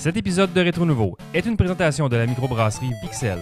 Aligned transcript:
Cet 0.00 0.16
épisode 0.16 0.54
de 0.54 0.62
Rétro 0.62 0.86
Nouveau 0.86 1.18
est 1.34 1.44
une 1.44 1.58
présentation 1.58 2.08
de 2.08 2.16
la 2.16 2.24
microbrasserie 2.24 2.88
Pixel. 3.02 3.38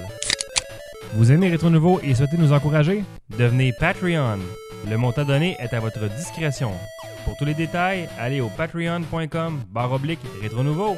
Vous 1.14 1.30
aimez 1.30 1.50
Rétro 1.50 1.70
Nouveau 1.70 2.00
et 2.02 2.16
souhaitez 2.16 2.36
nous 2.36 2.52
encourager? 2.52 3.04
Devenez 3.38 3.72
Patreon. 3.78 4.40
Le 4.90 4.96
montant 4.96 5.24
donné 5.24 5.56
est 5.60 5.72
à 5.72 5.78
votre 5.78 6.08
discrétion. 6.16 6.72
Pour 7.24 7.36
tous 7.36 7.44
les 7.44 7.54
détails, 7.54 8.08
allez 8.18 8.40
au 8.40 8.48
patreon.com 8.48 9.60
barre 9.70 9.92
oblique 9.92 10.18
Rétro 10.42 10.64
Nouveau. 10.64 10.96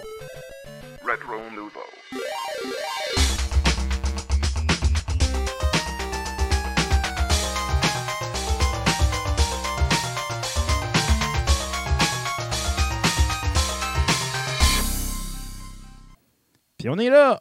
Puis 16.80 16.89
on 16.89 16.97
est 16.97 17.11
là! 17.11 17.39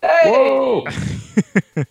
Hey! 0.00 0.84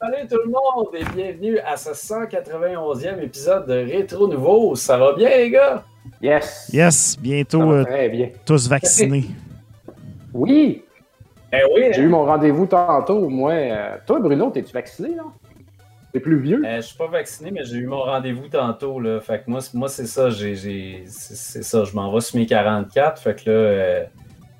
Salut 0.00 0.26
tout 0.28 0.38
le 0.44 0.50
monde 0.50 0.88
et 0.92 1.04
bienvenue 1.14 1.58
à 1.60 1.76
ce 1.76 1.90
191e 1.90 3.22
épisode 3.22 3.64
de 3.68 3.74
Rétro 3.74 4.26
Nouveau. 4.26 4.74
Ça 4.74 4.98
va 4.98 5.12
bien 5.12 5.28
les 5.28 5.50
gars? 5.50 5.84
Yes. 6.20 6.68
Yes, 6.72 7.16
bientôt 7.20 7.70
euh, 7.70 7.84
très 7.84 8.08
bien. 8.08 8.30
tous 8.44 8.68
vaccinés. 8.68 9.26
Oui, 10.34 10.82
Eh 11.52 11.62
oui, 11.74 11.84
j'ai 11.92 12.02
eu 12.02 12.08
mon 12.08 12.24
rendez-vous 12.26 12.66
tantôt. 12.66 13.28
Moi, 13.28 13.52
euh, 13.52 13.96
toi, 14.04 14.18
Bruno, 14.20 14.50
t'es-tu 14.50 14.72
vacciné, 14.72 15.14
là? 15.14 15.22
T'es 16.12 16.18
plus 16.20 16.40
vieux? 16.40 16.60
euh, 16.66 16.76
je 16.76 16.80
suis 16.88 16.98
pas 16.98 17.06
vacciné, 17.06 17.52
mais 17.52 17.64
j'ai 17.64 17.76
eu 17.76 17.86
mon 17.86 18.02
rendez-vous 18.02 18.48
tantôt. 18.48 18.98
Là. 18.98 19.20
Fait 19.20 19.38
que 19.38 19.44
moi, 19.50 19.60
c'est- 19.60 19.74
moi 19.76 19.88
c'est 19.88 20.06
ça. 20.06 20.28
J'ai, 20.30 20.56
j'ai- 20.56 21.04
c'est, 21.06 21.34
c'est 21.36 21.62
ça. 21.62 21.84
Je 21.84 21.94
m'en 21.94 22.12
vais 22.12 22.20
sur 22.20 22.36
mes 22.38 22.46
44. 22.46 23.22
Fait 23.22 23.42
que 23.42 23.50
là, 23.50 23.56
euh, 23.56 24.04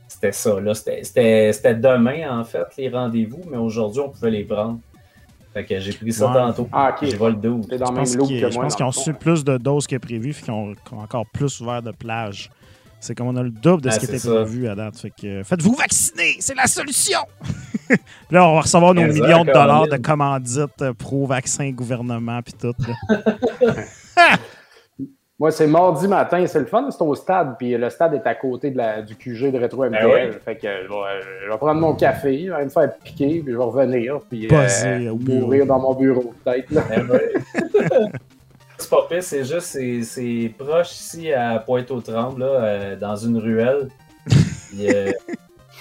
c'était 0.09 0.33
ça. 0.33 0.59
Là. 0.61 0.75
C'était, 0.75 1.05
c'était, 1.05 1.53
c'était 1.53 1.75
demain, 1.75 2.41
en 2.41 2.45
fait, 2.45 2.67
les 2.77 2.89
rendez-vous, 2.89 3.43
mais 3.51 3.57
aujourd'hui, 3.59 4.01
on 4.01 4.09
pouvait 4.09 4.31
les 4.31 4.45
prendre. 4.45 4.79
Fait 5.55 5.65
que 5.65 5.79
j'ai 5.81 5.93
pris 5.93 6.13
ça 6.13 6.27
Ouais. 6.29 6.35
tantôt. 6.35 6.69
Ah, 6.73 6.91
ok. 7.01 7.09
J'ai 7.09 7.17
le 7.17 7.33
12. 7.35 7.69
T'es 7.69 7.79
dans 7.79 7.87
Je 7.87 7.91
le 7.93 7.97
même 7.97 8.05
pense 8.05 8.17
qu'ils 8.29 8.41
que 8.41 8.49
je 8.51 8.55
moi. 8.55 8.65
pense 8.65 8.77
qu'ils 8.77 8.85
ont 8.85 8.89
reçu 8.91 9.15
plus 9.15 9.45
de 9.45 9.57
doses 9.59 9.87
que 9.87 9.97
prévu, 9.97 10.33
puis 10.33 10.43
qu'ils 10.43 10.53
ont, 10.53 10.75
qu'ils 10.75 10.97
ont 10.99 11.01
encore 11.01 11.25
plus 11.33 11.61
ouvert 11.61 11.83
de 11.83 11.91
plage. 11.93 12.51
C'est 13.01 13.15
comme 13.15 13.29
on 13.29 13.37
a 13.37 13.43
le 13.45 13.51
double 13.51 13.83
de 13.83 13.89
Ah, 13.89 13.93
ce 13.93 14.01
qui 14.01 14.07
était 14.07 14.19
ça. 14.19 14.35
prévu 14.35 14.67
à 14.69 14.75
date. 14.75 14.99
Fait 14.99 15.11
que 15.11 15.43
faites-vous 15.45 15.75
vacciner, 15.75 16.37
c'est 16.41 16.55
la 16.57 16.67
solution! 16.67 17.21
Là, 18.31 18.47
on 18.47 18.55
va 18.57 18.61
recevoir 18.63 18.93
nos 18.93 19.03
Exact, 19.03 19.23
millions 19.25 19.45
de 19.45 19.53
dollars 19.53 19.87
de 19.89 19.97
commandites 19.97 20.83
euh, 20.83 20.93
pro-vaccin, 20.93 21.71
gouvernement, 21.71 22.41
puis 22.43 22.53
tout. 22.55 22.75
Moi, 25.41 25.53
c'est 25.53 25.69
mardi 25.69 26.09
matin. 26.09 26.45
C'est 26.49 26.59
le 26.59 26.67
fun, 26.67 26.91
c'est 26.91 27.01
au 27.01 27.15
stade. 27.15 27.55
Puis 27.59 27.77
le 27.77 27.91
stade 27.91 28.15
est 28.15 28.27
à 28.27 28.35
côté 28.35 28.71
de 28.73 28.77
la, 28.77 29.03
du 29.03 29.15
QG 29.15 29.53
de 29.53 29.59
Rétro 29.59 29.85
MTL. 29.85 30.03
Ben 30.03 30.31
oui. 30.31 30.37
Fait 30.45 30.57
que 30.57 30.67
je 30.67 30.89
vais, 30.89 31.45
je 31.45 31.51
vais 31.51 31.57
prendre 31.59 31.81
mon 31.81 31.95
café, 31.95 32.47
je 32.47 32.53
vais 32.53 32.65
me 32.65 32.71
faire 32.71 32.93
piquer, 33.05 33.41
puis 33.45 33.53
je 33.53 33.57
vais 33.57 33.65
revenir. 33.65 34.21
Puis 34.29 34.49
euh, 34.51 35.15
mourir 35.15 35.65
dans 35.67 35.79
mon 35.79 35.95
bureau, 35.95 36.35
peut-être. 36.45 36.67
Eh 36.73 37.01
ouais. 37.03 37.33
c'est 38.79 38.91
pas 38.91 39.07
pire, 39.09 39.23
c'est 39.23 39.45
juste, 39.45 39.79
c'est, 40.03 40.55
proche 40.59 40.91
ici 40.93 41.33
à 41.33 41.61
Pointe-aux-Trembles, 41.61 42.41
là, 42.41 42.47
euh, 42.47 42.97
dans 42.97 43.15
une 43.15 43.39
ruelle. 43.39 43.89
Puis, 44.27 44.93
euh, 44.93 45.13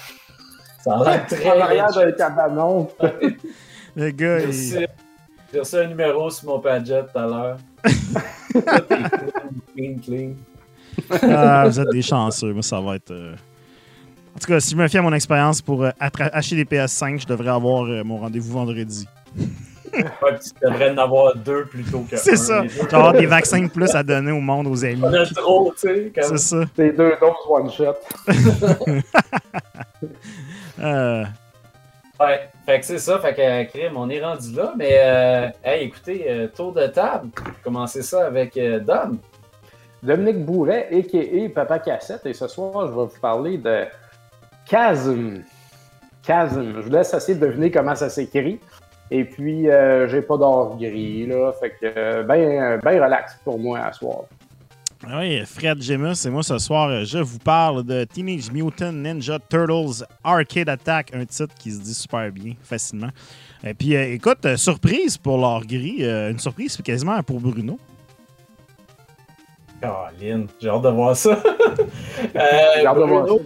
ça 0.84 0.98
a 0.98 1.04
l'air 1.04 1.26
très 1.26 1.50
En 1.50 1.60
arrière 1.60 1.92
d'un 1.92 2.12
cabanon. 2.12 2.88
Le 3.96 4.10
gars, 4.10 4.38
il- 4.40 4.86
j'ai 5.52 5.58
reçu 5.60 5.76
un 5.76 5.86
numéro 5.86 6.30
sur 6.30 6.48
mon 6.48 6.58
Padget 6.60 7.02
tout 7.12 7.18
à 7.18 7.26
l'heure. 7.26 7.58
Clean, 8.52 9.04
clean, 9.76 9.94
clean. 10.04 10.30
Ah, 11.22 11.64
vous 11.66 11.78
êtes 11.80 11.90
des 11.90 12.02
chanceux. 12.02 12.52
Moi, 12.52 12.62
ça 12.62 12.80
va 12.80 12.96
être. 12.96 13.10
euh, 13.12 13.34
En 14.34 14.38
tout 14.40 14.46
cas, 14.48 14.58
si 14.60 14.70
je 14.72 14.76
me 14.76 14.88
fie 14.88 14.98
à 14.98 15.02
mon 15.02 15.12
expérience 15.12 15.62
pour 15.62 15.84
euh, 15.84 15.90
acheter 16.00 16.56
des 16.56 16.64
PS5, 16.64 17.20
je 17.22 17.26
devrais 17.26 17.50
avoir 17.50 17.84
euh, 17.84 18.02
mon 18.04 18.18
rendez-vous 18.18 18.52
vendredi. 18.52 19.06
Ouais, 19.90 20.38
tu 20.38 20.50
devrais 20.62 20.90
en 20.90 20.98
avoir 20.98 21.34
deux 21.34 21.64
plutôt 21.64 22.00
que 22.00 22.14
C'est 22.18 22.36
ça. 22.36 22.62
Je 22.62 22.68
vais 22.82 22.94
avoir 22.94 23.14
des 23.14 23.24
vaccins 23.24 23.60
de 23.62 23.68
plus 23.70 23.94
à 23.94 24.02
donner 24.02 24.30
au 24.30 24.38
monde, 24.40 24.66
aux 24.66 24.84
amis. 24.84 25.00
On 25.02 25.12
a 25.12 25.24
trop, 25.24 25.72
tu 25.72 25.88
sais. 25.88 26.12
C'est 26.20 26.36
ça. 26.38 26.64
C'est 26.76 26.92
deux 26.94 27.14
doses 27.18 27.32
one 27.48 27.70
shot. 27.70 27.94
Euh, 30.80 31.24
Ouais, 32.20 32.50
fait 32.66 32.80
que 32.80 32.84
c'est 32.84 32.98
ça, 32.98 33.20
fait 33.20 33.34
que 33.34 33.40
euh, 33.40 33.64
crime, 33.64 33.96
on 33.96 34.10
est 34.10 34.20
rendu 34.20 34.52
là, 34.52 34.72
mais 34.76 34.90
euh, 34.92 35.48
hey, 35.62 35.86
écoutez, 35.86 36.24
euh, 36.28 36.48
tour 36.48 36.72
de 36.72 36.88
table, 36.88 37.28
commencez 37.62 38.02
ça 38.02 38.26
avec 38.26 38.56
euh, 38.56 38.80
Dom. 38.80 39.18
Dominique 40.02 40.44
Bourret, 40.44 40.88
a.k.a. 40.92 41.48
Papa 41.54 41.78
Cassette. 41.80 42.26
Et 42.26 42.32
ce 42.32 42.46
soir, 42.46 42.86
je 42.86 42.92
vais 42.92 43.06
vous 43.06 43.20
parler 43.20 43.58
de 43.58 43.84
Chasm. 44.64 45.42
Chasm. 46.24 46.74
Je 46.76 46.80
vous 46.80 46.90
laisse 46.90 47.12
essayer 47.12 47.38
de 47.38 47.46
deviner 47.46 47.70
comment 47.70 47.94
ça 47.94 48.08
s'écrit. 48.08 48.60
Et 49.10 49.24
puis, 49.24 49.68
euh, 49.68 50.06
j'ai 50.08 50.22
pas 50.22 50.36
d'or 50.36 50.76
gris, 50.76 51.26
là. 51.26 51.52
Fait 51.52 51.70
que, 51.70 51.86
euh, 51.96 52.22
ben, 52.22 52.78
ben 52.82 53.02
relax 53.02 53.38
pour 53.44 53.58
moi 53.58 53.80
à 53.80 53.92
soir. 53.92 54.24
Oui, 55.14 55.42
Fred 55.46 55.80
Gemus 55.82 56.26
et 56.26 56.30
moi 56.30 56.42
ce 56.42 56.58
soir, 56.58 57.04
je 57.04 57.18
vous 57.18 57.38
parle 57.38 57.84
de 57.84 58.04
Teenage 58.04 58.50
Mutant 58.52 58.92
Ninja 58.92 59.38
Turtles 59.38 60.04
Arcade 60.22 60.68
Attack, 60.68 61.14
un 61.14 61.24
titre 61.24 61.54
qui 61.58 61.70
se 61.72 61.80
dit 61.80 61.94
super 61.94 62.30
bien, 62.30 62.54
facilement. 62.62 63.10
Et 63.64 63.74
puis, 63.74 63.96
euh, 63.96 64.12
écoute, 64.12 64.44
euh, 64.44 64.56
surprise 64.56 65.16
pour 65.16 65.38
l'or 65.38 65.64
gris, 65.64 65.98
euh, 66.00 66.30
une 66.30 66.38
surprise 66.38 66.76
quasiment 66.84 67.22
pour 67.22 67.40
Bruno. 67.40 67.78
Caroline, 69.80 70.46
j'ai 70.60 70.68
hâte 70.68 70.82
de 70.82 70.88
voir 70.88 71.16
ça. 71.16 71.38
Euh, 72.34 72.40
J'ai 72.80 72.86
hâte 72.86 72.96
de 72.96 73.02
voir 73.02 73.22
Bruno, 73.24 73.38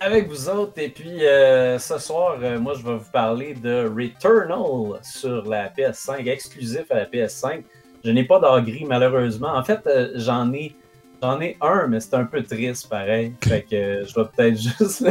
ça. 0.00 0.06
Avec 0.06 0.28
vous 0.28 0.48
autres, 0.48 0.72
et 0.78 0.88
puis 0.88 1.24
euh, 1.24 1.78
ce 1.78 1.98
soir, 1.98 2.36
euh, 2.42 2.58
moi 2.58 2.74
je 2.78 2.82
vais 2.82 2.96
vous 2.96 3.10
parler 3.12 3.54
de 3.54 3.84
Returnal 3.88 5.00
sur 5.02 5.44
la 5.48 5.68
PS5, 5.68 6.26
exclusif 6.28 6.90
à 6.90 6.96
la 6.96 7.04
PS5. 7.06 7.62
Je 8.04 8.10
n'ai 8.10 8.24
pas 8.24 8.38
d'or 8.38 8.60
gris 8.62 8.84
malheureusement. 8.86 9.54
En 9.54 9.62
fait, 9.64 9.80
euh, 9.86 10.12
j'en 10.16 10.52
ai 10.52 10.74
j'en 11.22 11.40
ai 11.40 11.56
un, 11.60 11.86
mais 11.88 12.00
c'est 12.00 12.14
un 12.14 12.24
peu 12.24 12.42
triste 12.42 12.88
pareil. 12.88 13.32
Fait 13.42 13.62
que 13.62 13.74
euh, 13.76 14.04
je 14.06 14.14
vais 14.14 14.26
peut-être 14.36 14.56
juste 14.78 15.04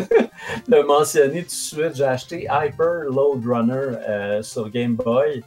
le, 0.68 0.84
mentionner 0.84 1.42
tout 1.44 1.48
de 1.48 1.52
suite. 1.52 1.96
J'ai 1.96 2.04
acheté 2.06 2.42
Hyper 2.50 3.06
Load 3.10 3.44
Runner 3.46 3.98
euh, 4.08 4.42
sur 4.42 4.70
Game 4.70 4.96
Boy. 4.96 5.44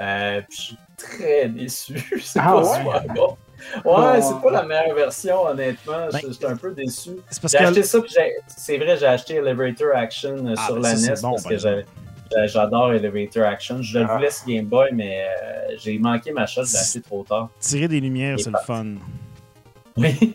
Euh, 0.00 0.40
puis 0.48 0.56
je 0.58 0.62
suis 0.62 0.78
très 0.96 1.48
déçu. 1.48 2.18
C'est 2.22 2.40
Ah 2.40 2.52
pas 2.52 2.60
ouais? 2.62 2.78
super 2.78 3.14
bon. 3.14 3.36
Ouais, 3.84 3.84
Oh. 3.84 4.18
c'est 4.20 4.42
pas 4.42 4.50
la 4.50 4.62
meilleure 4.64 4.96
version, 4.96 5.46
honnêtement. 5.46 6.08
Ben, 6.12 6.18
J'étais 6.28 6.46
un 6.46 6.56
peu 6.56 6.72
déçu. 6.72 7.10
C'est 7.30 7.40
parce 7.40 7.52
J'ai 7.52 7.58
que. 7.58 7.62
acheté 7.62 7.82
ça, 7.84 8.00
puis 8.00 8.10
j'ai- 8.12 8.32
c'est 8.48 8.76
vrai, 8.76 8.96
j'ai 8.96 9.06
acheté 9.06 9.34
Elevator 9.36 9.94
Action 9.94 10.34
euh, 10.48 10.54
Ah, 10.58 10.66
sur 10.66 10.74
ben 10.80 10.82
la 10.82 10.94
NES 10.96 11.14
bon, 11.22 11.30
parce 11.30 11.42
par 11.44 11.52
que 11.52 11.58
j'avais- 11.58 11.84
j'adore 12.46 12.92
Elevator 12.92 13.44
Action. 13.44 13.80
Je 13.80 14.00
le 14.00 14.06
Ah. 14.10 14.16
voulais 14.16 14.30
sur 14.32 14.48
Game 14.48 14.64
Boy, 14.66 14.88
mais 14.92 15.22
euh, 15.28 15.76
j'ai 15.78 15.96
manqué 16.00 16.32
ma 16.32 16.44
shot, 16.44 16.64
je 16.64 16.72
l'ai 16.72 16.78
acheté 16.78 17.00
trop 17.02 17.22
tard. 17.22 17.50
Tirer 17.60 17.86
des 17.86 18.00
lumières, 18.00 18.36
c'est 18.40 18.50
le 18.50 18.58
fun. 18.66 18.94
Oui. 19.96 20.34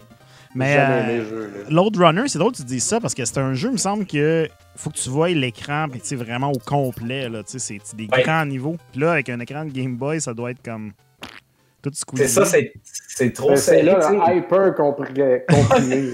Mais 0.56 0.76
euh, 0.80 1.64
le 1.70 2.04
Runner, 2.04 2.24
c'est 2.28 2.40
drôle 2.40 2.52
que 2.54 2.58
tu 2.58 2.64
dis 2.64 2.80
ça 2.80 3.00
parce 3.00 3.14
que 3.14 3.26
c'est 3.26 3.38
un 3.38 3.54
jeu, 3.54 3.70
il 3.70 3.74
me 3.74 3.78
semble 3.78 4.06
que 4.06 4.48
faut 4.76 4.90
que 4.90 4.98
tu 4.98 5.10
vois 5.10 5.30
l'écran 5.30 5.88
puis 5.90 6.00
tu 6.00 6.08
sais, 6.08 6.16
vraiment 6.16 6.52
au 6.52 6.58
complet. 6.60 7.30
Là, 7.30 7.44
tu 7.44 7.60
sais, 7.60 7.80
c'est 7.84 7.96
des 7.96 8.08
Ouais. 8.12 8.24
grands 8.24 8.46
niveaux. 8.46 8.78
Puis 8.92 9.02
là, 9.02 9.12
avec 9.14 9.30
un 9.30 9.40
écran 9.40 9.66
de 9.66 9.72
Game 9.72 9.96
Boy, 9.98 10.22
ça 10.22 10.34
doit 10.34 10.52
être 10.52 10.64
comme 10.64 10.94
tout 11.82 11.92
squeezé. 11.94 12.28
C'est 12.28 12.46
ça, 12.46 12.60
c'est 13.08 13.34
trop 13.34 13.50
Ben, 13.50 13.58
C'est 13.58 13.84
là, 13.84 14.34
hyper 14.36 14.74
comprimé. 14.76 15.42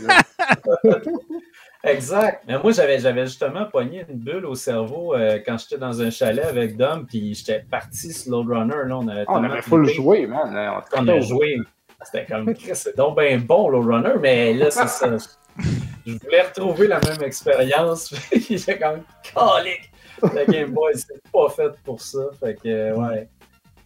là. 0.08 0.22
Exact. 1.86 2.44
Mais 2.48 2.58
moi, 2.60 2.72
j'avais 2.72 2.98
j'avais 3.00 3.26
justement 3.26 3.66
pogné 3.66 4.06
une 4.10 4.18
bulle 4.18 4.46
au 4.46 4.56
cerveau 4.56 5.14
euh, 5.14 5.40
quand 5.46 5.58
j'étais 5.58 5.78
dans 5.78 6.02
un 6.02 6.10
chalet 6.10 6.46
avec 6.46 6.78
Dom, 6.78 7.06
puis 7.06 7.34
j'étais 7.34 7.60
parti 7.70 8.14
sur 8.14 8.32
Load 8.32 8.48
Runner. 8.50 8.88
Là, 8.88 8.98
on 8.98 9.08
avait, 9.10 9.26
Ah, 9.28 9.34
on 9.34 9.44
avait 9.44 9.62
full 9.62 9.84
trippé. 9.84 9.96
joué, 10.02 10.28
man. 10.28 10.82
On 10.96 11.02
On 11.02 11.08
a 11.10 11.20
joué. 11.20 11.58
C'était 12.06 12.26
comme, 12.26 12.54
c'est 12.74 12.96
donc 12.98 13.18
bien 13.20 13.38
bon, 13.40 13.70
Low 13.70 13.82
Runner, 13.82 14.14
mais 14.22 14.54
là, 14.54 14.70
c'est 14.72 14.88
ça. 14.88 15.10
Je 16.06 16.14
voulais 16.14 16.42
retrouver 16.42 16.88
la 16.88 17.00
même 17.00 17.24
expérience. 17.24 18.14
J'ai 18.50 18.78
comme, 18.78 19.04
calique! 19.24 19.92
Le 20.22 20.52
Game 20.52 20.72
Boy, 20.72 20.94
c'est 20.96 21.22
pas 21.32 21.50
fait 21.50 21.72
pour 21.84 22.02
ça. 22.02 22.20
Fait 22.40 22.56
que, 22.56 22.94
ouais. 22.94 23.28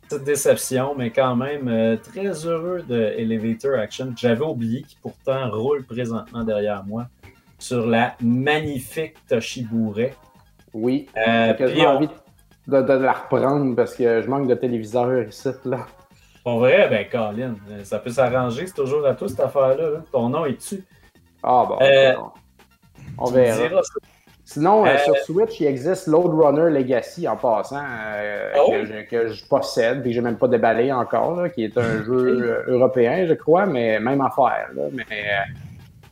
Petite 0.08 0.24
déception, 0.24 0.96
mais 0.98 1.10
quand 1.12 1.36
même 1.36 1.68
euh, 1.68 1.98
très 1.98 2.46
heureux 2.46 2.81
de 2.88 2.96
Elevator 3.18 3.78
Action. 3.78 4.14
que 4.14 4.20
J'avais 4.20 4.46
oublié 4.46 4.84
qui 4.84 4.98
pourtant 5.02 5.50
roule 5.52 5.84
présentement 5.86 6.44
derrière 6.44 6.84
moi 6.86 7.08
sur 7.60 7.86
la 7.86 8.16
magnifique 8.22 9.16
Toshiburet. 9.28 10.13
Oui. 10.74 11.08
Euh, 11.18 11.54
J'ai 11.60 11.86
on- 11.86 11.90
envie 11.90 12.08
de, 12.68 12.81
de 12.81 12.94
la 12.94 13.12
reprendre 13.13 13.75
parce 13.75 13.96
que 13.96 14.22
je 14.22 14.28
manque 14.30 14.48
de 14.48 14.56
téléviseur 14.56 15.24
ici, 15.28 15.50
là. 15.66 15.88
Pour 16.48 16.60
vrai, 16.60 16.88
ben, 16.88 17.06
Colin, 17.12 17.56
euh, 17.70 17.84
ça 17.84 18.00
peut 18.00 18.10
s'arranger. 18.10 18.68
C'est 18.68 18.74
toujours 18.74 19.06
à 19.06 19.14
toi, 19.16 19.28
cette 19.28 19.42
affaire-là. 19.42 19.90
là. 19.90 20.04
Ton 20.14 20.30
nom 20.30 20.46
est 20.46 20.54
dessus. 20.54 20.82
Ah, 21.44 21.66
bon. 21.68 21.78
Euh, 21.82 22.14
on 23.18 23.26
verra. 23.26 23.82
Sinon, 24.46 24.86
euh, 24.86 24.98
sur 25.00 25.18
Switch, 25.18 25.60
il 25.60 25.68
existe 25.68 26.08
Load 26.08 26.32
Runner 26.34 26.70
Legacy 26.70 27.28
en 27.28 27.36
passant, 27.36 27.84
euh, 27.84 28.54
oui? 28.66 28.72
que, 28.72 28.86
je, 28.86 29.10
que 29.10 29.28
je 29.28 29.46
possède, 29.46 30.02
puis 30.02 30.12
que 30.12 30.16
j'ai 30.16 30.22
même 30.22 30.38
pas 30.38 30.48
déballé 30.48 30.90
encore, 30.90 31.36
là, 31.36 31.50
qui 31.50 31.66
est 31.66 31.78
un 31.78 32.06
jeu 32.06 32.64
européen, 32.70 33.26
je 33.28 33.34
crois, 33.34 33.66
mais 33.66 34.00
même 34.00 34.22
affaire. 34.22 34.70
Là, 34.74 34.84
mais 34.94 35.04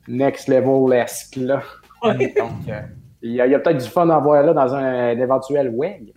next 0.09 0.49
level 0.49 0.91
esque 0.99 1.37
là. 1.37 1.61
Ouais. 2.03 2.33
Donc, 2.37 2.51
il 3.21 3.31
y 3.31 3.39
a, 3.39 3.45
il 3.45 3.51
y 3.53 3.55
a 3.55 3.59
peut-être 3.59 3.81
du 3.81 3.89
fun 3.89 4.09
à 4.09 4.19
voir 4.19 4.43
là 4.43 4.53
dans 4.53 4.75
un, 4.75 5.11
un 5.11 5.17
éventuel 5.17 5.69
WEG. 5.73 6.13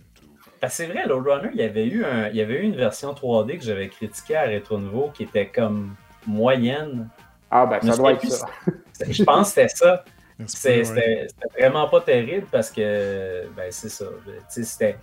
Ben, 0.60 0.68
c'est 0.68 0.86
vrai, 0.86 1.06
Lord 1.06 1.22
Runner, 1.24 1.50
il 1.54 1.60
y 1.60 1.62
avait 1.64 1.86
eu 1.86 2.04
un, 2.04 2.28
il 2.28 2.36
y 2.36 2.40
avait 2.40 2.54
eu 2.60 2.62
une 2.62 2.74
version 2.76 3.12
3D 3.12 3.58
que 3.58 3.64
j'avais 3.64 3.88
critiquée 3.88 4.36
à 4.36 4.46
Retro 4.46 4.78
Nouveau 4.78 5.10
qui 5.14 5.22
était 5.24 5.46
comme 5.46 5.94
moyenne. 6.26 7.08
Ah, 7.50 7.64
ben, 7.66 7.78
Mais 7.82 7.90
ça 7.92 7.96
doit 7.96 8.12
être 8.12 8.20
plus- 8.20 8.30
ça. 8.30 8.46
Je 9.08 9.22
pense 9.22 9.52
que 9.54 9.62
c'était 9.62 9.68
ça. 9.68 10.04
Ouais. 10.38 10.46
C'était 10.46 11.28
vraiment 11.58 11.88
pas 11.88 12.00
terrible 12.00 12.46
parce 12.50 12.70
que, 12.70 13.48
ben, 13.56 13.66
c'est 13.70 13.88
ça. 13.88 14.04
C'était 14.48 14.96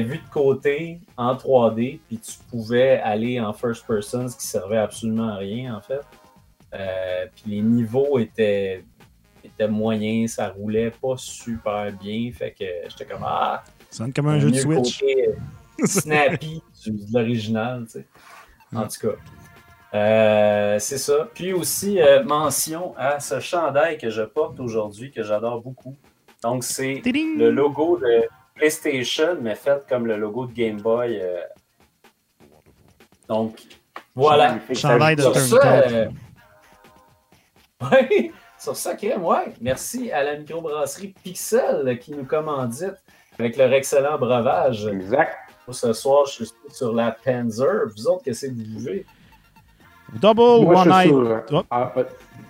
vu 0.00 0.18
de 0.18 0.28
côté 0.30 1.00
en 1.16 1.34
3D, 1.34 2.00
puis 2.08 2.18
tu 2.18 2.32
pouvais 2.50 2.98
aller 3.00 3.40
en 3.40 3.52
first 3.52 3.86
person, 3.86 4.28
ce 4.28 4.36
qui 4.36 4.46
servait 4.46 4.78
absolument 4.78 5.28
à 5.30 5.36
rien, 5.36 5.74
en 5.76 5.80
fait. 5.80 6.00
Euh, 6.74 7.26
puis 7.34 7.44
les 7.52 7.60
niveaux 7.62 8.18
étaient, 8.18 8.84
étaient 9.44 9.68
moyens, 9.68 10.32
ça 10.32 10.48
roulait 10.48 10.90
pas 10.90 11.16
super 11.16 11.90
bien. 11.92 12.30
Fait 12.32 12.50
que 12.50 12.64
j'étais 12.88 13.04
comme, 13.06 13.24
ah, 13.26 13.62
Ça 13.92 13.98
sonne 13.98 14.12
comme 14.14 14.28
un 14.28 14.40
jeu 14.40 14.50
de 14.50 14.56
Switch. 14.56 15.02
euh, 15.02 15.34
snappy 15.84 16.62
de 16.86 17.12
l'original, 17.12 17.84
tu 17.84 17.90
sais. 18.00 18.06
En 18.74 18.88
tout 18.88 19.08
cas. 19.08 19.16
Euh, 19.98 20.78
c'est 20.78 20.96
ça. 20.96 21.28
Puis 21.34 21.52
aussi, 21.52 22.00
euh, 22.00 22.24
mention 22.24 22.94
à 22.96 23.20
ce 23.20 23.38
chandail 23.38 23.98
que 23.98 24.08
je 24.08 24.22
porte 24.22 24.58
aujourd'hui, 24.60 25.10
que 25.10 25.22
j'adore 25.22 25.60
beaucoup. 25.60 25.94
Donc, 26.42 26.64
c'est 26.64 27.02
le 27.04 27.50
logo 27.50 27.98
de 27.98 28.22
PlayStation, 28.54 29.36
mais 29.42 29.54
fait 29.56 29.84
comme 29.86 30.06
le 30.06 30.16
logo 30.16 30.46
de 30.46 30.52
Game 30.54 30.80
Boy. 30.80 31.20
euh. 31.20 31.42
Donc, 33.28 33.60
voilà. 34.14 34.58
Chandail 34.72 35.16
de 35.16 35.20
Sur 35.22 35.36
ça, 35.36 35.84
ouais, 37.92 38.32
sur 38.58 38.74
ça, 38.74 38.94
crème, 38.94 39.22
ouais. 39.22 39.52
Merci 39.60 40.10
à 40.10 40.22
la 40.24 40.38
microbrasserie 40.38 41.14
Pixel 41.22 41.98
qui 41.98 42.12
nous 42.12 42.24
commandite 42.24 43.01
avec 43.38 43.56
leur 43.56 43.72
excellent 43.72 44.18
breuvage. 44.18 44.86
Exact. 44.86 45.36
Ce 45.70 45.92
soir, 45.92 46.26
je 46.26 46.32
suis 46.44 46.52
sur 46.70 46.92
la 46.92 47.12
Panzer. 47.24 47.86
Vous 47.96 48.06
autres, 48.08 48.22
qu'est-ce 48.24 48.46
que 48.46 48.50
vous 48.52 48.78
buvez? 48.78 49.06
Double 50.20 50.40
Moi, 50.64 50.82
One-Eyed. 50.82 51.08
sur- 51.08 51.42
Hop. 51.58 51.66
Ah, 51.70 51.92
ouais. 51.96 52.04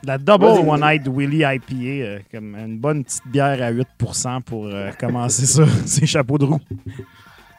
La 0.05 0.19
Double 0.19 0.47
vas-y. 0.47 0.69
One-Eyed 0.69 1.09
Willy 1.09 1.45
IPA, 1.45 1.75
euh, 2.05 2.19
comme 2.33 2.57
une 2.57 2.79
bonne 2.79 3.05
petite 3.05 3.27
bière 3.29 3.63
à 3.63 3.71
8% 3.71 4.41
pour 4.43 4.67
euh, 4.67 4.91
commencer 4.99 5.47
ça, 5.47 5.63
ces 5.87 6.07
chapeaux 6.07 6.39
de 6.39 6.45
roue. 6.47 6.61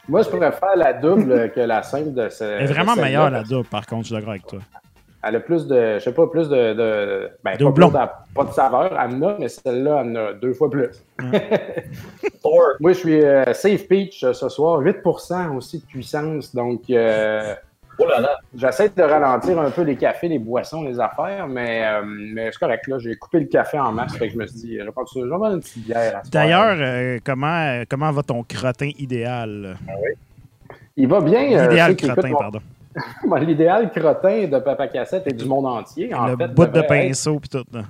Moi, 0.06 0.20
je 0.22 0.28
préfère 0.28 0.76
la 0.76 0.92
double 0.92 1.50
que 1.52 1.60
la 1.60 1.82
simple 1.82 2.12
de 2.12 2.28
ce. 2.28 2.44
Elle 2.44 2.64
est 2.64 2.66
vraiment 2.66 2.94
meilleure, 2.96 3.30
la 3.30 3.42
double, 3.42 3.66
par 3.68 3.86
contre, 3.86 4.02
je 4.02 4.06
suis 4.08 4.14
d'accord 4.14 4.30
avec 4.32 4.46
toi. 4.46 4.58
Elle 5.26 5.36
a 5.36 5.40
plus 5.40 5.66
de. 5.66 5.94
Je 5.94 5.98
sais 6.00 6.12
pas, 6.12 6.26
plus 6.26 6.48
de. 6.48 6.74
de 6.74 7.30
ben, 7.42 7.56
De 7.56 7.64
pas, 7.70 7.88
de- 7.88 8.34
pas 8.34 8.44
de 8.44 8.52
saveur, 8.52 8.90
elle 8.92 9.14
en 9.16 9.22
a, 9.28 9.36
mais 9.38 9.48
celle-là, 9.48 10.02
elle 10.04 10.10
en 10.10 10.14
a 10.28 10.32
deux 10.34 10.52
fois 10.52 10.70
plus. 10.70 10.88
Thor. 12.42 12.60
Moi, 12.80 12.92
je 12.92 12.98
suis 12.98 13.20
euh, 13.24 13.52
Safe 13.52 13.86
Peach 13.88 14.22
euh, 14.24 14.32
ce 14.32 14.48
soir, 14.48 14.80
8% 14.80 15.56
aussi 15.56 15.80
de 15.80 15.84
puissance. 15.86 16.54
Donc, 16.54 16.82
euh, 16.90 17.54
Oh 17.96 18.06
là 18.08 18.18
là. 18.20 18.36
j'essaie 18.56 18.88
de 18.88 19.02
ralentir 19.02 19.56
un 19.60 19.70
peu 19.70 19.82
les 19.82 19.94
cafés, 19.94 20.26
les 20.26 20.40
boissons, 20.40 20.82
les 20.82 20.98
affaires, 20.98 21.46
mais, 21.46 21.84
euh, 21.86 22.02
mais 22.04 22.50
c'est 22.50 22.58
correct. 22.58 22.88
là. 22.88 22.98
J'ai 22.98 23.14
coupé 23.14 23.38
le 23.38 23.46
café 23.46 23.78
en 23.78 23.92
masse, 23.92 24.16
fait 24.16 24.26
que 24.26 24.32
je 24.34 24.38
me 24.38 24.46
suis 24.48 24.58
dit, 24.58 24.78
je 24.80 24.84
vais 24.84 24.90
prendre 24.90 25.46
une 25.54 25.60
petite 25.60 25.84
bière. 25.86 26.16
à 26.16 26.24
ce 26.24 26.30
soir. 26.30 26.44
D'ailleurs, 26.44 26.76
euh, 26.80 27.18
comment, 27.24 27.82
comment 27.88 28.10
va 28.10 28.22
ton 28.24 28.42
crottin 28.42 28.90
idéal? 28.98 29.76
il 30.96 31.06
va 31.08 31.20
bien. 31.20 31.94
qui 31.94 32.08
crottin, 32.08 32.28
mon- 32.30 32.36
pardon. 32.36 32.58
L'idéal 33.40 33.90
crottin 33.90 34.46
de 34.46 34.58
Papa 34.58 34.88
Cassette 34.88 35.26
et 35.26 35.32
du 35.32 35.44
monde 35.44 35.66
entier. 35.66 36.14
En 36.14 36.26
Le 36.26 36.36
fait, 36.36 36.48
bout 36.48 36.66
de 36.66 36.80
pinceau 36.82 37.38
pis 37.40 37.48
tout. 37.48 37.64
là. 37.72 37.82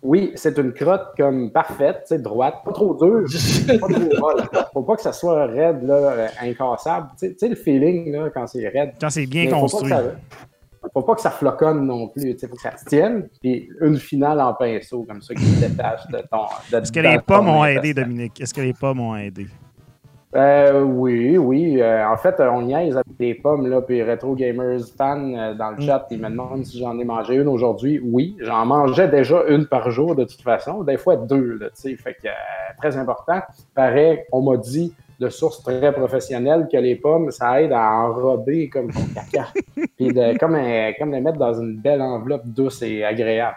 Oui, 0.00 0.30
c'est 0.36 0.56
une 0.58 0.72
crotte 0.72 1.08
comme 1.16 1.50
parfaite, 1.50 2.02
tu 2.06 2.14
sais, 2.14 2.18
droite, 2.20 2.54
pas 2.64 2.70
trop 2.72 2.94
dure, 2.94 3.26
pas 3.80 3.88
trop 3.88 4.20
molle. 4.20 4.44
Faut 4.72 4.82
pas 4.82 4.94
que 4.96 5.02
ça 5.02 5.12
soit 5.12 5.46
raide, 5.46 5.82
là, 5.82 6.28
incassable. 6.40 7.08
Tu 7.18 7.34
sais- 7.36 7.48
le 7.48 7.56
feeling, 7.56 8.12
là, 8.12 8.30
quand 8.32 8.46
c'est 8.46 8.68
raide. 8.68 8.92
Quand 9.00 9.10
c'est 9.10 9.26
bien 9.26 9.44
Mais 9.44 9.50
faut 9.50 9.56
pas 9.56 9.60
construit. 9.62 9.90
que 9.90 9.96
ça- 9.96 10.90
Faut 10.94 11.02
pas 11.02 11.14
que 11.16 11.20
ça 11.20 11.30
floconne 11.32 11.84
non 11.84 12.06
plus. 12.08 12.30
Il 12.40 12.48
faut 12.48 12.54
que 12.54 12.62
ça 12.62 12.76
se 12.76 12.84
tienne. 12.84 13.28
Puis 13.42 13.68
une 13.80 13.96
finale 13.98 14.40
en 14.40 14.54
pinceau, 14.54 15.04
comme 15.06 15.20
ça, 15.20 15.34
qui 15.34 15.42
se 15.44 15.66
détache 15.66 16.06
de 16.06 16.18
ton. 16.30 16.44
de- 16.70 16.76
Est-ce 16.82 16.92
que 16.92 17.00
les 17.00 17.18
pommes 17.18 17.48
ont 17.48 17.64
aidé. 17.64 17.92
Dominique? 17.92 18.40
Est-ce 18.40 18.54
que 18.54 18.60
les 18.60 18.72
pommes 18.74 19.00
ont 19.00 19.16
aidé? 19.16 19.48
Euh, 20.36 20.82
oui, 20.82 21.38
oui. 21.38 21.80
Euh, 21.80 22.06
en 22.06 22.16
fait, 22.18 22.38
euh, 22.38 22.50
on 22.50 22.62
niaise 22.62 22.94
avec 22.96 23.06
les 23.18 23.34
pommes, 23.34 23.66
là, 23.66 23.80
puis 23.80 24.02
Retro 24.02 24.34
Gamers 24.34 24.80
fan 24.96 25.34
euh, 25.34 25.54
dans 25.54 25.72
Mm. 25.72 25.76
le 25.78 25.82
chat, 25.82 26.06
ils 26.10 26.18
me 26.20 26.28
demandent 26.28 26.64
si 26.66 26.78
j'en 26.78 26.98
ai 26.98 27.04
mangé 27.04 27.36
une 27.36 27.48
aujourd'hui. 27.48 27.98
Oui, 28.04 28.36
j'en 28.40 28.66
mangeais 28.66 29.08
déjà 29.08 29.42
une 29.48 29.66
par 29.66 29.90
jour 29.90 30.14
de 30.14 30.24
toute 30.24 30.42
façon, 30.42 30.82
des 30.84 30.98
fois 30.98 31.16
deux, 31.16 31.56
là, 31.58 31.66
tu 31.70 31.90
sais, 31.90 31.96
fait 31.96 32.12
que 32.14 32.28
euh, 32.28 32.30
très 32.76 32.96
important. 32.98 33.40
Pareil, 33.74 34.20
on 34.30 34.42
m'a 34.42 34.58
dit 34.58 34.92
de 35.18 35.30
sources 35.30 35.62
très 35.62 35.92
professionnelles 35.92 36.68
que 36.70 36.76
les 36.76 36.94
pommes, 36.94 37.30
ça 37.30 37.60
aide 37.62 37.72
à 37.72 37.90
enrober 37.90 38.68
comme 38.68 38.92
ton 38.92 39.00
caca, 39.14 39.48
puis 39.96 40.08
de, 40.12 40.36
comme, 40.38 40.54
un- 40.56 40.92
comme 40.98 41.10
les 41.12 41.20
mettre 41.22 41.38
dans 41.38 41.54
une 41.54 41.76
belle 41.78 42.02
enveloppe 42.02 42.42
douce 42.44 42.82
et 42.82 43.02
agréable. 43.02 43.56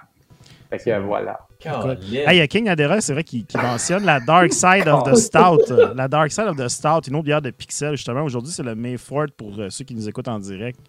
Fait 0.71 0.77
que 0.77 0.99
voilà. 0.99 1.39
Hey, 1.63 2.37
il 2.37 2.37
y 2.37 2.41
a 2.41 2.47
King 2.47 2.69
Adera, 2.69 3.01
c'est 3.01 3.13
vrai, 3.13 3.23
qui, 3.23 3.45
qui 3.45 3.57
mentionne 3.57 4.05
la 4.05 4.19
Dark 4.19 4.51
Side 4.53 4.87
of 4.87 5.03
the 5.03 5.15
Stout. 5.15 5.69
euh, 5.71 5.93
La 5.95 6.07
Dark 6.07 6.31
Side 6.31 6.47
of 6.47 6.55
the 6.55 6.67
Stout, 6.69 7.01
une 7.07 7.15
autre 7.15 7.25
bière 7.25 7.41
de 7.41 7.49
Pixel, 7.51 7.91
justement. 7.95 8.23
Aujourd'hui, 8.23 8.51
c'est 8.51 8.63
le 8.63 8.73
Mayford 8.73 9.27
pour 9.37 9.59
euh, 9.59 9.69
ceux 9.69 9.83
qui 9.83 9.93
nous 9.93 10.07
écoutent 10.07 10.27
en 10.29 10.39
direct. 10.39 10.79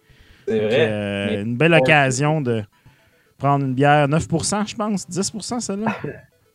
C'est 0.46 0.58
vrai. 0.58 0.76
euh, 0.88 1.42
une 1.42 1.56
belle 1.56 1.74
occasion 1.74 2.40
de 2.40 2.62
prendre 3.38 3.64
une 3.64 3.74
bière 3.74 4.06
9%, 4.08 4.68
je 4.68 4.76
pense. 4.76 5.06
10% 5.08 5.60
celle-là. 5.60 5.92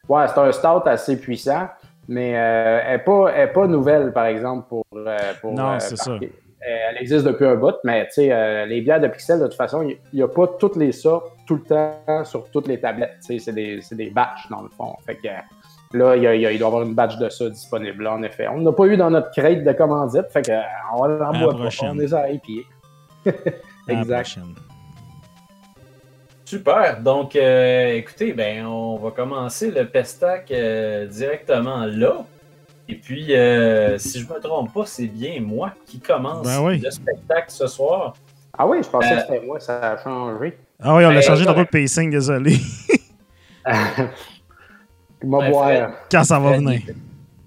Ouais, 0.09 0.25
c'est 0.29 0.39
un 0.39 0.51
stout 0.53 0.83
assez 0.88 1.19
puissant, 1.19 1.68
mais 2.07 2.33
euh, 2.38 2.79
elle 2.85 2.91
n'est 2.94 3.03
pas, 3.03 3.27
elle 3.35 3.50
est 3.50 3.51
pas 3.51 3.68
nouvelle, 3.68 4.13
par 4.13 4.27
exemple, 4.27 4.65
pour. 4.69 4.85
euh, 4.95 5.18
pour 5.41 5.51
Non, 5.53 5.74
euh, 5.74 5.79
c'est 5.79 5.97
ça. 5.97 6.18
Elle 6.62 6.97
existe 7.01 7.25
depuis 7.25 7.45
un 7.45 7.56
bout, 7.56 7.75
mais 7.83 8.06
tu 8.07 8.13
sais, 8.13 8.31
euh, 8.31 8.65
les 8.65 8.79
bières 8.79 9.01
de 9.01 9.09
Pixel, 9.09 9.39
de 9.41 9.47
toute 9.47 9.56
façon, 9.57 9.81
il 9.81 9.97
n'y 10.13 10.21
a 10.21 10.29
pas 10.29 10.47
toutes 10.57 10.77
les 10.77 10.94
sortes 10.94 11.29
tout 11.47 11.55
le 11.55 11.61
temps 11.63 12.23
sur 12.25 12.49
toutes 12.51 12.67
les 12.67 12.79
tablettes. 12.79 13.15
C'est 13.21 13.51
des, 13.53 13.79
c'est 13.81 13.95
des 13.95 14.09
batchs, 14.11 14.47
dans 14.49 14.61
le 14.61 14.69
fond. 14.69 14.95
Fait 15.05 15.15
que 15.15 15.27
là, 15.97 16.15
il, 16.15 16.21
y 16.23 16.27
a- 16.27 16.35
il 16.35 16.41
y 16.41 16.45
a- 16.45 16.51
il 16.51 16.59
doit 16.59 16.67
y 16.67 16.71
avoir 16.71 16.83
une 16.83 16.94
batch 16.94 17.17
de 17.17 17.29
ça 17.29 17.49
disponible, 17.49 18.03
là, 18.03 18.13
en 18.13 18.21
effet. 18.23 18.47
On 18.49 18.59
n'a 18.61 18.71
pas 18.73 18.85
eu 18.85 18.97
dans 18.97 19.09
notre 19.09 19.31
crate 19.31 19.63
de 19.63 19.71
commandite, 19.71 20.25
fait 20.31 20.41
que, 20.44 20.51
euh, 20.51 20.61
on 20.94 21.07
va 21.07 21.27
À 21.27 21.31
la 21.31 21.39
boit 21.39 21.53
pas. 21.57 21.69
On 21.83 21.94
les 21.94 22.13
a 22.13 22.29
épiés. 22.29 22.65
Exact. 23.88 24.38
Super. 26.45 27.01
Donc, 27.01 27.35
euh, 27.35 27.93
écoutez, 27.95 28.31
ben, 28.33 28.65
on 28.65 28.98
va 28.98 29.12
commencer 29.12 29.69
le 29.72 29.86
pestac 29.88 30.50
euh, 30.51 31.05
directement 31.05 31.86
là. 31.86 32.25
Et 32.88 32.95
puis, 32.95 33.36
euh, 33.36 33.98
si 33.98 34.22
je 34.22 34.27
me 34.33 34.39
trompe 34.39 34.74
pas, 34.74 34.86
c'est 34.86 35.07
bien 35.07 35.41
moi 35.41 35.74
qui 35.86 36.00
commence 36.00 36.45
Ben 36.48 36.63
oui. 36.63 36.79
le 36.79 36.89
spectacle 36.89 37.51
ce 37.51 37.67
soir. 37.67 38.13
Ah 38.57 38.65
oui, 38.65 38.77
je 38.81 38.88
pensais 38.89 39.12
Euh, 39.12 39.15
que 39.17 39.22
c'était 39.24 39.45
moi, 39.45 39.60
ça 39.60 39.91
a 39.91 39.98
changé. 40.01 40.57
Ah 40.79 40.96
oui, 40.96 41.05
on 41.05 41.10
a 41.10 41.13
Ben, 41.15 41.22
changé 41.22 41.41
de 41.46 41.51
correct. 41.51 41.69
route 41.74 41.81
pacing, 41.81 42.10
désolé. 42.12 42.55
Il 45.24 45.29
m'a 45.29 45.38
Ouais, 45.39 45.50
boire. 45.50 45.69
Fred. 45.69 45.89
Quand 46.12 46.24
ça 46.24 46.39
va 46.39 46.57
venir. 46.57 46.81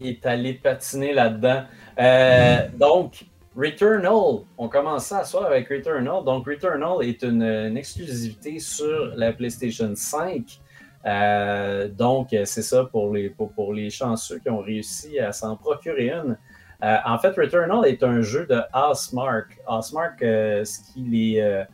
Il, 0.00 0.08
est 0.08 0.26
allé 0.26 0.54
patiner 0.54 1.12
là-dedans. 1.12 1.62
Euh, 1.98 2.68
donc, 2.78 3.24
Returnal, 3.56 4.44
on 4.58 4.68
commence 4.68 5.06
ça 5.06 5.18
à 5.18 5.24
soir 5.24 5.46
avec 5.46 5.68
Returnal. 5.68 6.24
Donc, 6.24 6.46
Returnal 6.46 7.02
est 7.02 7.22
une, 7.22 7.42
une 7.42 7.76
exclusivité 7.76 8.58
sur 8.58 9.12
la 9.16 9.32
PlayStation 9.32 9.92
5. 9.94 10.60
Euh, 11.06 11.88
donc, 11.88 12.28
c'est 12.30 12.62
ça 12.62 12.84
pour 12.84 13.12
les, 13.12 13.30
pour, 13.30 13.52
pour 13.52 13.72
les 13.72 13.90
chanceux 13.90 14.38
qui 14.38 14.50
ont 14.50 14.60
réussi 14.60 15.18
à 15.20 15.32
s'en 15.32 15.56
procurer 15.56 16.10
une. 16.10 16.36
Euh, 16.82 16.96
en 17.04 17.18
fait, 17.18 17.36
Returnal 17.36 17.86
est 17.86 18.02
un 18.02 18.22
jeu 18.22 18.46
de 18.46 18.60
Housemark. 18.74 19.58
Housemark, 19.68 20.22
euh, 20.22 20.64
ce 20.64 20.78
qui 20.92 21.00
les, 21.02 21.40
euh, 21.40 21.64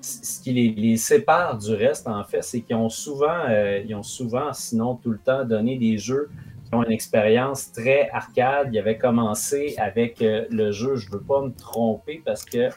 ce 0.00 0.40
qui 0.42 0.52
les, 0.52 0.70
les 0.70 0.96
sépare 0.96 1.58
du 1.58 1.74
reste, 1.74 2.06
en 2.08 2.24
fait, 2.24 2.42
c'est 2.42 2.60
qu'ils 2.60 2.76
ont 2.76 2.88
souvent, 2.88 3.44
euh, 3.48 3.82
ils 3.86 3.94
ont 3.94 4.02
souvent, 4.02 4.52
sinon 4.52 4.96
tout 4.96 5.10
le 5.10 5.18
temps, 5.18 5.44
donné 5.44 5.76
des 5.78 5.98
jeux 5.98 6.30
qui 6.64 6.74
ont 6.74 6.84
une 6.84 6.92
expérience 6.92 7.72
très 7.72 8.08
arcade. 8.10 8.70
Ils 8.72 8.78
avaient 8.78 8.98
commencé 8.98 9.74
avec 9.78 10.22
euh, 10.22 10.46
le 10.50 10.70
jeu, 10.72 10.96
je 10.96 11.08
ne 11.08 11.12
veux 11.12 11.22
pas 11.22 11.42
me 11.42 11.52
tromper 11.52 12.22
parce 12.24 12.44
que 12.44 12.68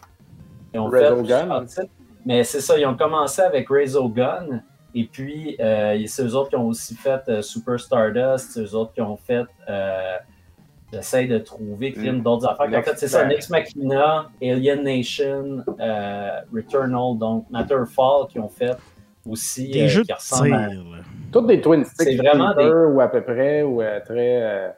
ils 0.73 0.79
ont 0.79 0.89
fait 0.89 1.07
Resogun. 1.07 1.65
mais 2.25 2.43
c'est 2.43 2.61
ça, 2.61 2.77
ils 2.77 2.85
ont 2.85 2.97
commencé 2.97 3.41
avec 3.41 3.67
Gun 3.69 4.63
et 4.95 5.05
puis 5.05 5.55
euh, 5.59 6.03
c'est 6.07 6.23
eux 6.23 6.35
autres 6.35 6.49
qui 6.49 6.55
ont 6.55 6.67
aussi 6.67 6.95
fait 6.95 7.21
euh, 7.27 7.41
Super 7.41 7.79
Stardust, 7.79 8.51
c'est 8.51 8.61
eux 8.61 8.75
autres 8.75 8.93
qui 8.93 9.01
ont 9.01 9.17
fait 9.17 9.45
euh, 9.69 10.17
J'essaie 10.93 11.25
de 11.25 11.39
trouver 11.39 11.91
crime 11.91 12.17
Mm. 12.19 12.21
d'autres 12.23 12.47
affaires. 12.47 12.67
En 12.79 12.83
fait, 12.83 12.97
c'est 12.97 13.07
ça, 13.07 13.25
Next 13.25 13.49
Machina, 13.49 14.29
Alien 14.41 14.83
Nation, 14.83 15.63
euh, 15.79 16.39
Returnal, 16.53 17.17
donc 17.17 17.49
Matterfall 17.49 18.27
qui 18.29 18.39
ont 18.39 18.49
fait 18.49 18.75
aussi 19.27 19.69
Des 19.69 19.83
euh, 19.83 19.87
jeux 19.87 20.01
qui 20.03 20.09
de 20.09 20.13
ressemblent 20.13 20.49
tir. 20.69 20.83
Toutes 21.31 21.47
des 21.47 21.61
twin 21.61 21.83
sticks. 21.83 22.07
C'est 22.09 22.15
vraiment 22.17 22.53
shooter 22.53 22.69
ou 22.91 23.01
à 23.01 23.07
peu 23.07 23.21
près, 23.23 23.63
ou 23.63 23.81
euh, 23.81 23.99
très. 24.01 24.41
euh, 24.41 24.69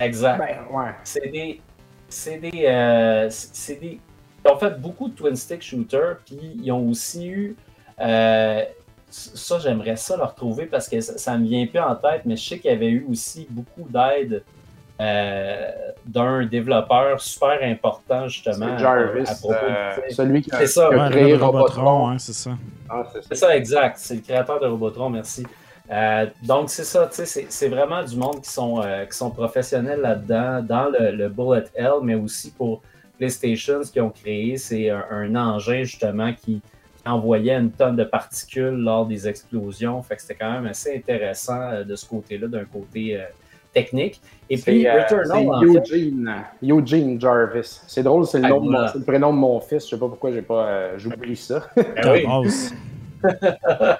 Exact. 0.00 0.38
Ben, 0.38 0.76
ouais. 0.76 0.90
C'est 1.04 1.28
des. 1.28 1.60
C'est 2.08 2.38
des. 2.38 2.64
euh, 2.66 3.26
c'est 3.30 3.76
des. 3.76 4.00
Ils 4.44 4.50
ont 4.50 4.56
fait 4.56 4.80
beaucoup 4.80 5.08
de 5.08 5.14
twin 5.14 5.36
stick 5.36 5.62
shooters, 5.62 6.16
puis 6.24 6.58
ils 6.62 6.72
ont 6.72 6.88
aussi 6.88 7.28
eu. 7.28 7.56
euh, 8.00 8.62
ça, 9.10 9.58
j'aimerais 9.58 9.96
ça 9.96 10.16
le 10.16 10.24
retrouver 10.24 10.66
parce 10.66 10.88
que 10.88 11.00
ça, 11.00 11.36
ne 11.36 11.42
me 11.42 11.48
vient 11.48 11.66
plus 11.66 11.78
en 11.80 11.94
tête, 11.96 12.22
mais 12.26 12.36
je 12.36 12.46
sais 12.48 12.58
qu'il 12.58 12.70
y 12.70 12.74
avait 12.74 12.90
eu 12.90 13.06
aussi 13.10 13.46
beaucoup 13.50 13.86
d'aide 13.88 14.42
euh, 15.00 15.70
d'un 16.06 16.44
développeur 16.46 17.20
super 17.20 17.58
important, 17.62 18.26
justement. 18.28 18.76
C'est 18.76 18.82
Jarvis, 18.82 19.28
à 19.28 19.34
propos 19.34 19.52
de- 19.54 19.58
euh, 19.70 20.10
celui 20.10 20.42
qui 20.42 20.52
a, 20.52 20.58
C'est 20.58 20.66
ça. 20.66 20.88
qui 20.88 20.94
a 20.94 21.04
Ouais, 21.04 21.10
créé 21.10 21.34
Robotron, 21.36 21.82
Robotron. 21.84 22.08
hein, 22.08 22.18
c'est 22.18 22.32
ça. 22.32 22.50
Ah, 22.88 23.02
c'est 23.12 23.20
ça. 23.22 23.26
C'est 23.30 23.34
ça, 23.36 23.56
exact. 23.56 23.98
C'est 23.98 24.14
le 24.16 24.20
créateur 24.22 24.58
de 24.60 24.66
Robotron, 24.66 25.10
merci. 25.10 25.46
Euh, 25.90 26.26
donc, 26.42 26.68
c'est 26.70 26.84
ça, 26.84 27.06
tu 27.06 27.14
sais, 27.16 27.26
c'est- 27.26 27.46
c'est 27.50 27.68
vraiment 27.68 28.02
du 28.02 28.16
monde 28.16 28.40
qui 28.42 28.50
sont, 28.50 28.82
euh, 28.82 29.04
qui 29.06 29.16
sont 29.16 29.30
professionnels 29.30 30.00
là-dedans, 30.00 30.62
dans 30.62 30.88
le, 30.90 31.12
le 31.12 31.28
Bullet 31.28 31.64
Hell, 31.74 32.00
mais 32.02 32.14
aussi 32.14 32.50
pour 32.50 32.82
PlayStation, 33.18 33.82
ce 33.82 33.90
qu'ils 33.90 34.02
ont 34.02 34.10
créé, 34.10 34.56
c'est 34.58 34.90
un, 34.90 35.04
un 35.10 35.34
engin, 35.36 35.82
justement, 35.84 36.32
qui 36.32 36.60
envoyait 37.06 37.54
une 37.56 37.70
tonne 37.70 37.96
de 37.96 38.04
particules 38.04 38.76
lors 38.76 39.06
des 39.06 39.26
explosions. 39.26 40.02
Fait 40.02 40.16
que 40.16 40.22
c'était 40.22 40.34
quand 40.34 40.50
même 40.52 40.66
assez 40.66 40.94
intéressant 40.96 41.60
euh, 41.60 41.84
de 41.84 41.96
ce 41.96 42.04
côté-là, 42.06 42.48
d'un 42.48 42.64
côté 42.66 43.16
euh, 43.16 43.24
technique. 43.82 44.20
Et 44.50 44.56
puis, 44.56 44.82
C'est 44.82 44.88
euh, 44.88 45.02
Returnal, 45.02 45.48
en 45.48 45.60
fait, 45.60 45.94
Eugene, 45.94 46.34
Eugene 46.62 47.20
Jarvis. 47.20 47.80
C'est 47.86 48.02
drôle, 48.02 48.26
c'est 48.26 48.38
le, 48.38 48.44
Ah, 48.46 48.48
nom 48.48 48.60
de 48.60 48.64
mon- 48.64 48.70
voilà. 48.72 48.88
c'est 48.88 48.98
le 48.98 49.04
prénom 49.04 49.32
de 49.32 49.38
mon 49.38 49.60
fils. 49.60 49.84
Je 49.84 49.90
sais 49.90 49.98
pas 49.98 50.08
pourquoi 50.08 50.32
j'ai 50.32 50.42
pas 50.42 50.66
euh, 50.66 50.94
j'oublie 50.98 51.36
ça. 51.36 51.66
ben 51.76 51.84
oui, 52.12 52.22
Tabasse. 52.24 52.74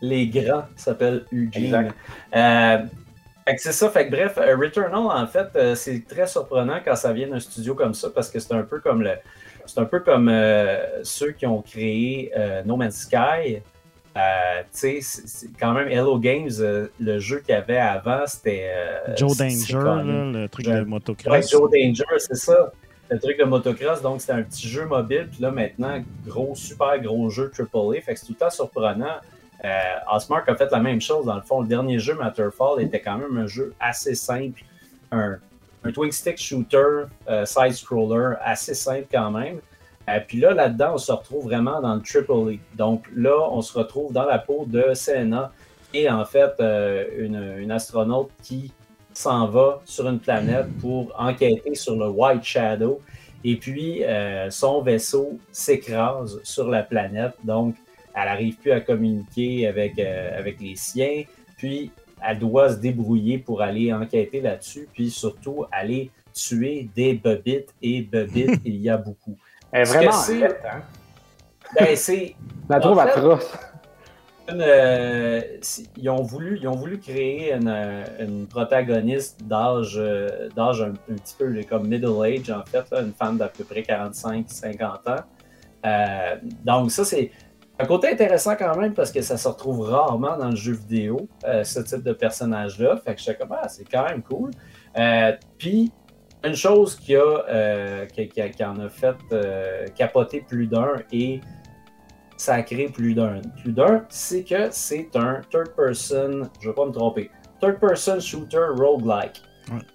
les 0.00 0.26
grands 0.28 0.64
s'appellent 0.76 1.24
Eugene. 1.32 1.64
Exact. 1.64 1.94
Euh, 2.36 2.78
fait 3.46 3.54
que 3.56 3.60
c'est 3.62 3.72
ça. 3.72 3.90
Fait 3.90 4.06
que 4.06 4.10
bref, 4.10 4.38
euh, 4.38 4.56
Returnal, 4.56 4.94
en 5.22 5.26
fait, 5.26 5.48
euh, 5.56 5.74
c'est 5.74 6.06
très 6.06 6.26
surprenant 6.26 6.78
quand 6.84 6.96
ça 6.96 7.12
vient 7.12 7.28
d'un 7.28 7.40
studio 7.40 7.74
comme 7.74 7.94
ça 7.94 8.08
parce 8.14 8.30
que 8.30 8.38
c'est 8.38 8.54
un 8.54 8.62
peu 8.62 8.80
comme 8.80 9.02
le. 9.02 9.12
C'est 9.66 9.80
un 9.80 9.86
peu 9.86 10.00
comme 10.00 10.28
euh, 10.28 11.02
ceux 11.04 11.30
qui 11.32 11.46
ont 11.46 11.62
créé 11.62 12.30
euh, 12.36 12.62
No 12.64 12.76
Man's 12.76 12.96
Sky. 12.96 13.62
Euh, 14.16 14.62
tu 14.72 15.02
sais, 15.02 15.48
quand 15.58 15.72
même 15.72 15.88
Hello 15.88 16.18
Games, 16.18 16.48
euh, 16.60 16.86
le 17.00 17.18
jeu 17.18 17.40
qu'il 17.40 17.52
y 17.54 17.58
avait 17.58 17.78
avant, 17.78 18.24
c'était. 18.26 18.70
euh, 18.72 19.16
Joe 19.16 19.36
Danger, 19.36 19.74
même- 20.04 20.32
là, 20.32 20.40
le 20.42 20.48
truc 20.48 20.66
Ouais. 20.68 20.72
de 20.74 20.78
Ouais, 20.80 20.84
motocross. 20.84 21.50
Joe 21.50 21.68
Danger, 21.70 22.04
c'est 22.18 22.36
ça. 22.36 22.72
Le 23.10 23.18
truc 23.18 23.38
de 23.38 23.44
motocross, 23.44 24.00
donc 24.02 24.20
c'était 24.20 24.32
un 24.34 24.42
petit 24.42 24.68
jeu 24.68 24.86
mobile, 24.86 25.28
puis 25.30 25.42
là 25.42 25.50
maintenant, 25.50 26.02
gros, 26.26 26.54
super 26.54 26.98
gros 27.00 27.28
jeu 27.28 27.50
AAA, 27.52 28.00
fait 28.00 28.14
que 28.14 28.20
c'est 28.20 28.26
tout 28.26 28.32
le 28.32 28.38
temps 28.38 28.50
surprenant. 28.50 29.16
Osmark 30.12 30.48
a 30.48 30.54
fait 30.54 30.70
la 30.70 30.80
même 30.80 31.00
chose, 31.00 31.24
dans 31.26 31.36
le 31.36 31.42
fond, 31.42 31.60
le 31.62 31.66
dernier 31.66 31.98
jeu, 31.98 32.14
Matterfall, 32.14 32.82
était 32.82 33.00
quand 33.00 33.18
même 33.18 33.36
un 33.36 33.46
jeu 33.46 33.72
assez 33.80 34.14
simple, 34.14 34.62
un, 35.10 35.36
un 35.84 35.92
twin 35.92 36.12
stick 36.12 36.38
shooter, 36.38 37.04
side-scroller, 37.44 38.34
assez 38.42 38.74
simple 38.74 39.06
quand 39.10 39.30
même. 39.30 39.58
Euh, 40.08 40.20
puis 40.26 40.40
là, 40.40 40.52
là-dedans, 40.52 40.92
on 40.94 40.98
se 40.98 41.12
retrouve 41.12 41.44
vraiment 41.44 41.80
dans 41.80 41.94
le 41.94 42.02
AAA. 42.02 42.58
Donc 42.76 43.06
là, 43.14 43.48
on 43.50 43.62
se 43.62 43.76
retrouve 43.78 44.12
dans 44.12 44.26
la 44.26 44.38
peau 44.38 44.64
de 44.66 44.92
Senna, 44.94 45.52
et 45.94 46.10
en 46.10 46.24
fait, 46.24 46.52
euh, 46.60 47.04
une, 47.18 47.54
une 47.58 47.70
astronaute 47.70 48.30
qui 48.42 48.72
s'en 49.12 49.46
va 49.46 49.80
sur 49.84 50.08
une 50.08 50.18
planète 50.18 50.66
pour 50.80 51.14
enquêter 51.16 51.74
sur 51.74 51.96
le 51.96 52.08
White 52.08 52.42
Shadow. 52.42 53.00
Et 53.44 53.56
puis, 53.56 54.02
euh, 54.02 54.50
son 54.50 54.82
vaisseau 54.82 55.38
s'écrase 55.52 56.40
sur 56.42 56.68
la 56.68 56.82
planète. 56.82 57.34
Donc, 57.44 57.76
elle 58.14 58.24
n'arrive 58.24 58.56
plus 58.56 58.72
à 58.72 58.80
communiquer 58.80 59.68
avec, 59.68 59.98
euh, 59.98 60.38
avec 60.38 60.60
les 60.60 60.76
siens. 60.76 61.22
Puis, 61.56 61.92
elle 62.26 62.38
doit 62.38 62.70
se 62.70 62.78
débrouiller 62.78 63.38
pour 63.38 63.62
aller 63.62 63.92
enquêter 63.92 64.40
là-dessus. 64.40 64.88
Puis, 64.92 65.10
surtout, 65.10 65.64
aller 65.70 66.10
tuer 66.32 66.88
des 66.96 67.14
bobites. 67.14 67.72
Et 67.82 68.02
bobites, 68.02 68.60
il 68.64 68.76
y 68.76 68.88
a 68.88 68.96
beaucoup. 68.96 69.36
Elle 69.74 69.80
est 69.82 69.84
vraiment 69.92 70.12
c'est- 70.12 70.44
hein? 70.44 70.82
Ben, 71.78 71.96
c'est. 71.96 72.34
La 72.68 72.80
trouve 72.80 72.98
En 72.98 73.02
fait- 73.02 73.10
atroce. 73.10 73.58
une, 74.48 74.60
euh, 74.62 75.40
ils, 75.96 76.08
ont 76.10 76.22
voulu, 76.22 76.58
ils 76.60 76.68
ont 76.68 76.76
voulu 76.76 76.98
créer 76.98 77.52
une, 77.52 77.68
euh, 77.68 78.04
une 78.20 78.46
protagoniste 78.46 79.42
d'âge 79.44 79.94
euh, 79.96 80.48
d'âge 80.56 80.80
un, 80.82 80.92
un 81.10 81.14
petit 81.16 81.34
peu 81.38 81.52
comme 81.68 81.86
middle 81.88 82.22
age, 82.24 82.50
en 82.50 82.64
fait, 82.64 82.88
là, 82.90 83.00
une 83.00 83.12
femme 83.12 83.36
d'à 83.38 83.48
peu 83.48 83.64
près 83.64 83.82
45-50 83.82 84.82
ans. 84.84 85.16
Euh, 85.86 86.36
donc, 86.64 86.90
ça, 86.90 87.04
c'est 87.04 87.30
un 87.78 87.86
côté 87.86 88.08
intéressant 88.12 88.54
quand 88.56 88.76
même 88.76 88.94
parce 88.94 89.10
que 89.10 89.20
ça 89.22 89.36
se 89.36 89.48
retrouve 89.48 89.80
rarement 89.80 90.36
dans 90.36 90.50
le 90.50 90.56
jeu 90.56 90.72
vidéo, 90.74 91.28
euh, 91.44 91.64
ce 91.64 91.80
type 91.80 92.02
de 92.02 92.12
personnage-là. 92.12 92.96
Fait 93.04 93.14
que 93.14 93.18
je 93.18 93.24
suis 93.24 93.36
comme, 93.36 93.52
ah, 93.60 93.68
c'est 93.68 93.84
quand 93.90 94.04
même 94.08 94.22
cool. 94.22 94.50
Euh, 94.96 95.32
Puis, 95.58 95.90
une 96.44 96.54
chose 96.56 96.96
qui, 96.96 97.16
a, 97.16 97.20
euh, 97.48 98.06
qui, 98.06 98.28
qui 98.28 98.40
a- 98.40 98.48
qui 98.48 98.64
en 98.64 98.78
a 98.80 98.88
fait 98.88 99.16
euh, 99.32 99.86
capoter 99.96 100.40
plus 100.46 100.66
d'un 100.66 100.96
et 101.12 101.40
ça 102.36 102.54
a 102.54 102.62
créé 102.62 102.88
plus 102.88 103.14
d'un, 103.14 103.40
plus 103.62 103.72
d'un, 103.72 104.04
c'est 104.08 104.42
que 104.44 104.68
c'est 104.70 105.08
un 105.14 105.40
third 105.50 105.70
person, 105.76 106.42
je 106.60 106.66
ne 106.68 106.72
vais 106.72 106.74
pas 106.74 106.84
me 106.86 106.92
tromper, 106.92 107.30
third 107.60 107.78
person 107.78 108.18
shooter 108.20 108.66
roguelike. 108.76 109.40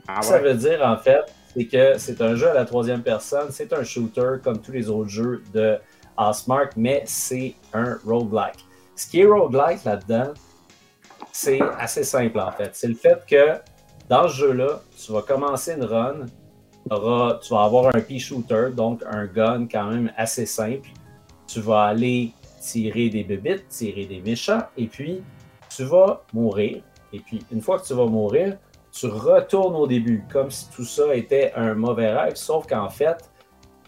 Ah 0.07 0.21
Ça 0.21 0.39
veut 0.39 0.53
dire 0.55 0.81
en 0.83 0.97
fait, 0.97 1.21
c'est 1.53 1.65
que 1.65 1.97
c'est 1.97 2.21
un 2.21 2.35
jeu 2.35 2.49
à 2.49 2.53
la 2.53 2.65
troisième 2.65 3.03
personne, 3.03 3.49
c'est 3.51 3.71
un 3.73 3.83
shooter 3.83 4.37
comme 4.43 4.59
tous 4.61 4.71
les 4.71 4.89
autres 4.89 5.09
jeux 5.09 5.43
de 5.53 5.77
Housemark, 6.17 6.73
mais 6.75 7.03
c'est 7.05 7.53
un 7.73 7.97
roguelike. 8.05 8.65
Ce 8.95 9.07
qui 9.07 9.21
est 9.21 9.25
roguelike 9.25 9.83
là-dedans, 9.83 10.33
c'est 11.31 11.59
assez 11.77 12.03
simple 12.03 12.39
en 12.39 12.51
fait. 12.51 12.71
C'est 12.73 12.87
le 12.87 12.95
fait 12.95 13.23
que 13.29 13.55
dans 14.09 14.27
ce 14.27 14.33
jeu-là, 14.35 14.81
tu 14.97 15.11
vas 15.13 15.21
commencer 15.21 15.73
une 15.73 15.83
run, 15.83 16.25
tu 16.89 17.53
vas 17.53 17.63
avoir 17.63 17.95
un 17.95 18.01
pea 18.01 18.19
shooter, 18.19 18.69
donc 18.75 19.03
un 19.09 19.25
gun 19.25 19.67
quand 19.71 19.91
même 19.91 20.11
assez 20.17 20.45
simple. 20.45 20.89
Tu 21.47 21.61
vas 21.61 21.83
aller 21.83 22.31
tirer 22.61 23.09
des 23.09 23.23
bébites, 23.23 23.67
tirer 23.69 24.05
des 24.05 24.21
méchants, 24.21 24.63
et 24.77 24.87
puis 24.87 25.21
tu 25.75 25.83
vas 25.83 26.23
mourir. 26.33 26.81
Et 27.13 27.19
puis 27.19 27.43
une 27.51 27.61
fois 27.61 27.79
que 27.79 27.85
tu 27.87 27.93
vas 27.93 28.05
mourir, 28.05 28.57
tu 28.91 29.07
retournes 29.07 29.75
au 29.75 29.87
début, 29.87 30.23
comme 30.31 30.49
si 30.49 30.69
tout 30.71 30.83
ça 30.83 31.13
était 31.15 31.53
un 31.55 31.73
mauvais 31.75 32.11
rêve, 32.11 32.35
sauf 32.35 32.67
qu'en 32.67 32.89
fait, 32.89 33.29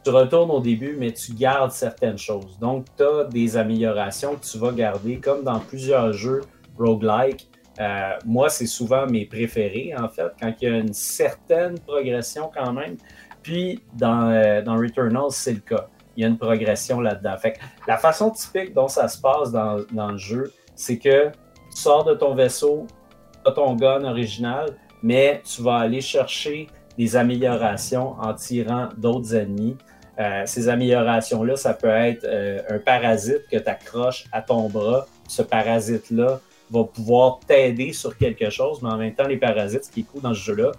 tu 0.03 0.09
retournes 0.09 0.51
au 0.51 0.59
début, 0.59 0.95
mais 0.97 1.11
tu 1.11 1.33
gardes 1.33 1.71
certaines 1.71 2.17
choses. 2.17 2.57
Donc, 2.59 2.85
tu 2.97 3.03
as 3.03 3.25
des 3.25 3.57
améliorations 3.57 4.35
que 4.35 4.45
tu 4.45 4.57
vas 4.57 4.71
garder, 4.71 5.17
comme 5.17 5.43
dans 5.43 5.59
plusieurs 5.59 6.13
jeux 6.13 6.41
roguelike. 6.77 7.50
Euh, 7.81 8.11
moi, 8.25 8.49
c'est 8.49 8.67
souvent 8.67 9.07
mes 9.07 9.25
préférés, 9.25 9.93
en 9.97 10.07
fait, 10.07 10.31
quand 10.39 10.53
il 10.61 10.69
y 10.69 10.71
a 10.71 10.77
une 10.77 10.93
certaine 10.93 11.79
progression 11.79 12.51
quand 12.53 12.71
même. 12.73 12.95
Puis, 13.41 13.81
dans, 13.95 14.29
euh, 14.29 14.61
dans 14.61 15.29
c'est 15.29 15.53
le 15.53 15.59
cas. 15.59 15.87
Il 16.15 16.21
y 16.21 16.25
a 16.25 16.27
une 16.27 16.37
progression 16.37 17.01
là-dedans. 17.01 17.35
La 17.87 17.97
façon 17.97 18.29
typique 18.29 18.73
dont 18.73 18.87
ça 18.87 19.07
se 19.07 19.19
passe 19.19 19.51
dans, 19.51 19.79
dans 19.91 20.11
le 20.11 20.17
jeu, 20.17 20.51
c'est 20.75 20.99
que 20.99 21.29
tu 21.29 21.81
sors 21.81 22.03
de 22.03 22.13
ton 22.13 22.35
vaisseau, 22.35 22.85
tu 23.43 23.49
as 23.49 23.53
ton 23.53 23.75
gun 23.75 24.03
original, 24.03 24.75
mais 25.01 25.41
tu 25.43 25.63
vas 25.63 25.77
aller 25.77 26.01
chercher 26.01 26.67
des 26.97 27.15
améliorations 27.15 28.15
en 28.19 28.33
tirant 28.33 28.89
d'autres 28.97 29.33
ennemis. 29.35 29.77
Euh, 30.19 30.43
ces 30.45 30.69
améliorations-là, 30.69 31.55
ça 31.55 31.73
peut 31.73 31.87
être 31.87 32.25
euh, 32.25 32.59
un 32.69 32.77
parasite 32.77 33.47
que 33.49 33.57
tu 33.57 33.69
accroches 33.69 34.25
à 34.31 34.41
ton 34.41 34.69
bras. 34.69 35.07
Ce 35.27 35.41
parasite-là 35.41 36.41
va 36.71 36.83
pouvoir 36.85 37.39
t'aider 37.45 37.93
sur 37.93 38.17
quelque 38.17 38.49
chose, 38.49 38.81
mais 38.81 38.89
en 38.89 38.97
même 38.97 39.13
temps, 39.13 39.27
les 39.27 39.37
parasites, 39.37 39.85
ce 39.85 39.91
qui 39.91 40.01
est 40.01 40.03
cool 40.03 40.21
dans 40.21 40.33
ce 40.33 40.39
jeu-là, 40.39 40.71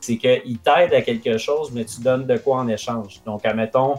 c'est 0.00 0.16
qu'ils 0.16 0.58
t'aident 0.58 0.94
à 0.94 1.02
quelque 1.02 1.36
chose, 1.38 1.70
mais 1.72 1.84
tu 1.84 2.00
donnes 2.00 2.26
de 2.26 2.36
quoi 2.38 2.58
en 2.58 2.68
échange. 2.68 3.20
Donc, 3.26 3.44
admettons, 3.44 3.96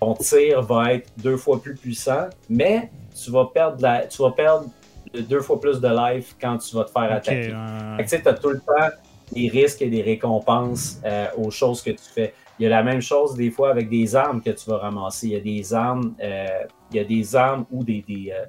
ton 0.00 0.14
tir 0.14 0.62
va 0.62 0.94
être 0.94 1.10
deux 1.18 1.36
fois 1.36 1.60
plus 1.60 1.74
puissant, 1.74 2.26
mais 2.48 2.90
tu 3.22 3.30
vas 3.30 3.46
perdre, 3.46 3.82
la- 3.82 4.06
tu 4.06 4.22
vas 4.22 4.30
perdre 4.30 4.66
deux 5.14 5.40
fois 5.40 5.60
plus 5.60 5.80
de 5.80 5.88
life 5.88 6.34
quand 6.40 6.56
tu 6.58 6.74
vas 6.74 6.84
te 6.84 6.90
faire 6.90 7.02
Ok, 7.04 7.10
attaquer. 7.10 7.48
que, 7.50 8.02
tu 8.02 8.08
sais, 8.08 8.22
tu 8.22 8.28
as 8.28 8.34
tout 8.34 8.48
le 8.50 8.60
temps 8.60 8.88
des 9.32 9.48
risques 9.48 9.82
et 9.82 9.88
des 9.90 10.02
récompenses 10.02 11.00
euh, 11.04 11.26
aux 11.36 11.50
choses 11.50 11.82
que 11.82 11.90
tu 11.90 12.04
fais. 12.14 12.32
Il 12.58 12.62
y 12.62 12.66
a 12.66 12.70
la 12.70 12.82
même 12.82 13.00
chose 13.02 13.34
des 13.34 13.50
fois 13.50 13.70
avec 13.70 13.88
des 13.88 14.14
armes 14.14 14.40
que 14.42 14.50
tu 14.50 14.68
vas 14.70 14.78
ramasser. 14.78 15.26
Il 15.28 15.32
y 15.32 15.36
a 15.36 15.40
des 15.40 15.74
armes, 15.74 16.14
euh, 16.22 16.46
il 16.90 16.96
y 16.96 17.00
a 17.00 17.04
des 17.04 17.34
armes 17.36 17.64
ou 17.70 17.82
des, 17.84 18.04
des, 18.06 18.30
euh, 18.32 18.44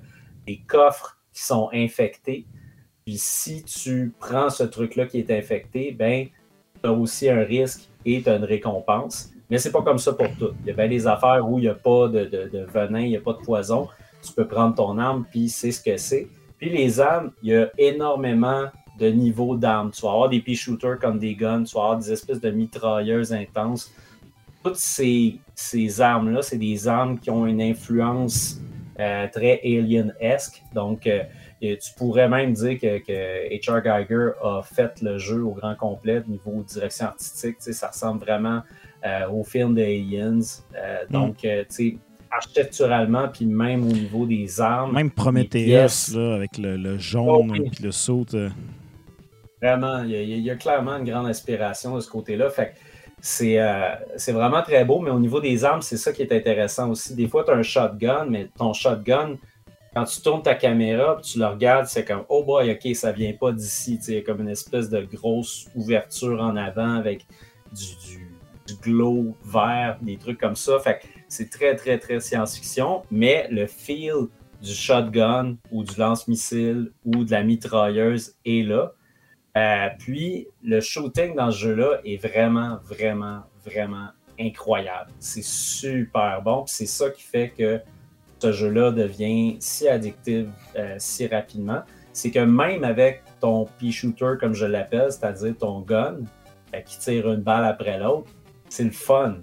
des 0.46 0.62
coffres 0.68 1.18
qui 1.34 1.44
sont 1.44 1.70
infectés. 1.74 2.46
Puis 3.06 3.18
si 3.18 3.64
tu 3.64 4.14
prends 4.20 4.50
ce 4.50 4.64
truc-là 4.64 5.08
qui 5.08 5.20
est 5.20 5.32
infecté, 5.32 5.92
ben, 5.92 6.28
tu 6.82 6.90
as 6.90 6.94
aussi 6.94 7.30
un 7.30 7.44
risque 7.44 7.90
et 8.06 8.22
tu 8.22 8.30
as 8.30 8.38
une 8.38 8.46
récompense. 8.46 9.32
Mais 9.50 9.58
c'est 9.58 9.72
pas 9.72 9.82
comme 9.82 10.00
ça 10.00 10.14
pour 10.14 10.30
tout. 10.38 10.52
Il 10.62 10.68
y 10.68 10.72
a 10.72 10.74
bien 10.74 10.88
des 10.88 11.06
affaires 11.06 11.48
où 11.48 11.60
il 11.60 11.64
n'y 11.64 11.68
a 11.68 11.76
pas 11.76 12.08
de, 12.08 12.66
venin, 12.74 13.02
il 13.02 13.10
n'y 13.10 13.18
a 13.18 13.22
pas 13.22 13.34
de 13.34 13.40
poison. 13.40 13.90
Tu 14.22 14.32
peux 14.32 14.48
prendre 14.48 14.76
ton 14.76 14.98
arme, 14.98 15.26
puis 15.30 15.50
c'est 15.50 15.72
ce 15.72 15.84
que 15.84 15.98
c'est. 15.98 16.28
Puis 16.58 16.70
les 16.70 17.00
armes, 17.02 17.32
il 17.44 17.50
y 17.50 17.56
a 17.56 17.70
énormément 17.78 18.68
de 18.98 19.08
niveaux 19.08 19.56
d'armes. 19.58 19.92
Tu 19.92 20.02
vas 20.02 20.12
avoir 20.12 20.30
des 20.30 20.40
pea 20.40 20.56
shooters 20.56 20.98
comme 20.98 21.20
des 21.20 21.36
guns, 21.36 21.64
tu 21.64 21.76
vas 21.76 21.82
avoir 21.82 21.98
des 21.98 22.12
espèces 22.12 22.40
de 22.40 22.52
mitrailleuses 22.52 23.34
intenses. 23.34 23.92
Toutes 24.64 24.78
ces 24.78 25.40
armes-là, 26.00 26.42
c'est 26.42 26.58
des 26.58 26.88
armes 26.88 27.20
qui 27.20 27.30
ont 27.30 27.46
une 27.46 27.62
influence 27.62 28.62
euh, 29.00 29.28
très 29.32 29.60
alien-esque. 29.64 30.62
Donc, 30.74 31.08
euh, 31.08 31.24
et 31.62 31.78
tu 31.78 31.94
pourrais 31.96 32.28
même 32.28 32.54
dire 32.54 32.78
que, 32.80 33.00
que 33.00 33.50
H.R. 33.50 33.82
Geiger 33.82 34.32
a 34.44 34.62
fait 34.64 35.02
le 35.02 35.18
jeu 35.18 35.44
au 35.44 35.52
grand 35.52 35.76
complet 35.76 36.22
niveau 36.28 36.64
direction 36.64 37.08
artistique. 37.08 37.56
Ça 37.60 37.88
ressemble 37.88 38.20
vraiment 38.20 38.62
euh, 39.06 39.30
au 39.30 39.44
film 39.44 39.74
de 39.74 39.82
Aliens. 39.82 40.40
Euh, 40.76 41.04
donc, 41.10 41.38
tu 41.38 41.48
sais, 41.70 41.98
architecturalement, 42.30 43.30
puis 43.30 43.46
même 43.46 43.84
au 43.84 43.94
niveau 43.94 44.26
des 44.26 44.60
armes. 44.60 44.94
Même 44.94 45.12
Prometheus, 45.12 46.14
là, 46.16 46.36
avec 46.36 46.58
le, 46.58 46.76
le 46.76 46.98
jaune 46.98 47.28
Oh, 47.30 47.46
oui. 47.50 47.70
puis 47.72 47.84
le 47.84 47.92
saut. 47.92 48.26
Vraiment, 49.62 50.04
il 50.04 50.12
y, 50.12 50.42
y 50.42 50.52
a 50.52 50.56
clairement 50.56 50.98
une 50.98 51.06
grande 51.06 51.28
inspiration 51.28 51.96
de 51.96 52.02
ce 52.02 52.10
côté-là. 52.10 52.50
Fait 52.50 52.72
que 52.72 52.93
c'est 53.26 53.58
euh, 53.58 53.96
c'est 54.18 54.34
vraiment 54.34 54.62
très 54.62 54.84
beau, 54.84 55.00
mais 55.00 55.10
au 55.10 55.18
niveau 55.18 55.40
des 55.40 55.64
armes, 55.64 55.82
c'est 55.82 55.96
ça 55.96 56.12
qui 56.12 56.22
est 56.24 56.34
intéressant 56.34 56.90
aussi. 56.90 57.16
Des 57.16 57.30
fois, 57.30 57.46
tu 57.46 57.52
as 57.52 57.56
un 57.56 57.64
shotgun, 57.64 58.26
mais 58.30 58.50
ton 58.58 58.74
shotgun, 58.74 59.38
quand 59.96 60.04
tu 60.04 60.22
tournes 60.22 60.44
ta 60.44 60.56
caméra 60.56 61.22
tu 61.24 61.40
le 61.40 61.46
regardes, 61.46 61.86
c'est 61.86 62.04
comme 62.04 62.26
Oh 62.28 62.44
boy, 62.44 62.70
ok, 62.74 62.94
ça 62.94 63.14
vient 63.14 63.32
pas 63.32 63.54
d'ici. 63.54 63.98
A 64.10 64.22
comme 64.26 64.42
une 64.42 64.50
espèce 64.50 64.90
de 64.90 65.04
grosse 65.04 65.68
ouverture 65.74 66.42
en 66.42 66.58
avant 66.58 66.96
avec 66.96 67.26
du, 67.72 68.76
glow 68.82 69.34
vert, 69.46 69.98
des 70.02 70.18
trucs 70.18 70.38
comme 70.38 70.58
ça. 70.58 70.78
Fait 70.80 71.00
c'est 71.30 71.50
très, 71.50 71.78
très, 71.78 71.98
très 72.00 72.20
science-fiction, 72.20 73.04
mais 73.10 73.48
le 73.50 73.68
feel 73.68 74.28
du 74.62 74.74
shotgun 74.74 75.56
ou 75.72 75.86
du 75.86 75.98
lance-missile 75.98 76.92
ou 77.06 77.24
de 77.24 77.32
la 77.32 77.44
mitrailleuse 77.44 78.36
est 78.46 78.68
là. 78.68 78.92
Euh, 79.56 79.90
puis, 80.00 80.48
le 80.64 80.82
shooting 80.82 81.36
dans 81.36 81.52
ce 81.52 81.60
jeu-là 81.60 82.00
est 82.04 82.18
vraiment, 82.18 82.80
vraiment, 82.84 83.44
vraiment 83.64 84.08
incroyable. 84.40 85.12
C'est 85.20 85.44
super 85.44 86.42
bon. 86.42 86.64
C'est 86.66 86.88
ça 86.88 87.10
qui 87.10 87.22
fait 87.22 87.54
que 87.56 87.80
ce 88.40 88.52
jeu-là 88.52 88.92
devient 88.92 89.58
si 89.60 89.88
addictif 89.88 90.48
euh, 90.76 90.96
si 90.98 91.28
rapidement. 91.28 91.84
C'est 92.14 92.32
que 92.32 92.40
même 92.40 92.84
avec 92.84 93.24
ton 93.40 93.68
pea-shooter, 93.80 94.38
comme 94.40 94.54
je 94.54 94.66
l'appelle, 94.66 95.12
c'est-à-dire 95.12 95.56
ton 95.58 95.82
gun, 95.82 96.18
euh, 96.74 96.80
qui 96.82 96.98
tire 96.98 97.32
une 97.32 97.42
balle 97.42 97.66
après 97.66 98.00
l'autre, 98.00 98.32
c'est 98.70 98.84
le 98.84 98.92
fun. 98.92 99.36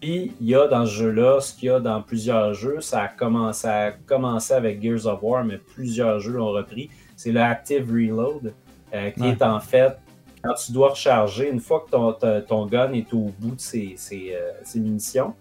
Puis, 0.00 0.34
il 0.38 0.46
y 0.48 0.54
a 0.54 0.68
dans 0.68 0.84
ce 0.84 0.92
jeu-là, 0.92 1.40
ce 1.40 1.54
qu'il 1.54 1.68
y 1.68 1.70
a 1.70 1.80
dans 1.80 2.02
plusieurs 2.02 2.52
jeux, 2.52 2.82
ça 2.82 3.04
a 3.04 3.08
commencé 3.08 4.52
avec 4.52 4.82
Gears 4.82 5.06
of 5.06 5.20
War, 5.22 5.44
mais 5.44 5.56
plusieurs 5.56 6.20
jeux 6.20 6.34
l'ont 6.34 6.52
repris. 6.52 6.90
C'est 7.16 7.32
le 7.32 7.40
Active 7.40 7.90
Reload, 7.90 8.52
euh, 8.94 9.10
qui 9.10 9.20
Ouais. 9.22 9.30
est 9.30 9.42
en 9.42 9.60
fait 9.60 9.96
quand 10.42 10.54
tu 10.54 10.70
dois 10.72 10.90
recharger, 10.90 11.50
une 11.50 11.58
fois 11.60 11.84
que 11.84 11.90
ton, 11.90 12.12
ton 12.46 12.66
gun 12.66 12.92
est 12.92 13.12
au 13.12 13.30
bout 13.38 13.56
de 13.56 13.60
ses, 13.60 13.94
ses, 13.96 14.32
euh, 14.34 14.52
ses 14.62 14.78
munitions, 14.78 15.34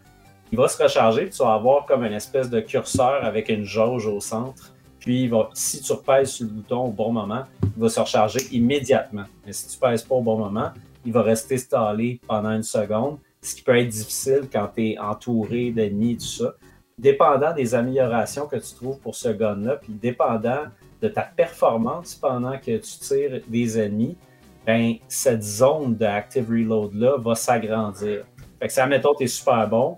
il 0.51 0.57
va 0.57 0.67
se 0.67 0.81
recharger, 0.81 1.21
puis 1.25 1.31
tu 1.31 1.43
vas 1.43 1.53
avoir 1.53 1.85
comme 1.85 2.03
une 2.03 2.13
espèce 2.13 2.49
de 2.49 2.59
curseur 2.59 3.23
avec 3.23 3.49
une 3.49 3.65
jauge 3.65 4.07
au 4.07 4.19
centre. 4.19 4.73
Puis, 4.99 5.23
il 5.23 5.29
va, 5.29 5.49
si 5.53 5.81
tu 5.81 5.91
repèses 5.91 6.31
sur 6.31 6.47
le 6.47 6.53
bouton 6.53 6.85
au 6.85 6.91
bon 6.91 7.11
moment, 7.11 7.43
il 7.61 7.79
va 7.81 7.89
se 7.89 7.99
recharger 7.99 8.39
immédiatement. 8.51 9.25
Mais 9.45 9.53
si 9.53 9.67
tu 9.67 9.75
ne 9.85 9.91
pèses 9.91 10.01
pas 10.01 10.15
au 10.15 10.21
bon 10.21 10.37
moment, 10.37 10.69
il 11.05 11.11
va 11.13 11.21
rester 11.21 11.59
stallé 11.59 12.19
pendant 12.27 12.49
une 12.51 12.63
seconde, 12.63 13.19
ce 13.43 13.53
qui 13.53 13.61
peut 13.61 13.77
être 13.77 13.89
difficile 13.89 14.47
quand 14.51 14.69
tu 14.75 14.89
es 14.93 14.97
entouré 14.97 15.69
d'ennemis 15.69 16.13
et 16.13 16.17
tout 16.17 16.25
ça. 16.25 16.53
Dépendant 16.97 17.53
des 17.53 17.75
améliorations 17.75 18.47
que 18.47 18.55
tu 18.55 18.73
trouves 18.73 18.97
pour 18.99 19.13
ce 19.13 19.29
gun-là, 19.29 19.75
puis 19.75 19.93
dépendant 19.93 20.63
de 21.01 21.07
ta 21.09 21.21
performance 21.23 22.15
pendant 22.15 22.57
que 22.57 22.77
tu 22.77 22.99
tires 22.99 23.41
des 23.47 23.79
ennemis, 23.79 24.17
ben, 24.65 24.95
cette 25.07 25.43
zone 25.43 25.95
de 25.95 26.05
Active 26.05 26.49
Reload-là 26.49 27.17
va 27.17 27.35
s'agrandir. 27.35 28.25
Fait 28.59 28.67
que 28.67 28.73
si, 28.73 28.79
admettons, 28.79 29.13
tu 29.13 29.25
es 29.25 29.27
super 29.27 29.67
bon, 29.67 29.97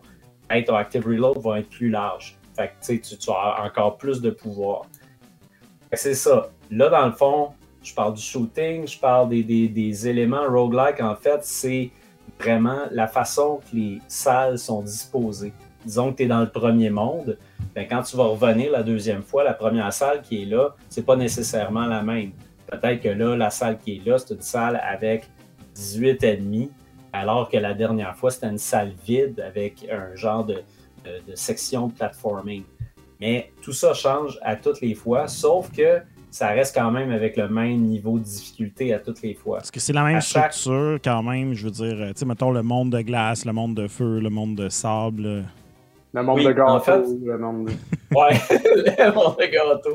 ton 0.66 0.76
Active 0.76 1.06
Reload 1.06 1.38
va 1.40 1.60
être 1.60 1.70
plus 1.70 1.90
large. 1.90 2.38
Tu, 2.82 3.32
as 3.32 3.64
encore 3.64 3.98
plus 3.98 4.20
de 4.20 4.32
pouvoir. 4.32 4.82
C'est 5.94 6.16
ça. 6.16 6.50
Là, 6.72 6.90
dans 6.90 7.06
le 7.06 7.12
fond, 7.12 7.50
je 7.84 7.94
parle 7.94 8.16
du 8.16 8.22
shooting, 8.22 8.88
je 8.88 9.00
parle 9.00 9.30
des, 9.30 9.44
des- 9.44 9.68
des 9.70 10.08
éléments 10.08 10.46
roguelike. 10.50 11.00
En 11.02 11.16
fait, 11.16 11.44
c'est 11.44 11.92
vraiment 12.40 12.88
la 12.92 13.08
façon 13.08 13.60
que 13.72 13.76
les 13.76 14.02
salles 14.08 14.58
sont 14.60 14.82
disposées. 14.82 15.54
Disons 15.88 16.12
que 16.12 16.18
tu 16.18 16.24
es 16.24 16.28
dans 16.28 16.42
le 16.42 16.50
premier 16.50 16.90
monde, 16.90 17.38
ben, 17.74 17.88
quand 17.90 18.02
tu 18.04 18.18
vas 18.18 18.26
revenir 18.26 18.72
la 18.72 18.84
deuxième 18.84 19.24
fois, 19.24 19.44
la 19.44 19.54
première 19.54 19.92
salle 19.94 20.22
qui 20.22 20.42
est 20.42 20.46
là, 20.46 20.76
c'est 20.90 21.06
pas 21.06 21.16
nécessairement 21.16 21.86
la 21.86 22.04
même. 22.04 22.32
Peut-être 22.70 23.02
que 23.02 23.10
là, 23.10 23.38
la 23.38 23.50
salle 23.50 23.78
qui 23.80 23.96
est 23.96 24.06
là, 24.06 24.18
c'est 24.20 24.34
une 24.34 24.42
salle 24.42 24.82
avec 24.84 25.30
18 25.76 26.24
ennemis, 26.24 26.70
alors 27.14 27.48
que 27.50 27.58
la 27.58 27.74
dernière 27.74 28.16
fois, 28.18 28.32
c'était 28.32 28.50
une 28.50 28.58
salle 28.58 28.92
vide 29.06 29.40
avec 29.48 29.88
un 29.90 30.16
genre 30.16 30.44
de, 30.46 30.56
de- 31.06 31.32
de 31.32 31.36
section 31.36 31.88
de 31.88 31.94
platforming. 31.94 32.64
Mais 33.22 33.52
tout 33.62 33.74
ça 33.74 33.94
change 33.94 34.38
à 34.44 34.56
toutes 34.58 34.82
les 34.82 34.94
fois, 34.94 35.28
sauf 35.30 35.72
que 35.72 36.02
ça 36.30 36.50
reste 36.50 36.76
quand 36.76 36.92
même 36.92 37.12
avec 37.12 37.38
le 37.38 37.48
même 37.48 37.80
niveau 37.82 38.20
de 38.20 38.24
difficulté 38.26 38.94
à 38.94 39.00
toutes 39.00 39.22
les 39.22 39.34
fois. 39.34 39.58
Parce 39.60 39.72
que 39.72 39.80
c'est 39.80 39.94
la 39.94 40.04
même 40.04 40.22
chaque- 40.22 40.54
structure 40.54 41.00
quand 41.04 41.24
même, 41.24 41.54
je 41.54 41.64
veux 41.64 41.72
dire, 41.72 41.96
tu 42.08 42.14
sais, 42.18 42.26
mettons 42.26 42.52
le 42.52 42.62
monde 42.64 42.92
de 42.92 43.02
glace, 43.02 43.46
le 43.46 43.54
monde 43.54 43.76
de 43.76 43.88
feu, 43.88 44.20
le 44.20 44.30
monde 44.30 44.56
de 44.56 44.68
sable. 44.70 45.46
Le 46.14 46.24
monde 46.24 46.38
Oui, 46.38 46.46
de 46.46 46.52
gâteau, 46.52 46.70
en 46.72 46.80
fait- 46.80 47.04
le 47.24 47.38
monde 47.38 47.66
de... 47.66 47.72
Ouais, 48.16 48.34
le 48.50 49.14
monde 49.14 49.36
de 49.40 49.46
gâteau. 49.46 49.94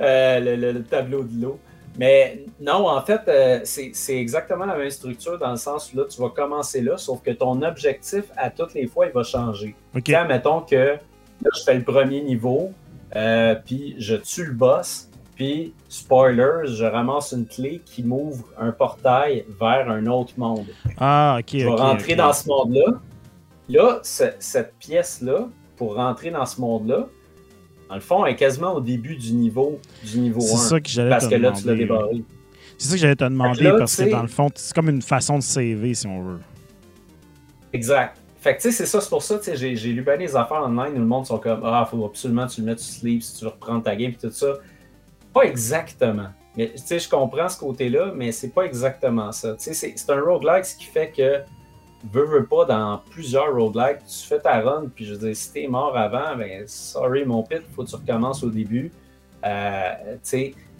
Euh, 0.00 0.40
le, 0.40 0.56
le- 0.56 0.72
le 0.72 0.82
tableau 0.82 1.22
de 1.22 1.40
l'eau. 1.42 1.58
Mais 1.98 2.44
non, 2.60 2.88
en 2.88 3.00
fait, 3.02 3.20
euh, 3.28 3.60
c'est 3.64 4.16
exactement 4.16 4.64
la 4.66 4.76
même 4.76 4.90
structure 4.90 5.38
dans 5.38 5.50
le 5.50 5.56
sens 5.56 5.92
où 5.92 5.98
là, 5.98 6.04
tu 6.08 6.20
vas 6.20 6.30
commencer 6.30 6.80
là, 6.80 6.96
sauf 6.96 7.22
que 7.22 7.30
ton 7.30 7.60
objectif, 7.62 8.24
à 8.36 8.50
toutes 8.50 8.74
les 8.74 8.86
fois, 8.86 9.06
il 9.06 9.12
va 9.12 9.22
changer. 9.22 9.74
OK. 9.94 10.04
Tu 10.04 10.12
sais, 10.12 10.24
mettons 10.26 10.60
que 10.60 10.74
là, 10.76 11.50
je 11.54 11.62
fais 11.64 11.74
le 11.74 11.82
premier 11.84 12.22
niveau, 12.22 12.70
euh, 13.16 13.54
puis 13.64 13.94
je 13.98 14.14
tue 14.16 14.44
le 14.46 14.52
boss, 14.52 15.08
puis, 15.34 15.72
spoiler, 15.88 16.66
je 16.66 16.84
ramasse 16.84 17.32
une 17.32 17.46
clé 17.46 17.80
qui 17.84 18.02
m'ouvre 18.02 18.44
un 18.58 18.70
portail 18.70 19.44
vers 19.60 19.90
un 19.90 20.06
autre 20.06 20.34
monde. 20.36 20.66
Ah, 20.98 21.36
ok. 21.40 21.46
Tu 21.46 21.64
vas 21.64 21.72
ok, 21.72 21.78
rentrer 21.80 22.14
dans 22.14 22.32
ce 22.32 22.48
monde-là. 22.48 22.84
Là, 23.72 24.00
ce- 24.02 24.32
cette 24.38 24.74
pièce-là, 24.78 25.48
pour 25.76 25.94
rentrer 25.96 26.30
dans 26.30 26.46
ce 26.46 26.60
monde-là, 26.60 27.06
dans 27.88 27.94
le 27.94 28.00
fond, 28.00 28.24
elle 28.24 28.32
est 28.32 28.36
quasiment 28.36 28.74
au 28.74 28.80
début 28.80 29.16
du 29.16 29.32
niveau, 29.32 29.78
du 30.04 30.18
niveau 30.20 30.40
1. 30.40 30.44
C'est 30.44 30.68
ça 30.68 30.80
que 30.80 30.88
j'allais 30.88 31.10
Parce 31.10 31.24
te 31.26 31.30
que 31.30 31.34
là, 31.36 31.52
tu 31.52 31.66
l'as 31.66 31.74
débarré. 31.74 32.22
C'est 32.78 32.88
ça 32.88 32.94
que 32.94 33.00
j'allais 33.00 33.16
te 33.16 33.24
demander 33.24 33.64
là, 33.64 33.74
parce 33.78 33.96
tu 33.96 34.04
que 34.04 34.10
dans 34.10 34.22
le 34.22 34.28
fond, 34.28 34.48
c'est 34.54 34.74
comme 34.74 34.88
une 34.88 35.02
façon 35.02 35.36
de 35.38 35.42
saver 35.42 35.94
si 35.94 36.06
on 36.06 36.22
veut. 36.22 36.40
Exact. 37.72 38.16
Fait 38.40 38.56
que 38.56 38.62
tu 38.62 38.70
sais, 38.70 38.76
c'est 38.76 38.86
ça, 38.86 39.00
c'est 39.00 39.08
pour 39.08 39.22
ça, 39.22 39.38
tu 39.38 39.44
sais, 39.44 39.56
j'ai 39.56 39.76
j'ai 39.76 39.92
lu 39.92 40.02
bien 40.02 40.16
des 40.16 40.34
affaires 40.34 40.62
online 40.64 40.94
où 40.94 40.98
le 40.98 41.04
monde 41.06 41.26
sont 41.26 41.38
comme 41.38 41.60
Ah, 41.64 41.86
faut 41.88 42.04
absolument 42.04 42.46
que 42.46 42.52
tu 42.52 42.60
le 42.60 42.66
mettes 42.66 42.80
sur 42.80 43.00
sleep 43.00 43.22
si 43.22 43.36
tu 43.38 43.44
veux 43.44 43.50
reprendre 43.52 43.82
ta 43.84 43.94
game 43.94 44.10
et 44.10 44.16
tout 44.16 44.30
ça. 44.32 44.54
Pas 45.32 45.42
exactement. 45.44 46.26
Mais 46.56 46.72
tu 46.72 46.82
sais, 46.84 46.98
je 46.98 47.08
comprends 47.08 47.48
ce 47.48 47.58
côté-là, 47.58 48.12
mais 48.14 48.32
c'est 48.32 48.50
pas 48.50 48.62
exactement 48.64 49.30
ça. 49.32 49.54
Tu 49.54 49.64
sais, 49.64 49.74
c'est 49.74 49.92
c'est 49.96 50.10
un 50.10 50.20
roguelike, 50.20 50.64
ce 50.66 50.76
qui 50.76 50.84
fait 50.86 51.10
que 51.16 51.40
veux, 52.10 52.24
veux 52.24 52.44
pas, 52.44 52.64
dans 52.64 52.98
plusieurs 53.10 53.54
roguelikes, 53.54 54.04
tu 54.06 54.26
fais 54.26 54.40
ta 54.40 54.60
run, 54.60 54.86
puis 54.94 55.04
je 55.04 55.14
veux 55.14 55.26
dire, 55.26 55.36
si 55.36 55.52
t'es 55.52 55.66
mort 55.68 55.96
avant, 55.96 56.36
ben 56.36 56.64
sorry 56.66 57.24
mon 57.24 57.42
pit, 57.42 57.62
faut 57.74 57.84
que 57.84 57.90
tu 57.90 57.96
recommences 57.96 58.42
au 58.42 58.50
début. 58.50 58.92
Euh, 59.44 60.16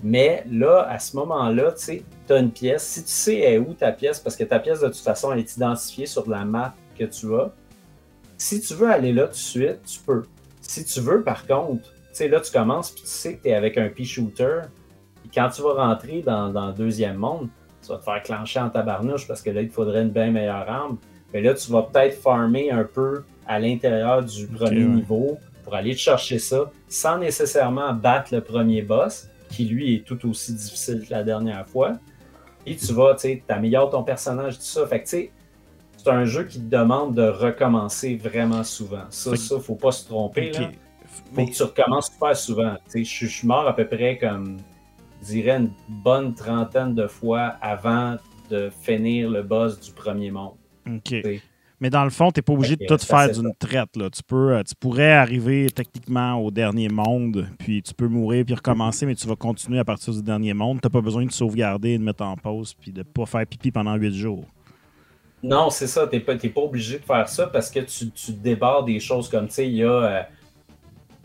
mais 0.03 0.45
là, 0.51 0.87
à 0.89 0.99
ce 0.99 1.17
moment-là, 1.17 1.73
tu 1.73 2.03
as 2.29 2.39
une 2.39 2.51
pièce. 2.51 2.85
Si 2.85 3.03
tu 3.05 3.11
sais 3.11 3.39
est 3.39 3.59
où 3.59 3.75
ta 3.75 3.93
pièce, 3.93 4.19
parce 4.19 4.37
que 4.37 4.45
ta 4.45 4.59
pièce, 4.59 4.81
de 4.81 4.89
toute 4.89 4.97
façon, 4.97 5.33
elle 5.33 5.39
est 5.39 5.57
identifiée 5.57 6.07
sur 6.07 6.29
la 6.29 6.45
map 6.45 6.75
que 6.99 7.05
tu 7.05 7.35
as, 7.35 7.53
si 8.37 8.61
tu 8.61 8.75
veux 8.75 8.91
aller 8.91 9.13
là 9.13 9.27
tout 9.27 9.33
de 9.33 9.37
suite, 9.37 9.83
tu 9.85 10.01
peux. 10.01 10.25
Si 10.61 10.85
tu 10.85 11.01
veux, 11.01 11.23
par 11.23 11.47
contre, 11.47 11.93
là, 12.21 12.41
tu 12.41 12.53
commences, 12.53 12.91
puis 12.91 13.03
tu 13.03 13.09
sais 13.09 13.37
que 13.37 13.43
tu 13.43 13.49
es 13.49 13.55
avec 13.55 13.79
un 13.79 13.89
pea 13.89 14.05
shooter, 14.05 14.63
quand 15.33 15.49
tu 15.51 15.63
vas 15.63 15.75
rentrer 15.75 16.23
dans, 16.23 16.51
dans 16.51 16.69
le 16.69 16.73
deuxième 16.73 17.17
monde, 17.17 17.49
tu 17.83 17.89
vas 17.89 17.99
te 17.99 18.05
faire 18.05 18.23
clencher 18.23 18.61
en 18.61 18.71
tabarnouche 18.71 19.27
parce 19.27 19.43
que 19.43 19.51
là, 19.51 19.63
il 19.63 19.69
te 19.69 19.75
faudrait 19.75 20.03
une 20.03 20.11
bien 20.11 20.31
meilleure 20.31 20.69
arme. 20.69 20.99
Mais 21.33 21.41
là, 21.41 21.55
tu 21.55 21.71
vas 21.71 21.83
peut-être 21.83 22.21
farmer 22.21 22.71
un 22.71 22.85
peu 22.85 23.25
à 23.47 23.59
l'intérieur 23.59 24.25
du 24.25 24.47
premier 24.47 24.85
niveau 24.85 25.39
pour 25.65 25.75
aller 25.75 25.95
te 25.95 26.01
chercher 26.01 26.39
ça 26.39 26.71
sans 26.89 27.19
nécessairement 27.19 27.93
battre 27.93 28.35
le 28.35 28.41
premier 28.41 28.83
boss, 28.83 29.29
qui 29.49 29.65
lui 29.65 29.95
est 29.95 30.05
tout 30.05 30.29
aussi 30.29 30.55
difficile 30.55 31.05
que 31.07 31.11
la 31.11 31.23
dernière 31.23 31.67
fois. 31.67 31.95
Et 32.67 32.77
tu 32.77 32.93
vas, 32.93 33.15
tu 33.15 33.21
sais, 33.23 33.43
t'améliores 33.47 33.91
ton 33.91 34.03
personnage, 34.03 34.57
tout 34.57 34.65
ça. 34.65 34.87
Fait 34.87 35.01
que, 35.01 35.05
tu 35.05 35.11
sais, 35.11 35.31
c'est 35.97 36.11
un 36.11 36.25
jeu 36.25 36.45
qui 36.45 36.59
te 36.59 36.71
demande 36.71 37.15
de 37.15 37.29
recommencer 37.29 38.17
vraiment 38.17 38.65
souvent. 38.65 39.05
Ça, 39.11 39.37
ça, 39.37 39.59
faut 39.59 39.75
pas 39.75 39.93
se 39.93 40.07
tromper. 40.07 40.51
Ok. 40.55 40.61
Là. 40.61 40.71
Faut 41.07 41.23
Mais- 41.37 41.47
que 41.51 41.55
tu 41.55 41.63
recommences 41.63 42.11
super 42.11 42.37
souvent. 42.37 42.75
Tu 42.91 43.05
sais, 43.05 43.27
je 43.27 43.27
suis 43.27 43.47
mort 43.47 43.67
à 43.67 43.75
peu 43.75 43.87
près 43.87 44.17
comme, 44.19 44.59
je 45.23 45.27
dirais, 45.27 45.57
une 45.59 45.71
bonne 45.89 46.35
trentaine 46.35 46.95
de 46.95 47.07
fois 47.07 47.55
avant 47.61 48.17
de 48.51 48.71
finir 48.83 49.31
le 49.31 49.43
boss 49.43 49.81
du 49.81 49.93
premier 49.93 50.31
monde. 50.31 50.55
OK. 50.87 51.15
Mais 51.81 51.91
dans 51.91 52.05
le 52.05 52.11
fond, 52.11 52.31
tu 52.31 52.39
n'es 52.39 52.43
pas 52.43 52.53
obligé 52.53 52.77
de 52.77 52.87
tout 52.87 52.97
c'est 52.97 53.07
faire 53.07 53.29
d'une 53.31 53.53
traite. 53.59 53.97
Là. 53.97 54.09
Tu, 54.09 54.23
peux, 54.23 54.53
euh, 54.55 54.63
tu 54.63 54.73
pourrais 54.77 55.15
arriver 55.15 55.69
techniquement 55.69 56.37
au 56.37 56.53
dernier 56.53 56.89
monde, 56.89 57.49
puis 57.59 57.83
tu 57.83 57.93
peux 57.93 58.07
mourir 58.07 58.45
puis 58.45 58.55
recommencer, 58.55 59.05
mais 59.05 59.17
tu 59.17 59.27
vas 59.27 59.35
continuer 59.35 59.81
à 59.81 59.85
partir 59.85 60.13
du 60.13 60.23
dernier 60.23 60.55
monde. 60.55 60.81
Tu 60.81 60.87
n'as 60.87 60.93
pas 60.93 61.01
besoin 61.01 61.27
de 61.27 61.33
sauvegarder, 61.33 61.99
de 61.99 62.05
mettre 62.05 62.23
en 62.23 62.37
pause, 62.37 62.75
puis 62.75 62.93
de 62.93 62.99
ne 63.01 63.03
pas 63.03 63.27
faire 63.27 63.45
pipi 63.49 63.73
pendant 63.73 63.97
huit 63.97 64.15
jours. 64.15 64.45
Non, 65.43 65.71
c'est 65.71 65.89
ça. 65.89 66.07
Tu 66.07 66.15
n'es 66.15 66.21
pas, 66.23 66.37
t'es 66.37 66.51
pas 66.51 66.61
obligé 66.61 67.01
de 67.01 67.05
faire 67.05 67.29
ça 67.29 67.49
parce 67.49 67.69
que 67.69 67.81
tu, 67.81 68.13
tu 68.13 68.33
débarres 68.33 68.85
des 68.85 69.01
choses 69.01 69.29
comme, 69.29 69.49
tu 69.49 69.55
sais, 69.55 69.67
il 69.67 69.75
y 69.75 69.83
a... 69.83 69.89
euh, 69.91 70.23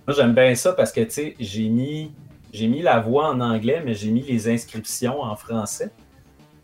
Moi, 0.07 0.15
j'aime 0.15 0.33
bien 0.33 0.55
ça 0.55 0.73
parce 0.73 0.91
que, 0.91 1.01
tu 1.01 1.11
sais, 1.11 1.35
j'ai 1.39 1.69
mis, 1.69 2.11
j'ai 2.51 2.67
mis 2.67 2.81
la 2.81 2.99
voix 2.99 3.29
en 3.29 3.39
anglais, 3.41 3.83
mais 3.85 3.93
j'ai 3.93 4.09
mis 4.09 4.23
les 4.23 4.49
inscriptions 4.49 5.21
en 5.21 5.35
français. 5.35 5.91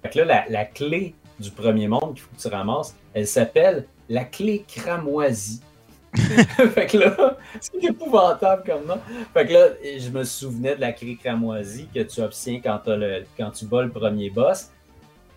Fait 0.02 0.10
que 0.10 0.18
là, 0.18 0.26
la, 0.26 0.46
la 0.50 0.66
clé 0.66 1.14
du 1.40 1.52
premier 1.52 1.88
monde 1.88 2.14
qu'il 2.14 2.22
faut 2.22 2.36
que 2.36 2.42
tu 2.42 2.48
ramasses, 2.48 2.96
elle 3.14 3.28
s'appelle 3.28 3.86
la 4.10 4.24
clé 4.24 4.66
cramoisie. 4.68 5.62
fait 6.16 6.86
que 6.86 6.98
là, 6.98 7.38
c'est 7.60 7.84
épouvantable 7.84 8.64
comme 8.66 8.86
nom. 8.86 9.00
Fait 9.34 9.48
que 9.48 9.54
là, 9.54 9.68
je 9.98 10.10
me 10.10 10.24
souvenais 10.24 10.76
de 10.76 10.82
la 10.82 10.92
cri 10.92 11.18
cramoisie 11.18 11.88
que 11.94 12.02
tu 12.02 12.22
obtiens 12.22 12.60
quand, 12.64 12.82
le, 12.86 13.24
quand 13.36 13.50
tu 13.50 13.66
bats 13.66 13.82
le 13.82 13.90
premier 13.90 14.30
boss. 14.30 14.70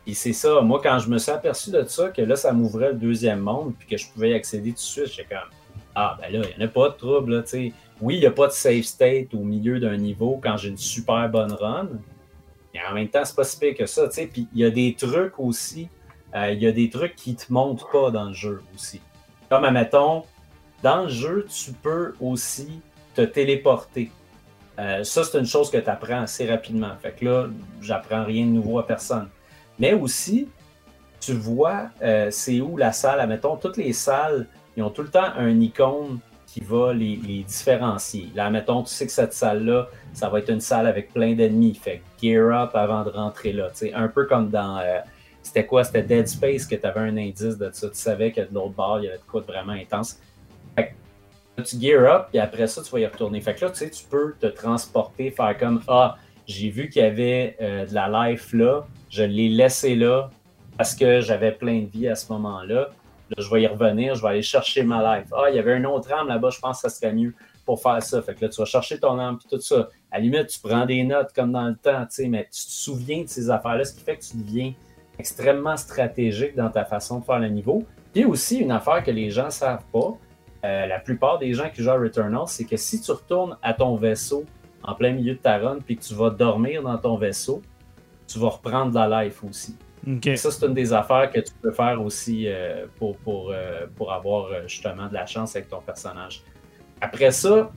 Et 0.06 0.14
c'est 0.14 0.35
ça, 0.35 0.61
moi, 0.61 0.80
quand 0.82 0.98
je 0.98 1.09
me 1.09 1.18
suis 1.18 1.32
aperçu 1.32 1.70
de 1.70 1.82
ça, 1.85 2.11
que 2.11 2.22
là, 2.22 2.37
ça 2.37 2.52
m'ouvrait 2.52 2.90
le 2.92 2.98
deuxième 2.98 3.40
monde, 3.40 3.72
puis 3.78 3.88
que 3.88 3.96
je 3.96 4.06
pouvais 4.09 4.30
y 4.30 4.35
accéder 4.35 4.70
tout 4.70 4.76
de 4.76 4.80
suite, 4.80 5.06
j'étais 5.06 5.35
comme, 5.35 5.48
ah, 5.94 6.16
ben 6.20 6.32
là, 6.32 6.46
il 6.46 6.59
n'y 6.59 6.64
en 6.64 6.66
a 6.66 6.70
pas 6.70 6.90
de 6.90 6.94
trouble, 6.94 7.42
tu 7.44 7.50
sais. 7.50 7.72
Oui, 8.00 8.16
il 8.16 8.20
n'y 8.20 8.26
a 8.26 8.30
pas 8.30 8.46
de 8.46 8.52
safe 8.52 8.85
state 8.85 9.32
au 9.32 9.38
milieu 9.38 9.80
d'un 9.80 9.96
niveau 9.96 10.38
quand 10.42 10.59
j'ai 10.59 10.68
une 10.68 10.76
super 10.76 11.28
bonne 11.30 11.52
run, 11.52 11.88
mais 12.76 12.88
en 12.88 12.94
même 12.94 13.08
temps, 13.08 13.24
c'est 13.24 13.36
pas 13.36 13.44
si 13.44 13.58
pire 13.58 13.74
que 13.74 13.86
ça. 13.86 14.08
Puis 14.08 14.48
il 14.54 14.60
y 14.60 14.64
a 14.64 14.70
des 14.70 14.94
trucs 14.94 15.38
aussi, 15.38 15.88
euh, 16.34 16.50
il 16.52 16.62
y 16.62 16.66
a 16.66 16.72
des 16.72 16.90
trucs 16.90 17.16
qui 17.16 17.34
te 17.34 17.52
montrent 17.52 17.90
pas 17.90 18.10
dans 18.10 18.26
le 18.26 18.34
jeu 18.34 18.62
aussi. 18.74 19.00
Comme, 19.48 19.64
admettons, 19.64 20.24
dans 20.82 21.04
le 21.04 21.08
jeu, 21.08 21.46
tu 21.48 21.72
peux 21.72 22.14
aussi 22.20 22.80
te 23.14 23.22
téléporter. 23.22 24.10
Euh, 24.78 25.04
ça, 25.04 25.24
c'est 25.24 25.38
une 25.38 25.46
chose 25.46 25.70
que 25.70 25.78
tu 25.78 25.88
apprends 25.88 26.22
assez 26.22 26.46
rapidement. 26.46 26.92
Fait 27.00 27.12
que 27.12 27.24
là, 27.24 27.46
j'apprends 27.80 28.24
rien 28.24 28.44
de 28.44 28.50
nouveau 28.50 28.78
à 28.78 28.86
personne. 28.86 29.28
Mais 29.78 29.94
aussi, 29.94 30.48
tu 31.20 31.32
vois, 31.32 31.88
euh, 32.02 32.30
c'est 32.30 32.60
où 32.60 32.76
la 32.76 32.92
salle, 32.92 33.20
admettons, 33.20 33.56
toutes 33.56 33.78
les 33.78 33.94
salles, 33.94 34.46
ils 34.76 34.82
ont 34.82 34.90
tout 34.90 35.02
le 35.02 35.08
temps 35.08 35.32
un 35.36 35.60
icône 35.60 36.18
qui 36.56 36.64
va 36.64 36.94
les, 36.94 37.44
différencier. 37.46 38.30
Là, 38.34 38.48
mettons, 38.48 38.82
tu 38.82 38.88
sais 38.88 39.04
que 39.04 39.12
cette 39.12 39.34
salle-là, 39.34 39.88
ça 40.14 40.30
va 40.30 40.38
être 40.38 40.48
une 40.48 40.62
salle 40.62 40.86
avec 40.86 41.12
plein 41.12 41.34
d'ennemis. 41.34 41.74
Fait 41.74 42.00
gear 42.22 42.50
up 42.50 42.70
avant 42.72 43.04
de 43.04 43.10
rentrer 43.10 43.52
là. 43.52 43.68
sais, 43.74 43.92
un 43.92 44.08
peu 44.08 44.24
comme 44.24 44.48
dans. 44.48 44.78
Euh, 44.78 45.00
c'était 45.42 45.66
quoi? 45.66 45.84
C'était 45.84 46.02
Dead 46.02 46.26
Space 46.26 46.64
que 46.64 46.74
tu 46.74 46.86
avais 46.86 47.00
un 47.00 47.16
indice 47.18 47.58
de 47.58 47.68
ça. 47.70 47.90
Tu 47.90 47.96
savais 47.96 48.32
que 48.32 48.40
de 48.40 48.48
l'autre 48.54 48.72
bord, 48.72 49.00
il 49.00 49.04
y 49.04 49.08
avait 49.08 49.18
de 49.18 49.22
quoi 49.24 49.42
de 49.42 49.46
vraiment 49.46 49.74
intense. 49.74 50.18
Fait 50.74 50.94
que 51.56 51.62
tu 51.62 51.78
gear 51.78 52.10
up, 52.10 52.28
et 52.32 52.40
après 52.40 52.66
ça, 52.68 52.82
tu 52.82 52.90
vas 52.90 53.00
y 53.00 53.06
retourner. 53.06 53.42
Fait 53.42 53.54
que 53.54 53.66
là, 53.66 53.70
tu 53.70 53.76
sais, 53.76 53.90
tu 53.90 54.04
peux 54.04 54.34
te 54.40 54.46
transporter, 54.46 55.30
faire 55.30 55.58
comme 55.58 55.82
Ah, 55.88 56.16
j'ai 56.46 56.70
vu 56.70 56.88
qu'il 56.88 57.02
y 57.02 57.04
avait 57.04 57.56
euh, 57.60 57.84
de 57.84 57.92
la 57.92 58.30
life 58.30 58.54
là, 58.54 58.86
je 59.10 59.24
l'ai 59.24 59.50
laissé 59.50 59.94
là 59.94 60.30
parce 60.78 60.94
que 60.94 61.20
j'avais 61.20 61.52
plein 61.52 61.80
de 61.80 61.86
vie 61.86 62.08
à 62.08 62.14
ce 62.14 62.32
moment-là. 62.32 62.88
Là, 63.30 63.42
je 63.42 63.50
vais 63.50 63.62
y 63.62 63.66
revenir, 63.66 64.14
je 64.14 64.22
vais 64.22 64.28
aller 64.28 64.42
chercher 64.42 64.82
ma 64.84 65.18
life. 65.18 65.28
Ah, 65.36 65.50
il 65.50 65.56
y 65.56 65.58
avait 65.58 65.74
un 65.74 65.84
autre 65.84 66.12
âme 66.12 66.28
là-bas, 66.28 66.50
je 66.50 66.60
pense 66.60 66.80
que 66.80 66.88
ça 66.88 66.96
serait 66.96 67.12
mieux 67.12 67.34
pour 67.64 67.82
faire 67.82 68.00
ça. 68.02 68.22
Fait 68.22 68.34
que 68.34 68.44
là, 68.44 68.48
tu 68.48 68.60
vas 68.60 68.64
chercher 68.64 69.00
ton 69.00 69.18
âme 69.18 69.38
et 69.44 69.48
tout 69.48 69.60
ça. 69.60 69.88
À 70.10 70.18
la 70.18 70.22
limite, 70.22 70.46
tu 70.46 70.60
prends 70.60 70.86
des 70.86 71.02
notes 71.02 71.32
comme 71.34 71.52
dans 71.52 71.66
le 71.66 71.74
temps, 71.74 72.02
tu 72.06 72.14
sais, 72.14 72.28
mais 72.28 72.44
tu 72.44 72.64
te 72.64 72.70
souviens 72.70 73.22
de 73.22 73.28
ces 73.28 73.50
affaires-là, 73.50 73.84
ce 73.84 73.94
qui 73.94 74.02
fait 74.02 74.16
que 74.16 74.22
tu 74.22 74.36
deviens 74.36 74.72
extrêmement 75.18 75.76
stratégique 75.76 76.54
dans 76.54 76.70
ta 76.70 76.84
façon 76.84 77.20
de 77.20 77.24
faire 77.24 77.40
le 77.40 77.48
niveau. 77.48 77.84
Puis 78.12 78.24
aussi, 78.24 78.58
une 78.58 78.70
affaire 78.70 79.02
que 79.02 79.10
les 79.10 79.30
gens 79.30 79.46
ne 79.46 79.50
savent 79.50 79.84
pas, 79.92 80.16
euh, 80.64 80.86
la 80.86 80.98
plupart 80.98 81.38
des 81.38 81.52
gens 81.52 81.68
qui 81.70 81.82
jouent 81.82 81.90
à 81.90 81.98
Returnal, 81.98 82.44
c'est 82.46 82.64
que 82.64 82.76
si 82.76 83.00
tu 83.00 83.10
retournes 83.10 83.56
à 83.62 83.74
ton 83.74 83.96
vaisseau 83.96 84.44
en 84.82 84.94
plein 84.94 85.12
milieu 85.12 85.34
de 85.34 85.38
ta 85.38 85.58
run 85.58 85.78
puis 85.84 85.96
que 85.96 86.02
tu 86.02 86.14
vas 86.14 86.30
dormir 86.30 86.82
dans 86.82 86.96
ton 86.98 87.16
vaisseau, 87.16 87.62
tu 88.26 88.38
vas 88.38 88.48
reprendre 88.48 88.94
la 88.94 89.24
life 89.24 89.42
aussi. 89.44 89.76
Ça, 90.36 90.52
c'est 90.52 90.64
une 90.64 90.74
des 90.74 90.92
affaires 90.92 91.30
que 91.32 91.40
tu 91.40 91.52
peux 91.60 91.72
faire 91.72 92.00
aussi 92.00 92.46
euh, 92.46 92.86
pour, 92.96 93.16
pour, 93.18 93.50
euh, 93.50 93.86
pour 93.96 94.12
avoir 94.12 94.46
euh, 94.46 94.62
justement 94.68 95.08
de 95.08 95.14
la 95.14 95.26
chance 95.26 95.56
avec 95.56 95.68
ton 95.68 95.80
personnage. 95.80 96.42
Après 97.00 97.32
ça, 97.32 97.72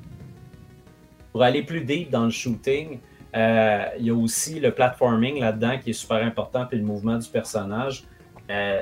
pour 1.32 1.42
aller 1.42 1.64
plus 1.64 1.82
deep 1.82 2.12
dans 2.12 2.26
le 2.26 2.30
shooting, 2.30 3.00
il 3.34 4.06
y 4.06 4.10
a 4.10 4.14
aussi 4.14 4.60
le 4.60 4.72
platforming 4.72 5.40
là-dedans 5.40 5.80
qui 5.80 5.90
est 5.90 5.94
super 5.94 6.24
important, 6.24 6.66
puis 6.66 6.78
le 6.78 6.84
mouvement 6.84 7.18
du 7.18 7.28
personnage. 7.28 8.04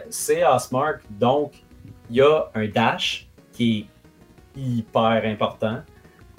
c'est 0.10 0.46
Osmark, 0.46 1.02
donc 1.10 1.54
il 2.10 2.18
y 2.18 2.22
a 2.22 2.50
un 2.54 2.68
dash 2.68 3.28
qui 3.52 3.90
est 4.56 4.60
hyper 4.60 5.24
important. 5.26 5.82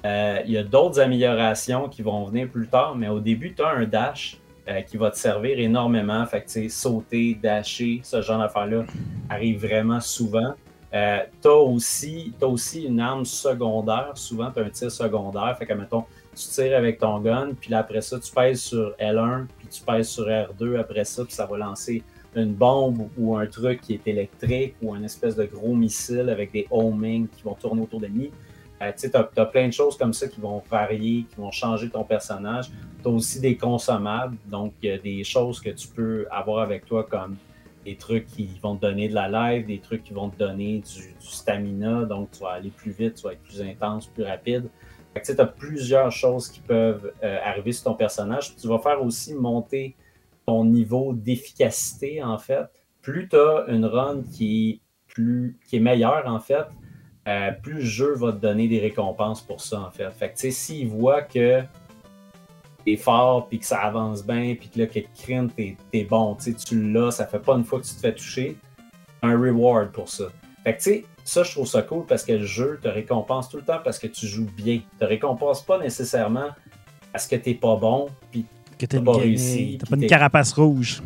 Il 0.03 0.51
y 0.51 0.57
a 0.57 0.63
d'autres 0.63 0.99
améliorations 0.99 1.87
qui 1.87 2.01
vont 2.01 2.23
venir 2.25 2.49
plus 2.49 2.67
tard, 2.67 2.95
mais 2.95 3.09
au 3.09 3.19
début, 3.19 3.53
tu 3.53 3.61
as 3.61 3.69
un 3.69 3.85
dash 3.85 4.39
euh, 4.69 4.81
qui 4.81 4.97
va 4.97 5.11
te 5.11 5.17
servir 5.17 5.59
énormément. 5.59 6.25
Fait 6.25 6.41
que, 6.41 6.69
sauter, 6.69 7.37
dasher, 7.41 8.01
ce 8.03 8.21
genre 8.21 8.39
d'affaires-là 8.39 8.85
arrive 9.29 9.65
vraiment 9.65 9.99
souvent. 9.99 10.53
Euh, 10.93 11.19
tu 11.41 11.47
as, 11.47 11.53
aussi, 11.53 12.33
aussi 12.41 12.83
une 12.83 12.99
arme 12.99 13.25
secondaire. 13.25 14.11
Souvent, 14.15 14.51
tu 14.51 14.59
as 14.59 14.63
un 14.63 14.69
tir 14.69 14.91
secondaire. 14.91 15.55
Fait 15.57 15.65
que, 15.65 15.73
mettons, 15.73 16.03
tu 16.35 16.47
tires 16.47 16.77
avec 16.77 16.99
ton 16.99 17.19
gun, 17.19 17.49
puis 17.59 17.73
après 17.73 18.01
ça, 18.01 18.19
tu 18.19 18.31
pèses 18.31 18.61
sur 18.61 18.95
L1, 18.99 19.45
puis 19.57 19.67
tu 19.67 19.81
pèses 19.81 20.09
sur 20.09 20.25
R2 20.25 20.79
après 20.79 21.03
ça, 21.03 21.23
puis 21.25 21.33
ça 21.33 21.45
va 21.45 21.57
lancer 21.57 22.03
une 22.35 22.53
bombe 22.53 23.09
ou 23.17 23.35
un 23.35 23.47
truc 23.47 23.81
qui 23.81 23.95
est 23.95 24.07
électrique 24.07 24.75
ou 24.81 24.93
un 24.93 25.03
espèce 25.03 25.35
de 25.35 25.45
gros 25.45 25.73
missile 25.73 26.29
avec 26.29 26.51
des 26.51 26.67
homing 26.69 27.27
qui 27.27 27.41
vont 27.43 27.55
tourner 27.55 27.81
autour 27.81 27.99
de 27.99 28.07
lui. 28.07 28.31
Euh, 28.81 28.91
tu 28.97 29.09
as, 29.13 29.45
plein 29.45 29.67
de 29.67 29.73
choses 29.73 29.97
comme 29.97 30.13
ça 30.13 30.27
qui 30.27 30.39
vont 30.39 30.61
varier, 30.69 31.25
qui 31.29 31.35
vont 31.37 31.51
changer 31.51 31.89
ton 31.89 32.03
personnage. 32.03 32.71
Tu 33.01 33.07
as 33.07 33.11
aussi 33.11 33.39
des 33.39 33.57
consommables, 33.57 34.37
donc 34.45 34.73
y 34.81 34.89
a 34.89 34.97
des 34.97 35.23
choses 35.23 35.59
que 35.59 35.69
tu 35.69 35.87
peux 35.87 36.27
avoir 36.31 36.63
avec 36.63 36.85
toi 36.85 37.03
comme 37.03 37.35
des 37.85 37.95
trucs 37.95 38.27
qui 38.27 38.49
vont 38.61 38.75
te 38.75 38.81
donner 38.81 39.09
de 39.09 39.15
la 39.15 39.27
life, 39.27 39.65
des 39.65 39.79
trucs 39.79 40.03
qui 40.03 40.13
vont 40.13 40.29
te 40.29 40.37
donner 40.37 40.79
du, 40.79 41.15
stamina, 41.19 42.05
donc 42.05 42.31
tu 42.31 42.43
vas 42.43 42.51
aller 42.51 42.69
plus 42.69 42.91
vite, 42.91 43.15
tu 43.15 43.23
vas 43.23 43.33
être 43.33 43.41
plus 43.43 43.61
intense, 43.61 44.07
plus 44.07 44.23
rapide. 44.23 44.69
Tu 45.23 45.31
as 45.37 45.45
plusieurs 45.45 46.11
choses 46.11 46.47
qui 46.47 46.61
peuvent 46.61 47.11
euh, 47.23 47.37
arriver 47.43 47.71
sur 47.71 47.85
ton 47.85 47.93
personnage. 47.95 48.55
Tu 48.55 48.67
vas 48.67 48.79
faire 48.79 49.03
aussi 49.03 49.33
monter 49.33 49.95
ton 50.45 50.63
niveau 50.63 51.13
d'efficacité, 51.13 52.23
en 52.23 52.37
fait. 52.37 52.67
Plus 53.01 53.27
tu 53.27 53.35
as 53.35 53.65
une 53.67 53.85
run 53.85 54.21
qui 54.31 54.69
est, 54.69 54.79
plus, 55.07 55.57
qui 55.67 55.77
est 55.77 55.81
meilleure, 55.81 56.25
en 56.25 56.39
fait, 56.39 56.67
euh, 57.29 57.51
plus 57.51 57.73
le 57.75 57.81
jeu 57.81 58.15
va 58.15 58.31
te 58.31 58.37
donner 58.37 58.67
des 58.67 58.79
récompenses 58.79 59.41
pour 59.41 59.61
ça, 59.61 59.81
en 59.81 59.91
fait. 59.91 60.09
Fait 60.11 60.29
que, 60.29 60.33
tu 60.33 60.41
sais, 60.41 60.51
s'il 60.51 60.87
voit 60.87 61.21
que 61.21 61.61
t'es 62.83 62.95
fort, 62.95 63.47
puis 63.47 63.59
que 63.59 63.65
ça 63.65 63.81
avance 63.81 64.25
bien, 64.25 64.55
puis 64.59 64.69
que 64.69 64.79
là, 64.79 64.87
que 64.87 64.99
crin, 65.21 65.47
t'es 65.47 65.77
es 65.93 66.03
bon, 66.05 66.35
tu 66.35 66.55
tu 66.55 66.91
l'as, 66.91 67.11
ça 67.11 67.27
fait 67.27 67.39
pas 67.39 67.55
une 67.55 67.63
fois 67.63 67.79
que 67.79 67.85
tu 67.85 67.93
te 67.93 67.99
fais 67.99 68.13
toucher, 68.13 68.57
un 69.21 69.37
reward 69.37 69.91
pour 69.91 70.09
ça. 70.09 70.25
Fait 70.63 70.73
que, 70.73 70.77
tu 70.77 70.83
sais, 70.83 71.05
ça, 71.23 71.43
je 71.43 71.51
trouve 71.51 71.67
ça 71.67 71.83
cool 71.83 72.05
parce 72.07 72.23
que 72.23 72.31
le 72.31 72.45
jeu 72.45 72.79
te 72.81 72.87
récompense 72.87 73.49
tout 73.49 73.57
le 73.57 73.63
temps 73.63 73.79
parce 73.83 73.99
que 73.99 74.07
tu 74.07 74.25
joues 74.25 74.49
bien. 74.57 74.81
te 74.97 75.05
récompense 75.05 75.61
pas 75.61 75.77
nécessairement 75.77 76.49
parce 77.11 77.27
que 77.27 77.35
t'es 77.35 77.53
pas 77.53 77.75
bon, 77.75 78.07
puis 78.31 78.45
que 78.79 78.85
t'as 78.87 79.01
pas 79.01 79.13
réussi. 79.13 79.77
T'as 79.79 79.87
pas 79.87 80.01
une 80.01 80.07
carapace 80.07 80.53
rouge. 80.53 81.03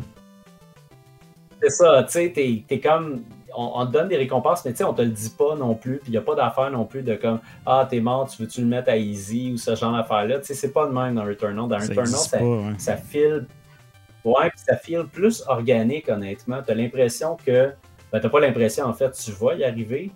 C'est 1.60 1.70
ça, 1.70 2.04
tu 2.04 2.12
sais, 2.12 2.64
t'es 2.66 2.80
comme 2.80 3.24
on, 3.56 3.86
te 3.86 3.92
donne 3.92 4.08
des 4.08 4.16
récompenses, 4.16 4.64
mais 4.64 4.72
tu 4.72 4.78
sais, 4.78 4.84
on 4.84 4.94
te 4.94 5.02
le 5.02 5.08
dit 5.08 5.30
pas 5.30 5.54
non 5.56 5.74
plus. 5.74 5.98
Puis 5.98 6.08
il 6.08 6.10
n'y 6.12 6.16
a 6.16 6.22
pas 6.22 6.34
d'affaire 6.34 6.70
non 6.70 6.84
plus 6.84 7.02
de 7.02 7.14
comme 7.14 7.40
Ah, 7.66 7.86
t'es 7.88 8.00
mort, 8.00 8.28
tu 8.28 8.42
veux-tu 8.42 8.60
le 8.60 8.66
mettre 8.66 8.90
à 8.90 8.96
easy 8.96 9.52
ou 9.52 9.56
ce 9.56 9.74
genre 9.74 9.92
d'affaire-là? 9.92 10.40
Tu 10.40 10.46
sais, 10.46 10.54
c'est 10.54 10.72
pas 10.72 10.86
de 10.86 10.92
même 10.92 11.14
dans 11.14 11.24
Returnal. 11.24 11.68
Dans 11.68 11.78
Returnal, 11.78 12.06
ça, 12.06 12.38
ça, 12.78 12.96
file. 12.96 13.46
Ouais, 14.24 14.50
puis 14.50 14.58
ça 14.66 14.76
file 14.76 15.04
plus 15.10 15.42
organique, 15.46 16.08
honnêtement. 16.08 16.62
Tu 16.62 16.72
as 16.72 16.74
l'impression 16.74 17.36
que. 17.36 17.72
Ben, 18.12 18.20
t'as 18.20 18.28
pas 18.28 18.40
l'impression, 18.40 18.86
en 18.86 18.92
fait, 18.92 19.10
tu 19.10 19.32
vas 19.32 19.54
y 19.54 19.64
arriver, 19.64 20.12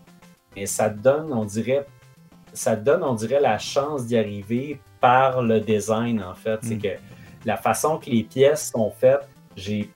mais 0.54 0.66
ça 0.66 0.88
te 0.88 0.98
donne, 0.98 1.32
on 1.32 1.44
dirait. 1.44 1.86
Ça 2.52 2.76
te 2.76 2.84
donne, 2.84 3.02
on 3.02 3.14
dirait, 3.14 3.40
la 3.40 3.58
chance 3.58 4.06
d'y 4.06 4.16
arriver 4.16 4.80
par 5.00 5.42
le 5.42 5.60
design, 5.60 6.22
en 6.22 6.34
fait. 6.34 6.58
C'est 6.62 6.76
mm. 6.76 6.82
que 6.82 6.88
la 7.44 7.56
façon 7.56 7.98
que 7.98 8.10
les 8.10 8.22
pièces 8.22 8.70
sont 8.70 8.90
faites, 8.90 9.28
j'ai 9.56 9.90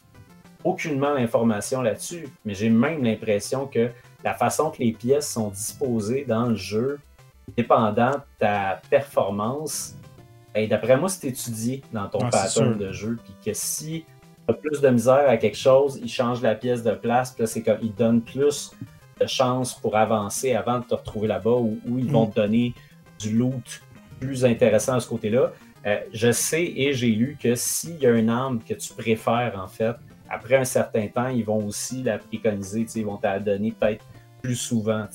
aucunement 0.65 1.15
l'information 1.15 1.83
là-dessus, 1.83 2.29
mais 2.45 2.55
j'ai 2.55 2.71
même 2.71 3.03
l'impression 3.03 3.67
que 3.67 3.91
la 4.25 4.35
façon 4.35 4.71
que 4.71 4.79
les 4.79 4.93
pièces 4.93 5.31
sont 5.31 5.49
disposées 5.49 6.25
dans 6.27 6.47
le 6.47 6.55
jeu, 6.55 6.99
dépendant 7.57 8.13
de 8.13 8.21
ta 8.39 8.81
performance, 8.89 9.97
et 10.55 10.63
ben, 10.63 10.69
d'après 10.69 10.97
moi, 10.97 11.09
c'est 11.09 11.29
étudié 11.29 11.83
dans 11.93 12.09
ton 12.09 12.19
pattern 12.29 12.77
de 12.77 12.93
jeu. 12.93 13.19
Puis 13.25 13.35
que 13.45 13.53
si 13.55 14.05
tu 14.47 14.53
as 14.53 14.55
plus 14.55 14.81
de 14.81 14.89
misère 14.89 15.29
à 15.29 15.37
quelque 15.37 15.57
chose, 15.57 15.99
il 16.03 16.11
change 16.11 16.43
la 16.43 16.55
pièce 16.55 16.83
de 16.83 16.93
place, 16.93 17.33
puis 17.33 17.43
là, 17.43 17.47
c'est 17.47 17.63
comme 17.63 17.79
il 17.83 17.95
donne 17.95 18.21
plus 18.21 18.73
de 19.21 19.27
chances 19.27 19.75
pour 19.75 19.97
avancer 19.97 20.55
avant 20.55 20.81
de 20.81 20.85
te 20.85 20.95
retrouver 20.95 21.29
là-bas, 21.29 21.57
ou, 21.57 21.79
ils 21.87 22.11
vont 22.11 22.27
mm. 22.27 22.31
te 22.31 22.37
donner 22.37 22.75
du 23.19 23.37
loot 23.37 23.83
plus 24.21 24.45
intéressant 24.45 24.95
à 24.95 25.01
ce 25.01 25.09
côté-là. 25.09 25.53
Euh, 25.87 25.99
je 26.13 26.31
sais 26.31 26.65
et 26.65 26.93
j'ai 26.93 27.11
lu 27.11 27.37
que 27.41 27.55
s'il 27.55 27.97
y 27.97 28.07
a 28.07 28.11
une 28.11 28.29
arme 28.31 28.61
que 28.61 28.75
tu 28.75 28.93
préfères, 28.93 29.55
en 29.59 29.67
fait, 29.67 29.97
après 30.33 30.57
un 30.57 30.65
certain 30.65 31.07
temps, 31.09 31.29
ils 31.29 31.45
vont 31.45 31.67
aussi 31.67 32.03
la 32.03 32.17
préconiser, 32.17 32.87
ils 32.97 33.05
vont 33.05 33.19
te 33.19 33.27
la 33.27 33.39
donner 33.39 33.71
peut-être 33.71 34.03
plus 34.41 34.57
souvent. 34.57 35.07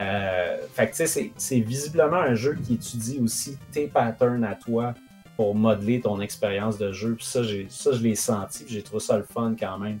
Euh, 0.00 0.56
fait 0.72 0.90
que 0.90 1.06
c'est 1.36 1.60
visiblement 1.60 2.18
un 2.18 2.36
jeu 2.36 2.56
qui 2.64 2.74
étudie 2.74 3.18
aussi 3.20 3.58
tes 3.72 3.88
patterns 3.88 4.44
à 4.44 4.54
toi 4.54 4.94
pour 5.36 5.56
modeler 5.56 6.00
ton 6.00 6.20
expérience 6.20 6.78
de 6.78 6.92
jeu. 6.92 7.16
Puis 7.16 7.26
ça, 7.26 7.40
ça, 7.68 7.92
je 7.92 8.02
l'ai 8.02 8.14
senti, 8.14 8.64
j'ai 8.68 8.82
trouvé 8.82 9.00
ça 9.00 9.18
le 9.18 9.24
fun 9.24 9.56
quand 9.58 9.76
même. 9.78 9.98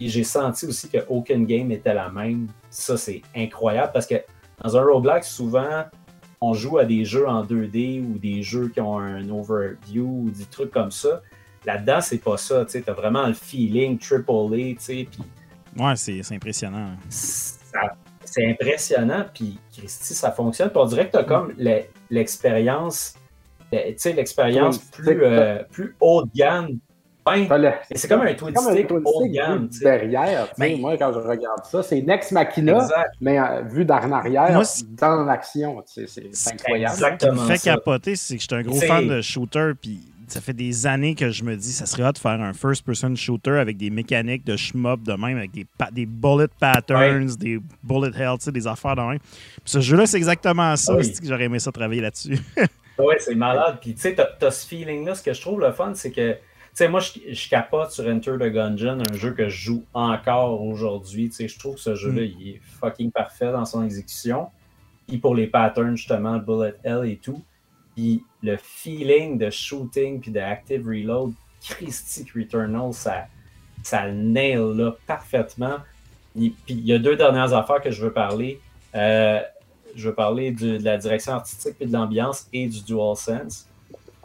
Et 0.00 0.08
j'ai 0.08 0.22
senti 0.22 0.66
aussi 0.66 0.88
que 0.88 0.98
aucun 1.08 1.42
game 1.42 1.72
était 1.72 1.92
la 1.94 2.08
même. 2.08 2.46
Ça, 2.70 2.96
c'est 2.96 3.22
incroyable 3.34 3.90
parce 3.92 4.06
que 4.06 4.22
dans 4.62 4.76
un 4.76 4.84
roguelike, 4.84 5.24
souvent, 5.24 5.84
on 6.40 6.54
joue 6.54 6.78
à 6.78 6.84
des 6.84 7.04
jeux 7.04 7.26
en 7.26 7.44
2D 7.44 8.00
ou 8.00 8.16
des 8.18 8.44
jeux 8.44 8.68
qui 8.68 8.80
ont 8.80 9.00
un 9.00 9.28
overview 9.28 10.06
ou 10.06 10.30
des 10.30 10.44
trucs 10.44 10.70
comme 10.70 10.92
ça. 10.92 11.20
Là-dedans, 11.66 12.00
c'est 12.00 12.18
pas 12.18 12.36
ça. 12.36 12.64
Tu 12.64 12.82
as 12.86 12.92
vraiment 12.92 13.26
le 13.26 13.34
feeling 13.34 13.98
triple 13.98 14.30
A. 14.30 14.56
tu 14.56 14.76
sais. 14.78 15.08
Ouais, 15.78 15.94
c'est 15.96 16.22
impressionnant. 16.34 16.90
Ça, 17.08 17.56
c'est 18.24 18.46
impressionnant, 18.50 19.24
puis 19.32 19.58
Christy, 19.76 20.14
ça 20.14 20.32
fonctionne. 20.32 20.70
Puis 20.70 20.78
on 20.78 20.86
dirait 20.86 21.06
que 21.06 21.12
tu 21.12 21.18
as 21.18 21.24
comme 21.24 21.52
le- 21.58 21.82
l'expérience, 22.10 23.14
tu 23.72 23.78
sais, 23.96 24.12
l'expérience 24.12 24.78
plus, 24.78 25.22
euh, 25.22 25.62
plus 25.70 25.94
haut 26.00 26.22
de 26.24 26.30
gamme. 26.34 26.78
Et 27.90 27.98
c'est 27.98 28.08
comme 28.08 28.22
un 28.22 28.32
twin 28.32 28.54
comme 28.54 28.68
un 28.68 28.72
stick 28.72 28.86
twin 28.88 29.02
haut 29.04 29.22
de 29.22 29.28
gamme. 29.28 29.68
derrière. 29.82 30.48
Mais- 30.56 30.76
Moi, 30.76 30.96
quand 30.96 31.12
je 31.12 31.18
regarde 31.18 31.62
ça, 31.70 31.82
c'est 31.82 32.00
Nex 32.00 32.32
Machina, 32.32 32.76
Exact. 32.78 33.10
mais 33.20 33.38
euh, 33.38 33.60
vu 33.64 33.84
d'en 33.84 34.10
arrière, 34.12 34.50
Moi, 34.52 34.64
c'est- 34.64 34.86
dans 34.94 35.24
l'action. 35.24 35.82
tu 35.82 35.92
sais, 35.92 36.06
C'est 36.06 36.28
c'est 36.34 36.52
incroyable. 36.54 36.94
Exact. 36.94 37.20
Ce 37.20 37.26
qui 37.26 37.26
me 37.26 37.32
Exactement 37.36 37.46
fait 37.52 37.58
ça. 37.58 37.74
capoter, 37.74 38.16
c'est 38.16 38.36
que 38.36 38.42
je 38.42 38.46
suis 38.46 38.56
un 38.56 38.62
gros 38.62 38.78
C'est- 38.80 38.86
fan 38.86 39.06
de 39.08 39.20
shooter, 39.20 39.72
puis 39.78 40.00
ça 40.32 40.40
fait 40.40 40.52
des 40.52 40.86
années 40.86 41.14
que 41.14 41.30
je 41.30 41.44
me 41.44 41.56
dis 41.56 41.72
ça 41.72 41.86
serait 41.86 42.04
hot 42.08 42.12
de 42.12 42.18
faire 42.18 42.40
un 42.40 42.52
first-person 42.52 43.14
shooter 43.16 43.52
avec 43.58 43.76
des 43.76 43.90
mécaniques 43.90 44.44
de 44.44 44.56
shmup 44.56 45.02
de 45.02 45.12
même, 45.14 45.38
avec 45.38 45.50
des, 45.52 45.66
des 45.92 46.06
bullet 46.06 46.48
patterns, 46.60 47.26
des 47.36 47.58
bullet 47.82 48.10
hell, 48.16 48.36
des 48.52 48.66
affaires 48.66 48.96
de 48.96 49.02
même. 49.02 49.18
Puis 49.18 49.62
ce 49.64 49.80
jeu-là, 49.80 50.06
c'est 50.06 50.16
exactement 50.18 50.74
ça. 50.76 50.94
Oui. 50.96 51.12
que 51.12 51.26
J'aurais 51.26 51.44
aimé 51.44 51.58
ça 51.58 51.72
travailler 51.72 52.00
là-dessus? 52.02 52.38
Ouais, 52.98 53.16
c'est 53.20 53.36
malade. 53.36 53.78
Puis, 53.80 53.94
tu 53.94 54.00
sais, 54.00 54.14
t'as 54.16 54.26
t'as 54.40 54.50
ce 54.50 54.66
feeling-là. 54.66 55.14
Ce 55.14 55.22
que 55.22 55.32
je 55.32 55.40
trouve 55.40 55.60
le 55.60 55.70
fun, 55.70 55.92
c'est 55.94 56.10
que, 56.10 56.32
tu 56.32 56.38
sais, 56.74 56.88
moi, 56.88 56.98
je, 56.98 57.32
je 57.32 57.48
capote 57.48 57.92
sur 57.92 58.04
Enter 58.04 58.32
the 58.40 58.52
Gungeon, 58.52 58.98
un 59.08 59.14
jeu 59.16 59.30
que 59.34 59.48
je 59.48 59.56
joue 59.56 59.84
encore 59.94 60.60
aujourd'hui. 60.60 61.28
Tu 61.28 61.36
sais, 61.36 61.46
je 61.46 61.56
trouve 61.60 61.76
que 61.76 61.80
ce 61.80 61.94
jeu-là, 61.94 62.22
Mm. 62.22 62.30
il 62.40 62.48
est 62.48 62.60
fucking 62.80 63.12
parfait 63.12 63.52
dans 63.52 63.64
son 63.64 63.84
exécution. 63.84 64.48
Puis 65.06 65.18
pour 65.18 65.36
les 65.36 65.46
patterns, 65.46 65.96
justement, 65.96 66.38
Bullet 66.38 66.74
Hell 66.82 67.02
et 67.08 67.18
tout. 67.18 67.40
Puis 67.98 68.22
le 68.44 68.56
feeling 68.56 69.38
de 69.38 69.50
shooting 69.50 70.20
puis 70.20 70.30
de 70.30 70.38
active 70.38 70.86
reload, 70.86 71.32
Christy 71.68 72.24
Returnal, 72.32 72.92
ça, 72.92 73.26
ça 73.82 74.06
le 74.06 74.12
nail 74.12 74.54
là 74.76 74.92
parfaitement. 75.04 75.78
Puis 76.36 76.54
il 76.68 76.86
y 76.86 76.92
a 76.92 76.98
deux 77.00 77.16
dernières 77.16 77.52
affaires 77.54 77.80
que 77.82 77.90
je 77.90 78.00
veux 78.04 78.12
parler. 78.12 78.60
Euh, 78.94 79.40
je 79.96 80.08
veux 80.10 80.14
parler 80.14 80.52
du- 80.52 80.78
de 80.78 80.84
la 80.84 80.96
direction 80.96 81.32
artistique 81.32 81.74
et 81.80 81.86
de 81.86 81.92
l'ambiance 81.92 82.46
et 82.52 82.68
du 82.68 82.84
DualSense. 82.84 83.66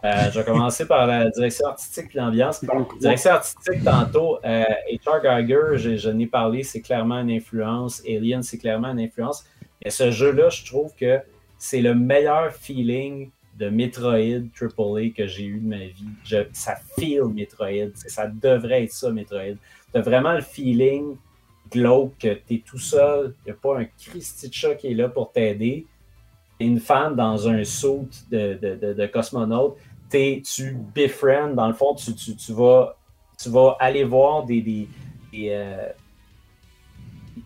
Euh, 0.03 0.29
je 0.31 0.38
vais 0.38 0.45
commencer 0.45 0.86
par 0.86 1.07
la 1.07 1.31
direction 1.31 1.65
artistique 1.69 2.09
et 2.13 2.17
l'ambiance. 2.19 2.63
Direction 2.99 3.31
artistique, 3.31 3.83
tantôt, 3.83 4.38
euh, 4.45 4.65
H.R. 4.91 5.19
Geiger, 5.23 5.77
je, 5.77 5.97
je 5.97 6.09
n'ai 6.12 6.27
parlé, 6.27 6.62
c'est 6.62 6.81
clairement 6.81 7.21
une 7.21 7.31
influence. 7.31 8.03
Alien, 8.07 8.43
c'est 8.43 8.59
clairement 8.59 8.89
une 8.89 8.99
influence. 8.99 9.45
Et 9.81 9.89
ce 9.89 10.12
jeu-là, 10.12 10.49
je 10.49 10.63
trouve 10.63 10.93
que 10.93 11.19
c'est 11.57 11.81
le 11.81 11.95
meilleur 11.95 12.51
feeling 12.53 13.31
de 13.57 13.69
Metroid 13.69 14.49
AAA 14.59 15.09
que 15.15 15.27
j'ai 15.27 15.45
eu 15.45 15.59
de 15.59 15.67
ma 15.67 15.85
vie. 15.85 16.47
Ça 16.53 16.75
feel 16.97 17.25
Metroid. 17.25 17.91
Ça 17.95 18.27
devrait 18.27 18.85
être 18.85 18.91
ça, 18.91 19.11
Metroid. 19.11 19.55
Tu 19.91 19.97
as 19.97 20.01
vraiment 20.01 20.33
le 20.33 20.41
feeling 20.41 21.17
glauque 21.71 22.17
que 22.19 22.33
tu 22.33 22.55
es 22.55 22.59
tout 22.59 22.79
seul. 22.79 23.35
Il 23.45 23.45
n'y 23.45 23.51
a 23.51 23.55
pas 23.61 23.79
un 23.79 23.85
Christy 23.85 24.49
qui 24.49 24.87
est 24.87 24.93
là 24.93 25.09
pour 25.09 25.31
t'aider. 25.31 25.85
T'es 26.59 26.65
une 26.65 26.79
femme 26.79 27.15
dans 27.15 27.47
un 27.47 27.63
saut 27.63 28.07
de, 28.31 28.57
de, 28.61 28.93
de, 28.93 29.05
cosmonaute. 29.07 29.77
T'es- 30.09 30.41
tu 30.45 30.77
befriend, 30.93 31.53
dans 31.53 31.67
le 31.67 31.73
fond, 31.73 31.95
tu, 31.95 32.13
tu, 32.13 32.35
tu 32.35 32.53
vas, 32.53 32.95
tu 33.41 33.49
vas 33.49 33.75
aller 33.79 34.03
voir 34.03 34.45
des, 34.45 34.61
des, 34.61 34.87
des, 35.31 35.49
euh, 35.49 35.89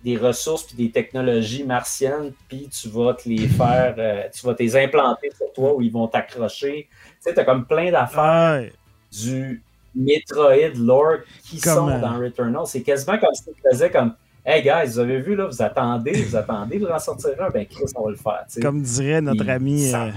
des 0.03 0.17
ressources 0.17 0.63
puis 0.63 0.75
des 0.75 0.91
technologies 0.91 1.63
martiennes, 1.63 2.33
puis 2.49 2.69
tu 2.69 2.89
vas 2.89 3.13
te 3.13 3.27
les 3.29 3.47
faire, 3.47 3.95
euh, 3.97 4.23
tu 4.33 4.45
vas 4.45 4.53
te 4.53 4.63
les 4.63 4.75
implanter 4.75 5.29
sur 5.35 5.51
toi 5.53 5.75
où 5.75 5.81
ils 5.81 5.91
vont 5.91 6.07
t'accrocher. 6.07 6.87
Tu 6.91 7.15
sais, 7.21 7.33
t'as 7.33 7.43
comme 7.43 7.65
plein 7.65 7.91
d'affaires 7.91 8.61
Ouais. 8.61 8.73
du 9.11 9.61
Metroid 9.95 10.73
lore 10.75 11.17
qui 11.43 11.59
Comme, 11.59 11.75
sont 11.75 11.89
euh, 11.89 11.99
dans 11.99 12.19
Returnal. 12.19 12.63
C'est 12.65 12.81
quasiment 12.81 13.17
comme 13.17 13.33
si 13.33 13.43
tu 13.45 13.51
faisais 13.71 13.89
comme 13.89 14.13
Hey 14.49 14.63
guys, 14.63 14.91
vous 14.93 14.99
avez 14.99 15.19
vu 15.19 15.35
là, 15.35 15.47
vous 15.47 15.61
attendez, 15.61 16.23
vous 16.23 16.33
attendez 16.37 16.79
pour 16.79 16.89
en 16.89 16.99
sortir 16.99 17.31
un, 17.41 17.49
ben 17.49 17.65
Chris, 17.65 17.83
on 17.97 18.05
va 18.05 18.11
le 18.11 18.15
faire. 18.15 18.45
Comme 18.61 18.81
dirait 18.81 19.19
notre 19.19 19.43
Puis 19.43 19.51
ami, 19.51 19.87
ça 19.89 20.05
euh, 20.05 20.11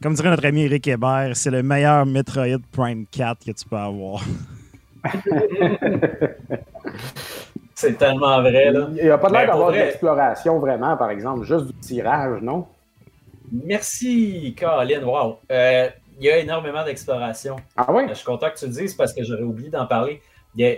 comme 0.00 0.14
dirait 0.14 0.30
notre 0.30 0.46
ami 0.46 0.62
Eric 0.62 0.86
Hébert, 0.86 1.32
c'est 1.34 1.50
le 1.50 1.64
meilleur 1.64 2.06
Metroid 2.06 2.60
Prime 2.70 3.04
4 3.10 3.44
que 3.44 3.50
tu 3.50 3.64
peux 3.68 3.74
avoir. 3.76 4.22
C'est 7.86 7.98
tellement 7.98 8.40
vrai 8.40 8.70
là. 8.70 8.86
Il 8.90 9.04
n'y 9.04 9.10
a 9.10 9.18
pas 9.18 9.28
l'air 9.28 9.42
Ben, 9.42 9.46
d'avoir 9.52 9.72
de 9.72 9.76
l'exploration 9.76 10.58
vraiment, 10.58 10.96
par 10.96 11.10
exemple, 11.10 11.44
juste 11.44 11.66
du 11.66 11.74
tirage, 11.74 12.40
non? 12.42 12.66
Merci, 13.52 14.54
Colin. 14.58 15.02
Wow. 15.04 15.38
Euh, 15.50 15.88
il 16.18 16.26
y 16.26 16.30
a 16.30 16.38
énormément 16.38 16.84
d'exploration. 16.84 17.56
Ah 17.76 17.86
oui? 17.92 18.04
Je 18.08 18.14
suis 18.14 18.24
content 18.24 18.50
que 18.50 18.58
tu 18.58 18.66
le 18.66 18.72
dises 18.72 18.94
parce 18.94 19.12
que 19.12 19.22
j'aurais 19.24 19.42
oublié 19.42 19.70
d'en 19.70 19.86
parler. 19.86 20.20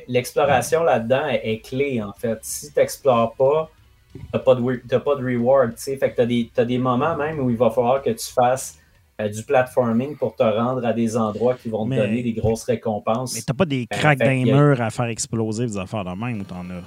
L'exploration 0.08 0.82
là-dedans 0.82 1.26
est, 1.28 1.42
est 1.44 1.60
clé, 1.60 2.02
en 2.02 2.12
fait. 2.12 2.38
Si 2.42 2.72
tu 2.72 2.78
n'explores 2.78 3.34
pas, 3.34 3.70
tu 4.12 4.20
n'as 4.32 4.40
pas, 4.40 4.54
de 4.54 4.98
pas 4.98 5.16
de 5.16 5.24
reward. 5.24 5.76
Fait 5.76 5.98
que 5.98 6.22
tu 6.22 6.60
as 6.60 6.64
des 6.64 6.78
moments 6.78 7.16
même 7.16 7.38
où 7.40 7.50
il 7.50 7.56
va 7.56 7.70
falloir 7.70 8.02
que 8.02 8.10
tu 8.10 8.32
fasses 8.32 8.78
euh, 9.20 9.28
du 9.28 9.42
platforming 9.44 10.16
pour 10.16 10.34
te 10.36 10.42
rendre 10.42 10.84
à 10.86 10.92
des 10.92 11.16
endroits 11.16 11.54
qui 11.54 11.68
vont 11.68 11.88
te 11.88 11.94
donner 11.94 12.22
des 12.22 12.32
grosses 12.32 12.64
récompenses. 12.64 13.34
Mais 13.34 13.40
t'as 13.42 13.54
pas 13.54 13.64
des 13.64 13.86
Ben, 13.90 13.98
cracks 13.98 14.20
a- 14.20 14.30
murs 14.34 14.80
à 14.80 14.90
faire 14.90 15.06
exploser 15.06 15.66
des 15.66 15.78
affaires 15.78 16.04
de 16.04 16.10
même 16.10 16.40
ou 16.40 16.44
t'en 16.44 16.60
as? 16.70 16.82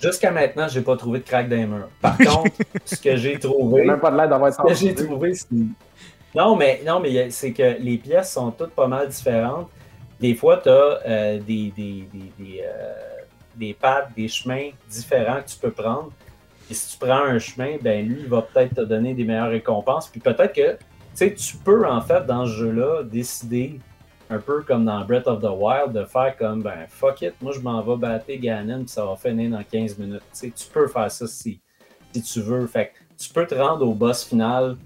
Jusqu'à 0.00 0.30
maintenant, 0.30 0.66
j'ai 0.68 0.80
pas 0.80 0.96
trouvé 0.96 1.18
de 1.20 1.24
crack 1.24 1.48
les 1.48 1.66
murs. 1.66 1.88
Par 2.00 2.16
contre, 2.18 2.50
ce 2.84 2.96
que 2.96 3.16
j'ai 3.16 3.34
Il 3.34 3.38
trouvé. 3.38 3.82
n'y 3.82 3.88
a 3.88 3.92
même 3.92 4.00
pas 4.00 4.10
de 4.10 4.16
l'air 4.16 4.28
d'avoir 4.28 4.52
Ce 4.52 4.62
que 4.62 4.74
j'ai 4.74 4.94
trouvé, 4.94 5.34
c'est. 5.34 5.48
Non, 6.34 6.56
mais, 6.56 6.80
non, 6.86 6.98
mais 6.98 7.30
c'est 7.30 7.52
que 7.52 7.76
les 7.78 7.98
pièces 7.98 8.32
sont 8.32 8.50
toutes 8.52 8.70
pas 8.72 8.86
mal 8.86 9.08
différentes. 9.08 9.68
Des 10.18 10.34
fois, 10.34 10.58
tu 10.62 10.70
as 10.70 11.36
des, 11.36 11.72
des, 11.76 12.08
des, 12.12 12.32
des, 12.38 12.60
euh, 12.64 12.92
des 13.54 13.74
pattes, 13.74 14.08
des 14.16 14.28
chemins 14.28 14.70
différents 14.88 15.42
que 15.42 15.48
tu 15.50 15.58
peux 15.58 15.70
prendre. 15.72 16.10
Et 16.70 16.74
si 16.74 16.92
tu 16.92 17.04
prends 17.04 17.24
un 17.24 17.38
chemin, 17.38 17.76
ben 17.82 18.06
lui, 18.08 18.20
il 18.20 18.28
va 18.28 18.40
peut-être 18.42 18.74
te 18.76 18.80
donner 18.80 19.12
des 19.14 19.24
meilleures 19.24 19.50
récompenses. 19.50 20.08
Puis 20.08 20.20
peut-être 20.20 20.54
que 20.54 20.78
sais, 21.14 21.34
tu 21.34 21.56
peux, 21.56 21.86
en 21.86 22.00
fait, 22.00 22.26
dans 22.26 22.46
ce 22.46 22.52
jeu-là, 22.52 23.02
décider, 23.02 23.80
un 24.30 24.38
peu 24.38 24.62
comme 24.62 24.84
dans 24.84 25.04
Breath 25.04 25.26
of 25.26 25.40
the 25.40 25.50
Wild, 25.50 25.92
de 25.92 26.04
faire 26.04 26.36
comme, 26.36 26.62
ben, 26.62 26.86
fuck 26.88 27.20
it, 27.22 27.34
moi, 27.40 27.52
je 27.52 27.60
m'en 27.60 27.82
vais 27.82 27.96
battre 27.96 28.26
Ganon, 28.28 28.80
puis 28.80 28.88
ça 28.88 29.04
va 29.04 29.16
finir 29.16 29.50
dans 29.50 29.62
15 29.62 29.98
minutes. 29.98 30.22
Tu 30.32 30.38
sais, 30.38 30.50
tu 30.50 30.66
peux 30.72 30.88
faire 30.88 31.10
ça 31.10 31.26
si, 31.26 31.60
si 32.12 32.22
tu 32.22 32.40
veux. 32.40 32.66
Fait 32.66 32.86
que 32.88 33.22
tu 33.22 33.32
peux 33.32 33.46
te 33.46 33.54
rendre 33.54 33.86
au 33.86 33.94
boss 33.94 34.24
final 34.24 34.76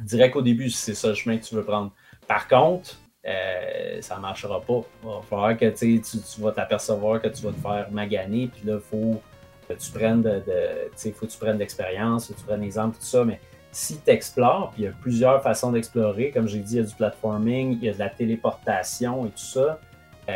direct 0.00 0.36
au 0.36 0.42
début 0.42 0.70
si 0.70 0.76
c'est 0.78 0.94
ça 0.94 1.08
le 1.08 1.14
chemin 1.14 1.38
que 1.38 1.44
tu 1.44 1.54
veux 1.54 1.64
prendre. 1.64 1.92
Par 2.26 2.48
contre, 2.48 2.96
euh, 3.26 4.00
ça 4.00 4.16
ne 4.16 4.20
marchera 4.20 4.60
pas. 4.60 4.82
Il 5.02 5.08
va 5.08 5.20
falloir 5.28 5.56
que 5.56 5.70
tu, 5.70 6.00
tu 6.00 6.40
vas 6.40 6.52
t'apercevoir 6.52 7.20
que 7.20 7.28
tu 7.28 7.42
vas 7.42 7.52
te 7.52 7.60
faire 7.60 7.86
maganer, 7.90 8.48
puis 8.48 8.66
là, 8.66 8.74
il 8.74 8.80
faut 8.80 9.20
que 9.68 9.74
tu 9.74 9.90
prennes 9.92 10.22
de, 10.22 10.42
de- 10.46 11.12
faut 11.12 11.26
que 11.26 11.30
tu 11.32 11.38
prennes 11.38 11.58
d'expérience, 11.58 12.28
que 12.28 12.34
tu 12.34 12.42
prennes 12.44 12.60
des 12.60 12.72
tout 12.72 12.92
ça, 13.00 13.24
mais 13.24 13.40
si 13.74 13.98
tu 13.98 14.10
explores, 14.10 14.70
puis 14.70 14.82
il 14.82 14.84
y 14.84 14.88
a 14.88 14.92
plusieurs 14.92 15.42
façons 15.42 15.72
d'explorer, 15.72 16.30
comme 16.30 16.46
j'ai 16.46 16.60
dit, 16.60 16.74
il 16.74 16.76
y 16.76 16.80
a 16.80 16.86
du 16.86 16.94
platforming, 16.94 17.72
il 17.72 17.84
y 17.84 17.88
a 17.88 17.92
de 17.92 17.98
la 17.98 18.08
téléportation 18.08 19.26
et 19.26 19.30
tout 19.30 19.38
ça, 19.38 19.80
euh, 20.28 20.32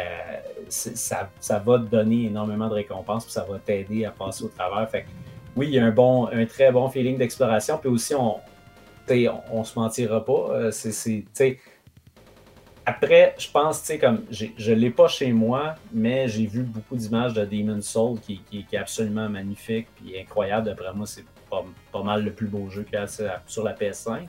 ça, 0.68 1.30
ça 1.38 1.58
va 1.60 1.78
te 1.78 1.84
donner 1.84 2.24
énormément 2.24 2.68
de 2.68 2.74
récompenses, 2.74 3.24
puis 3.24 3.32
ça 3.32 3.46
va 3.48 3.60
t'aider 3.60 4.04
à 4.04 4.10
passer 4.10 4.42
au 4.42 4.48
travers. 4.48 4.90
Fait 4.90 5.02
que, 5.02 5.06
oui, 5.54 5.68
il 5.68 5.74
y 5.74 5.78
a 5.78 5.84
un, 5.84 5.92
bon, 5.92 6.26
un 6.26 6.46
très 6.46 6.72
bon 6.72 6.88
feeling 6.88 7.16
d'exploration, 7.16 7.78
puis 7.78 7.88
aussi, 7.88 8.12
on, 8.12 8.38
on, 9.52 9.62
se 9.62 9.78
mentira 9.78 10.24
pas. 10.24 10.48
euh, 10.50 10.70
après, 12.84 13.36
je 13.38 13.50
pense, 13.52 13.80
tu 13.82 13.86
sais, 13.86 13.98
comme 13.98 14.24
je 14.32 14.46
ne 14.46 14.74
l'ai 14.74 14.90
pas 14.90 15.06
chez 15.06 15.30
moi, 15.32 15.76
mais 15.92 16.26
j'ai 16.26 16.46
vu 16.46 16.64
beaucoup 16.64 16.96
d'images 16.96 17.34
de 17.34 17.44
Demon 17.44 17.80
Soul 17.82 18.18
qui 18.18 18.42
est 18.72 18.76
absolument 18.76 19.28
magnifique 19.28 19.86
puis 19.94 20.18
incroyable. 20.18 20.66
D'après 20.66 20.92
moi, 20.92 21.06
c'est 21.06 21.24
pas, 21.50 21.64
pas 21.92 22.02
mal 22.02 22.24
le 22.24 22.32
plus 22.32 22.46
beau 22.46 22.68
jeu 22.70 22.82
qu'il 22.82 22.94
y 22.94 22.96
a 22.96 23.06
sur- 23.06 23.64
la 23.64 23.72
PS5. 23.74 24.28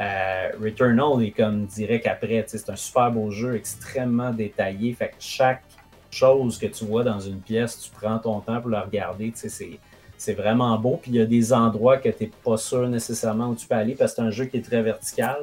Euh, 0.00 0.48
Returnal 0.60 1.22
est 1.24 1.30
comme 1.30 1.66
direct 1.66 2.06
après. 2.06 2.44
C'est 2.48 2.68
un 2.70 2.76
super 2.76 3.10
beau 3.12 3.30
jeu, 3.30 3.54
extrêmement 3.56 4.30
détaillé. 4.32 4.92
Fait 4.94 5.08
que 5.08 5.14
chaque 5.20 5.62
chose 6.10 6.58
que 6.58 6.66
tu 6.66 6.84
vois 6.84 7.04
dans 7.04 7.20
une 7.20 7.40
pièce, 7.40 7.80
tu 7.80 7.90
prends 7.90 8.18
ton 8.18 8.40
temps 8.40 8.60
pour 8.60 8.70
la 8.70 8.82
regarder. 8.82 9.32
c'est 10.16 10.32
vraiment 10.34 10.76
beau. 10.78 10.98
Puis 11.00 11.10
il 11.12 11.16
y 11.16 11.20
a 11.20 11.26
des 11.26 11.52
endroits 11.52 11.98
que 11.98 12.08
tu 12.08 12.24
n'es 12.24 12.30
pas 12.44 12.56
sûr 12.56 12.88
nécessairement 12.88 13.48
où 13.48 13.54
tu 13.54 13.66
peux 13.66 13.74
aller 13.74 13.94
parce 13.94 14.12
que 14.12 14.16
c'est 14.16 14.22
un 14.22 14.30
jeu 14.30 14.46
qui 14.46 14.56
est 14.56 14.62
très 14.64 14.82
vertical. 14.82 15.36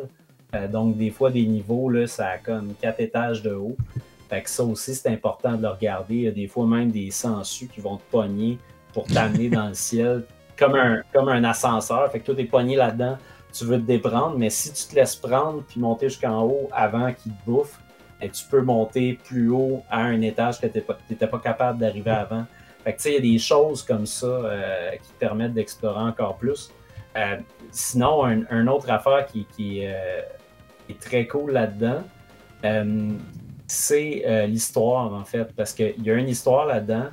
Euh, 0.54 0.68
donc, 0.68 0.98
des 0.98 1.12
fois, 1.12 1.32
des 1.32 1.46
niveaux, 1.46 1.90
là, 1.90 2.08
ça 2.08 2.28
a 2.28 2.38
comme 2.38 2.74
quatre 2.82 3.00
étages 3.00 3.42
de 3.42 3.54
haut. 3.54 3.78
Fait 4.30 4.42
que 4.42 4.50
ça 4.50 4.64
aussi, 4.64 4.96
c'est 4.96 5.10
important 5.10 5.56
de 5.56 5.62
le 5.62 5.70
regarder. 5.70 6.16
Il 6.16 6.22
y 6.24 6.28
a 6.28 6.32
des 6.32 6.48
fois 6.48 6.66
même 6.66 6.92
des 6.92 7.10
sangsues 7.12 7.68
qui 7.68 7.80
vont 7.80 7.98
te 7.98 8.04
pogner 8.12 8.58
pour 8.94 9.06
t'amener 9.08 9.50
dans 9.58 9.68
le 9.70 9.74
ciel, 9.74 10.24
comme 10.62 11.30
un, 11.30 11.44
ascenseur. 11.44 12.12
Fait 12.12 12.20
que 12.20 12.26
toi, 12.26 12.36
t'es 12.36 12.46
pogné 12.46 12.76
là-dedans, 12.76 13.18
tu 13.52 13.66
veux 13.66 13.78
te 13.78 13.86
déprendre, 13.86 14.38
mais 14.38 14.50
si 14.50 14.72
tu 14.72 14.88
te 14.88 14.96
laisses 14.96 15.16
prendre 15.16 15.64
puis 15.64 15.80
monter 15.80 16.10
jusqu'en 16.10 16.44
haut 16.44 16.70
avant 16.72 17.12
qu'il 17.14 17.32
te 17.32 17.46
bouffe, 17.46 17.80
ben, 18.20 18.30
tu 18.30 18.46
peux 18.46 18.62
monter 18.62 19.20
plus 19.24 19.50
haut 19.50 19.84
à 19.90 20.02
un 20.02 20.22
étage 20.22 20.62
que 20.62 20.68
tu 20.68 20.82
n'étais 21.10 21.28
pas 21.28 21.40
capable 21.40 21.80
d'arriver 21.80 22.12
avant. 22.12 22.46
Fait 22.84 22.94
que 22.94 22.98
tu 22.98 23.04
sais, 23.04 23.10
il 23.12 23.16
y 23.16 23.18
a 23.18 23.34
des 23.34 23.40
choses 23.40 23.84
comme 23.84 24.06
ça 24.06 24.26
euh, 24.26 24.92
qui 24.92 25.10
te 25.10 25.20
permettent 25.20 25.54
d'explorer 25.54 26.02
encore 26.02 26.38
plus. 26.38 26.72
Euh, 27.18 27.38
sinon, 27.72 28.26
un, 28.26 28.44
un 28.50 28.68
autre 28.68 28.90
affaire 28.90 29.26
qui, 29.26 29.86
euh, 29.86 30.22
est 30.90 31.00
très 31.00 31.28
cool 31.28 31.52
là-dedans, 31.52 32.04
c'est 33.68 34.46
l'histoire, 34.48 35.14
en 35.14 35.24
fait, 35.24 35.54
parce 35.56 35.74
qu'il 35.74 36.04
y 36.04 36.12
a 36.12 36.16
une 36.16 36.28
histoire 36.28 36.66
là-dedans 36.66 37.06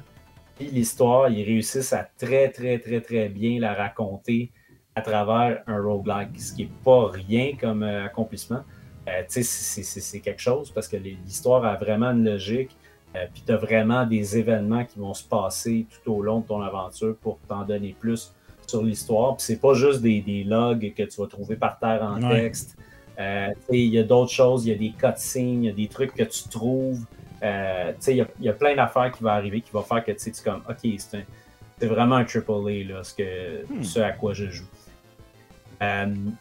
l'histoire, 0.60 1.28
ils 1.28 1.44
réussissent 1.44 1.92
à 1.92 2.08
très, 2.18 2.50
très, 2.50 2.78
très, 2.78 3.00
très 3.00 3.28
bien 3.28 3.60
la 3.60 3.74
raconter 3.74 4.50
à 4.94 5.00
travers 5.00 5.62
un 5.66 5.80
roguelike, 5.80 6.40
ce 6.40 6.54
qui 6.54 6.64
n'est 6.64 6.70
pas 6.84 7.08
rien 7.08 7.52
comme 7.60 7.82
euh, 7.82 8.04
accomplissement. 8.04 8.62
Euh, 9.08 9.22
tu 9.28 9.42
sais, 9.42 9.82
c'est 9.82 10.20
quelque 10.20 10.40
chose 10.40 10.70
parce 10.70 10.88
que 10.88 10.96
l'histoire 10.96 11.64
a 11.64 11.76
vraiment 11.76 12.10
une 12.10 12.24
logique. 12.24 12.76
Euh, 13.16 13.26
puis 13.32 13.42
tu 13.46 13.52
as 13.52 13.56
vraiment 13.56 14.04
des 14.04 14.36
événements 14.36 14.84
qui 14.84 14.98
vont 14.98 15.14
se 15.14 15.24
passer 15.24 15.86
tout 15.90 16.12
au 16.12 16.22
long 16.22 16.40
de 16.40 16.46
ton 16.46 16.60
aventure 16.60 17.16
pour 17.16 17.38
t'en 17.48 17.64
donner 17.64 17.96
plus 17.98 18.34
sur 18.66 18.82
l'histoire. 18.82 19.36
Puis 19.36 19.46
c'est 19.46 19.60
pas 19.60 19.74
juste 19.74 20.02
des, 20.02 20.20
des, 20.20 20.44
logs 20.44 20.92
que 20.94 21.04
tu 21.04 21.20
vas 21.20 21.26
trouver 21.26 21.56
par 21.56 21.78
terre 21.78 22.02
en 22.02 22.20
texte. 22.28 22.76
Euh, 23.18 23.48
il 23.70 23.86
y 23.86 23.98
a 23.98 24.04
d'autres 24.04 24.30
choses, 24.30 24.66
il 24.66 24.70
y 24.70 24.74
a 24.74 24.78
des 24.78 24.92
cutscenes, 24.92 25.64
il 25.64 25.66
y 25.66 25.70
a 25.70 25.72
des 25.72 25.88
trucs 25.88 26.14
que 26.14 26.22
tu 26.22 26.48
trouves. 26.48 27.00
Euh, 27.42 27.92
il 28.08 28.14
y, 28.16 28.44
y, 28.44 28.48
a 28.48 28.52
plein 28.52 28.74
d'affaires 28.74 29.12
qui 29.12 29.22
vont 29.22 29.30
arriver 29.30 29.60
qui 29.60 29.70
vont 29.70 29.82
faire 29.82 30.04
que 30.04 30.10
tu 30.12 30.30
es 30.30 30.32
comme, 30.44 30.62
OK, 30.68 30.98
c'est 30.98 31.86
vraiment 31.86 32.16
un 32.16 32.24
AAA, 32.24 32.84
là, 32.88 33.04
ce, 33.04 33.14
que, 33.14 33.64
hmm. 33.72 33.84
ce 33.84 34.00
à 34.00 34.10
quoi 34.10 34.32
je 34.34 34.46
joue. 34.46 34.66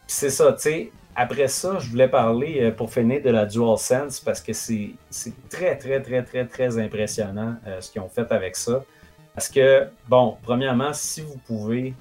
c'est 0.07 0.31
ça, 0.31 0.53
tu 0.53 0.61
sais, 0.61 0.91
après 1.19 1.47
ça, 1.47 1.79
je 1.79 1.89
voulais 1.89 2.07
parler 2.07 2.59
euh, 2.61 2.71
pour 2.71 2.93
finir 2.93 3.23
de 3.23 3.31
la 3.31 3.47
DualSense 3.47 4.19
parce 4.19 4.39
que 4.39 4.53
c'est 4.53 4.93
très, 5.49 5.75
très, 5.75 5.99
très, 5.99 6.23
très, 6.23 6.45
très 6.45 6.77
impressionnant 6.77 7.55
euh, 7.65 7.81
ce 7.81 7.91
qu'ils 7.91 8.01
ont 8.01 8.07
fait 8.07 8.31
avec 8.31 8.55
ça. 8.55 8.85
Parce 9.33 9.49
que, 9.49 9.87
bon, 10.07 10.37
premièrement, 10.43 10.93
si 10.93 11.21
vous 11.21 11.37
pouvez, 11.37 11.95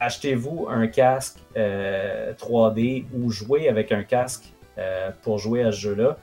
achetez-vous 0.00 0.66
un 0.68 0.86
casque 0.86 1.38
3D 1.56 1.56
euh, 1.56 3.06
ou 3.16 3.30
jouez 3.30 3.70
avec 3.70 3.90
un 3.90 4.02
casque 4.02 4.52
pour 5.22 5.38
jouer 5.38 5.62
à 5.62 5.72
ce 5.72 5.80
jeu-là. 5.80 6.16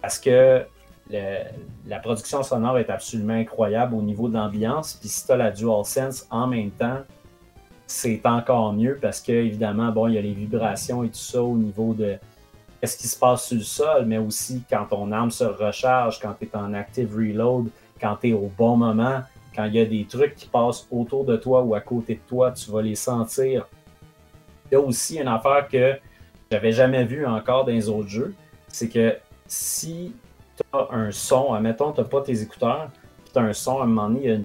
Parce 0.00 0.18
que 0.18 0.64
la 1.10 1.98
production 2.00 2.42
sonore 2.42 2.78
est 2.78 2.90
absolument 2.90 3.34
incroyable 3.34 3.94
au 3.94 4.02
niveau 4.02 4.28
de 4.28 4.34
l'ambiance. 4.34 4.94
Puis 4.94 5.08
si 5.08 5.24
tu 5.24 5.32
as 5.32 5.36
la 5.36 5.50
DualSense 5.50 6.26
en 6.30 6.46
même 6.46 6.70
temps, 6.70 7.00
c'est 7.86 8.20
encore 8.24 8.72
mieux 8.72 8.98
parce 9.00 9.20
que, 9.20 9.32
évidemment, 9.32 9.92
bon, 9.92 10.08
il 10.08 10.14
y 10.14 10.18
a 10.18 10.20
les 10.20 10.32
vibrations 10.32 11.04
et 11.04 11.08
tout 11.08 11.14
ça 11.14 11.42
au 11.42 11.56
niveau 11.56 11.94
de 11.94 12.16
ce 12.82 12.96
qui 12.96 13.08
se 13.08 13.18
passe 13.18 13.46
sur 13.46 13.56
le 13.56 13.62
sol, 13.62 14.06
mais 14.06 14.18
aussi 14.18 14.62
quand 14.68 14.86
ton 14.86 15.10
arme 15.12 15.30
se 15.30 15.44
recharge, 15.44 16.20
quand 16.20 16.34
tu 16.38 16.46
es 16.46 16.56
en 16.56 16.74
active 16.74 17.14
reload, 17.14 17.68
quand 18.00 18.16
tu 18.20 18.30
es 18.30 18.32
au 18.32 18.50
bon 18.56 18.76
moment, 18.76 19.22
quand 19.54 19.64
il 19.64 19.74
y 19.74 19.80
a 19.80 19.86
des 19.86 20.04
trucs 20.04 20.34
qui 20.34 20.46
passent 20.46 20.86
autour 20.90 21.24
de 21.24 21.36
toi 21.36 21.62
ou 21.62 21.74
à 21.74 21.80
côté 21.80 22.14
de 22.14 22.20
toi, 22.28 22.50
tu 22.52 22.70
vas 22.70 22.82
les 22.82 22.94
sentir. 22.94 23.66
Il 24.70 24.74
y 24.74 24.76
a 24.76 24.80
aussi 24.80 25.18
une 25.18 25.28
affaire 25.28 25.66
que 25.68 25.94
j'avais 26.50 26.72
jamais 26.72 27.04
vue 27.04 27.24
encore 27.24 27.64
dans 27.64 27.72
les 27.72 27.88
autres 27.88 28.08
jeux, 28.08 28.34
c'est 28.68 28.88
que 28.88 29.16
si 29.46 30.12
as 30.72 30.88
un 30.90 31.10
son, 31.10 31.52
admettons, 31.52 31.92
tu 31.92 32.00
n'as 32.00 32.06
pas 32.06 32.20
tes 32.22 32.42
écouteurs, 32.42 32.90
puis 33.24 33.32
tu 33.32 33.38
as 33.38 33.42
un 33.42 33.52
son, 33.52 33.80
à 33.80 33.84
un 33.84 33.86
moment 33.86 34.08
donné, 34.08 34.20
il 34.22 34.28
y 34.28 34.32
a 34.32 34.34
une, 34.34 34.44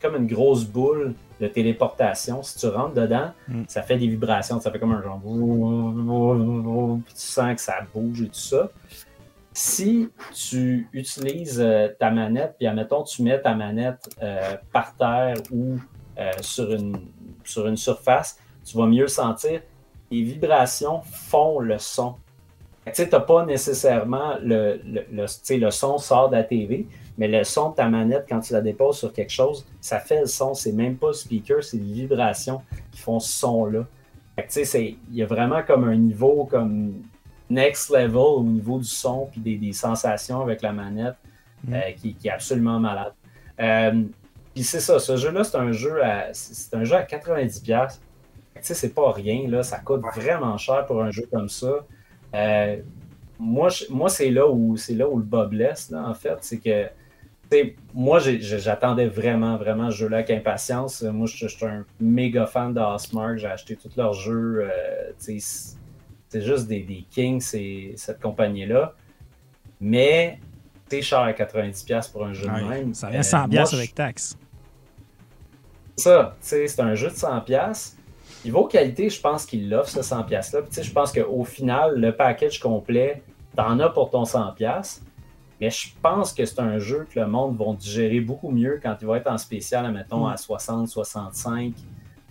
comme 0.00 0.16
une 0.16 0.26
grosse 0.26 0.64
boule 0.64 1.14
de 1.40 1.46
téléportation. 1.46 2.42
Si 2.42 2.58
tu 2.58 2.66
rentres 2.66 2.94
dedans, 2.94 3.30
mm. 3.48 3.62
ça 3.68 3.82
fait 3.82 3.96
des 3.96 4.08
vibrations, 4.08 4.60
ça 4.60 4.70
fait 4.70 4.78
comme 4.78 4.92
un 4.92 5.02
genre. 5.02 5.20
tu 7.06 7.12
sens 7.14 7.54
que 7.54 7.60
ça 7.60 7.74
bouge 7.94 8.22
et 8.22 8.28
tout 8.28 8.34
ça. 8.34 8.70
Si 9.54 10.08
tu 10.32 10.88
utilises 10.92 11.60
euh, 11.60 11.88
ta 11.98 12.10
manette, 12.10 12.54
puis 12.58 12.66
admettons, 12.66 13.02
tu 13.02 13.22
mets 13.22 13.40
ta 13.40 13.54
manette 13.54 14.08
euh, 14.22 14.56
par 14.72 14.96
terre 14.96 15.36
ou 15.50 15.76
euh, 16.18 16.30
sur, 16.40 16.72
une, 16.72 16.96
sur 17.44 17.66
une 17.66 17.76
surface, 17.76 18.38
tu 18.64 18.76
vas 18.78 18.86
mieux 18.86 19.08
sentir. 19.08 19.60
Les 20.10 20.22
vibrations 20.22 21.02
font 21.02 21.58
le 21.58 21.78
son. 21.78 22.16
Tu 22.86 22.90
sais, 22.94 23.08
tu 23.08 23.14
n'as 23.14 23.20
pas 23.20 23.44
nécessairement 23.46 24.36
le, 24.42 24.80
le, 24.84 25.04
le, 25.12 25.56
le 25.56 25.70
son 25.70 25.98
sort 25.98 26.30
de 26.30 26.36
la 26.36 26.42
TV, 26.42 26.86
mais 27.16 27.28
le 27.28 27.44
son 27.44 27.70
de 27.70 27.76
ta 27.76 27.88
manette, 27.88 28.26
quand 28.28 28.40
tu 28.40 28.52
la 28.52 28.60
déposes 28.60 28.98
sur 28.98 29.12
quelque 29.12 29.30
chose, 29.30 29.64
ça 29.80 30.00
fait 30.00 30.20
le 30.20 30.26
son. 30.26 30.54
C'est 30.54 30.72
même 30.72 30.96
pas 30.96 31.08
le 31.08 31.12
speaker, 31.12 31.62
c'est 31.62 31.76
les 31.76 31.92
vibrations 31.92 32.60
qui 32.90 33.00
font 33.00 33.20
ce 33.20 33.32
son-là. 33.32 33.86
Il 34.74 34.96
y 35.12 35.22
a 35.22 35.26
vraiment 35.26 35.62
comme 35.62 35.84
un 35.84 35.94
niveau 35.94 36.44
comme 36.50 37.02
next 37.50 37.90
level 37.90 38.16
au 38.16 38.42
niveau 38.42 38.78
du 38.78 38.88
son 38.88 39.28
puis 39.30 39.40
des, 39.40 39.72
sensations 39.72 40.40
avec 40.40 40.62
la 40.62 40.72
manette 40.72 41.16
mm. 41.64 41.74
euh, 41.74 41.92
qui, 41.92 42.16
est 42.24 42.30
absolument 42.30 42.80
malade. 42.80 43.12
Euh, 43.60 44.02
puis 44.54 44.64
c'est 44.64 44.80
ça, 44.80 44.98
ce 44.98 45.16
jeu-là, 45.16 45.44
c'est 45.44 45.56
un 45.56 45.72
jeu 45.72 46.02
à 46.02 46.32
c'est 46.32 46.74
un 46.74 46.84
jeu 46.84 46.96
à 46.96 47.02
90$. 47.02 47.98
Tu 48.54 48.62
sais, 48.62 48.74
c'est 48.74 48.94
pas 48.94 49.12
rien, 49.12 49.48
là, 49.48 49.62
ça 49.62 49.78
coûte 49.78 50.02
vraiment 50.14 50.56
cher 50.56 50.86
pour 50.86 51.02
un 51.02 51.10
jeu 51.10 51.26
comme 51.30 51.48
ça. 51.48 51.84
Euh, 52.34 52.76
moi, 53.38 53.68
moi 53.90 54.08
c'est 54.08 54.30
là 54.30 54.48
où 54.48 54.76
c'est 54.76 54.94
là 54.94 55.08
où 55.08 55.18
le 55.18 55.24
bas 55.24 55.46
blesse, 55.46 55.92
en 55.92 56.14
fait. 56.14 56.36
C'est 56.40 56.58
que 56.58 56.88
moi, 57.94 58.18
j'attendais 58.18 59.06
vraiment, 59.06 59.56
vraiment 59.56 59.90
ce 59.90 59.96
jeu-là 59.96 60.18
avec 60.18 60.30
impatience. 60.30 61.02
Moi, 61.02 61.26
je, 61.26 61.46
suis 61.46 61.66
un 61.66 61.84
méga 62.00 62.46
fan 62.46 62.72
de 62.72 62.80
J'ai 63.36 63.46
acheté 63.46 63.76
tous 63.76 63.94
leurs 63.96 64.14
jeux. 64.14 64.68
Euh, 64.70 65.12
c'est 65.18 66.40
juste 66.40 66.66
des, 66.66 66.80
des 66.80 67.04
kings, 67.10 67.40
cette 67.40 68.20
compagnie-là. 68.20 68.94
Mais 69.80 70.38
c'est 70.88 71.02
cher 71.02 71.20
à 71.20 71.32
90$ 71.32 72.12
pour 72.12 72.24
un 72.24 72.32
jeu 72.32 72.46
de 72.46 72.68
même. 72.68 72.94
Ça 72.94 73.10
vient 73.10 73.20
100$ 73.20 73.54
euh, 73.54 73.76
avec 73.76 73.94
taxe. 73.94 74.36
Ça, 75.96 76.36
c'est 76.40 76.80
un 76.80 76.94
jeu 76.94 77.08
de 77.08 77.14
100$. 77.14 77.94
Niveau 78.44 78.64
qualité, 78.64 79.08
je 79.08 79.20
pense 79.20 79.46
qu'il 79.46 79.68
l'offre, 79.70 79.90
ce 79.90 80.00
100$-là. 80.00 80.82
Je 80.82 80.90
pense 80.90 81.12
qu'au 81.12 81.44
final, 81.44 81.98
le 81.98 82.14
package 82.14 82.58
complet, 82.58 83.22
t'en 83.54 83.78
as 83.78 83.88
pour 83.88 84.10
ton 84.10 84.24
100$. 84.24 85.00
Mais 85.60 85.70
je 85.70 85.90
pense 86.02 86.32
que 86.32 86.44
c'est 86.44 86.58
un 86.58 86.80
jeu 86.80 87.06
que 87.08 87.20
le 87.20 87.26
monde 87.28 87.56
va 87.56 87.72
digérer 87.74 88.20
beaucoup 88.20 88.50
mieux 88.50 88.80
quand 88.82 88.96
il 89.00 89.06
va 89.06 89.18
être 89.18 89.30
en 89.30 89.38
spécial, 89.38 89.86
admettons, 89.86 90.26
à 90.26 90.36
60, 90.36 90.88
65, 90.88 91.72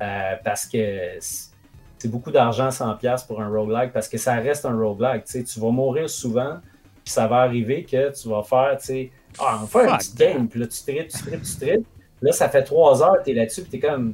euh, 0.02 0.34
parce 0.44 0.66
que 0.66 1.18
c'est 1.20 2.10
beaucoup 2.10 2.32
d'argent 2.32 2.68
100$ 2.68 3.28
pour 3.28 3.42
un 3.42 3.48
roguelike, 3.48 3.94
parce 3.94 4.10
que 4.10 4.18
ça 4.18 4.34
reste 4.34 4.66
un 4.66 4.76
roguelike. 4.76 5.24
Tu 5.24 5.60
vas 5.62 5.70
mourir 5.70 6.10
souvent, 6.10 6.58
puis 7.06 7.14
ça 7.14 7.28
va 7.28 7.38
arriver 7.38 7.86
que 7.86 8.12
tu 8.12 8.28
vas 8.28 8.44
faire, 8.44 8.76
tu 8.80 8.86
sais, 8.86 9.12
ah, 9.40 9.60
on 9.62 9.66
va 9.66 9.68
faire 9.68 9.94
un 9.94 9.98
petit 9.98 10.14
game, 10.16 10.50
puis 10.50 10.60
là, 10.60 10.68
tu 10.68 10.82
tripes, 10.82 11.08
tu 11.08 11.18
tripes, 11.20 11.44
tu 11.44 11.56
tripes. 11.56 11.88
Là, 12.22 12.32
ça 12.34 12.50
fait 12.50 12.64
trois 12.64 13.02
heures, 13.02 13.24
tu 13.24 13.32
es 13.32 13.34
là-dessus, 13.34 13.62
puis 13.62 13.72
tu 13.72 13.78
es 13.78 13.90
comme, 13.90 14.14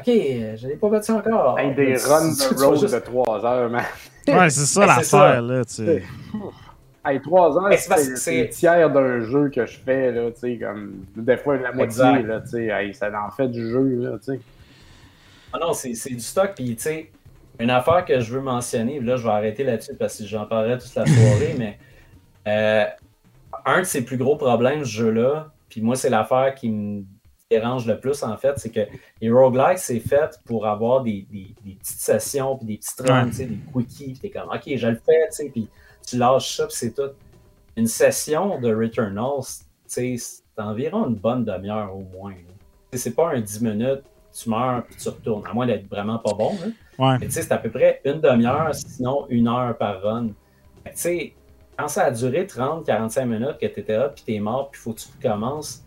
OK, 0.00 0.06
je 0.06 0.66
l'ai 0.66 0.76
pas 0.76 0.88
battu 0.88 1.12
encore. 1.12 1.56
des 1.56 1.96
runs 1.96 2.32
de 2.32 2.64
road 2.64 2.90
de 2.90 2.98
trois 2.98 3.44
heures, 3.44 3.70
man. 3.70 3.84
Ouais, 4.26 4.48
c'est 4.48 4.64
ça 4.64 4.86
l'affaire, 4.86 5.42
là, 5.42 5.64
tu 5.66 5.74
sais. 5.74 6.02
Hey, 7.04 7.20
trois 7.20 7.58
ans, 7.58 7.68
c'est 8.16 8.48
tiers 8.48 8.90
d'un 8.90 9.20
jeu 9.20 9.50
que 9.50 9.66
je 9.66 9.78
fais, 9.78 10.10
là, 10.12 10.30
tu 10.30 10.40
sais, 10.40 10.58
comme 10.58 11.04
des 11.14 11.36
fois 11.36 11.58
la 11.58 11.72
moitié, 11.72 12.22
là, 12.22 12.40
tu 12.40 12.48
sais, 12.48 12.92
ça 12.94 13.10
en 13.22 13.30
fait 13.30 13.48
du 13.48 13.70
jeu, 13.70 13.96
là, 14.00 14.16
tu 14.16 14.32
sais. 14.32 14.40
Ah 15.52 15.58
non, 15.60 15.74
c'est 15.74 15.90
du 15.90 16.20
stock, 16.20 16.52
puis 16.56 16.74
tu 16.74 16.82
sais, 16.84 17.10
une 17.60 17.70
affaire 17.70 18.06
que 18.06 18.18
je 18.18 18.32
veux 18.32 18.40
mentionner, 18.40 18.98
là, 19.00 19.16
je 19.16 19.22
vais 19.22 19.30
arrêter 19.30 19.62
là-dessus 19.62 19.94
parce 19.94 20.18
que 20.18 20.24
j'en 20.24 20.46
parlerai 20.46 20.78
toute 20.78 20.94
la 20.94 21.04
soirée, 21.04 21.54
mais 21.58 21.78
euh, 22.48 22.86
un 23.66 23.80
de 23.80 23.84
ses 23.84 24.04
plus 24.04 24.16
gros 24.16 24.36
problèmes, 24.36 24.84
ce 24.84 24.90
jeu-là, 24.90 25.52
puis 25.68 25.82
moi, 25.82 25.96
c'est 25.96 26.10
l'affaire 26.10 26.54
qui 26.54 26.70
me 26.70 27.04
dérange 27.54 27.86
le 27.86 27.98
plus, 27.98 28.22
en 28.22 28.36
fait, 28.36 28.58
c'est 28.58 28.70
que 28.70 28.80
les 29.20 29.30
roguelikes, 29.30 29.78
c'est 29.78 30.00
fait 30.00 30.38
pour 30.44 30.66
avoir 30.66 31.02
des, 31.02 31.26
des, 31.30 31.54
des, 31.64 31.74
petites 31.74 32.00
sessions, 32.00 32.56
puis 32.56 32.66
des 32.66 32.76
petites 32.76 33.00
runs, 33.00 33.26
des 33.26 33.58
quickies, 33.72 34.12
puis 34.12 34.18
t'es 34.20 34.30
comme, 34.30 34.48
OK, 34.48 34.62
je 34.66 34.86
le 34.86 34.96
fais, 34.96 35.48
puis 35.50 35.68
tu 36.06 36.16
lâches 36.16 36.56
ça, 36.56 36.66
puis 36.66 36.76
c'est 36.76 36.94
tout. 36.94 37.10
Une 37.76 37.86
session 37.86 38.60
de 38.60 38.74
Returnal, 38.74 39.40
c'est 39.86 40.16
environ 40.56 41.08
une 41.08 41.16
bonne 41.16 41.44
demi-heure 41.44 41.94
au 41.94 42.04
moins. 42.16 42.34
C'est 42.92 43.14
pas 43.14 43.30
un 43.34 43.40
10 43.40 43.60
minutes, 43.62 44.02
tu 44.32 44.50
meurs 44.50 44.84
puis 44.84 44.96
tu 44.96 45.08
retournes, 45.08 45.46
à 45.46 45.52
moins 45.52 45.66
d'être 45.66 45.88
vraiment 45.88 46.18
pas 46.18 46.32
bon. 46.34 46.52
Ouais. 46.98 47.18
Mais 47.20 47.28
c'est 47.30 47.50
à 47.50 47.58
peu 47.58 47.70
près 47.70 48.00
une 48.04 48.20
demi-heure, 48.20 48.74
sinon 48.74 49.26
une 49.28 49.48
heure 49.48 49.76
par 49.76 50.00
run. 50.02 50.28
Tu 50.28 50.90
sais, 50.94 51.34
quand 51.76 51.88
ça 51.88 52.04
a 52.04 52.10
duré 52.10 52.44
30-45 52.44 53.24
minutes 53.26 53.58
que 53.60 53.66
tu 53.66 53.80
étais 53.80 53.96
là, 53.96 54.08
puis 54.08 54.22
tu 54.24 54.34
es 54.34 54.40
mort, 54.40 54.70
puis 54.70 54.80
faut 54.80 54.92
que 54.92 55.00
tu 55.00 55.08
recommences, 55.16 55.83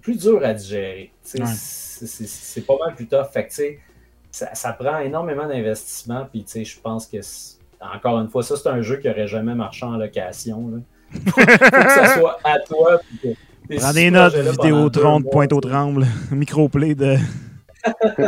plus 0.00 0.18
dur 0.18 0.44
à 0.44 0.54
digérer. 0.54 1.12
C'est 1.22 2.66
pas 2.66 2.76
mal 2.78 2.94
plus 2.94 3.06
tough. 3.06 3.26
Fait 3.32 3.46
que, 3.46 3.52
ça, 4.30 4.54
ça 4.54 4.72
prend 4.72 4.98
énormément 4.98 5.46
d'investissement, 5.46 6.26
puis 6.30 6.44
je 6.46 6.80
pense 6.80 7.06
que 7.06 7.20
encore 7.80 8.20
une 8.20 8.28
fois, 8.28 8.42
ça, 8.42 8.56
c'est 8.56 8.68
un 8.68 8.82
jeu 8.82 8.96
qui 8.96 9.08
n'aurait 9.08 9.26
jamais 9.26 9.54
marché 9.54 9.84
en 9.84 9.96
location. 9.96 10.68
Là. 10.68 10.78
Faut 11.30 11.40
que 11.40 11.90
ça 11.90 12.16
soit 12.16 12.38
à 12.44 12.58
toi. 12.60 13.00
Prends 13.76 13.92
des 13.92 14.10
notes, 14.10 14.34
Vidéotron 14.34 15.20
de 15.20 15.28
pointe 15.28 15.52
au 15.52 15.60
tremble, 15.60 16.06
microplay 16.30 16.94
de. 16.94 17.16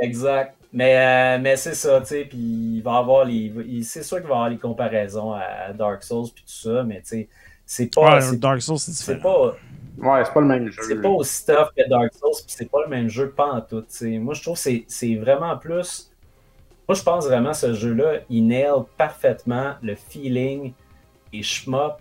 exact. 0.00 0.56
Mais, 0.72 0.96
euh, 0.96 1.38
mais 1.40 1.56
c'est 1.56 1.74
ça, 1.74 2.00
tu 2.00 2.06
sais, 2.08 2.24
puis 2.24 2.38
il 2.38 2.82
va 2.82 2.96
avoir 2.96 3.24
les. 3.24 3.52
C'est 3.84 4.02
sûr 4.02 4.18
qu'il 4.18 4.26
va 4.26 4.34
avoir 4.34 4.50
les 4.50 4.58
comparaisons 4.58 5.32
à 5.32 5.72
Dark 5.72 6.02
Souls 6.02 6.28
puis 6.34 6.44
tout 6.44 6.70
ça, 6.70 6.82
mais 6.82 7.00
tu 7.00 7.08
sais, 7.08 7.28
c'est 7.64 7.94
pas. 7.94 8.18
Ouais, 8.18 8.36
Dark 8.36 8.60
Souls, 8.60 8.78
c'est 8.78 8.90
différent. 8.90 9.52
Pas, 9.52 9.56
Ouais, 9.98 10.24
c'est 10.24 10.32
pas 10.32 10.40
le 10.40 10.46
même 10.46 10.70
jeu. 10.70 10.82
C'est 10.86 11.00
pas 11.00 11.08
aussi 11.08 11.46
tough 11.46 11.68
que 11.76 11.88
Dark 11.88 12.12
Souls, 12.14 12.32
puis 12.46 12.54
c'est 12.56 12.70
pas 12.70 12.82
le 12.84 12.90
même 12.90 13.08
jeu, 13.08 13.30
pas 13.30 13.46
en 13.46 13.60
tout. 13.60 13.84
Moi, 14.02 14.34
je 14.34 14.42
trouve 14.42 14.62
que 14.62 14.70
c'est 14.88 15.14
vraiment 15.16 15.56
plus 15.56 16.10
moi, 16.88 16.94
je 16.94 17.02
pense 17.02 17.24
vraiment 17.26 17.52
que 17.52 17.56
ce 17.56 17.74
jeu-là, 17.74 18.20
il 18.28 18.46
nail 18.46 18.82
parfaitement 18.98 19.74
le 19.82 19.94
feeling 19.94 20.72
des 21.32 21.42
shmup 21.42 21.94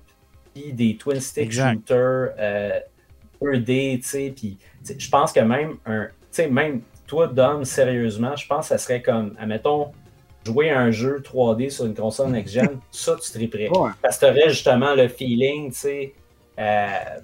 et 0.55 0.73
des 0.73 0.97
twin 0.97 1.21
stick 1.21 1.51
shooters 1.51 2.33
euh, 2.37 2.79
2D, 3.41 4.01
tu 4.01 4.03
sais, 4.03 4.33
puis 4.35 4.57
je 4.97 5.09
pense 5.09 5.31
que 5.31 5.39
même 5.39 5.77
un, 5.85 6.05
tu 6.05 6.11
sais, 6.31 6.47
même 6.49 6.81
toi, 7.07 7.27
Dom, 7.27 7.63
sérieusement, 7.63 8.35
je 8.35 8.45
pense 8.45 8.69
que 8.69 8.69
ça 8.69 8.77
serait 8.77 9.01
comme, 9.01 9.35
admettons, 9.39 9.91
jouer 10.45 10.69
à 10.69 10.81
un 10.81 10.91
jeu 10.91 11.21
3D 11.21 11.69
sur 11.69 11.85
une 11.85 11.95
console 11.95 12.31
next-gen, 12.31 12.79
ça, 12.91 13.15
tu 13.15 13.31
triperais. 13.31 13.69
Ouais. 13.69 13.91
Parce 14.01 14.17
que 14.17 14.25
tu 14.25 14.31
aurais 14.31 14.49
justement 14.49 14.95
le 14.95 15.07
feeling, 15.07 15.71
tu 15.71 15.77
sais, 15.77 16.13
euh, 16.19 16.22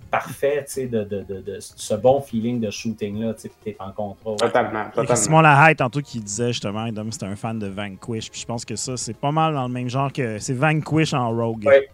parfait, 0.09 0.63
tu 0.67 0.73
sais, 0.73 0.85
de, 0.87 1.03
de, 1.03 1.21
de, 1.23 1.41
de 1.41 1.57
ce 1.59 1.93
bon 1.95 2.19
feeling 2.21 2.59
de 2.59 2.69
shooting-là, 2.71 3.33
tu 3.35 3.41
sais, 3.41 3.51
t'es 3.63 3.75
en 3.79 3.91
contrôle. 3.91 4.37
Totalement, 4.37 4.85
totalement. 4.93 5.15
Simon 5.15 5.41
Lahaye, 5.41 5.75
tantôt, 5.75 6.01
qui 6.01 6.19
disait 6.19 6.47
justement, 6.47 6.87
Dom, 6.91 7.11
c'était 7.11 7.25
un 7.27 7.35
fan 7.35 7.59
de 7.59 7.67
Vanquish. 7.67 8.29
Puis 8.31 8.41
je 8.41 8.45
pense 8.45 8.65
que 8.65 8.75
ça, 8.75 8.97
c'est 8.97 9.15
pas 9.15 9.31
mal 9.31 9.53
dans 9.53 9.67
le 9.67 9.73
même 9.73 9.89
genre 9.89 10.11
que. 10.11 10.39
C'est 10.39 10.53
Vanquish 10.53 11.13
en 11.13 11.29
Rogue. 11.29 11.65
Ouais. 11.65 11.87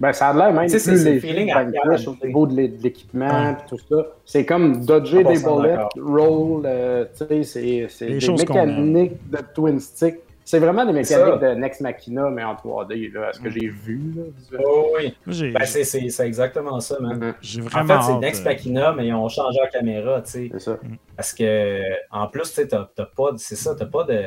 Ben, 0.00 0.12
ça 0.12 0.30
a 0.30 0.32
l'air 0.34 0.52
même 0.52 0.64
Tu 0.68 0.78
sais, 0.80 0.96
c'est- 0.96 1.18
plus 1.20 1.28
léger 1.32 2.08
au 2.08 2.26
niveau 2.26 2.46
de 2.46 2.56
l'é- 2.56 2.68
de 2.68 2.82
l'équipement 2.82 3.50
et 3.52 3.54
tout 3.68 3.78
ça. 3.88 3.96
C'est 4.24 4.44
comme 4.44 4.84
dodger 4.84 5.22
des 5.22 5.36
100% 5.36 5.60
bullets, 5.60 5.76
roll, 6.00 6.62
euh, 6.64 7.04
tu 7.16 7.44
sais, 7.44 7.88
c'est- 7.88 8.08
des 8.08 8.20
mécaniques 8.32 9.30
de 9.30 9.38
twin 9.54 9.78
stick. 9.78 10.16
C'est 10.52 10.58
vraiment 10.58 10.84
des 10.84 10.92
mécaniques 10.92 11.40
de 11.40 11.54
Next 11.54 11.80
Machina, 11.80 12.28
mais 12.28 12.44
en 12.44 12.54
3D, 12.54 13.10
là, 13.10 13.32
ce 13.32 13.40
que 13.40 13.48
j'ai 13.48 13.68
vu. 13.68 14.12
Là, 14.14 14.24
visuellement. 14.36 14.68
Oh, 14.70 14.96
oui. 14.98 15.50
Ben, 15.50 15.64
c'est, 15.64 16.26
exactement 16.26 16.78
ça, 16.78 16.98
man. 17.00 17.18
Mhm, 17.18 17.34
j'ai 17.40 17.62
En 17.62 17.64
vraiment. 17.64 18.02
fait, 18.02 18.12
c'est 18.12 18.18
Next 18.18 18.42
euh, 18.42 18.50
Machina, 18.50 18.92
mais 18.92 19.06
ils 19.06 19.14
ont 19.14 19.30
changé 19.30 19.58
la 19.62 19.68
caméra, 19.68 20.20
tu 20.20 20.30
sais. 20.30 20.48
C'est 20.52 20.58
ça. 20.58 20.78
Parce 21.16 21.32
que, 21.32 21.80
en 22.10 22.26
plus, 22.26 22.42
tu 22.42 22.48
sais, 22.48 22.68
t'as, 22.68 22.84
pas, 22.84 23.30
c'est 23.38 23.56
ça, 23.56 23.74
t'as 23.74 23.86
pas 23.86 24.04
de. 24.04 24.24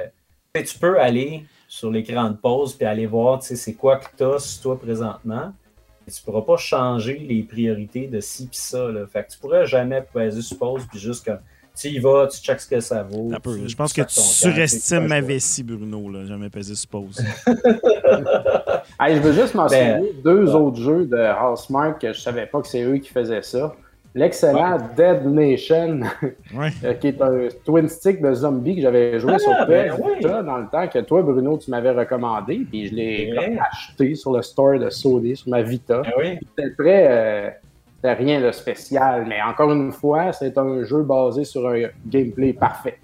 tu 0.56 0.62
sais, 0.62 0.64
Tu 0.64 0.80
peux 0.80 1.00
aller 1.00 1.46
sur 1.68 1.92
l'écran 1.92 2.32
de 2.32 2.38
pause 2.38 2.74
puis 2.74 2.88
aller 2.88 3.06
voir, 3.06 3.38
tu 3.38 3.50
sais, 3.50 3.56
c'est 3.56 3.76
quoi 3.76 3.98
que 3.98 4.08
t'as 4.18 4.40
sur 4.40 4.64
toi 4.64 4.80
présentement. 4.80 5.54
Et 6.08 6.12
tu 6.12 6.24
pourras 6.24 6.42
pas 6.42 6.58
changer 6.58 7.20
les 7.20 7.44
priorités 7.44 8.08
de 8.08 8.20
ci 8.20 8.48
puis 8.48 8.58
ça, 8.58 8.90
là. 8.90 9.06
Fait 9.06 9.26
que 9.26 9.32
tu 9.32 9.38
pourrais 9.38 9.68
jamais 9.68 10.02
peser 10.02 10.42
sur 10.42 10.58
pause 10.58 10.88
puis 10.90 10.98
juste 10.98 11.24
comme, 11.24 11.42
tu 11.80 11.88
y 11.90 12.00
vas, 12.00 12.28
tu 12.28 12.40
checks 12.42 12.62
ce 12.62 12.68
que 12.68 12.80
ça 12.80 13.04
vaut. 13.04 13.30
un 13.34 13.40
peu. 13.40 13.58
tu- 13.58 13.68
Je 13.70 13.76
pense 13.76 13.92
que 13.94 14.02
tu 14.02 14.20
surestimes 14.20 15.08
ma 15.08 15.22
vessie, 15.22 15.64
Bruno. 15.64 16.10
Là. 16.10 16.26
Jamais 16.26 16.50
pesé 16.50 16.76
suppose. 16.76 17.24
Hey, 19.00 19.16
je 19.18 19.22
veux 19.22 19.34
juste 19.34 19.56
mentionner 19.56 19.94
Ben, 20.00 20.22
deux 20.24 20.46
ouais. 20.50 20.54
autres 20.56 20.80
jeux 20.82 21.06
de 21.06 21.18
Housemark 21.52 22.00
que 22.02 22.14
je 22.14 22.20
savais 22.22 22.46
pas 22.46 22.62
que 22.62 22.68
c'est 22.68 22.84
eux 22.84 22.98
qui 22.98 23.10
faisaient 23.10 23.42
ça. 23.42 23.76
L'excellent 24.14 24.78
Dead 24.96 25.26
Nation, 25.26 26.00
Ouais. 26.56 26.70
euh, 26.86 26.94
qui 26.94 27.08
est 27.10 27.22
un 27.22 27.50
twin 27.66 27.90
stick 27.90 28.22
de 28.22 28.34
zombie 28.34 28.78
que 28.78 28.82
j'avais 28.84 29.20
joué 29.20 29.34
Ah, 29.36 29.40
sur 29.40 29.52
ben 29.68 29.92
PS 29.92 30.00
oui. 30.02 30.12
Vita 30.20 30.42
dans 30.44 30.58
le 30.60 30.68
temps 30.72 30.88
que 30.88 31.00
toi, 31.00 31.22
Bruno, 31.22 31.58
tu 31.58 31.70
m'avais 31.70 31.92
recommandé, 31.92 32.62
puis 32.70 32.88
je 32.88 32.96
l'ai 32.96 33.34
Ouais. 33.38 33.46
comme 33.48 33.60
acheté 33.70 34.16
sur 34.16 34.32
le 34.32 34.42
store 34.42 34.80
de 34.80 34.90
Sony, 34.90 35.36
sur 35.36 35.50
ma 35.50 35.62
Vita. 35.62 36.02
Ah 36.06 36.12
oui? 36.18 36.38
C'était 36.56 36.74
très. 36.76 37.08
euh, 37.10 37.50
c'était 38.06 38.24
rien 38.24 38.40
de 38.42 38.52
spécial, 38.52 39.26
mais 39.28 39.42
encore 39.42 39.72
une 39.72 39.92
fois, 39.92 40.32
c'est 40.32 40.56
un 40.60 40.84
jeu 40.84 41.02
basé 41.02 41.44
sur 41.44 41.68
un 41.68 41.88
gameplay 42.06 42.54
parfait. 42.54 43.00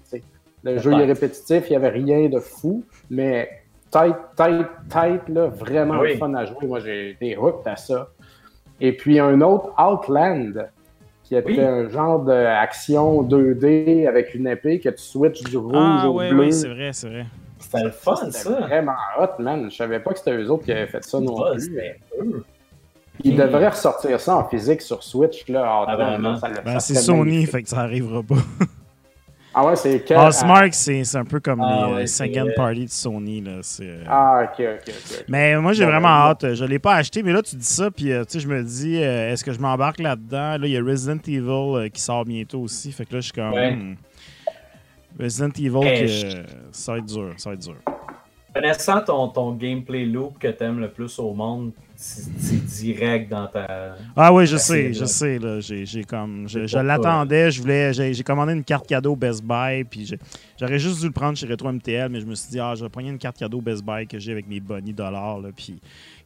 Le 0.62 0.78
jeu 0.78 0.92
est 0.92 1.04
répétitif, 1.06 1.64
il 1.68 1.70
n'y 1.70 1.76
avait 1.76 1.88
rien 1.88 2.28
de 2.28 2.38
fou, 2.38 2.84
mais 3.10 3.48
tight, 3.90 4.14
tight, 4.36 4.66
tight, 4.88 5.28
là, 5.28 5.46
vraiment 5.48 5.98
Oui. 5.98 6.16
fun 6.18 6.32
à 6.34 6.44
jouer. 6.44 6.66
Moi, 6.68 6.78
j'ai 6.78 7.10
été 7.10 7.36
hooked 7.36 7.66
à 7.66 7.74
ça. 7.74 8.10
Et 8.80 8.92
puis 8.96 9.18
un 9.18 9.40
autre, 9.40 9.70
Outland, 9.76 10.68
qui 11.24 11.34
était 11.34 11.50
Oui. 11.50 11.60
un 11.60 11.88
genre 11.88 12.20
d'action 12.20 13.22
2D 13.24 14.06
avec 14.06 14.34
une 14.36 14.46
épée 14.46 14.78
que 14.78 14.88
tu 14.90 15.02
switches 15.02 15.42
du 15.42 15.56
rouge 15.56 15.74
Ah, 15.74 16.08
au 16.08 16.14
ouais, 16.18 16.30
bleu. 16.30 16.44
ouais, 16.44 16.52
c'est 16.52 16.68
vrai, 16.68 16.90
c'est 16.92 17.08
vrai. 17.08 17.26
C'était 17.58 17.82
le 17.84 17.90
fun, 17.90 18.14
C'était 18.30 18.50
vraiment 18.60 18.94
hot, 19.18 19.40
man. 19.42 19.68
Je 19.68 19.76
savais 19.76 19.98
pas 19.98 20.12
que 20.12 20.18
c'était 20.18 20.36
eux 20.36 20.48
autres 20.50 20.64
qui 20.64 20.70
avaient 20.72 20.86
fait 20.86 21.02
ça 21.02 21.18
non 21.20 21.34
plus. 21.50 21.60
c'était 21.60 21.96
eux. 22.20 22.44
Ils 23.24 23.36
devraient 23.36 23.68
ressortir 23.68 24.18
ça 24.20 24.36
en 24.36 24.48
physique 24.48 24.82
sur 24.82 25.02
Switch. 25.02 25.46
Là, 25.48 25.84
Ah, 25.88 25.96
Ben, 26.64 26.80
c'est 26.80 26.94
Sony, 26.94 27.46
fait 27.46 27.62
que 27.62 27.68
ça 27.68 27.80
arrivera 27.80 28.22
pas. 28.22 28.36
Ah 29.54 29.66
ouais, 29.66 29.76
c'est 29.76 30.00
quel... 30.02 30.16
Housemark, 30.18 30.72
c'est 30.72 31.04
c'est 31.04 31.18
un 31.18 31.26
peu 31.26 31.38
comme 31.38 31.60
Ah, 31.60 31.84
les 31.88 31.92
ouais, 31.94 32.02
euh, 32.04 32.06
second 32.06 32.48
party 32.56 32.86
de 32.86 32.90
Sony. 32.90 33.42
Là. 33.42 33.60
euh, 33.82 34.04
Ah, 34.08 34.44
ok, 34.44 34.60
ok, 34.60 34.82
ok. 34.88 35.24
Mais 35.28 35.58
moi, 35.60 35.74
j'ai 35.74 35.84
vraiment 35.84 36.08
ben, 36.08 36.30
hâte. 36.30 36.54
Je 36.54 36.64
l'ai 36.64 36.78
pas 36.78 36.94
acheté, 36.94 37.22
mais 37.22 37.34
là, 37.34 37.42
tu 37.42 37.56
dis 37.56 37.64
ça, 37.66 37.90
puis 37.90 38.12
euh, 38.12 38.24
tu 38.24 38.32
sais, 38.32 38.40
je 38.40 38.48
me 38.48 38.62
dis, 38.62 38.96
euh, 39.02 39.30
est-ce 39.30 39.44
que 39.44 39.52
je 39.52 39.60
m'embarque 39.60 39.98
là-dedans? 40.00 40.56
Là, 40.56 40.60
il 40.62 40.70
y 40.70 40.76
a 40.78 40.82
Resident 40.82 41.18
Evil 41.26 41.48
euh, 41.50 41.88
qui 41.90 42.00
sort 42.00 42.24
bientôt 42.24 42.60
aussi. 42.60 42.92
Fait 42.92 43.04
que 43.04 43.12
là, 43.12 43.20
je 43.20 43.24
suis 43.24 43.32
comme. 43.34 43.52
Ouais. 43.52 43.72
hmm. 43.76 43.96
Resident 45.20 45.50
Evil, 45.58 45.84
Hey, 45.86 46.00
que, 46.00 46.06
je- 46.06 46.36
ça 46.70 46.92
va 46.92 46.98
être 46.98 47.04
dur. 47.06 47.34
Ça 47.36 47.50
va 47.50 47.54
être 47.54 47.60
dur. 47.62 47.76
Connaissant 48.54 49.00
ton, 49.02 49.28
ton 49.28 49.52
gameplay 49.52 50.06
loop 50.06 50.38
que 50.38 50.48
t'aimes 50.48 50.78
le 50.80 50.90
plus 50.90 51.18
au 51.18 51.34
monde, 51.34 51.72
c'est 52.02 52.64
direct 52.64 53.30
dans 53.30 53.46
ta. 53.46 53.94
Ah 54.16 54.32
oui, 54.32 54.46
je 54.46 54.56
sais, 54.56 54.92
je 54.92 55.00
là. 55.00 55.06
sais. 55.06 55.38
Là, 55.38 55.60
j'ai, 55.60 56.04
comme, 56.04 56.48
je, 56.48 56.78
l'attendais. 56.78 57.50
Je 57.50 57.60
voulais, 57.60 57.92
j'ai, 57.92 58.22
commandé 58.24 58.52
une 58.54 58.64
carte 58.64 58.88
cadeau 58.88 59.14
Best 59.14 59.44
Buy, 59.44 59.84
puis 59.84 60.12
j'aurais 60.58 60.80
juste 60.80 61.00
dû 61.00 61.06
le 61.06 61.12
prendre 61.12 61.38
chez 61.38 61.46
Retro 61.46 61.70
MTL, 61.70 62.08
mais 62.10 62.20
je 62.20 62.26
me 62.26 62.34
suis 62.34 62.50
dit, 62.50 62.60
ah, 62.60 62.74
je 62.74 62.82
vais 62.82 62.88
prendre 62.88 63.08
une 63.08 63.18
carte 63.18 63.38
cadeau 63.38 63.60
Best 63.60 63.84
Buy 63.84 64.06
que 64.06 64.18
j'ai 64.18 64.32
avec 64.32 64.48
mes 64.48 64.58
bonnies 64.58 64.92
dollars, 64.92 65.40
là, 65.40 65.50
puis 65.54 65.80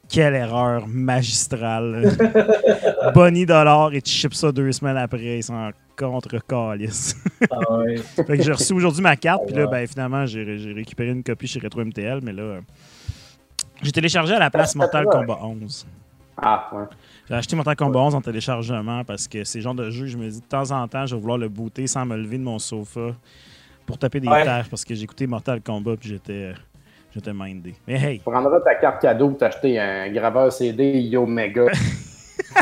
quelle 0.09 0.35
erreur 0.35 0.87
magistrale. 0.89 2.16
bonnies 3.14 3.47
dollars 3.47 3.93
et 3.93 4.01
tu 4.01 4.11
ships 4.11 4.35
ça 4.35 4.53
deux 4.53 4.72
semaines 4.72 4.97
après, 4.97 5.39
ils 5.39 5.43
sont 5.43 5.55
en 5.55 5.70
contre 5.99 6.39
calice. 6.47 7.16
Ah 7.51 7.79
ouais. 7.79 7.97
fait 8.27 8.39
que 8.39 8.43
j'ai 8.43 8.53
reçu 8.53 8.72
aujourd'hui 8.72 9.03
ma 9.03 9.16
carte, 9.16 9.43
puis 9.47 9.57
là, 9.57 9.66
ben, 9.66 9.87
finalement, 9.87 10.24
j'ai, 10.24 10.45
récupéré 10.74 11.11
une 11.11 11.22
copie 11.22 11.47
chez 11.47 11.61
Retro 11.61 11.85
MTL, 11.85 12.20
mais 12.22 12.33
là, 12.33 12.61
j'ai 13.83 13.93
téléchargé 13.93 14.35
à 14.35 14.39
la 14.39 14.51
place 14.51 14.74
Mortal 14.74 15.07
Kombat 15.07 15.39
11. 15.43 15.87
Ah, 16.39 16.68
ouais. 16.72 16.85
J'ai 17.29 17.35
acheté 17.35 17.57
Mortal 17.57 17.77
Kombat 17.77 17.99
11 18.01 18.14
en 18.14 18.20
téléchargement 18.20 19.05
parce 19.05 19.27
que 19.27 19.43
c'est 19.45 19.59
le 19.59 19.62
genre 19.62 19.74
de 19.74 19.91
jeu, 19.91 20.07
je 20.07 20.16
me 20.18 20.29
dis 20.29 20.41
de 20.41 20.47
temps 20.47 20.70
en 20.70 20.87
temps, 20.87 21.07
je 21.07 21.14
vais 21.14 21.20
vouloir 21.20 21.39
le 21.39 21.49
booter 21.49 21.87
sans 21.87 22.05
me 22.05 22.16
lever 22.16 22.39
de 22.39 22.43
mon 22.45 22.59
sofa 22.59 23.14
pour 23.87 23.99
taper 23.99 24.20
des 24.20 24.29
Ouais. 24.29 24.45
tâches 24.45 24.68
parce 24.68 24.85
que 24.85 24.95
j'ai 24.95 25.05
écouté 25.05 25.27
Mortal 25.27 25.61
Kombat 25.62 25.97
puis 25.99 26.11
j'étais 26.11 26.53
j'étais 27.14 27.33
mindé. 27.33 27.74
Mais 27.87 27.95
hey, 27.95 28.18
Tu 28.18 28.24
prendras 28.31 28.61
ta 28.61 28.74
carte 28.74 29.01
cadeau 29.01 29.31
pour 29.31 29.39
t'acheter 29.39 29.79
un 29.79 30.11
graveur 30.11 30.53
CD 30.53 31.01
Yo 31.01 31.24
Mega. 31.27 31.66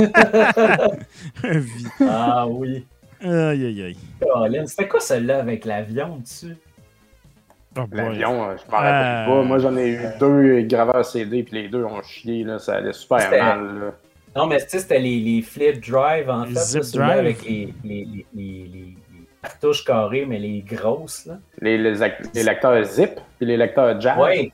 un 1.44 1.58
vie. 1.58 1.86
Ah 2.08 2.46
oui. 2.48 2.84
Aïe 3.22 3.66
aïe 3.66 3.82
aïe. 3.82 3.96
Colin, 4.20 4.66
c'était 4.66 4.88
quoi 4.88 5.00
celle-là 5.00 5.38
avec 5.40 5.64
l'avion 5.64 6.18
dessus? 6.18 6.56
Oh. 7.76 7.82
L'avion, 7.92 8.44
euh, 8.50 8.54
je 8.56 8.70
m'en 8.70 8.76
rappelle 8.78 8.92
Euh. 8.94 9.26
pas. 9.26 9.42
Moi, 9.42 9.58
j'en 9.58 9.76
ai 9.76 9.88
eu 9.88 10.00
deux 10.20 10.60
graveurs 10.62 11.04
CD, 11.04 11.42
puis 11.42 11.62
les 11.62 11.68
deux 11.68 11.84
ont 11.84 12.02
chié. 12.02 12.44
Là, 12.44 12.58
ça 12.58 12.74
allait 12.76 12.92
super 12.92 13.30
mal. 13.30 13.80
Là. 13.80 13.92
Non, 14.36 14.46
mais 14.46 14.58
tu 14.58 14.68
sais, 14.70 14.78
c'était 14.80 14.98
les, 14.98 15.18
les 15.20 15.42
flip 15.42 15.80
drive 15.88 16.28
en 16.30 16.44
Les 16.44 16.54
fait. 16.54 16.60
zip 16.60 16.76
là, 16.80 16.82
ceux-là 16.84 17.06
drive. 17.06 17.18
Avec 17.20 17.44
les, 17.44 17.74
les, 17.84 18.04
les, 18.04 18.24
les, 18.34 18.70
les 18.72 18.94
cartouches 19.42 19.84
carrées, 19.84 20.26
mais 20.26 20.38
les 20.38 20.60
grosses, 20.66 21.26
là. 21.26 21.38
Les, 21.60 21.78
les, 21.78 22.00
ac- 22.00 22.28
les 22.34 22.42
lecteurs 22.42 22.82
zip, 22.84 23.10
puis 23.38 23.46
les 23.46 23.56
lecteurs 23.56 24.00
jazz. 24.00 24.18
Ouais. 24.18 24.52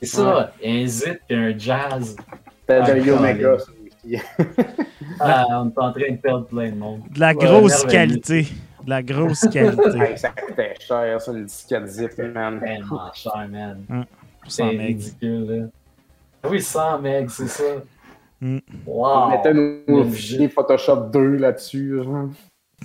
C'est 0.00 0.08
ça. 0.16 0.52
Un 0.64 0.86
zip 0.86 1.18
et 1.30 1.34
un 1.36 1.56
jazz. 1.58 2.16
C'était 2.60 2.80
Ah, 2.82 2.92
de 2.92 2.98
Yo 3.00 3.16
Colin. 3.16 3.32
Mega, 3.34 3.58
ça 3.58 3.64
aussi. 3.72 4.18
Ah, 5.20 5.44
on 5.50 5.68
est 5.68 5.78
en 5.78 5.92
train 5.92 6.10
de 6.10 6.16
perdre 6.16 6.46
plein 6.46 6.70
de 6.70 6.74
monde. 6.76 7.02
De 7.10 7.20
la 7.20 7.28
Ouais, 7.28 7.34
grosse 7.34 7.84
qualité. 7.84 8.46
De 8.84 8.90
la 8.90 9.02
grosse 9.02 9.46
qualité. 9.48 9.82
Hey, 9.98 10.18
ça 10.18 10.30
coûtait 10.30 10.74
cher, 10.80 11.20
ça, 11.20 11.32
une 11.32 11.44
disquette 11.44 11.86
zip, 11.86 12.18
man. 12.18 12.60
Tellement 12.60 13.12
cher, 13.12 13.46
man. 13.50 13.84
Pour 14.42 14.50
C'est 14.50 14.62
100 14.62 14.66
megs. 14.72 14.78
ridicule, 14.86 15.46
là. 16.42 16.48
Oui, 16.50 16.60
100 16.60 16.98
megs, 17.00 17.28
c'est 17.30 17.46
ça. 17.48 17.62
Mm. 18.40 18.58
Wow. 18.86 19.06
On 19.08 19.28
mettait 19.30 19.54
nos, 19.54 20.04
Le 20.04 20.04
fichiers 20.10 20.48
Photoshop 20.48 21.10
2 21.12 21.36
là-dessus. 21.36 22.02
genre. 22.02 22.28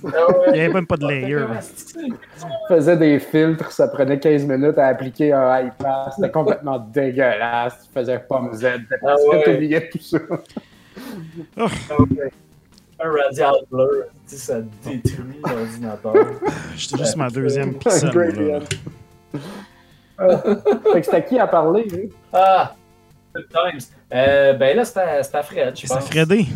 Ah. 0.06 0.10
Il 0.46 0.52
n'y 0.52 0.60
avait 0.60 0.72
même 0.72 0.86
pas 0.86 0.96
de 0.96 1.04
layer. 1.08 1.38
On 1.38 2.68
faisait 2.68 2.96
des 2.96 3.18
filtres, 3.18 3.72
ça 3.72 3.88
prenait 3.88 4.20
15 4.20 4.46
minutes 4.46 4.78
à 4.78 4.86
appliquer 4.86 5.32
un 5.32 5.66
iPad. 5.66 6.12
C'était 6.14 6.30
complètement 6.30 6.78
dégueulasse. 6.92 7.88
Tu 7.88 7.92
faisais 7.98 8.20
pomme 8.20 8.52
Z. 8.54 8.64
Ah 9.04 9.16
Tu 9.18 9.28
ouais. 9.28 9.54
oubliais 9.56 9.88
tout 9.90 9.98
ça. 9.98 10.18
Un 13.00 13.10
radial 13.10 13.54
bleu, 13.70 14.08
tu 14.28 14.34
sais, 14.34 14.52
ça 14.52 14.60
détruit 14.84 15.40
l'ordinateur. 15.44 16.14
J'étais 16.76 16.98
juste 16.98 17.16
ma 17.16 17.30
deuxième 17.30 17.70
Un 17.70 17.72
pixel. 17.74 18.48
là. 18.48 18.58
Ah. 20.18 20.42
Fait 20.92 21.00
que 21.00 21.04
c'était 21.04 21.16
à 21.16 21.20
qui 21.20 21.38
à 21.38 21.46
parler, 21.46 21.84
lui? 21.84 22.10
Ah! 22.32 22.74
Good 23.34 23.46
times. 23.50 23.80
Euh, 24.12 24.52
ben 24.54 24.76
là, 24.76 24.84
c'est 24.84 24.98
à, 24.98 25.22
c'est 25.22 25.34
à 25.36 25.42
Fred, 25.44 25.76
je 25.76 25.86
C'est 25.86 25.94
pense. 25.94 26.08
Fredé. 26.08 26.46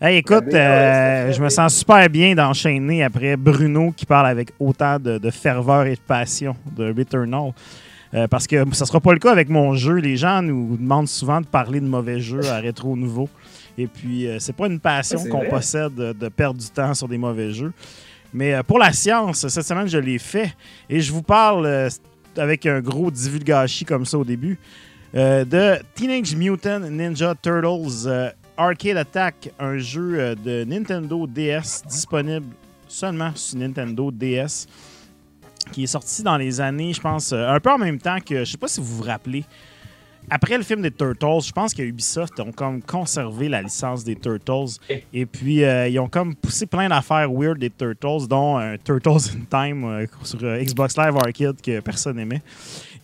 Hey, 0.00 0.18
écoute, 0.18 0.44
Fredé, 0.44 0.56
euh, 0.56 1.26
c'est 1.26 1.32
je 1.34 1.42
me 1.42 1.48
sens 1.50 1.74
super 1.74 2.08
bien 2.08 2.34
d'enchaîner 2.34 3.04
après 3.04 3.36
Bruno 3.36 3.92
qui 3.94 4.06
parle 4.06 4.26
avec 4.28 4.52
autant 4.58 4.98
de, 4.98 5.18
de 5.18 5.30
ferveur 5.30 5.84
et 5.86 5.96
de 5.96 6.00
passion 6.00 6.56
de 6.76 6.94
Returnal. 6.96 7.52
Euh, 8.14 8.26
parce 8.28 8.46
que 8.46 8.64
ça 8.72 8.86
sera 8.86 9.00
pas 9.00 9.12
le 9.12 9.18
cas 9.18 9.32
avec 9.32 9.50
mon 9.50 9.74
jeu. 9.74 9.94
Les 9.96 10.16
gens 10.16 10.40
nous 10.40 10.76
demandent 10.78 11.08
souvent 11.08 11.40
de 11.42 11.46
parler 11.46 11.80
de 11.80 11.86
mauvais 11.86 12.20
jeux 12.20 12.46
à 12.48 12.56
rétro 12.56 12.96
nouveau. 12.96 13.28
Et 13.78 13.86
puis, 13.86 14.26
euh, 14.26 14.38
c'est 14.38 14.54
pas 14.54 14.66
une 14.66 14.80
passion 14.80 15.20
Ouais, 15.22 15.28
qu'on 15.28 15.48
possède 15.48 15.94
de, 15.94 16.12
de 16.12 16.28
perdre 16.28 16.58
du 16.60 16.68
temps 16.68 16.94
sur 16.94 17.08
des 17.08 17.18
mauvais 17.18 17.52
jeux. 17.52 17.72
Mais 18.32 18.54
euh, 18.54 18.62
pour 18.62 18.78
la 18.78 18.92
science, 18.92 19.48
cette 19.48 19.64
semaine, 19.64 19.88
je 19.88 19.98
l'ai 19.98 20.18
fait. 20.18 20.54
Et 20.90 21.00
je 21.00 21.12
vous 21.12 21.22
parle 21.22 21.66
euh, 21.66 21.88
avec 22.36 22.66
un 22.66 22.80
gros 22.80 23.10
divulgachi 23.10 23.84
comme 23.84 24.04
ça 24.04 24.18
au 24.18 24.24
début 24.24 24.58
euh, 25.14 25.44
de 25.44 25.82
Teenage 25.94 26.36
Mutant 26.36 26.80
Ninja 26.80 27.34
Turtles 27.34 28.34
Arcade 28.58 28.96
Attack, 28.98 29.50
un 29.58 29.78
jeu 29.78 30.34
de 30.36 30.64
Nintendo 30.64 31.26
DS 31.26 31.82
disponible 31.88 32.46
seulement 32.88 33.30
sur 33.34 33.58
Nintendo 33.58 34.10
DS, 34.10 34.66
qui 35.72 35.84
est 35.84 35.88
sorti 35.88 36.22
dans 36.22 36.36
les 36.36 36.60
années, 36.60 36.92
je 36.92 37.00
pense, 37.00 37.32
un 37.32 37.60
peu 37.60 37.70
en 37.70 37.78
même 37.78 37.98
temps 37.98 38.18
que, 38.20 38.44
je 38.44 38.50
sais 38.52 38.58
pas 38.58 38.68
si 38.68 38.80
vous 38.80 38.96
vous 38.96 39.02
rappelez, 39.02 39.44
après 40.30 40.56
le 40.56 40.62
film 40.62 40.82
des 40.82 40.90
Turtles, 40.90 41.46
je 41.46 41.52
pense 41.52 41.72
que 41.74 41.82
Ubisoft 41.82 42.38
ont 42.40 42.52
comme 42.52 42.82
conservé 42.82 43.48
la 43.48 43.62
licence 43.62 44.04
des 44.04 44.16
Turtles. 44.16 44.78
Et 45.12 45.26
puis, 45.26 45.64
euh, 45.64 45.88
ils 45.88 45.98
ont 45.98 46.08
comme 46.08 46.34
poussé 46.34 46.66
plein 46.66 46.88
d'affaires 46.88 47.30
weird 47.32 47.58
des 47.58 47.70
Turtles, 47.70 48.26
dont 48.28 48.56
un 48.58 48.76
Turtles 48.78 49.30
in 49.36 49.44
Time 49.50 49.84
euh, 49.84 50.06
sur 50.22 50.38
euh, 50.42 50.62
Xbox 50.62 50.96
Live 50.96 51.16
Arcade 51.16 51.60
que 51.60 51.80
personne 51.80 52.16
n'aimait. 52.16 52.42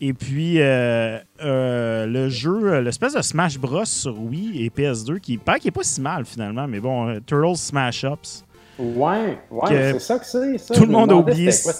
Et 0.00 0.12
puis, 0.14 0.60
euh, 0.60 1.18
euh, 1.42 2.06
le 2.06 2.28
jeu, 2.28 2.72
euh, 2.72 2.80
l'espèce 2.82 3.14
de 3.14 3.22
Smash 3.22 3.56
Bros. 3.58 3.84
sur 3.84 4.18
Wii 4.20 4.64
et 4.64 4.68
PS2, 4.68 5.20
qui 5.20 5.38
paraît 5.38 5.60
qu'il 5.60 5.68
est 5.68 5.70
pas 5.70 5.84
si 5.84 6.00
mal 6.00 6.24
finalement, 6.24 6.66
mais 6.66 6.80
bon, 6.80 7.08
euh, 7.08 7.20
Turtles 7.24 7.56
Smash 7.56 8.04
Ups. 8.04 8.44
Ouais, 8.78 9.38
ouais, 9.50 9.92
c'est 9.92 9.98
ça 10.00 10.18
que 10.18 10.24
c'est. 10.24 10.56
ça. 10.58 10.74
tout 10.74 10.86
le 10.86 10.92
monde 10.92 11.12
a 11.12 11.16
oublié 11.16 11.50
quoi, 11.62 11.72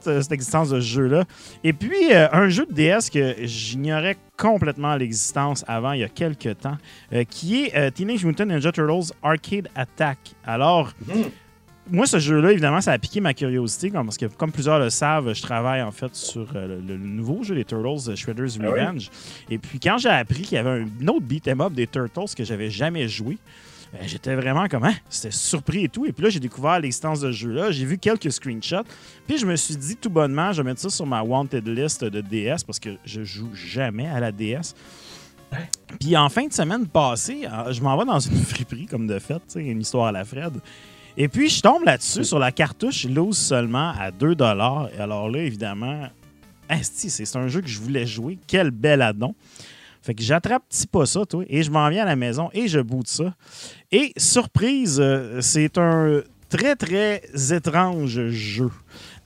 cette 0.00 0.32
existence 0.32 0.70
de 0.70 0.80
ce 0.80 0.86
jeu-là. 0.86 1.24
Et 1.62 1.72
puis, 1.74 2.12
euh, 2.12 2.26
un 2.32 2.48
jeu 2.48 2.64
de 2.66 2.72
DS 2.72 3.10
que 3.12 3.34
j'ignorais 3.42 4.16
complètement 4.36 4.96
l'existence 4.96 5.64
avant, 5.68 5.92
il 5.92 6.00
y 6.00 6.04
a 6.04 6.08
quelques 6.08 6.58
temps, 6.58 6.78
euh, 7.12 7.24
qui 7.28 7.64
est 7.64 7.76
euh, 7.76 7.90
Teenage 7.90 8.24
Mutant 8.24 8.46
Ninja 8.46 8.72
Turtles 8.72 9.12
Arcade 9.22 9.68
Attack. 9.74 10.18
Alors, 10.46 10.92
Mhm. 11.06 11.24
moi, 11.90 12.06
ce 12.06 12.18
jeu-là, 12.18 12.50
évidemment, 12.52 12.80
ça 12.80 12.92
a 12.92 12.98
piqué 12.98 13.20
ma 13.20 13.34
curiosité, 13.34 13.90
parce 13.90 14.16
que, 14.16 14.26
comme 14.26 14.50
plusieurs 14.50 14.78
le 14.78 14.88
savent, 14.90 15.32
je 15.34 15.42
travaille 15.42 15.82
en 15.82 15.92
fait 15.92 16.14
sur 16.14 16.46
euh, 16.56 16.66
le, 16.66 16.80
le 16.80 16.96
nouveau 16.96 17.42
jeu 17.42 17.54
des 17.56 17.64
Turtles, 17.66 18.10
euh, 18.10 18.16
Shredder's 18.16 18.58
Ah 18.58 18.64
oui? 18.64 18.68
Revenge. 18.80 19.10
Et 19.50 19.58
puis, 19.58 19.78
quand 19.78 19.98
j'ai 19.98 20.08
appris 20.08 20.42
qu'il 20.42 20.56
y 20.56 20.58
avait 20.58 20.82
un 20.82 21.08
autre 21.08 21.26
beat'em 21.26 21.60
up 21.60 21.74
des 21.74 21.86
Turtles 21.86 22.34
que 22.34 22.42
j'avais 22.44 22.70
jamais 22.70 23.06
joué, 23.06 23.36
euh, 23.94 23.98
J'étais 24.06 24.34
vraiment 24.34 24.68
comme, 24.68 24.84
hein, 24.84 24.94
c'était 25.08 25.30
surpris 25.34 25.84
et 25.84 25.88
tout. 25.88 26.06
Et 26.06 26.12
puis 26.12 26.24
là, 26.24 26.30
j'ai 26.30 26.40
découvert 26.40 26.78
l'existence 26.80 27.20
de 27.20 27.32
ce 27.32 27.36
jeu-là. 27.36 27.70
J'ai 27.70 27.84
vu 27.84 27.98
quelques 27.98 28.30
screenshots. 28.30 28.84
Puis 29.26 29.38
je 29.38 29.46
me 29.46 29.56
suis 29.56 29.76
dit 29.76 29.96
tout 29.96 30.10
bonnement, 30.10 30.52
je 30.52 30.62
vais 30.62 30.68
mettre 30.70 30.80
ça 30.80 30.90
sur 30.90 31.06
ma 31.06 31.22
wanted 31.22 31.66
list 31.66 32.04
de 32.04 32.20
DS 32.20 32.64
parce 32.66 32.78
que 32.78 32.90
je 33.04 33.24
joue 33.24 33.50
jamais 33.54 34.06
à 34.08 34.20
la 34.20 34.32
DS. 34.32 34.74
Puis 35.98 36.16
en 36.16 36.28
fin 36.28 36.46
de 36.46 36.52
semaine 36.52 36.86
passée, 36.86 37.46
euh, 37.50 37.72
je 37.72 37.80
m'en 37.82 37.96
vais 37.96 38.04
dans 38.04 38.18
une 38.18 38.36
friperie 38.44 38.86
comme 38.86 39.06
de 39.06 39.18
fait, 39.18 39.34
tu 39.34 39.42
sais, 39.48 39.64
une 39.64 39.80
histoire 39.80 40.06
à 40.06 40.12
la 40.12 40.24
Fred. 40.24 40.60
Et 41.16 41.28
puis 41.28 41.48
je 41.48 41.60
tombe 41.60 41.84
là-dessus 41.84 42.24
sur 42.24 42.38
la 42.38 42.52
cartouche 42.52 43.04
loose 43.06 43.38
seulement 43.38 43.92
à 43.98 44.10
2 44.10 44.32
Et 44.32 45.00
alors 45.00 45.28
là, 45.28 45.38
évidemment, 45.38 46.08
c'est 46.80 47.36
un 47.36 47.48
jeu 47.48 47.60
que 47.60 47.68
je 47.68 47.80
voulais 47.80 48.06
jouer. 48.06 48.38
Quel 48.46 48.70
bel 48.70 49.02
addon. 49.02 49.34
Fait 50.02 50.14
que 50.14 50.22
j'attrape 50.22 50.62
petit 50.68 50.86
pas 50.86 51.04
ça, 51.06 51.24
toi, 51.26 51.44
et 51.48 51.62
je 51.62 51.70
m'en 51.70 51.88
viens 51.90 52.02
à 52.02 52.06
la 52.06 52.16
maison 52.16 52.50
et 52.54 52.68
je 52.68 52.80
boot 52.80 53.06
ça. 53.08 53.34
Et 53.92 54.12
surprise, 54.16 54.98
euh, 55.00 55.40
c'est 55.40 55.76
un 55.78 56.20
très, 56.48 56.76
très 56.76 57.22
étrange 57.52 58.28
jeu. 58.30 58.70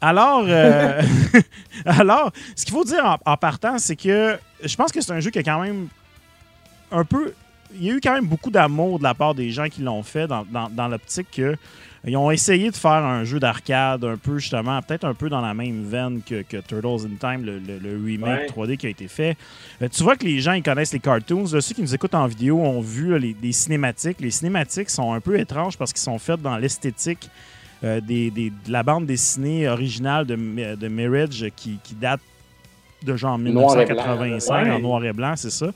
Alors, 0.00 0.44
euh, 0.48 1.00
alors 1.84 2.32
ce 2.56 2.64
qu'il 2.64 2.74
faut 2.74 2.84
dire 2.84 3.04
en, 3.04 3.18
en 3.32 3.36
partant, 3.36 3.78
c'est 3.78 3.96
que 3.96 4.36
je 4.64 4.74
pense 4.76 4.90
que 4.92 5.00
c'est 5.00 5.12
un 5.12 5.20
jeu 5.20 5.30
qui 5.30 5.38
a 5.38 5.42
quand 5.42 5.60
même 5.60 5.88
un 6.90 7.04
peu. 7.04 7.32
Il 7.74 7.84
y 7.84 7.90
a 7.90 7.94
eu 7.94 8.00
quand 8.02 8.12
même 8.12 8.26
beaucoup 8.26 8.50
d'amour 8.50 8.98
de 8.98 9.04
la 9.04 9.14
part 9.14 9.34
des 9.34 9.50
gens 9.50 9.66
qui 9.68 9.80
l'ont 9.82 10.02
fait 10.02 10.26
dans, 10.26 10.44
dans- 10.44 10.68
dans 10.68 10.88
l'optique 10.88 11.28
que 11.30 11.56
ils 12.04 12.16
ont 12.16 12.30
essayé 12.30 12.70
de 12.70 12.76
faire 12.76 12.90
un 13.04 13.22
jeu 13.24 13.38
d'arcade 13.38 14.04
un 14.04 14.16
peu 14.16 14.38
justement, 14.38 14.80
peut-être 14.82 15.04
un 15.04 15.14
peu 15.14 15.28
dans 15.28 15.40
la 15.40 15.54
même 15.54 15.84
veine 15.84 16.20
que, 16.22 16.42
que 16.42 16.56
Turtles 16.56 17.06
in 17.06 17.16
Time, 17.20 17.44
le, 17.46 17.58
le- 17.60 17.78
le 17.78 18.04
remake 18.04 18.52
Ouais. 18.56 18.66
3D 18.66 18.76
qui 18.76 18.86
a 18.86 18.90
été 18.90 19.06
fait. 19.08 19.36
Euh, 19.80 19.88
tu 19.88 20.02
vois 20.02 20.16
que 20.16 20.24
les 20.24 20.40
gens 20.40 20.52
ils 20.54 20.62
connaissent 20.62 20.92
les 20.92 20.98
cartoons. 20.98 21.44
Là, 21.52 21.60
ceux 21.60 21.74
qui 21.74 21.80
nous 21.82 21.94
écoutent 21.94 22.14
en 22.14 22.26
vidéo 22.26 22.58
ont 22.60 22.80
vu 22.80 23.10
là, 23.12 23.18
les, 23.18 23.36
les 23.40 23.52
cinématiques. 23.52 24.20
Les 24.20 24.30
cinématiques 24.32 24.90
sont 24.90 25.12
un 25.12 25.20
peu 25.20 25.38
étranges 25.38 25.76
parce 25.78 25.92
qu'ils 25.92 26.02
sont 26.02 26.18
faits 26.18 26.42
dans 26.42 26.56
l'esthétique 26.56 27.30
euh, 27.84 28.00
des, 28.00 28.30
des- 28.30 28.50
de 28.50 28.72
la 28.72 28.82
bande 28.82 29.06
dessinée 29.06 29.68
originale 29.68 30.26
de, 30.26 30.34
de 30.76 30.88
Mirage 30.88 31.46
qui, 31.56 31.78
qui 31.84 31.94
date 31.94 32.20
de 33.04 33.16
genre 33.16 33.38
Noir 33.38 33.80
et 33.80 33.84
blanc, 33.86 33.94
1985 33.94 34.64
là. 34.66 34.74
en 34.76 34.78
noir 34.80 35.04
et 35.04 35.12
blanc, 35.12 35.34
c'est 35.36 35.50
ça. 35.50 35.66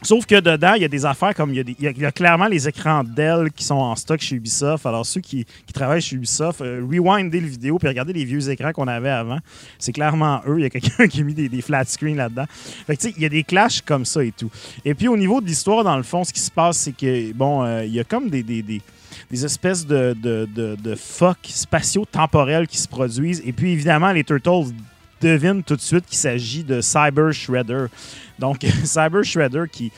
Sauf 0.00 0.26
que 0.26 0.38
dedans, 0.38 0.74
il 0.74 0.82
y 0.82 0.84
a 0.84 0.88
des 0.88 1.04
affaires 1.04 1.34
comme 1.34 1.52
il 1.52 1.74
y 1.80 2.04
a, 2.06 2.12
clairement 2.12 2.46
les 2.46 2.68
écrans 2.68 3.02
Dell 3.02 3.50
qui 3.50 3.64
sont 3.64 3.74
en 3.74 3.96
stock 3.96 4.20
chez 4.20 4.36
Ubisoft. 4.36 4.86
Alors, 4.86 5.04
ceux 5.04 5.20
qui, 5.20 5.44
travaillent 5.74 6.00
chez 6.00 6.14
Ubisoft, 6.14 6.60
euh, 6.60 6.86
rewindez 6.88 7.40
le 7.40 7.48
vidéo 7.48 7.78
puis 7.78 7.88
regardez 7.88 8.12
les 8.12 8.24
vieux 8.24 8.48
écrans 8.48 8.72
qu'on 8.72 8.86
avait 8.86 9.10
avant. 9.10 9.38
C'est 9.78 9.92
clairement 9.92 10.40
eux. 10.46 10.58
Il 10.58 10.62
y 10.62 10.66
a 10.66 10.70
quelqu'un 10.70 11.06
qui 11.08 11.20
a 11.20 11.24
mis 11.24 11.34
des, 11.34 11.62
flat 11.62 11.84
screens 11.84 12.16
là-dedans. 12.16 12.44
Fait 12.86 12.96
que, 12.96 13.02
tu 13.02 13.08
sais, 13.08 13.14
il 13.16 13.22
y 13.22 13.26
a 13.26 13.28
des 13.28 13.42
clashs 13.42 13.82
comme 13.82 14.04
ça 14.04 14.22
et 14.22 14.30
tout. 14.30 14.50
Et 14.84 14.94
puis, 14.94 15.08
au 15.08 15.16
niveau 15.16 15.40
de 15.40 15.46
l'histoire, 15.46 15.82
dans 15.82 15.96
le 15.96 16.04
fond, 16.04 16.22
ce 16.22 16.32
qui 16.32 16.40
se 16.40 16.50
passe, 16.50 16.78
c'est 16.78 16.96
que, 16.96 17.32
bon, 17.32 17.64
euh, 17.64 17.84
il 17.84 17.92
y 17.92 18.00
a 18.00 18.04
comme 18.04 18.30
des, 18.30 18.44
des, 18.44 18.62
des- 18.62 18.82
espèces 19.44 19.84
de, 19.84 20.16
de, 20.20 20.48
de, 20.54 20.94
spatio-temporels 20.94 22.68
qui 22.68 22.78
se 22.78 22.86
produisent. 22.86 23.42
Et 23.44 23.52
puis, 23.52 23.72
évidemment, 23.72 24.12
les 24.12 24.22
Turtles 24.22 24.72
devinent 25.20 25.62
tout 25.62 25.76
de 25.76 25.80
suite 25.80 26.06
qu'il 26.06 26.18
s'agit 26.18 26.64
de 26.64 26.80
Cyber 26.80 27.32
Shredder. 27.32 27.86
Donc, 28.38 28.58
Cyber 28.84 29.24
Shredder 29.24 29.64
qui. 29.70 29.90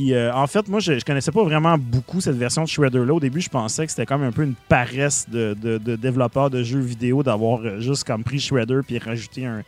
Euh, 0.00 0.32
en 0.32 0.46
fait, 0.46 0.68
moi, 0.68 0.80
je, 0.80 0.98
je 0.98 1.04
connaissais 1.04 1.32
pas 1.32 1.44
vraiment 1.44 1.76
beaucoup 1.76 2.20
cette 2.20 2.36
version 2.36 2.64
de 2.64 2.68
Shredder-là. 2.68 3.12
Au 3.12 3.20
début, 3.20 3.40
je 3.40 3.50
pensais 3.50 3.84
que 3.84 3.90
c'était 3.90 4.06
comme 4.06 4.22
un 4.22 4.32
peu 4.32 4.42
une 4.42 4.54
paresse 4.68 5.28
de, 5.28 5.54
de, 5.60 5.78
de 5.78 5.96
développeurs 5.96 6.50
de 6.50 6.62
jeux 6.62 6.80
vidéo 6.80 7.22
d'avoir 7.22 7.60
euh, 7.60 7.80
juste 7.80 8.04
comme 8.04 8.24
pris 8.24 8.40
Shredder 8.40 8.80
puis 8.86 8.98
rajouté 8.98 9.44
un, 9.46 9.62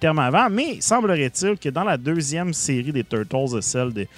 terme 0.00 0.18
avant. 0.18 0.48
Mais 0.50 0.80
semblerait-il 0.80 1.58
que 1.58 1.68
dans 1.68 1.84
la 1.84 1.96
deuxième 1.96 2.52
série 2.52 2.92
des 2.92 3.04
Turtles, 3.04 3.62
celle 3.62 3.92
des, 3.92 4.08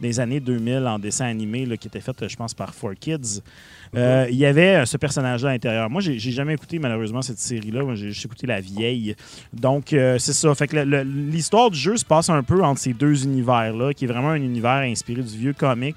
des 0.00 0.20
années 0.20 0.40
2000 0.40 0.86
en 0.86 0.98
dessin 0.98 1.26
animé, 1.26 1.66
qui 1.78 1.88
était 1.88 2.00
faite, 2.00 2.26
je 2.26 2.36
pense, 2.36 2.54
par 2.54 2.72
4Kids, 2.72 3.42
euh, 3.96 4.26
il 4.30 4.36
y 4.36 4.46
avait 4.46 4.76
euh, 4.76 4.84
ce 4.84 4.96
personnage-là 4.96 5.50
à 5.50 5.52
l'intérieur. 5.52 5.90
Moi, 5.90 6.00
j'ai 6.00 6.18
jamais 6.18 6.54
écouté, 6.54 6.78
malheureusement, 6.78 7.22
cette 7.22 7.38
série-là. 7.38 7.82
Moi, 7.82 7.94
j'ai 7.94 8.08
juste 8.08 8.24
écouté 8.24 8.46
la 8.46 8.60
vieille. 8.60 9.14
Donc, 9.52 9.92
euh, 9.92 10.18
c'est 10.18 10.32
ça. 10.32 10.54
Fait 10.54 10.68
que 10.68 10.76
l'histoire 11.02 11.70
du 11.70 11.78
jeu 11.78 11.96
se 11.96 12.04
passe 12.04 12.28
un 12.30 12.42
peu 12.42 12.62
entre 12.62 12.80
ces 12.80 12.92
deux 12.92 13.24
univers-là, 13.24 13.94
qui 13.94 14.04
est 14.04 14.08
vraiment 14.08 14.30
un 14.30 14.42
univers 14.42 14.82
inspiré 14.82 15.22
du 15.22 15.36
vieux 15.36 15.52
comic 15.52 15.96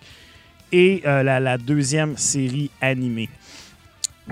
et 0.71 1.01
euh, 1.05 1.23
la, 1.23 1.39
la 1.39 1.57
deuxième 1.57 2.17
série 2.17 2.69
animée. 2.79 3.29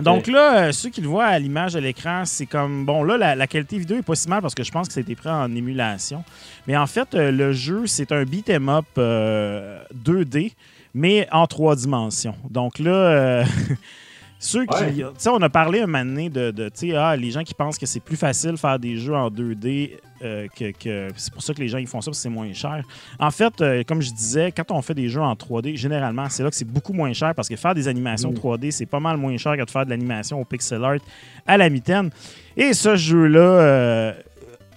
Donc 0.02 0.28
là, 0.28 0.68
euh, 0.68 0.72
ceux 0.72 0.90
qui 0.90 1.02
le 1.02 1.08
voient 1.08 1.26
à 1.26 1.40
l'image 1.40 1.76
à 1.76 1.80
l'écran, 1.80 2.24
c'est 2.26 2.46
comme 2.46 2.86
bon 2.86 3.04
là 3.04 3.18
la, 3.18 3.36
la 3.36 3.48
qualité 3.48 3.78
vidéo 3.78 3.98
est 3.98 4.04
pas 4.04 4.16
si 4.16 4.30
mal 4.30 4.42
parce 4.42 4.56
que 4.56 4.64
je 4.64 4.72
pense 4.72 4.88
que 4.88 4.94
ça 4.94 5.00
a 5.00 5.02
été 5.02 5.16
pris 5.16 5.30
en 5.30 5.54
émulation. 5.54 6.24
Mais 6.68 6.78
en 6.78 6.88
fait, 6.88 7.14
euh, 7.14 7.32
le 7.32 7.52
jeu 7.52 7.86
c'est 7.86 8.12
un 8.12 8.24
beat 8.24 8.50
'em 8.50 8.70
up 8.70 8.86
euh, 8.98 9.82
2D, 9.94 10.54
mais 10.94 11.28
en 11.32 11.46
trois 11.48 11.76
dimensions. 11.76 12.36
Donc 12.50 12.80
là, 12.80 12.92
euh, 12.92 13.44
ceux 14.40 14.66
qui, 14.66 14.84
Ouais. 14.84 14.94
tu 14.94 15.04
sais, 15.18 15.30
on 15.30 15.42
a 15.42 15.50
parlé 15.50 15.82
un 15.82 15.86
moment 15.88 16.06
donné 16.06 16.30
de, 16.30 16.52
de 16.52 16.70
tu 16.70 16.90
sais, 16.92 16.96
ah, 16.96 17.16
les 17.16 17.32
gens 17.32 17.44
qui 17.44 17.54
pensent 17.54 17.78
que 17.78 17.86
c'est 17.86 18.00
plus 18.00 18.16
facile 18.16 18.52
de 18.52 18.56
faire 18.58 18.80
des 18.80 18.96
jeux 18.98 19.14
en 19.16 19.30
2D 19.30 19.98
euh, 20.22 20.48
que, 20.56 20.72
que- 20.72 21.10
c'est 21.16 21.32
pour 21.34 21.42
ça 21.44 21.54
que 21.54 21.60
les 21.62 21.68
gens 21.68 21.78
ils 21.78 21.88
font 21.88 22.02
ça 22.02 22.06
parce 22.12 22.18
que 22.18 22.24
c'est 22.24 22.30
moins 22.30 22.52
cher. 22.54 22.84
En 23.20 23.32
fait, 23.32 23.62
euh, 23.62 23.84
comme 23.88 24.02
je 24.02 24.12
disais, 24.12 24.52
quand 24.52 24.72
on 24.72 24.82
fait 24.82 24.94
des 24.94 25.08
jeux 25.10 25.22
en 25.22 25.34
3D, 25.34 25.76
généralement, 25.78 26.28
c'est 26.30 26.44
là 26.44 26.50
que 26.50 26.56
c'est 26.56 26.66
beaucoup 26.66 26.94
moins 26.94 27.12
cher 27.14 27.34
parce 27.36 27.48
que 27.50 27.56
faire 27.56 27.76
des 27.76 27.88
animations 27.88 28.32
Mm. 28.32 28.36
3D, 28.36 28.72
c'est 28.72 28.86
pas 28.86 29.00
mal 29.00 29.18
moins 29.18 29.36
cher 29.38 29.56
que 29.58 29.64
de 29.64 29.70
faire 29.70 29.86
de 29.86 29.90
l'animation 29.90 30.40
au 30.40 30.46
pixel 30.46 30.84
art 30.84 30.98
à 31.46 31.58
la 31.58 31.70
mitaine. 31.70 32.10
Et 32.58 32.74
ce 32.74 32.96
jeu-là 32.96 33.40
euh, 33.40 34.14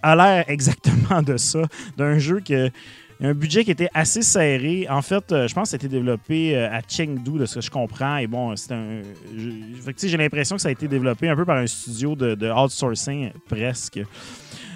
a 0.02 0.16
l'air 0.16 0.44
exactement 0.48 1.22
de 1.22 1.36
ça, 1.36 1.62
d'un 1.96 2.18
jeu 2.18 2.40
que 2.40 2.70
un 3.22 3.34
budget 3.34 3.64
qui 3.64 3.70
était 3.70 3.88
assez 3.94 4.22
serré. 4.22 4.86
En 4.90 5.00
fait, 5.00 5.30
euh, 5.30 5.46
je 5.46 5.54
pense 5.54 5.64
que 5.64 5.70
ça 5.70 5.74
a 5.76 5.78
été 5.78 5.88
développé 5.88 6.56
euh, 6.56 6.68
à 6.70 6.80
Chengdu, 6.86 7.38
de 7.38 7.46
ce 7.46 7.56
que 7.56 7.60
je 7.60 7.70
comprends. 7.70 8.16
Et 8.16 8.26
bon, 8.26 8.54
c'est 8.56 8.72
un. 8.72 9.02
J'ai 9.36 10.16
l'impression 10.16 10.56
que 10.56 10.62
ça 10.62 10.68
a 10.68 10.72
été 10.72 10.88
développé 10.88 11.28
un 11.28 11.36
peu 11.36 11.44
par 11.44 11.56
un 11.56 11.66
studio 11.66 12.16
de, 12.16 12.50
outsourcing, 12.50 13.30
presque. 13.48 14.00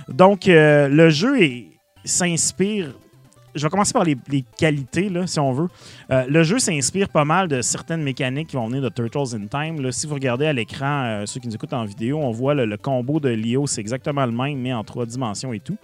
Donc, 0.09 0.47
euh, 0.47 0.89
le 0.89 1.11
jeu 1.11 1.37
s'inspire. 2.05 2.95
Je 3.57 3.63
vais 3.63 3.71
commencer 3.71 3.95
par 3.95 4.05
les, 4.05 4.45
qualités, 4.59 5.11
si 5.25 5.41
on 5.41 5.51
veut. 5.51 5.69
Le 6.11 6.43
jeu 6.43 6.59
s'inspire 6.59 7.09
pas 7.09 7.25
mal 7.25 7.49
de 7.49 7.63
certaines 7.63 8.03
mécaniques 8.03 8.49
qui 8.49 8.57
vont 8.57 8.67
venir 8.67 8.83
de 8.83 8.91
Turtles 8.91 9.35
in 9.35 9.47
Time. 9.47 9.81
Là, 9.81 9.93
si 9.93 10.07
vous 10.07 10.13
regardez 10.13 10.45
à 10.45 10.53
l'écran, 10.53 11.23
ceux 11.25 11.41
qui 11.41 11.49
nous 11.49 11.55
écoutent 11.55 11.73
en 11.73 11.87
vidéo, 11.87 12.19
on 12.19 12.33
voit 12.33 12.53
le, 12.53 12.67
le 12.67 12.77
combo 12.77 13.19
de 13.19 13.31
Leo, 13.31 13.67
c'est 13.67 13.81
exactement 13.81 14.27
le 14.27 14.33
même, 14.33 14.59
mais 14.59 14.75
en 14.75 14.85
trois 14.85 15.07
dimensions 15.07 15.55
et 15.55 15.61
tout. 15.61 15.79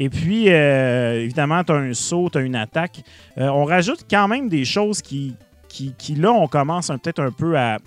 Et 0.00 0.08
puis, 0.08 0.48
euh, 0.48 1.20
évidemment, 1.24 1.64
tu 1.64 1.72
as 1.72 1.76
un 1.76 1.92
saut, 1.92 2.30
tu 2.30 2.38
as 2.38 2.40
une 2.40 2.54
attaque. 2.54 3.02
Euh, 3.36 3.48
on 3.48 3.64
rajoute 3.64 4.06
quand 4.08 4.28
même 4.28 4.48
des 4.48 4.64
choses 4.64 5.02
qui, 5.02 5.34
qui, 5.68 6.14
là, 6.14 6.32
on 6.32 6.46
commence 6.46 6.86
peut-être 6.86 7.20
un 7.20 7.32
peu 7.32 7.58
à, 7.58 7.78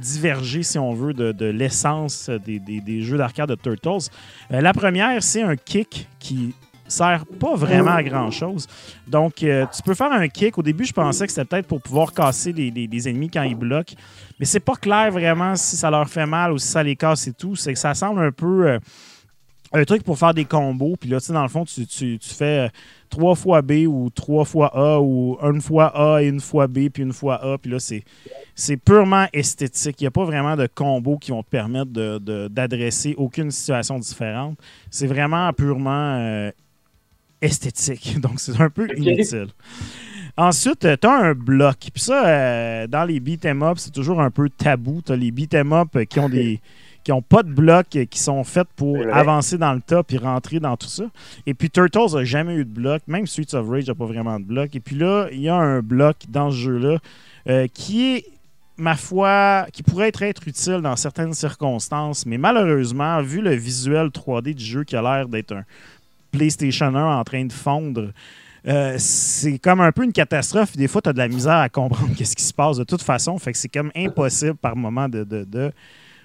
diverger, 0.00 0.62
si 0.62 0.78
on 0.78 0.92
veut, 0.92 1.12
de, 1.12 1.46
l'essence 1.46 2.30
des, 2.30 3.02
jeux 3.02 3.18
d'arcade 3.18 3.48
de 3.48 3.54
Turtles. 3.56 4.10
Euh, 4.52 4.60
la 4.60 4.72
première, 4.72 5.22
c'est 5.22 5.42
un 5.42 5.56
kick 5.56 6.08
qui 6.20 6.54
sert 6.86 7.24
pas 7.38 7.54
vraiment 7.54 7.92
à 7.92 8.02
grand 8.02 8.30
chose. 8.30 8.66
Donc, 9.06 9.34
tu 9.36 9.82
peux 9.84 9.94
faire 9.94 10.12
un 10.12 10.28
kick. 10.28 10.56
Au 10.56 10.62
début, 10.62 10.84
je 10.84 10.92
pensais 10.92 11.26
que 11.26 11.32
c'était 11.32 11.44
peut-être 11.44 11.66
pour 11.66 11.82
pouvoir 11.82 12.12
casser 12.12 12.52
les, 12.52 13.08
ennemis 13.08 13.28
quand 13.28 13.42
ils 13.42 13.56
bloquent. 13.56 13.94
Mais 14.38 14.46
c'est 14.46 14.60
pas 14.60 14.76
clair 14.76 15.10
vraiment 15.10 15.56
si 15.56 15.76
ça 15.76 15.90
leur 15.90 16.08
fait 16.08 16.26
mal 16.26 16.52
ou 16.52 16.58
si 16.58 16.68
ça 16.68 16.82
les 16.82 16.96
casse 16.96 17.26
et 17.26 17.32
tout. 17.32 17.56
C'est 17.56 17.72
que 17.72 17.78
ça 17.78 17.94
semble 17.94 18.20
un 18.20 18.32
peu. 18.32 18.78
Un 19.72 19.84
truc 19.84 20.02
pour 20.02 20.18
faire 20.18 20.32
des 20.34 20.44
combos. 20.44 20.96
Puis 20.98 21.08
là, 21.10 21.20
tu 21.20 21.26
sais, 21.26 21.32
dans 21.32 21.42
le 21.42 21.48
fond, 21.48 21.64
tu, 21.64 21.86
tu- 21.86 22.18
tu 22.18 22.28
fais 22.34 22.66
euh, 22.66 22.68
trois 23.10 23.34
fois 23.34 23.60
B 23.62 23.84
ou 23.86 24.08
trois 24.10 24.44
fois 24.44 24.70
A 24.74 25.00
ou 25.00 25.36
une 25.42 25.60
fois 25.60 25.86
A 25.94 26.22
et 26.22 26.26
une 26.28 26.40
fois 26.40 26.66
B 26.66 26.88
puis 26.88 27.02
une 27.02 27.12
fois 27.12 27.36
A. 27.44 27.58
Puis 27.58 27.70
là, 27.70 27.78
c'est, 27.78 28.02
c'est 28.54 28.76
purement 28.76 29.26
esthétique. 29.32 30.00
Il 30.00 30.04
n'y 30.04 30.08
a 30.08 30.10
pas 30.10 30.24
vraiment 30.24 30.56
de 30.56 30.66
combos 30.72 31.18
qui 31.18 31.30
vont 31.30 31.42
te 31.42 31.50
permettre 31.50 31.90
de- 31.90 32.48
d'adresser 32.48 33.14
aucune 33.18 33.50
situation 33.50 33.98
différente. 33.98 34.56
C'est 34.90 35.06
vraiment 35.06 35.52
purement 35.52 36.16
euh, 36.18 36.50
esthétique. 37.42 38.18
Donc, 38.20 38.40
c'est 38.40 38.60
un 38.60 38.70
peu 38.70 38.88
inutile. 38.96 39.48
Ensuite, 40.36 40.80
tu 41.00 41.06
as 41.06 41.10
un 41.12 41.34
bloc. 41.34 41.76
Puis 41.92 42.02
ça, 42.02 42.26
euh, 42.26 42.86
dans 42.86 43.04
les 43.04 43.18
beat'em 43.20 43.62
up, 43.62 43.78
c'est 43.78 43.90
toujours 43.92 44.20
un 44.20 44.30
peu 44.30 44.48
tabou. 44.48 45.02
Tu 45.04 45.12
as 45.12 45.16
les 45.16 45.30
beat'em 45.32 45.72
up 45.72 45.88
euh, 45.96 46.04
qui 46.04 46.20
ont 46.20 46.28
des 46.28 46.60
qui 47.08 47.12
ont 47.12 47.22
pas 47.22 47.42
de 47.42 47.50
bloc, 47.50 47.86
euh, 47.96 48.04
qui 48.04 48.18
sont 48.18 48.44
faits 48.44 48.68
pour 48.76 48.98
avancer 49.10 49.56
dans 49.56 49.72
le 49.72 49.80
tas 49.80 50.02
puis 50.02 50.18
rentrer 50.18 50.60
dans 50.60 50.76
tout 50.76 50.88
ça. 50.88 51.04
Et 51.46 51.54
puis 51.54 51.70
Turtles 51.70 52.18
a 52.18 52.22
jamais 52.22 52.54
eu 52.54 52.66
de 52.66 52.70
bloc, 52.70 53.00
même 53.06 53.26
Streets 53.26 53.54
of 53.54 53.66
Rage 53.66 53.86
n'a 53.86 53.94
pas 53.94 54.04
vraiment 54.04 54.38
de 54.38 54.44
bloc. 54.44 54.76
Et 54.76 54.80
puis 54.80 54.94
là, 54.94 55.26
il 55.32 55.40
y 55.40 55.48
a 55.48 55.54
un 55.56 55.80
bloc 55.80 56.16
dans 56.28 56.50
ce 56.50 56.56
jeu-là 56.56 56.98
euh, 57.48 57.66
qui 57.72 58.16
est, 58.16 58.26
ma 58.76 58.94
foi, 58.94 59.64
qui 59.72 59.82
pourrait 59.82 60.08
être, 60.08 60.20
être 60.22 60.46
utile 60.46 60.80
dans 60.82 60.96
certaines 60.96 61.32
circonstances, 61.32 62.26
mais 62.26 62.36
malheureusement, 62.36 63.22
vu 63.22 63.40
le 63.40 63.54
visuel 63.54 64.08
3D 64.08 64.52
du 64.52 64.62
jeu 64.62 64.84
qui 64.84 64.94
a 64.94 65.00
l'air 65.00 65.28
d'être 65.28 65.52
un 65.52 65.64
PlayStation 66.30 66.94
1 66.94 67.18
en 67.20 67.24
train 67.24 67.46
de 67.46 67.52
fondre, 67.54 68.08
euh, 68.66 68.96
c'est 68.98 69.58
comme 69.58 69.80
un 69.80 69.92
peu 69.92 70.04
une 70.04 70.12
catastrophe. 70.12 70.76
Des 70.76 70.88
fois, 70.88 71.00
tu 71.00 71.08
as 71.08 71.14
de 71.14 71.18
la 71.18 71.28
misère 71.28 71.54
à 71.56 71.70
comprendre 71.70 72.14
qu'est-ce 72.18 72.36
qui 72.36 72.44
se 72.44 72.52
passe 72.52 72.76
de 72.76 72.84
toute 72.84 73.00
façon. 73.02 73.38
Fait 73.38 73.52
que 73.52 73.56
c'est 73.56 73.68
comme 73.72 73.90
impossible 73.96 74.56
par 74.56 74.76
moment 74.76 75.08
de, 75.08 75.24
de- 75.24 75.44
de 75.44 75.72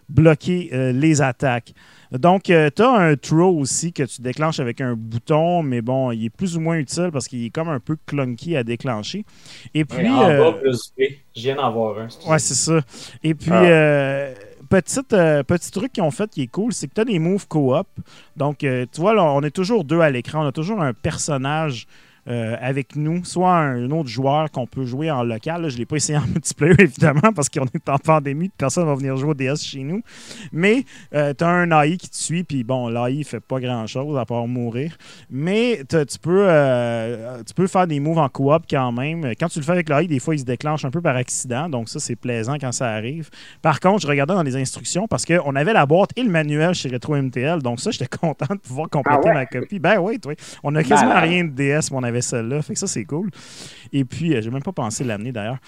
bloquer 0.10 0.70
euh, 0.74 0.92
les 0.92 1.22
attaques. 1.22 1.74
Donc, 2.12 2.44
tu 2.44 2.54
as 2.54 2.90
un 2.90 3.16
throw 3.16 3.58
aussi 3.58 3.92
que 3.92 4.04
tu 4.04 4.22
déclenches 4.22 4.60
avec 4.60 4.82
un 4.82 4.96
bouton, 4.96 5.64
mais 5.64 5.82
bon, 5.82 6.12
il 6.12 6.26
est 6.26 6.30
plus 6.30 6.56
ou 6.56 6.60
moins 6.60 6.76
utile 6.76 7.10
parce 7.12 7.28
qu'il 7.28 7.44
est 7.44 7.50
comme 7.50 7.70
un 7.70 7.80
peu 7.80 7.98
clunky 8.06 8.56
à 8.56 8.64
déclencher. 8.64 9.26
Et 9.74 9.84
puis, 9.84 10.08
en 10.08 10.30
euh, 10.30 10.52
bas 10.52 10.58
plus 10.60 10.94
B. 10.96 11.02
Je 11.36 11.42
viens 11.42 11.56
d'en 11.56 11.72
voir 11.72 11.98
un. 11.98 12.08
Ouais, 12.30 12.38
c'est 12.38 12.54
ça. 12.54 12.82
Et 13.24 13.34
puis, 13.34 13.50
Ah. 13.52 13.64
euh, 13.64 14.34
petite, 14.70 15.12
euh, 15.14 15.42
petit 15.42 15.72
truc 15.72 15.92
qu'ils 15.94 16.04
ont 16.04 16.12
fait 16.12 16.30
qui 16.30 16.44
est 16.44 16.48
cool, 16.48 16.72
c'est 16.72 16.88
que 16.88 16.94
tu 16.94 17.02
as 17.02 17.06
des 17.06 17.18
moves 17.18 17.48
co-op. 17.48 17.88
Donc, 18.38 18.64
euh, 18.64 18.86
tu 18.94 19.02
vois, 19.02 19.16
là, 19.16 19.24
on 19.24 19.42
est 19.42 19.50
toujours 19.50 19.84
deux 19.84 20.02
à 20.02 20.12
l'écran. 20.12 20.44
On 20.44 20.48
a 20.48 20.52
toujours 20.52 20.82
un 20.84 20.94
personnage 20.94 21.88
euh, 22.28 22.56
avec 22.62 22.96
nous, 22.96 23.24
soit 23.26 23.54
un, 23.56 23.90
autre 23.92 24.10
joueur 24.10 24.50
qu'on 24.52 24.66
peut 24.68 24.86
jouer 24.86 25.12
en 25.12 25.24
local. 25.24 25.62
Là, 25.62 25.70
je 25.70 25.76
ne 25.76 25.80
l'ai 25.80 25.86
pas 25.86 25.98
essayé 25.98 26.18
en 26.18 26.28
multiplayer, 26.28 26.76
évidemment, 26.80 27.34
parce 27.36 27.50
qu'on 27.50 27.66
est 27.66 27.90
en 27.90 27.98
pandémie, 27.98 28.50
personne 28.58 28.86
ne 28.86 28.90
va 28.90 28.96
venir 28.96 29.18
jouer 29.18 29.32
au 29.32 29.34
DS 29.34 29.58
chez 29.64 29.84
nous. 29.84 30.02
Mais 30.52 30.86
tu 31.12 31.18
as 31.44 31.48
un 31.48 31.72
AI 31.72 31.98
qui 31.98 32.10
te 32.10 32.16
suit, 32.16 32.44
puis 32.44 32.64
bon, 32.64 32.88
l'AI 32.90 33.20
ne 33.20 33.24
fait 33.24 33.40
pas 33.40 33.60
grand-chose 33.60 34.18
à 34.18 34.26
part 34.26 34.48
mourir. 34.48 34.98
Mais 35.30 35.82
tu 35.90 36.20
peux, 36.22 36.46
euh, 36.48 37.42
tu 37.44 37.54
peux 37.54 37.68
faire 37.68 37.88
des 37.88 38.00
moves 38.00 38.18
en 38.18 38.30
coop 38.30 38.64
quand 38.70 38.92
même. 38.92 39.26
Quand 39.40 39.48
tu 39.48 39.60
le 39.60 39.66
fais 39.66 39.72
avec 39.72 39.90
l'AI, 39.90 40.08
des 40.08 40.20
fois, 40.20 40.36
il 40.36 40.40
se 40.40 40.46
déclenche 40.46 40.86
un 40.86 40.92
peu 40.92 41.02
par 41.02 41.16
accident, 41.16 41.70
donc 41.70 41.90
ça, 41.90 42.00
c'est 42.00 42.16
plaisant 42.16 42.56
quand 42.60 42.72
ça 42.72 42.90
arrive. 42.90 43.30
Par 43.62 43.80
contre, 43.80 44.02
je 44.02 44.08
regardais 44.08 44.34
dans 44.34 44.44
les 44.44 44.56
instructions 44.56 45.08
parce 45.08 45.26
qu'on 45.26 45.56
avait 45.56 45.74
la 45.74 45.86
boîte 45.86 46.12
et 46.16 46.24
le 46.24 46.30
manuel 46.30 46.74
chez 46.74 46.90
Retro 46.90 47.16
MTL, 47.16 47.62
donc 47.62 47.80
ça, 47.80 47.92
j'étais 47.92 48.08
content 48.18 48.54
de 48.54 48.60
pouvoir 48.60 48.90
compléter 48.90 49.20
Ah 49.24 49.28
ouais? 49.28 49.34
ma 49.34 49.46
copie. 49.46 49.80
Ben 49.80 50.00
oui, 50.00 50.20
toi. 50.20 50.34
On 50.64 50.76
a 50.76 50.84
quasiment 50.84 51.14
Malade. 51.14 51.30
rien 51.30 51.44
de 51.46 51.50
DS, 51.50 51.92
mais 51.92 51.98
on 51.98 52.04
avait 52.14 52.22
celle-là, 52.22 52.62
fait 52.62 52.74
que 52.74 52.80
ça, 52.80 52.88
c'est 52.88 53.06
cool. 53.06 53.30
Et 53.92 54.06
puis, 54.06 54.36
euh, 54.36 54.42
j'ai 54.42 54.50
même 54.50 54.64
pas 54.64 54.72
pensé 54.72 55.04
l'amener 55.04 55.32
d'ailleurs. 55.32 55.60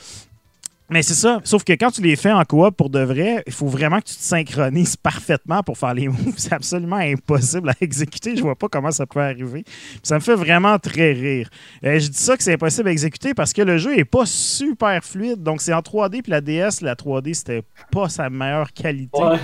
Mais 0.87 1.01
c'est 1.01 1.15
ça. 1.15 1.41
Sauf 1.43 1.63
que 1.63 1.73
quand 1.73 1.89
tu 1.89 2.01
les 2.01 2.15
fais 2.15 2.31
en 2.31 2.43
coop 2.43 2.75
pour 2.77 2.91
de 2.91 2.99
vrai, 2.99 3.43
il 3.47 3.53
faut 3.53 3.65
vraiment 3.65 3.99
que 3.99 4.05
tu 4.05 4.15
te 4.15 4.21
synchronises 4.21 4.95
parfaitement 5.03 5.63
pour 5.63 5.77
faire 5.79 5.95
les 5.95 6.07
moves. 6.07 6.35
C'est 6.37 6.53
absolument 6.53 6.97
impossible 6.97 7.69
à 7.69 7.73
exécuter. 7.81 8.35
Je 8.35 8.43
vois 8.43 8.55
pas 8.55 8.67
comment 8.67 8.91
ça 8.91 9.07
peut 9.07 9.19
arriver. 9.19 9.63
Puis 9.63 9.99
ça 10.03 10.15
me 10.15 10.19
fait 10.19 10.35
vraiment 10.35 10.77
très 10.77 11.13
rire. 11.13 11.49
Euh, 11.83 11.97
je 11.97 12.07
dis 12.07 12.17
ça 12.17 12.37
que 12.37 12.43
c'est 12.43 12.53
impossible 12.53 12.89
à 12.89 12.91
exécuter 12.91 13.33
parce 13.33 13.51
que 13.51 13.63
le 13.63 13.79
jeu 13.79 13.97
est 13.97 14.05
pas 14.05 14.27
super 14.27 15.03
fluide. 15.03 15.41
Donc 15.41 15.61
c'est 15.61 15.73
en 15.73 15.79
3D, 15.79 16.21
puis 16.21 16.31
la 16.31 16.41
DS, 16.41 16.81
la 16.81 16.93
3D, 16.93 17.33
c'était 17.33 17.63
pas 17.91 18.07
sa 18.07 18.29
meilleure 18.29 18.71
qualité. 18.71 19.19
Ouais. 19.19 19.39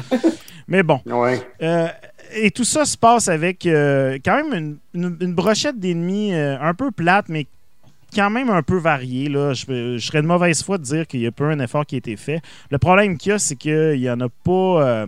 Mais 0.67 0.83
bon. 0.83 1.01
Ouais. 1.07 1.41
Euh, 1.63 1.87
et 2.33 2.51
tout 2.51 2.63
ça 2.63 2.85
se 2.85 2.97
passe 2.97 3.27
avec 3.27 3.65
euh, 3.65 4.17
quand 4.23 4.43
même 4.43 4.77
une, 4.93 5.33
brochette 5.33 5.79
d'ennemis 5.79 6.33
euh, 6.33 6.57
un 6.59 6.73
peu 6.73 6.91
plate, 6.91 7.29
mais 7.29 7.47
quand 8.15 8.29
même 8.29 8.49
un 8.49 8.63
peu 8.63 8.77
variée. 8.77 9.29
Là. 9.29 9.53
Je, 9.53 9.97
je 9.97 10.05
serais 10.05 10.21
de 10.21 10.27
mauvaise 10.27 10.63
foi 10.63 10.77
de 10.77 10.83
dire 10.83 11.07
qu'il 11.07 11.21
n'y 11.21 11.27
a 11.27 11.31
pas 11.31 11.45
un 11.45 11.59
effort 11.59 11.85
qui 11.85 11.95
a 11.95 11.97
été 11.97 12.15
fait. 12.17 12.41
Le 12.69 12.77
problème 12.77 13.17
qu'il 13.17 13.31
y 13.31 13.33
a, 13.33 13.39
c'est 13.39 13.55
qu'il 13.55 13.99
n'y 13.99 14.09
en 14.09 14.19
a 14.19 14.29
pas. 14.29 15.07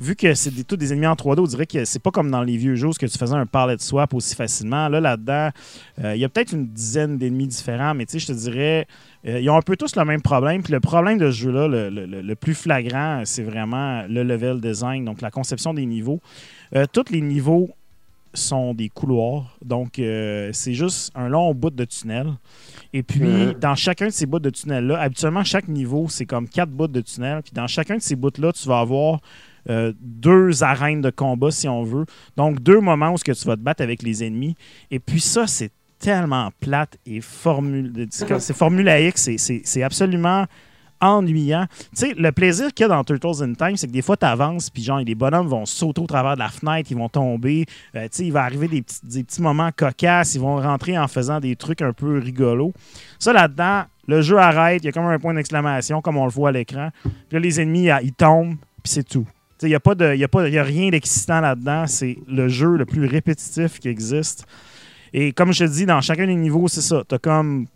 Vu 0.00 0.16
que 0.16 0.34
c'est 0.34 0.52
des, 0.52 0.64
tous 0.64 0.76
des 0.76 0.92
ennemis 0.92 1.06
en 1.06 1.14
3D, 1.14 1.38
on 1.40 1.44
dirait 1.44 1.66
que 1.66 1.84
c'est 1.84 1.98
pas 2.02 2.10
comme 2.10 2.30
dans 2.30 2.42
les 2.42 2.56
vieux 2.56 2.74
jeux 2.74 2.88
où 2.88 2.92
que 2.92 3.06
tu 3.06 3.18
faisais 3.18 3.34
un 3.34 3.46
pallet 3.46 3.76
swap 3.78 4.14
aussi 4.14 4.34
facilement. 4.34 4.88
Là, 4.88 4.98
là-dedans, 5.00 5.50
euh, 6.02 6.16
il 6.16 6.20
y 6.20 6.24
a 6.24 6.28
peut-être 6.28 6.52
une 6.52 6.66
dizaine 6.66 7.18
d'ennemis 7.18 7.46
différents, 7.48 7.94
mais 7.94 8.06
tu 8.06 8.12
sais, 8.12 8.18
je 8.18 8.26
te 8.28 8.32
dirais, 8.32 8.86
euh, 9.26 9.38
ils 9.40 9.48
ont 9.50 9.56
un 9.56 9.62
peu 9.62 9.76
tous 9.76 9.94
le 9.96 10.04
même 10.04 10.22
problème. 10.22 10.62
Puis 10.62 10.72
le 10.72 10.80
problème 10.80 11.18
de 11.18 11.30
ce 11.30 11.36
jeu-là, 11.36 11.68
le, 11.68 11.90
le- 11.90 12.06
le- 12.06 12.22
le 12.22 12.34
plus 12.34 12.54
flagrant, 12.54 13.22
c'est 13.26 13.42
vraiment 13.42 14.02
le 14.08 14.22
level 14.24 14.60
design, 14.60 15.04
donc 15.04 15.20
la 15.20 15.30
conception 15.30 15.74
des 15.74 15.84
niveaux. 15.86 16.20
Euh, 16.74 16.86
tous 16.90 17.10
les 17.12 17.20
niveaux 17.20 17.68
sont 18.32 18.74
des 18.74 18.88
couloirs, 18.88 19.56
donc 19.64 19.94
c'est 19.96 20.72
juste 20.72 21.10
un 21.16 21.28
long 21.28 21.52
bout 21.52 21.70
de 21.70 21.84
tunnel. 21.84 22.28
Et 22.92 23.02
puis, 23.02 23.46
Mhm. 23.46 23.54
dans 23.54 23.74
chacun 23.74 24.06
de 24.06 24.12
ces 24.12 24.24
bouts 24.24 24.38
de 24.38 24.50
tunnel-là, 24.50 25.00
habituellement, 25.00 25.42
chaque 25.42 25.66
niveau, 25.66 26.06
c'est 26.08 26.26
comme 26.26 26.48
quatre 26.48 26.70
bouts 26.70 26.86
de 26.86 27.00
tunnel. 27.00 27.42
Puis 27.42 27.52
dans 27.52 27.66
chacun 27.66 27.96
de 27.96 28.00
ces 28.02 28.14
bouts-là, 28.14 28.52
tu 28.52 28.68
vas 28.68 28.78
avoir 28.78 29.18
euh, 29.68 29.92
deux 30.00 30.62
arènes 30.62 31.00
de 31.02 31.10
combat, 31.10 31.50
si 31.50 31.68
on 31.68 31.82
veut. 31.82 32.06
Donc, 32.36 32.60
deux 32.60 32.80
moments 32.80 33.12
où 33.12 33.18
tu 33.18 33.30
vas 33.32 33.56
te 33.56 33.60
battre 33.60 33.82
avec 33.82 34.02
les 34.02 34.24
ennemis. 34.24 34.54
Et 34.90 34.98
puis 34.98 35.20
ça, 35.20 35.46
c'est 35.46 35.70
tellement 35.98 36.50
plate 36.60 36.96
et 37.04 37.20
formule, 37.20 38.06
c'est 38.10 38.56
formulaïque. 38.56 39.18
c'est- 39.18 39.82
absolument 39.82 40.46
ennuyant. 41.02 41.66
Tu 41.96 42.06
sais, 42.08 42.14
le 42.14 42.30
plaisir 42.32 42.72
qu'il 42.74 42.84
y 42.84 42.86
a 42.86 42.88
dans 42.88 43.02
Turtles 43.04 43.42
in 43.42 43.54
Time, 43.54 43.76
c'est 43.76 43.86
que 43.86 43.92
des 43.92 44.02
fois, 44.02 44.16
tu 44.18 44.26
avances, 44.26 44.68
puis 44.68 44.82
genre, 44.82 44.98
les 45.00 45.14
bonhommes 45.14 45.46
vont 45.46 45.64
sauter 45.64 46.00
au 46.00 46.06
travers 46.06 46.34
de 46.34 46.40
la 46.40 46.48
fenêtre, 46.50 46.90
ils 46.90 46.96
vont 46.96 47.08
tomber. 47.08 47.64
Euh, 47.94 48.02
tu 48.04 48.08
sais, 48.12 48.24
il 48.26 48.32
va 48.32 48.42
arriver 48.44 48.68
des 48.68 48.82
petits, 48.82 49.00
des 49.02 49.24
petits 49.24 49.40
moments 49.40 49.70
cocasses, 49.74 50.34
ils 50.34 50.40
vont 50.42 50.56
rentrer 50.56 50.98
en 50.98 51.08
faisant 51.08 51.40
des 51.40 51.56
trucs 51.56 51.80
un 51.80 51.92
peu 51.94 52.18
rigolos. 52.18 52.74
Ça, 53.18 53.32
là-dedans, 53.32 53.84
le 54.06 54.20
jeu 54.20 54.36
arrête, 54.38 54.82
il 54.82 54.86
y 54.86 54.88
a 54.88 54.92
comme 54.92 55.06
un 55.06 55.18
point 55.18 55.32
d'exclamation, 55.32 56.02
comme 56.02 56.18
on 56.18 56.24
le 56.24 56.30
voit 56.30 56.50
à 56.50 56.52
l'écran. 56.52 56.90
Puis 57.02 57.12
là, 57.32 57.38
les 57.40 57.60
ennemis, 57.60 57.88
ils 58.02 58.12
tombent, 58.12 58.56
puis 58.82 58.92
c'est 58.92 59.08
tout. 59.08 59.26
Il 59.62 59.68
n'y 59.68 59.74
a, 59.74 59.80
pas 59.80 59.94
de- 59.94 60.14
il 60.14 60.20
y 60.20 60.24
a, 60.24 60.28
pas- 60.28 60.48
il 60.48 60.54
y 60.54 60.58
a 60.58 60.62
rien 60.62 60.88
d'excitant 60.90 61.40
là-dedans. 61.40 61.86
C'est 61.86 62.16
le 62.28 62.48
jeu 62.48 62.76
le 62.76 62.86
plus 62.86 63.06
répétitif 63.06 63.78
qui 63.78 63.88
existe. 63.88 64.46
Et 65.12 65.32
comme 65.32 65.52
je 65.52 65.64
te 65.64 65.70
dis, 65.70 65.86
dans 65.86 66.00
chacun 66.00 66.26
des 66.26 66.34
niveaux, 66.34 66.68
c'est 66.68 66.80
ça. 66.80 67.02
Tu 67.08 67.14
as 67.14 67.18
comme 67.18 67.66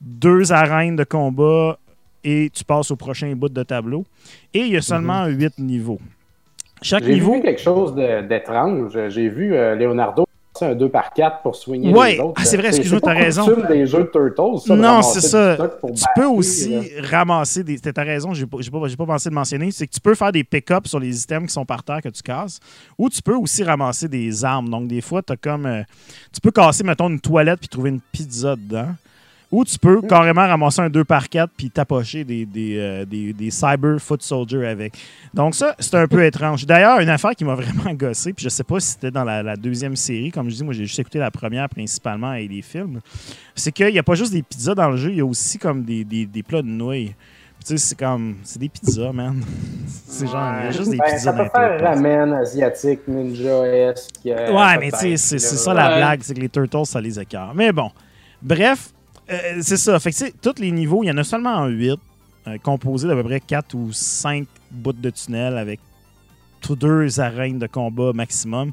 deux 0.00 0.52
arènes 0.52 0.96
de 0.96 1.04
combat 1.04 1.78
et 2.24 2.50
tu 2.52 2.64
passes 2.64 2.90
au 2.90 2.96
prochain 2.96 3.32
bout 3.34 3.48
de 3.48 3.62
tableau. 3.62 4.04
Et 4.52 4.60
il 4.60 4.68
y 4.72 4.76
a 4.76 4.82
seulement 4.82 5.26
huit 5.26 5.58
niveaux. 5.58 6.00
Chaque 6.82 7.04
J'ai 7.04 7.14
niveau. 7.14 7.34
vu 7.34 7.42
quelque 7.42 7.60
chose 7.60 7.94
d'étrange. 7.94 8.96
J'ai 9.08 9.28
vu 9.28 9.54
euh, 9.54 9.74
Leonardo 9.76 10.26
un 10.62 10.74
2 10.74 10.88
par 10.88 11.12
4 11.12 11.42
pour 11.42 11.54
soigner 11.56 11.92
Ouais. 11.92 12.14
les 12.14 12.20
autres. 12.20 12.34
Ah, 12.36 12.44
c'est 12.44 12.56
vrai, 12.56 12.70
C'est- 12.72 12.78
excuse-moi, 12.78 13.00
c'est 13.02 13.12
t'as 13.14 13.18
raison. 13.20 13.44
coutume 13.46 13.66
des 13.68 13.86
jeux 13.86 14.04
de 14.04 14.10
Turtles, 14.10 14.60
ça, 14.66 14.76
Non, 14.76 15.02
c'est 15.02 15.20
ça. 15.20 15.56
Tu 15.56 15.62
battre, 15.62 15.78
peux 16.14 16.24
aussi 16.26 16.68
là. 16.70 16.80
ramasser 17.10 17.64
des. 17.64 17.78
T'as 17.78 18.02
raison, 18.04 18.32
j'ai 18.34 18.46
pas, 18.46 18.58
pas, 18.58 18.88
pas 18.98 19.06
pensé 19.06 19.28
de 19.30 19.34
mentionner. 19.34 19.70
C'est 19.70 19.86
que 19.86 19.92
tu 19.92 20.00
peux 20.00 20.14
faire 20.14 20.32
des 20.32 20.44
pick-ups 20.44 20.88
sur 20.88 21.00
les 21.00 21.22
items 21.22 21.46
qui 21.48 21.52
sont 21.52 21.64
par 21.64 21.82
terre 21.82 22.00
que 22.02 22.08
tu 22.08 22.22
casses. 22.22 22.60
Ou 22.98 23.08
tu 23.08 23.22
peux 23.22 23.34
aussi 23.36 23.62
ramasser 23.64 24.08
des 24.08 24.44
armes. 24.44 24.68
Donc, 24.68 24.86
des 24.88 25.00
fois, 25.00 25.22
as 25.28 25.36
comme. 25.36 25.66
euh, 25.66 25.82
tu 26.32 26.40
peux 26.40 26.50
casser, 26.50 26.84
mettons, 26.84 27.08
une 27.08 27.20
toilette 27.20 27.60
puis 27.60 27.68
trouver 27.68 27.90
une 27.90 28.00
pizza 28.12 28.56
dedans. 28.56 28.88
Ou 29.52 29.64
tu 29.64 29.76
peux 29.80 30.00
carrément 30.02 30.46
ramasser 30.46 30.80
un 30.80 30.88
2x4 30.88 31.48
puis 31.56 31.70
tapocher 31.70 32.22
des, 32.22 32.46
des, 32.46 32.76
euh, 32.78 33.04
des- 33.04 33.32
des 33.32 33.50
Cyber 33.50 33.98
Foot 34.00 34.22
Soldiers 34.22 34.64
avec. 34.66 34.96
Donc, 35.34 35.56
ça, 35.56 35.74
c'est 35.80 35.96
un 35.96 36.06
peu 36.06 36.24
étrange. 36.24 36.64
D'ailleurs, 36.66 37.00
une 37.00 37.08
affaire 37.08 37.32
qui 37.34 37.44
m'a 37.44 37.54
vraiment 37.56 37.92
gossé, 37.94 38.32
puis 38.32 38.44
je 38.44 38.48
sais 38.48 38.62
pas 38.62 38.78
si 38.78 38.90
c'était 38.92 39.10
dans 39.10 39.24
la, 39.24 39.42
la 39.42 39.56
deuxième 39.56 39.96
série. 39.96 40.30
Comme 40.30 40.48
je 40.50 40.54
dis, 40.54 40.62
moi, 40.62 40.72
j'ai 40.72 40.86
juste 40.86 41.00
écouté 41.00 41.18
la 41.18 41.32
première 41.32 41.68
principalement 41.68 42.34
et 42.34 42.46
les 42.46 42.62
films 42.62 43.00
c'est 43.56 43.72
qu'il 43.72 43.92
n'y 43.92 43.98
a 43.98 44.02
pas 44.02 44.14
juste 44.14 44.32
des 44.32 44.42
pizzas 44.42 44.74
dans 44.74 44.88
le 44.88 44.96
jeu, 44.96 45.10
il 45.10 45.16
y 45.16 45.20
a 45.20 45.26
aussi 45.26 45.58
comme 45.58 45.82
des, 45.82 46.02
des, 46.04 46.24
des 46.24 46.42
plats 46.42 46.62
de 46.62 46.68
nouilles. 46.68 47.14
Tu 47.66 47.76
sais, 47.76 47.76
c'est 47.76 47.98
comme. 47.98 48.36
C'est 48.42 48.58
des 48.58 48.70
pizzas, 48.70 49.12
man. 49.12 49.42
C'est 49.86 50.26
genre. 50.26 50.54
Il 50.60 50.64
y 50.64 50.68
a 50.68 50.70
juste 50.70 50.90
des 50.90 50.96
Ben, 50.96 51.04
pizzas 51.04 51.18
ça 51.18 51.32
dans 51.32 51.44
peut 51.44 51.50
faire 51.54 51.78
ramen 51.82 52.32
asiatique, 52.32 53.00
ninja-esque. 53.06 54.14
euh, 54.26 54.52
Ouais, 54.54 54.78
mais 54.78 54.90
tu 54.92 54.98
sais, 54.98 55.16
c'est 55.16 55.38
ça 55.38 55.74
la 55.74 55.96
blague, 55.96 56.20
c'est 56.22 56.32
que 56.34 56.40
les 56.40 56.48
Turtles, 56.48 56.86
ça 56.86 57.00
les 57.02 57.18
écarte. 57.20 57.52
Mais 57.54 57.70
bon. 57.72 57.90
Bref, 58.40 58.92
euh, 59.30 59.58
c'est 59.62 59.76
ça. 59.76 59.98
Fait 60.00 60.10
que 60.10 60.16
tu 60.16 60.26
sais, 60.26 60.34
tous 60.40 60.60
les 60.60 60.70
niveaux, 60.70 61.02
il 61.02 61.06
y 61.06 61.10
en 61.10 61.16
a 61.18 61.24
seulement 61.24 61.66
8, 61.66 61.98
composés 62.62 63.06
d'à 63.08 63.14
peu 63.14 63.22
près 63.24 63.40
4 63.40 63.74
ou 63.74 63.88
5 63.92 64.46
bouts 64.70 64.92
de 64.92 65.10
tunnel 65.10 65.56
avec 65.58 65.78
tous 66.60 66.76
deux 66.76 67.20
arènes 67.20 67.58
de 67.58 67.66
combat 67.66 68.12
maximum. 68.12 68.72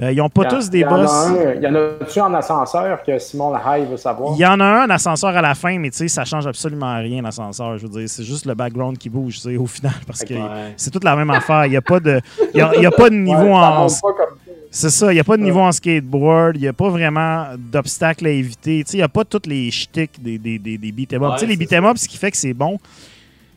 Euh, 0.00 0.12
ils 0.12 0.18
n'ont 0.18 0.28
pas 0.28 0.42
en- 0.46 0.48
tous 0.48 0.70
des 0.70 0.78
il 0.78 0.82
y 0.82 0.84
en 0.84 0.94
a 0.94 1.02
boss. 1.02 1.12
un- 1.12 1.54
Il 1.56 1.62
y 1.62 1.66
en 1.66 1.74
a-tu 1.74 2.20
en 2.20 2.32
ascenseur 2.34 3.02
que 3.02 3.18
Simon 3.18 3.50
Lahaye 3.52 3.84
veut 3.84 3.96
savoir? 3.96 4.34
Il 4.36 4.40
y 4.40 4.46
en 4.46 4.60
a 4.60 4.64
un, 4.64 4.82
un 4.82 4.90
ascenseur 4.90 5.30
à 5.36 5.42
la 5.42 5.54
fin, 5.56 5.76
mais 5.78 5.90
tu 5.90 5.96
sais, 5.98 6.08
ça 6.08 6.24
change 6.24 6.46
absolument 6.46 6.96
rien, 6.98 7.20
l'ascenseur. 7.22 7.76
Je 7.78 7.86
veux 7.86 7.92
dire, 8.00 8.08
c'est 8.08 8.22
juste 8.22 8.46
le 8.46 8.54
background 8.54 8.96
qui 8.96 9.08
bouge, 9.10 9.34
tu 9.34 9.40
sais, 9.40 9.56
au 9.56 9.66
final, 9.66 9.92
parce 10.06 10.22
que 10.24 10.34
c'est 10.76 10.90
toute 10.92 11.02
la 11.04 11.16
même 11.16 11.30
affaire. 11.30 11.66
Il 11.66 11.70
n'y 11.70 11.76
a 11.76 11.82
pas 11.82 11.98
de, 11.98 12.20
il 12.54 12.58
y 12.58 12.60
a, 12.60 12.72
il 12.76 12.82
y 12.82 12.86
a 12.86 12.90
pas 12.92 13.10
de 13.10 13.16
niveau 13.16 13.42
Ouais, 13.42 13.52
en. 13.52 13.86
pas 13.88 14.12
comme. 14.12 14.47
C'est 14.70 14.90
ça, 14.90 15.10
il 15.12 15.14
n'y 15.14 15.20
a 15.20 15.24
pas 15.24 15.36
de 15.36 15.42
niveau 15.42 15.60
en 15.60 15.72
skateboard, 15.72 16.56
il 16.56 16.60
n'y 16.62 16.68
a 16.68 16.72
pas 16.72 16.90
vraiment 16.90 17.46
d'obstacles 17.58 18.26
à 18.26 18.30
éviter. 18.30 18.84
Tu 18.84 18.90
sais, 18.92 18.96
Il 18.96 19.00
n'y 19.00 19.04
a 19.04 19.08
pas 19.08 19.24
tous 19.24 19.42
les 19.48 19.70
shticks 19.70 20.22
des, 20.22 20.38
des, 20.38 20.58
des, 20.58 20.76
des 20.76 20.92
beat'em 20.92 21.22
up. 21.22 21.30
Ouais, 21.30 21.34
Tu 21.36 21.40
sais, 21.40 21.46
les 21.46 21.56
beat'em 21.56 21.84
up, 21.86 21.96
ce 21.96 22.06
qui 22.06 22.18
fait 22.18 22.30
que 22.30 22.36
c'est 22.36 22.52
bon, 22.54 22.78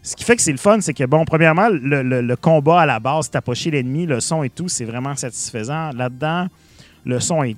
ce 0.02 0.16
qui 0.16 0.24
fait 0.24 0.36
que 0.36 0.42
c'est 0.42 0.52
le 0.54 0.58
fun, 0.58 0.80
c'est 0.80 0.94
que, 0.94 1.04
bon, 1.04 1.26
premièrement, 1.26 1.68
le, 1.70 2.02
le- 2.02 2.22
le 2.22 2.36
combat 2.38 2.82
à 2.82 2.86
la 2.86 3.00
base, 3.00 3.30
tapocher 3.30 3.72
l'ennemi, 3.72 4.06
le 4.06 4.20
son 4.22 4.42
et 4.44 4.50
tout, 4.50 4.70
c'est 4.70 4.86
vraiment 4.86 5.16
satisfaisant. 5.16 5.92
Là-dedans, 5.92 6.48
le 7.06 7.20
son 7.20 7.44
est 7.44 7.58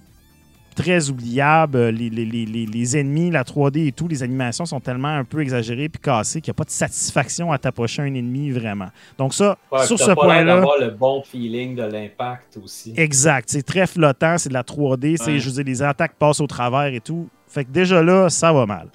très 0.73 1.09
oubliable. 1.09 1.89
Les, 1.89 2.09
les- 2.09 2.25
les- 2.25 2.45
les- 2.45 2.65
les 2.65 2.97
ennemis, 2.97 3.31
la 3.31 3.43
3D 3.43 3.87
et 3.87 3.91
tout, 3.91 4.07
les 4.07 4.23
animations 4.23 4.65
sont 4.65 4.79
tellement 4.79 5.09
un 5.09 5.23
peu 5.23 5.41
exagérées 5.41 5.89
puis 5.89 6.01
cassées 6.01 6.41
qu'il 6.41 6.51
n'y 6.51 6.55
a 6.55 6.57
pas 6.57 6.63
de 6.65 6.69
satisfaction 6.71 7.51
à 7.51 7.57
tapocher 7.57 8.01
un 8.01 8.13
ennemi 8.13 8.51
vraiment. 8.51 8.89
Donc 9.17 9.33
ça, 9.33 9.57
Ouais, 9.71 9.85
sur 9.85 9.97
ce 9.99 10.11
point-là... 10.11 10.55
d'avoir 10.57 10.79
le 10.79 10.89
bon 10.91 11.21
feeling 11.23 11.75
de 11.75 11.83
l'impact 11.83 12.57
aussi. 12.63 12.93
Exact. 12.97 13.49
C'est 13.49 13.63
très 13.63 13.87
flottant, 13.87 14.37
c'est 14.37 14.49
de 14.49 14.53
la 14.53 14.63
3D. 14.63 15.15
c'est 15.17 15.31
Ouais. 15.33 15.39
Je 15.39 15.49
veux 15.49 15.55
dire, 15.55 15.63
les 15.65 15.81
attaques 15.81 16.15
passent 16.17 16.41
au 16.41 16.47
travers 16.47 16.93
et 16.93 16.99
tout. 16.99 17.29
Fait 17.47 17.63
que 17.65 17.71
déjà 17.71 18.01
là, 18.01 18.29
ça 18.29 18.51
va 18.51 18.65
mal. 18.65 18.89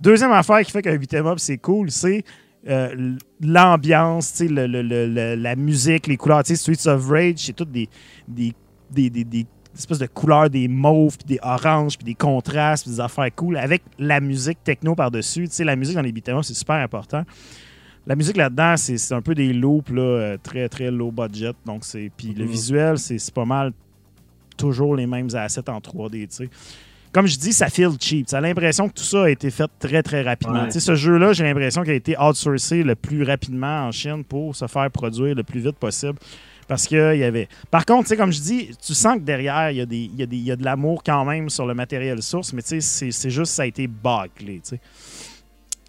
Deuxième 0.00 0.32
affaire 0.32 0.60
qui 0.60 0.70
fait 0.70 0.82
qu'un 0.82 0.96
beat'em 0.96 1.26
up, 1.26 1.38
c'est 1.38 1.58
cool, 1.58 1.90
c'est 1.90 2.22
euh, 2.68 3.16
l'ambiance, 3.40 4.40
le- 4.40 4.66
le- 4.66 4.82
le- 4.82 5.34
la 5.34 5.56
musique, 5.56 6.06
les 6.06 6.16
couleurs. 6.16 6.42
Streets 6.44 6.86
of 6.86 7.08
Rage, 7.08 7.38
c'est 7.38 7.52
toutes 7.54 7.70
des, 7.70 7.88
des, 8.28 8.52
des, 8.90 9.10
des- 9.10 9.46
des 9.74 9.78
espèces 9.80 9.98
de 9.98 10.06
couleurs, 10.06 10.50
des 10.50 10.66
mauves, 10.68 11.16
puis 11.18 11.36
des 11.36 11.40
oranges, 11.42 11.96
puis 11.96 12.04
des 12.04 12.14
contrastes, 12.14 12.84
puis 12.84 12.92
des 12.94 13.00
affaires 13.00 13.28
cool, 13.34 13.56
avec 13.56 13.82
la 13.98 14.20
musique 14.20 14.62
techno 14.64 14.94
par-dessus. 14.94 15.48
Tu 15.48 15.54
sais, 15.54 15.64
la 15.64 15.76
musique 15.76 15.94
dans 15.96 16.02
les 16.02 16.12
beat'em 16.12 16.42
c'est 16.42 16.54
super 16.54 16.76
important. 16.76 17.22
La 18.06 18.16
musique 18.16 18.36
là-dedans, 18.36 18.76
c'est 18.76 19.12
un 19.12 19.20
peu 19.22 19.34
des 19.34 19.52
loops 19.52 19.90
là, 19.90 20.02
euh, 20.02 20.36
très 20.42 20.68
très 20.68 20.90
low 20.90 21.10
budget. 21.12 21.52
Donc 21.66 21.84
c'est 21.84 22.10
puis 22.16 22.34
le 22.34 22.44
Mhm. 22.44 22.50
visuel, 22.50 22.98
c'est 22.98 23.32
pas 23.32 23.44
mal 23.44 23.72
toujours 24.56 24.96
les 24.96 25.06
mêmes 25.06 25.28
assets 25.34 25.68
en 25.70 25.80
3D. 25.80 26.26
tu 26.26 26.36
sais. 26.36 26.48
Comme 27.12 27.26
je 27.26 27.36
dis, 27.38 27.52
ça 27.52 27.68
feel 27.68 27.90
cheap. 27.98 28.26
Tu 28.28 28.34
as 28.36 28.40
l'impression 28.40 28.88
que 28.88 28.94
tout 28.94 29.02
ça 29.04 29.24
a 29.24 29.30
été 29.30 29.50
fait 29.50 29.68
très 29.80 30.00
très 30.02 30.22
rapidement. 30.22 30.60
Ouais. 30.62 30.66
Tu 30.66 30.74
sais, 30.74 30.80
ce 30.80 30.94
jeu-là, 30.94 31.32
j'ai 31.32 31.42
l'impression 31.42 31.82
qu'il 31.82 31.90
a 31.90 31.94
été 31.94 32.16
outsourcé 32.16 32.82
le 32.84 32.94
plus 32.94 33.24
rapidement 33.24 33.86
en 33.86 33.90
Chine 33.90 34.22
pour 34.22 34.54
se 34.54 34.66
faire 34.68 34.88
produire 34.92 35.34
le 35.34 35.42
plus 35.42 35.60
vite 35.60 35.76
possible. 35.76 36.18
Parce 36.70 36.86
que 36.86 37.16
il 37.16 37.18
y 37.18 37.24
avait. 37.24 37.48
Par 37.68 37.84
contre, 37.84 38.14
comme 38.14 38.30
je 38.32 38.40
dis, 38.40 38.70
tu 38.80 38.94
sens 38.94 39.16
que 39.16 39.22
derrière, 39.22 39.72
il 39.72 39.78
y 39.78 39.80
a, 39.80 39.86
y 40.30 40.56
de 40.56 40.64
l'amour 40.64 41.02
quand 41.02 41.24
même 41.24 41.50
sur 41.50 41.66
le 41.66 41.74
matériel 41.74 42.22
source, 42.22 42.52
mais 42.52 42.62
c'est- 42.62 43.28
juste 43.28 43.54
ça 43.54 43.62
a 43.62 43.66
été 43.66 43.88
bâclé. 43.88 44.62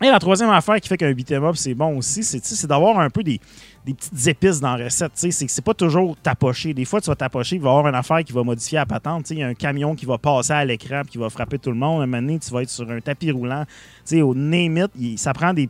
Et 0.03 0.09
la 0.09 0.17
troisième 0.19 0.49
affaire 0.49 0.79
qui 0.81 0.89
fait 0.89 0.97
qu'un 0.97 1.13
beat'em 1.13 1.43
up, 1.43 1.55
c'est 1.55 1.75
bon 1.75 1.97
aussi, 1.97 2.23
c'est 2.23 2.65
d'avoir 2.67 2.97
un 2.99 3.11
peu 3.11 3.21
des, 3.21 3.39
des 3.85 3.93
petites 3.93 4.27
épices 4.27 4.59
dans 4.59 4.75
la 4.75 4.85
recette. 4.85 5.11
C'est 5.13 5.29
que 5.29 5.51
c'est 5.51 5.63
pas 5.63 5.75
toujours 5.75 6.17
tapoché. 6.17 6.73
Des 6.73 6.85
fois, 6.85 6.99
tu 7.01 7.07
vas 7.07 7.15
tapocher, 7.15 7.57
il 7.57 7.61
va 7.61 7.69
y 7.69 7.71
avoir 7.71 7.87
une 7.87 7.95
affaire 7.95 8.23
qui 8.23 8.33
va 8.33 8.41
modifier 8.43 8.79
la 8.79 8.87
patente. 8.87 9.29
Il 9.29 9.37
y 9.37 9.43
a 9.43 9.47
un 9.47 9.53
camion 9.53 9.93
qui 9.93 10.07
va 10.07 10.17
passer 10.17 10.53
à 10.53 10.65
l'écran 10.65 11.03
qui 11.07 11.19
va 11.19 11.29
frapper 11.29 11.59
tout 11.59 11.69
le 11.69 11.77
monde. 11.77 12.01
Un 12.01 12.07
moment 12.07 12.21
donné, 12.21 12.39
tu 12.39 12.51
vas 12.51 12.63
être 12.63 12.69
sur 12.69 12.89
un 12.89 12.99
tapis 12.99 13.31
roulant. 13.31 13.65
Au 14.11 14.33
name 14.35 14.77
it, 14.95 15.19
ça 15.19 15.33
prend 15.33 15.53
des 15.53 15.69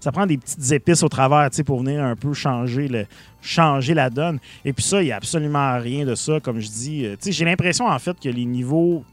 ça 0.00 0.10
prend 0.10 0.26
des 0.26 0.36
petites 0.36 0.72
épices 0.72 1.02
au 1.04 1.08
travers 1.08 1.48
pour 1.64 1.78
venir 1.80 2.02
un 2.02 2.16
peu 2.16 2.32
changer, 2.34 2.88
le, 2.88 3.06
changer 3.40 3.94
la 3.94 4.10
donne. 4.10 4.38
Et 4.64 4.72
puis 4.72 4.84
ça, 4.84 5.00
il 5.00 5.06
n'y 5.06 5.12
a 5.12 5.16
absolument 5.16 5.78
rien 5.78 6.04
de 6.04 6.14
ça. 6.16 6.40
Comme 6.40 6.58
je 6.58 6.68
dis, 6.68 7.06
Euh, 7.06 7.16
j'ai 7.24 7.44
l'impression 7.44 7.86
en 7.86 7.98
fait 7.98 8.18
que 8.18 8.28
les 8.28 8.44
niveaux. 8.44 9.04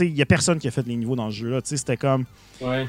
Il 0.00 0.14
n'y 0.14 0.22
a 0.22 0.26
personne 0.26 0.58
qui 0.58 0.68
a 0.68 0.70
fait 0.70 0.86
les 0.86 0.94
niveaux 0.94 1.16
dans 1.16 1.30
ce 1.30 1.36
jeu-là. 1.36 1.60
C'était 1.64 1.96
comme 1.96 2.24
Ouais. 2.60 2.86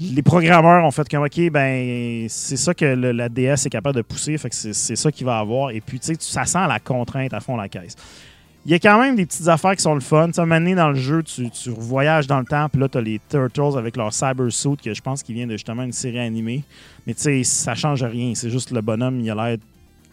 Les 0.00 0.22
programmeurs 0.22 0.84
ont 0.84 0.90
fait 0.90 1.08
comme 1.08 1.24
OK, 1.24 1.50
ben 1.50 2.26
c'est 2.28 2.56
ça 2.56 2.74
que 2.74 2.84
la 2.84 3.28
DS 3.28 3.66
est 3.66 3.70
capable 3.70 3.96
de 3.96 4.02
pousser, 4.02 4.36
fait 4.38 4.50
que 4.50 4.54
c'est 4.54 4.96
ça 4.96 5.12
qu'il 5.12 5.26
va 5.26 5.38
avoir. 5.38 5.70
Et 5.70 5.80
puis, 5.80 6.00
tu 6.00 6.06
sais, 6.06 6.16
ça 6.18 6.44
sent 6.44 6.66
la 6.66 6.80
contrainte 6.80 7.32
à 7.32 7.40
fond 7.40 7.56
la 7.56 7.68
caisse. 7.68 7.96
Il 8.66 8.72
y 8.72 8.74
a 8.74 8.78
quand 8.78 8.98
même 8.98 9.14
des 9.14 9.26
petites 9.26 9.46
affaires 9.46 9.76
qui 9.76 9.82
sont 9.82 9.94
le 9.94 10.00
fun. 10.00 10.28
Tu 10.28 10.34
sais, 10.34 10.46
donné, 10.46 10.74
dans 10.74 10.88
le 10.88 10.94
jeu, 10.94 11.22
tu, 11.22 11.50
voyages 11.66 12.26
dans 12.26 12.38
le 12.38 12.46
temps, 12.46 12.66
puis 12.70 12.80
là, 12.80 12.88
tu 12.88 12.96
as 12.96 13.02
les 13.02 13.20
Turtles 13.28 13.76
avec 13.76 13.96
leur 13.96 14.12
cyber 14.12 14.50
suit, 14.50 14.76
que 14.82 14.94
je 14.94 15.02
pense 15.02 15.22
qu'il 15.22 15.34
vient 15.34 15.46
de 15.46 15.52
justement 15.52 15.82
une 15.82 15.92
série 15.92 16.18
animée. 16.18 16.64
Mais 17.06 17.12
tu 17.12 17.22
sais, 17.22 17.44
ça 17.44 17.74
change 17.74 18.02
rien. 18.02 18.32
C'est 18.34 18.50
juste 18.50 18.70
le 18.70 18.80
bonhomme, 18.80 19.20
il 19.20 19.30
a 19.30 19.34
l'air 19.34 19.58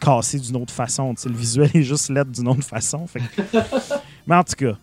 cassé 0.02 0.38
d'une 0.38 0.58
autre 0.58 0.74
façon. 0.74 1.14
Tu 1.16 1.22
sais, 1.22 1.30
le 1.30 1.36
visuel 1.36 1.70
est 1.74 1.84
juste 1.84 2.10
laid 2.10 2.30
d'une 2.30 2.50
autre 2.50 2.64
façon. 2.64 3.08
Fait 3.08 3.20
que- 3.20 3.58
mais 4.28 4.36
en 4.36 4.44
tout 4.44 4.56
cas. 4.56 4.78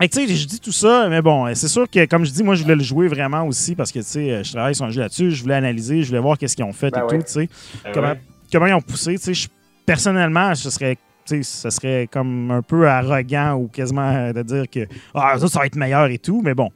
Tu 0.00 0.26
sais, 0.26 0.34
je 0.34 0.46
dis 0.46 0.60
tout 0.60 0.72
ça, 0.72 1.08
mais 1.10 1.20
bon, 1.20 1.52
c'est 1.54 1.68
sûr 1.68 1.88
que, 1.88 2.06
comme 2.06 2.24
je 2.24 2.30
dis, 2.30 2.42
moi, 2.42 2.54
je 2.54 2.62
voulais 2.62 2.76
le 2.76 2.82
jouer 2.82 3.06
vraiment 3.08 3.46
aussi 3.46 3.74
parce 3.74 3.92
que, 3.92 3.98
tu 3.98 4.04
sais, 4.06 4.42
je 4.42 4.52
travaille 4.52 4.74
sur 4.74 4.86
un 4.86 4.90
jeu 4.90 5.02
là-dessus, 5.02 5.30
je 5.30 5.42
voulais 5.42 5.56
analyser, 5.56 6.02
je 6.02 6.08
voulais 6.08 6.20
voir 6.20 6.38
qu'est-ce 6.38 6.56
qu'ils 6.56 6.64
ont 6.64 6.72
fait 6.72 6.90
Ben 6.90 7.00
et 7.00 7.02
ouais. 7.04 7.18
tout, 7.18 7.24
tu 7.24 7.32
sais 7.32 7.48
Ah 7.84 7.90
comment, 7.92 8.08
ouais. 8.08 8.20
comment 8.50 8.66
ils 8.66 8.74
ont 8.74 8.80
poussé. 8.80 9.18
Tu 9.18 9.34
sais, 9.34 9.48
personnellement, 9.84 10.54
ce 10.54 10.70
serait, 10.70 10.96
ce 11.26 11.70
serait 11.70 12.08
comme 12.10 12.50
un 12.50 12.62
peu 12.62 12.88
arrogant 12.88 13.54
ou 13.56 13.68
quasiment 13.68 14.10
euh, 14.10 14.32
de 14.32 14.42
dire 14.42 14.64
que 14.70 14.86
ah, 15.14 15.36
ça, 15.38 15.48
ça 15.48 15.58
va 15.60 15.66
être 15.66 15.76
meilleur 15.76 16.06
et 16.06 16.18
tout, 16.18 16.40
mais 16.42 16.54
bon. 16.54 16.70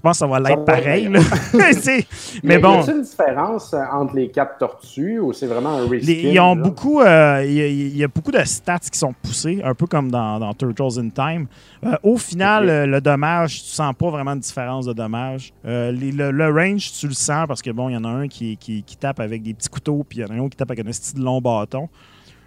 Je 0.00 0.02
pense 0.02 0.12
que 0.12 0.18
ça 0.20 0.26
va 0.26 0.40
l'être 0.40 0.64
pareil. 0.64 1.08
là. 1.10 1.20
Mais 2.42 2.56
bon, 2.58 2.80
Y 2.82 2.88
a 2.88 2.92
une 2.94 3.02
différence 3.02 3.74
euh, 3.74 3.82
entre 3.92 4.16
les 4.16 4.30
quatre 4.30 4.56
tortues 4.56 5.18
ou 5.18 5.34
c'est 5.34 5.46
vraiment 5.46 5.76
un 5.76 5.86
reskin? 5.86 6.06
les- 6.06 6.22
ils 6.32 6.40
ont 6.40 6.54
là? 6.54 6.62
beaucoup, 6.62 7.00
euh, 7.02 7.44
il 7.46 7.52
y, 7.52 7.60
a- 7.60 7.66
il 7.66 7.96
y 7.98 8.02
a 8.02 8.08
beaucoup 8.08 8.30
de 8.32 8.42
stats 8.44 8.78
qui 8.90 8.98
sont 8.98 9.12
poussés, 9.12 9.60
un 9.62 9.74
peu 9.74 9.86
comme 9.86 10.10
dans, 10.10 10.38
dans 10.38 10.54
Turtles 10.54 10.98
in 10.98 11.10
Time. 11.10 11.46
Euh, 11.84 11.96
au 12.02 12.16
final, 12.16 12.88
le 12.88 13.00
dommage, 13.02 13.62
tu 13.62 13.68
sens 13.68 13.92
pas 13.94 14.08
vraiment 14.08 14.34
de 14.34 14.40
différence 14.40 14.86
de 14.86 14.94
dommage. 14.94 15.52
Euh, 15.66 15.92
les- 15.92 16.12
le, 16.12 16.30
le 16.30 16.48
range, 16.48 16.92
tu 16.98 17.06
le 17.06 17.12
sens 17.12 17.46
parce 17.46 17.60
que 17.60 17.70
bon, 17.70 17.90
il 17.90 17.92
y 17.92 17.96
en 17.98 18.04
a 18.04 18.08
un 18.08 18.26
qui, 18.26 18.56
qui, 18.56 18.82
qui 18.82 18.96
tape 18.96 19.20
avec 19.20 19.42
des 19.42 19.52
petits 19.52 19.68
couteaux, 19.68 20.02
puis 20.08 20.20
il 20.20 20.22
y 20.22 20.24
en 20.24 20.28
a 20.30 20.34
un 20.34 20.38
autre 20.38 20.50
qui 20.52 20.56
tape 20.56 20.70
avec 20.70 20.86
un 20.86 20.92
style 20.92 21.22
long 21.22 21.42
bâton. 21.42 21.90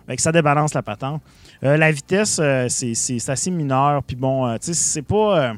Fait 0.07 0.15
que 0.15 0.21
ça 0.23 0.31
débalance 0.31 0.73
la 0.73 0.81
patente. 0.81 1.21
La 1.61 1.91
vitesse, 1.91 2.41
c'est 2.67 3.29
assez 3.29 3.51
mineur. 3.51 4.01
Puis 4.03 4.15
bon, 4.17 4.51
tu 4.55 4.57
sais, 4.63 4.73
c'est 4.73 5.01
pas. 5.03 5.53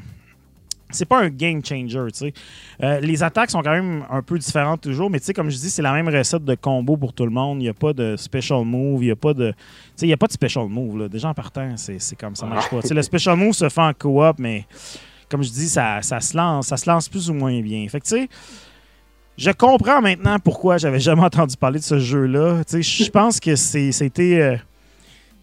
C'est 0.92 1.06
pas 1.06 1.20
un 1.22 1.30
game 1.30 1.64
changer, 1.66 2.00
tu 2.12 2.20
sais. 2.20 2.34
Euh, 2.84 3.00
les 3.00 3.24
attaques 3.24 3.50
sont 3.52 3.62
quand 3.62 3.72
même 3.72 4.06
un 4.10 4.22
peu 4.22 4.38
différentes 4.38 4.82
toujours, 4.82 5.10
mais 5.10 5.20
tu 5.20 5.26
sais, 5.26 5.34
comme 5.34 5.50
je 5.50 5.58
dis, 5.58 5.70
c'est 5.70 5.82
la 5.82 5.92
même 5.94 6.08
recette 6.08 6.46
de 6.46 6.56
combo 6.56 6.96
pour 6.96 7.12
tout 7.14 7.26
le 7.26 7.32
monde. 7.32 7.60
Il 7.60 7.64
n'y 7.64 7.70
a 7.70 7.74
pas 7.74 7.92
de 7.94 8.16
special 8.18 8.64
move, 8.66 9.02
il 9.04 9.08
n'y 9.08 9.12
a 9.12 9.16
pas 9.16 9.34
de. 9.34 9.52
Tu 9.52 9.58
sais, 9.96 10.08
il 10.08 10.14
a 10.14 10.18
pas 10.18 10.28
de 10.28 10.32
special 10.34 10.68
move, 10.68 10.98
là. 11.00 11.08
Déjà 11.10 11.30
en 11.30 11.34
partant, 11.34 11.76
c'est 11.78 12.00
comme 12.20 12.36
ça 12.36 12.46
marche 12.46 12.70
pas. 12.70 12.82
Tu 12.82 12.90
sais, 12.90 12.94
le 12.94 13.02
special 13.02 13.36
move 13.36 13.54
se 13.54 13.68
fait 13.70 13.82
en 13.82 13.94
coop, 13.94 14.36
mais 14.38 14.66
comme 15.30 15.44
je 15.44 15.50
dis, 15.50 15.68
ça, 15.70 16.02
ça 16.02 16.20
se 16.20 16.38
lance, 16.38 16.68
ça 16.68 16.78
se 16.78 16.90
lance 16.90 17.10
plus 17.10 17.30
ou 17.30 17.34
moins 17.34 17.60
bien. 17.62 17.88
Fait 17.90 18.00
que 18.00 18.06
tu 18.06 18.12
sais. 18.12 18.30
Je 19.38 19.52
comprends 19.52 20.02
maintenant 20.02 20.38
pourquoi 20.40 20.78
j'avais 20.78 21.00
jamais 21.00 21.22
entendu 21.26 21.58
parler 21.58 21.80
de 21.80 21.84
ce 21.84 22.00
jeu-là. 22.00 22.64
Tu 22.64 22.82
sais, 22.84 23.04
Je 23.04 23.10
pense 23.12 23.40
que 23.40 23.56
c'est- 23.56 23.92
c'était 23.92 24.40
euh, 24.40 24.56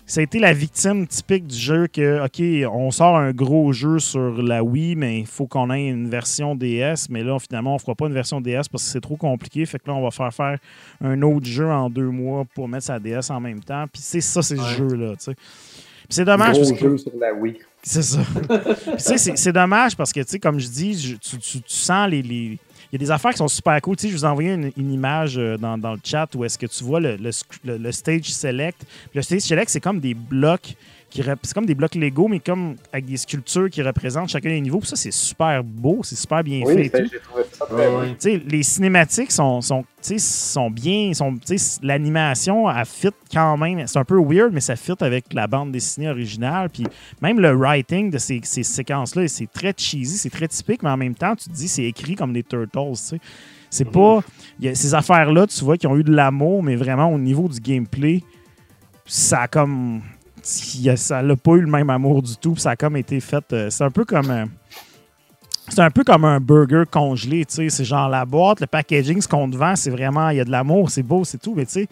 ça 0.04 0.20
a 0.20 0.24
été 0.24 0.38
la 0.38 0.52
victime 0.52 1.06
typique 1.06 1.46
du 1.46 1.56
jeu 1.56 1.86
que, 1.86 2.24
OK, 2.24 2.70
on 2.74 2.90
sort 2.90 3.16
un 3.16 3.32
gros 3.32 3.72
jeu 3.72 3.98
sur 3.98 4.42
la 4.42 4.62
Wii, 4.62 4.94
mais 4.96 5.20
il 5.20 5.26
faut 5.26 5.46
qu'on 5.46 5.70
ait 5.70 5.86
une 5.88 6.08
version 6.10 6.54
DS. 6.54 7.08
Mais 7.08 7.22
là, 7.22 7.38
finalement, 7.38 7.70
on 7.70 7.74
ne 7.74 7.78
fera 7.80 7.94
pas 7.94 8.06
une 8.08 8.12
version 8.12 8.40
DS 8.40 8.68
parce 8.70 8.84
que 8.84 8.90
c'est 8.90 9.00
trop 9.00 9.16
compliqué. 9.16 9.64
Fait 9.64 9.78
que 9.78 9.88
là, 9.88 9.94
on 9.94 10.02
va 10.02 10.10
faire 10.10 10.34
faire 10.34 10.58
un 11.02 11.22
autre 11.22 11.46
jeu 11.46 11.66
en 11.68 11.88
deux 11.88 12.10
mois 12.10 12.44
pour 12.54 12.68
mettre 12.68 12.84
sa 12.86 12.98
DS 12.98 13.30
en 13.30 13.40
même 13.40 13.60
temps. 13.60 13.84
Puis 13.90 14.02
c'est 14.04 14.20
ça, 14.20 14.42
c'est 14.42 14.58
Ouais. 14.58 14.64
ce 14.72 14.76
jeu-là. 14.76 15.12
tu 15.16 15.24
sais. 15.24 15.34
Puis 15.34 16.16
c'est 16.16 16.24
dommage. 16.24 16.56
Gros 16.58 16.68
parce 16.68 16.72
que- 16.80 16.88
jeu 16.90 16.98
sur 16.98 17.12
la 17.18 17.32
Wii. 17.32 17.58
c'est 17.82 18.02
ça. 18.02 18.18
Puis, 18.34 18.48
tu 18.48 18.98
sais, 18.98 19.18
c'est- 19.18 19.36
c'est 19.36 19.52
dommage 19.52 19.96
parce 19.96 20.12
que, 20.12 20.20
tu 20.20 20.28
sais, 20.28 20.38
comme 20.38 20.58
je 20.58 20.68
dis, 20.68 20.98
je- 20.98 21.16
tu, 21.16 21.38
tu- 21.38 21.60
tu 21.62 21.74
sens 21.74 22.08
les. 22.10 22.22
les- 22.22 22.58
Il 22.92 22.96
y 23.00 23.04
a 23.04 23.06
des 23.06 23.10
affaires 23.10 23.30
qui 23.30 23.38
sont 23.38 23.48
super 23.48 23.80
cool. 23.80 23.96
Tu 23.96 24.02
sais, 24.02 24.08
je 24.12 24.16
vous 24.18 24.26
ai 24.42 24.52
une, 24.52 24.92
image 24.92 25.38
euh, 25.38 25.56
dans, 25.56 25.94
le 25.94 25.98
chat 26.04 26.28
où 26.34 26.44
est-ce 26.44 26.58
que 26.58 26.66
tu 26.66 26.84
vois 26.84 27.00
le, 27.00 27.32
stage 27.90 28.24
select. 28.24 28.84
Le 29.14 29.22
stage 29.22 29.40
select, 29.40 29.70
c'est 29.70 29.80
comme 29.80 29.98
des 29.98 30.12
blocs 30.12 30.76
qui 31.12 31.22
c'est 31.42 31.54
comme 31.54 31.66
des 31.66 31.74
blocs 31.74 31.94
Lego, 31.94 32.26
mais 32.26 32.40
comme 32.40 32.76
avec 32.90 33.04
des 33.04 33.18
sculptures 33.18 33.68
qui 33.68 33.82
représentent 33.82 34.30
chacun 34.30 34.48
des 34.48 34.60
niveaux. 34.60 34.78
Puis 34.78 34.88
ça, 34.88 34.96
c'est 34.96 35.12
super 35.12 35.62
beau, 35.62 36.00
c'est 36.02 36.16
super 36.16 36.42
bien 36.42 36.64
fait. 36.64 36.90
Oui, 36.94 37.08
j'ai 37.12 37.20
trouvé 37.20 37.42
ça 37.52 37.66
très 37.66 37.94
Ouais, 37.94 38.16
sais, 38.18 38.42
les 38.48 38.62
cinématiques 38.62 39.30
sont, 39.30 39.60
sont, 39.60 39.82
tu 40.02 40.18
sais, 40.18 40.18
sont 40.18 40.70
bien. 40.70 41.12
Sont, 41.12 41.36
tu 41.36 41.58
sais, 41.58 41.80
L'animation, 41.82 42.70
elle 42.70 42.86
fit 42.86 43.10
quand 43.30 43.58
même. 43.58 43.86
C'est 43.86 43.98
un 43.98 44.04
peu 44.04 44.18
weird, 44.18 44.52
mais 44.52 44.60
ça 44.60 44.74
fit 44.74 44.94
avec 45.00 45.34
la 45.34 45.46
bande 45.46 45.70
dessinée 45.72 46.08
originale. 46.08 46.70
Puis 46.70 46.86
même 47.20 47.38
le 47.40 47.52
writing 47.52 48.10
de 48.10 48.18
ces, 48.18 48.40
ces 48.42 48.62
séquences-là, 48.62 49.28
c'est 49.28 49.50
très 49.52 49.74
cheesy, 49.76 50.16
c'est 50.16 50.30
très 50.30 50.48
typique, 50.48 50.82
mais 50.82 50.90
en 50.90 50.96
même 50.96 51.14
temps, 51.14 51.36
tu 51.36 51.50
te 51.50 51.54
dis, 51.54 51.68
c'est 51.68 51.84
écrit 51.84 52.14
comme 52.14 52.32
des 52.32 52.42
Turtles. 52.42 52.92
tu 52.92 52.96
sais. 52.96 53.20
C'est 53.68 53.86
pas. 53.86 54.20
y 54.60 54.68
a 54.68 54.74
ces 54.74 54.94
affaires-là, 54.94 55.46
tu 55.46 55.64
vois, 55.64 55.78
qui 55.78 55.86
ont 55.86 55.96
eu 55.96 56.04
de 56.04 56.12
l'amour, 56.12 56.62
mais 56.62 56.76
vraiment 56.76 57.08
au 57.08 57.18
niveau 57.18 57.48
du 57.48 57.58
gameplay, 57.58 58.22
ça 59.06 59.42
a 59.42 59.48
comme. 59.48 60.02
A- 60.88 60.96
Ça 60.96 61.22
n'a 61.22 61.36
pas 61.36 61.52
eu 61.52 61.60
le 61.60 61.66
même 61.70 61.90
amour 61.90 62.22
du 62.22 62.36
tout. 62.36 62.56
Ça 62.56 62.70
a 62.70 62.76
comme 62.76 62.96
été 62.96 63.20
fait. 63.20 63.44
euh, 63.52 63.70
c'est 63.70 63.84
un 63.84 63.90
peu 63.90 64.04
comme. 64.04 64.30
euh, 64.30 64.46
c'est 65.68 65.80
un 65.80 65.90
peu 65.90 66.02
comme 66.04 66.24
un 66.24 66.40
burger 66.40 66.82
congelé, 66.90 67.44
tu 67.46 67.54
sais. 67.54 67.68
C'est 67.70 67.84
genre 67.84 68.08
la 68.08 68.24
boîte, 68.24 68.60
le 68.60 68.66
packaging, 68.66 69.20
ce 69.20 69.28
qu'on 69.28 69.48
te 69.48 69.56
vend, 69.56 69.76
c'est 69.76 69.90
vraiment, 69.90 70.28
il 70.30 70.36
y 70.38 70.40
a 70.40 70.44
de 70.44 70.50
l'amour, 70.50 70.90
c'est 70.90 71.02
beau, 71.04 71.24
c'est 71.24 71.38
tout, 71.38 71.54
mais 71.54 71.64
tu 71.66 71.72
sais, 71.72 71.88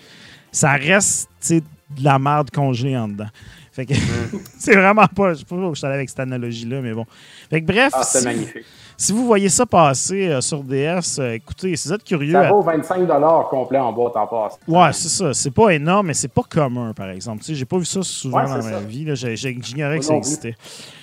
ça 0.53 0.73
reste, 0.73 1.29
tu 1.41 1.47
sais, 1.47 1.61
de 1.61 2.05
la 2.05 2.19
merde 2.19 2.51
congelée 2.51 2.97
en 2.97 3.09
dedans. 3.09 3.29
Fait 3.73 3.87
que 3.87 3.95
c'est 4.59 4.75
vraiment 4.75 5.07
pas, 5.07 5.33
je 5.35 5.39
sais 5.41 5.45
pas 5.45 5.55
où 5.57 5.73
je 5.75 5.79
suis 5.79 5.87
allé 5.87 5.95
avec 5.95 6.09
cette 6.09 6.21
analogie-là, 6.21 6.81
mais 6.83 6.93
bon. 6.93 7.07
Fait 7.49 7.61
que 7.63 7.67
bref, 7.67 7.93
Ah, 7.95 8.03
c'est 8.03 8.19
si, 8.19 8.25
magnifique. 8.25 8.65
Si 9.01 9.13
vous 9.13 9.25
voyez 9.25 9.49
ça 9.49 9.65
passer 9.65 10.29
euh, 10.29 10.43
sur 10.43 10.63
DS, 10.63 11.19
euh, 11.19 11.33
écoutez, 11.33 11.75
si 11.75 11.89
vous 11.89 11.95
êtes 11.95 12.05
curieux. 12.05 12.35
Ça 12.35 12.51
vaut 12.51 12.61
25 12.61 13.09
complet 13.49 13.79
en 13.79 13.95
boîte 13.95 14.15
en 14.15 14.27
passe. 14.27 14.59
Ouais, 14.69 14.93
c'est 14.93 15.09
ça. 15.09 15.33
C'est 15.33 15.51
pas 15.51 15.71
énorme, 15.71 16.09
mais 16.09 16.15
c'est 16.15 16.29
pas 16.29 16.43
commun, 16.43 16.93
par 16.93 17.09
exemple. 17.09 17.39
Tu 17.39 17.47
sais, 17.47 17.55
j'ai 17.55 17.65
pas 17.65 17.79
vu 17.79 17.87
ça 17.87 18.03
souvent 18.03 18.41
Ouais, 18.41 18.45
dans 18.45 18.63
ma 18.63 18.81
vie. 18.81 19.07
J'ignorais 19.15 20.01
que 20.01 20.05
ça 20.05 20.17
existait. 20.17 20.55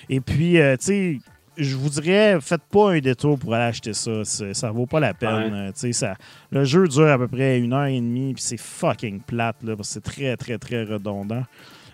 Et 0.10 0.22
puis, 0.22 0.60
euh, 0.60 0.78
tu 0.78 0.86
sais, 0.86 1.20
je 1.58 1.76
vous 1.76 1.89
dirais, 1.89 2.38
faites 2.39 2.62
pas 2.72 2.91
un 2.91 3.00
détour 3.00 3.39
pour 3.39 3.56
aller 3.56 3.64
acheter 3.64 3.93
ça. 3.93 4.24
Ça 4.24 4.70
vaut 4.70 4.86
pas 4.86 5.00
la 5.00 5.16
peine. 5.16 5.52
Ouais. 5.52 5.74
Tu 5.74 5.80
sais, 5.80 5.91
ça, 5.91 6.14
le 6.52 6.66
jeu 6.66 6.88
dure 6.88 7.10
à 7.10 7.18
peu 7.18 7.28
près 7.28 7.58
une 7.58 7.74
heure 7.74 7.86
et 7.86 8.00
demie, 8.00 8.36
puis 8.36 8.43
c'est 8.43 8.60
fucking 8.60 9.22
plate, 9.22 9.64
là, 9.64 9.76
parce 9.76 9.88
que 9.88 9.93
c'est 9.95 10.02
très, 10.02 10.38
très, 10.38 10.60
très 10.60 10.84
redondant. 10.84 11.41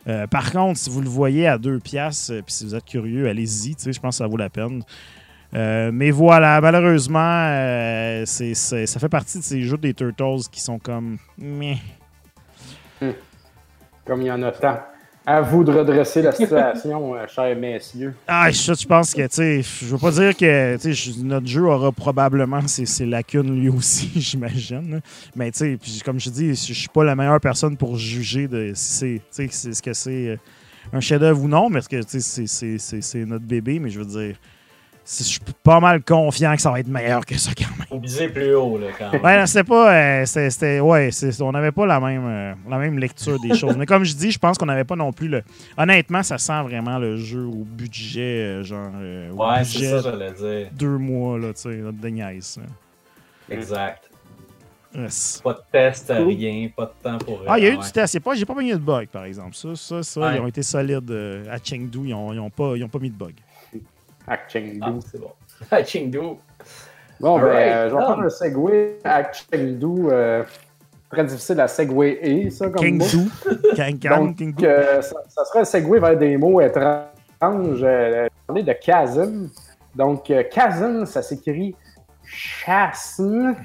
Euh, 0.07 0.27
par 0.27 0.51
contre, 0.51 0.77
si 0.77 0.89
vous 0.89 0.99
le 0.99 1.07
voyez 1.07 1.47
à 1.47 1.57
deux 1.57 1.79
piastres, 1.79 2.33
puis 2.45 2.53
si 2.53 2.65
vous 2.65 2.75
êtes 2.75 2.83
curieux, 2.83 3.29
allez-y. 3.29 3.75
tu 3.75 3.83
sais, 3.83 3.93
Je 3.93 4.01
pense 4.01 4.15
que 4.15 4.23
ça 4.23 4.27
vaut 4.27 4.35
la 4.35 4.49
peine. 4.49 4.83
Euh, 5.55 5.91
mais 5.93 6.09
voilà, 6.11 6.59
malheureusement, 6.61 7.19
euh, 7.49 8.23
c'est- 8.25 8.55
c'est- 8.55 8.85
ça 8.87 8.99
fait 8.99 9.09
partie 9.09 9.37
de 9.39 9.43
ces 9.43 9.61
jeux 9.61 9.77
des 9.77 9.93
Turtles 9.93 10.47
qui 10.51 10.59
sont 10.61 10.79
comme. 10.79 11.17
Meh. 11.37 11.77
Comme 14.05 14.21
il 14.21 14.27
y 14.27 14.31
en 14.31 14.41
a 14.43 14.51
tant. 14.51 14.79
À 15.25 15.39
vous 15.39 15.63
de 15.63 15.71
redresser 15.71 16.21
la 16.21 16.33
situation, 16.33 17.15
euh, 17.15 17.25
chers 17.27 17.55
messieurs. 17.55 18.13
Ah, 18.27 18.51
ça, 18.51 18.73
je 18.73 18.85
pense 18.85 19.13
que, 19.13 19.21
tu 19.21 19.27
sais, 19.35 19.61
je 19.61 19.85
veux 19.85 19.97
pas 19.97 20.11
dire 20.11 20.35
que, 20.35 20.77
je- 20.91 21.23
notre 21.23 21.47
jeu 21.47 21.61
aura 21.63 21.93
probablement 21.93 22.67
ses, 22.67 22.85
ses 22.85 23.05
lacunes 23.05 23.57
lui 23.57 23.69
aussi, 23.69 24.11
j'imagine. 24.19 24.99
Mais, 25.33 25.49
tu 25.51 25.59
sais, 25.59 25.77
puis 25.81 26.01
comme 26.03 26.19
je 26.19 26.29
dis, 26.29 26.49
je 26.49 26.73
suis 26.73 26.89
pas 26.89 27.05
la 27.05 27.15
meilleure 27.15 27.39
personne 27.39 27.77
pour 27.77 27.95
juger 27.95 28.49
de 28.49 28.73
si 28.75 29.21
c'est, 29.31 29.49
ce 29.53 29.81
que 29.81 29.93
c'est 29.93 30.37
un 30.91 30.99
chef-d'œuvre 30.99 31.41
ou 31.41 31.47
non, 31.47 31.71
parce 31.71 31.87
que, 31.87 32.01
tu 32.03 32.19
sais, 32.19 32.19
c'est- 32.19 32.47
c'est- 32.47 32.77
c'est 32.77 33.01
c'est 33.01 33.23
notre 33.25 33.45
bébé, 33.45 33.79
mais 33.79 33.89
je 33.89 33.99
veux 34.01 34.05
dire, 34.25 34.35
je 35.05 35.23
suis 35.23 35.39
pas 35.63 35.79
mal 35.81 36.01
confiant 36.01 36.55
que 36.55 36.61
ça 36.61 36.71
va 36.71 36.79
être 36.79 36.87
meilleur 36.87 37.25
que 37.25 37.37
ça 37.37 37.51
quand 37.57 37.69
même. 37.77 37.87
Faut 37.89 37.99
viser 37.99 38.29
plus 38.29 38.55
haut, 38.55 38.77
là, 38.77 38.87
quand 38.97 39.11
même. 39.11 39.21
Ouais, 39.21 39.37
non, 39.39 39.45
c'était 39.45 39.63
pas. 39.65 39.93
euh, 39.93 40.25
c'était, 40.25 40.79
ouais, 40.79 41.11
c'est- 41.11 41.41
on 41.41 41.51
n'avait 41.51 41.71
pas 41.73 41.85
la 41.85 41.99
même, 41.99 42.25
euh, 42.25 42.53
la 42.69 42.77
même 42.77 42.97
lecture 42.97 43.39
des 43.39 43.53
choses. 43.55 43.75
Mais 43.77 43.85
comme 43.85 44.03
je 44.05 44.13
dis, 44.15 44.31
je 44.31 44.39
pense 44.39 44.57
qu'on 44.57 44.65
n'avait 44.65 44.85
pas 44.85 44.95
non 44.95 45.11
plus 45.11 45.27
le. 45.27 45.43
Honnêtement, 45.77 46.23
ça 46.23 46.37
sent 46.37 46.61
vraiment 46.63 46.97
le 46.99 47.17
jeu 47.17 47.43
au 47.45 47.65
budget, 47.65 48.21
euh, 48.59 48.63
genre. 48.63 48.91
euh, 48.95 49.31
au 49.31 49.35
Ouais, 49.45 49.63
c'est 49.65 49.89
ça, 49.89 50.01
j'allais 50.01 50.31
dire. 50.31 50.69
deux 50.71 50.97
mois, 50.97 51.37
là, 51.37 51.53
tu 51.53 51.61
sais, 51.61 51.75
notre 51.77 51.99
de 51.99 52.07
niaise. 52.07 52.59
là. 52.61 53.55
Exact. 53.57 54.09
Yes. 54.95 55.41
Pas 55.43 55.53
de 55.53 55.59
test, 55.71 56.13
Cool. 56.15 56.27
rien, 56.27 56.69
pas 56.75 56.85
de 56.85 56.91
temps 57.01 57.17
pour. 57.17 57.41
Ah, 57.47 57.57
il 57.57 57.63
y 57.63 57.67
a 57.67 57.71
eu 57.71 57.77
ouais. 57.77 57.83
du 57.83 57.91
test. 57.91 58.19
Pas- 58.19 58.35
J'ai 58.35 58.45
pas 58.45 58.53
mis 58.53 58.71
de 58.71 58.77
bug, 58.77 59.07
par 59.07 59.23
exemple. 59.25 59.55
Ça, 59.55 59.75
ça, 59.75 60.03
ça 60.03 60.21
Ouais. 60.21 60.35
ils 60.37 60.39
ont 60.39 60.45
été 60.47 60.61
solides 60.61 61.09
euh, 61.09 61.43
à 61.51 61.57
Chengdu. 61.57 62.01
Ils 62.05 62.09
n'ont 62.11 62.31
ils 62.31 62.39
ont 62.39 62.51
pas, 62.51 62.73
ils 62.77 62.83
ont 62.83 62.89
pas 62.89 62.99
mis 62.99 63.09
de 63.09 63.15
bug. 63.15 63.33
À 64.27 64.37
Chengdu. 64.47 64.79
Ah, 64.81 64.91
c'est 65.11 65.19
bon. 65.19 65.31
À 65.71 65.83
Chengdu. 65.83 66.19
Bon, 67.19 67.39
ben, 67.39 67.45
euh, 67.45 67.89
je 67.89 67.95
vais 67.95 68.01
done. 68.01 68.15
faire 68.15 68.25
un 68.25 68.29
segway 68.29 68.99
à 69.03 69.23
Chengdu. 69.31 70.07
euh, 70.11 70.43
très 71.09 71.23
difficile 71.25 71.59
à 71.61 71.67
segway 71.67 72.17
et 72.21 72.49
ça, 72.49 72.69
comme 72.69 72.99
Kang, 73.77 73.99
Donc, 74.35 74.63
euh, 74.63 75.01
ça, 75.01 75.15
ça 75.29 75.45
serait 75.45 75.59
un 75.59 75.65
segway 75.65 75.99
vers 75.99 76.17
des 76.17 76.37
mots 76.37 76.59
étranges. 76.59 77.03
Euh, 77.41 78.27
on 78.49 78.55
est 78.55 78.63
de 78.63 78.75
chasm. 78.81 79.49
Donc, 79.95 80.29
euh, 80.31 80.43
chasm, 80.51 81.05
ça 81.05 81.21
s'écrit 81.21 81.75
chasm, 82.25 83.55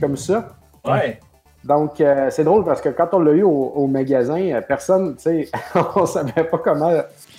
comme 0.00 0.16
ça. 0.16 0.50
Ouais. 0.84 1.18
Donc, 1.64 2.00
euh, 2.00 2.28
c'est 2.30 2.44
drôle 2.44 2.64
parce 2.64 2.80
que 2.80 2.88
quand 2.90 3.08
on 3.12 3.20
l'a 3.20 3.32
eu 3.32 3.42
au, 3.42 3.72
au 3.74 3.86
magasin, 3.86 4.60
personne, 4.66 5.16
tu 5.16 5.22
sais, 5.22 5.48
on 5.96 6.06
savait 6.06 6.44
pas 6.44 6.58
comment 6.58 6.92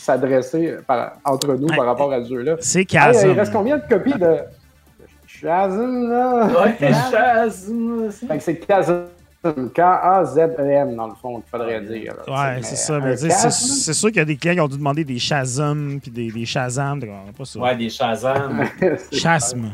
s'adresser 0.04 0.76
par- 0.86 1.14
entre 1.26 1.54
nous 1.56 1.68
par 1.68 1.86
rapport 1.86 2.12
à 2.12 2.24
ce 2.24 2.30
jeu-là. 2.30 2.56
C'est 2.60 2.80
Hey, 2.80 2.86
Chasm. 2.88 3.30
il 3.32 3.40
reste 3.40 3.54
combien 3.54 3.78
de 3.78 3.84
copies 3.88 4.14
de 4.18 4.38
Chasm, 5.28 6.10
là? 6.10 6.48
Ouais, 6.48 6.76
que 8.38 8.40
c'est 8.44 8.68
Chasm. 8.68 9.06
K-A-Z-E-M, 9.74 10.96
dans 10.96 11.08
le 11.08 11.16
fond, 11.16 11.36
qu'il 11.42 11.50
faudrait 11.50 11.82
dire. 11.82 12.14
là, 12.28 12.56
Ouais, 12.56 12.62
c'est 12.64 12.78
ça. 12.78 13.00
Mais 13.00 13.18
sais, 13.18 13.30
c'est 13.30 13.42
chasm, 13.42 13.50
c'est 13.52 13.94
sûr 13.94 14.08
qu'il 14.10 14.18
y 14.20 14.22
a 14.22 14.26
des 14.26 14.38
clients 14.38 14.54
qui 14.54 14.62
ont 14.62 14.68
dû 14.70 14.78
demander 14.78 15.04
des 15.04 15.20
Shazam 15.20 16.00
puis 16.02 16.12
des, 16.12 16.32
des 16.32 16.46
Shazam. 16.46 17.02
Pas 17.38 17.44
ça. 17.46 17.60
Ouais, 17.60 17.76
des 17.76 17.90
Shazam. 17.90 18.64
c'est- 18.80 19.16
Chasme. 19.18 19.72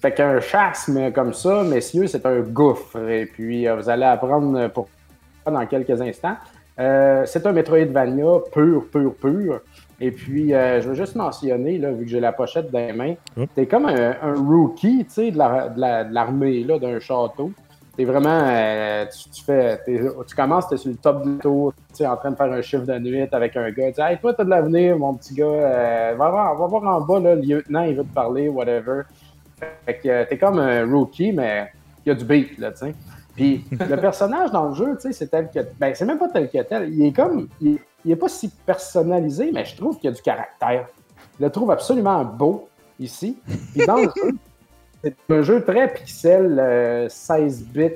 Fait 0.00 0.12
qu'un 0.12 0.38
chasme 0.40 1.10
comme 1.12 1.32
ça, 1.32 1.62
messieurs, 1.64 2.06
c'est 2.06 2.24
un 2.26 2.40
gouffre. 2.40 2.96
Et 3.08 3.26
puis, 3.26 3.66
euh, 3.66 3.74
vous 3.76 3.88
allez 3.88 4.04
apprendre 4.04 4.68
pourquoi 4.68 4.90
dans 5.46 5.66
quelques 5.66 6.00
instants. 6.00 6.36
Euh, 6.78 7.22
c'est 7.26 7.46
un 7.46 7.52
Metroidvania 7.52 8.24
pur, 8.52 8.84
pur, 8.90 9.14
pur. 9.14 9.60
Et 10.00 10.10
puis, 10.10 10.52
euh, 10.52 10.80
je 10.80 10.88
veux 10.88 10.94
juste 10.94 11.14
mentionner, 11.14 11.78
là, 11.78 11.92
vu 11.92 12.04
que 12.04 12.10
j'ai 12.10 12.18
la 12.20 12.32
pochette 12.32 12.70
dans 12.70 12.80
les 12.80 12.92
mains, 12.92 13.14
t'es 13.54 13.66
comme 13.66 13.86
un, 13.86 14.14
un 14.22 14.34
rookie, 14.34 15.04
tu 15.04 15.10
sais, 15.10 15.30
de 15.30 15.38
la- 15.38 15.72
la- 15.76 16.02
l'armée, 16.02 16.64
là, 16.64 16.78
d'un 16.78 16.98
château. 16.98 17.52
T'es 17.96 18.04
vraiment, 18.04 18.40
euh, 18.44 19.04
tu, 19.06 19.30
tu 19.30 19.44
fais, 19.44 19.78
tu 19.86 20.34
commences, 20.34 20.68
t'es 20.68 20.76
sur 20.76 20.90
le 20.90 20.96
top 20.96 21.22
du 21.22 21.38
tour, 21.38 21.72
tu 21.90 21.98
sais, 21.98 22.06
en 22.08 22.16
train 22.16 22.32
de 22.32 22.36
faire 22.36 22.52
un 22.52 22.60
chiffre 22.60 22.84
de 22.84 22.98
nuit 22.98 23.28
avec 23.30 23.56
un 23.56 23.70
gars. 23.70 23.86
Tu 23.86 23.92
dis, 23.92 24.00
hey, 24.00 24.18
toi, 24.18 24.34
t'as 24.34 24.42
de 24.42 24.50
l'avenir, 24.50 24.98
mon 24.98 25.14
petit 25.14 25.32
gars, 25.34 25.44
euh, 25.44 26.14
va, 26.18 26.28
voir, 26.28 26.56
va 26.56 26.66
voir 26.66 26.96
en 26.96 27.00
bas, 27.02 27.20
là, 27.20 27.36
le 27.36 27.42
lieutenant, 27.42 27.82
il 27.82 27.94
veut 27.94 28.02
te 28.02 28.12
parler, 28.12 28.48
whatever. 28.48 29.02
Fait 29.86 29.94
que 29.98 30.24
t'es 30.24 30.36
comme 30.38 30.58
un 30.58 30.84
rookie, 30.84 31.32
mais 31.32 31.68
il 32.04 32.08
y 32.08 32.12
a 32.12 32.16
du 32.16 32.24
beat, 32.24 32.58
là, 32.58 32.72
tu 32.72 32.78
sais. 32.78 32.94
Puis 33.34 33.64
le 33.70 33.96
personnage 33.96 34.50
dans 34.52 34.68
le 34.68 34.74
jeu, 34.74 34.94
tu 34.96 35.02
sais, 35.02 35.12
c'est 35.12 35.28
tel 35.28 35.50
que. 35.50 35.60
Ben, 35.78 35.94
c'est 35.94 36.04
même 36.04 36.18
pas 36.18 36.28
tel 36.28 36.48
que 36.48 36.62
tel. 36.62 36.92
Il 36.92 37.04
est 37.04 37.12
comme. 37.12 37.48
Il, 37.60 37.78
est 38.08 38.16
pas 38.16 38.28
si 38.28 38.48
personnalisé, 38.48 39.50
mais 39.52 39.64
je 39.64 39.76
trouve 39.76 39.96
qu'il 39.96 40.10
y 40.10 40.12
a 40.12 40.16
du 40.16 40.22
caractère. 40.22 40.86
Je 41.38 41.44
le 41.44 41.50
trouve 41.50 41.70
absolument 41.70 42.24
beau 42.24 42.68
ici. 43.00 43.38
Puis 43.72 43.86
dans 43.86 43.96
le 43.96 44.02
jeu, 44.04 44.32
c'est 45.02 45.16
un 45.30 45.42
jeu 45.42 45.64
très 45.64 45.92
pixel, 45.92 46.58
euh, 46.58 47.08
16 47.08 47.64
bits 47.64 47.90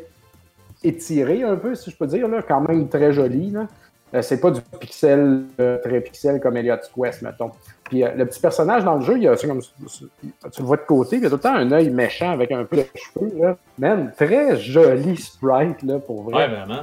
étiré 0.83 1.43
un 1.43 1.57
peu, 1.57 1.75
si 1.75 1.91
je 1.91 1.97
peux 1.97 2.07
dire, 2.07 2.29
là, 2.29 2.43
quand 2.43 2.61
même 2.61 2.89
très 2.89 3.13
joli. 3.13 3.51
Là. 3.51 3.67
Euh, 4.15 4.23
c'est 4.23 4.41
pas 4.41 4.51
du 4.51 4.61
pixel 4.81 5.45
euh, 5.61 5.79
très 5.79 6.01
pixel 6.01 6.41
comme 6.41 6.57
Elliot's 6.57 6.89
Quest, 6.89 7.23
mettons. 7.23 7.51
Puis 7.89 8.05
euh, 8.05 8.11
le 8.15 8.27
petit 8.27 8.41
personnage 8.41 8.85
dans 8.85 8.97
le 8.97 9.01
jeu, 9.03 9.17
il 9.17 9.23
y 9.25 9.29
a, 9.29 9.37
comme, 9.37 9.61
tu 9.63 10.61
le 10.61 10.65
vois 10.67 10.77
de 10.77 10.83
côté, 10.83 11.17
il 11.17 11.23
y 11.23 11.27
a 11.27 11.31
tout 11.31 11.37
le 11.37 11.41
temps 11.41 11.55
un 11.55 11.73
œil 11.73 11.91
méchant 11.91 12.31
avec 12.31 12.53
un 12.53 12.65
peu 12.65 12.77
de 12.77 12.87
cheveux. 12.95 13.33
Là. 13.39 13.57
Man, 13.79 14.13
très 14.17 14.57
joli 14.57 15.17
sprite, 15.17 15.83
là, 15.83 15.99
pour 15.99 16.23
vrai. 16.25 16.35
Ouais, 16.35 16.49
vraiment. 16.49 16.83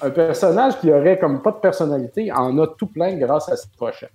Un 0.00 0.10
personnage 0.10 0.78
qui 0.80 0.92
aurait 0.92 1.18
comme 1.18 1.42
pas 1.42 1.50
de 1.50 1.56
personnalité 1.56 2.32
en 2.32 2.56
a 2.58 2.66
tout 2.66 2.86
plein 2.86 3.16
grâce 3.16 3.48
à 3.50 3.56
cette 3.56 3.76
pochette. 3.76 4.12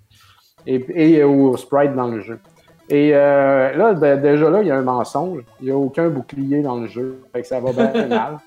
Et, 0.66 0.86
et 1.18 1.24
au 1.24 1.56
sprite 1.58 1.94
dans 1.94 2.08
le 2.08 2.22
jeu. 2.22 2.40
Et 2.90 3.12
euh, 3.14 3.74
là, 3.76 3.94
de- 3.94 4.22
déjà 4.22 4.50
là, 4.50 4.62
il 4.62 4.68
y 4.68 4.72
a 4.72 4.78
un 4.78 4.82
mensonge. 4.82 5.42
Il 5.60 5.66
n'y 5.66 5.72
a 5.72 5.78
aucun 5.78 6.10
bouclier 6.10 6.62
dans 6.62 6.78
le 6.78 6.88
jeu. 6.88 7.22
Fait 7.34 7.42
que 7.42 7.48
ça 7.48 7.60
va 7.60 7.72
bien 7.74 8.08
mal. 8.08 8.38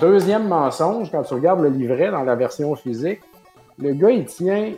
Deuxième 0.00 0.46
mensonge, 0.46 1.10
quand 1.10 1.22
tu 1.22 1.34
regardes 1.34 1.60
le 1.60 1.68
livret 1.68 2.10
dans 2.10 2.22
la 2.22 2.36
version 2.36 2.74
physique, 2.76 3.20
le 3.78 3.92
gars, 3.92 4.10
il 4.10 4.24
tient 4.26 4.72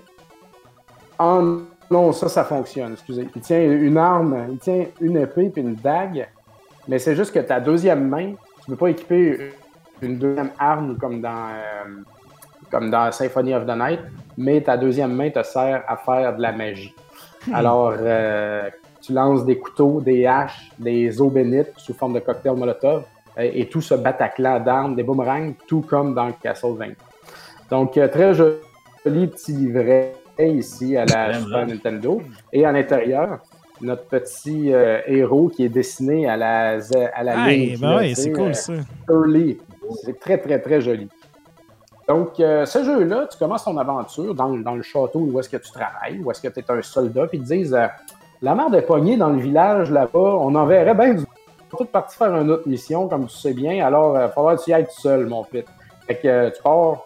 en... 1.19 1.59
Non, 1.93 2.11
ça, 2.13 2.31
ça 2.31 2.45
fonctionne, 2.45 2.95
excusez. 2.95 3.29
Il 3.37 3.43
tient 3.43 3.63
une 3.63 3.99
arme, 3.99 4.47
il 4.51 4.57
tient 4.57 4.87
une 4.99 5.19
épée 5.19 5.51
puis 5.51 5.61
une 5.61 5.75
dague, 5.75 6.27
mais 6.89 6.99
c'est 6.99 7.15
juste 7.15 7.35
que 7.35 7.41
ta 7.41 7.61
deuxième 7.61 8.09
main, 8.09 8.33
tu 8.65 8.71
ne 8.71 8.75
peux 8.75 8.87
pas 8.87 8.89
équiper 8.89 9.53
une 10.01 10.17
deuxième 10.17 10.53
arme 10.59 10.97
comme 10.97 11.21
dans, 11.21 11.51
euh, 11.51 12.01
comme 12.71 12.91
dans 12.91 13.13
Symphony 13.13 13.55
of 13.55 13.67
the 13.67 13.77
Night, 13.77 14.01
mais 14.39 14.63
ta 14.63 14.79
deuxième 14.79 15.15
main 15.15 15.29
te 15.29 15.43
sert 15.43 15.85
à 15.87 15.99
faire 15.99 16.35
de 16.35 16.41
la 16.41 16.53
magie. 16.53 16.95
Alors, 17.53 17.93
euh, 18.01 18.71
tu 19.03 19.13
lances 19.13 19.45
des 19.45 19.59
couteaux, 19.59 20.01
des 20.01 20.25
haches, 20.25 20.71
des 20.79 21.21
eaux 21.21 21.29
bénites 21.29 21.75
sous 21.77 21.93
forme 21.93 22.15
de 22.15 22.21
cocktail 22.21 22.55
Molotov, 22.57 23.05
euh, 23.37 23.51
et 23.53 23.69
tout 23.69 23.83
ce 23.83 23.97
bataclan 23.97 24.61
d'armes, 24.61 24.95
des 24.95 25.03
boomerangs, 25.03 25.53
tout 25.67 25.83
comme 25.83 26.15
dans 26.15 26.33
Castlevania. 26.33 26.95
Donc, 27.71 27.93
très 27.93 28.33
joli 28.33 29.27
petit 29.27 29.53
livret 29.53 30.15
ici 30.51 30.97
à 30.97 31.05
la. 31.05 31.35
Super 31.35 31.67
Nintendo. 31.67 32.23
Et 32.53 32.65
à 32.65 32.73
l'intérieur, 32.73 33.39
notre 33.81 34.05
petit 34.05 34.73
euh, 34.73 35.01
héros 35.07 35.49
qui 35.49 35.65
est 35.65 35.69
dessiné 35.69 36.29
à 36.29 36.37
la, 36.37 36.79
à 37.15 37.23
la 37.23 37.51
Hey, 37.51 37.77
ben 37.77 37.97
ouais, 37.97 38.15
c'est 38.15 38.31
euh, 38.31 38.35
cool 38.35 38.55
ça. 38.55 38.73
early. 39.11 39.59
C'est 40.05 40.19
très, 40.19 40.39
très, 40.39 40.61
très 40.61 40.81
joli. 40.81 41.09
Donc, 42.09 42.41
euh, 42.41 42.65
ce 42.65 42.83
jeu-là, 42.85 43.27
tu 43.31 43.39
commences 43.39 43.65
ton 43.65 43.77
aventure 43.77 44.35
dans, 44.35 44.51
dans 44.51 44.75
le 44.75 44.83
château 44.83 45.21
où 45.21 45.39
est-ce 45.39 45.49
que 45.49 45.57
tu 45.57 45.71
travailles, 45.71 46.21
où 46.23 46.31
est-ce 46.31 46.41
que 46.41 46.49
tu 46.49 46.61
es 46.61 46.71
un 46.71 46.83
soldat, 46.83 47.27
puis 47.27 47.39
ils 47.39 47.45
te 47.45 47.55
disent 47.55 47.75
euh, 47.75 47.87
La 48.41 48.55
mère 48.55 48.75
est 48.75 48.83
pognée 48.83 49.17
dans 49.17 49.31
le 49.31 49.41
village 49.41 49.91
là-bas, 49.91 50.19
on 50.19 50.55
enverrait 50.55 50.95
bien 50.95 51.15
du. 51.15 51.25
Tous 51.71 51.87
partis 51.87 52.19
faire 52.19 52.37
une 52.37 52.51
autre 52.51 52.69
mission, 52.69 53.09
comme 53.09 53.27
tu 53.27 53.35
sais 53.35 53.55
bien, 53.55 53.85
alors 53.87 54.15
il 54.15 54.19
va 54.19 54.29
falloir 54.29 54.57
que 54.57 54.63
tu 54.63 54.71
y 54.71 54.75
ailles 54.75 54.85
tout 54.85 55.01
seul, 55.01 55.27
mon 55.27 55.43
pit. 55.43 55.65
Fait 56.07 56.17
que 56.17 56.29
euh, 56.29 56.51
tu 56.51 56.63
pars 56.63 57.05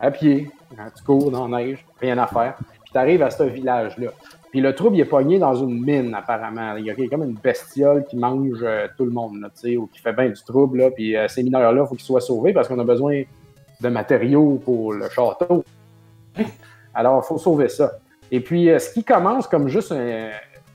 à 0.00 0.10
pied, 0.10 0.50
hein, 0.76 0.90
tu 0.96 1.04
cours 1.04 1.30
dans 1.30 1.48
la 1.48 1.58
neige, 1.58 1.86
rien 2.00 2.18
à 2.18 2.26
faire, 2.26 2.56
puis 2.56 2.90
tu 2.92 2.98
arrives 2.98 3.22
à 3.22 3.30
ce 3.30 3.44
village-là. 3.44 4.10
Puis 4.50 4.60
le 4.60 4.74
trouble, 4.74 4.96
il 4.96 5.00
est 5.00 5.04
pogné 5.04 5.38
dans 5.38 5.54
une 5.54 5.84
mine, 5.84 6.14
apparemment. 6.14 6.76
Il 6.76 6.86
y 6.86 6.90
a 6.90 6.94
comme 7.08 7.22
une 7.22 7.34
bestiole 7.34 8.04
qui 8.04 8.16
mange 8.16 8.62
euh, 8.62 8.86
tout 8.96 9.04
le 9.04 9.10
monde, 9.10 9.40
là, 9.40 9.48
ou 9.76 9.86
qui 9.86 10.00
fait 10.00 10.12
bien 10.12 10.28
du 10.28 10.42
trouble, 10.42 10.78
là. 10.78 10.90
Puis 10.90 11.16
euh, 11.16 11.28
ces 11.28 11.42
mineurs-là, 11.42 11.82
il 11.82 11.88
faut 11.88 11.94
qu'ils 11.94 12.04
soient 12.04 12.20
sauvés 12.20 12.52
parce 12.52 12.66
qu'on 12.68 12.78
a 12.78 12.84
besoin 12.84 13.22
de 13.80 13.88
matériaux 13.88 14.60
pour 14.64 14.94
le 14.94 15.08
château. 15.10 15.64
Alors, 16.94 17.22
il 17.22 17.26
faut 17.26 17.38
sauver 17.38 17.68
ça. 17.68 17.92
Et 18.30 18.40
puis, 18.40 18.70
euh, 18.70 18.78
ce 18.78 18.92
qui 18.92 19.04
commence 19.04 19.46
comme 19.46 19.68
juste 19.68 19.94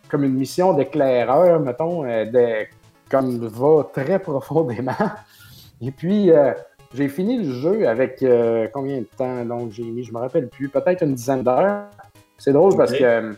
comme 0.08 0.24
une 0.24 0.34
mission 0.34 0.74
d'éclaireur, 0.74 1.60
mettons, 1.60 2.04
de, 2.04 2.68
comme 3.10 3.48
va 3.48 3.90
très 3.92 4.20
profondément. 4.20 4.92
Et 5.82 5.90
puis, 5.90 6.32
j'ai 6.94 7.08
fini 7.10 7.38
le 7.38 7.54
jeu 7.54 7.88
avec 7.88 8.22
euh, 8.22 8.68
combien 8.74 9.00
de 9.00 9.08
temps 9.18 9.44
donc 9.46 9.72
j'ai 9.72 9.84
mis, 9.84 10.04
je 10.04 10.14
me 10.14 10.20
rappelle 10.20 10.48
plus, 10.50 10.70
peut-être 10.70 11.04
une 11.04 11.16
dizaine 11.16 11.44
d'heures. 11.44 11.86
C'est 12.38 12.54
drôle 12.54 12.76
parce 12.76 12.92
que 12.92 13.04
euh, 13.04 13.34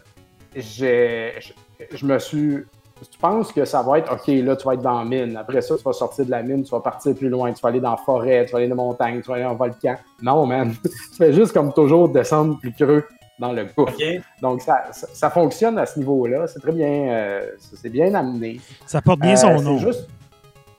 j'ai, 0.56 1.34
je, 1.40 1.98
je 1.98 2.06
me 2.06 2.20
suis. 2.20 2.64
Tu 3.12 3.20
penses 3.20 3.52
que 3.52 3.66
ça 3.66 3.82
va 3.82 4.00
être 4.00 4.12
OK, 4.12 4.28
là, 4.28 4.56
tu 4.56 4.66
vas 4.66 4.74
être 4.74 4.82
dans 4.82 5.00
la 5.00 5.06
mine. 5.06 5.36
Après 5.36 5.62
ça, 5.62 5.76
tu 5.78 5.84
vas 5.84 5.92
sortir 5.92 6.26
de 6.26 6.32
la 6.32 6.42
mine, 6.42 6.64
tu 6.64 6.72
vas 6.72 6.80
partir 6.80 7.14
plus 7.14 7.28
loin, 7.28 7.52
tu 7.52 7.62
vas 7.62 7.70
aller 7.70 7.82
dans 7.82 7.92
la 7.92 7.98
forêt, 7.98 8.46
tu 8.46 8.54
vas 8.54 8.60
aller 8.60 8.70
dans 8.70 8.76
la 8.76 8.84
montagne, 8.84 9.22
tu 9.22 9.28
vas 9.28 9.36
aller 9.36 9.44
le 9.44 9.56
volcan. 9.56 9.96
Non, 10.22 10.46
man. 10.46 10.74
tu 10.84 11.18
fais 11.18 11.34
juste 11.34 11.52
comme 11.52 11.74
toujours 11.74 12.08
descendre 12.08 12.58
plus 12.58 12.72
creux 12.72 13.06
dans 13.38 13.52
le 13.52 13.66
gouffre. 13.66 13.94
OK. 13.94 14.22
Donc, 14.42 14.62
ça, 14.62 14.86
ça, 14.92 15.08
ça 15.12 15.30
fonctionne 15.30 15.78
à 15.78 15.86
ce 15.86 16.00
niveau-là. 16.00 16.48
C'est 16.48 16.60
très 16.60 16.72
bien, 16.72 17.10
euh, 17.10 17.52
c'est 17.60 17.90
bien 17.90 18.14
amené. 18.14 18.62
Ça 18.86 19.02
porte 19.02 19.20
bien 19.20 19.34
Euh, 19.34 19.36
son 19.36 19.58
c'est 19.58 19.64
nom. 19.66 19.78
Juste... 19.78 20.08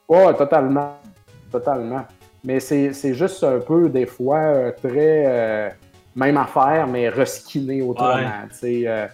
Ouais, 0.09 0.35
totalement. 0.35 0.97
Totalement. 1.53 2.05
Mais 2.47 2.61
c'est 2.61 3.15
juste 3.15 3.43
un 3.43 3.59
peu, 3.59 3.89
des 3.89 4.07
fois, 4.07 4.39
euh, 4.39 4.71
très. 4.71 5.25
euh, 5.27 5.69
même 6.15 6.37
affaire, 6.39 6.87
mais 6.87 7.09
reskiné 7.09 7.83
autrement. 7.83 8.47
Tu 8.51 8.57
sais, 8.57 8.83
euh, 8.87 9.07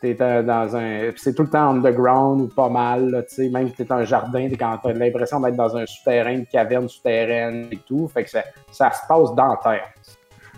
t'es 0.00 0.14
dans 0.14 0.76
un. 0.76 1.10
C'est 1.16 1.34
tout 1.34 1.42
le 1.42 1.50
temps 1.50 1.70
underground 1.70 2.40
ou 2.40 2.46
pas 2.46 2.68
mal. 2.68 3.10
là, 3.10 3.22
tu 3.24 3.34
sais, 3.34 3.48
même 3.48 3.68
si 3.68 3.74
t'es 3.74 3.92
un 3.92 4.04
jardin, 4.04 4.48
t'es 4.48 4.56
quand 4.56 4.78
t'as 4.82 4.92
l'impression 4.92 5.40
d'être 5.40 5.56
dans 5.56 5.76
un 5.76 5.84
souterrain, 5.86 6.32
une 6.32 6.46
caverne 6.46 6.88
souterraine 6.88 7.66
et 7.70 7.76
tout. 7.76 8.08
Fait 8.08 8.24
que 8.24 8.30
ça, 8.30 8.44
ça 8.70 8.90
se 8.92 9.00
passe 9.08 9.34
dans 9.34 9.48
la 9.48 9.60
terre. 9.62 9.88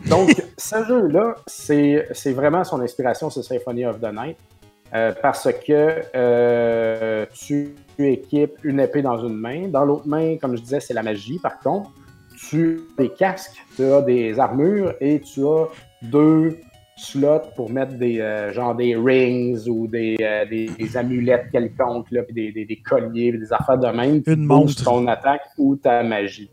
Donc, 0.08 0.30
ce 0.58 0.84
jeu-là, 0.84 1.34
c'est 1.46 2.06
c'est 2.12 2.32
vraiment 2.32 2.64
son 2.64 2.80
inspiration, 2.80 3.30
c'est 3.30 3.42
Symphony 3.42 3.86
of 3.86 3.98
the 3.98 4.12
Night. 4.12 4.36
Euh, 4.92 5.12
parce 5.22 5.48
que 5.66 6.02
euh, 6.14 7.26
tu 7.34 7.74
équipes 7.98 8.52
une 8.62 8.78
épée 8.80 9.02
dans 9.02 9.18
une 9.26 9.34
main. 9.36 9.68
Dans 9.68 9.84
l'autre 9.84 10.06
main, 10.06 10.36
comme 10.36 10.56
je 10.56 10.62
disais, 10.62 10.80
c'est 10.80 10.94
la 10.94 11.02
magie. 11.02 11.38
Par 11.38 11.58
contre, 11.58 11.90
tu 12.36 12.80
as 12.98 13.02
des 13.02 13.08
casques, 13.08 13.56
tu 13.76 13.84
as 13.84 14.02
des 14.02 14.38
armures 14.38 14.94
et 15.00 15.20
tu 15.20 15.44
as 15.46 15.66
deux 16.02 16.58
slots 16.96 17.40
pour 17.56 17.70
mettre 17.70 17.94
des 17.94 18.20
euh, 18.20 18.52
genre 18.52 18.74
des 18.76 18.94
rings 18.94 19.66
ou 19.68 19.88
des, 19.88 20.16
des, 20.48 20.68
des 20.78 20.96
amulettes 20.96 21.46
quelconques, 21.50 22.10
là, 22.12 22.22
puis 22.22 22.52
des, 22.52 22.64
des, 22.64 22.76
colliers, 22.76 23.30
puis 23.30 23.40
des 23.40 23.52
affaires 23.52 23.78
de 23.78 23.88
même 23.88 24.22
Une 24.26 24.44
montre. 24.44 24.84
ton 24.84 25.06
attaque 25.08 25.42
ou 25.58 25.74
ta 25.74 26.04
magie. 26.04 26.50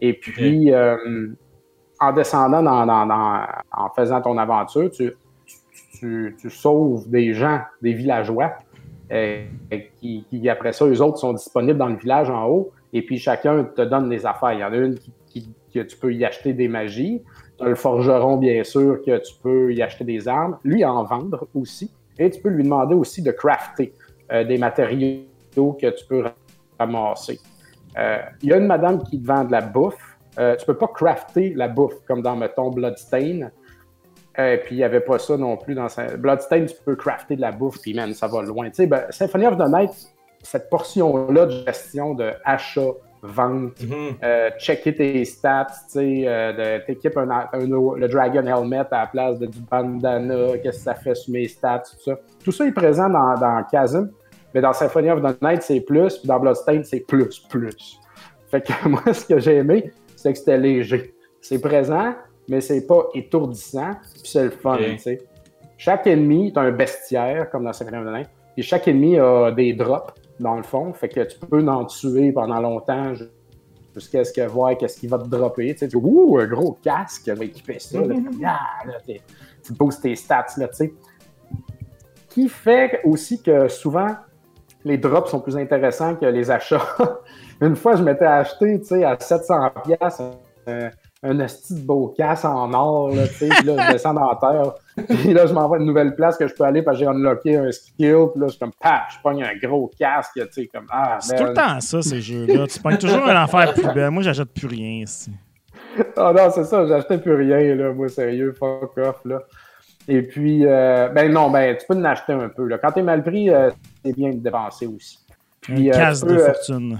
Et 0.00 0.12
puis, 0.12 0.70
en 1.98 2.12
descendant 2.12 2.62
dans, 2.62 2.84
dans- 2.86 3.06
dans- 3.06 3.44
en 3.72 3.88
faisant 3.94 4.20
ton 4.20 4.36
aventure, 4.38 4.90
tu, 4.90 5.12
tu, 6.00 6.50
sauves 6.50 7.08
des 7.08 7.34
gens, 7.34 7.60
des 7.82 7.92
villageois, 7.92 8.52
euh, 9.12 9.44
qui, 9.98 10.48
après 10.48 10.72
ça, 10.72 10.86
eux 10.86 11.02
autres 11.02 11.18
sont 11.18 11.32
disponibles 11.32 11.78
dans 11.78 11.88
le 11.88 11.96
village 11.96 12.30
en 12.30 12.46
haut, 12.46 12.70
et 12.92 13.02
puis 13.02 13.18
chacun 13.18 13.64
te 13.64 13.82
donne 13.82 14.08
des 14.08 14.24
affaires. 14.24 14.52
Il 14.52 14.60
y 14.60 14.64
en 14.64 14.72
a 14.72 14.76
une 14.76 14.98
qui, 14.98 15.48
que 15.72 15.80
tu 15.80 15.96
peux 15.96 16.12
y 16.12 16.24
acheter 16.24 16.52
des 16.52 16.68
magies, 16.68 17.22
tu 17.58 17.64
as 17.64 17.68
le 17.68 17.74
forgeron, 17.74 18.36
bien 18.36 18.64
sûr, 18.64 19.00
que 19.04 19.18
tu 19.18 19.34
peux 19.42 19.72
y 19.72 19.82
acheter 19.82 20.04
des 20.04 20.26
armes, 20.26 20.58
lui 20.64 20.84
en 20.84 21.04
vendre 21.04 21.46
aussi, 21.54 21.92
et 22.18 22.30
tu 22.30 22.40
peux 22.40 22.48
lui 22.48 22.64
demander 22.64 22.94
aussi 22.94 23.22
de 23.22 23.30
crafter 23.30 23.92
euh, 24.32 24.44
des 24.44 24.58
matériaux 24.58 25.22
que 25.56 25.90
tu 25.90 26.04
peux 26.06 26.24
ramasser. 26.78 27.38
Euh, 27.98 28.18
Il 28.42 28.48
y 28.48 28.52
a 28.52 28.56
une 28.56 28.66
madame 28.66 29.02
qui 29.02 29.20
te 29.20 29.26
vend 29.26 29.44
de 29.44 29.52
la 29.52 29.60
bouffe. 29.60 30.16
Tu 30.36 30.64
peux 30.64 30.76
pas 30.76 30.86
crafter 30.86 31.52
la 31.54 31.68
bouffe 31.68 32.00
comme 32.06 32.22
dans, 32.22 32.34
mettons, 32.34 32.70
Bloodstain. 32.70 33.50
Euh, 34.40 34.56
puis 34.64 34.76
il 34.76 34.78
n'y 34.78 34.84
avait 34.84 35.00
pas 35.00 35.18
ça 35.18 35.36
non 35.36 35.56
plus 35.56 35.74
dans 35.74 35.88
Sy- 35.88 36.16
Bloodstain, 36.18 36.64
tu 36.64 36.74
peux 36.84 36.96
crafter 36.96 37.36
de 37.36 37.40
la 37.40 37.52
bouffe, 37.52 37.78
puis 37.82 37.92
man, 37.94 38.12
ça 38.14 38.26
va 38.26 38.42
loin. 38.42 38.66
Tu 38.70 38.76
sais, 38.76 38.86
ben, 38.86 39.02
Symphony 39.10 39.46
of 39.46 39.56
the 39.58 39.68
Night, 39.68 39.90
cette 40.42 40.70
portion-là 40.70 41.46
de 41.46 41.64
gestion 41.66 42.14
de 42.14 42.30
achat, 42.44 42.92
vente, 43.22 43.82
Mhm. 43.82 44.16
euh, 44.22 44.50
checker 44.58 44.94
tes 44.94 45.24
stats, 45.26 45.66
tu 45.66 45.98
sais, 45.98 46.22
euh, 46.26 46.78
t'équipes 46.86 47.18
un, 47.18 47.28
un- 47.30 47.48
le 47.96 48.08
Dragon 48.08 48.46
Helmet 48.46 48.78
à 48.90 49.00
la 49.00 49.06
place 49.08 49.38
de 49.38 49.44
du 49.46 49.60
bandana, 49.60 50.56
qu'est-ce 50.62 50.78
que 50.78 50.84
ça 50.84 50.94
fait 50.94 51.14
sur 51.14 51.32
mes 51.34 51.46
stats, 51.46 51.82
tout 51.90 52.00
ça. 52.02 52.18
Tout 52.42 52.52
ça 52.52 52.66
est 52.66 52.72
présent 52.72 53.10
dans, 53.10 53.34
dans 53.34 53.62
Chasm, 53.70 54.08
mais 54.54 54.62
dans 54.62 54.72
Symphony 54.72 55.10
of 55.10 55.20
the 55.22 55.42
Night, 55.42 55.62
c'est 55.62 55.80
plus, 55.82 56.16
puis 56.18 56.28
dans 56.28 56.40
Bloodstain, 56.40 56.82
c'est 56.82 57.00
plus, 57.00 57.40
plus. 57.50 57.98
Fait 58.50 58.62
que 58.62 58.72
moi, 58.88 59.02
ce 59.12 59.26
que 59.26 59.38
j'ai 59.38 59.56
aimé, 59.56 59.92
c'est 60.16 60.32
que 60.32 60.38
c'était 60.38 60.56
léger. 60.58 61.14
C'est 61.42 61.60
présent, 61.60 62.14
mais 62.50 62.60
c'est 62.60 62.84
pas 62.86 63.06
étourdissant, 63.14 63.92
puis 64.12 64.22
c'est 64.24 64.44
le 64.44 64.50
fun, 64.50 64.76
tu 64.76 64.98
sais. 64.98 65.22
Chaque 65.78 66.06
ennemi 66.06 66.48
est 66.48 66.58
un 66.58 66.70
bestiaire, 66.72 67.48
comme 67.48 67.64
dans 67.64 67.72
Symphony 67.72 67.96
of 67.98 68.04
the 68.06 68.12
Night, 68.12 68.28
puis 68.54 68.62
chaque 68.64 68.86
ennemi 68.88 69.18
a 69.18 69.50
des 69.52 69.72
drops, 69.72 70.12
dans 70.40 70.56
le 70.56 70.62
fond, 70.64 70.92
fait 70.92 71.08
que 71.08 71.20
tu 71.20 71.38
peux 71.38 71.66
en 71.68 71.84
tuer 71.84 72.32
pendant 72.32 72.60
longtemps 72.60 73.12
jusqu'à 73.94 74.24
ce 74.24 74.32
que 74.32 74.46
voir 74.48 74.76
qu'est-ce 74.76 74.98
qu'il 74.98 75.08
va 75.10 75.18
te 75.18 75.28
dropper. 75.28 75.72
Tu 75.74 75.78
sais, 75.78 75.88
tu 75.88 75.96
dis, 75.98 76.02
ouh, 76.02 76.38
un 76.38 76.46
gros 76.46 76.72
casque, 76.82 77.28
va 77.28 77.44
équiper 77.44 77.78
ça. 77.78 78.00
Là, 78.00 78.14
comme, 78.14 78.30
Ah, 78.44 78.58
là, 78.86 78.94
t'es- 79.06 79.20
tu 79.62 79.72
boostes 79.74 80.02
tes 80.02 80.16
stats, 80.16 80.46
là, 80.56 80.68
tu 80.68 80.74
sais. 80.76 80.92
Qui 82.28 82.48
fait 82.48 83.00
aussi 83.04 83.42
que 83.42 83.68
souvent, 83.68 84.16
les 84.84 84.98
drops 84.98 85.30
sont 85.30 85.40
plus 85.40 85.56
intéressants 85.56 86.14
que 86.16 86.26
les 86.26 86.50
achats. 86.50 86.80
Une 87.60 87.76
fois, 87.76 87.96
je 87.96 88.02
m'étais 88.02 88.24
acheté, 88.24 88.80
tu 88.80 88.86
sais, 88.86 89.04
à 89.04 89.18
700 89.18 89.70
pièces 89.84 90.20
un, 90.66 90.90
un 91.22 91.38
esti 91.40 91.74
de 91.74 91.80
beau 91.80 92.14
casse 92.16 92.44
en 92.44 92.72
or, 92.72 93.14
là, 93.14 93.28
tu 93.28 93.34
sais, 93.34 93.48
là, 93.48 93.86
je 93.88 93.92
descends 93.92 94.14
dans 94.14 94.30
la 94.30 94.36
terre. 94.36 94.72
Puis 95.06 95.34
là, 95.34 95.46
je 95.46 95.52
m'envoie 95.52 95.78
une 95.78 95.84
nouvelle 95.84 96.14
place 96.14 96.38
que 96.38 96.48
je 96.48 96.54
peux 96.54 96.64
aller 96.64 96.82
parce 96.82 96.96
que 96.96 97.04
j'ai 97.04 97.10
unlocké 97.10 97.56
un 97.56 97.70
skill. 97.70 98.28
Puis 98.32 98.40
là, 98.40 98.46
je 98.46 98.50
suis 98.50 98.58
comme, 98.58 98.72
paf, 98.80 99.14
je 99.16 99.22
pogne 99.22 99.42
un 99.42 99.56
gros 99.62 99.90
casque, 99.98 100.32
tu 100.34 100.46
sais, 100.50 100.66
comme, 100.66 100.86
ah, 100.90 101.18
C'est 101.20 101.36
tout 101.36 101.44
le 101.44 101.52
temps 101.52 101.78
ça, 101.80 102.00
ces 102.00 102.20
jeux-là. 102.20 102.66
Tu 102.66 102.80
pognes 102.80 102.96
toujours 102.96 103.24
un 103.24 103.44
enfer 103.44 103.74
plus 103.74 103.92
belle. 103.92 104.10
Moi, 104.10 104.22
j'achète 104.22 104.52
plus 104.52 104.66
rien 104.66 105.02
ici. 105.02 105.30
Ah 106.16 106.32
non, 106.34 106.50
c'est 106.50 106.64
ça, 106.64 106.86
j'achetais 106.86 107.18
plus 107.18 107.34
rien, 107.34 107.74
là, 107.74 107.92
moi, 107.92 108.08
sérieux, 108.08 108.54
fuck 108.58 108.96
off, 108.98 109.20
là. 109.24 109.42
Et 110.08 110.22
puis, 110.22 110.64
euh, 110.64 111.08
ben 111.08 111.30
non, 111.32 111.50
ben, 111.50 111.76
tu 111.76 111.86
peux 111.86 111.94
en 111.94 112.04
acheter 112.04 112.32
un 112.32 112.48
peu, 112.48 112.66
là. 112.66 112.78
Quand 112.78 112.92
t'es 112.92 113.02
mal 113.02 113.22
pris, 113.22 113.50
euh, 113.50 113.70
c'est 114.04 114.14
bien 114.14 114.30
de 114.30 114.38
dépenser 114.38 114.86
aussi. 114.86 115.18
Puis, 115.60 115.90
Un 115.90 115.94
euh, 115.94 115.96
casse 115.96 116.24
de 116.24 116.34
euh, 116.34 116.52
fortune. 116.52 116.98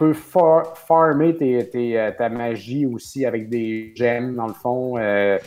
Peux 0.00 0.14
far- 0.14 0.76
farmer 0.78 1.36
tes, 1.36 1.68
tes, 1.68 2.00
euh, 2.00 2.10
ta 2.10 2.30
magie 2.30 2.86
aussi 2.86 3.26
avec 3.26 3.50
des 3.50 3.92
gemmes, 3.94 4.34
dans 4.34 4.46
le 4.46 4.54
fond. 4.54 4.96
euh, 4.98 5.38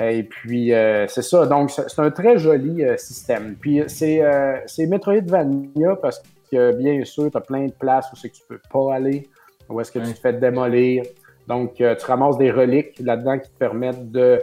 et 0.00 0.22
puis, 0.22 0.72
euh, 0.72 1.06
c'est 1.08 1.22
ça. 1.22 1.44
Donc, 1.44 1.70
c'est 1.70 1.98
un 1.98 2.10
très 2.10 2.38
joli 2.38 2.84
euh, 2.84 2.96
système. 2.96 3.56
Puis, 3.60 3.82
c'est 3.88 4.22
euh, 4.22 4.58
Metroidvania 4.78 5.96
parce 5.96 6.22
que, 6.50 6.72
bien 6.76 7.04
sûr, 7.04 7.30
tu 7.30 7.36
as 7.36 7.40
plein 7.40 7.66
de 7.66 7.72
places 7.72 8.06
où 8.12 8.16
c'est 8.16 8.30
que 8.30 8.36
tu 8.36 8.42
peux 8.48 8.60
pas 8.72 8.94
aller, 8.94 9.28
où 9.68 9.80
est-ce 9.80 9.92
que 9.92 9.98
tu 9.98 10.14
te 10.14 10.20
fais 10.20 10.32
démolir. 10.32 11.02
Donc, 11.46 11.80
euh, 11.80 11.94
tu 11.94 12.06
ramasses 12.06 12.38
des 12.38 12.50
reliques 12.50 12.98
là-dedans 13.00 13.38
qui 13.38 13.50
te 13.50 13.58
permettent 13.58 14.10
de 14.10 14.40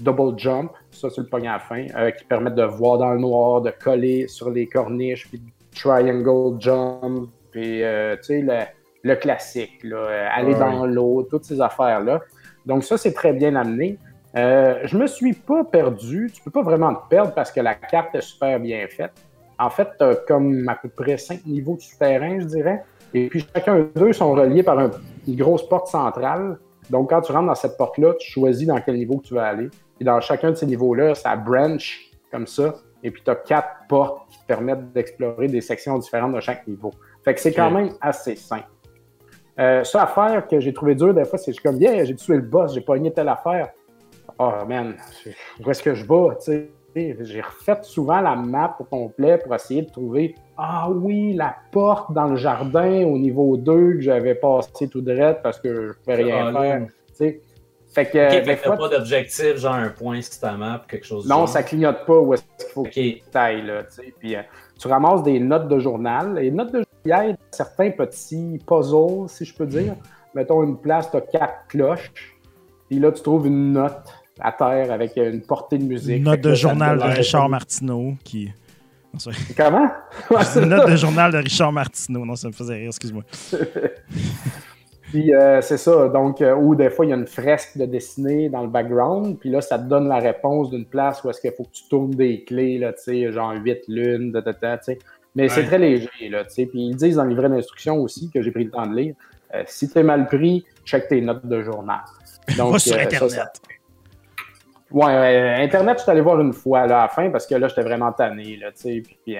double 0.00 0.38
jump, 0.38 0.72
ça, 0.90 1.08
c'est 1.08 1.22
le 1.22 1.28
pognon 1.28 1.52
à 1.52 1.58
fin, 1.58 1.86
euh, 1.96 2.10
qui 2.10 2.24
permettent 2.24 2.56
de 2.56 2.64
voir 2.64 2.98
dans 2.98 3.12
le 3.12 3.20
noir, 3.20 3.62
de 3.62 3.70
coller 3.70 4.28
sur 4.28 4.50
les 4.50 4.66
corniches, 4.66 5.28
puis 5.28 5.40
triangle 5.74 6.60
jump, 6.60 7.30
puis, 7.50 7.82
euh, 7.82 8.16
tu 8.16 8.46
sais, 8.46 8.68
le, 9.06 9.16
classique, 9.16 9.82
là, 9.84 9.96
euh, 9.96 10.28
aller 10.34 10.54
Ouais. 10.54 10.58
dans 10.60 10.86
l'eau, 10.86 11.22
toutes 11.28 11.44
ces 11.44 11.60
affaires-là. 11.60 12.20
Donc, 12.64 12.84
ça, 12.84 12.96
c'est 12.98 13.12
très 13.12 13.32
bien 13.32 13.54
amené. 13.56 13.98
Euh, 14.36 14.80
je 14.84 14.96
me 14.98 15.06
suis 15.06 15.32
pas 15.32 15.64
perdu. 15.64 16.30
Tu 16.34 16.42
peux 16.42 16.50
pas 16.50 16.62
vraiment 16.62 16.94
te 16.94 17.08
perdre 17.08 17.32
parce 17.32 17.50
que 17.50 17.60
la 17.60 17.74
carte 17.74 18.14
est 18.14 18.20
super 18.20 18.60
bien 18.60 18.86
faite. 18.88 19.12
En 19.58 19.70
fait, 19.70 19.88
tu 19.98 20.04
as 20.04 20.14
comme 20.16 20.68
à 20.68 20.74
peu 20.74 20.88
près 20.90 21.16
cinq 21.16 21.46
niveaux 21.46 21.76
de 21.76 21.80
souterrain, 21.80 22.38
je 22.40 22.44
dirais. 22.44 22.84
Et 23.14 23.28
puis, 23.28 23.46
chacun 23.54 23.86
d'eux 23.94 24.12
sont 24.12 24.32
reliés 24.32 24.62
par 24.62 24.78
un- 24.78 24.90
une 25.26 25.36
grosse 25.36 25.66
porte 25.66 25.86
centrale. 25.88 26.58
Donc, 26.90 27.10
quand 27.10 27.22
tu 27.22 27.32
rentres 27.32 27.46
dans 27.46 27.54
cette 27.54 27.76
porte-là, 27.78 28.12
tu 28.18 28.30
choisis 28.30 28.66
dans 28.66 28.80
quel 28.80 28.96
niveau 28.96 29.18
que 29.18 29.26
tu 29.28 29.34
vas 29.34 29.46
aller. 29.46 29.70
Et 30.00 30.04
dans 30.04 30.20
chacun 30.20 30.50
de 30.50 30.56
ces 30.56 30.66
niveaux-là, 30.66 31.14
ça 31.14 31.34
branch 31.36 32.10
comme 32.30 32.46
ça. 32.46 32.74
Et 33.02 33.10
puis, 33.10 33.22
tu 33.24 33.30
as 33.30 33.36
quatre 33.36 33.86
portes 33.88 34.28
qui 34.30 34.38
te 34.40 34.46
permettent 34.46 34.92
d'explorer 34.92 35.46
des 35.48 35.60
sections 35.62 35.96
différentes 35.98 36.34
de 36.34 36.40
chaque 36.40 36.66
niveau. 36.66 36.90
Fait 37.24 37.32
que 37.34 37.40
c'est 37.40 37.52
quand 37.52 37.70
même 37.70 37.90
assez 38.00 38.36
simple. 38.36 38.66
Euh, 39.58 39.84
ça 39.84 40.02
à 40.02 40.06
faire 40.06 40.46
que 40.46 40.60
j'ai 40.60 40.72
trouvé 40.72 40.94
dur 40.94 41.14
des 41.14 41.24
fois, 41.24 41.38
c'est 41.38 41.56
comme, 41.60 41.78
bien, 41.78 42.04
j'ai 42.04 42.14
tué 42.14 42.36
le 42.36 42.42
boss, 42.42 42.74
j'ai 42.74 42.80
pogné 42.82 43.10
telle 43.12 43.28
affaire. 43.28 43.70
Oh 44.38 44.52
man, 44.68 44.94
où 45.64 45.70
est-ce 45.70 45.82
que 45.82 45.94
je 45.94 46.04
vais? 46.04 46.68
J'ai 47.20 47.40
refait 47.42 47.78
souvent 47.82 48.20
la 48.20 48.34
map 48.36 48.76
au 48.80 48.84
complet 48.84 49.38
pour 49.38 49.54
essayer 49.54 49.82
de 49.82 49.90
trouver 49.90 50.34
Ah 50.56 50.88
oui, 50.90 51.34
la 51.34 51.54
porte 51.70 52.12
dans 52.12 52.26
le 52.28 52.36
jardin 52.36 53.04
au 53.04 53.18
niveau 53.18 53.56
2 53.58 53.94
que 53.94 54.00
j'avais 54.00 54.34
passé 54.34 54.88
tout 54.88 55.02
droit 55.02 55.34
parce 55.34 55.58
que 55.60 55.88
je 55.88 55.92
pouvais 55.92 56.22
rien 56.24 56.46
Ah, 56.48 56.52
faire. 56.60 56.80
là. 56.80 56.86
tu 56.86 57.14
sais. 57.14 57.40
Fait 57.94 58.04
que, 58.06 58.28
fait 58.28 58.56
fois, 58.56 58.76
pas 58.76 58.88
d'objectif, 58.88 59.56
genre 59.56 59.74
un 59.74 59.88
point 59.88 60.20
sur 60.20 60.38
ta 60.40 60.52
map, 60.52 60.82
quelque 60.86 61.06
chose 61.06 61.26
non, 61.26 61.36
genre? 61.36 61.48
ça 61.48 61.62
clignote 61.62 62.04
pas 62.06 62.18
où 62.18 62.34
est-ce 62.34 62.42
qu'il 62.58 62.68
faut 62.72 62.80
Ok, 62.82 62.90
que 62.92 63.30
taille, 63.30 63.62
là, 63.62 63.84
tu 63.84 63.92
sais. 64.02 64.14
Puis 64.18 64.36
euh, 64.36 64.40
tu 64.78 64.88
ramasses 64.88 65.22
des 65.22 65.38
notes 65.40 65.68
de 65.68 65.78
journal. 65.78 66.34
Les 66.34 66.50
notes 66.50 66.72
de 66.72 66.84
certains 67.50 67.90
petits 67.90 68.58
puzzles, 68.66 69.28
si 69.28 69.44
je 69.44 69.54
peux 69.54 69.66
dire. 69.66 69.94
Mettons 70.34 70.62
une 70.62 70.76
place, 70.76 71.10
tu 71.10 71.16
as 71.16 71.20
quatre 71.20 71.66
cloches. 71.68 72.12
Puis 72.88 72.98
là, 72.98 73.10
tu 73.12 73.22
trouves 73.22 73.46
une 73.46 73.72
note 73.72 74.14
à 74.40 74.52
terre 74.52 74.92
avec 74.92 75.16
une 75.16 75.42
portée 75.42 75.78
de 75.78 75.84
musique. 75.84 76.16
Une 76.16 76.24
note 76.24 76.40
de 76.40 76.54
journal 76.54 76.98
de 76.98 77.04
Richard 77.04 77.48
Martineau 77.48 78.14
qui. 78.24 78.52
Comment? 79.56 79.88
une 80.56 80.66
note 80.66 80.90
de 80.90 80.96
journal 80.96 81.32
de 81.32 81.38
Richard 81.38 81.72
Martineau. 81.72 82.26
Non, 82.26 82.36
ça 82.36 82.48
me 82.48 82.52
faisait 82.52 82.74
rire, 82.74 82.88
excuse-moi. 82.88 83.22
Puis 85.10 85.32
euh, 85.32 85.60
c'est 85.62 85.76
ça, 85.76 86.08
donc, 86.08 86.42
euh, 86.42 86.54
ou 86.54 86.74
des 86.74 86.90
fois, 86.90 87.06
il 87.06 87.10
y 87.10 87.12
a 87.12 87.16
une 87.16 87.28
fresque 87.28 87.78
de 87.78 87.86
dessinée 87.86 88.48
dans 88.48 88.62
le 88.62 88.68
background, 88.68 89.38
puis 89.38 89.50
là, 89.50 89.60
ça 89.60 89.78
te 89.78 89.84
donne 89.84 90.08
la 90.08 90.18
réponse 90.18 90.70
d'une 90.70 90.84
place 90.84 91.22
où 91.22 91.30
est-ce 91.30 91.40
qu'il 91.40 91.52
faut 91.52 91.62
que 91.62 91.72
tu 91.72 91.84
tournes 91.88 92.10
des 92.10 92.42
clés, 92.42 92.78
là, 92.78 92.92
tu 92.92 93.02
sais, 93.02 93.32
genre 93.32 93.54
8 93.54 93.84
lunes, 93.86 94.32
tu 94.32 94.62
sais. 94.82 94.98
Mais 95.36 95.48
c'est 95.48 95.64
très 95.64 95.78
léger, 95.78 96.08
là, 96.30 96.44
tu 96.44 96.50
sais. 96.50 96.66
Puis 96.66 96.80
ils 96.88 96.96
disent 96.96 97.16
dans 97.16 97.22
le 97.24 97.30
livret 97.30 97.48
d'instruction 97.48 97.96
aussi, 97.98 98.30
que 98.30 98.42
j'ai 98.42 98.50
pris 98.50 98.64
le 98.64 98.70
temps 98.70 98.86
de 98.86 98.96
lire, 98.96 99.14
euh, 99.54 99.62
si 99.66 99.88
t'es 99.88 100.02
mal 100.02 100.26
pris, 100.26 100.64
check 100.84 101.06
tes 101.08 101.20
notes 101.20 101.46
de 101.46 101.62
journal. 101.62 102.00
Donc, 102.58 102.72
Pas 102.72 102.78
sur 102.80 102.94
euh, 102.94 102.96
ça, 102.98 103.02
Internet. 103.04 103.30
ça- 103.30 103.50
Ouais, 104.92 105.04
ouais, 105.04 105.54
Internet, 105.64 105.98
je 105.98 106.02
suis 106.04 106.10
allé 106.10 106.20
voir 106.20 106.40
une 106.40 106.52
fois 106.52 106.86
là, 106.86 107.00
à 107.00 107.02
la 107.02 107.08
fin 107.08 107.28
parce 107.30 107.46
que 107.46 107.54
là, 107.56 107.68
j'étais 107.68 107.82
vraiment 107.82 108.12
tanné. 108.12 108.56
Là, 108.56 108.70
tu 108.72 108.82
sais. 108.82 109.02
Puis, 109.24 109.36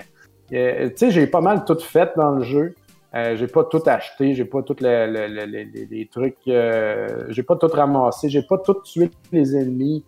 euh, 0.52 0.88
tu 0.90 0.96
sais, 0.96 1.10
j'ai 1.10 1.26
pas 1.28 1.40
mal 1.40 1.64
tout 1.64 1.78
fait 1.78 2.10
dans 2.16 2.32
le 2.32 2.42
jeu. 2.44 2.74
Euh, 3.14 3.36
j'ai 3.36 3.46
pas 3.46 3.64
tout 3.64 3.80
acheté, 3.86 4.34
j'ai 4.34 4.44
pas 4.44 4.62
tous 4.62 4.80
les, 4.80 5.06
les- 5.06 5.28
les- 5.28 5.64
les- 5.64 5.86
les 5.90 6.06
trucs, 6.08 6.36
euh, 6.48 7.24
j'ai 7.30 7.42
pas 7.44 7.56
tout 7.56 7.68
ramassé, 7.68 8.28
j'ai 8.28 8.42
pas 8.42 8.58
tout 8.58 8.74
tué 8.84 9.08
les 9.32 9.56
ennemis 9.56 10.04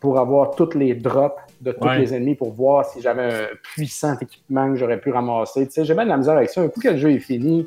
pour 0.00 0.18
avoir 0.18 0.54
tous 0.54 0.74
les 0.74 0.94
drops 0.94 1.40
de 1.60 1.72
tous 1.72 1.86
Ouais. 1.86 1.98
les 1.98 2.14
ennemis 2.14 2.34
pour 2.34 2.52
voir 2.52 2.84
si 2.84 3.00
j'avais 3.00 3.22
un 3.24 3.46
puissant 3.62 4.14
équipement 4.20 4.68
que 4.70 4.76
j'aurais 4.76 5.00
pu 5.00 5.10
ramasser. 5.10 5.66
Tu 5.66 5.72
sais, 5.72 5.84
j'ai 5.84 5.94
bien 5.94 6.04
de 6.04 6.10
la 6.10 6.16
misère 6.18 6.36
avec 6.36 6.50
ça. 6.50 6.60
Un 6.60 6.68
coup 6.68 6.80
que 6.80 6.88
le 6.88 6.96
jeu 6.98 7.10
est 7.12 7.18
fini, 7.18 7.66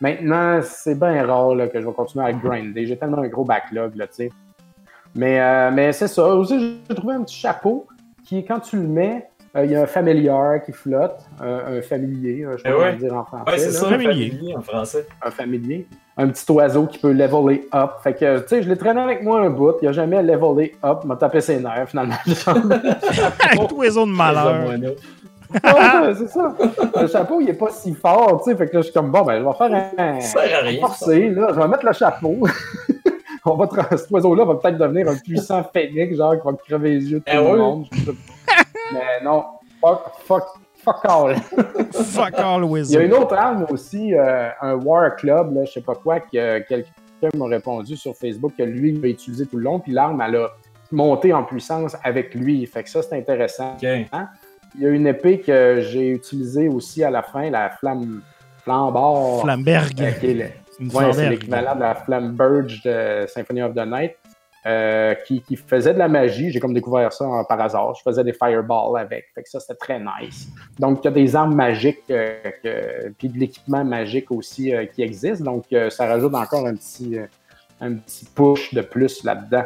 maintenant, 0.00 0.60
c'est 0.62 0.98
bien 0.98 1.26
rare 1.26 1.54
là, 1.54 1.68
que 1.68 1.80
je 1.80 1.86
vais 1.86 1.92
continuer 1.92 2.24
à 2.26 2.32
grinder. 2.32 2.86
J'ai 2.86 2.96
tellement 2.96 3.18
un 3.18 3.28
gros 3.28 3.44
backlog, 3.44 3.96
là, 3.96 4.06
tu 4.06 4.14
sais. 4.14 4.30
Mais, 5.14 5.40
euh, 5.40 5.70
mais 5.72 5.92
c'est 5.92 6.08
ça. 6.08 6.26
Aussi, 6.34 6.80
j'ai 6.88 6.94
trouvé 6.94 7.14
un 7.14 7.22
petit 7.22 7.36
chapeau 7.36 7.86
qui, 8.24 8.44
quand 8.44 8.60
tu 8.60 8.76
le 8.76 8.86
mets, 8.86 9.26
euh, 9.56 9.64
il 9.64 9.70
y 9.70 9.74
a 9.74 9.82
un 9.82 9.86
familiar 9.86 10.62
qui 10.62 10.72
flotte, 10.72 11.18
un, 11.40 11.78
un 11.78 11.82
familier, 11.82 12.44
euh, 12.44 12.56
je 12.58 12.62
sais 12.62 12.68
Eh 12.68 12.70
pas 12.72 12.76
ouais. 12.78 12.84
comment 12.84 12.92
le 12.92 12.98
dire 12.98 13.14
en 13.16 13.24
français. 13.24 13.50
Ouais, 13.50 13.58
c'est 13.58 13.70
ça, 13.70 13.88
familier. 13.88 14.30
familier 14.30 14.56
en 14.56 14.60
français. 14.60 15.06
Un 15.22 15.30
familier. 15.30 15.86
Un 16.20 16.28
petit 16.28 16.50
oiseau 16.50 16.86
qui 16.86 16.98
peut 16.98 17.12
leveler 17.12 17.68
up. 17.72 17.90
Fait 18.02 18.12
que, 18.12 18.40
tu 18.40 18.48
sais, 18.48 18.62
je 18.62 18.68
l'ai 18.68 18.76
traîné 18.76 19.00
avec 19.00 19.22
moi 19.22 19.40
un 19.40 19.50
bout. 19.50 19.74
Il 19.82 19.88
a 19.88 19.92
jamais 19.92 20.20
levelé 20.22 20.74
up. 20.84 21.04
m'a 21.04 21.14
tapé 21.14 21.40
ses 21.40 21.60
nerfs, 21.60 21.88
finalement. 21.88 22.16
Avec 23.50 23.68
tous 23.68 23.82
les 23.82 23.96
autres 23.96 24.10
malheurs. 24.12 24.62
Moineau. 24.62 24.90
Ouais, 25.54 26.14
c'est 26.18 26.28
ça. 26.28 26.54
Le 27.00 27.06
chapeau, 27.06 27.40
il 27.40 27.48
est 27.50 27.54
pas 27.54 27.70
si 27.70 27.94
fort, 27.94 28.42
tu 28.44 28.50
sais. 28.50 28.56
Fait 28.56 28.66
que 28.68 28.74
là, 28.74 28.80
je 28.80 28.86
suis 28.86 28.92
comme, 28.92 29.10
bon, 29.10 29.22
ben, 29.22 29.40
je 29.40 29.44
vais 29.46 29.54
faire 29.54 29.90
un. 29.96 30.20
Ça 30.20 30.42
sert 30.42 30.58
à 30.58 30.62
rien. 30.62 30.80
Forcé, 30.80 31.30
là. 31.30 31.48
Je 31.54 31.60
vais 31.60 31.68
mettre 31.68 31.86
le 31.86 31.92
chapeau. 31.92 32.36
On 33.46 33.54
va 33.54 33.64
tra- 33.66 33.96
Cet 33.96 34.10
oiseau-là 34.10 34.44
va 34.44 34.56
peut-être 34.56 34.76
devenir 34.76 35.08
un 35.08 35.16
puissant 35.16 35.62
phénix, 35.72 36.16
genre, 36.16 36.34
qui 36.34 36.44
va 36.44 36.52
crever 36.66 36.90
les 36.98 37.10
yeux 37.12 37.18
de 37.20 37.24
tout 37.24 37.30
Eh 37.32 37.36
le 37.36 37.42
ouais. 37.42 37.56
monde. 37.56 37.86
Je 37.92 37.98
sais 38.00 38.12
pas. 38.12 38.54
Mais 38.92 39.24
non. 39.24 39.44
Fuck, 39.80 40.00
fuck, 40.26 40.44
fuck 40.92 41.04
all. 41.04 41.36
Fuck 41.92 42.34
all 42.38 42.62
Il 42.62 42.64
y 42.64 42.66
a 42.66 42.66
wizard. 42.66 43.02
une 43.02 43.12
autre 43.14 43.34
arme 43.34 43.66
aussi, 43.70 44.14
euh, 44.14 44.48
un 44.60 44.74
War 44.74 45.16
Club, 45.16 45.54
là, 45.54 45.64
je 45.64 45.72
sais 45.72 45.80
pas 45.80 45.94
quoi, 45.94 46.20
que 46.20 46.58
quelqu'un 46.60 46.90
m'a 47.36 47.46
répondu 47.46 47.96
sur 47.96 48.14
Facebook 48.16 48.52
que 48.56 48.62
lui, 48.62 48.90
il 48.90 49.00
va 49.00 49.08
utiliser 49.08 49.46
tout 49.46 49.56
le 49.56 49.64
long, 49.64 49.78
puis 49.80 49.92
l'arme, 49.92 50.22
elle 50.26 50.36
a 50.36 50.48
monté 50.90 51.32
en 51.32 51.42
puissance 51.44 51.96
avec 52.02 52.34
lui. 52.34 52.64
Fait 52.66 52.82
que 52.82 52.90
ça, 52.90 53.02
c'est 53.02 53.16
intéressant. 53.16 53.74
OK. 53.74 53.88
Il 54.74 54.82
y 54.82 54.86
a 54.86 54.90
une 54.90 55.06
épée 55.06 55.40
que 55.40 55.80
j'ai 55.80 56.10
utilisée 56.10 56.68
aussi 56.68 57.02
à 57.02 57.10
la 57.10 57.22
fin, 57.22 57.50
la 57.50 57.70
flamme 57.70 58.20
flambard. 58.62 59.40
Flamberg. 59.42 60.00
euh, 60.00 60.10
qui 60.12 60.26
est 60.30 60.34
le- 60.34 60.44
Une 60.80 60.86
Ouais, 60.88 60.92
c'est 60.92 60.98
flamberge. 61.12 61.30
l'équivalent 61.30 61.74
de 61.74 61.80
la 61.80 61.94
flamme 61.96 62.32
Burge 62.32 62.82
de 62.84 63.26
Symphony 63.26 63.62
of 63.62 63.74
the 63.74 63.84
Night, 63.86 64.12
euh, 64.66 65.14
qui, 65.26 65.42
faisait 65.56 65.94
de 65.94 65.98
la 65.98 66.08
magie. 66.08 66.50
J'ai 66.50 66.60
comme 66.60 66.74
découvert 66.74 67.12
ça 67.12 67.24
en- 67.24 67.44
par 67.44 67.60
hasard. 67.60 67.94
Je 67.94 68.02
faisais 68.02 68.24
des 68.24 68.32
fireballs 68.32 68.98
avec. 68.98 69.26
Fait 69.34 69.42
que 69.42 69.48
ça, 69.48 69.60
c'était 69.60 69.76
très 69.76 69.98
nice. 70.00 70.48
Donc, 70.78 71.00
il 71.02 71.04
y 71.04 71.08
a 71.08 71.10
des 71.12 71.36
armes 71.36 71.54
magiques, 71.54 72.02
euh, 72.10 72.34
que- 72.62 73.08
puis 73.18 73.28
de 73.28 73.38
l'équipement 73.38 73.84
magique 73.84 74.30
aussi 74.30 74.74
euh, 74.74 74.84
qui 74.86 75.02
existe. 75.02 75.42
Donc, 75.42 75.64
euh, 75.72 75.90
ça 75.90 76.06
rajoute 76.06 76.34
encore 76.34 76.66
un 76.66 76.74
petit, 76.74 77.16
un 77.80 77.94
petit 77.94 78.24
push 78.34 78.74
de 78.74 78.80
plus 78.82 79.22
là-dedans. 79.24 79.64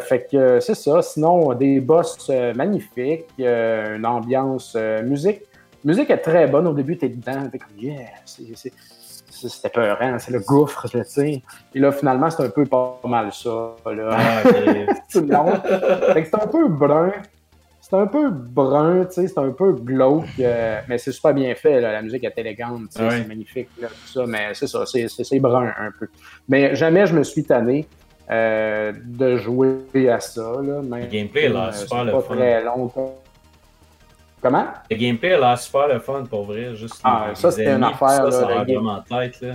Fait 0.00 0.26
que 0.30 0.58
c'est 0.60 0.74
ça. 0.74 1.00
Sinon, 1.02 1.54
des 1.54 1.80
boss 1.80 2.28
magnifiques, 2.56 3.26
une 3.38 4.04
ambiance, 4.04 4.76
musique. 5.04 5.42
Musique 5.84 6.10
est 6.10 6.18
très 6.18 6.46
bonne. 6.46 6.66
Au 6.66 6.74
début, 6.74 6.96
t'es 6.96 7.08
dedans, 7.08 7.48
t'es 7.50 7.58
comme 7.58 7.76
yeah, 7.78 8.06
c'est- 8.24 8.72
c'était 9.48 9.68
peurant, 9.68 10.18
c'est 10.18 10.32
le 10.32 10.40
gouffre, 10.40 10.86
là, 10.94 11.04
tu 11.04 11.10
sais. 11.10 11.42
Et 11.74 11.78
là, 11.78 11.92
finalement, 11.92 12.30
c'est 12.30 12.42
un 12.42 12.50
peu 12.50 12.64
pas 12.64 13.00
mal 13.04 13.32
ça. 13.32 13.74
Là. 13.86 14.08
Ah, 14.10 14.42
c'est 15.08 16.34
un 16.34 16.46
peu 16.46 16.68
brun. 16.68 17.12
C'est 17.80 17.96
un 17.96 18.06
peu 18.06 18.30
brun, 18.30 19.04
tu 19.04 19.12
sais, 19.14 19.28
c'est 19.28 19.38
un 19.38 19.50
peu 19.50 19.72
glauque, 19.72 20.24
euh, 20.38 20.80
mais 20.88 20.98
c'est 20.98 21.12
super 21.12 21.34
bien 21.34 21.54
fait. 21.54 21.80
là. 21.80 21.92
La 21.92 22.00
musique 22.00 22.24
est 22.24 22.38
élégante, 22.38 22.82
c'est 22.90 23.26
magnifique, 23.26 23.68
là, 23.80 23.88
tout 23.88 24.12
ça, 24.12 24.24
mais 24.26 24.54
c'est 24.54 24.66
ça, 24.66 24.84
c'est, 24.86 25.40
brun 25.40 25.72
un 25.78 25.90
peu. 25.98 26.08
Mais 26.48 26.74
jamais 26.74 27.06
je 27.06 27.14
me 27.14 27.22
suis 27.22 27.44
tanné 27.44 27.86
euh, 28.30 28.92
de 29.04 29.36
jouer 29.36 30.08
à 30.08 30.20
ça. 30.20 30.40
Là, 30.62 30.80
même, 30.80 31.02
Le 31.02 31.06
gameplay 31.06 31.48
l'air 31.48 31.64
euh, 31.64 31.72
super 31.72 31.98
c'est 31.98 32.04
le 32.04 32.20
fun. 32.20 32.34
très 32.36 32.64
long. 32.64 32.90
Comment? 34.42 34.64
Le 34.90 34.96
gameplay 34.96 35.34
a 35.34 35.38
l'air 35.38 35.58
super 35.58 35.86
le 35.88 36.00
fun 36.00 36.24
pour 36.28 36.44
vrai. 36.44 36.74
Juste 36.74 37.00
Ah, 37.04 37.26
les- 37.30 37.34
ça, 37.36 37.50
c'était 37.52 37.72
une 37.74 37.84
affaire, 37.84 38.08
Ça, 38.10 38.24
là, 38.24 38.30
ça 38.32 38.46
a 38.48 38.64
game- 38.64 38.78
vraiment 38.84 39.00
tête. 39.08 39.40
Là. 39.40 39.54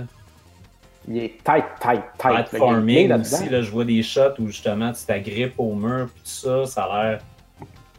Il 1.06 1.18
est 1.18 1.28
tight, 1.44 1.64
tight, 1.80 2.02
tight. 2.18 2.48
Platforming 2.48 3.12
aussi, 3.12 3.48
là, 3.48 3.62
je 3.62 3.70
vois 3.70 3.84
des 3.84 4.02
shots 4.02 4.38
où 4.40 4.46
justement 4.48 4.92
tu 4.92 5.04
t'agrippes 5.06 5.54
au 5.58 5.74
mur 5.74 6.08
puis 6.12 6.22
tout 6.22 6.28
ça, 6.30 6.66
ça 6.66 6.84
a 6.84 7.02
l'air. 7.10 7.20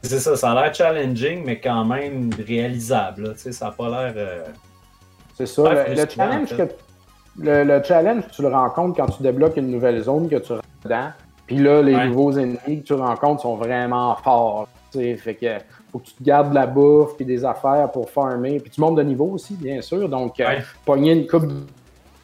C'est 0.01 0.19
ça, 0.19 0.35
ça 0.35 0.51
a 0.51 0.55
l'air 0.63 0.73
challenging, 0.73 1.43
mais 1.45 1.59
quand 1.59 1.85
même 1.85 2.29
réalisable. 2.47 3.23
là, 3.23 3.29
tu 3.33 3.39
sais, 3.39 3.51
ça 3.51 3.65
n'a 3.65 3.71
pas 3.71 3.89
l'air. 3.89 4.13
euh, 4.15 4.43
C'est 5.35 5.45
ça. 5.45 5.63
Le, 5.85 5.95
challenge 6.09 6.53
en 6.53 6.57
que 6.57 6.63
le, 7.39 7.63
le 7.63 7.83
challenge, 7.83 8.23
tu 8.31 8.41
le 8.41 8.47
rencontres 8.49 8.95
quand 8.97 9.07
tu 9.07 9.23
débloques 9.23 9.57
une 9.57 9.69
nouvelle 9.71 10.01
zone 10.01 10.27
que 10.29 10.35
tu 10.37 10.53
rentres 10.53 10.63
dedans. 10.83 11.09
Puis 11.47 11.57
là, 11.57 11.81
les 11.81 11.95
Ouais. 11.95 12.07
nouveaux 12.07 12.31
ennemis 12.33 12.81
que 12.81 12.85
tu 12.87 12.93
rencontres 12.93 13.41
sont 13.43 13.55
vraiment 13.55 14.15
forts. 14.15 14.67
tu 14.91 14.99
sais. 14.99 15.15
Fait 15.17 15.35
que 15.35 15.57
faut 15.91 15.99
que 15.99 16.05
tu 16.05 16.13
te 16.13 16.23
gardes 16.23 16.49
de 16.49 16.55
la 16.55 16.67
bouffe 16.67 17.15
puis 17.15 17.25
des 17.25 17.43
affaires 17.45 17.89
pour 17.91 18.09
farmer. 18.09 18.59
Puis 18.59 18.71
tu 18.71 18.81
montes 18.81 18.95
de 18.97 19.03
niveau 19.03 19.25
aussi, 19.31 19.55
bien 19.55 19.81
sûr. 19.81 20.07
Donc, 20.09 20.39
euh, 20.39 20.45
Ouais. 20.47 20.59
pogner 20.85 21.13
une 21.13 21.27
coupe 21.27 21.47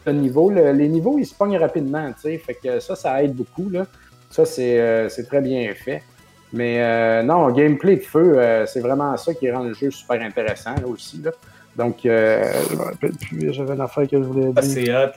de 0.05 0.11
niveau. 0.11 0.49
Le- 0.49 0.71
les 0.71 0.87
niveaux, 0.87 1.17
ils 1.17 1.25
se 1.25 1.33
pognent 1.33 1.57
rapidement. 1.57 2.07
tu 2.13 2.21
sais. 2.21 2.37
Fait 2.37 2.53
que 2.55 2.79
ça, 2.79 2.95
ça 2.95 3.23
aide 3.23 3.33
beaucoup. 3.33 3.69
Là. 3.69 3.85
Ça, 4.29 4.45
c'est 4.45 4.79
euh, 4.79 5.09
c'est 5.09 5.23
très 5.25 5.41
bien 5.41 5.73
fait. 5.73 6.03
Mais 6.53 6.81
euh, 6.81 7.23
non, 7.23 7.49
gameplay 7.51 7.95
de 7.97 8.01
feu, 8.03 8.35
euh, 8.37 8.65
c'est 8.65 8.79
vraiment 8.79 9.17
ça 9.17 9.33
qui 9.33 9.49
rend 9.51 9.63
le 9.63 9.73
jeu 9.73 9.89
super 9.91 10.21
intéressant 10.21 10.75
là, 10.75 10.87
aussi. 10.87 11.21
Là. 11.21 11.31
Donc, 11.75 12.05
euh, 12.05 12.43
je 12.69 12.75
me 12.75 12.81
rappelle 12.83 13.11
plus, 13.13 13.51
j'avais 13.51 13.73
une 13.73 13.81
affaire 13.81 14.07
que 14.07 14.17
je 14.17 14.23
voulais 14.23 14.51
Ah, 14.55 14.61
dire. 14.61 14.71
c'est 14.71 14.95
hot. 14.95 15.11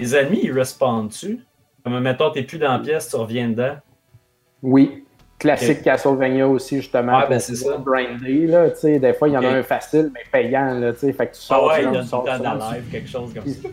Les 0.00 0.16
ennemis, 0.16 0.40
ils 0.44 0.52
respawnent-tu? 0.58 1.40
Comme 1.84 2.00
mettons, 2.00 2.30
t'es 2.30 2.42
plus 2.42 2.58
dans 2.58 2.72
la 2.72 2.78
pièce, 2.80 3.08
tu 3.08 3.16
reviens 3.16 3.48
dedans. 3.50 3.74
Oui. 4.62 5.04
Classique 5.38 5.82
Castlevania 5.82 6.48
aussi, 6.48 6.76
justement. 6.78 7.18
Ouais, 7.20 7.28
ben, 7.28 7.38
c'est 7.38 7.54
ça. 7.54 7.76
Grinder, 7.84 8.46
là, 8.46 8.70
tu 8.70 8.78
sais, 8.78 8.98
des 8.98 9.12
fois, 9.14 9.28
il 9.28 9.34
y 9.34 9.36
en 9.36 9.44
a 9.44 9.48
un 9.48 9.62
facile, 9.62 10.10
mais 10.12 10.20
payant, 10.32 10.74
là, 10.74 10.92
tu 10.92 10.98
sais. 11.00 11.12
Fait 11.12 11.28
que 11.28 11.34
tu 11.34 11.40
Ah 11.44 11.54
sors, 11.54 11.66
ouais, 11.68 11.80
tu 11.82 11.84
il 11.86 11.90
le 11.92 12.02
tu 12.02 12.08
temps 12.10 12.22
rentres. 12.22 12.42
dans 12.42 12.54
live, 12.72 12.84
quelque 12.90 13.08
chose 13.08 13.32
comme 13.34 13.46
ça. 13.46 13.68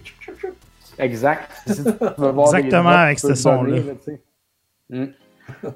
Exact. 1.03 1.51
Si 1.67 1.83
tu 1.83 1.89
veux 2.17 2.29
voir 2.29 2.51
des 2.51 2.59
Exactement 2.59 2.89
avec 2.89 3.19
ce 3.19 3.33
son-là. 3.33 3.77
tu 3.79 3.85
sais. 4.05 4.21
Mm. 4.89 5.05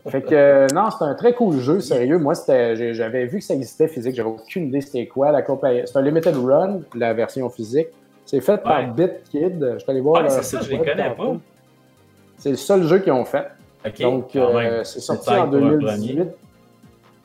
fait 0.09 0.21
que, 0.21 0.35
euh, 0.35 0.67
non, 0.73 0.89
c'est 0.91 1.03
un 1.03 1.15
très 1.15 1.33
cool 1.33 1.59
jeu, 1.59 1.79
sérieux. 1.79 2.17
Moi, 2.19 2.33
j'avais 2.47 3.25
vu 3.25 3.39
que 3.39 3.43
ça 3.43 3.55
existait 3.55 3.87
physique, 3.87 4.15
j'avais 4.15 4.29
aucune 4.29 4.67
idée 4.67 4.81
c'était 4.81 5.07
quoi. 5.07 5.31
La 5.31 5.43
c'est 5.43 5.97
un 5.97 6.01
limited 6.01 6.35
run, 6.37 6.81
la 6.95 7.13
version 7.13 7.49
physique. 7.49 7.87
C'est 8.25 8.41
fait 8.41 8.61
par 8.61 8.79
Ouais. 8.81 8.87
BitKid. 8.95 9.71
Je 9.73 9.79
suis 9.79 9.89
allé 9.91 10.01
voir. 10.01 10.17
Ouais, 10.21 10.29
leur 10.29 10.31
c'est 10.31 10.43
ça, 10.43 10.61
je 10.61 10.69
les 10.69 10.77
connais 10.77 11.09
pas. 11.15 11.35
C'est 12.37 12.51
le 12.51 12.55
seul 12.57 12.83
jeu 12.83 12.99
qu'ils 12.99 13.11
ont 13.11 13.25
fait. 13.25 13.47
Donc, 14.01 14.35
euh, 14.35 14.83
c'est 14.83 14.99
sorti 14.99 15.29
en 15.29 15.47
pour 15.47 15.55
un 15.57 15.69
2018. 15.77 16.15
premier. 16.15 16.29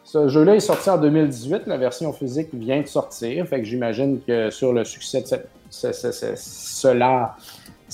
Ce 0.05 0.29
jeu-là 0.29 0.55
est 0.57 0.61
sorti 0.61 0.89
en 0.91 0.99
2018. 0.99 1.63
La 1.67 1.77
version 1.77 2.13
physique 2.13 2.49
vient 2.53 2.81
de 2.81 2.87
sortir. 2.87 3.47
Fait 3.47 3.59
que 3.59 3.65
j'imagine 3.65 4.21
que 4.27 4.51
sur 4.51 4.73
le 4.73 4.85
succès 4.85 5.23
de 5.23 5.27
cette, 5.27 5.49
ce, 5.71 5.93
ce- 5.93 6.13
ce- 6.13 6.37
cela, 6.37 7.35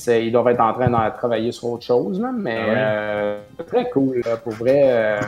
ils 0.08 0.30
doivent 0.32 0.48
être 0.48 0.60
en 0.60 0.72
train 0.74 0.88
de 0.88 1.16
travailler 1.16 1.52
sur 1.52 1.68
autre 1.70 1.84
chose. 1.84 2.20
Là, 2.20 2.30
mais 2.36 2.56
Ah 2.58 2.66
ouais. 2.66 2.74
euh, 2.76 3.38
très 3.66 3.88
cool, 3.90 4.20
là, 4.24 4.36
pour 4.36 4.52
vrai. 4.52 4.80
Euh, 4.84 5.20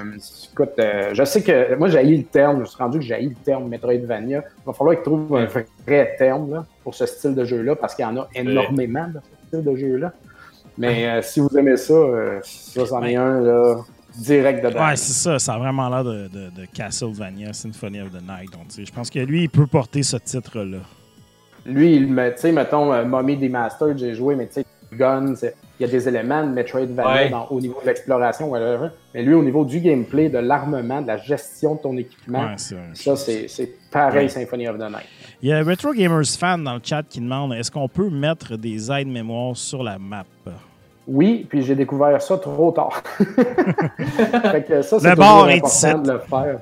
écoute, 0.52 0.72
je 1.12 1.24
sais 1.24 1.42
que 1.42 1.74
moi, 1.76 1.88
j'ai 1.88 2.02
le 2.02 2.24
terme. 2.24 2.56
Je 2.56 2.60
me 2.60 2.66
suis 2.66 2.76
rendu 2.78 2.98
que 2.98 3.04
j'ai 3.04 3.20
le 3.22 3.34
terme 3.34 3.68
Metroidvania. 3.68 4.38
Il 4.59 4.66
va 4.66 4.72
falloir 4.72 4.96
qu'ils 4.96 5.04
trouvent 5.04 5.36
un 5.36 5.46
vrai 5.86 6.14
terme 6.18 6.52
là, 6.52 6.66
pour 6.82 6.94
ce 6.94 7.06
style 7.06 7.34
de 7.34 7.44
jeu-là 7.44 7.76
parce 7.76 7.94
qu'il 7.94 8.04
y 8.04 8.09
en 8.09 8.16
a 8.18 8.28
énormément 8.34 9.06
de 9.09 9.20
ce 9.20 9.46
style 9.48 9.64
de 9.64 9.76
jeu-là. 9.76 10.12
Mais 10.78 11.07
euh, 11.09 11.23
si 11.23 11.40
vous 11.40 11.49
aimez 11.57 11.77
ça, 11.77 11.93
euh, 11.94 12.40
ça, 12.43 12.86
c'en 12.86 13.03
est 13.03 13.16
un 13.16 13.40
là, 13.40 13.77
direct 14.16 14.65
dedans. 14.65 14.86
Ouais, 14.86 14.97
c'est 14.97 15.12
ça. 15.12 15.39
Ça 15.39 15.55
a 15.55 15.59
vraiment 15.59 15.89
l'air 15.89 16.05
de, 16.05 16.28
de- 16.28 16.51
de 16.51 16.66
Castlevania 16.73 17.53
Symphony 17.53 18.01
of 18.01 18.11
the 18.11 18.23
Night. 18.23 18.51
Donc, 18.53 18.69
tu 18.69 18.77
sais, 18.77 18.85
je 18.86 18.93
pense 18.93 19.11
que 19.11 19.19
lui, 19.19 19.43
il 19.44 19.49
peut 19.51 19.66
porter 19.66 20.03
ce 20.03 20.16
titre-là. 20.16 20.78
Lui, 21.65 21.94
il 21.97 22.09
me, 22.12 22.31
tu 22.32 22.39
sais, 22.39 22.53
mettons, 22.53 22.93
euh, 22.93 23.05
Mommy 23.05 23.36
des 23.36 23.49
Masters, 23.49 23.97
j'ai 23.97 24.15
joué, 24.15 24.35
mais 24.35 24.47
tu 24.49 24.55
sais, 24.55 24.65
Gun, 24.93 25.35
c'est- 25.36 25.55
il 25.81 25.86
y 25.86 25.89
a 25.89 25.93
des 25.93 26.07
éléments 26.09 26.43
de 26.44 26.51
Metroidvania 26.53 27.12
Ouais. 27.24 27.31
dans- 27.31 27.47
au 27.49 27.61
niveau 27.61 27.81
de 27.81 27.86
l'exploration, 27.86 28.51
whatever. 28.51 28.89
Mais 29.15 29.23
lui, 29.23 29.32
au 29.35 29.43
niveau 29.43 29.65
du 29.65 29.81
gameplay, 29.81 30.28
de 30.28 30.39
l'armement, 30.39 31.01
de 31.01 31.07
la 31.07 31.16
gestion 31.16 31.77
de 31.77 31.81
ton 31.81 31.97
équipement, 31.97 32.40
Ouais, 32.43 32.59
ça, 32.59 33.16
c'est 33.16 33.49
c'est 33.49 33.70
pareil 33.90 34.24
Ouais. 34.24 34.28
Symphony 34.28 34.69
of 34.69 34.77
the 34.77 34.81
Night. 34.90 35.07
Il 35.43 35.48
y 35.48 35.52
a 35.52 35.62
Retro 35.62 35.93
Gamers 35.93 36.27
Fan 36.39 36.62
dans 36.62 36.74
le 36.74 36.81
chat 36.85 37.02
qui 37.02 37.20
demande 37.20 37.52
est-ce 37.55 37.70
qu'on 37.70 37.89
peut 37.89 38.09
mettre 38.09 38.56
des 38.56 38.93
aides 38.93 39.09
mémoire 39.09 39.56
sur 39.56 39.82
la 39.82 39.98
map? 39.98 40.24
Oui, 41.09 41.44
puis 41.48 41.62
j'ai 41.62 41.74
découvert 41.74 42.23
ça 42.23 42.39
trop 42.39 42.70
tard. 42.70 43.02
fait 43.19 44.64
que 44.69 44.82
ça, 44.82 45.01
c'est 45.01 45.10
Le 45.10 45.16
bar 45.16 45.48
est 45.51 45.56
important 45.59 45.98
de 45.98 46.12
le 46.12 46.19
faire. 46.20 46.59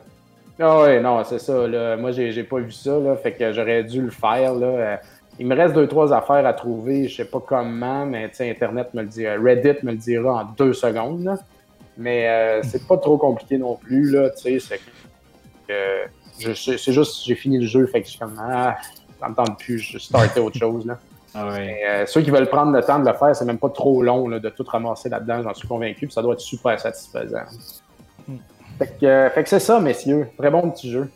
Ah 0.58 0.80
ouais, 0.82 1.00
non, 1.00 1.22
c'est 1.24 1.38
ça. 1.38 1.66
Là. 1.66 1.96
Moi, 1.98 2.12
j'ai 2.12 2.42
pas 2.44 2.58
vu 2.60 2.72
ça. 2.72 2.98
Là, 2.98 3.16
fait 3.16 3.32
que 3.32 3.52
j'aurais 3.52 3.84
dû 3.84 4.00
le 4.00 4.10
faire. 4.10 4.54
Là. 4.54 4.66
Euh, 4.66 4.96
Il 5.38 5.46
me 5.46 5.54
reste 5.54 5.74
deux, 5.74 5.86
trois 5.86 6.12
affaires 6.14 6.46
à 6.46 6.54
trouver. 6.54 7.06
Je 7.08 7.16
sais 7.16 7.24
pas 7.26 7.40
comment, 7.46 8.06
mais 8.06 8.30
Internet 8.40 8.94
me 8.94 9.02
le 9.02 9.08
dira. 9.08 9.34
Reddit 9.34 9.78
me 9.84 9.90
le 9.92 9.98
dira 9.98 10.42
en 10.42 10.44
deux 10.56 10.72
secondes. 10.72 11.22
là. 11.22 11.36
Mais 11.98 12.26
euh, 12.28 12.62
c'est 12.62 12.86
pas 12.86 12.96
trop 12.96 13.18
compliqué 13.18 13.58
non 13.58 13.74
plus. 13.76 14.10
Là, 14.10 14.30
c'est 14.34 14.56
que 14.58 14.74
je- 15.68 16.06
c'est 16.54 16.92
juste 16.92 17.24
j'ai 17.24 17.34
fini 17.34 17.58
le 17.58 17.66
jeu. 17.66 17.86
Fait 17.86 18.00
que 18.00 18.06
je 18.06 18.10
suis 18.12 18.18
comme 18.18 18.36
ah, 18.40 18.76
ça 19.20 19.28
me 19.28 19.34
tente 19.34 19.58
plus. 19.58 19.78
Je 19.78 19.98
startais 19.98 20.40
autre 20.40 20.58
chose. 20.58 20.86
Là. 20.86 20.98
Ah 21.32 21.46
ouais. 21.46 21.58
Mais, 21.64 21.80
euh, 21.88 22.06
ceux 22.06 22.22
qui 22.22 22.30
veulent 22.32 22.48
prendre 22.48 22.72
le 22.72 22.82
temps 22.82 22.98
de 22.98 23.06
le 23.08 23.14
faire, 23.16 23.36
c'est 23.36 23.44
même 23.44 23.58
pas 23.60 23.68
trop 23.68 24.02
long 24.02 24.26
là, 24.26 24.40
de 24.40 24.48
tout 24.48 24.64
ramasser 24.64 25.08
là-dedans, 25.08 25.44
j'en 25.44 25.54
suis 25.54 25.68
convaincu, 25.68 26.06
puis 26.08 26.12
ça 26.12 26.22
doit 26.22 26.32
être 26.32 26.40
super 26.40 26.80
satisfaisant. 26.80 27.44
Fait 28.78 28.98
que, 28.98 29.06
euh, 29.06 29.30
fait 29.30 29.44
que 29.44 29.48
c'est 29.48 29.60
ça, 29.60 29.78
messieurs. 29.78 30.26
Très 30.36 30.50
bon 30.50 30.68
petit 30.72 30.90
jeu. 30.90 31.08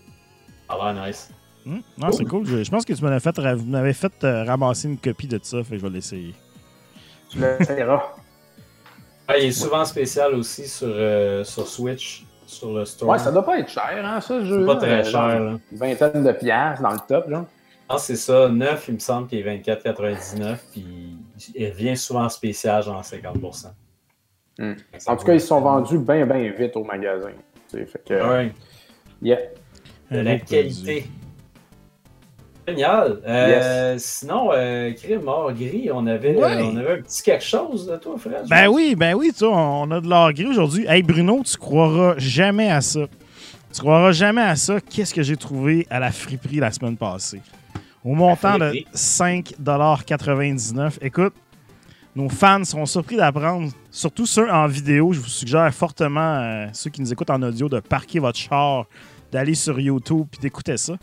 Ah 0.69 0.79
ouais, 0.95 1.09
nice. 1.09 1.31
Hmm? 1.67 1.79
Non, 1.99 2.13
c'est 2.13 2.25
cool. 2.27 2.47
Je, 2.47 2.63
je 2.63 2.71
pense 2.71 2.85
que 2.85 2.93
tu 2.93 3.03
m'avais 3.03 3.19
fait, 3.19 3.37
ra- 3.39 3.57
vous 3.57 3.65
m'avez 3.65 3.93
fait 3.93 4.13
euh, 4.23 4.45
ramasser 4.45 4.87
une 4.87 4.99
copie 4.99 5.27
de 5.27 5.41
ça, 5.43 5.65
fait 5.65 5.71
que 5.75 5.79
je 5.79 5.83
vais 5.87 5.93
l'essayer. 5.93 6.33
Tu 7.31 7.39
l'essayeras. 7.41 8.15
Ouais, 9.29 9.43
il 9.43 9.49
est 9.49 9.51
souvent 9.51 9.85
spécial 9.85 10.35
aussi 10.35 10.69
sur, 10.69 10.87
euh, 10.91 11.43
sur 11.43 11.67
Switch, 11.67 12.24
sur 12.47 12.73
le 12.73 12.85
store. 12.85 13.09
Ouais, 13.11 13.19
ça 13.19 13.33
doit 13.33 13.45
pas 13.45 13.59
être 13.59 13.69
cher, 13.69 14.01
hein, 14.05 14.21
ça, 14.21 14.41
ce 14.41 14.45
jeu. 14.45 14.67
Pas 14.67 14.77
très 14.77 15.05
cher. 15.05 15.41
Là. 15.41 15.59
Une 15.73 15.79
vingtaine 15.79 16.25
de 16.25 16.33
piastres 16.33 16.83
dans 16.83 16.93
le 16.93 16.99
top, 17.07 17.29
genre. 17.31 17.47
Ah, 17.89 17.99
c'est 17.99 18.17
ça. 18.17 18.49
9, 18.49 18.85
il 18.89 18.95
me 18.95 18.99
semble 18.99 19.29
qu'il 19.29 19.47
est 19.47 19.59
24,99. 19.59 20.57
Puis 20.73 21.17
il 21.55 21.69
revient 21.69 21.97
souvent 21.97 22.25
en 22.25 22.29
spécial, 22.29 22.83
genre 22.83 23.03
50%. 23.03 23.67
Hmm. 24.59 24.73
En 25.07 25.17
tout 25.17 25.25
cas, 25.27 25.35
ils 25.35 25.41
se 25.41 25.49
sont 25.49 25.61
vendus 25.61 25.99
bien, 25.99 26.25
bien 26.27 26.51
vite 26.57 26.77
au 26.77 26.85
magasin. 26.85 27.31
Tu 27.71 27.79
sais, 27.79 27.87
Fait 27.87 28.03
que, 28.05 28.15
Ouais, 28.15 28.53
yeah. 29.21 29.39
de 30.11 30.19
Un 30.19 30.23
la 30.23 30.39
qualité. 30.39 31.07
Génial. 32.67 33.21
Euh, 33.27 33.97
Sinon, 33.99 34.51
euh, 34.53 34.93
Crime 34.93 35.23
mort 35.23 35.53
gris, 35.53 35.91
on 35.93 36.07
avait, 36.07 36.37
Ouais. 36.37 36.63
on 36.63 36.77
avait 36.77 36.99
un 36.99 37.03
petit 37.03 37.23
quelque 37.23 37.45
chose 37.45 37.87
de 37.87 37.97
toi, 37.97 38.15
Fred. 38.19 38.43
je 38.45 38.49
Ben 38.51 38.69
oui, 38.69 38.95
ben 38.97 39.15
oui, 39.15 39.33
tu 39.37 39.45
vois, 39.45 39.57
on 39.57 39.91
a 39.91 40.01
de 40.01 40.09
l'or 40.09 40.33
gris 40.33 40.47
aujourd'hui. 40.47 40.87
Hey 40.89 41.03
Bruno, 41.03 41.43
tu 41.45 41.57
croiras 41.57 42.15
jamais 42.19 42.71
à 42.71 42.81
ça. 42.81 43.01
Tu 43.73 43.81
croiras 43.81 44.13
jamais 44.13 44.43
à 44.43 44.57
ça. 44.57 44.81
Qu'est-ce 44.81 45.13
que 45.13 45.23
j'ai 45.23 45.37
trouvé 45.37 45.87
à 45.91 45.99
la 46.01 46.11
friperie 46.11 46.57
la 46.57 46.71
semaine 46.71 46.97
passée? 46.97 47.41
Au 48.05 48.15
montant 48.15 48.59
de 48.59 48.69
friperie. 48.71 48.87
5,99 48.95 50.99
Écoute, 51.03 51.35
nos 52.17 52.29
fans 52.29 52.65
seront 52.65 52.87
surpris 52.87 53.17
d'apprendre, 53.17 53.71
surtout 53.91 54.27
ceux 54.27 54.49
en 54.51 54.67
vidéo, 54.69 55.13
je 55.13 55.21
vous 55.21 55.27
suggère 55.29 55.73
fortement, 55.75 56.21
euh, 56.41 56.67
ceux 56.73 56.91
qui 56.91 57.01
nous 57.01 57.13
écoutent 57.13 57.31
en 57.31 57.43
audio, 57.43 57.69
de 57.69 57.81
parquer 57.81 58.21
votre 58.21 58.39
char, 58.39 58.87
d'aller 59.33 59.55
sur 59.55 59.81
YouTube 59.81 60.27
puis 60.31 60.41
d'écouter 60.41 60.77
ça 60.77 60.95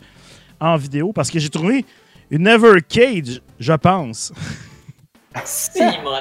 en 0.62 0.76
vidéo, 0.76 1.12
parce 1.12 1.30
que 1.30 1.38
j'ai 1.38 1.48
trouvé 1.48 1.84
une 2.30 2.46
Evercade, 2.46 3.40
je 3.58 3.72
pense. 3.74 4.32
Simon! 5.44 6.20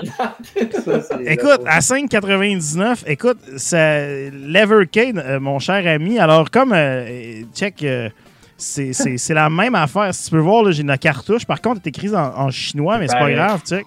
C'est- 0.55 1.25
Écoute, 1.25 1.61
à 1.65 1.81
5,99, 1.81 3.03
écoute, 3.07 3.39
ça- 3.57 4.05
l'Evercade, 4.29 5.17
euh, 5.17 5.39
mon 5.39 5.59
cher 5.59 5.85
ami, 5.85 6.17
alors 6.17 6.49
comme, 6.49 6.71
euh, 6.73 7.41
check, 7.53 7.83
euh, 7.83 8.09
c'est 8.57 8.93
c'est- 8.93 9.17
c'est 9.17 9.33
la 9.33 9.49
même 9.49 9.75
affaire. 9.75 10.13
Si 10.13 10.25
tu 10.25 10.31
peux 10.31 10.37
voir, 10.39 10.63
là, 10.63 10.71
j'ai 10.71 10.83
une 10.83 10.97
cartouche. 10.97 11.45
Par 11.45 11.61
contre, 11.61 11.81
elle 11.83 11.87
est 11.87 11.97
écrite 11.97 12.13
en, 12.13 12.37
en 12.37 12.51
chinois, 12.51 12.97
mais 12.99 13.07
c'est 13.07 13.13
pas 13.15 13.19
Pareil. 13.19 13.35
grave, 13.35 13.61
check. 13.67 13.85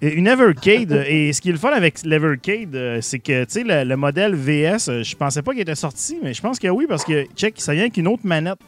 Une 0.00 0.28
Evercade, 0.28 1.04
et 1.08 1.32
ce 1.32 1.40
qui 1.40 1.48
est 1.48 1.52
le 1.52 1.58
fun 1.58 1.72
avec 1.72 2.04
l'Evercade, 2.04 3.00
c'est 3.00 3.18
que, 3.18 3.42
tu 3.44 3.50
sais, 3.50 3.64
le, 3.64 3.82
le 3.82 3.96
modèle 3.96 4.32
VS, 4.36 5.02
je 5.02 5.16
pensais 5.16 5.42
pas 5.42 5.50
qu'il 5.50 5.62
était 5.62 5.74
sorti, 5.74 6.20
mais 6.22 6.32
je 6.34 6.40
pense 6.40 6.60
que 6.60 6.68
oui, 6.68 6.86
parce 6.88 7.04
que, 7.04 7.24
check, 7.34 7.54
ça 7.58 7.72
vient 7.72 7.82
avec 7.82 7.96
une 7.96 8.06
autre 8.06 8.22
manette. 8.24 8.60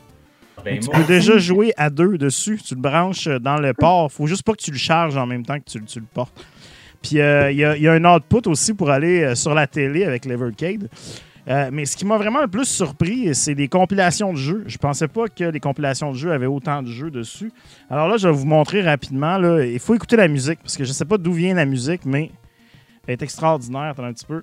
Ben, 0.65 0.79
tu 0.79 0.89
moi, 0.89 0.99
peux 0.99 1.05
déjà 1.05 1.39
jouer 1.39 1.73
à 1.77 1.91
deux 1.91 2.19
dessus. 2.19 2.59
Tu 2.65 2.75
le 2.75 2.81
branches 2.81 3.27
euh, 3.27 3.39
dans 3.39 3.57
le 3.57 3.73
port. 3.75 4.11
Faut 4.13 4.27
juste 4.27 4.43
pas 4.43 4.53
que 4.53 4.63
tu 4.63 4.71
le 4.71 4.79
charges 4.79 5.17
en 5.17 5.27
même 5.27 5.45
temps 5.45 5.59
que 5.59 5.65
tu, 5.71 5.79
le- 5.79 5.87
tu 5.87 6.01
le 6.01 6.07
portes. 6.13 6.45
Puis 7.03 7.19
euh, 7.21 7.51
il 7.51 7.59
y, 7.59 7.65
a- 7.65 7.77
il 7.77 7.83
y 7.83 7.89
a 7.89 7.93
un 7.93 8.05
output 8.05 8.47
aussi 8.47 8.75
pour 8.75 8.91
aller 8.91 9.23
euh, 9.23 9.35
sur 9.35 9.55
la 9.55 9.67
télé 9.67 10.05
avec 10.05 10.25
l'Evercade. 10.25 10.89
Euh, 11.49 11.71
mais 11.73 11.87
ce 11.87 11.97
qui 11.97 12.05
m'a 12.05 12.19
vraiment 12.19 12.43
le 12.43 12.49
plus 12.49 12.67
surpris, 12.67 13.35
c'est 13.35 13.55
les 13.55 13.67
compilations 13.67 14.33
de 14.33 14.39
jeux. 14.39 14.63
Je 14.67 14.77
pensais 14.77 15.09
pas 15.09 15.27
que 15.27 15.45
les 15.45 15.59
compilations 15.59 16.13
de 16.13 16.17
jeux 16.17 16.33
avaient 16.33 16.45
autant 16.47 16.83
de 16.83 16.89
jeux 16.89 17.11
dessus. 17.11 17.51
Alors 17.89 18.07
là, 18.09 18.19
je 18.19 18.29
vais 18.29 18.35
vous 18.35 18.45
montrer 18.47 18.83
rapidement. 18.83 19.39
Là. 19.39 19.65
Il 19.65 19.79
faut 19.81 19.95
écouter 19.95 20.17
la 20.17 20.29
musique 20.29 20.61
parce 20.61 20.77
que 20.77 20.85
je 20.85 20.93
sais 20.93 21.07
pas 21.07 21.17
d'où 21.17 21.33
vient 21.33 21.55
la 21.55 21.65
musique, 21.65 22.05
mais 22.05 22.31
elle 23.07 23.15
est 23.15 23.23
extraordinaire. 23.23 23.93
Attends 23.93 24.05
un 24.05 24.13
petit 24.13 24.27
peu. 24.27 24.43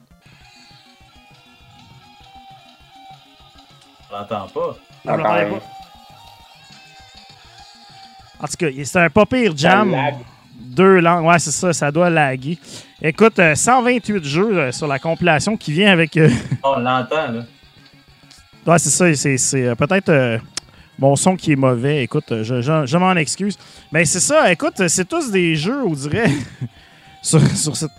je 4.09 4.15
l'entends 4.15 4.47
pas. 4.47 4.77
Pas. 5.05 5.59
En 8.39 8.45
tout 8.47 8.55
cas, 8.57 8.67
c'est 8.83 8.99
un 8.99 9.09
pas 9.09 9.25
pire 9.25 9.53
jam. 9.55 9.95
Deux 10.59 10.99
langues. 10.99 11.25
Ouais, 11.25 11.39
c'est 11.39 11.51
ça, 11.51 11.73
ça 11.73 11.91
doit 11.91 12.09
laguer. 12.09 12.57
Écoute, 13.01 13.39
euh, 13.39 13.55
128 13.55 14.23
jeux 14.23 14.57
euh, 14.57 14.71
sur 14.71 14.87
la 14.87 14.99
compilation 14.99 15.55
qui 15.57 15.71
vient 15.71 15.91
avec. 15.91 16.15
euh, 16.17 16.29
on 16.63 16.79
l'entend, 16.79 17.31
là. 17.31 17.41
ouais, 18.65 18.79
c'est 18.79 18.89
ça. 18.89 19.37
C'est, 19.37 19.63
euh, 19.65 19.75
peut-être 19.75 20.09
euh, 20.09 20.37
mon 20.99 21.15
son 21.15 21.35
qui 21.35 21.51
est 21.53 21.55
mauvais. 21.55 22.03
Écoute, 22.03 22.31
euh, 22.31 22.43
je, 22.43 22.61
je- 22.61 22.85
je 22.85 22.97
m'en 22.97 23.13
excuse. 23.13 23.57
Mais 23.91 24.05
c'est 24.05 24.19
ça. 24.19 24.51
Écoute, 24.51 24.79
euh, 24.79 24.87
c'est 24.87 25.05
tous 25.07 25.31
des 25.31 25.55
jeux, 25.55 25.83
on 25.85 25.93
dirait. 25.93 26.29
sur, 27.21 27.41
sur 27.55 27.75
cette. 27.75 27.91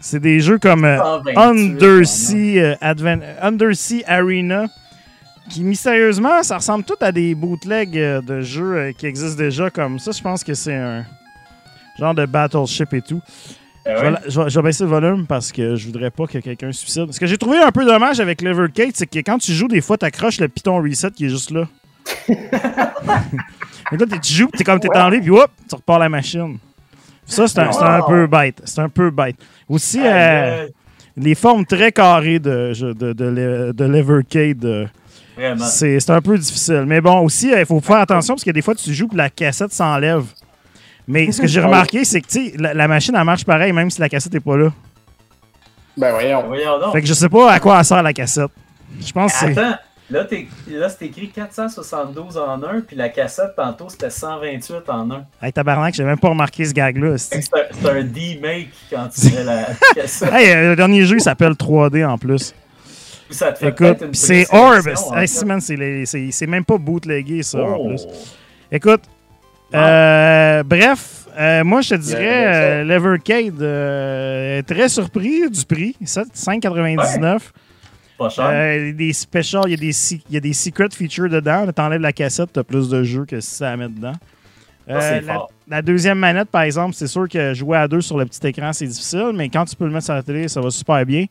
C'est 0.00 0.20
des 0.20 0.38
jeux 0.40 0.58
comme 0.58 0.84
euh, 0.84 0.96
128, 0.98 1.36
Undersea, 1.38 2.36
euh, 2.82 3.34
Undersea 3.42 4.02
Arena, 4.06 4.66
qui 5.48 5.62
mystérieusement, 5.62 6.42
ça 6.42 6.56
ressemble 6.58 6.84
tout 6.84 6.96
à 7.00 7.10
des 7.12 7.34
bootlegs 7.34 7.96
euh, 7.98 8.20
de 8.20 8.40
jeux 8.40 8.76
euh, 8.76 8.92
qui 8.92 9.06
existent 9.06 9.38
déjà 9.38 9.70
comme 9.70 9.98
ça. 9.98 10.10
Je 10.12 10.22
pense 10.22 10.44
que 10.44 10.54
c'est 10.54 10.74
un 10.74 11.04
genre 11.98 12.14
de 12.14 12.26
battleship 12.26 12.92
et 12.94 13.02
tout. 13.02 13.20
Ah 13.86 13.90
Je, 13.96 14.02
vais, 14.02 14.10
la- 14.10 14.20
je 14.28 14.40
vais- 14.40 14.50
je 14.50 14.58
vais 14.58 14.62
baisser 14.64 14.84
le 14.84 14.90
volume 14.90 15.26
parce 15.26 15.50
que 15.50 15.74
je 15.76 15.86
voudrais 15.86 16.10
pas 16.10 16.26
que 16.26 16.38
quelqu'un 16.38 16.72
suicide. 16.72 17.10
Ce 17.12 17.18
que 17.18 17.26
j'ai 17.26 17.38
trouvé 17.38 17.58
un 17.58 17.70
peu 17.72 17.84
dommage 17.86 18.20
avec 18.20 18.42
l'Evercade, 18.42 18.90
c'est 18.94 19.06
que 19.06 19.18
quand 19.20 19.38
tu 19.38 19.52
joues, 19.52 19.68
des 19.68 19.80
fois, 19.80 19.96
tu 19.96 20.04
accroches 20.04 20.38
le 20.40 20.48
piton 20.48 20.76
reset 20.82 21.10
qui 21.12 21.26
est 21.26 21.30
juste 21.30 21.50
là. 21.50 21.64
Mais 23.90 23.96
là, 23.98 24.06
t'es- 24.06 24.18
tu 24.20 24.32
joues, 24.34 24.50
tu 24.54 24.60
es 24.60 24.64
comme 24.64 24.80
t'es 24.80 24.94
en 24.96 25.08
ligne, 25.08 25.22
puis 25.22 25.30
hop, 25.30 25.50
tu 25.68 25.74
repars 25.74 25.98
la 25.98 26.08
machine. 26.08 26.58
Ça, 27.24 27.46
c'est 27.48 27.58
un, 27.60 27.70
un 27.70 28.02
peu 28.02 28.26
bête. 28.26 28.60
C'est 28.64 28.80
un 28.80 28.88
peu 28.88 29.10
bête. 29.10 29.36
Aussi, 29.68 30.00
euh, 30.02 30.66
les 31.16 31.34
formes 31.34 31.64
très 31.66 31.92
carrées 31.92 32.38
de, 32.38 32.72
de, 32.92 33.12
de, 33.12 33.24
l'e- 33.24 33.72
de 33.72 33.84
l'Evercade, 33.84 34.88
Vraiment. 35.38 35.64
c'est 35.64 36.00
c'est 36.00 36.10
un 36.10 36.20
peu 36.20 36.36
difficile. 36.36 36.84
Mais 36.86 37.00
bon, 37.00 37.20
aussi, 37.20 37.52
il 37.56 37.64
faut 37.66 37.80
faire 37.80 37.98
attention 37.98 38.34
parce 38.34 38.44
que 38.44 38.50
des 38.50 38.62
fois, 38.62 38.74
tu 38.74 38.92
joues 38.92 39.08
puis 39.08 39.16
la 39.16 39.30
cassette 39.30 39.72
s'enlève. 39.72 40.24
Mais 41.06 41.30
ce 41.32 41.40
que 41.40 41.46
j'ai 41.46 41.60
remarqué, 41.62 42.04
c'est 42.04 42.20
que 42.20 42.60
la, 42.60 42.74
la 42.74 42.88
machine, 42.88 43.14
elle 43.16 43.24
marche 43.24 43.44
pareil 43.44 43.72
même 43.72 43.90
si 43.90 44.00
la 44.00 44.08
cassette 44.08 44.32
n'est 44.34 44.40
pas 44.40 44.56
là. 44.56 44.70
Ben 45.96 46.12
voyons. 46.12 46.44
Voyons 46.46 46.78
donc. 46.80 46.92
Fait 46.92 47.00
que 47.00 47.06
je 47.06 47.14
sais 47.14 47.28
pas 47.28 47.50
à 47.52 47.60
quoi 47.60 47.78
elle 47.78 47.84
sert 47.84 48.02
la 48.02 48.12
cassette. 48.12 48.50
Je 49.00 49.12
pense 49.12 49.32
que 49.32 49.38
c'est. 49.38 49.58
Attends, 49.58 49.76
là, 50.10 50.26
c'est 50.88 51.06
écrit 51.06 51.28
472 51.30 52.36
en 52.38 52.62
un, 52.62 52.80
puis 52.80 52.96
la 52.96 53.08
cassette, 53.10 53.54
tantôt, 53.56 53.88
c'était 53.88 54.08
128 54.10 54.88
en 54.88 55.10
un. 55.10 55.24
Hey, 55.42 55.52
tabarnak, 55.52 55.94
j'ai 55.94 56.04
même 56.04 56.18
pas 56.18 56.28
remarqué 56.30 56.64
ce 56.64 56.72
gag-là. 56.72 57.18
C'est- 57.18 57.38
que 57.40 57.44
C'est 57.44 57.88
un, 57.88 57.96
un 57.96 58.02
D-make 58.04 58.68
quand 58.90 59.08
tu 59.08 59.34
mets 59.34 59.44
la 59.44 59.66
cassette. 59.94 60.32
Hey, 60.32 60.50
euh, 60.52 60.70
le 60.70 60.76
dernier 60.76 61.04
jeu, 61.04 61.16
il 61.16 61.20
s'appelle 61.22 61.52
3D 61.52 62.06
en 62.06 62.16
plus. 62.16 62.54
Ça 63.30 63.52
te 63.52 63.58
fait 63.58 63.68
Écoute, 63.68 63.98
une 64.02 64.14
c'est 64.14 64.46
Orb. 64.52 64.86
Hey, 65.14 65.28
man, 65.44 65.60
c'est 65.60 66.06
c'est 66.30 66.46
même 66.46 66.64
pas 66.64 66.78
bootlegué, 66.78 67.42
ça, 67.42 67.58
en 67.62 67.76
Oh. 67.76 67.88
plus. 67.88 68.06
Écoute, 68.72 69.02
euh, 69.74 70.62
bref, 70.62 71.26
euh, 71.38 71.62
moi, 71.64 71.80
je 71.82 71.90
te 71.90 71.94
dirais, 72.00 72.46
euh, 72.46 72.84
l'Evercade, 72.84 73.60
euh, 73.60 74.62
très 74.62 74.88
surpris 74.88 75.48
du 75.50 75.64
prix, 75.64 75.96
ça, 76.04 76.24
5,99. 76.34 77.52
Pas 78.18 78.28
cher. 78.30 78.94
Des 78.94 79.12
specials, 79.12 79.62
il 79.66 79.70
y, 79.70 79.74
a 79.74 79.76
des, 79.76 80.12
il 80.28 80.34
y 80.34 80.36
a 80.36 80.40
des 80.40 80.52
secret 80.52 80.88
features 80.92 81.28
dedans. 81.28 81.70
T'enlèves 81.72 82.00
la 82.00 82.12
cassette, 82.12 82.50
t'as 82.52 82.64
plus 82.64 82.88
de 82.88 83.04
jeux 83.04 83.24
que 83.26 83.40
si 83.40 83.54
ça 83.56 83.70
à 83.70 83.76
mettre 83.76 83.94
dedans. 83.94 84.14
Ça, 84.88 85.00
c'est 85.00 85.20
fort. 85.22 85.50
La 85.68 85.82
deuxième 85.82 86.18
manette, 86.18 86.48
par 86.48 86.62
exemple, 86.62 86.94
c'est 86.94 87.06
sûr 87.06 87.28
que 87.28 87.52
jouer 87.54 87.78
à 87.78 87.88
deux 87.88 88.00
sur 88.00 88.18
le 88.18 88.24
petit 88.24 88.46
écran, 88.46 88.72
c'est 88.72 88.86
difficile, 88.86 89.32
mais 89.34 89.48
quand 89.48 89.64
tu 89.64 89.76
peux 89.76 89.84
le 89.84 89.90
mettre 89.90 90.06
sur 90.06 90.14
la 90.14 90.22
télé, 90.22 90.48
ça 90.48 90.60
va 90.60 90.70
super 90.70 91.04
bien. 91.04 91.26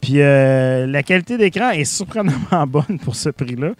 Puis 0.00 0.20
euh, 0.20 0.86
la 0.86 1.02
qualité 1.02 1.36
d'écran 1.38 1.70
est 1.70 1.84
surprenamment 1.84 2.66
bonne 2.68 2.98
pour 3.02 3.16
ce 3.16 3.30
prix-là. 3.30 3.72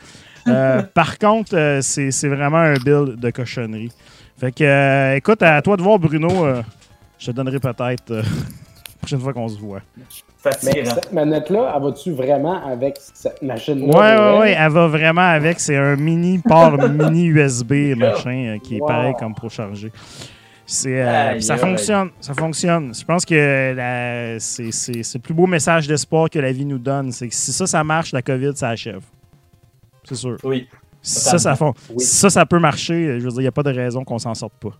Euh, 0.46 0.82
par 0.94 1.18
contre, 1.18 1.56
euh, 1.56 1.80
c'est 1.82 2.28
vraiment 2.28 2.58
un 2.58 2.74
build 2.74 3.16
de 3.20 3.30
cochonnerie. 3.30 3.92
Fait 4.38 4.52
que, 4.52 5.16
écoute, 5.16 5.42
à 5.42 5.60
toi 5.62 5.76
de 5.76 5.82
voir, 5.82 5.98
Bruno, 5.98 6.46
Je 7.18 7.26
te 7.26 7.30
donnerai 7.32 7.58
peut-être 7.58 8.10
la 8.14 8.22
prochaine 9.00 9.20
fois 9.20 9.32
qu'on 9.32 9.48
se 9.48 9.58
voit. 9.58 9.82
Mais 10.64 10.84
cette 10.84 11.12
manette-là, 11.12 11.72
elle 11.76 11.82
va-tu 11.82 12.12
vraiment 12.12 12.64
avec 12.66 12.96
cette 13.14 13.42
machine-là? 13.42 13.86
Ouais, 13.86 13.92
ouais, 14.00 14.30
pour 14.30 14.40
ouais, 14.40 14.56
elle? 14.58 14.72
va 14.72 14.86
vraiment 14.88 15.20
avec. 15.30 15.60
C'est 15.60 15.76
un 15.76 15.96
mini 15.96 16.38
port 16.38 16.76
mini 16.88 17.26
USB 17.26 17.94
machin 17.96 18.54
euh, 18.54 18.58
qui 18.58 18.76
est 18.76 18.80
Wow. 18.80 18.86
pareil 18.86 19.14
comme 19.18 19.34
pour 19.34 19.50
charger. 19.50 19.90
Euh, 20.86 21.40
ça 21.40 21.54
aïe. 21.54 21.58
fonctionne, 21.60 22.10
ça 22.20 22.34
fonctionne. 22.34 22.92
Je 22.94 23.02
pense 23.04 23.24
que 23.24 24.36
c'est, 24.38 24.64
le 25.14 25.18
plus 25.18 25.32
beau 25.34 25.46
message 25.46 25.86
d'espoir 25.88 26.28
que 26.28 26.38
la 26.38 26.52
vie 26.52 26.66
nous 26.66 26.78
donne. 26.78 27.10
C'est 27.12 27.28
que 27.28 27.34
si 27.34 27.52
ça, 27.52 27.66
ça 27.66 27.82
marche, 27.84 28.12
la 28.12 28.20
COVID, 28.22 28.52
ça 28.54 28.68
achève. 28.68 29.00
C'est 30.04 30.14
sûr. 30.14 30.36
Oui, 30.44 30.68
Si 31.00 31.20
ça, 31.20 31.38
ça, 31.38 31.54
fon- 31.56 31.72
Oui. 31.90 32.00
si 32.04 32.16
ça, 32.16 32.28
ça 32.28 32.44
peut 32.44 32.58
marcher, 32.58 33.18
je 33.18 33.24
veux 33.24 33.30
dire, 33.30 33.40
il 33.40 33.44
n'y 33.44 33.48
a 33.48 33.52
pas 33.52 33.62
de 33.62 33.72
raison 33.72 34.04
qu'on 34.04 34.18
s'en 34.18 34.34
sorte 34.34 34.54
pas. 34.60 34.70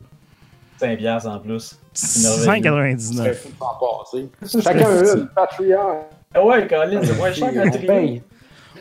5 0.79 0.99
piastres 0.99 1.29
en 1.31 1.39
plus. 1.41 1.79
5,99. 1.95 3.35
Faut 3.35 3.49
s'en 3.59 3.79
passer. 4.11 4.29
Chacun 4.63 5.17
une, 5.17 5.29
Patreon. 5.35 6.01
Ah 6.35 6.45
ouais, 6.45 6.67
Colin, 6.67 7.01
c'est 7.03 7.17
moins 7.17 7.33
cher 7.33 7.53
qu'un 7.53 7.67
On 7.67 7.71
trio. 7.71 8.21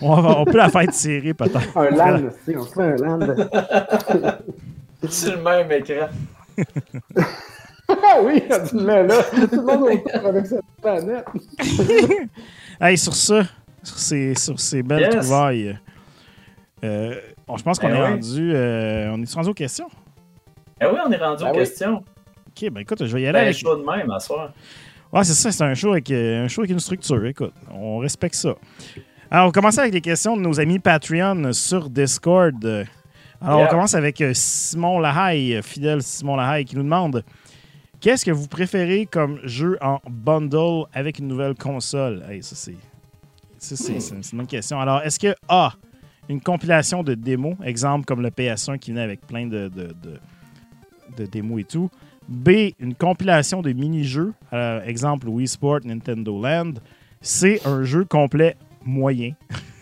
On, 0.02 0.22
va- 0.22 0.40
on 0.40 0.46
peut 0.46 0.58
la 0.58 0.70
faire 0.70 0.88
tirer 0.92 1.34
peut-être. 1.34 1.76
Un 1.78 1.90
land, 1.90 2.30
tu 2.46 2.52
sais, 2.54 2.58
on 2.58 2.66
fait 2.66 2.82
un 2.82 2.96
land. 2.98 3.20
Sur 5.10 5.36
le 5.38 5.42
même 5.44 5.72
écran. 5.72 6.08
Ah 7.90 8.18
oui, 8.22 8.44
tu 8.70 8.76
le 8.76 8.84
mets 8.84 9.04
là. 9.08 9.24
Tout 9.24 9.56
le 9.56 9.62
monde 9.62 9.84
autour 9.84 10.26
avec 10.30 10.46
cette 10.46 10.62
planète. 10.82 11.26
Hey, 12.80 12.96
sur 12.96 13.16
ça, 13.16 13.42
sur 13.82 13.98
ces, 13.98 14.36
sur 14.36 14.60
ces 14.60 14.84
belles 14.84 15.02
Yes. 15.12 15.16
trouvailles, 15.26 15.80
euh, 16.84 17.16
bon, 17.48 17.58
je 17.58 17.64
pense 17.64 17.80
qu'on 17.80 17.88
Ben 17.88 17.96
est 17.96 18.04
oui. 18.04 18.10
rendu. 18.12 18.52
euh, 18.54 19.10
on 19.16 19.20
est 19.24 19.34
rendu 19.34 19.50
aux 19.50 19.54
questions. 19.56 19.88
Ah 20.80 20.88
oui, 20.92 21.00
on 21.06 21.12
est 21.12 21.18
rendu 21.18 21.44
Ben 21.44 21.50
aux 21.50 21.54
oui. 21.54 21.60
questions. 21.60 22.04
Ok, 22.48 22.70
ben 22.72 22.82
écoute, 22.82 23.06
je 23.06 23.14
vais 23.14 23.22
y 23.24 23.26
aller 23.28 23.34
Ben, 23.40 23.44
avec. 23.46 23.58
chaud 23.58 23.76
de 23.76 23.84
même 23.84 24.10
à 24.12 24.20
soir. 24.20 24.52
Ouais, 25.12 25.24
c'est 25.24 25.34
ça, 25.34 25.52
c'est 25.52 25.64
un 25.64 25.74
show 25.74 25.92
avec 25.92 26.10
euh, 26.12 26.44
un 26.46 26.48
show 26.48 26.62
avec 26.62 26.72
une 26.72 26.80
structure. 26.80 27.26
Écoute, 27.26 27.54
on 27.72 28.00
respecte 28.00 28.36
ça. 28.36 28.56
Alors, 29.32 29.46
on 29.46 29.48
va 29.48 29.54
commencer 29.54 29.80
avec 29.80 29.94
les 29.94 30.02
questions 30.02 30.36
de 30.38 30.42
nos 30.42 30.60
amis 30.60 30.80
Patreon 30.80 31.52
sur 31.54 31.90
Discord. 31.90 32.64
Alors, 32.66 33.60
Yeah. 33.60 33.68
on 33.68 33.70
commence 33.70 33.94
avec 33.94 34.20
euh, 34.22 34.32
Simon 34.34 35.00
Lahaye, 35.00 35.62
fidèle 35.62 36.02
Simon 36.02 36.36
Lahaye, 36.38 36.66
qui 36.66 36.76
nous 36.76 36.84
demande 36.84 37.24
Qu'est-ce 38.00 38.26
que 38.26 38.32
vous 38.32 38.48
préférez 38.48 39.06
comme 39.08 39.40
jeu 39.44 39.78
en 39.82 40.00
bundle 40.10 40.86
avec 40.94 41.20
une 41.20 41.28
nouvelle 41.28 41.56
console? 41.56 42.24
Hey, 42.30 42.42
ça, 42.44 42.56
c'est. 42.56 42.76
ça, 43.58 43.76
c'est 43.76 44.00
c'est 44.00 44.16
une, 44.16 44.24
c'est 44.24 44.32
une 44.34 44.38
bonne 44.40 44.48
question. 44.48 44.80
Alors, 44.80 45.02
est-ce 45.04 45.20
que 45.20 45.34
A, 45.50 45.74
une 46.30 46.42
compilation 46.42 47.02
de 47.04 47.14
démos, 47.16 47.56
exemple 47.64 48.06
comme 48.06 48.22
le 48.22 48.30
PS1 48.30 48.78
qui 48.80 48.92
venait 48.92 49.02
avec 49.04 49.22
plein 49.26 49.46
de, 49.48 49.68
de, 49.70 49.88
de- 49.88 50.20
de 51.16 51.26
démos 51.26 51.62
et 51.62 51.64
tout 51.64 51.90
B, 52.28 52.72
une 52.80 52.94
compilation 52.94 53.62
de 53.62 53.72
mini-jeux, 53.72 54.34
euh, 54.52 54.82
exemple 54.84 55.30
Wii 55.30 55.48
Sport, 55.48 55.80
Nintendo 55.86 56.42
Land. 56.42 56.74
C, 57.22 57.60
un 57.66 57.84
jeu 57.84 58.06
complet 58.06 58.56
moyen, 58.86 59.32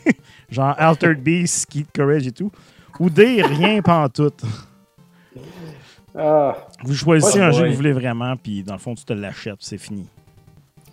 genre 0.49 0.73
Altered 0.77 1.21
Beast, 1.21 1.65
Kid 1.67 1.87
Courage 1.93 2.27
et 2.27 2.31
tout. 2.31 2.51
Ou 2.99 3.09
D, 3.09 3.41
rien 3.41 3.81
pantoute. 3.81 4.41
Ah, 6.17 6.55
Vous 6.83 6.93
choisissez 6.93 7.41
un 7.41 7.51
jeu 7.51 7.65
que 7.65 7.69
vous 7.71 7.75
voulez 7.75 7.91
vraiment, 7.91 8.35
puis 8.37 8.63
dans 8.63 8.73
le 8.73 8.79
fond, 8.79 8.95
tu 8.95 9.03
te 9.03 9.11
l'achètes, 9.11 9.57
c'est 9.59 9.77
fini. 9.77 10.07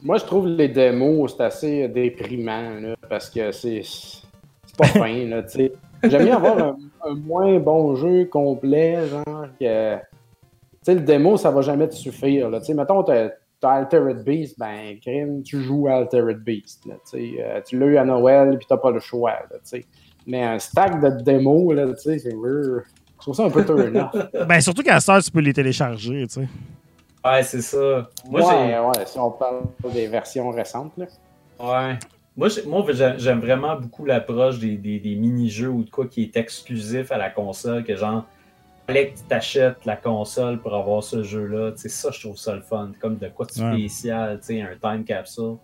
moi, 0.03 0.19
je 0.19 0.25
trouve 0.25 0.49
les 0.49 0.69
démos, 0.69 1.35
c'est 1.37 1.45
assez 1.45 1.89
déprimant, 1.89 2.71
là, 2.81 2.97
parce 3.09 3.31
que 3.31 3.53
c'est 3.53 3.83
c'est 3.85 4.77
pas 4.77 4.87
fin, 4.87 5.27
là, 5.27 5.43
tu 5.45 5.51
sais. 5.51 5.73
J'aime 6.05 6.25
bien 6.25 6.37
avoir 6.37 6.59
un, 6.59 6.77
un 7.09 7.15
moins 7.15 7.61
bon 7.61 7.95
jeu 7.95 8.25
complet, 8.25 9.07
genre, 9.09 9.47
que... 9.61 9.97
Tu 10.85 10.87
sais, 10.87 10.95
le 10.95 11.01
démo, 11.03 11.37
ça 11.37 11.51
va 11.51 11.61
jamais 11.63 11.89
te 11.89 11.95
suffire, 11.95 12.51
là. 12.51 12.61
Tu 12.61 12.75
mettons, 12.75 13.03
t'as 13.03 13.31
t'as 13.61 13.71
Altered 13.75 14.25
Beast, 14.25 14.59
ben, 14.59 14.99
crime, 15.01 15.43
tu 15.45 15.63
joues 15.63 15.87
à 15.87 15.93
Altered 15.95 16.39
Beast, 16.43 16.85
là, 16.87 16.95
tu. 17.09 17.37
Euh, 17.41 17.61
tu 17.65 17.79
l'as 17.79 17.87
eu 17.87 17.97
à 17.97 18.05
Noël, 18.05 18.57
puis 18.59 18.67
t'as 18.69 18.77
pas 18.77 18.91
le 18.91 18.99
choix, 18.99 19.31
là, 19.51 19.57
tu. 19.69 19.85
Mais 20.27 20.43
un 20.43 20.59
stack 20.59 21.01
de 21.01 21.23
démos, 21.23 21.75
tu 22.03 22.19
c'est... 22.19 22.31
Je 22.31 22.81
trouve 23.19 23.35
ça 23.37 23.45
un 23.45 23.51
peu 23.51 23.65
turn-off. 23.65 24.11
Ben, 24.49 24.61
surtout 24.61 24.83
qu'à 24.83 24.99
ça, 24.99 25.21
tu 25.23 25.31
peux 25.31 25.39
les 25.41 25.53
télécharger, 25.53 26.27
tu 26.27 26.35
sais. 26.41 26.49
Ouais, 27.25 27.43
c'est 27.45 27.61
ça. 27.63 28.09
Moi, 28.29 28.41
ouais, 28.41 28.79
ouais, 28.81 29.07
si 29.07 29.17
on 29.21 29.31
parle 29.31 29.61
des 29.93 30.09
versions 30.09 30.51
récentes, 30.51 30.93
là. 30.97 31.07
Ouais. 31.61 31.97
Moi, 32.37 32.49
j'ai- 32.49 32.65
moi 32.67 32.85
j'ai- 32.91 33.15
j'aime 33.19 33.39
vraiment 33.39 33.77
beaucoup 33.77 34.05
l'approche 34.05 34.59
des, 34.59 34.77
des- 34.77 34.99
des 34.99 35.15
mini-jeux 35.15 35.69
ou 35.69 35.85
de 35.85 35.91
quoi 35.91 36.07
qui 36.09 36.25
est 36.25 36.37
exclusif 36.37 37.13
à 37.13 37.19
la 37.19 37.31
console, 37.31 37.85
que 37.85 37.95
genre, 37.95 38.25
fallait 38.87 39.11
que 39.11 39.19
tu 39.19 39.25
t'achètes 39.25 39.85
la 39.85 39.97
console 39.97 40.61
pour 40.61 40.75
avoir 40.75 41.03
ce 41.03 41.23
jeu-là. 41.23 41.73
Tu 41.73 41.79
sais, 41.83 41.89
ça, 41.89 42.11
je 42.11 42.21
trouve 42.21 42.37
ça 42.37 42.55
le 42.55 42.63
fun. 42.63 42.93
Comme 43.01 43.17
de 43.17 43.29
quoi 43.29 43.47
de 43.47 43.53
Ouais. 43.63 43.73
spécial, 43.79 44.39
tu 44.41 44.47
sais, 44.47 44.61
un 44.63 44.77
time 44.81 45.05
capsule. 45.05 45.57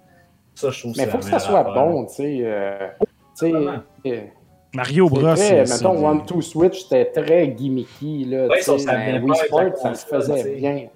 Ça, 0.55 0.71
je 0.71 0.81
trouve 0.81 0.95
Mais 0.97 1.05
c'est 1.05 1.11
faut 1.11 1.19
que 1.19 1.25
ça 1.25 1.39
soit 1.39 1.61
affaire. 1.61 1.75
bon, 1.75 2.07
tu 2.07 2.15
sais. 2.15 2.41
euh, 2.43 2.89
euh, 3.45 4.21
Mario 4.75 5.09
Bros. 5.09 5.35
très, 5.35 5.65
mettons, 5.65 6.07
One 6.07 6.27
Two 6.27 6.43
Switch, 6.43 6.83
c'était 6.83 7.07
très 7.07 7.49
gimmicky, 7.49 8.25
là. 8.25 8.47
Ouais, 8.49 8.59
tu 8.59 8.65
ça, 8.65 8.79
ça 8.79 8.95
Wii 8.97 9.35
Sport, 9.47 9.77
ça 9.77 9.95
se 9.95 10.07
faisait 10.07 10.57
bien. 10.57 10.89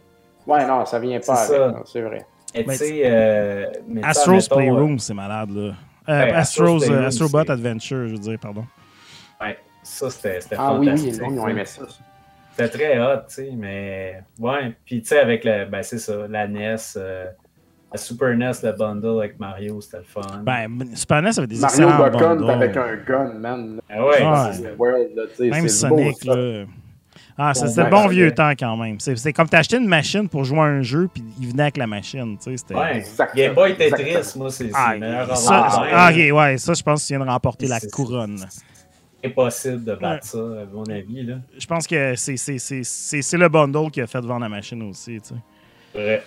Ouais, 0.47 0.66
non, 0.66 0.85
ça 0.85 0.99
vient 0.99 1.20
pas 1.20 1.36
C'est 1.36 1.55
avec, 1.55 1.70
ça. 1.73 1.78
non, 1.78 1.85
c'est 1.86 2.01
vrai. 2.03 2.27
Et 2.55 2.65
tu 2.65 2.74
sais, 2.74 3.03
euh, 3.05 3.66
Astro's 4.03 4.49
Playroom, 4.49 4.99
c'est 4.99 5.15
malade, 5.15 5.51
là. 5.51 5.73
Euh, 6.09 6.24
Ouais, 6.24 6.32
Astro's 6.32 6.90
Astrobot 6.90 7.49
Adventure, 7.51 8.09
je 8.09 8.12
veux 8.12 8.19
dire, 8.19 8.39
pardon. 8.40 8.65
Ouais, 9.40 9.57
ça, 9.85 10.11
c'était 10.11 10.40
Ah 10.59 10.74
oui, 10.77 10.86
fantastique. 10.89 11.23
oui, 11.23 11.28
ils 11.35 11.39
ont 11.40 11.49
aimé 11.49 11.65
ça. 11.65 11.82
C'était 12.57 12.69
très 12.69 12.99
hot, 13.01 13.20
tu 13.29 13.35
sais, 13.35 13.51
mais 13.57 14.23
ouais. 14.39 14.74
Puis 14.85 15.01
tu 15.03 15.09
sais, 15.09 15.20
avec 15.20 15.45
le, 15.45 15.65
ben 15.66 15.83
c'est 15.83 15.99
ça, 15.99 16.27
la 16.29 16.47
NES, 16.47 16.77
euh, 16.97 17.27
la 17.93 17.99
Super 17.99 18.37
NES, 18.37 18.53
le 18.62 18.73
bundle 18.73 19.19
avec 19.19 19.41
Mario, 19.41 19.81
c'était 19.81 19.99
le 19.99 20.05
fun. 20.05 20.20
Ben, 20.43 20.69
Super 20.95 21.23
NES 21.23 21.31
avait 21.39 21.47
des 21.47 21.59
Mario 21.59 21.89
Bacon 21.89 22.51
avec 22.51 22.77
un 22.77 22.97
gun, 22.97 23.33
man. 23.39 23.81
Ah 23.91 24.05
ouais, 24.05 24.53
c'est. 24.53 24.62
C'est 24.62 24.74
World, 24.79 25.09
là, 25.16 25.23
tu 25.31 25.37
sais, 25.37 25.49
Même 25.51 25.69
c'est 25.69 25.85
le 25.87 25.91
beau, 25.91 25.99
Sonic, 25.99 26.24
là. 26.24 26.65
Ah, 27.39 27.55
c'était 27.55 27.85
le 27.85 27.91
bon 27.91 28.07
vieux 28.09 28.31
temps 28.33 28.51
quand 28.51 28.77
même. 28.77 29.01
C'est 29.01 29.33
comme 29.33 29.49
t'achetais 29.49 29.79
une 29.79 29.89
machine 29.89 30.29
pour 30.29 30.45
jouer 30.45 30.59
à 30.59 30.65
un 30.65 30.83
jeu, 30.83 31.09
puis 31.12 31.24
il 31.41 31.49
venait 31.49 31.62
avec 31.62 31.79
la 31.79 31.87
machine. 31.87 32.37
Tu 32.37 32.51
sais, 32.51 32.57
c'était. 32.59 32.74
Ouais, 32.74 32.99
Exactement. 32.99 33.43
Game 33.43 33.55
Boy 33.55 33.77
Tetris, 33.77 34.03
Exactement. 34.03 34.45
moi, 34.45 34.51
c'est 34.51 34.70
Ah, 34.74 34.95
le 34.95 35.01
meilleur 35.01 35.37
ça, 35.37 35.66
ah, 35.93 36.11
ok, 36.12 36.37
ouais, 36.37 36.59
ça, 36.59 36.74
je 36.74 36.83
pense 36.83 37.03
que 37.03 37.07
tu 37.07 37.15
viens 37.16 37.24
de 37.24 37.31
remporter 37.31 37.66
la 37.69 37.81
couronne. 37.81 38.45
C'est 39.23 39.28
impossible 39.31 39.85
de 39.85 39.94
battre 39.94 40.27
ça, 40.27 40.39
à 40.39 40.65
mon 40.73 40.85
avis. 40.85 41.23
Là. 41.23 41.35
Je 41.59 41.66
pense 41.66 41.86
que 41.86 42.15
c'est- 42.16 42.36
c'est 42.36 42.59
c'est- 42.59 42.82
c'est- 42.85 43.23
c'est 43.23 43.39
le 43.39 43.49
bundle 43.49 43.90
qui 43.90 44.01
a 44.01 44.07
fait 44.07 44.20
vendre 44.20 44.40
la 44.40 44.49
machine 44.49 44.82
aussi. 44.89 45.20
Tu 45.20 45.28
sais. 45.28 45.35
Vrai. 45.94 46.23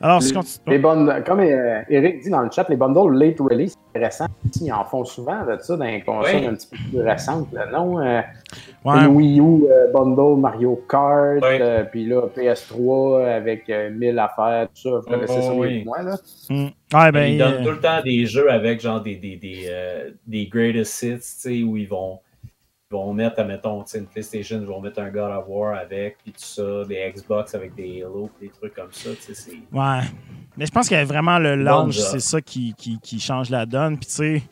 Alors, 0.00 0.20
si 0.22 0.34
Les, 0.66 0.76
les 0.76 0.82
comme 0.82 1.40
euh, 1.40 1.80
Eric 1.88 2.20
dit 2.24 2.28
dans 2.28 2.42
le 2.42 2.50
chat, 2.50 2.66
les 2.68 2.76
bundles 2.76 3.16
late 3.16 3.38
release, 3.38 3.74
c'est 3.94 4.04
récent. 4.04 4.26
Ils 4.60 4.72
en 4.72 4.84
font 4.84 5.04
souvent 5.04 5.46
de 5.46 5.56
ça 5.60 5.76
dans 5.76 5.84
les 5.84 6.02
consoles 6.02 6.34
Oui. 6.40 6.46
un 6.46 6.54
petit 6.54 6.66
peu 6.66 6.76
plus 6.90 7.00
récentes. 7.00 7.52
Là, 7.52 7.66
non? 7.72 8.00
Euh, 8.00 8.20
Ouais, 8.84 9.06
Wii 9.06 9.38
U 9.40 9.64
euh, 9.70 9.90
bundle 9.92 10.38
Mario 10.38 10.84
Kart, 10.90 11.40
Ouais. 11.42 11.58
euh, 11.60 11.84
puis 11.84 12.04
là, 12.06 12.22
PS3 12.36 13.24
avec 13.36 13.70
euh, 13.70 13.88
1000 13.90 14.18
affaires, 14.18 14.68
tout 14.74 14.82
ça. 14.82 14.90
Vous 14.90 15.00
connaissez 15.02 15.40
ça 15.40 15.50
Oh, 15.54 15.60
oui. 15.60 15.80
que 15.80 15.84
moi, 15.86 16.02
là. 16.02 16.16
Ouais, 16.50 17.12
ben, 17.12 17.24
ils 17.32 17.38
donnent 17.38 17.54
euh, 17.54 17.64
tout 17.64 17.70
le 17.70 17.80
temps 17.80 18.02
des 18.04 18.26
jeux 18.26 18.50
avec 18.50 18.80
genre 18.80 19.00
des, 19.00 19.14
des, 19.16 19.36
des, 19.36 19.62
euh, 19.68 20.10
des 20.26 20.46
greatest 20.48 21.02
hits, 21.02 21.14
tu 21.14 21.20
sais, 21.22 21.62
où 21.62 21.76
ils 21.78 21.88
vont, 21.88 22.18
vont 22.94 23.12
mettre, 23.12 23.40
admettons, 23.40 23.82
tu 23.82 23.90
sais, 23.90 23.98
une 23.98 24.06
PlayStation, 24.06 24.58
ils 24.60 24.66
vont 24.66 24.80
mettre 24.80 25.00
un 25.00 25.10
God 25.10 25.30
of 25.36 25.44
War 25.48 25.76
avec, 25.76 26.18
puis 26.22 26.32
tout 26.32 26.38
ça, 26.44 26.84
des 26.84 27.12
Xbox 27.14 27.54
avec 27.54 27.74
des 27.74 28.02
Halo, 28.02 28.30
des 28.40 28.48
trucs 28.48 28.74
comme 28.74 28.92
ça, 28.92 29.10
tu 29.10 29.22
sais, 29.22 29.34
c'est... 29.34 29.52
Ouais. 29.76 30.00
Mais 30.56 30.66
je 30.66 30.70
pense 30.70 30.88
que 30.88 31.04
vraiment 31.04 31.38
le 31.38 31.50
Bonne 31.56 31.64
launch, 31.64 31.94
job. 31.96 32.06
c'est 32.12 32.20
ça 32.20 32.40
qui, 32.40 32.74
qui, 32.74 32.98
qui 33.00 33.18
change 33.20 33.50
la 33.50 33.66
donne. 33.66 33.96
Puis 33.98 34.06
tu 34.06 34.12
sais, 34.14 34.42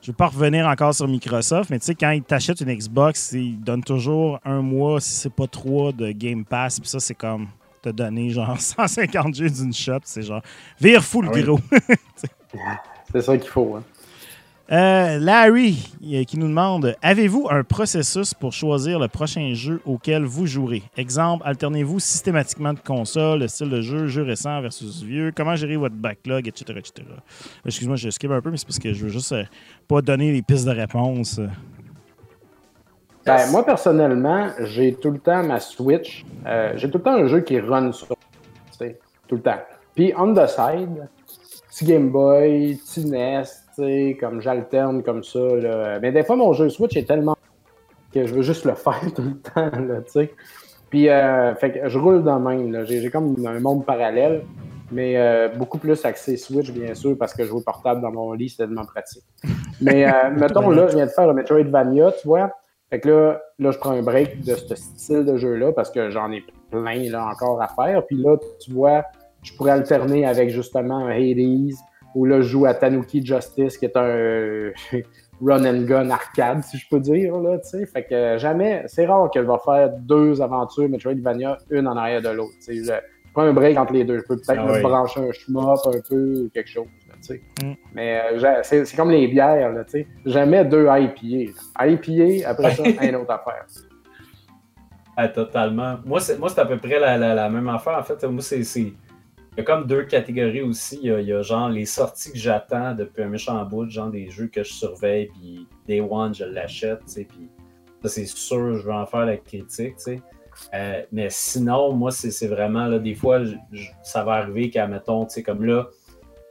je 0.00 0.10
veux 0.10 0.16
pas 0.16 0.26
revenir 0.28 0.66
encore 0.66 0.94
sur 0.94 1.08
Microsoft, 1.08 1.70
mais 1.70 1.78
tu 1.78 1.86
sais, 1.86 1.94
quand 1.94 2.10
ils 2.10 2.22
t'achètent 2.22 2.60
une 2.60 2.72
Xbox, 2.74 3.32
ils 3.32 3.58
donnent 3.60 3.82
toujours 3.84 4.38
un 4.44 4.60
mois, 4.62 5.00
si 5.00 5.12
c'est 5.14 5.32
pas 5.34 5.46
trois, 5.46 5.92
de 5.92 6.12
Game 6.12 6.44
Pass. 6.44 6.78
Puis 6.78 6.88
ça, 6.88 7.00
c'est 7.00 7.14
comme 7.14 7.48
te 7.82 7.88
donner 7.90 8.30
genre 8.30 8.58
150 8.60 9.34
jeux 9.34 9.50
d'une 9.50 9.72
shot. 9.74 9.98
C'est 10.04 10.22
genre, 10.22 10.42
vire 10.80 11.02
fou 11.02 11.20
le 11.22 11.28
Ah 11.30 11.34
oui. 11.34 11.42
gros. 11.42 11.58
C'est 13.12 13.20
ça 13.22 13.36
qu'il 13.38 13.48
faut. 13.50 13.76
Hein. 13.76 13.82
Euh, 14.72 15.18
Larry 15.18 15.92
euh, 16.06 16.24
qui 16.24 16.38
nous 16.38 16.48
demande 16.48 16.96
Avez-vous 17.02 17.48
un 17.50 17.62
processus 17.64 18.32
pour 18.32 18.54
choisir 18.54 18.98
le 18.98 19.08
prochain 19.08 19.52
jeu 19.52 19.82
auquel 19.84 20.24
vous 20.24 20.46
jouerez? 20.46 20.82
Exemple, 20.96 21.42
alternez-vous 21.46 22.00
systématiquement 22.00 22.72
de 22.72 22.78
console, 22.78 23.40
le 23.40 23.48
style 23.48 23.68
de 23.68 23.82
jeu, 23.82 24.06
jeu 24.06 24.22
récent 24.22 24.62
versus 24.62 25.02
vieux, 25.02 25.32
comment 25.36 25.54
gérer 25.54 25.76
votre 25.76 25.96
backlog, 25.96 26.48
etc. 26.48 26.78
etc. 26.78 27.06
Euh, 27.10 27.20
Excuse-moi, 27.66 27.96
je 27.96 28.08
skip 28.08 28.30
un 28.30 28.40
peu, 28.40 28.50
mais 28.50 28.56
c'est 28.56 28.64
parce 28.64 28.78
que 28.78 28.94
je 28.94 29.04
veux 29.04 29.10
juste 29.10 29.32
euh, 29.32 29.44
pas 29.86 30.00
donner 30.00 30.32
les 30.32 30.40
pistes 30.40 30.64
de 30.64 30.70
réponse. 30.70 31.38
Ben, 33.26 33.50
moi, 33.50 33.66
personnellement, 33.66 34.48
j'ai 34.60 34.94
tout 34.94 35.10
le 35.10 35.18
temps 35.18 35.42
ma 35.42 35.60
Switch. 35.60 36.24
j'ai 36.76 36.90
tout 36.90 36.98
le 36.98 37.04
temps 37.04 37.16
un 37.16 37.26
jeu 37.26 37.40
qui 37.40 37.60
run 37.60 37.92
sur. 37.92 38.08
Tout 39.26 39.36
le 39.36 39.42
temps. 39.42 39.60
Puis, 39.94 40.12
on 40.16 40.34
the 40.34 40.46
side, 40.46 41.08
petit 41.68 41.84
Game 41.84 42.10
Boy, 42.10 42.76
petit 42.76 43.06
NES, 43.06 43.44
comme 44.20 44.40
j'alterne 44.40 45.02
comme 45.02 45.22
ça. 45.22 45.38
Là. 45.38 45.98
Mais 46.00 46.12
des 46.12 46.22
fois, 46.22 46.36
mon 46.36 46.52
jeu 46.52 46.68
Switch 46.68 46.96
est 46.96 47.06
tellement 47.06 47.36
que 48.14 48.26
je 48.26 48.34
veux 48.34 48.42
juste 48.42 48.64
le 48.64 48.74
faire 48.74 49.00
tout 49.14 49.22
le 49.22 49.38
temps, 49.38 49.76
là, 49.76 50.00
tu 50.02 50.12
sais. 50.12 50.34
Puis, 50.90 51.08
euh, 51.08 51.54
fait 51.56 51.72
que 51.72 51.88
je 51.88 51.98
roule 51.98 52.22
dans 52.22 52.38
le 52.38 52.44
même. 52.44 52.72
là. 52.72 52.84
J'ai 52.84 53.10
comme 53.10 53.34
un 53.44 53.58
monde 53.58 53.84
parallèle, 53.84 54.44
mais 54.92 55.16
euh, 55.16 55.48
beaucoup 55.48 55.78
plus 55.78 56.04
axé 56.04 56.36
Switch, 56.36 56.70
bien 56.70 56.94
sûr, 56.94 57.18
parce 57.18 57.34
que 57.34 57.44
jouer 57.44 57.62
portable 57.64 58.00
dans 58.00 58.12
mon 58.12 58.32
lit, 58.32 58.48
c'est 58.48 58.58
tellement 58.58 58.84
pratique. 58.84 59.24
Mais 59.80 60.06
euh, 60.06 60.30
mettons, 60.36 60.70
là, 60.70 60.86
je 60.88 60.94
viens 60.94 61.06
de 61.06 61.10
faire 61.10 61.28
un 61.28 61.32
Metroidvania, 61.32 62.12
tu 62.12 62.28
vois. 62.28 62.50
Fait 62.90 63.00
que 63.00 63.08
là, 63.08 63.40
là, 63.58 63.70
je 63.72 63.78
prends 63.78 63.90
un 63.90 64.02
break 64.02 64.44
de 64.44 64.54
ce 64.54 64.76
style 64.76 65.24
de 65.24 65.36
jeu-là 65.36 65.72
parce 65.72 65.90
que 65.90 66.10
j'en 66.10 66.30
ai 66.30 66.44
plein 66.70 67.10
là, 67.10 67.26
encore 67.26 67.60
à 67.60 67.66
faire. 67.66 68.06
Puis 68.06 68.16
là, 68.16 68.36
tu 68.60 68.70
vois, 68.70 69.02
je 69.42 69.52
pourrais 69.56 69.72
alterner 69.72 70.24
avec 70.24 70.50
justement 70.50 70.98
un 70.98 71.10
Hades, 71.10 71.74
où 72.14 72.24
là, 72.24 72.40
je 72.40 72.48
joue 72.48 72.66
à 72.66 72.74
Tanuki 72.74 73.24
Justice, 73.24 73.76
qui 73.78 73.84
est 73.86 73.96
un 73.96 74.70
run 75.44 75.64
and 75.64 75.82
gun 75.86 76.10
arcade, 76.10 76.62
si 76.62 76.78
je 76.78 76.88
peux 76.88 77.00
dire. 77.00 77.36
Là, 77.38 77.58
tu 77.58 77.68
sais. 77.70 77.86
fait 77.86 78.04
que 78.04 78.36
jamais, 78.38 78.84
c'est 78.86 79.06
rare 79.06 79.30
que 79.32 79.42
je 79.42 79.46
vais 79.46 79.58
faire 79.64 79.90
deux 79.98 80.40
aventures 80.40 80.88
Metroidvania, 80.88 81.58
une 81.70 81.88
en 81.88 81.96
arrière 81.96 82.22
de 82.22 82.28
l'autre. 82.28 82.54
tu 82.58 82.62
sais. 82.62 82.76
Je, 82.76 82.82
je 83.26 83.32
prends 83.32 83.42
un 83.42 83.52
break 83.52 83.76
entre 83.76 83.92
les 83.94 84.04
deux. 84.04 84.18
Je 84.18 84.24
peux 84.24 84.36
peut-être 84.36 84.60
Ah 84.62 84.66
me 84.66 84.74
oui. 84.74 84.80
brancher 84.82 85.20
un 85.20 85.32
shmup 85.32 85.80
un 85.86 86.00
peu 86.08 86.44
ou 86.44 86.48
quelque 86.50 86.70
chose. 86.70 86.86
là. 87.08 87.36
Mm. 87.64 87.72
Mais 87.94 88.20
euh, 88.32 88.60
c'est 88.62 88.84
c'est 88.84 88.96
comme 88.96 89.10
les 89.10 89.26
bières, 89.26 89.72
là, 89.72 89.82
tu 89.84 89.90
sais. 89.92 90.06
Jamais 90.24 90.64
deux 90.64 90.86
IPA. 90.88 91.52
là. 91.80 91.86
IPA, 91.88 92.48
après 92.48 92.70
ça, 92.72 92.82
un 93.00 93.14
autre 93.14 93.32
affaire. 93.32 93.64
Ah, 95.16 95.28
totalement. 95.28 95.96
Moi, 96.04 96.20
c'est 96.20 96.38
moi, 96.38 96.48
c'est 96.48 96.60
à 96.60 96.66
peu 96.66 96.76
près 96.76 96.98
la, 96.98 97.16
la- 97.16 97.34
la 97.34 97.48
même 97.48 97.68
affaire. 97.68 97.98
En 97.98 98.02
fait, 98.02 98.22
moi, 98.24 98.40
c'est. 98.42 98.62
c'est- 98.64 98.92
Il 99.56 99.60
y 99.60 99.60
a 99.60 99.64
comme 99.64 99.86
deux 99.86 100.04
catégories 100.04 100.62
aussi. 100.62 100.98
Il 101.02 101.10
y 101.10 101.32
a, 101.32 101.42
genre 101.42 101.68
les 101.68 101.86
sorties 101.86 102.32
que 102.32 102.38
j'attends 102.38 102.94
depuis 102.94 103.22
un 103.22 103.28
méchant 103.28 103.64
bout, 103.64 103.88
genre 103.88 104.10
des 104.10 104.28
jeux 104.28 104.48
que 104.48 104.64
je 104.64 104.72
surveille, 104.72 105.28
puis 105.28 105.68
Day 105.86 106.00
One, 106.00 106.34
je 106.34 106.44
l'achète, 106.44 107.00
tu 107.06 107.12
sais, 107.12 107.24
puis 107.24 107.48
ça, 108.02 108.08
c'est 108.08 108.26
sûr, 108.26 108.76
je 108.78 108.86
vais 108.86 108.92
en 108.92 109.06
faire 109.06 109.26
la 109.26 109.36
critique, 109.36 109.96
tu 109.96 110.02
sais. 110.02 110.22
Euh, 110.74 111.02
mais 111.12 111.28
sinon, 111.30 111.92
moi, 111.92 112.10
c'est 112.10 112.46
vraiment, 112.46 112.86
là, 112.86 112.98
des 112.98 113.14
fois, 113.14 113.40
ça 114.02 114.24
va 114.24 114.34
arriver 114.34 114.70
qu'à, 114.70 114.86
mettons, 114.86 115.24
tu 115.24 115.34
sais, 115.34 115.42
comme 115.42 115.64
là, 115.64 115.86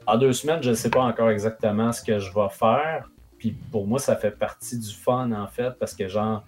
en 0.06 0.16
deux 0.16 0.32
semaines, 0.32 0.62
je 0.62 0.70
ne 0.70 0.74
sais 0.74 0.90
pas 0.90 1.02
encore 1.02 1.30
exactement 1.30 1.92
ce 1.92 2.02
que 2.02 2.18
je 2.18 2.32
vais 2.32 2.48
faire. 2.50 3.08
Puis 3.38 3.54
pour 3.70 3.86
moi, 3.86 3.98
ça 3.98 4.16
fait 4.16 4.30
partie 4.30 4.78
du 4.78 4.92
fun, 4.94 5.30
en 5.32 5.46
fait, 5.46 5.72
parce 5.78 5.94
que, 5.94 6.08
genre, 6.08 6.44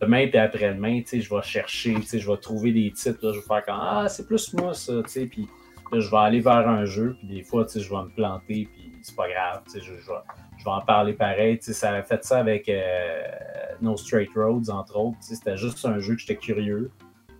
demain 0.00 0.28
et 0.32 0.38
après-demain, 0.38 1.00
tu 1.00 1.08
sais, 1.08 1.20
je 1.20 1.34
vais 1.34 1.42
chercher, 1.42 1.94
tu 1.94 2.02
sais, 2.02 2.18
je 2.20 2.30
vais 2.30 2.36
trouver 2.36 2.72
des 2.72 2.92
titres, 2.92 3.18
là, 3.26 3.32
je 3.32 3.40
vais 3.40 3.46
faire 3.46 3.64
comme 3.64 3.78
Ah, 3.80 4.06
c'est 4.08 4.26
plus 4.26 4.52
moi 4.54 4.74
ça, 4.74 5.02
tu 5.02 5.10
sais, 5.10 5.26
puis 5.26 5.48
là, 5.92 6.00
je 6.00 6.10
vais 6.10 6.16
aller 6.16 6.40
vers 6.40 6.68
un 6.68 6.84
jeu, 6.84 7.16
puis 7.18 7.28
des 7.28 7.42
fois, 7.42 7.64
tu 7.64 7.72
sais, 7.72 7.80
je 7.80 7.90
vais 7.90 8.02
me 8.02 8.10
planter, 8.10 8.68
puis 8.72 8.92
c'est 9.02 9.16
pas 9.16 9.28
grave, 9.28 9.62
tu 9.64 9.72
sais, 9.72 9.80
je, 9.80 9.94
je 9.94 10.08
vais, 10.08 10.18
je 10.58 10.64
vais 10.64 10.70
en 10.70 10.80
parler 10.80 11.12
pareil, 11.12 11.58
tu 11.58 11.66
sais, 11.66 11.72
ça 11.72 11.92
a 11.92 12.02
fait 12.02 12.24
ça 12.24 12.38
avec 12.38 12.68
euh, 12.68 13.22
No 13.80 13.96
Straight 13.96 14.30
Roads, 14.34 14.70
entre 14.70 14.96
autres, 14.96 15.18
tu 15.20 15.28
sais, 15.28 15.34
c'était 15.36 15.56
juste 15.56 15.84
un 15.84 15.98
jeu 15.98 16.14
que 16.14 16.20
j'étais 16.20 16.36
curieux. 16.36 16.90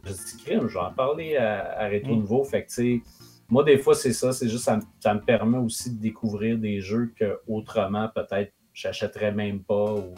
Je 0.05 0.11
me 0.11 0.15
suis 0.15 0.37
dit, 0.37 0.45
crime, 0.45 0.69
je 0.69 0.75
vais 0.75 0.85
en 0.85 0.93
parler 0.93 1.37
à, 1.37 1.79
à 1.79 1.87
Rétro 1.89 2.15
Mm. 2.15 2.20
Nouveau, 2.20 2.45
fait 2.45 2.62
que, 2.62 2.69
tu 2.69 2.75
sais, 2.75 3.03
moi, 3.51 3.65
des 3.65 3.79
fois, 3.79 3.95
c'est 3.95 4.12
ça, 4.12 4.33
c'est 4.33 4.49
juste, 4.49 4.65
ça 4.65 4.77
me, 4.77 4.83
ça 5.01 5.15
me 5.15 5.20
permet 5.20 5.59
aussi 5.59 5.95
de 5.95 6.01
découvrir 6.01 6.59
des 6.59 6.81
jeux 6.81 7.12
que 7.19 7.41
autrement, 7.49 8.09
peut-être, 8.15 8.53
j'achèterais 8.75 9.33
même 9.33 9.62
pas, 9.62 9.95
ou 9.95 10.15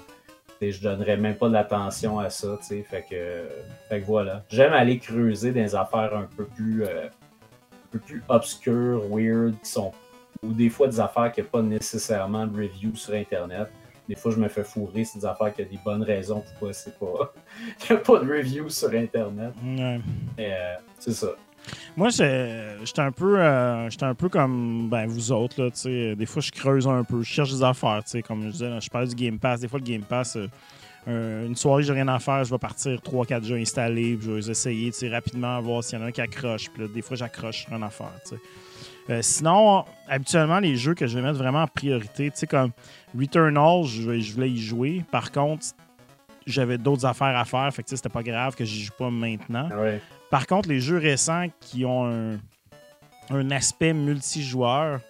tu 0.46 0.66
sais, 0.66 0.72
je 0.72 0.82
donnerais 0.82 1.16
même 1.16 1.36
pas 1.36 1.48
de 1.48 1.54
l'attention 1.54 2.18
à 2.18 2.28
ça, 2.28 2.58
tu 2.60 2.66
sais, 2.66 2.82
fait 2.82 3.04
que, 3.08 3.48
fait 3.88 4.00
que 4.00 4.06
voilà. 4.06 4.44
J'aime 4.50 4.72
aller 4.72 4.98
creuser 4.98 5.52
des 5.52 5.74
affaires 5.74 6.14
un 6.16 6.28
peu 6.36 6.44
plus, 6.44 6.84
euh, 6.84 7.08
peu 7.90 7.98
plus 7.98 8.22
obscures, 8.28 9.02
weird, 9.10 9.54
qui 9.62 9.70
sont, 9.70 9.92
ou 10.42 10.52
des 10.52 10.68
fois 10.68 10.88
des 10.88 11.00
affaires 11.00 11.32
qui 11.32 11.40
n'ont 11.40 11.48
pas 11.48 11.62
nécessairement 11.62 12.46
de 12.46 12.56
review 12.56 12.94
sur 12.94 13.14
Internet. 13.14 13.68
Des 14.08 14.16
fois, 14.16 14.32
je 14.32 14.38
me 14.38 14.48
fais 14.48 14.64
fourrer, 14.64 15.04
c'est 15.04 15.20
des 15.20 15.26
affaires 15.26 15.54
qui 15.54 15.62
ont 15.62 15.68
des 15.70 15.78
bonnes 15.84 16.02
raisons 16.02 16.40
pourquoi 16.40 16.72
c'est 16.72 16.98
pas, 16.98 17.32
il 17.88 17.92
n'y 17.92 17.96
a 17.96 18.00
pas 18.00 18.18
de 18.18 18.28
review 18.30 18.68
sur 18.68 18.90
Internet. 18.90 19.52
Ouais. 19.64 20.00
Euh, 20.40 20.74
c'est 20.98 21.12
ça. 21.12 21.28
Moi, 21.96 22.08
j'étais 22.10 23.00
un 23.00 23.12
peu 23.12 23.38
euh, 23.38 23.90
j'étais 23.90 24.04
un 24.04 24.14
peu 24.14 24.28
comme 24.28 24.88
ben, 24.88 25.06
vous 25.06 25.32
autres. 25.32 25.62
Là, 25.62 26.14
des 26.14 26.26
fois, 26.26 26.42
je 26.42 26.50
creuse 26.50 26.86
un 26.86 27.04
peu. 27.04 27.22
Je 27.22 27.28
cherche 27.28 27.52
des 27.52 27.62
affaires. 27.62 28.02
tu 28.04 28.10
sais, 28.10 28.22
Comme 28.22 28.44
je 28.46 28.50
disais, 28.50 28.80
je 28.80 28.88
parlais 28.88 29.08
du 29.08 29.14
Game 29.14 29.38
Pass. 29.38 29.60
Des 29.60 29.68
fois, 29.68 29.78
le 29.78 29.84
Game 29.84 30.02
Pass, 30.02 30.36
euh, 30.36 30.48
un- 31.06 31.46
une 31.46 31.56
soirée, 31.56 31.82
j'ai 31.82 31.92
rien 31.92 32.08
à 32.08 32.18
faire. 32.18 32.44
Je 32.44 32.50
vais 32.50 32.58
partir 32.58 33.00
3-4 33.00 33.44
jeux 33.44 33.56
installés. 33.56 34.16
puis 34.16 34.26
Je 34.26 34.30
vais 34.32 34.36
les 34.40 34.50
essayer 34.50 34.90
tu 34.92 34.98
sais, 34.98 35.08
rapidement, 35.08 35.60
voir 35.60 35.82
s'il 35.84 35.98
y 35.98 36.02
en 36.02 36.04
a 36.04 36.08
un 36.08 36.12
qui 36.12 36.20
accroche. 36.20 36.68
Puis 36.70 36.82
là, 36.82 36.88
des 36.92 37.02
fois, 37.02 37.16
j'accroche 37.16 37.66
tu 38.24 38.30
sais. 38.30 38.40
Euh, 39.08 39.22
sinon, 39.22 39.84
habituellement, 40.08 40.60
les 40.60 40.76
jeux 40.76 40.94
que 40.94 41.06
je 41.06 41.16
vais 41.18 41.22
mettre 41.24 41.38
vraiment 41.38 41.62
en 41.62 41.66
priorité, 41.66 42.30
tu 42.30 42.36
sais, 42.36 42.46
comme 42.46 42.70
Returnal, 43.18 43.84
je, 43.84 44.20
je 44.20 44.32
voulais 44.34 44.50
y 44.50 44.60
jouer. 44.60 45.04
Par 45.10 45.32
contre, 45.32 45.66
j'avais 46.46 46.78
d'autres 46.78 47.06
affaires 47.06 47.36
à 47.36 47.44
faire. 47.44 47.72
Fait 47.74 47.82
que 47.82 47.88
c'était 47.90 48.08
pas 48.08 48.22
grave 48.22 48.54
que 48.54 48.64
j'y 48.64 48.82
joue 48.84 48.92
pas 48.98 49.10
maintenant. 49.10 49.68
Ouais. 49.76 50.00
Par 50.30 50.46
contre, 50.46 50.68
les 50.68 50.80
jeux 50.80 50.98
récents 50.98 51.46
qui 51.60 51.84
ont 51.84 52.06
un, 52.06 52.38
un 53.30 53.50
aspect 53.50 53.92
multijoueur, 53.92 55.00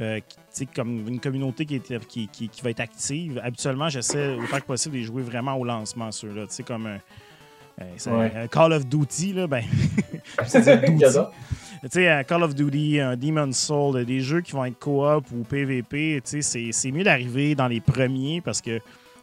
euh, 0.00 0.18
qui- 0.20 0.36
comme 0.74 1.06
une 1.08 1.20
communauté 1.20 1.66
qui, 1.66 1.76
est- 1.76 2.06
qui, 2.06 2.28
qui- 2.28 2.48
qui 2.48 2.62
va 2.62 2.70
être 2.70 2.80
active, 2.80 3.40
habituellement, 3.42 3.88
j'essaie 3.88 4.34
autant 4.34 4.58
que 4.60 4.64
possible 4.66 4.94
de 4.94 5.00
les 5.00 5.04
jouer 5.04 5.22
vraiment 5.22 5.54
au 5.54 5.64
lancement, 5.64 6.10
ceux-là. 6.12 6.46
Tu 6.46 6.54
sais, 6.54 6.62
comme 6.62 6.86
un, 6.86 6.98
euh, 7.80 7.84
Ouais. 8.18 8.32
un 8.36 8.46
Call 8.46 8.72
of 8.72 8.86
Duty, 8.86 9.32
là, 9.32 9.46
ben. 9.46 9.64
Tu 11.82 11.90
sais, 11.90 12.24
Call 12.26 12.42
of 12.42 12.54
Duty, 12.54 13.00
un 13.00 13.16
Demon's 13.16 13.58
Soul, 13.58 13.96
euh, 13.98 14.04
des 14.04 14.20
jeux 14.20 14.40
qui 14.40 14.52
vont 14.52 14.64
être 14.64 14.78
coop 14.78 15.26
ou 15.32 15.42
PVP, 15.44 16.20
tu 16.24 16.30
sais, 16.30 16.42
c'est- 16.42 16.72
c'est 16.72 16.90
mieux 16.90 17.04
d'arriver 17.04 17.54
dans 17.54 17.68
les 17.68 17.80
premiers 17.80 18.40
parce 18.40 18.60
que 18.62 18.80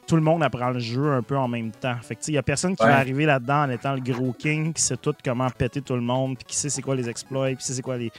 tout 0.08 0.16
le 0.16 0.22
monde 0.22 0.44
apprend 0.44 0.70
le 0.70 0.80
jeu 0.80 1.12
un 1.12 1.24
peu 1.24 1.38
en 1.38 1.48
même 1.48 1.72
temps. 1.72 1.96
Fait 2.04 2.16
que, 2.16 2.20
tu 2.20 2.26
sais, 2.26 2.32
il 2.32 2.36
n'y 2.36 2.40
a 2.40 2.44
personne 2.44 2.76
qui 2.76 2.84
Ouais. 2.84 2.90
va 2.90 2.98
arriver 2.98 3.26
là-dedans 3.26 3.64
en 3.64 3.70
étant 3.72 3.94
le 3.96 4.02
gros 4.02 4.34
king, 4.34 4.74
qui 4.74 4.82
sait 4.82 4.98
tout 4.98 5.14
comment 5.24 5.50
péter 5.50 5.82
tout 5.82 5.96
le 5.96 6.02
monde, 6.02 6.36
puis 6.38 6.46
qui 6.50 6.56
sait 6.56 6.70
c'est 6.70 6.82
quoi 6.82 6.96
les 6.96 7.10
exploits, 7.10 7.48
puis 7.48 7.58
qui 7.58 7.66
sait 7.66 7.74
c'est 7.74 7.82
quoi 7.82 7.98
les, 7.98 8.12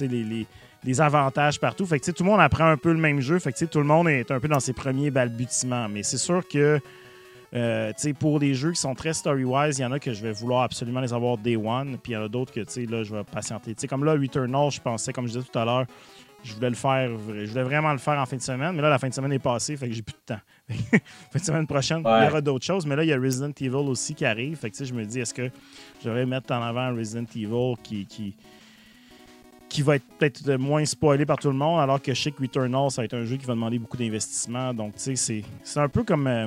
les- 0.00 0.46
les 0.86 1.00
avantages 1.00 1.58
partout. 1.60 1.84
Fait 1.84 1.98
que, 1.98 2.04
tu 2.04 2.10
sais, 2.10 2.12
tout 2.12 2.22
le 2.22 2.30
monde 2.30 2.40
apprend 2.40 2.66
un 2.66 2.76
peu 2.76 2.92
le 2.92 2.98
même 2.98 3.20
jeu. 3.20 3.38
Fait 3.38 3.52
que, 3.52 3.64
tout 3.64 3.78
le 3.78 3.84
monde 3.84 4.08
est 4.08 4.30
un 4.30 4.40
peu 4.40 4.48
dans 4.48 4.60
ses 4.60 4.72
premiers 4.72 5.10
balbutiements. 5.10 5.88
Mais 5.88 6.02
c'est 6.02 6.18
sûr 6.18 6.46
que 6.46 6.80
euh, 7.54 7.92
pour 8.18 8.38
des 8.38 8.54
jeux 8.54 8.72
qui 8.72 8.80
sont 8.80 8.94
très 8.94 9.12
story-wise, 9.12 9.78
il 9.78 9.82
y 9.82 9.84
en 9.84 9.92
a 9.92 9.98
que 9.98 10.12
je 10.12 10.22
vais 10.22 10.32
vouloir 10.32 10.62
absolument 10.62 11.00
les 11.00 11.12
avoir 11.12 11.38
day 11.38 11.56
one, 11.56 11.98
puis 12.02 12.12
il 12.12 12.14
y 12.14 12.18
en 12.18 12.24
a 12.24 12.28
d'autres 12.28 12.52
que 12.52 12.60
tu 12.60 12.70
sais, 12.70 12.86
là, 12.86 13.02
je 13.02 13.14
vais 13.14 13.24
patienter. 13.24 13.74
Comme 13.88 14.04
là, 14.04 14.12
Returnal, 14.12 14.70
je 14.70 14.80
pensais, 14.80 15.12
comme 15.12 15.26
je 15.26 15.32
disais 15.32 15.46
tout 15.50 15.58
à 15.58 15.64
l'heure, 15.64 15.86
je 16.44 16.54
voulais 16.54 16.70
le 16.70 16.76
faire, 16.76 17.08
je 17.10 17.46
voulais 17.46 17.62
vraiment 17.62 17.92
le 17.92 17.98
faire 17.98 18.18
en 18.20 18.26
fin 18.26 18.36
de 18.36 18.42
semaine, 18.42 18.74
mais 18.74 18.82
là, 18.82 18.90
la 18.90 18.98
fin 18.98 19.08
de 19.08 19.14
semaine 19.14 19.32
est 19.32 19.38
passée, 19.38 19.76
fait 19.76 19.88
que 19.88 19.94
j'ai 19.94 20.02
plus 20.02 20.12
de 20.12 20.34
temps. 20.34 20.40
fin 21.30 21.38
de 21.38 21.44
semaine 21.44 21.66
prochaine, 21.66 22.02
il 22.04 22.24
y 22.24 22.28
aura 22.28 22.40
d'autres 22.40 22.64
choses, 22.64 22.86
mais 22.86 22.94
là, 22.94 23.04
il 23.04 23.08
y 23.08 23.12
a 23.12 23.18
Resident 23.18 23.52
Evil 23.58 23.74
aussi 23.74 24.14
qui 24.14 24.24
arrive, 24.24 24.56
fait 24.56 24.70
que 24.70 24.76
tu 24.76 24.84
sais, 24.84 24.90
je 24.90 24.94
me 24.94 25.04
dis, 25.04 25.20
est-ce 25.20 25.34
que 25.34 25.50
je 26.00 26.08
devrais 26.08 26.26
mettre 26.26 26.52
en 26.52 26.62
avant 26.62 26.94
Resident 26.94 27.26
Evil 27.34 27.74
qui. 27.82 28.06
qui 28.06 28.36
qui 29.68 29.82
va 29.82 29.96
être 29.96 30.04
peut-être 30.18 30.48
moins 30.56 30.84
spoilé 30.84 31.26
par 31.26 31.38
tout 31.38 31.48
le 31.48 31.54
monde, 31.56 31.80
alors 31.80 32.00
que 32.00 32.14
je 32.14 32.22
sais 32.22 32.30
que 32.30 32.40
Returnal, 32.40 32.90
ça 32.90 33.02
va 33.02 33.06
être 33.06 33.14
un 33.14 33.24
jeu 33.24 33.36
qui 33.36 33.46
va 33.46 33.54
demander 33.54 33.78
beaucoup 33.78 33.96
d'investissement. 33.96 34.72
Donc, 34.72 34.94
tu 34.94 35.00
sais, 35.02 35.16
c'est- 35.16 35.44
c'est 35.62 35.80
un 35.80 35.88
peu 35.88 36.02
comme 36.04 36.26
euh, 36.26 36.46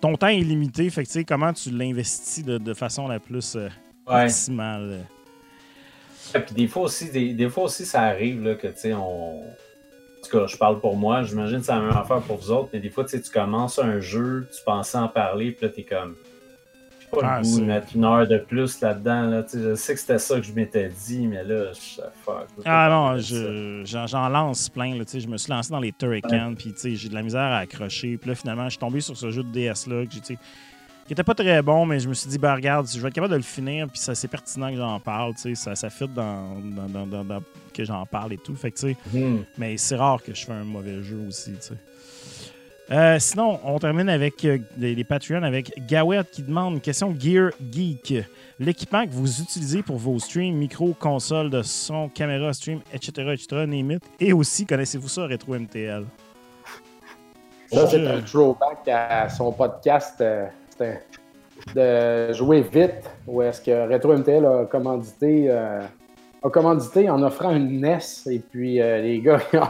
ton 0.00 0.16
temps 0.16 0.28
est 0.28 0.40
limité, 0.40 0.88
fait 0.90 1.02
que 1.02 1.08
tu 1.08 1.12
sais, 1.12 1.24
comment 1.24 1.52
tu 1.52 1.70
l'investis 1.70 2.44
de, 2.44 2.58
de 2.58 2.74
façon 2.74 3.06
la 3.06 3.20
plus 3.20 3.54
euh, 3.56 3.68
Ouais. 4.06 4.22
maximale? 4.24 5.04
Et 6.34 6.38
puis 6.40 6.54
des 6.54 6.68
fois 6.68 6.84
aussi, 6.84 7.10
des, 7.10 7.34
des 7.34 7.48
fois 7.48 7.64
aussi, 7.64 7.84
ça 7.84 8.02
arrive 8.02 8.42
là, 8.44 8.54
que 8.54 8.68
tu 8.68 8.78
sais, 8.78 8.94
on. 8.94 9.40
En 9.42 10.22
tout 10.22 10.38
cas, 10.38 10.46
je 10.46 10.56
parle 10.56 10.80
pour 10.80 10.96
moi, 10.96 11.22
j'imagine 11.22 11.60
que 11.60 11.64
c'est 11.66 11.72
la 11.72 11.80
même 11.80 11.96
affaire 11.96 12.20
pour 12.20 12.36
vous 12.36 12.50
autres, 12.50 12.68
mais 12.72 12.80
des 12.80 12.90
fois, 12.90 13.04
tu 13.04 13.10
sais, 13.10 13.20
tu 13.22 13.30
commences 13.30 13.78
un 13.78 14.00
jeu, 14.00 14.46
tu 14.54 14.62
pensais 14.64 14.98
en 14.98 15.08
parler, 15.08 15.52
puis 15.52 15.66
là, 15.66 15.72
t'es 15.72 15.82
comme. 15.82 16.14
Pas 17.10 17.18
Ah, 17.22 17.36
le 17.38 17.42
goût 17.42 17.54
c'est- 17.56 17.60
de 17.60 17.66
mettre 17.66 17.88
une 17.96 18.04
heure 18.04 18.26
de 18.28 18.38
plus 18.38 18.80
là-dedans. 18.80 19.22
Là, 19.22 19.42
tu 19.42 19.50
sais, 19.58 19.62
je 19.62 19.74
sais 19.74 19.94
que 19.94 20.00
c'était 20.00 20.18
ça 20.18 20.36
que 20.36 20.42
je 20.46 20.52
m'étais 20.52 20.88
dit, 20.88 21.26
mais 21.26 21.42
là, 21.42 21.72
je 21.72 22.00
fuck. 22.24 22.46
je 22.58 22.62
Ah 22.64 22.88
non, 22.88 23.18
je- 23.18 23.82
j'en 24.06 24.28
lance 24.28 24.68
plein. 24.68 24.94
Là, 24.96 25.04
tu 25.04 25.12
sais, 25.12 25.20
je 25.20 25.28
me 25.28 25.36
suis 25.36 25.50
lancé 25.50 25.70
dans 25.70 25.80
les 25.80 25.92
Turrican, 25.92 26.54
puis 26.56 26.72
tu 26.72 26.78
sais, 26.80 26.94
j'ai 26.94 27.08
de 27.08 27.14
la 27.14 27.22
misère 27.22 27.40
à 27.40 27.58
accrocher. 27.58 28.16
Puis 28.16 28.28
là, 28.30 28.34
finalement, 28.36 28.64
je 28.64 28.70
suis 28.70 28.78
tombé 28.78 29.00
sur 29.00 29.16
ce 29.16 29.30
jeu 29.30 29.42
de 29.42 29.48
DS-là 29.50 30.04
que 30.06 30.12
j'ai, 30.12 30.20
tu 30.20 30.26
sais, 30.34 30.38
qui 31.06 31.14
était 31.14 31.24
pas 31.24 31.34
très 31.34 31.60
bon, 31.62 31.84
mais 31.86 31.98
je 31.98 32.08
me 32.08 32.14
suis 32.14 32.30
dit, 32.30 32.38
bah 32.38 32.54
regarde, 32.54 32.86
je 32.88 33.00
vais 33.00 33.08
être 33.08 33.14
capable 33.14 33.32
de 33.32 33.38
le 33.38 33.42
finir, 33.42 33.88
puis 33.88 33.98
c'est 34.00 34.28
pertinent 34.28 34.70
que 34.70 34.76
j'en 34.76 35.00
parle. 35.00 35.34
tu 35.34 35.40
sais, 35.40 35.54
Ça, 35.56 35.74
ça 35.74 35.90
fit 35.90 36.06
dans, 36.06 36.60
dans, 36.60 36.86
dans- 36.88 37.06
dans- 37.08 37.24
dans- 37.24 37.42
que 37.74 37.84
j'en 37.84 38.06
parle 38.06 38.34
et 38.34 38.38
tout. 38.38 38.54
Fait 38.54 38.70
que, 38.70 38.78
tu 38.78 38.88
sais, 38.92 38.96
Hmm. 39.12 39.38
mais 39.58 39.76
c'est 39.76 39.96
rare 39.96 40.22
que 40.22 40.32
je 40.32 40.44
fais 40.46 40.52
un 40.52 40.62
mauvais 40.64 41.02
jeu 41.02 41.18
aussi, 41.26 41.50
tu 41.54 41.56
sais. 41.60 41.74
Euh, 42.92 43.20
sinon, 43.20 43.60
on 43.64 43.78
termine 43.78 44.08
avec 44.08 44.44
euh, 44.44 44.58
les, 44.76 44.96
les 44.96 45.04
Patreons 45.04 45.44
avec 45.44 45.72
Gawet 45.86 46.24
qui 46.32 46.42
demande 46.42 46.74
une 46.74 46.80
question 46.80 47.14
Gear 47.16 47.52
Geek. 47.70 48.14
L'équipement 48.58 49.06
que 49.06 49.12
vous 49.12 49.40
utilisez 49.40 49.82
pour 49.82 49.96
vos 49.96 50.18
streams, 50.18 50.56
micro, 50.56 50.92
console 50.98 51.50
de 51.50 51.62
son, 51.62 52.08
caméra, 52.08 52.52
stream, 52.52 52.80
etc., 52.92 53.30
etc., 53.32 53.46
name 53.66 53.92
it. 53.92 54.02
Et 54.18 54.32
aussi, 54.32 54.66
connaissez-vous 54.66 55.06
ça, 55.06 55.28
Retro 55.28 55.54
MTL? 55.54 56.04
Ça, 57.72 57.86
c'est 57.86 58.04
un 58.04 58.20
throwback 58.22 58.88
à 58.88 59.28
son 59.28 59.52
podcast 59.52 60.20
euh, 60.20 60.48
de 61.72 62.32
jouer 62.32 62.62
vite, 62.62 63.08
où 63.24 63.40
est-ce 63.40 63.60
que 63.60 63.88
Retro 63.92 64.16
MTL 64.16 64.44
a 64.44 64.64
commandité, 64.64 65.48
a 66.42 66.50
commandité 66.50 67.10
en 67.10 67.22
offrant 67.22 67.50
une 67.54 67.80
NES, 67.80 67.98
et 68.30 68.38
puis 68.38 68.80
euh, 68.80 69.02
les 69.02 69.20
gars 69.20 69.40
ils 69.52 69.58
ont, 69.58 69.66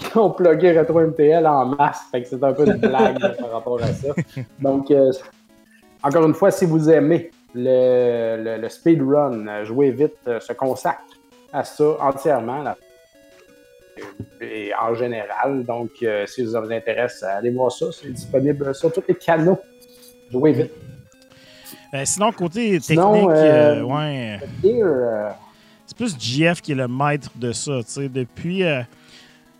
ils 0.00 0.18
ont 0.18 0.30
plugué 0.30 0.78
Retro 0.78 1.00
MTL 1.00 1.46
en 1.46 1.66
masse. 1.66 2.00
Fait 2.10 2.22
que 2.22 2.28
c'est 2.28 2.42
un 2.42 2.52
peu 2.52 2.66
une 2.66 2.76
blague 2.78 3.18
par 3.38 3.50
rapport 3.50 3.82
à 3.82 3.88
ça. 3.88 4.08
Donc, 4.60 4.90
euh, 4.90 5.12
encore 6.02 6.24
une 6.26 6.34
fois, 6.34 6.50
si 6.50 6.64
vous 6.64 6.88
aimez 6.90 7.30
le, 7.54 8.42
le, 8.42 8.56
le 8.62 8.68
speedrun, 8.68 9.64
jouer 9.64 9.90
vite, 9.90 10.16
euh, 10.26 10.40
se 10.40 10.52
consacre 10.54 11.02
à 11.52 11.62
ça 11.62 11.96
entièrement. 12.00 12.62
là. 12.62 12.76
Et 14.40 14.72
en 14.74 14.94
général, 14.94 15.64
donc 15.64 15.90
si 16.26 16.50
ça 16.50 16.60
vous 16.60 16.72
intéresse, 16.72 17.22
allez 17.22 17.50
voir 17.50 17.70
ça. 17.70 17.86
C'est 17.92 18.10
disponible 18.10 18.74
sur 18.74 18.92
tous 18.92 19.04
les 19.06 19.14
canaux. 19.14 19.58
Jouer 20.32 20.52
vite. 20.52 20.72
Sinon, 22.04 22.32
côté 22.32 22.80
technique, 22.80 22.82
Sinon, 22.82 23.26
ouais, 23.86 24.40
Gear, 24.64 25.36
c'est 25.96 26.04
plus 26.04 26.16
GF 26.18 26.60
qui 26.60 26.72
est 26.72 26.76
le 26.76 26.88
maître 26.88 27.30
de 27.36 27.52
ça. 27.52 27.80
Depuis. 28.12 28.62
euh, 28.64 28.82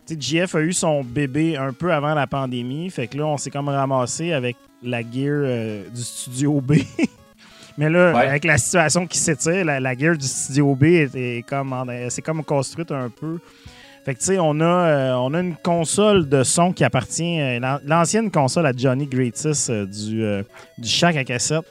GF 0.09 0.55
a 0.57 0.61
eu 0.61 0.73
son 0.73 1.03
bébé 1.03 1.57
un 1.57 1.73
peu 1.73 1.93
avant 1.93 2.15
la 2.15 2.27
pandémie. 2.27 2.91
Fait 2.91 3.07
que 3.07 3.17
là, 3.17 3.27
on 3.27 3.39
s'est 3.39 3.51
comme 3.51 3.69
ramassé 3.71 4.33
avec 4.33 4.57
la 4.83 5.01
gear 5.01 5.43
euh, 5.45 5.89
du 5.89 6.03
studio 6.03 6.61
B. 6.61 6.75
Mais 7.79 7.89
là, 7.91 8.13
Ouais. 8.15 8.27
avec 8.29 8.45
la 8.45 8.59
situation 8.59 9.07
qui 9.07 9.19
s'étire, 9.19 9.65
la, 9.65 9.81
la 9.81 9.97
gear 9.97 10.17
du 10.17 10.27
studio 10.27 10.75
B 10.75 10.85
est, 10.85 11.15
est 11.17 11.43
comme 11.49 11.75
c'est 12.11 12.23
comme 12.23 12.45
construite 12.45 12.93
un 12.93 13.09
peu. 13.11 13.39
Fait 14.05 14.15
que 14.15 14.19
tu 14.21 14.27
sais, 14.27 14.39
on 14.39 14.61
a, 14.61 14.65
euh, 14.65 15.15
on 15.15 15.33
a 15.33 15.41
une 15.41 15.57
console 15.57 16.29
de 16.29 16.43
son 16.43 16.73
qui 16.75 16.85
appartient, 16.85 17.41
euh, 17.41 17.59
l'an- 17.59 17.81
l'ancienne 17.87 18.31
console 18.31 18.67
à 18.67 18.73
Johnny 18.77 19.07
Greatest 19.07 19.71
euh, 19.71 19.87
du, 19.87 20.23
du 20.77 20.89
Shack 20.89 21.17
à 21.17 21.25
cassette. 21.25 21.65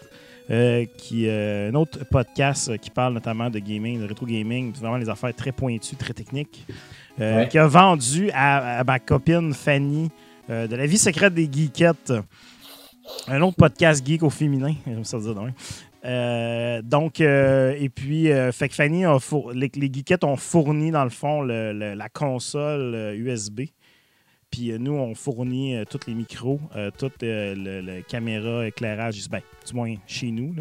Euh, 0.53 0.85
qui 0.97 1.27
euh, 1.27 1.71
un 1.71 1.75
autre 1.75 2.03
podcast 2.09 2.69
euh, 2.69 2.77
qui 2.77 2.89
parle 2.89 3.13
notamment 3.13 3.49
de 3.49 3.59
gaming, 3.59 3.99
de 3.99 4.05
rétro 4.07 4.25
gaming, 4.25 4.71
vraiment 4.73 4.97
les 4.97 5.09
affaires 5.09 5.33
très 5.35 5.51
pointues, 5.51 5.95
très 5.95 6.13
techniques, 6.13 6.65
Ouais. 7.19 7.47
qui 7.51 7.57
a 7.59 7.67
vendu 7.67 8.29
à, 8.33 8.79
à 8.79 8.83
ma 8.83 8.99
copine 8.99 9.53
Fanny 9.53 10.09
de 10.49 10.75
la 10.75 10.85
vie 10.85 10.97
secrète 10.97 11.33
des 11.33 11.49
geekettes, 11.51 12.11
un 13.27 13.41
autre 13.41 13.55
podcast 13.57 14.05
geek 14.05 14.23
au 14.23 14.29
féminin, 14.29 14.73
j'aime 14.87 15.03
ça 15.03 15.19
dire. 15.19 15.35
Euh, 16.05 16.81
donc, 16.81 17.21
euh, 17.21 17.75
et 17.79 17.87
puis, 17.89 18.31
euh, 18.31 18.51
fait 18.51 18.67
que 18.67 18.75
Fanny, 18.75 19.05
a 19.05 19.19
four- 19.19 19.53
les, 19.53 19.71
les 19.75 19.91
geekettes 19.93 20.23
ont 20.25 20.35
fourni, 20.35 20.91
dans 20.91 21.03
le 21.05 21.09
fond, 21.09 21.41
le- 21.41 21.71
le- 21.71 21.93
la 21.93 22.09
console 22.09 23.13
USB. 23.15 23.61
Puis 24.53 24.71
euh, 24.71 24.77
nous, 24.77 24.93
on 24.93 25.15
fournit 25.15 25.75
euh, 25.75 25.83
tous 25.83 26.01
les 26.05 26.13
micros, 26.13 26.59
euh, 26.75 26.91
toute 26.95 27.15
le, 27.23 28.01
caméra, 28.01 28.67
éclairage, 28.67 29.27
ben, 29.27 29.41
du 29.65 29.73
moins 29.73 29.95
chez 30.05 30.29
nous, 30.29 30.53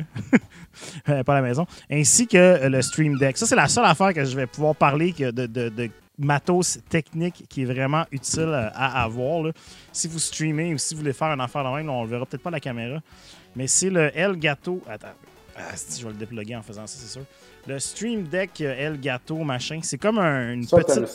pas 1.04 1.20
à 1.20 1.34
la 1.34 1.42
maison, 1.42 1.66
ainsi 1.90 2.26
que 2.26 2.68
le 2.68 2.80
Stream 2.80 3.18
Deck. 3.18 3.36
Ça, 3.36 3.44
c'est 3.44 3.54
la 3.54 3.68
seule 3.68 3.84
affaire 3.84 4.14
que 4.14 4.24
je 4.24 4.34
vais 4.34 4.46
pouvoir 4.46 4.74
parler 4.74 5.12
que 5.12 5.30
de, 5.30 5.90
matos 6.18 6.78
technique 6.88 7.44
qui 7.50 7.62
est 7.62 7.66
vraiment 7.66 8.06
utile 8.10 8.70
à 8.74 9.02
avoir. 9.02 9.52
Si 9.92 10.08
vous 10.08 10.18
streamez 10.18 10.72
ou 10.72 10.78
si 10.78 10.94
vous 10.94 11.00
voulez 11.00 11.12
faire 11.12 11.28
une 11.28 11.40
affaire 11.42 11.62
de 11.62 11.76
même, 11.76 11.90
on 11.90 12.04
le 12.04 12.08
verra 12.08 12.24
peut-être 12.24 12.42
pas 12.42 12.50
la 12.50 12.60
caméra, 12.60 12.98
mais 13.54 13.66
c'est 13.66 13.90
le 13.90 14.10
Elgato. 14.16 14.80
Attends, 14.88 15.08
ah, 15.56 15.76
si, 15.76 16.00
je 16.00 16.06
vais 16.06 16.12
le 16.12 16.18
déploguer 16.18 16.56
en 16.56 16.62
faisant 16.62 16.86
ça, 16.86 16.96
c'est 16.98 17.08
sûr. 17.12 17.22
Le 17.66 17.78
Stream 17.78 18.24
Deck 18.24 18.60
euh, 18.60 18.74
Elgato, 18.88 19.36
machin, 19.38 19.80
c'est 19.82 19.98
comme 19.98 20.18
un- 20.18 20.52
une 20.54 20.66
ça, 20.66 20.76
petite 20.78 21.06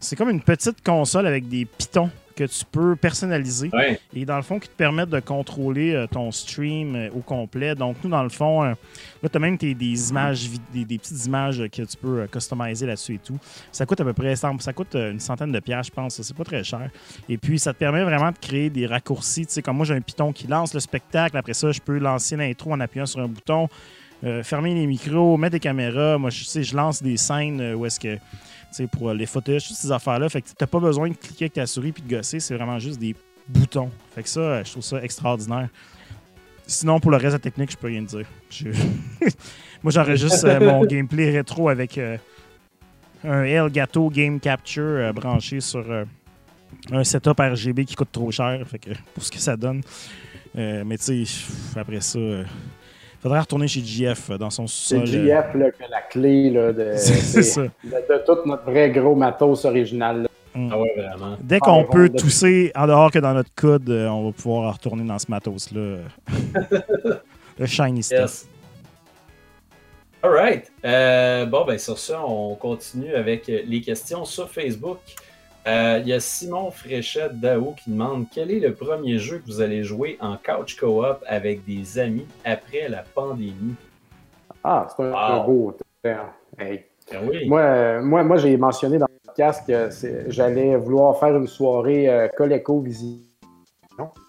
c'est 0.00 0.16
comme 0.16 0.30
une 0.30 0.40
petite 0.42 0.82
console 0.84 1.26
avec 1.26 1.48
des 1.48 1.64
pitons 1.64 2.10
que 2.40 2.44
tu 2.50 2.64
peux 2.70 2.96
personnaliser 2.96 3.70
Ouais. 3.72 4.00
et 4.14 4.24
dans 4.24 4.36
le 4.36 4.42
fond 4.42 4.58
qui 4.58 4.68
te 4.68 4.74
permettent 4.74 5.10
de 5.10 5.20
contrôler 5.20 5.94
euh, 5.94 6.06
ton 6.06 6.30
stream 6.32 6.94
euh, 6.96 7.08
au 7.14 7.20
complet. 7.20 7.74
Donc 7.74 7.96
nous 8.02 8.10
dans 8.10 8.22
le 8.22 8.28
fond, 8.30 8.62
euh, 8.64 8.74
là 9.22 9.28
tu 9.28 9.36
as 9.36 9.40
même 9.40 9.58
tes- 9.58 9.74
des 9.74 10.10
images, 10.10 10.48
des, 10.72 10.84
des 10.84 10.98
petites 10.98 11.26
images 11.26 11.58
que 11.70 11.82
tu 11.82 11.96
peux 12.00 12.26
customiser 12.32 12.86
là-dessus 12.86 13.14
et 13.14 13.18
tout. 13.18 13.38
Ça 13.72 13.84
coûte 13.84 14.00
à 14.00 14.04
peu 14.04 14.12
près, 14.14 14.34
ça 14.36 14.50
ça 14.60 14.72
coûte 14.72 14.94
une 14.94 15.20
centaine 15.20 15.52
de 15.52 15.60
pièces 15.60 15.86
je 15.86 15.90
pense, 15.92 16.20
c'est 16.22 16.36
pas 16.36 16.44
très 16.44 16.64
cher. 16.64 16.90
Et 17.28 17.36
puis 17.38 17.58
ça 17.58 17.72
te 17.72 17.78
permet 17.78 18.02
vraiment 18.04 18.30
de 18.30 18.38
créer 18.38 18.70
des 18.70 18.86
raccourcis. 18.86 19.46
Tu 19.46 19.52
sais 19.52 19.62
comme 19.62 19.76
moi 19.76 19.84
j'ai 19.86 19.94
un 19.94 20.00
piton 20.00 20.32
qui 20.32 20.46
lance 20.46 20.72
le 20.74 20.80
spectacle, 20.80 21.36
après 21.36 21.54
ça 21.54 21.70
je 21.72 21.80
peux 21.80 21.98
lancer 21.98 22.36
l'intro 22.36 22.72
en 22.72 22.80
appuyant 22.80 23.06
sur 23.06 23.20
un 23.20 23.28
bouton. 23.28 23.68
euh, 24.22 24.42
fermer 24.42 24.74
les 24.74 24.86
micros, 24.86 25.38
mettre 25.38 25.52
des 25.52 25.60
caméras. 25.60 26.18
Moi, 26.18 26.28
je 26.28 26.44
sais, 26.44 26.62
je 26.62 26.76
lance 26.76 27.02
des 27.02 27.16
scènes 27.16 27.74
où 27.74 27.86
est-ce 27.86 27.98
que 27.98 28.18
pour 28.92 29.10
euh, 29.10 29.14
les 29.14 29.26
footages, 29.26 29.66
toutes 29.68 29.76
ces 29.76 29.90
affaires-là. 29.92 30.28
Fait 30.28 30.42
que 30.42 30.48
t'as 30.56 30.66
pas 30.66 30.80
besoin 30.80 31.08
de 31.08 31.14
cliquer 31.14 31.44
avec 31.44 31.54
ta 31.54 31.66
souris 31.66 31.92
puis 31.92 32.02
de 32.02 32.16
gosser, 32.16 32.40
c'est 32.40 32.54
vraiment 32.54 32.78
juste 32.78 32.98
des 32.98 33.14
boutons. 33.48 33.90
Fait 34.14 34.22
que 34.22 34.28
ça, 34.28 34.40
euh, 34.40 34.64
je 34.64 34.70
trouve 34.70 34.82
ça 34.84 35.02
extraordinaire. 35.02 35.68
Sinon, 36.66 37.00
pour 37.00 37.10
le 37.10 37.16
reste 37.16 37.28
de 37.30 37.32
la 37.32 37.38
technique, 37.40 37.72
je 37.72 37.76
peux 37.76 37.88
rien 37.88 38.02
dire. 38.02 38.26
Je- 38.50 38.68
Moi, 39.82 39.90
j'enregistre 39.92 40.46
euh, 40.46 40.60
mon 40.60 40.84
gameplay 40.86 41.30
rétro 41.30 41.68
avec 41.68 41.98
euh, 41.98 42.16
un 43.24 43.42
Elgato 43.44 44.08
Game 44.10 44.38
Capture 44.38 44.82
euh, 44.84 45.12
branché 45.12 45.60
sur 45.60 45.84
un 46.92 47.02
setup 47.04 47.38
RGB 47.40 47.84
qui 47.84 47.94
coûte 47.96 48.12
trop 48.12 48.30
cher. 48.30 48.62
Fait 48.68 48.78
que 48.78 48.90
pour 49.14 49.24
ce 49.24 49.30
que 49.30 49.38
ça 49.38 49.56
donne. 49.56 49.82
Mais 50.54 50.96
tu 50.98 51.24
sais, 51.26 51.44
après 51.76 52.00
ça, 52.00 52.18
faudrait 53.20 53.40
retourner 53.40 53.68
chez 53.68 53.80
GF 53.84 54.30
euh, 54.30 54.38
dans 54.38 54.50
son 54.50 54.66
C'est 54.66 54.98
sous-sol. 54.98 55.02
euh, 55.02 55.06
GF 55.24 55.54
là, 55.54 55.70
que 55.70 55.90
la 55.90 56.00
clé 56.02 56.50
là, 56.50 56.72
de, 56.72 56.78
de, 56.84 57.90
de 57.90 58.24
tout 58.26 58.46
notre 58.48 58.64
vrai 58.64 58.90
gros 58.90 59.14
matos 59.14 59.64
original. 59.64 60.22
là. 60.22 60.28
Ah 60.72 60.78
ouais, 60.80 60.94
vraiment. 60.96 61.36
Dès 61.40 61.56
Ah, 61.56 61.64
qu'on 61.64 61.84
peut 61.84 62.08
de- 62.08 62.18
tousser 62.18 62.72
en 62.74 62.86
dehors 62.88 63.10
que 63.12 63.20
dans 63.20 63.34
notre 63.34 63.54
coude, 63.54 63.88
euh, 63.88 64.08
on 64.08 64.26
va 64.26 64.32
pouvoir 64.32 64.72
retourner 64.74 65.04
dans 65.04 65.18
ce 65.18 65.26
matos-là. 65.30 65.98
le 67.58 67.66
shiny 67.66 68.02
stuff. 68.02 68.18
Yes. 68.20 68.48
All 70.22 70.32
right. 70.32 70.70
Euh, 70.84 71.46
bon, 71.46 71.64
ben 71.64 71.78
sur 71.78 71.98
ça, 71.98 72.20
on 72.26 72.54
continue 72.56 73.14
avec 73.14 73.46
les 73.46 73.80
questions 73.80 74.24
sur 74.24 74.50
Facebook. 74.50 74.98
Euh, 75.66 75.98
Il 76.02 76.08
y 76.08 76.12
a 76.12 76.20
Simon 76.20 76.70
Fréchette 76.70 77.38
Dao 77.38 77.74
qui 77.76 77.90
demande 77.90 78.24
quel 78.32 78.50
est 78.50 78.60
le 78.60 78.72
premier 78.74 79.18
jeu 79.18 79.38
que 79.38 79.46
vous 79.46 79.60
allez 79.60 79.84
jouer 79.84 80.16
en 80.20 80.36
couch 80.36 80.76
co-op 80.78 81.22
avec 81.26 81.64
des 81.66 81.98
amis 81.98 82.26
après 82.44 82.88
la 82.88 83.02
pandémie? 83.14 83.74
Ah, 84.64 84.86
c'est 84.96 85.02
un, 85.04 85.38
Wow. 85.38 85.44
beau 85.46 85.76
terme. 86.02 86.28
Hey. 86.58 86.84
Oui. 87.24 87.48
Moi, 87.48 87.60
euh, 87.60 88.02
moi, 88.02 88.22
moi 88.24 88.36
j'ai 88.36 88.56
mentionné 88.56 88.98
dans 88.98 89.06
le 89.06 89.26
podcast 89.26 89.66
que 89.66 89.88
j'allais 90.28 90.76
vouloir 90.76 91.18
faire 91.18 91.36
une 91.36 91.46
soirée 91.46 92.08
euh, 92.08 92.28
Coleco 92.36 92.80
Vision 92.80 93.18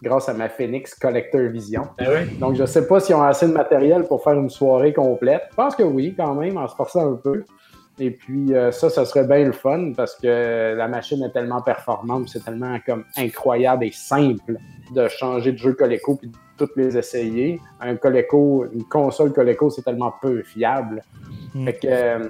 grâce 0.04 0.28
à 0.28 0.34
ma 0.34 0.50
Phoenix 0.50 0.94
Collector 0.96 1.44
Vision. 1.44 1.88
Oui. 2.00 2.36
Donc, 2.40 2.56
je 2.56 2.62
ne 2.62 2.66
sais 2.68 2.86
pas 2.88 3.00
s'ils 3.00 3.16
ont 3.16 3.22
assez 3.22 3.48
de 3.48 3.54
matériel 3.54 4.04
pour 4.04 4.22
faire 4.22 4.34
une 4.34 4.50
soirée 4.50 4.92
complète. 4.94 5.44
Je 5.52 5.56
pense 5.56 5.76
que 5.78 5.84
oui, 5.84 6.14
quand 6.18 6.34
même, 6.36 6.58
en 6.58 6.68
se 6.68 6.76
forçant 6.76 7.14
un 7.14 7.16
peu. 7.16 7.46
Et 8.04 8.10
puis, 8.10 8.56
euh, 8.56 8.72
ça, 8.72 8.90
ça 8.90 9.06
serait 9.06 9.28
bien 9.28 9.46
le 9.46 9.52
fun 9.52 9.94
parce 9.96 10.16
que 10.16 10.74
la 10.76 10.88
machine 10.88 11.22
est 11.22 11.30
tellement 11.30 11.62
performante, 11.62 12.30
c'est 12.30 12.44
tellement 12.44 12.80
comme 12.84 13.06
incroyable 13.16 13.86
et 13.86 13.92
simple 13.92 14.58
de 14.96 15.08
changer 15.08 15.52
de 15.52 15.60
jeu 15.60 15.74
Coleco 15.74 16.16
puis 16.16 16.30
de 16.30 16.36
toutes 16.58 16.76
les 16.78 16.98
essayer. 16.98 17.62
Un 17.80 17.96
Coleco, 17.98 18.66
une 18.74 18.86
console 18.86 19.32
Coleco, 19.34 19.70
c'est 19.70 19.84
tellement 19.84 20.16
peu 20.20 20.42
fiable. 20.42 21.04
Mm. 21.54 21.66
Fait 21.66 21.74
que. 21.74 21.88
euh, 21.88 22.30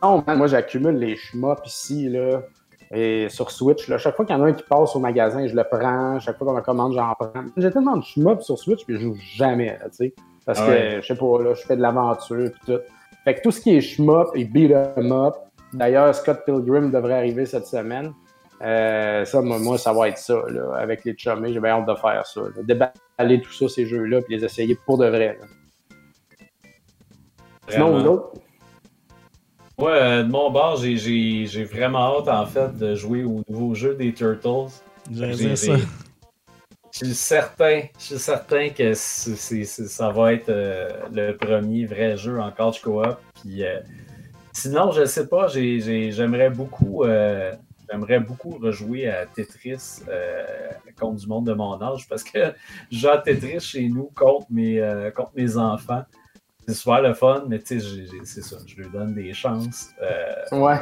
non, 0.00 0.22
moi, 0.36 0.46
j'accumule 0.46 0.98
les 0.98 1.16
shmups 1.16 1.66
ici, 1.66 2.08
là. 2.08 2.42
Et 2.92 3.28
sur 3.28 3.50
Switch, 3.50 3.88
là, 3.88 3.98
chaque 3.98 4.14
fois 4.14 4.24
qu'il 4.24 4.36
y 4.36 4.38
en 4.38 4.44
a 4.44 4.46
un 4.46 4.52
qui 4.52 4.62
passe 4.62 4.94
au 4.94 5.00
magasin, 5.00 5.44
je 5.44 5.56
le 5.56 5.64
prends. 5.64 6.20
Chaque 6.20 6.38
fois 6.38 6.46
qu'on 6.46 6.54
me 6.54 6.60
commande, 6.60 6.94
j'en 6.94 7.12
prends. 7.18 7.32
J'ai 7.56 7.72
tellement 7.72 7.96
de 7.96 8.04
shmups 8.04 8.42
sur 8.42 8.56
Switch, 8.56 8.84
puis 8.84 8.94
je 8.94 9.00
joue 9.00 9.16
jamais, 9.34 9.76
tu 9.86 9.90
sais. 9.90 10.14
Parce 10.44 10.60
Ah 10.60 10.66
que, 10.68 11.00
je 11.00 11.06
sais 11.08 11.16
pas, 11.16 11.42
là, 11.42 11.54
je 11.54 11.62
fais 11.62 11.74
de 11.74 11.82
l'aventure, 11.82 12.52
puis 12.52 12.74
tout. 12.74 12.80
Fait 13.26 13.34
que 13.34 13.40
tout 13.42 13.50
ce 13.50 13.60
qui 13.60 13.76
est 13.76 13.80
shmup 13.80 14.28
et 14.34 14.44
beat 14.44 14.70
'em 14.72 15.10
up, 15.12 15.34
d'ailleurs, 15.72 16.14
Scott 16.14 16.44
Pilgrim 16.46 16.90
devrait 16.92 17.14
arriver 17.14 17.44
cette 17.44 17.66
semaine. 17.66 18.12
Euh, 18.62 19.24
ça, 19.24 19.42
moi, 19.42 19.76
ça 19.78 19.92
va 19.92 20.08
être 20.08 20.16
ça, 20.18 20.40
là, 20.48 20.76
avec 20.78 21.04
les 21.04 21.14
chummés. 21.18 21.52
J'ai 21.52 21.60
bien 21.60 21.72
hâte 21.72 21.88
de 21.88 21.94
faire 21.96 22.24
ça. 22.24 22.40
là. 22.40 22.62
Déballer 22.62 23.40
tout 23.42 23.52
ça, 23.52 23.68
ces 23.68 23.84
jeux-là, 23.84 24.22
puis 24.22 24.36
les 24.36 24.44
essayer 24.44 24.78
pour 24.86 24.96
de 24.96 25.06
vrai. 25.08 25.38
là. 25.40 25.46
Sinon, 27.68 28.06
autres? 28.06 28.32
Moi, 29.78 29.90
euh, 29.90 30.22
de 30.22 30.30
mon 30.30 30.50
bord, 30.50 30.76
j'ai- 30.76 31.64
vraiment 31.64 32.18
hâte, 32.18 32.28
en 32.28 32.46
fait, 32.46 32.74
de 32.78 32.94
jouer 32.94 33.24
au 33.24 33.42
nouveau 33.48 33.74
jeu 33.74 33.94
des 33.94 34.14
Turtles. 34.14 34.70
J'ai- 35.12 35.56
ça. 35.56 35.72
Suis 37.04 37.14
certain, 37.14 37.82
je 37.98 38.04
suis 38.04 38.18
certain 38.18 38.68
que 38.70 38.94
ça 38.94 40.10
va 40.10 40.32
être 40.32 40.48
euh, 40.48 40.88
le 41.12 41.32
premier 41.36 41.84
vrai 41.86 42.16
jeu 42.16 42.40
en 42.40 42.50
couch 42.50 42.80
co-op. 42.80 43.18
Puis, 43.40 43.64
euh, 43.64 43.80
sinon, 44.52 44.90
je 44.92 45.04
sais 45.04 45.26
pas, 45.26 45.48
j'ai- 45.48 45.80
j'ai- 45.80 46.12
j'aimerais 46.12 46.50
beaucoup, 46.50 47.04
euh, 47.04 47.52
j'aimerais 47.90 48.20
beaucoup 48.20 48.58
rejouer 48.58 49.08
à 49.08 49.26
Tetris 49.26 50.00
contre 50.98 51.16
du 51.20 51.26
monde 51.26 51.46
de 51.46 51.52
mon 51.52 51.80
âge 51.82 52.08
parce 52.08 52.22
que 52.24 52.52
je 52.90 52.98
joue 52.98 53.08
à 53.08 53.18
Tetris 53.18 53.60
chez 53.60 53.88
nous 53.88 54.10
contre 54.14 54.46
mes, 54.50 55.10
contre 55.14 55.32
mes 55.36 55.56
enfants. 55.56 56.04
C'est 56.66 56.74
super 56.74 57.00
le 57.02 57.14
fun, 57.14 57.44
mais 57.46 57.60
tu 57.60 57.80
sais, 57.80 57.86
c'est 58.24 58.42
ça, 58.42 58.56
je 58.66 58.80
leur 58.80 58.90
donne 58.90 59.14
des 59.14 59.32
chances. 59.34 59.90
Ouais. 60.50 60.78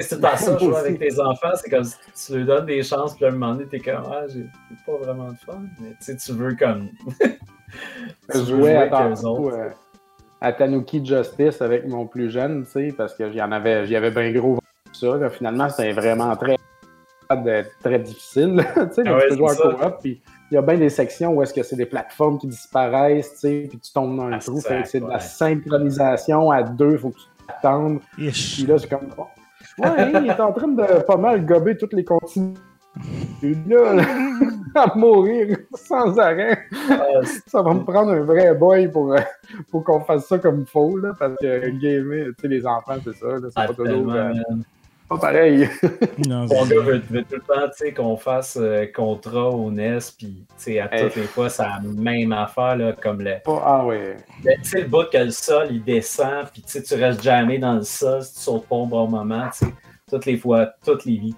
C'est 0.00 0.18
tout 0.20 0.26
à 0.26 0.36
ça, 0.36 0.56
jouer 0.58 0.76
avec 0.76 0.98
tes 0.98 1.20
enfants, 1.20 1.50
c'est 1.54 1.70
comme 1.70 1.84
si 1.84 2.32
tu 2.32 2.38
leur 2.44 2.58
donnes 2.58 2.66
des 2.66 2.82
chances, 2.82 3.14
puis 3.14 3.24
à 3.24 3.28
un 3.28 3.32
moment 3.32 3.52
donné, 3.54 3.66
t'es 3.66 3.80
comme, 3.80 4.02
ah, 4.10 4.22
j'ai 4.28 4.46
pas 4.86 4.96
vraiment 5.02 5.30
de 5.32 5.38
fun, 5.38 5.60
mais 5.80 5.90
tu 5.90 5.96
sais, 6.00 6.16
tu 6.16 6.32
veux 6.32 6.54
comme. 6.56 6.88
tu 8.32 8.38
veux 8.38 8.76
à, 8.76 8.80
avec 8.82 9.18
eux 9.22 9.26
autres. 9.26 9.56
euh, 9.56 9.68
à 10.40 10.52
Tanuki 10.52 11.04
Justice 11.04 11.60
avec 11.62 11.86
mon 11.86 12.06
plus 12.06 12.30
jeune, 12.30 12.64
tu 12.64 12.70
sais, 12.72 12.94
parce 12.96 13.14
que 13.14 13.30
j'y 13.30 13.40
en 13.42 13.52
avais, 13.52 13.86
j'y 13.86 13.96
avais 13.96 14.10
bien 14.10 14.32
gros 14.32 14.58
ça. 14.92 15.16
là. 15.16 15.30
Finalement, 15.30 15.68
c'était 15.68 15.92
vraiment 15.92 16.34
très 16.36 16.56
très 17.82 17.98
difficile. 18.00 18.64
tu 18.74 18.94
sais, 18.94 19.02
Ah 19.06 19.14
ouais, 19.16 19.22
tu 19.22 19.28
peux 19.30 19.36
jouer 19.36 19.48
c'est 19.50 19.62
en 19.66 19.78
ça. 19.78 19.84
coop, 19.86 19.94
puis 20.02 20.20
il 20.50 20.54
y 20.54 20.58
a 20.58 20.62
bien 20.62 20.76
des 20.78 20.88
sections 20.88 21.32
où 21.32 21.42
est-ce 21.42 21.54
que 21.54 21.62
c'est 21.62 21.76
des 21.76 21.86
plateformes 21.86 22.38
qui 22.38 22.48
disparaissent, 22.48 23.34
tu 23.34 23.38
sais, 23.38 23.66
puis 23.68 23.78
tu 23.78 23.92
tombes 23.92 24.16
dans 24.16 24.24
un 24.24 24.32
Ah, 24.32 24.38
trou. 24.38 24.60
c'est 24.60 24.84
c'est 24.84 25.00
de 25.00 25.06
la 25.06 25.20
synchronisation 25.20 26.50
à 26.50 26.62
deux, 26.64 26.96
faut 26.98 27.10
que 27.10 27.18
tu 27.18 27.24
t'attendes. 27.46 28.00
Puis 28.16 28.64
là, 28.66 28.78
c'est 28.78 28.88
comme. 28.88 29.08
oh, 29.16 29.26
Ouais, 29.78 30.12
il 30.14 30.30
est 30.30 30.40
en 30.40 30.52
train 30.52 30.68
de 30.68 31.02
pas 31.02 31.16
mal 31.16 31.44
gober 31.44 31.76
toutes 31.76 31.92
les 31.92 32.04
continues. 32.04 32.54
Puis 33.40 33.56
là, 33.68 33.94
là, 33.94 34.04
à 34.74 34.94
mourir 34.96 35.56
sans 35.74 36.18
arrêt. 36.18 36.58
Ah, 36.90 37.20
Ça 37.46 37.62
va 37.62 37.74
me 37.74 37.84
prendre 37.84 38.10
un 38.10 38.20
vrai 38.20 38.54
boy 38.54 38.88
pour, 38.88 39.12
euh, 39.12 39.20
pour 39.70 39.84
qu'on 39.84 40.00
fasse 40.00 40.26
ça 40.26 40.38
comme 40.38 40.60
il 40.60 40.66
faut, 40.66 40.96
là, 40.98 41.12
parce 41.18 41.34
que 41.40 41.68
gamer, 41.70 42.26
tu 42.26 42.34
sais, 42.40 42.48
les 42.48 42.66
enfants, 42.66 42.96
c'est 43.04 43.14
ça, 43.14 43.38
c'est 43.40 43.52
ah, 43.54 43.68
pas 43.68 43.74
toujours 43.74 44.12
euh, 44.12 44.32
man. 44.32 44.64
Pas 45.10 45.18
pareil. 45.18 45.68
Non, 46.26 46.40
Mon 46.46 46.64
c'est- 46.64 46.74
gars 46.74 46.82
veut, 46.82 47.02
veut 47.10 47.24
tout 47.24 47.36
le 47.36 47.40
temps 47.40 47.66
tu 47.68 47.84
sais, 47.86 47.92
qu'on 47.94 48.16
fasse 48.16 48.56
euh, 48.60 48.86
contrat 48.94 49.48
au 49.50 49.70
NES, 49.70 49.98
puis 50.18 50.44
tu 50.48 50.54
sais, 50.56 50.78
à 50.80 50.88
Hey. 50.92 51.04
toutes 51.06 51.16
les 51.16 51.26
fois, 51.28 51.48
c'est 51.48 51.62
la 51.62 51.80
même 51.82 52.32
affaire, 52.32 52.76
là, 52.76 52.92
comme 52.92 53.20
le, 53.22 53.34
Pas- 53.44 53.62
ah 53.64 53.84
ouais. 53.86 54.16
le- 54.44 54.52
tu 54.62 54.70
sais, 54.70 54.80
le 54.82 54.88
bout 54.88 55.08
que 55.10 55.18
le 55.18 55.30
sol, 55.30 55.68
il 55.70 55.82
descend, 55.82 56.46
puis 56.52 56.62
tu 56.62 56.70
sais, 56.72 56.82
tu 56.82 56.94
restes 56.94 57.22
jamais 57.22 57.58
dans 57.58 57.74
le 57.74 57.82
sol 57.82 58.22
si 58.22 58.34
tu 58.34 58.40
sautes 58.40 58.66
pas 58.68 58.76
au 58.76 58.86
bon 58.86 59.06
moment, 59.08 59.48
tu 59.50 59.64
sais, 59.66 59.72
toutes 60.10 60.26
les 60.26 60.36
fois, 60.36 60.72
toutes 60.84 61.04
les 61.04 61.16
vies. 61.18 61.36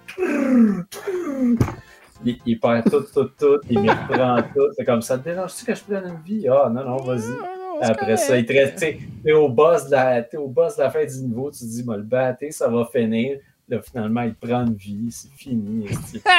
Il, 2.25 2.37
il 2.45 2.59
perd 2.59 2.89
tout, 2.89 3.03
tout, 3.13 3.29
tout, 3.37 3.59
il 3.69 3.81
me 3.81 3.89
reprend 3.91 4.41
tout. 4.55 4.67
C'est 4.77 4.85
comme 4.85 5.01
ça, 5.01 5.17
te 5.17 5.23
dérange-tu 5.25 5.65
que 5.65 5.75
je 5.75 5.83
prenne 5.83 6.05
une 6.07 6.21
vie? 6.23 6.47
Ah, 6.47 6.69
non, 6.73 6.83
non, 6.85 6.97
vas-y. 6.97 7.33
Après 7.81 8.15
ça, 8.17 8.37
il 8.37 8.45
te 8.45 8.53
reste, 8.53 8.73
tu 8.73 8.79
sais, 8.79 8.99
t'es 9.23 9.33
au 9.33 9.49
boss 9.49 9.85
de 9.87 9.91
la, 9.91 10.21
t'es 10.23 10.37
au 10.37 10.47
boss 10.47 10.77
de 10.77 10.83
la 10.83 10.89
fin 10.89 11.03
du 11.05 11.17
niveau, 11.21 11.51
tu 11.51 11.59
te 11.59 11.65
dis, 11.65 11.83
moi, 11.83 11.97
le 11.97 12.03
batté, 12.03 12.51
ça 12.51 12.67
va 12.69 12.87
finir. 12.91 13.39
Là, 13.73 13.81
finalement, 13.81 14.21
il 14.21 14.35
prend 14.35 14.65
une 14.65 14.75
vie, 14.75 15.07
c'est 15.11 15.31
fini. 15.35 15.87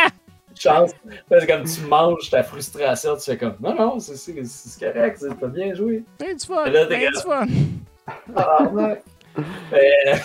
Chance. 0.56 0.93
Là, 1.31 1.40
c'est 1.40 1.47
comme 1.48 1.65
tu 1.65 1.81
manges 1.89 2.31
ta 2.31 2.43
frustration, 2.44 3.16
tu 3.16 3.23
fais 3.23 3.36
comme, 3.36 3.55
non, 3.61 3.74
non, 3.74 3.98
c'est, 3.98 4.16
c'est, 4.16 4.44
c'est 4.44 4.93
correct, 4.93 5.19
c'est- 5.20 5.35
t'as 5.40 5.48
bien 5.48 5.74
joué. 5.74 6.05
T'as 6.16 6.32
du 6.32 6.44
fun, 6.47 6.65
t'es 6.89 6.98
du 7.11 7.19
fun. 7.20 7.47
Ah, 8.36 8.62
ouais. 8.73 9.02
Euh, 9.73 10.16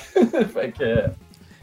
fait 0.53 0.72
que, 0.77 1.03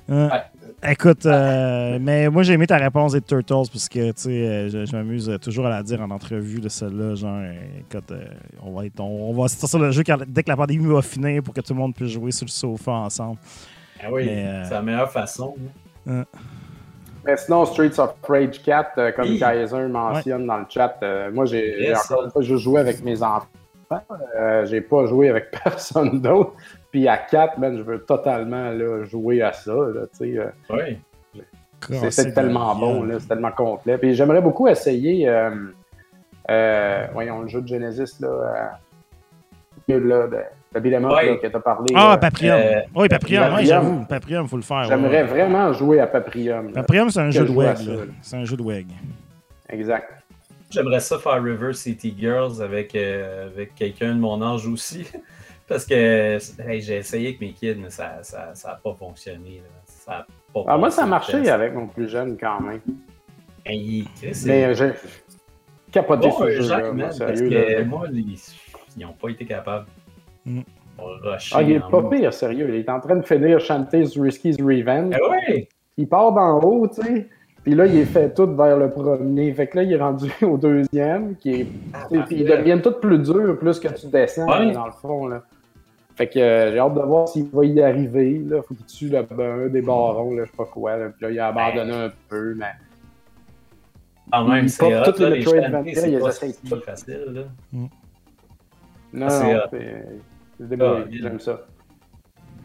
Hein. 0.09 0.29
Ouais. 0.31 0.91
Écoute, 0.93 1.27
euh, 1.27 1.99
mais 2.01 2.29
moi 2.29 2.45
j'ai 2.45 2.53
aimé 2.53 2.69
ta 2.69 2.77
réponse 2.77 3.11
des 3.13 3.21
Turtles 3.21 3.69
parce 3.73 3.89
que 3.89 4.07
tu 4.13 4.13
sais, 4.17 4.31
euh, 4.31 4.69
je, 4.69 4.87
je 4.87 4.93
m'amuse 4.95 5.37
toujours 5.43 5.67
à 5.67 5.71
la 5.71 5.83
dire 5.83 6.01
en 6.01 6.09
entrevue 6.13 6.61
de 6.61 6.69
celle-là, 6.69 7.17
genre 7.17 7.39
euh, 7.41 7.53
écoute, 7.81 8.13
euh, 8.13 8.25
on 8.63 8.71
va 8.73 8.87
être, 8.87 9.01
on, 9.01 9.31
on 9.31 9.33
va 9.43 9.49
sortir 9.49 9.81
le 9.81 9.91
jeu 9.91 10.05
quand- 10.07 10.23
dès 10.29 10.45
que 10.45 10.49
la 10.49 10.57
pandémie 10.57 10.87
va 10.87 11.03
finir 11.03 11.43
pour 11.43 11.53
que 11.53 11.61
tout 11.61 11.73
le 11.75 11.81
monde 11.81 11.93
puisse 11.93 12.11
jouer 12.13 12.31
sur 12.31 12.45
le 12.47 12.51
sofa 12.53 12.93
ensemble. 12.93 13.39
Ah 14.03 14.07
oui, 14.11 14.29
euh, 14.29 14.63
c'est 14.65 14.75
la 14.75 14.83
meilleure 14.83 15.11
façon. 15.11 15.55
hein. 16.09 16.25
Mais 17.25 17.37
sinon, 17.37 17.65
Streets 17.65 17.99
of 17.99 18.15
Rage 18.29 18.63
4, 18.63 18.91
euh, 18.99 19.11
comme 19.13 19.27
Oui. 19.29 19.39
Kaiser 19.41 19.89
mentionne 19.89 20.47
dans 20.47 20.59
le 20.59 20.67
chat, 20.69 20.97
euh, 21.03 21.31
moi, 21.33 21.45
j'ai 21.45 21.83
Yes. 21.89 22.09
encore 22.11 22.25
une 22.25 22.31
fois, 22.31 22.43
je 22.43 22.57
jouais 22.57 22.81
avec 22.81 23.03
mes 23.03 23.21
enfants. 23.23 23.49
Euh, 24.39 24.65
j'ai 24.67 24.81
pas 24.81 25.07
joué 25.07 25.29
avec 25.31 25.51
personne 25.65 26.21
d'autre. 26.21 26.53
Puis 26.93 27.09
à 27.09 27.17
4, 27.19 27.59
man, 27.59 27.77
je 27.77 27.83
veux 27.83 27.99
totalement 28.05 28.71
là, 28.71 29.05
jouer 29.05 29.43
à 29.43 29.53
ça. 29.53 29.73
là, 29.75 30.07
tu 30.19 30.33
sais, 30.35 30.39
euh, 30.39 30.51
Oui. 30.71 30.99
c'est 32.11 32.33
tellement 32.33 32.75
bon, 32.77 33.03
là, 33.03 33.19
c'est 33.19 33.27
tellement 33.29 33.51
complet. 33.53 33.99
Puis 33.99 34.15
j'aimerais 34.15 34.41
beaucoup 34.41 34.69
essayer, 34.69 35.29
euh, 35.29 35.51
euh, 36.51 37.07
voyons, 37.13 37.43
le 37.43 37.49
jeu 37.49 37.61
de 37.61 37.67
Genesis, 37.67 38.21
là, 38.21 38.29
euh, 39.89 39.99
là 40.01 40.27
de, 40.29 40.39
parlé. 41.61 41.93
Ah, 41.95 42.11
là. 42.11 42.17
Paprium. 42.19 42.57
Euh, 42.59 42.81
oui, 42.95 43.09
Paprium, 43.09 43.55
oui, 43.57 43.67
j'avoue. 43.67 44.05
Paprium, 44.05 44.49
faut 44.49 44.57
le 44.57 44.63
faire. 44.63 44.85
J'aimerais 44.85 45.23
ouais. 45.23 45.29
vraiment 45.29 45.73
jouer 45.73 46.01
à 46.01 46.07
Paprium. 46.07 46.67
là. 46.69 46.73
Paprium, 46.75 47.11
c'est 47.11 47.21
un 47.21 47.31
jeu 47.31 47.45
de 47.45 47.53
WEG. 47.53 47.77
C'est 48.23 48.37
un 48.37 48.45
jeu 48.45 48.57
de 48.57 48.63
WEG. 48.63 48.87
Exact. 49.69 50.13
J'aimerais 50.71 51.01
ça 51.01 51.19
faire 51.19 51.43
River 51.43 51.73
City 51.73 52.15
Girls 52.19 52.61
avec, 52.61 52.95
euh, 52.95 53.47
avec 53.47 53.75
quelqu'un 53.75 54.15
de 54.15 54.21
mon 54.21 54.43
âge 54.43 54.67
aussi. 54.67 55.07
Parce 55.69 55.85
que 55.85 56.39
hey, 56.69 56.81
j'ai 56.81 56.97
essayé 56.99 57.29
avec 57.29 57.41
mes 57.41 57.53
kids, 57.53 57.77
mais 57.77 57.91
ça 57.91 58.17
n'a 58.17 58.23
ça, 58.23 58.51
ça 58.55 58.71
a 58.71 58.75
pas 58.77 58.95
fonctionné. 58.95 59.57
là. 59.65 59.71
Ça 59.87 60.13
a 60.13 60.27
pas 60.53 60.65
Ah, 60.69 60.77
moi, 60.79 60.91
ça 60.91 61.03
a 61.03 61.07
marché 61.07 61.33
test. 61.33 61.49
avec 61.51 61.75
mon 61.75 61.87
plus 61.87 62.09
jeune 62.09 62.37
quand 62.39 62.61
même. 62.61 62.81
Hey, 63.65 64.07
Mais 64.45 64.65
euh, 64.67 64.75
j'ai 64.75 64.93
capoté 65.91 66.29
bon, 66.29 66.39
moi, 66.39 66.93
man, 66.93 67.11
parce 67.19 67.41
que 67.41 67.79
là. 67.79 67.85
moi, 67.85 68.07
ils 68.13 69.03
n'ont 69.03 69.13
pas 69.13 69.29
été 69.31 69.45
capables. 69.45 69.87
Mm. 70.47 70.61
Ah, 71.53 71.63
il 71.63 71.73
est 71.73 71.81
pas 71.91 72.03
pire, 72.09 72.33
sérieux. 72.33 72.69
Il 72.71 72.77
est 72.77 72.89
en 72.89 73.01
train 73.01 73.17
de 73.17 73.23
finir 73.27 73.61
Shantae's 73.61 74.17
Risky's 74.19 74.57
Revenge. 74.61 75.15
Ah 75.15 75.31
ouais! 75.31 75.69
Il 75.99 76.09
part 76.09 76.33
d'en 76.33 76.59
haut, 76.61 76.87
tu 76.89 77.03
sais. 77.03 77.29
Puis 77.63 77.75
là, 77.75 77.85
il 77.87 77.99
est 77.99 78.05
fait 78.07 78.33
tout 78.33 78.47
vers 78.57 78.77
le 78.79 78.91
premier. 78.91 79.53
Fait 79.53 79.67
que 79.67 79.77
là, 79.79 79.83
il 79.83 79.93
est 79.93 79.97
rendu 79.99 80.31
au 80.43 80.57
deuxième, 80.57 81.35
qui 81.37 81.53
est. 81.53 81.67
Ah, 81.93 82.07
Puis 82.27 82.37
ils 82.39 82.45
deviennent 82.47 82.81
tout 82.81 82.93
plus 82.93 83.19
durs 83.19 83.59
plus 83.59 83.79
que 83.79 83.89
tu 83.89 84.07
descends, 84.07 84.47
Ouais. 84.47 84.71
dans 84.73 84.87
le 84.87 84.93
fond, 84.93 85.27
là. 85.27 85.43
Fait 86.15 86.29
que 86.29 86.39
euh, 86.39 86.73
j'ai 86.73 86.79
hâte 86.79 86.95
de 86.95 87.01
voir 87.01 87.29
s'il 87.29 87.47
va 87.51 87.65
y 87.67 87.83
arriver. 87.83 88.41
Là. 88.49 88.63
Faut 88.63 88.75
qu'il 88.75 88.87
tue 88.87 89.09
le, 89.11 89.19
un 89.19 89.67
des 89.69 89.83
barons, 89.83 90.35
là, 90.35 90.45
je 90.47 90.51
sais 90.51 90.57
pas 90.57 90.65
quoi. 90.65 90.97
Là. 90.97 91.09
Puis 91.11 91.27
là, 91.27 91.31
il 91.31 91.39
a 91.39 91.49
abandonné 91.49 91.93
un 91.93 92.13
peu, 92.29 92.55
mais. 92.57 92.71
Quand 94.33 94.45
même, 94.49 94.67
c'est 94.69 94.89
là, 94.91 95.13
les 95.19 95.25
les 95.31 95.37
Metroidvania, 95.39 95.93
il 95.93 95.97
c'est 95.97 96.19
pas, 96.19 96.31
c'est 96.33 96.85
facile. 96.85 97.25
Là. 97.35 97.43
Non, 99.13 99.27
Ah, 99.27 99.31
c'est 99.31 99.53
non, 99.53 99.59
hot. 99.59 99.63
c'est. 99.73 100.05
Ah, 100.61 101.05
J'aime 101.11 101.41
ça. 101.41 101.61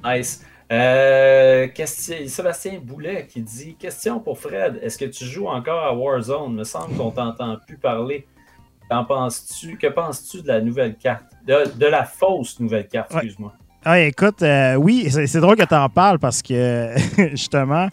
Nice. 0.04 0.46
Euh, 0.72 1.68
question, 1.68 2.16
Sébastien 2.28 2.80
Boulet 2.82 3.28
qui 3.28 3.42
dit 3.42 3.76
Question 3.76 4.20
pour 4.22 4.40
Fred, 4.40 4.80
est-ce 4.82 4.98
que 4.98 5.06
tu 5.06 5.26
joues 5.26 5.48
encore 5.48 5.84
à 5.84 5.94
Warzone? 5.94 6.56
Me 6.56 6.64
semble 6.64 6.96
qu'on 6.96 7.12
t'entend 7.12 7.58
plus 7.68 7.78
parler. 7.78 8.26
Qu'en 8.90 9.04
penses-tu? 9.04 9.78
Que 9.78 9.88
penses-tu 9.88 10.42
de 10.42 10.48
la 10.48 10.62
nouvelle 10.62 10.96
carte? 10.96 11.26
De, 11.46 11.78
de 11.78 11.86
la 11.86 12.06
fausse 12.06 12.60
nouvelle 12.60 12.88
carte, 12.88 13.12
Ouais. 13.14 13.18
excuse-moi. 13.24 13.54
Ah, 13.84 14.00
écoute, 14.00 14.42
euh, 14.44 14.76
oui, 14.76 15.10
c'est 15.10 15.40
drôle 15.42 15.56
que 15.58 15.66
tu 15.66 15.74
en 15.74 15.90
parles 15.90 16.20
parce 16.20 16.42
que, 16.42 16.94
justement, 17.32 17.88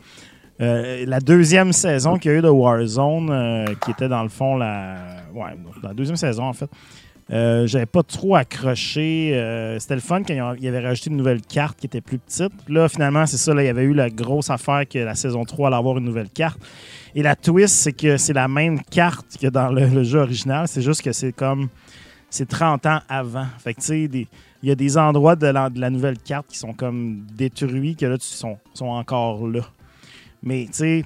euh, 0.61 1.05
la 1.07 1.19
deuxième 1.19 1.73
saison 1.73 2.19
qu'il 2.19 2.31
y 2.31 2.35
a 2.35 2.39
eu 2.39 2.43
de 2.43 2.49
Warzone, 2.49 3.31
euh, 3.31 3.65
qui 3.85 3.91
était 3.93 4.09
dans 4.09 4.23
le 4.23 4.29
fond 4.29 4.57
la, 4.57 4.97
ouais, 5.35 5.57
la 5.83 5.95
deuxième 5.95 6.17
saison, 6.17 6.45
en 6.45 6.53
fait, 6.53 6.69
euh, 7.31 7.67
j'avais 7.67 7.87
pas 7.87 8.03
trop 8.03 8.37
accroché. 8.37 9.33
euh, 9.35 9.79
C'était 9.79 9.97
le 9.97 10.01
fun 10.01 10.23
quand 10.23 10.55
ils 10.59 10.69
avaient 10.69 10.87
rajouté 10.87 11.11
une 11.11 11.17
nouvelle 11.17 11.43
carte 11.43 11.79
qui 11.79 11.87
était 11.87 12.01
plus 12.01 12.19
petite. 12.19 12.53
Là, 12.69 12.89
finalement, 12.89 13.27
c'est 13.27 13.37
ça, 13.37 13.53
là, 13.53 13.63
il 13.63 13.67
y 13.67 13.71
avait 13.71 13.83
eu 13.85 13.93
la 13.93 14.09
grosse 14.09 14.49
affaire 14.51 14.89
que 14.89 14.99
la 14.99 15.15
saison 15.15 15.45
3 15.45 15.69
allait 15.69 15.77
avoir 15.77 15.99
une 15.99 16.05
nouvelle 16.05 16.31
carte. 16.31 16.59
Et 17.15 17.23
la 17.23 17.37
twist, 17.37 17.75
c'est 17.75 17.93
que 17.93 18.17
c'est 18.17 18.33
la 18.33 18.49
même 18.49 18.81
carte 18.83 19.37
que 19.41 19.47
dans 19.49 19.69
le, 19.69 20.05
jeu 20.05 20.21
original. 20.21 20.69
C'est 20.69 20.83
juste 20.83 21.03
que 21.03 21.13
c'est 21.13 21.33
comme. 21.33 21.69
C'est 22.31 22.47
30 22.49 22.85
ans 22.85 23.01
avant. 23.09 23.47
Fait 23.59 23.73
que, 23.73 23.81
tu 23.81 23.87
sais, 23.87 24.03
il 24.03 24.69
y 24.69 24.71
a 24.71 24.75
des 24.75 24.99
endroits 24.99 25.35
de 25.35 25.47
la, 25.47 25.71
de 25.71 25.81
la 25.81 25.89
nouvelle 25.89 26.19
carte 26.19 26.47
qui 26.49 26.59
sont 26.59 26.75
comme 26.75 27.25
détruits, 27.35 27.97
que 27.97 28.05
là, 28.05 28.19
tu 28.19 28.27
sont, 28.27 28.59
sont 28.75 28.89
encore 28.89 29.47
là. 29.49 29.63
Mais, 30.43 30.67
tu 30.67 30.75
sais, 30.75 31.05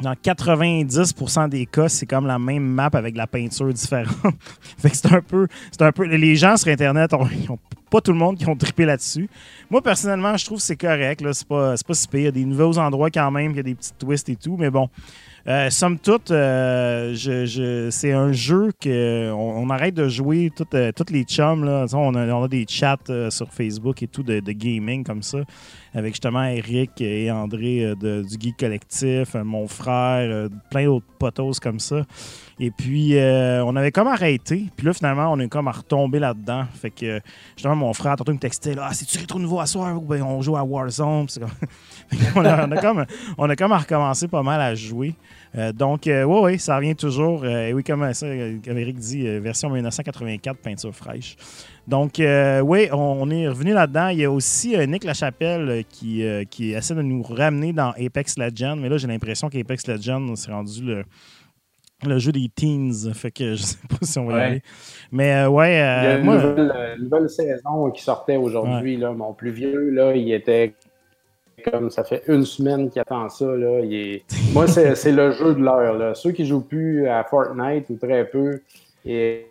dans 0.00 0.12
90% 0.12 1.48
des 1.48 1.66
cas, 1.66 1.88
c'est 1.88 2.06
comme 2.06 2.26
la 2.26 2.38
même 2.38 2.64
map 2.64 2.90
avec 2.92 3.16
la 3.16 3.26
peinture 3.26 3.72
différente. 3.72 4.14
fait 4.78 4.90
que 4.90 4.96
c'est 4.96 5.12
un 5.12 5.22
peu. 5.22 5.46
C'est 5.70 5.82
un 5.82 5.92
peu. 5.92 6.04
Les 6.04 6.36
gens 6.36 6.56
sur 6.56 6.68
Internet, 6.68 7.12
pas 7.90 8.00
tout 8.00 8.12
le 8.12 8.18
monde 8.18 8.36
qui 8.36 8.48
ont 8.48 8.56
trippé 8.56 8.84
là-dessus. 8.84 9.28
Moi, 9.70 9.80
personnellement, 9.80 10.36
je 10.36 10.44
trouve 10.44 10.58
que 10.58 10.64
c'est 10.64 10.76
correct. 10.76 11.24
C'est, 11.32 11.48
pas, 11.48 11.74
pas 11.86 11.94
si 11.94 12.08
pire. 12.08 12.20
Il 12.20 12.24
y 12.24 12.28
a 12.28 12.32
des 12.32 12.44
nouveaux 12.44 12.78
endroits 12.78 13.10
quand 13.10 13.30
même, 13.30 13.52
il 13.52 13.56
y 13.56 13.60
a 13.60 13.62
des 13.62 13.74
petits 13.74 13.92
twists 13.98 14.28
et 14.28 14.36
tout. 14.36 14.56
Mais 14.58 14.70
bon. 14.70 14.88
Euh, 15.48 15.70
somme 15.70 15.96
toute, 16.00 16.32
euh, 16.32 17.14
je, 17.14 17.46
je- 17.46 17.88
c'est 17.90 18.10
un 18.10 18.32
jeu 18.32 18.72
que 18.80 19.30
on, 19.30 19.70
arrête 19.70 19.94
de 19.94 20.08
jouer 20.08 20.50
toutes 20.54 20.74
euh, 20.74 20.90
les 21.10 21.22
chums. 21.22 21.62
On, 21.92 22.14
a, 22.16 22.48
des 22.48 22.66
chats 22.68 22.96
sur 23.30 23.52
Facebook 23.52 24.02
et 24.02 24.08
tout 24.08 24.24
de 24.24 24.40
gaming 24.40 25.04
comme 25.04 25.22
ça, 25.22 25.38
avec 25.96 26.12
justement 26.12 26.44
Eric 26.44 27.00
et 27.00 27.30
André 27.30 27.82
euh, 27.82 28.22
du 28.22 28.36
Geek 28.38 28.58
Collectif, 28.58 29.34
euh, 29.34 29.42
mon 29.44 29.66
frère, 29.66 30.28
euh, 30.30 30.48
plein 30.70 30.84
d'autres 30.84 31.06
potos 31.18 31.58
comme 31.58 31.80
ça. 31.80 32.04
Et 32.60 32.70
puis, 32.70 33.16
euh, 33.16 33.64
on 33.64 33.74
avait 33.76 33.92
comme 33.92 34.06
arrêté. 34.06 34.66
Puis 34.76 34.86
là, 34.86 34.92
finalement, 34.92 35.32
on 35.32 35.38
est 35.40 35.48
comme 35.48 35.68
à 35.68 35.72
retomber 35.72 36.18
là-dedans. 36.18 36.64
Fait 36.74 36.90
que, 36.90 37.20
justement, 37.56 37.76
mon 37.76 37.94
frère, 37.94 38.16
tantôt, 38.16 38.32
me 38.32 38.38
textait 38.38 38.74
ah, 38.78 38.92
c'est-tu 38.92 39.18
rétro 39.18 39.38
nouveau 39.38 39.58
à 39.58 39.66
soir 39.66 39.98
ben, 40.02 40.22
on 40.22 40.42
joue 40.42 40.56
à 40.56 40.62
Warzone? 40.62 41.26
On, 42.36 42.44
a 42.44 42.80
comme, 42.80 43.04
on 43.36 43.50
a 43.50 43.56
comme 43.56 43.72
à 43.72 43.78
recommencer 43.78 44.28
pas 44.28 44.42
mal 44.42 44.60
à 44.60 44.76
jouer. 44.76 45.16
Euh, 45.56 45.72
donc, 45.72 46.02
oui, 46.06 46.12
oui, 46.12 46.40
ouais, 46.40 46.58
ça 46.58 46.76
revient 46.76 46.94
toujours. 46.94 47.42
Euh, 47.44 47.68
et 47.68 47.72
oui, 47.72 47.82
comme 47.82 48.12
ça, 48.12 48.26
euh, 48.26 48.58
comme 48.64 48.78
Eric 48.78 48.98
dit, 48.98 49.26
euh, 49.26 49.40
version 49.40 49.70
1984, 49.70 50.58
peinture 50.58 50.94
fraîche. 50.94 51.36
Donc, 51.88 52.18
euh, 52.18 52.60
oui, 52.60 52.88
on, 52.92 53.30
est 53.30 53.48
revenu 53.48 53.72
là-dedans. 53.72 54.08
Il 54.08 54.18
y 54.18 54.24
a 54.24 54.30
aussi 54.30 54.76
euh, 54.76 54.86
Nick 54.86 55.04
Lachapelle 55.04 55.68
euh, 55.68 55.82
qui, 55.88 56.26
euh, 56.26 56.42
qui 56.44 56.72
essaie 56.72 56.96
de 56.96 57.02
nous 57.02 57.22
ramener 57.22 57.72
dans 57.72 57.90
Apex 57.90 58.38
Legends. 58.38 58.76
Mais 58.76 58.88
là, 58.88 58.96
j'ai 58.98 59.06
l'impression 59.06 59.48
qu'Apex 59.48 59.86
Legends, 59.86 60.34
c'est 60.34 60.50
rendu 60.50 60.82
le, 60.82 61.04
le 62.04 62.18
jeu 62.18 62.32
des 62.32 62.48
teens. 62.48 63.12
Fait 63.14 63.30
que 63.30 63.54
je 63.54 63.62
sais 63.62 63.78
pas 63.88 63.98
si 64.04 64.18
on 64.18 64.26
va 64.26 64.38
y 64.38 64.42
aller. 64.42 64.62
Mais 65.12 65.46
ouais, 65.46 65.74
Il 65.74 65.76
y 65.76 65.80
a 65.80 66.18
une 66.18 66.24
moi. 66.24 66.36
nouvelle, 66.36 66.96
nouvelle 67.00 67.30
saison 67.30 67.90
qui 67.92 68.02
sortait 68.02 68.36
aujourd'hui. 68.36 68.96
là. 68.96 69.12
Mon 69.12 69.32
plus 69.32 69.52
vieux, 69.52 69.90
là, 69.90 70.14
il 70.16 70.32
était 70.32 70.74
comme 71.70 71.90
ça 71.90 72.04
fait 72.04 72.22
une 72.26 72.44
semaine 72.44 72.90
qu'il 72.90 73.00
attend 73.00 73.28
ça. 73.28 73.46
Là. 73.46 73.80
Il 73.80 73.94
est... 73.94 74.24
Moi, 74.52 74.66
c'est 74.66 75.12
le 75.12 75.30
jeu 75.30 75.54
de 75.54 75.60
l'heure. 75.60 76.16
Ceux 76.16 76.32
qui 76.32 76.46
jouent 76.46 76.66
plus 76.66 77.08
à 77.08 77.22
Fortnite 77.22 77.88
ou 77.90 77.96
très 77.96 78.24
peu, 78.24 78.60
et 79.04 79.46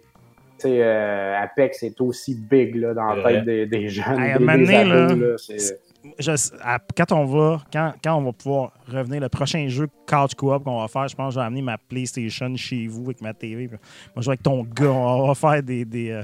sais, 0.58 0.82
euh, 0.82 1.42
Apex 1.42 1.84
est 1.84 2.00
aussi 2.02 2.36
big 2.36 2.76
là, 2.76 2.94
dans 2.94 3.14
la 3.14 3.24
tête 3.24 3.46
des, 3.46 3.66
des 3.66 3.90
jeunes. 3.90 4.20
Hey, 4.20 4.32
à 4.32 4.36
un 4.36 4.40
des, 4.40 4.46
moment 4.46 4.58
des 4.58 4.66
donné, 4.66 4.78
ados, 4.78 5.50
là, 5.50 5.76
Je- 6.20 6.32
à- 6.64 6.80
quand 6.98 7.12
on 7.12 7.26
va, 7.26 7.62
quand, 7.72 7.94
quand 8.04 8.16
on 8.16 8.24
va 8.24 8.32
pouvoir 8.34 8.72
revenir, 8.88 9.20
le 9.22 9.30
prochain 9.30 9.68
jeu 9.68 9.88
couch 10.08 10.36
co-op 10.36 10.64
qu'on 10.64 10.80
va 10.82 10.88
faire, 10.88 11.08
je 11.08 11.16
pense 11.16 11.30
que 11.30 11.34
je 11.36 11.40
vais 11.40 11.46
amener 11.46 11.62
ma 11.62 11.78
PlayStation 11.78 12.56
chez 12.56 12.88
vous 12.88 13.04
avec 13.06 13.22
ma 13.22 13.34
TV. 13.34 13.68
Moi, 13.68 13.78
je 14.18 14.22
vais 14.22 14.30
avec 14.30 14.44
ton 14.44 14.64
gars, 14.64 14.92
on 14.92 15.28
va 15.28 15.36
faire 15.36 15.64
des, 15.64 15.84
des, 15.86 16.12
euh, 16.12 16.22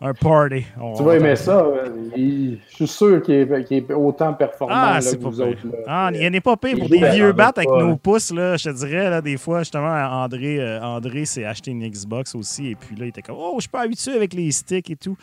un 0.00 0.14
party. 0.14 0.64
On 0.80 0.94
Tu 0.94 1.02
va 1.02 1.10
vas 1.10 1.16
aimer 1.16 1.36
ça. 1.36 1.66
il- 2.16 2.58
Je 2.70 2.74
suis 2.74 2.86
sûr 2.86 3.22
qu'il 3.22 3.34
est, 3.34 3.92
autant 3.92 4.32
performant 4.34 4.74
Ah, 4.76 5.00
là, 5.00 5.10
que 5.12 5.16
pas 5.16 5.28
vous 5.28 5.40
autres. 5.40 5.66
là. 5.66 5.78
Ah, 5.86 6.10
il 6.14 6.30
n'est 6.30 6.40
pas 6.40 6.56
pire 6.56 6.78
pour 6.78 6.88
des 6.88 7.10
vieux 7.10 7.32
battes 7.32 7.58
avec 7.58 7.70
nos 7.70 7.96
pouces. 7.96 8.32
Là, 8.32 8.56
je 8.56 8.70
te 8.70 8.74
dirais, 8.76 9.10
là, 9.10 9.20
des 9.20 9.36
fois, 9.36 9.60
justement, 9.60 9.88
André, 9.88 10.58
euh, 10.60 10.80
André 10.82 11.24
s'est 11.24 11.44
acheté 11.44 11.70
une 11.70 11.86
Xbox 11.88 12.34
aussi. 12.34 12.68
Et 12.70 12.74
puis 12.74 12.96
là, 12.96 13.04
il 13.04 13.08
était 13.08 13.22
comme 13.22 13.36
Oh, 13.38 13.52
je 13.56 13.62
suis 13.62 13.68
pas 13.70 13.82
habitué 13.82 14.12
avec 14.14 14.32
les 14.34 14.50
sticks 14.50 14.90
et 14.90 14.96
tout. 14.96 15.16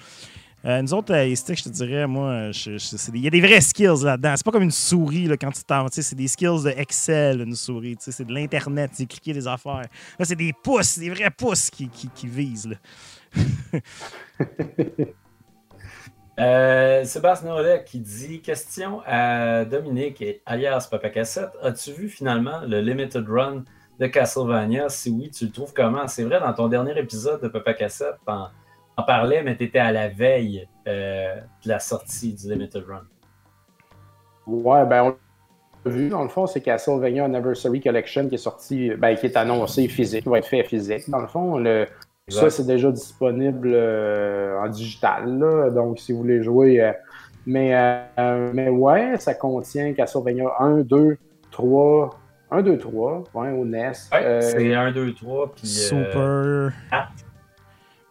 Euh, 0.65 0.81
nous 0.81 0.93
autres, 0.95 1.13
euh, 1.13 1.25
les 1.25 1.35
sticks, 1.35 1.59
je 1.59 1.63
te 1.65 1.69
dirais, 1.69 2.07
moi, 2.07 2.49
il 2.65 3.23
y 3.23 3.27
a 3.27 3.29
des 3.29 3.41
vrais 3.41 3.61
skills 3.61 4.03
là-dedans. 4.03 4.33
C'est 4.35 4.45
pas 4.45 4.51
comme 4.51 4.63
une 4.63 4.71
souris 4.71 5.29
quand 5.39 5.51
tu 5.51 5.63
t'en. 5.63 5.85
C'est 5.91 6.15
des 6.15 6.27
skills 6.27 6.63
de 6.63 6.69
Excel, 6.69 7.41
une 7.41 7.55
souris. 7.55 7.97
C'est 7.99 8.25
de 8.25 8.33
l'Internet, 8.33 8.91
c'est 8.93 9.05
cliquer 9.05 9.33
des 9.33 9.47
affaires. 9.47 9.83
Là, 10.17 10.25
c'est 10.25 10.35
des 10.35 10.53
pouces, 10.53 10.97
des 10.97 11.11
vrais 11.11 11.29
pouces 11.29 11.69
qui, 11.69 11.87
qui, 11.89 12.27
visent. 12.27 12.69
Là. 12.69 12.77
Euh, 16.37 17.05
Sébastien 17.05 17.55
qui 17.85 18.01
dit 18.01 18.41
Question 18.41 19.01
à 19.05 19.63
Dominique 19.63 20.21
alias 20.45 20.89
Papa 20.91 21.09
Cassette. 21.09 21.51
As-tu 21.61 21.93
vu 21.93 22.09
finalement 22.09 22.59
le 22.67 22.81
Limited 22.81 23.25
Run 23.25 23.63
de 24.01 24.07
Castlevania? 24.07 24.89
Si 24.89 25.09
oui, 25.11 25.31
tu 25.31 25.45
le 25.45 25.51
trouves 25.51 25.71
comment? 25.73 26.09
C'est 26.09 26.25
vrai, 26.25 26.41
dans 26.41 26.51
ton 26.51 26.67
dernier 26.67 26.99
épisode 26.99 27.41
de 27.41 27.47
Papa 27.47 27.73
Cassette, 27.73 28.17
t'en 28.25 28.49
en 28.97 29.03
parlait, 29.03 29.43
mais 29.43 29.55
tu 29.57 29.65
étais 29.65 29.79
à 29.79 29.91
la 29.91 30.07
veille 30.07 30.67
euh, 30.87 31.35
de 31.63 31.69
la 31.69 31.79
sortie 31.79 32.33
du 32.33 32.49
Limited 32.49 32.83
Run. 32.87 33.03
Ouais, 34.47 34.85
ben 34.85 35.03
on 35.03 35.15
l'a 35.85 35.91
vu, 35.91 36.09
dans 36.09 36.23
le 36.23 36.29
fond, 36.29 36.47
c'est 36.47 36.61
Castlevania 36.61 37.25
Anniversary 37.25 37.81
Collection 37.81 38.29
qui 38.29 38.35
est 38.35 38.39
sorti, 38.39 38.91
ben, 38.91 39.15
qui 39.15 39.25
est 39.25 39.37
annoncé 39.37 39.87
physique, 39.87 40.23
qui 40.23 40.29
va 40.29 40.37
être 40.37 40.47
fait 40.47 40.63
physique. 40.63 41.09
Dans 41.09 41.21
le 41.21 41.27
fond, 41.27 41.57
le, 41.57 41.87
ça, 42.27 42.49
c'est 42.49 42.65
déjà 42.65 42.91
disponible 42.91 43.71
euh, 43.73 44.59
en 44.59 44.67
digital, 44.67 45.73
donc 45.73 45.99
si 45.99 46.11
vous 46.11 46.19
voulez 46.19 46.41
jouer. 46.41 46.81
Euh, 46.81 46.91
mais, 47.45 48.69
ouais, 48.69 49.17
ça 49.19 49.35
contient 49.35 49.93
Castlevania 49.93 50.51
1, 50.59 50.79
2, 50.81 51.17
3. 51.51 52.09
1, 52.51 52.61
2, 52.61 52.77
3, 52.77 53.23
ouais, 53.33 53.51
au 53.51 53.65
NES. 53.65 53.93
C'est 53.93 54.73
1, 54.73 54.91
2, 54.91 55.13
3, 55.13 55.53
puis. 55.55 55.67
Super. 55.67 56.71
4. 56.89 57.24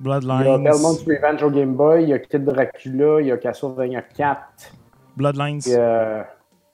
Bloodlines. 0.05 0.41
Il 0.41 0.47
y 0.47 0.51
a 0.51 0.59
Belmont's 0.59 1.03
Revenge 1.03 1.43
au 1.43 1.51
Game 1.51 1.75
Boy, 1.75 2.03
il 2.03 2.09
y 2.11 2.13
a 2.13 2.19
Kid 2.19 2.45
Dracula, 2.45 3.23
il 3.23 3.29
y 3.29 3.33
a 3.33 3.39
Castlevania 3.39 4.03
4. 4.03 4.41
Bloodlines. 5.17 5.61
Puis, 5.61 5.73
euh, 5.75 6.23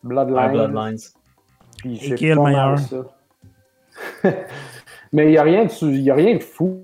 Bloodlines. 0.02 0.38
Ah, 0.38 0.48
Bloodlines. 0.48 0.98
Puis, 1.78 2.12
Et 2.12 2.14
qui 2.16 2.26
est 2.26 2.34
le 2.34 2.42
meilleur? 2.42 2.76
Mais 5.12 5.26
il 5.26 5.30
n'y 5.30 5.38
a, 5.38 5.42
rien 5.44 5.64
de, 5.64 5.86
y 5.86 6.10
a 6.10 6.14
rien 6.14 6.36
de 6.36 6.42
fou 6.42 6.82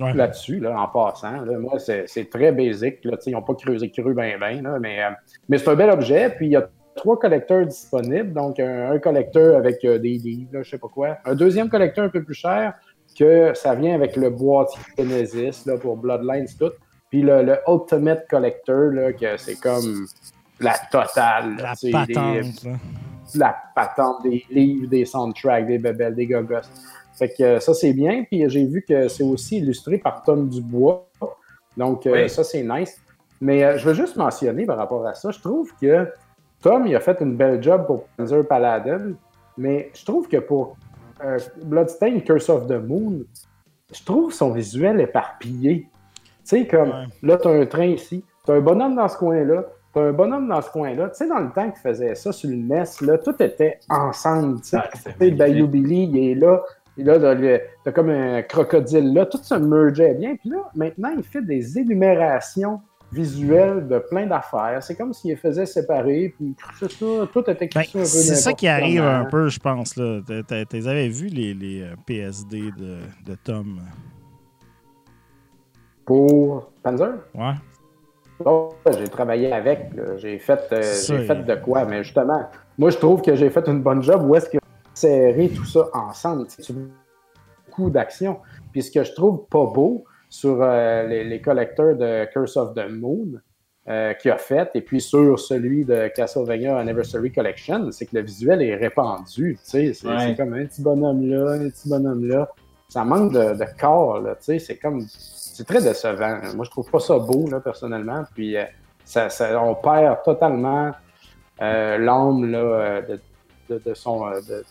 ouais. 0.00 0.14
là-dessus, 0.14 0.58
là, 0.58 0.80
en 0.80 0.88
passant. 0.88 1.42
Là. 1.42 1.58
Moi, 1.58 1.78
c'est 1.78 2.30
très 2.30 2.50
basique. 2.50 3.04
Là. 3.04 3.16
Ils 3.24 3.32
n'ont 3.32 3.42
pas 3.42 3.54
creusé 3.54 3.88
cru 3.90 4.14
ben 4.14 4.36
ben, 4.38 4.62
là, 4.62 4.78
mais, 4.80 5.00
euh, 5.00 5.10
mais 5.48 5.58
c'est 5.58 5.70
un 5.70 5.76
bel 5.76 5.90
objet. 5.90 6.30
Puis 6.30 6.46
il 6.46 6.52
y 6.52 6.56
a 6.56 6.68
trois 6.96 7.18
collecteurs 7.18 7.66
disponibles. 7.66 8.32
Donc, 8.32 8.58
un, 8.58 8.92
un 8.92 8.98
collecteur 8.98 9.56
avec 9.56 9.84
euh, 9.84 9.98
des 9.98 10.18
livres, 10.18 10.62
je 10.62 10.70
sais 10.70 10.78
pas 10.78 10.88
quoi. 10.88 11.18
Un 11.24 11.36
deuxième 11.36 11.68
collecteur 11.68 12.04
un 12.04 12.08
peu 12.08 12.22
plus 12.24 12.34
cher 12.34 12.74
que 13.18 13.52
ça 13.54 13.74
vient 13.74 13.94
avec 13.94 14.16
le 14.16 14.30
boîtier 14.30 14.80
Genesis 14.98 15.66
là, 15.66 15.76
pour 15.78 15.96
Bloodlines, 15.96 16.46
tout. 16.58 16.72
Puis 17.10 17.22
le, 17.22 17.42
le 17.42 17.58
Ultimate 17.68 18.26
Collector, 18.28 18.90
là, 18.92 19.12
que 19.12 19.36
c'est 19.36 19.56
comme 19.60 20.06
la 20.60 20.74
totale. 20.90 21.56
là, 21.56 21.62
La 21.62 21.74
des- 21.82 21.90
patente. 21.90 22.64
là. 22.64 22.72
la 23.34 23.56
patente 23.74 24.22
des 24.22 24.44
livres, 24.50 24.88
des 24.88 25.04
soundtracks, 25.04 25.66
des 25.66 25.78
bebelles, 25.78 26.14
des 26.14 26.26
gogos. 26.26 26.56
Fait 27.14 27.28
que 27.36 27.42
euh, 27.42 27.60
ça, 27.60 27.74
c'est 27.74 27.92
bien. 27.92 28.24
Puis 28.24 28.48
j'ai 28.48 28.64
vu 28.64 28.84
que 28.86 29.08
c'est 29.08 29.24
aussi 29.24 29.58
illustré 29.58 29.98
par 29.98 30.22
Tom 30.22 30.48
Dubois. 30.48 31.06
Donc, 31.76 32.06
euh, 32.06 32.28
ça, 32.28 32.44
c'est 32.44 32.62
nice. 32.62 32.96
Mais 33.40 33.64
euh, 33.64 33.78
je 33.78 33.88
veux 33.88 33.94
juste 33.94 34.16
mentionner 34.16 34.64
par 34.66 34.76
rapport 34.76 35.06
à 35.06 35.14
ça, 35.14 35.30
je 35.30 35.40
trouve 35.40 35.70
que 35.80 36.06
Tom, 36.62 36.86
il 36.86 36.94
a 36.94 37.00
fait 37.00 37.18
une 37.20 37.36
belle 37.36 37.62
job 37.62 37.86
pour 37.86 38.04
Panzer 38.16 38.46
Paladin, 38.46 39.12
mais 39.56 39.90
je 39.94 40.04
trouve 40.04 40.28
que 40.28 40.36
pour 40.36 40.76
euh, 41.24 41.38
Bloodstained 41.64 42.24
Curse 42.24 42.48
of 42.48 42.66
the 42.66 42.80
Moon, 42.82 43.20
je 43.92 44.04
trouve 44.04 44.32
son 44.32 44.52
visuel 44.52 45.00
éparpillé. 45.00 45.88
Tu 45.92 46.30
sais, 46.44 46.66
comme 46.66 46.88
Ouais. 46.90 47.04
là, 47.22 47.36
tu 47.38 47.48
as 47.48 47.50
un 47.52 47.66
train 47.66 47.86
ici, 47.86 48.24
tu 48.44 48.50
as 48.50 48.54
un 48.54 48.60
bonhomme 48.60 48.96
dans 48.96 49.08
ce 49.08 49.16
coin-là, 49.18 49.64
tu 49.92 49.98
as 49.98 50.02
un 50.02 50.12
bonhomme 50.12 50.48
dans 50.48 50.62
ce 50.62 50.70
coin-là. 50.70 51.08
Tu 51.10 51.16
sais, 51.16 51.28
dans 51.28 51.38
le 51.40 51.50
temps 51.50 51.70
qu'il 51.70 51.80
faisait 51.80 52.14
ça 52.14 52.32
sur 52.32 52.48
le 52.50 52.56
NES, 52.56 52.84
là, 53.02 53.18
tout 53.18 53.34
était 53.42 53.78
ensemble. 53.88 54.60
Tu 54.60 54.68
sais, 54.70 54.78
Ah, 54.78 55.30
Bayou. 55.36 55.66
Billy, 55.66 56.04
il 56.12 56.30
est 56.30 56.34
là. 56.34 56.62
Et 56.98 57.02
là, 57.04 57.18
t'as 57.18 57.58
t'as 57.84 57.92
comme 57.92 58.10
un 58.10 58.42
crocodile 58.42 59.14
là. 59.14 59.24
Tout 59.26 59.38
se 59.38 59.54
mergeait 59.54 60.14
bien. 60.14 60.36
Puis 60.36 60.50
là, 60.50 60.68
maintenant, 60.74 61.10
il 61.16 61.22
fait 61.22 61.40
des 61.42 61.78
énumérations 61.78 62.80
visuelles 63.12 63.88
de 63.88 63.98
plein 63.98 64.26
d'affaires. 64.26 64.82
C'est 64.82 64.96
comme 64.96 65.12
s'il 65.12 65.30
les 65.30 65.36
faisait 65.36 65.66
séparer. 65.66 66.34
Puis 66.36 66.54
c'est 66.78 66.90
ça, 66.92 67.06
tout 67.32 67.40
était 67.50 67.68
Ben, 67.74 67.80
écrit 67.82 67.98
un 67.98 68.02
peu 68.02 68.04
c'est 68.08 68.34
ça 68.36 68.52
qui 68.52 68.68
arrive 68.68 69.02
un 69.02 69.24
peu, 69.24 69.48
je 69.48 69.58
pense. 69.58 69.96
là. 69.96 70.20
T'as- 70.26 70.42
t'as- 70.42 70.64
T'as 70.64 70.88
avais 70.90 71.08
vu 71.08 71.26
les, 71.28 71.54
les 71.54 71.82
euh, 71.82 71.94
PSD 72.06 72.70
de, 72.78 72.98
de 73.26 73.34
Tom? 73.42 73.80
Pour 76.04 76.70
Panzer? 76.82 77.14
Ouais. 77.34 77.54
Oh, 78.44 78.70
j'ai 78.98 79.08
travaillé 79.08 79.52
avec. 79.52 79.90
J'ai 80.16 80.38
fait, 80.38 80.60
euh, 80.72 80.82
j'ai 81.06 81.26
fait 81.26 81.44
de 81.44 81.54
quoi? 81.56 81.84
Mais 81.84 82.02
justement, 82.02 82.48
moi, 82.78 82.90
je 82.90 82.96
trouve 82.96 83.20
que 83.22 83.34
j'ai 83.36 83.50
fait 83.50 83.66
une 83.68 83.82
bonne 83.82 84.02
job. 84.02 84.22
Où 84.26 84.34
est-ce 84.34 84.48
que 84.48 84.58
serrer 84.94 85.50
tout 85.50 85.64
ça 85.66 85.88
ensemble? 85.92 86.46
Tu- 86.46 86.72
beaucoup 87.66 87.90
d'action. 87.90 88.38
Puis 88.72 88.82
ce 88.82 88.90
que 88.90 89.04
je 89.04 89.12
trouve 89.12 89.46
pas 89.48 89.64
beau 89.66 90.04
sur 90.30 90.58
euh, 90.62 91.06
les, 91.06 91.24
les 91.24 91.40
collecteurs 91.42 91.96
de 91.96 92.24
Curse 92.32 92.56
of 92.56 92.74
the 92.74 92.88
Moon 92.88 93.32
euh, 93.88 94.14
qu'il 94.14 94.30
a 94.30 94.38
fait, 94.38 94.70
et 94.74 94.80
puis 94.80 95.00
sur 95.00 95.38
celui 95.38 95.84
de 95.84 96.08
Castlevania 96.14 96.78
Anniversary 96.78 97.32
Collection, 97.32 97.90
c'est 97.90 98.06
que 98.06 98.16
le 98.16 98.22
visuel 98.22 98.62
est 98.62 98.76
répandu. 98.76 99.58
C'est 99.62 99.92
Ouais. 100.06 100.34
comme 100.36 100.54
un 100.54 100.64
petit 100.66 100.80
bonhomme 100.82 101.28
là, 101.28 101.52
un 101.52 101.68
petit 101.68 101.88
bonhomme 101.88 102.26
là. 102.28 102.48
Ça 102.88 103.04
manque 103.04 103.32
de, 103.32 103.54
de 103.58 103.64
corps. 103.80 104.20
C'est 104.38 104.76
comme. 104.78 105.04
C'est 105.08 105.66
très 105.66 105.82
décevant. 105.82 106.40
Moi, 106.56 106.64
je 106.64 106.70
trouve 106.70 106.90
pas 106.90 106.98
ça 107.00 107.18
beau, 107.18 107.48
là, 107.50 107.60
personnellement. 107.60 108.24
Puis 108.34 108.56
euh, 108.56 108.64
ça, 109.04 109.28
ça- 109.28 109.62
on 109.62 109.74
perd 109.74 110.22
totalement 110.24 110.90
euh, 111.60 111.98
l'âme 111.98 112.50
de, 112.50 113.20
de- 113.68 113.78
de 113.84 113.94
son, 113.94 114.28
de, 114.30 114.64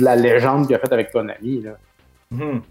la 0.00 0.16
légende 0.16 0.66
qu'il 0.66 0.74
a 0.76 0.78
faite 0.78 0.92
avec 0.92 1.12
Konami. 1.12 1.62
Là. 1.62 1.72
Mhm. 2.30 2.62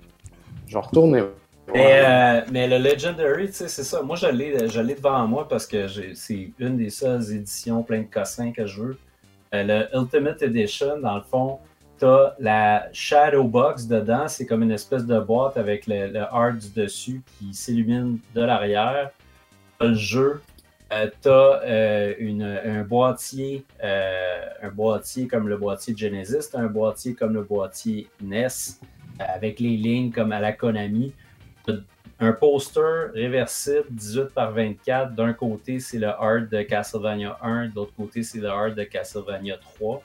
Je 0.68 0.74
vais 0.74 0.80
retourner. 0.80 1.24
Mais, 1.72 2.02
euh, 2.04 2.42
mais 2.52 2.68
le 2.68 2.78
Legendary, 2.78 3.50
c'est 3.52 3.68
ça. 3.70 4.02
Moi, 4.02 4.16
je 4.16 4.28
l'ai, 4.28 4.96
devant 4.96 5.28
moi 5.28 5.48
parce 5.48 5.66
que 5.66 5.88
c'est 6.14 6.52
une 6.60 6.78
des 6.78 6.90
seules 6.90 7.32
éditions 7.32 7.84
plein 7.84 8.02
de 8.02 8.08
cossins 8.08 8.52
que 8.52 8.66
je 8.66 8.82
veux. 8.82 8.98
Euh, 9.54 9.64
le 9.64 9.98
Ultimate 9.98 10.42
Edition, 10.42 11.00
dans 11.00 11.16
le 11.16 11.22
fond, 11.22 11.60
tu 12.00 12.06
as 12.06 12.36
la 12.40 12.90
Shadow 12.92 13.46
Box 13.46 13.88
dedans. 13.88 14.28
C'est 14.28 14.46
comme 14.46 14.64
une 14.64 14.72
espèce 14.72 15.06
de 15.06 15.20
boîte 15.20 15.58
avec 15.58 15.88
le, 15.88 16.08
le 16.08 16.22
art 16.22 16.54
du 16.54 16.70
dessus 16.76 17.22
qui 17.38 17.54
s'illumine 17.54 18.20
de 18.36 18.42
l'arrière. 18.42 19.12
Le 19.80 19.94
jeu. 19.94 20.42
tu 20.90 21.30
as 21.30 21.62
un 21.66 22.84
boîtier, 22.84 23.66
euh, 23.84 24.40
un 24.62 24.70
boîtier 24.70 25.28
comme 25.28 25.48
le 25.48 25.58
boîtier 25.58 25.96
Genesis, 25.96 26.50
un 26.56 26.68
boîtier 26.68 27.14
comme 27.14 27.34
le 27.34 27.44
boîtier 27.44 28.08
NES, 28.22 28.48
euh, 29.20 29.24
avec 29.34 29.60
les 29.60 29.78
lignes 29.78 30.12
comme 30.12 30.32
à 30.32 30.40
la 30.40 30.52
Konami. 30.52 31.14
Un 32.20 32.32
poster 32.32 33.12
réversible 33.14 33.86
18 33.90 34.30
par 34.34 34.52
24. 34.52 35.14
D'un 35.14 35.34
côté, 35.34 35.80
c'est 35.80 35.98
le 35.98 36.08
art 36.08 36.48
de 36.50 36.62
Castlevania 36.62 37.38
1, 37.42 37.70
de 37.70 37.76
l'autre 37.76 37.94
côté, 37.96 38.24
c'est 38.24 38.40
le 38.40 38.50
art 38.50 38.74
de 38.74 38.84
Castlevania 38.84 39.58
3. 39.58 40.04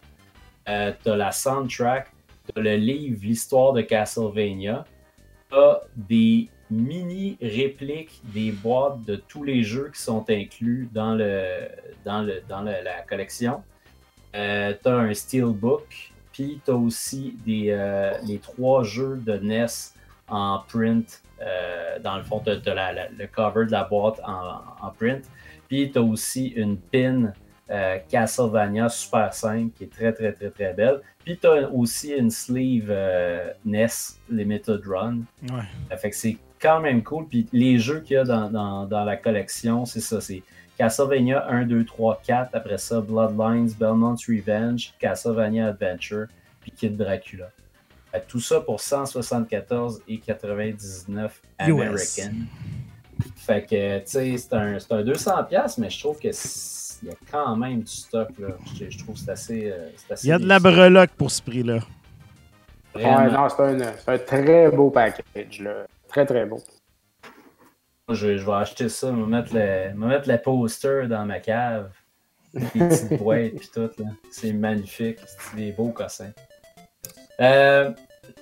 Euh, 0.68 0.92
tu 1.02 1.10
as 1.10 1.16
la 1.16 1.32
soundtrack, 1.32 2.10
tu 2.46 2.58
as 2.58 2.62
le 2.62 2.76
livre 2.76 3.20
L'histoire 3.22 3.72
de 3.72 3.82
Castlevania. 3.82 4.84
Tu 5.50 5.56
as 5.56 5.80
des 5.96 6.48
mini 6.70 7.38
répliques 7.40 8.20
des 8.24 8.52
boîtes 8.52 9.04
de 9.04 9.16
tous 9.16 9.44
les 9.44 9.62
jeux 9.62 9.90
qui 9.94 10.02
sont 10.02 10.24
inclus 10.28 10.88
dans, 10.92 11.14
le, 11.14 11.68
dans, 12.04 12.22
le, 12.22 12.42
dans 12.48 12.62
la 12.62 13.02
collection. 13.08 13.62
Euh, 14.34 14.74
tu 14.80 14.88
as 14.88 14.96
un 14.96 15.14
steelbook, 15.14 16.12
puis 16.32 16.60
tu 16.64 16.70
as 16.70 16.74
aussi 16.74 17.36
des, 17.46 17.70
euh, 17.70 18.12
les 18.26 18.38
trois 18.38 18.82
jeux 18.82 19.16
de 19.16 19.38
NES 19.38 19.66
en 20.28 20.60
print. 20.68 21.22
Euh, 21.40 21.98
dans 22.00 22.16
le 22.16 22.22
fond, 22.24 22.40
tu 22.40 22.50
as, 22.50 22.54
le 23.16 23.26
cover 23.26 23.66
de 23.66 23.70
la 23.72 23.84
boîte 23.84 24.20
en, 24.24 24.60
en 24.86 24.90
print. 24.90 25.24
Puis 25.68 25.90
tu 25.90 25.98
as 25.98 26.02
aussi 26.02 26.48
une 26.48 26.76
pin 26.76 27.32
euh, 27.70 27.98
Castlevania 28.08 28.88
Super 28.88 29.32
5, 29.32 29.72
qui 29.74 29.84
est 29.84 29.92
très, 29.92 30.12
très, 30.12 30.32
très, 30.32 30.50
très 30.50 30.72
belle. 30.72 31.00
Puis 31.24 31.36
tu 31.38 31.46
as 31.46 31.68
aussi 31.70 32.12
une 32.12 32.30
sleeve 32.30 32.88
euh, 32.90 33.52
NES 33.64 33.86
Limited 34.30 34.80
Run. 34.86 35.18
Ouais. 35.42 35.62
Ça 35.90 35.96
fait 35.98 36.10
que 36.10 36.16
c'est 36.16 36.36
quand 36.60 36.80
même 36.80 37.02
cool. 37.02 37.26
Puis 37.28 37.46
les 37.52 37.78
jeux 37.78 38.00
qu'il 38.00 38.14
y 38.14 38.18
a 38.18 38.24
dans, 38.24 38.48
dans- 38.50 38.86
dans 38.86 39.04
la 39.04 39.16
collection, 39.16 39.84
c'est 39.84 40.00
ça. 40.00 40.20
C'est 40.20 40.42
Castlevania 40.78 41.46
1, 41.48 41.66
2, 41.66 41.84
3, 41.84 42.22
4. 42.26 42.50
Après 42.54 42.78
ça, 42.78 43.00
Bloodlines, 43.00 43.70
Belmont's 43.78 44.26
Revenge, 44.26 44.94
Castlevania 44.98 45.68
Adventure, 45.68 46.26
puis 46.60 46.70
Kid 46.72 46.96
Dracula. 46.96 47.50
Tout 48.26 48.40
ça 48.40 48.60
pour 48.60 48.80
174 48.80 50.02
et 50.08 50.18
99 50.18 51.42
American. 51.58 52.32
Fait 53.36 53.64
que, 53.64 53.98
tu 53.98 54.04
sais, 54.06 54.36
c'est 54.36 54.54
un, 54.54 54.78
c'est 54.78 54.92
un 54.92 55.02
200$, 55.02 55.48
piastres, 55.48 55.80
mais 55.80 55.90
je 55.90 55.98
trouve 55.98 56.18
que 56.18 56.28
il 57.02 57.08
y 57.08 57.10
a 57.12 57.14
quand 57.30 57.56
même 57.56 57.82
du 57.82 57.92
stock. 57.92 58.28
Là. 58.38 58.48
Je, 58.78 58.90
je 58.90 58.98
trouve 58.98 59.14
que 59.14 59.20
c'est 59.20 59.30
assez, 59.30 59.70
euh, 59.70 59.88
c'est 59.96 60.12
assez 60.12 60.26
Il 60.26 60.30
y 60.30 60.32
a 60.32 60.38
de 60.38 60.46
la 60.46 60.58
breloque 60.58 61.10
pour 61.10 61.30
ce 61.30 61.42
prix-là. 61.42 61.78
Ouais, 62.94 63.30
non, 63.30 63.48
c'est 63.48 63.62
un, 63.62 63.80
un 64.06 64.18
très 64.18 64.70
beau 64.70 64.90
package. 64.90 65.60
Là. 65.60 65.86
Très, 66.08 66.26
très 66.26 66.46
beau. 66.46 66.60
Je, 68.08 68.38
je 68.38 68.44
vais 68.44 68.52
acheter 68.52 68.88
ça, 68.88 69.12
me 69.12 69.26
mettre 69.26 69.54
le, 69.54 69.92
me 69.94 70.08
mettre 70.08 70.28
le 70.28 70.38
poster 70.38 71.06
dans 71.08 71.24
ma 71.26 71.38
cave. 71.40 71.90
Les 72.54 72.64
petites 72.64 73.18
boîtes 73.22 73.54
puis 73.56 73.70
tout. 73.72 73.90
là. 73.98 74.10
C'est 74.30 74.52
magnifique. 74.52 75.18
C'est 75.26 75.56
des 75.56 75.72
beaux 75.72 75.90
cossins. 75.90 76.32
Euh, 77.40 77.92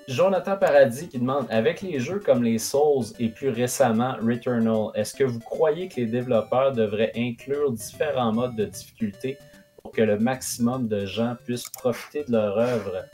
Jonathan 0.08 0.56
Paradis 0.56 1.08
qui 1.08 1.18
demande 1.18 1.46
Avec 1.50 1.82
les 1.82 1.98
jeux 2.00 2.20
comme 2.20 2.42
les 2.42 2.58
Souls 2.58 3.04
et 3.18 3.28
plus 3.28 3.48
récemment 3.50 4.14
Returnal, 4.22 4.90
est-ce 4.94 5.14
que 5.14 5.24
vous 5.24 5.40
croyez 5.40 5.88
que 5.88 5.96
les 5.96 6.06
développeurs 6.06 6.72
devraient 6.72 7.12
inclure 7.16 7.72
différents 7.72 8.32
modes 8.32 8.56
de 8.56 8.64
difficulté 8.66 9.36
pour 9.82 9.92
que 9.92 10.02
le 10.02 10.18
maximum 10.18 10.88
de 10.88 11.06
gens 11.06 11.36
puissent 11.44 11.68
profiter 11.68 12.24
de 12.24 12.32
leur 12.32 12.56
œuvre? 12.58 13.04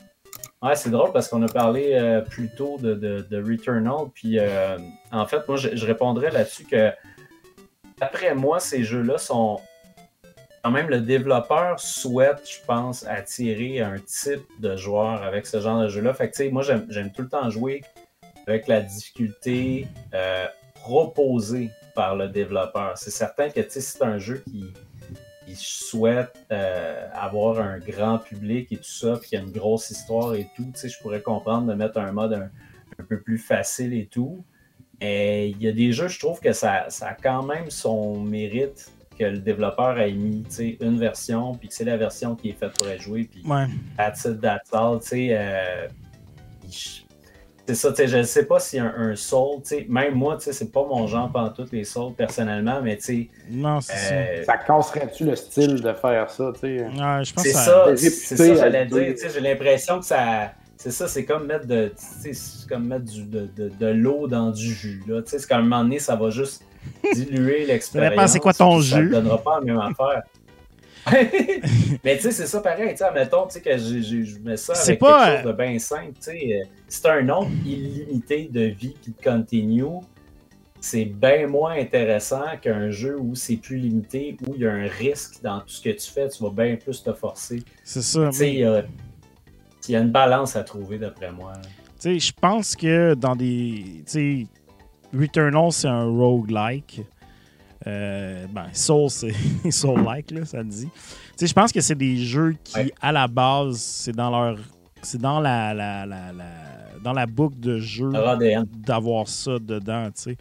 Ouais, 0.62 0.76
c'est 0.76 0.90
drôle 0.90 1.12
parce 1.12 1.28
qu'on 1.28 1.42
a 1.42 1.48
parlé 1.48 1.94
euh, 1.94 2.20
plus 2.20 2.48
tôt 2.54 2.76
de, 2.78 2.94
de- 2.94 3.42
Returnal. 3.42 4.08
Puis 4.14 4.38
euh, 4.38 4.78
en 5.10 5.26
fait, 5.26 5.46
moi, 5.48 5.56
je, 5.56 5.74
je 5.74 5.86
répondrais 5.86 6.30
là-dessus 6.30 6.64
que, 6.64 6.90
d'après 7.98 8.34
moi, 8.34 8.60
ces 8.60 8.84
jeux-là 8.84 9.18
sont. 9.18 9.58
Quand 10.62 10.70
même, 10.70 10.88
le 10.88 11.00
développeur 11.00 11.80
souhaite, 11.80 12.48
je 12.48 12.64
pense, 12.64 13.04
attirer 13.08 13.80
un 13.80 13.98
type 13.98 14.46
de 14.60 14.76
joueur 14.76 15.24
avec 15.24 15.44
ce 15.44 15.60
genre 15.60 15.82
de 15.82 15.88
jeu-là. 15.88 16.14
Fait 16.14 16.30
que, 16.30 16.48
moi, 16.50 16.62
j'aime 16.62 17.10
tout 17.10 17.22
le 17.22 17.28
temps 17.28 17.50
jouer 17.50 17.82
avec 18.46 18.68
la 18.68 18.80
difficulté 18.80 19.88
euh, 20.14 20.46
proposée 20.76 21.70
par 21.96 22.14
le 22.14 22.28
développeur. 22.28 22.96
C'est 22.96 23.10
certain 23.10 23.50
que, 23.50 23.60
si 23.68 23.82
c'est 23.82 24.02
un 24.02 24.18
jeu 24.18 24.42
qui, 24.46 24.72
souhaite 25.54 26.34
euh, 26.50 27.08
avoir 27.12 27.58
un 27.60 27.78
grand 27.78 28.18
public 28.18 28.72
et 28.72 28.76
tout 28.76 28.84
ça, 28.84 29.18
puis 29.18 29.28
qu'il 29.28 29.38
y 29.38 29.42
a 29.42 29.44
une 29.44 29.52
grosse 29.52 29.90
histoire 29.90 30.34
et 30.34 30.48
tout, 30.56 30.72
je 30.82 30.98
pourrais 31.02 31.20
comprendre 31.20 31.66
de 31.66 31.74
mettre 31.74 31.98
un 31.98 32.12
mode 32.12 32.48
un, 32.98 33.04
peu 33.04 33.20
plus 33.20 33.36
facile 33.36 33.92
et 33.92 34.06
tout. 34.06 34.44
Il 35.02 35.60
y 35.60 35.68
a 35.68 35.72
des 35.72 35.92
jeux, 35.92 36.08
je 36.08 36.18
trouve 36.18 36.40
que 36.40 36.52
ça 36.52 36.86
a 37.00 37.14
quand 37.14 37.42
même 37.42 37.68
son 37.68 38.20
mérite 38.20 38.90
que 39.22 39.30
le 39.30 39.38
développeur 39.38 39.98
ait 39.98 40.12
mis 40.12 40.42
tu 40.44 40.50
sais, 40.54 40.76
une 40.80 40.98
version, 40.98 41.54
puis 41.54 41.68
que 41.68 41.74
c'est 41.74 41.84
la 41.84 41.96
version 41.96 42.34
qui 42.34 42.50
est 42.50 42.58
faite 42.58 42.72
pour 42.78 42.88
être 42.88 43.00
jouée, 43.02 43.28
puis 43.30 43.42
Ouais. 43.46 43.66
that's 43.96 44.24
it, 44.24 44.40
that's 44.40 44.72
all, 44.72 44.98
tu 45.00 45.08
sais. 45.08 45.28
euh, 45.32 45.86
je- 46.70 47.02
c'est 47.68 47.76
ça, 47.76 47.90
tu 47.90 47.96
sais, 47.96 48.08
je 48.08 48.16
ne 48.18 48.22
sais 48.24 48.44
pas 48.46 48.58
si 48.58 48.78
un, 48.80 48.92
un 48.96 49.14
Soul, 49.14 49.62
tu 49.62 49.68
sais, 49.68 49.86
même 49.88 50.14
moi, 50.14 50.36
tu 50.36 50.42
sais, 50.44 50.52
c'est 50.52 50.72
pas 50.72 50.84
mon 50.84 51.06
genre 51.06 51.30
pendant 51.30 51.50
toutes 51.50 51.70
les 51.72 51.84
Souls 51.84 52.12
personnellement, 52.12 52.80
mais 52.82 52.96
tu 52.96 53.02
sais, 53.04 53.28
Non, 53.48 53.80
c'est 53.80 54.40
euh, 54.40 54.44
Ça 54.44 54.56
casserait-tu 54.56 55.24
le 55.24 55.36
style 55.36 55.80
de 55.80 55.92
faire 55.92 56.28
ça, 56.28 56.50
tu 56.54 56.60
sais? 56.60 56.78
ça. 56.78 56.84
Ouais, 57.18 57.24
je 57.24 57.32
pense 57.32 57.42
c'est 57.44 57.52
ça, 57.52 57.84
c'est 57.96 58.36
ça, 58.36 58.54
j'allais 58.56 58.86
dire. 58.86 58.96
deux. 58.96 59.12
tu 59.14 59.18
sais, 59.18 59.30
J'ai 59.30 59.40
l'impression 59.40 60.00
que 60.00 60.04
ça. 60.04 60.52
C'est 60.76 60.90
ça, 60.90 61.06
c'est 61.06 61.24
comme 61.24 61.46
mettre 61.46 61.66
de, 61.68 61.88
tu 61.90 61.94
sais, 61.98 62.32
c'est 62.32 62.68
comme 62.68 62.88
mettre 62.88 63.04
du- 63.04 63.22
de, 63.24 63.48
de- 63.56 63.68
de 63.68 63.86
l'eau 63.86 64.26
dans 64.26 64.50
du 64.50 64.74
jus. 64.74 65.00
Là. 65.06 65.22
Tu 65.22 65.30
sais, 65.30 65.38
C'est 65.38 65.46
qu'à 65.46 65.58
un 65.58 65.62
moment 65.62 65.84
donné, 65.84 66.00
ça 66.00 66.16
va 66.16 66.30
juste 66.30 66.64
diluer 67.14 67.66
l'expérience. 67.66 68.10
dépend 68.10 68.26
c'est 68.26 68.38
quoi 68.38 68.52
ton 68.52 68.78
puis 68.78 68.88
Ça 68.88 69.00
ne 69.00 69.08
donnera 69.08 69.38
pas 69.38 69.60
la 69.60 69.64
même 69.64 69.80
affaire. 69.80 70.22
Mais 72.04 72.16
tu 72.16 72.22
sais, 72.22 72.30
c'est 72.30 72.46
ça 72.46 72.60
pareil. 72.60 72.94
Tu 72.94 72.98
sais, 72.98 73.60
que 73.60 73.76
je 73.76 74.38
mets 74.38 74.56
ça 74.56 74.74
C'est 74.74 74.92
avec 74.92 75.00
pas, 75.00 75.24
quelque 75.24 75.42
chose 75.42 75.52
de 75.52 75.56
bien 75.56 75.78
simple. 75.78 76.12
Tu 76.14 76.20
sais, 76.20 76.52
euh, 76.52 76.64
c'est 76.86 77.06
un 77.06 77.22
nombre 77.22 77.50
illimité 77.66 78.48
de 78.50 78.62
vie 78.62 78.94
de 79.06 79.12
continue. 79.22 80.00
C'est 80.80 81.04
bien 81.04 81.46
moins 81.46 81.74
intéressant 81.74 82.56
qu'un 82.60 82.90
jeu 82.90 83.16
où 83.18 83.34
c'est 83.34 83.56
plus 83.56 83.76
limité, 83.76 84.36
où 84.46 84.54
il 84.54 84.62
y 84.62 84.66
a 84.66 84.72
un 84.72 84.88
risque 84.88 85.42
dans 85.42 85.60
tout 85.60 85.68
ce 85.68 85.82
que 85.82 85.90
tu 85.90 86.10
fais. 86.10 86.28
Tu 86.28 86.42
vas 86.42 86.50
bien 86.50 86.76
plus 86.76 87.02
te 87.02 87.12
forcer. 87.12 87.62
c'est 87.84 88.02
ça. 88.02 88.28
Tu 88.30 88.36
sais, 88.36 88.52
il 88.52 88.58
y 89.88 89.92
y 89.92 89.96
a 89.96 90.00
une 90.00 90.10
balance 90.10 90.56
à 90.56 90.62
trouver, 90.62 90.98
d'après 90.98 91.32
moi. 91.32 91.52
Tu 91.62 91.70
sais, 91.98 92.18
je 92.18 92.32
pense 92.32 92.76
que 92.76 93.14
dans 93.14 93.36
des. 93.36 94.02
Tu 94.06 94.46
sais, 94.46 94.46
Returnal, 95.12 95.72
c'est 95.72 95.88
un 95.88 96.04
roguelike. 96.04 97.02
Euh, 97.86 98.46
ben, 98.52 98.66
Soul, 98.72 99.10
c'est 99.10 99.32
Soul-like, 99.70 100.30
là, 100.30 100.44
ça 100.44 100.58
le 100.58 100.64
dit. 100.68 100.88
Je 101.40 101.52
pense 101.52 101.72
que 101.72 101.80
c'est 101.80 101.96
des 101.96 102.16
jeux 102.16 102.54
qui, 102.62 102.76
Ouais. 102.78 102.92
à 103.00 103.10
la 103.12 103.26
base, 103.26 103.78
c'est 103.78 104.12
dans 104.14 104.30
leur. 104.30 104.58
C'est 105.02 105.20
dans 105.20 105.40
la, 105.40 105.74
la, 105.74 106.06
la, 106.06 106.32
la- 106.32 106.98
dans 107.02 107.12
la 107.12 107.26
boucle 107.26 107.58
de 107.58 107.78
jeu 107.80 108.12
d'avoir 108.86 109.26
ça 109.26 109.58
dedans, 109.58 110.08
sais. 110.14 110.36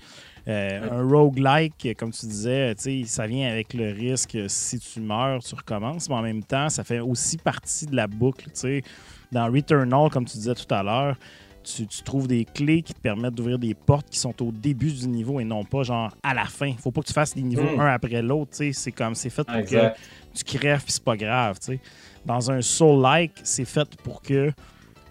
Euh, 0.47 0.79
Ouais. 0.81 0.89
Un 0.91 1.03
roguelike, 1.07 1.95
comme 1.97 2.11
tu 2.11 2.25
disais, 2.27 2.75
ça 3.05 3.25
vient 3.27 3.49
avec 3.49 3.73
le 3.73 3.91
risque, 3.91 4.37
si 4.47 4.79
tu 4.79 4.99
meurs, 5.01 5.43
tu 5.43 5.55
recommences, 5.55 6.07
mais 6.09 6.15
en 6.15 6.21
même 6.21 6.43
temps, 6.43 6.69
ça 6.69 6.83
fait 6.83 6.99
aussi 6.99 7.37
partie 7.37 7.85
de 7.87 7.95
la 7.95 8.05
boucle, 8.07 8.45
sais. 8.53 8.83
Dans 9.31 9.51
Returnal, 9.51 10.09
comme 10.11 10.25
tu 10.25 10.37
disais 10.37 10.53
tout 10.55 10.71
à 10.73 10.83
l'heure, 10.83 11.15
tu, 11.63 11.87
tu 11.87 12.01
trouves 12.03 12.27
des 12.27 12.45
clés 12.45 12.81
qui 12.81 12.93
te 12.93 12.99
permettent 12.99 13.35
d'ouvrir 13.35 13.59
des 13.59 13.73
portes 13.73 14.07
qui 14.09 14.19
sont 14.19 14.33
au 14.41 14.51
début 14.51 14.91
du 14.91 15.07
niveau 15.07 15.39
et 15.39 15.43
non 15.43 15.63
pas 15.63 15.83
genre 15.83 16.15
à 16.23 16.33
la 16.33 16.45
fin. 16.45 16.73
Faut 16.81 16.91
pas 16.91 17.01
que 17.01 17.07
tu 17.07 17.13
fasses 17.13 17.35
les 17.35 17.41
niveaux 17.43 17.75
Mm. 17.77 17.79
un 17.79 17.87
après 17.93 18.21
l'autre. 18.21 18.51
C'est 18.71 18.91
comme, 18.91 19.15
c'est 19.15 19.29
fait 19.29 19.43
pour 19.43 19.55
Exact. 19.55 19.95
que 20.33 20.39
tu 20.43 20.57
crèves 20.57 20.83
puis 20.83 20.93
c'est 20.93 21.03
pas 21.03 21.17
grave. 21.17 21.57
Dans 22.25 22.51
un 22.51 22.61
Soul-like, 22.61 23.33
c'est 23.43 23.65
fait 23.65 23.87
pour 24.03 24.21
que 24.21 24.51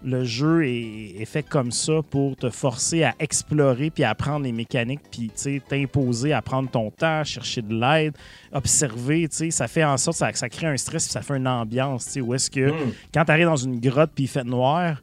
le 0.03 0.23
jeu 0.23 0.65
est, 0.65 1.21
est 1.21 1.25
fait 1.25 1.43
comme 1.43 1.71
ça 1.71 1.99
pour 2.09 2.35
te 2.35 2.49
forcer 2.49 3.03
à 3.03 3.13
explorer 3.19 3.91
puis 3.91 4.03
à 4.03 4.09
apprendre 4.09 4.45
les 4.45 4.51
mécaniques 4.51 5.01
puis 5.11 5.29
t'imposer 5.69 6.33
à 6.33 6.41
prendre 6.41 6.71
ton 6.71 6.89
temps, 6.89 7.23
chercher 7.23 7.61
de 7.61 7.75
l'aide, 7.79 8.15
observer, 8.51 9.27
ça 9.29 9.67
fait 9.67 9.83
en 9.83 9.97
sorte 9.97 10.17
ça, 10.17 10.31
ça 10.33 10.49
crée 10.49 10.67
un 10.67 10.77
stress 10.77 11.03
puis 11.05 11.11
ça 11.13 11.21
fait 11.21 11.37
une 11.37 11.47
ambiance, 11.47 12.17
où 12.21 12.33
est-ce 12.33 12.49
que 12.49 12.71
Hmm. 12.71 12.93
quand 13.13 13.25
tu 13.25 13.31
arrives 13.31 13.45
dans 13.45 13.55
une 13.55 13.79
grotte 13.79 14.11
puis 14.15 14.23
il 14.23 14.27
fait 14.27 14.43
noir, 14.43 15.01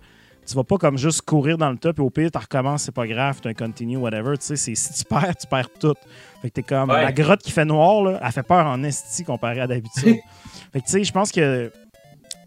tu 0.48 0.54
vas 0.54 0.64
pas 0.64 0.78
comme 0.78 0.96
juste 0.96 1.22
courir 1.22 1.58
dans 1.58 1.70
le 1.70 1.76
top 1.76 1.98
et 1.98 2.02
au 2.02 2.10
pire 2.10 2.30
tu 2.30 2.38
recommences, 2.38 2.84
c'est 2.84 2.94
pas 2.94 3.06
grave, 3.06 3.38
tu 3.42 3.48
un 3.48 3.54
continue 3.54 3.96
whatever, 3.98 4.38
tu 4.38 4.46
sais, 4.46 4.56
c'est 4.56 4.74
si 4.74 4.92
tu 4.94 5.04
perds, 5.04 5.36
tu 5.36 5.46
perds 5.46 5.70
tout. 5.78 5.94
Fait 6.40 6.48
que 6.48 6.54
t'es 6.54 6.62
comme 6.62 6.90
Ouais. 6.90 7.02
la 7.02 7.12
grotte 7.12 7.42
qui 7.42 7.50
fait 7.52 7.64
noir 7.64 8.02
là, 8.02 8.18
elle 8.22 8.32
fait 8.32 8.42
peur 8.42 8.66
en 8.66 8.82
esti 8.82 9.24
comparé 9.24 9.60
à 9.60 9.66
d'habitude. 9.66 10.16
fait 10.72 10.80
que 10.80 10.86
tu 10.86 10.92
sais, 10.92 11.04
je 11.04 11.12
pense 11.12 11.30
que 11.32 11.70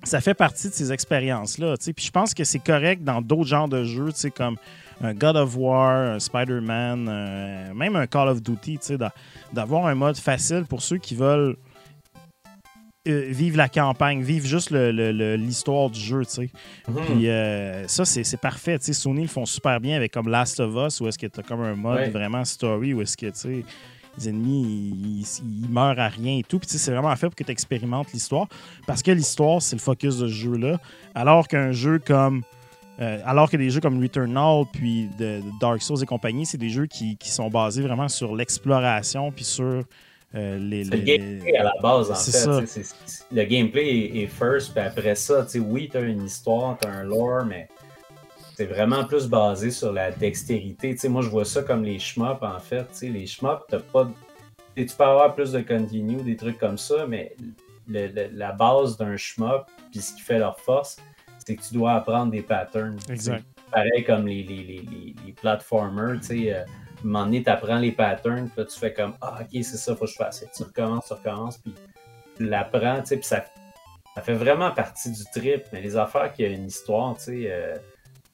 ça 0.04 0.20
fait 0.20 0.34
partie 0.34 0.68
de 0.70 0.74
ces 0.74 0.92
expériences-là. 0.92 1.76
Puis 1.78 2.06
je 2.06 2.12
pense 2.12 2.34
que 2.34 2.44
c'est 2.44 2.58
correct 2.60 3.04
dans 3.04 3.22
d'autres 3.22 3.46
genres 3.48 3.68
de 3.70 3.84
jeux, 3.84 4.12
tu 4.12 4.20
sais, 4.20 4.32
comme 4.32 4.56
un 5.04 5.14
God 5.14 5.36
of 5.36 5.56
War, 5.58 6.14
un 6.16 6.20
Spider-Man, 6.20 7.08
euh, 7.10 7.74
même 7.76 7.96
un 7.96 8.08
Call 8.08 8.28
of 8.30 8.42
Duty, 8.42 8.80
tu 8.80 8.86
sais, 8.86 8.98
d'a- 8.98 9.14
d'avoir 9.54 9.86
un 9.86 9.94
mode 9.96 10.18
facile 10.18 10.66
pour 10.68 10.82
ceux 10.82 10.98
qui 10.98 11.14
veulent 11.16 11.56
euh, 13.08 13.26
vivre 13.30 13.58
la 13.58 13.68
campagne, 13.70 14.22
vivre 14.22 14.46
juste 14.46 14.70
l'histoire 14.72 15.90
du 15.90 16.00
jeu, 16.00 16.24
tu 16.26 16.32
sais. 16.32 16.50
Mhm. 16.88 16.96
Puis 17.06 17.30
euh, 17.30 17.88
ça, 17.88 18.06
c'est 18.06 18.40
parfait. 18.40 18.78
Tu 18.80 18.86
sais, 18.86 18.94
Sony 18.94 19.24
le 19.24 19.28
font 19.28 19.46
super 19.46 19.80
bien 19.80 19.96
avec 19.96 20.12
comme 20.14 20.30
Last 20.30 20.60
of 20.60 20.74
Us, 20.88 21.02
où 21.02 21.08
est-ce 21.08 21.18
que 21.18 21.28
tu 21.28 21.40
as 21.40 21.44
comme 21.44 21.62
un 21.62 21.76
mode 21.76 21.98
Ouais. 21.98 22.10
vraiment 22.10 22.46
story, 22.46 22.94
où 22.94 23.02
est-ce 23.02 23.18
que, 23.18 23.26
tu 23.28 23.32
sais, 23.40 23.66
les 24.18 24.30
ennemis, 24.30 24.62
ils, 24.94 25.20
ils- 25.22 25.64
ils 25.64 25.70
meurent 25.70 26.00
à 26.00 26.10
rien 26.10 26.38
et 26.38 26.44
tout. 26.44 26.60
Puis 26.60 26.70
c'est 26.70 26.92
vraiment 26.92 27.16
fait 27.16 27.28
pour 27.28 27.36
que 27.36 27.44
tu 27.44 27.52
expérimentes 27.52 28.12
l'histoire. 28.14 28.48
Parce 28.86 29.02
que 29.02 29.12
l'histoire, 29.12 29.62
c'est 29.62 29.76
le 29.76 29.82
focus 29.82 30.18
de 30.18 30.28
ce 30.28 30.34
jeu-là. 30.34 30.80
Alors 31.16 31.48
qu'un 31.48 31.72
jeu 31.72 31.98
comme... 31.98 32.44
euh, 33.00 33.20
alors 33.26 33.50
que 33.50 33.58
des 33.58 33.70
jeux 33.70 33.80
comme 33.80 34.00
Returnal, 34.02 34.66
puis 34.74 35.08
de, 35.18 35.40
de 35.40 35.60
Dark 35.60 35.82
Souls 35.82 36.04
et 36.04 36.06
compagnie, 36.06 36.46
c'est 36.46 36.58
des 36.58 36.70
jeux 36.70 36.86
qui, 36.88 37.16
qui 37.18 37.30
sont 37.32 37.50
basés 37.50 37.82
vraiment 37.82 38.10
sur 38.10 38.36
l'exploration, 38.36 39.32
puis 39.32 39.46
sur 39.46 39.84
euh, 40.36 40.58
les... 40.58 40.84
Le 40.86 40.98
gameplay 40.98 41.56
à 41.58 41.64
la 41.64 41.74
base, 41.82 42.10
en 42.12 42.16
fait. 42.16 42.32
Ça. 42.32 42.66
c'est- 42.66 43.26
le 43.32 43.44
gameplay 43.44 43.88
est, 43.88 44.24
est 44.24 44.28
first, 44.28 44.72
puis 44.74 44.82
après 44.82 45.16
ça, 45.16 45.44
tu 45.44 45.50
sais, 45.52 45.60
oui, 45.60 45.90
tu 45.92 45.98
as 45.98 46.02
une 46.02 46.24
histoire, 46.24 46.78
tu 46.80 46.88
as 46.88 46.92
un 46.92 47.04
lore, 47.04 47.46
mais 47.46 47.68
c'est 48.56 48.66
vraiment 48.66 49.04
plus 49.06 49.28
basé 49.28 49.72
sur 49.72 49.92
la 49.92 50.12
dextérité. 50.12 50.92
Tu 50.94 51.00
sais, 51.00 51.10
moi, 51.10 51.22
je 51.22 51.30
vois 51.30 51.46
ça 51.46 51.64
comme 51.64 51.84
les 51.84 52.00
shmups, 52.00 52.42
en 52.42 52.60
fait. 52.60 52.84
Tu 52.92 52.98
sais, 52.98 53.08
les 53.10 53.26
shmups, 53.26 53.64
t'as 53.70 53.80
pas... 53.80 54.06
de- 54.06 54.84
tu 54.84 54.96
peux 54.96 55.04
avoir 55.04 55.36
plus 55.36 55.52
de 55.52 55.60
continue, 55.62 56.22
des 56.24 56.36
trucs 56.36 56.58
comme 56.58 56.78
ça, 56.78 57.06
mais 57.08 57.36
le- 57.88 58.08
le- 58.08 58.30
la 58.34 58.52
base 58.54 58.98
d'un 58.98 59.18
shmup, 59.18 59.66
puis 59.92 60.00
ce 60.02 60.14
qui 60.16 60.22
fait 60.22 60.40
leur 60.40 60.58
force, 60.60 60.98
c'est 61.46 61.56
que 61.56 61.62
tu 61.62 61.74
dois 61.74 61.94
apprendre 61.94 62.32
des 62.32 62.42
patterns. 62.42 62.98
Exact. 63.10 63.44
Pareil 63.72 64.04
comme 64.06 64.28
les, 64.28 64.44
les, 64.44 64.58
les, 64.64 64.82
les, 64.92 65.16
les 65.26 65.32
platformers, 65.34 66.20
tu 66.22 66.28
sais, 66.28 66.54
euh, 66.54 66.64
à 67.04 67.08
un 67.08 67.10
moment 67.10 67.26
donné, 67.26 67.44
tu 67.44 67.50
apprends 67.50 67.78
les 67.80 67.92
patterns, 67.92 68.48
puis 68.50 68.60
là, 68.62 68.66
tu 68.66 68.80
fais 68.80 68.94
comme 68.94 69.14
Ah, 69.22 69.40
ok, 69.42 69.48
c'est 69.52 69.64
ça, 69.78 69.96
faut 69.96 70.06
que 70.06 70.12
je 70.12 70.16
fasse. 70.16 70.46
Tu 70.56 70.64
recommences, 70.64 71.08
tu 71.08 71.14
recommences, 71.14 71.58
puis 71.58 71.74
tu 72.38 72.46
l'apprends, 72.48 73.00
tu 73.02 73.08
sais, 73.08 73.18
puis 73.18 73.26
ça, 73.26 73.46
ça 74.16 74.22
fait 74.22 74.34
vraiment 74.34 74.72
partie 74.72 75.12
du 75.12 75.24
trip. 75.34 75.64
Mais 75.74 75.82
les 75.82 75.96
affaires 75.98 76.32
qui 76.34 76.44
ont 76.46 76.50
une 76.50 76.68
histoire, 76.68 77.16
tu 77.18 77.24
sais, 77.24 77.44
euh, 77.52 77.76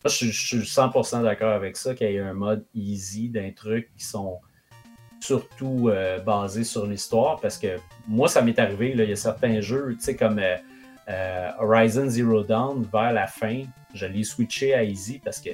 moi, 0.04 0.10
je, 0.10 0.10
suis- 0.10 0.32
je 0.32 0.48
suis 0.48 0.66
100% 0.66 1.24
d'accord 1.24 1.52
avec 1.54 1.78
ça, 1.78 1.94
qu'il 1.96 2.10
y 2.12 2.16
ait 2.16 2.20
un 2.20 2.34
mode 2.34 2.64
easy 2.76 3.30
d'un 3.30 3.52
truc 3.52 3.90
qui 3.98 4.04
sont 4.06 4.40
surtout 5.20 5.90
euh, 5.90 6.20
basés 6.20 6.64
sur 6.64 6.86
l'histoire, 6.86 7.40
parce 7.42 7.58
que 7.58 7.78
moi, 8.08 8.28
ça 8.28 8.42
m'est 8.42 8.58
arrivé, 8.60 8.92
il 8.96 9.04
y 9.10 9.12
a 9.12 9.16
certains 9.16 9.62
jeux, 9.62 9.96
tu 9.98 10.04
sais, 10.04 10.16
comme 10.16 10.40
euh, 11.10 11.52
Horizon 11.60 12.08
Zero 12.10 12.44
Dawn, 12.44 12.86
vers 12.92 13.14
la 13.14 13.28
fin, 13.28 13.64
je 13.94 14.06
l'ai 14.06 14.24
switché 14.24 14.74
à 14.74 14.84
easy 14.84 15.20
parce 15.24 15.40
que 15.40 15.50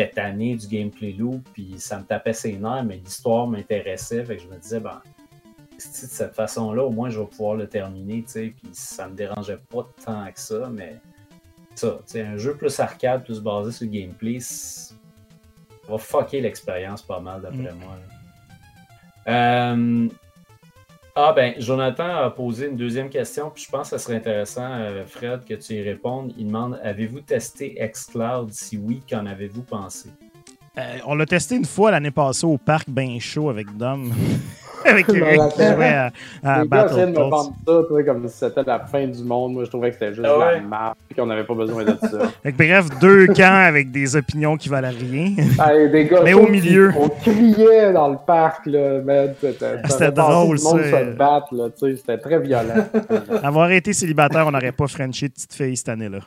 j'étais 0.00 0.14
tanné 0.14 0.56
du 0.56 0.66
gameplay 0.66 1.12
loop, 1.12 1.48
puis 1.52 1.74
ça 1.78 1.98
me 1.98 2.04
tapait 2.04 2.32
ses 2.32 2.56
nerfs, 2.56 2.84
mais 2.84 2.96
l'histoire 2.96 3.46
m'intéressait, 3.46 4.24
fait 4.24 4.36
que 4.36 4.42
je 4.42 4.48
me 4.48 4.56
disais, 4.56 4.80
ben, 4.80 5.00
si 5.78 6.06
de 6.06 6.10
cette 6.10 6.34
façon-là, 6.34 6.84
au 6.84 6.90
moins, 6.90 7.10
je 7.10 7.20
vais 7.20 7.26
pouvoir 7.26 7.54
le 7.56 7.66
terminer, 7.66 8.22
tu 8.22 8.30
sais, 8.32 8.54
puis 8.56 8.70
ça 8.72 9.08
me 9.08 9.14
dérangeait 9.14 9.58
pas 9.70 9.86
tant 10.04 10.30
que 10.30 10.40
ça, 10.40 10.68
mais 10.70 10.96
ça, 11.74 11.98
tu 12.06 12.12
sais, 12.12 12.22
un 12.22 12.36
jeu 12.36 12.54
plus 12.54 12.78
arcade, 12.80 13.24
plus 13.24 13.40
basé 13.40 13.72
sur 13.72 13.86
le 13.86 13.92
gameplay, 13.92 14.40
ça 14.40 14.94
va 15.88 15.98
fucker 15.98 16.40
l'expérience 16.40 17.02
pas 17.02 17.20
mal, 17.20 17.42
d'après 17.42 17.72
Mm. 17.72 17.78
moi. 17.78 17.96
Euh, 19.28 20.08
Ah 21.16 21.32
ben, 21.34 21.54
Jonathan 21.58 22.24
a 22.24 22.30
posé 22.30 22.66
une 22.66 22.76
deuxième 22.76 23.08
question, 23.08 23.50
puis 23.50 23.64
je 23.64 23.70
pense 23.70 23.90
que 23.90 23.98
ce 23.98 24.04
serait 24.04 24.16
intéressant, 24.16 24.72
euh, 24.72 25.04
Fred, 25.06 25.44
que 25.44 25.54
tu 25.54 25.74
y 25.74 25.82
répondes. 25.82 26.32
Il 26.38 26.46
demande 26.46 26.78
Avez-vous 26.82 27.20
testé 27.20 27.76
xCloud? 27.80 28.52
Si 28.52 28.78
oui, 28.78 29.02
qu'en 29.08 29.26
avez-vous 29.26 29.62
pensé? 29.62 30.10
Euh, 30.78 30.98
on 31.06 31.16
l'a 31.16 31.26
testé 31.26 31.56
une 31.56 31.64
fois 31.64 31.90
l'année 31.90 32.12
passée 32.12 32.46
au 32.46 32.58
parc 32.58 32.88
Ben 32.88 33.18
Chaud 33.18 33.50
avec 33.50 33.76
Dom. 33.76 34.12
avec 34.84 35.08
Eric 35.08 35.52
qui 35.54 35.62
jouait 35.62 35.84
à, 35.94 36.12
à 36.44 36.62
Les 36.62 36.68
gars 36.68 36.86
essayaient 36.86 37.06
de 37.06 37.10
me 37.10 37.16
vendre 37.16 37.52
ça, 37.66 37.72
tu 37.88 37.96
sais, 37.96 38.04
comme 38.04 38.28
si 38.28 38.36
c'était 38.38 38.62
la 38.66 38.78
fin 38.80 39.06
du 39.06 39.22
monde. 39.22 39.52
Moi, 39.54 39.64
je 39.64 39.68
trouvais 39.70 39.88
que 39.90 39.94
c'était 39.94 40.14
juste 40.14 40.26
Ah 40.28 40.34
de 40.34 40.40
la 40.40 40.46
ouais? 40.46 40.60
merde 40.60 40.94
et 41.10 41.14
qu'on 41.14 41.26
n'avait 41.26 41.44
pas 41.44 41.54
besoin 41.54 41.84
de 41.84 41.96
ça. 42.00 42.18
Bref, 42.56 42.86
deux 43.00 43.26
camps 43.28 43.66
avec 43.66 43.90
des 43.90 44.16
opinions 44.16 44.56
qui 44.56 44.68
valent 44.68 44.88
rien. 44.88 45.34
Hey, 45.60 45.90
des 45.90 46.06
gars 46.06 46.20
Mais 46.24 46.32
au 46.34 46.46
milieu. 46.48 46.90
qui- 46.92 46.98
On 46.98 47.08
criait 47.08 47.92
dans 47.92 48.08
le 48.08 48.16
parc, 48.26 48.66
là. 48.66 49.00
man, 49.02 49.34
C'était 49.40 50.10
drôle, 50.12 50.58
Tout 50.58 50.64
le 50.64 50.70
monde 50.70 50.82
ça. 50.90 51.00
se 51.00 51.16
battre, 51.16 51.54
là. 51.54 51.64
Tu 51.70 51.90
sais, 51.90 51.96
c'était 51.96 52.18
très 52.18 52.38
violent. 52.38 52.86
Avoir 53.42 53.70
été 53.70 53.92
célibataire, 53.92 54.46
on 54.46 54.50
n'aurait 54.52 54.72
pas 54.72 54.86
frenché 54.86 55.28
de 55.28 55.32
petite 55.34 55.52
fille 55.54 55.76
cette 55.76 55.88
année-là. 55.90 56.18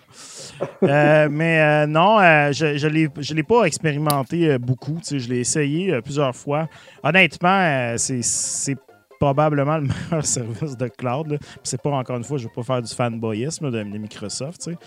Euh, 0.84 1.28
mais 1.32 1.60
euh, 1.62 1.88
non, 1.88 2.20
euh, 2.20 2.52
je 2.52 2.78
je 2.78 2.88
l'ai- 2.88 3.10
je 3.20 3.34
l'ai 3.34 3.44
pas 3.44 3.64
expérimenté 3.66 4.52
euh, 4.52 4.58
beaucoup. 4.60 4.98
tu 5.00 5.04
sais, 5.06 5.20
Je 5.20 5.30
l'ai 5.30 5.40
essayé 5.40 5.94
euh, 5.94 6.02
plusieurs 6.02 6.36
fois. 6.36 6.68
Honnêtement, 7.04 7.50
euh, 7.60 7.96
c'est- 7.98 8.22
c'est 8.44 8.76
probablement 9.20 9.78
le 9.78 9.88
meilleur 10.12 10.26
service 10.26 10.76
de 10.76 10.88
cloud. 10.88 11.40
C'est 11.64 11.82
pas, 11.82 11.92
encore 11.92 12.18
une 12.18 12.24
fois, 12.26 12.38
je 12.38 12.44
ne 12.44 12.50
veux 12.50 12.54
pas 12.56 12.64
faire 12.64 12.82
du 12.82 12.94
fanboyisme 12.94 13.66
là, 13.66 13.84
de, 13.84 13.90
de 13.90 13.98
Microsoft. 13.98 14.62
tu 14.64 14.72
sais. 14.74 14.78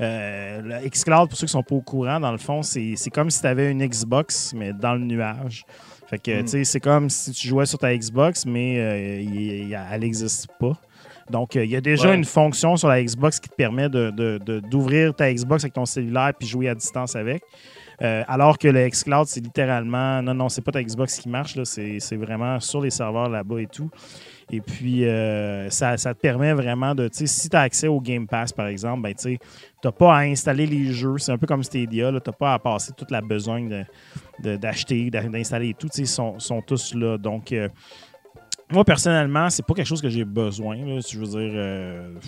Euh, 0.00 0.60
le 0.62 0.88
xCloud, 0.88 1.28
pour 1.30 1.38
ceux 1.38 1.46
qui 1.46 1.52
sont 1.52 1.62
pas 1.62 1.74
au 1.76 1.80
courant, 1.80 2.20
dans 2.20 2.32
le 2.32 2.38
fond, 2.38 2.62
c'est 2.62 2.94
comme 3.12 3.30
si 3.30 3.40
tu 3.40 3.46
avais 3.46 3.70
une 3.70 3.86
Xbox, 3.86 4.52
mais 4.54 4.72
dans 4.72 4.94
le 4.94 5.00
nuage. 5.00 5.64
Fait 6.08 6.18
que, 6.18 6.40
Mm. 6.40 6.44
tu 6.44 6.50
sais, 6.50 6.64
c'est 6.64 6.80
comme 6.80 7.08
si 7.10 7.32
tu 7.32 7.48
jouais 7.48 7.66
sur 7.66 7.78
ta 7.78 7.96
Xbox, 7.96 8.44
mais 8.46 8.76
euh, 8.78 9.76
elle 9.92 10.00
n'existe 10.00 10.46
pas. 10.60 10.72
Donc, 11.30 11.56
euh, 11.56 11.64
il 11.64 11.70
y 11.72 11.76
a 11.76 11.80
déjà 11.80 12.10
Ouais. 12.10 12.14
une 12.14 12.24
fonction 12.24 12.76
sur 12.76 12.86
la 12.88 13.02
Xbox 13.02 13.40
qui 13.40 13.48
te 13.48 13.54
permet 13.56 13.88
de- 13.88 14.10
de- 14.10 14.38
de- 14.44 14.60
d'ouvrir 14.60 15.12
ta 15.14 15.32
Xbox 15.32 15.64
avec 15.64 15.72
ton 15.72 15.84
cellulaire 15.84 16.32
puis 16.38 16.46
jouer 16.46 16.68
à 16.68 16.74
distance 16.76 17.16
avec. 17.16 17.42
Euh, 18.02 18.22
alors 18.28 18.58
que 18.58 18.68
le 18.68 18.88
xCloud, 18.88 19.26
c'est 19.26 19.40
littéralement. 19.40 20.20
Non, 20.22 20.34
non, 20.34 20.48
c'est 20.48 20.60
pas 20.62 20.72
ta 20.72 20.82
Xbox 20.82 21.18
qui 21.18 21.28
marche, 21.28 21.58
c'est 21.64 22.16
vraiment 22.16 22.60
sur 22.60 22.80
les 22.80 22.90
serveurs 22.90 23.28
là-bas 23.28 23.60
et 23.60 23.66
tout. 23.66 23.90
Et 24.52 24.60
puis, 24.60 25.04
euh, 25.04 25.68
ça, 25.70 25.96
ça 25.96 26.14
te 26.14 26.20
permet 26.20 26.52
vraiment 26.52 26.94
de. 26.94 27.08
Si 27.12 27.48
tu 27.48 27.56
as 27.56 27.62
accès 27.62 27.88
au 27.88 28.00
Game 28.00 28.28
Pass, 28.28 28.52
par 28.52 28.68
exemple, 28.68 29.02
ben, 29.02 29.14
tu 29.14 29.38
t'as 29.82 29.90
pas 29.90 30.14
à 30.16 30.20
installer 30.20 30.66
les 30.66 30.92
jeux. 30.92 31.18
C'est 31.18 31.32
un 31.32 31.38
peu 31.38 31.46
comme 31.48 31.64
Stadia, 31.64 32.10
tu 32.10 32.14
n'as 32.14 32.20
pas 32.20 32.54
à 32.54 32.58
passer 32.58 32.92
toute 32.96 33.10
la 33.10 33.20
besogne 33.22 33.68
de- 33.68 33.84
de- 34.44 34.56
d'acheter, 34.56 35.10
d'a- 35.10 35.22
d'installer 35.22 35.70
et 35.70 35.74
tout. 35.74 35.88
Tu 35.88 35.96
sais, 35.96 36.02
Ils 36.02 36.06
sont, 36.06 36.38
sont 36.38 36.62
tous 36.62 36.94
là. 36.94 37.18
Donc, 37.18 37.50
euh, 37.50 37.68
moi, 38.70 38.84
personnellement, 38.84 39.50
c'est 39.50 39.64
pas 39.66 39.74
quelque 39.74 39.86
chose 39.86 40.02
que 40.02 40.08
j'ai 40.08 40.24
besoin. 40.24 40.76
Je 41.00 41.18
veux 41.18 41.26
dire, 41.26 42.20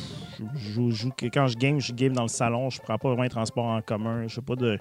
je 0.57 1.29
quand 1.29 1.47
je 1.47 1.57
game, 1.57 1.81
je 1.81 1.93
game 1.93 2.13
dans 2.13 2.23
le 2.23 2.29
salon. 2.29 2.71
Je 2.71 2.81
prends 2.81 2.99
pas 2.99 3.09
vraiment 3.09 3.23
les 3.25 3.29
transports 3.29 3.65
en 3.67 3.81
commun. 3.81 4.25
Je 4.27 4.35
sais 4.37 4.41
pas 4.43 4.57
de. 4.57 4.79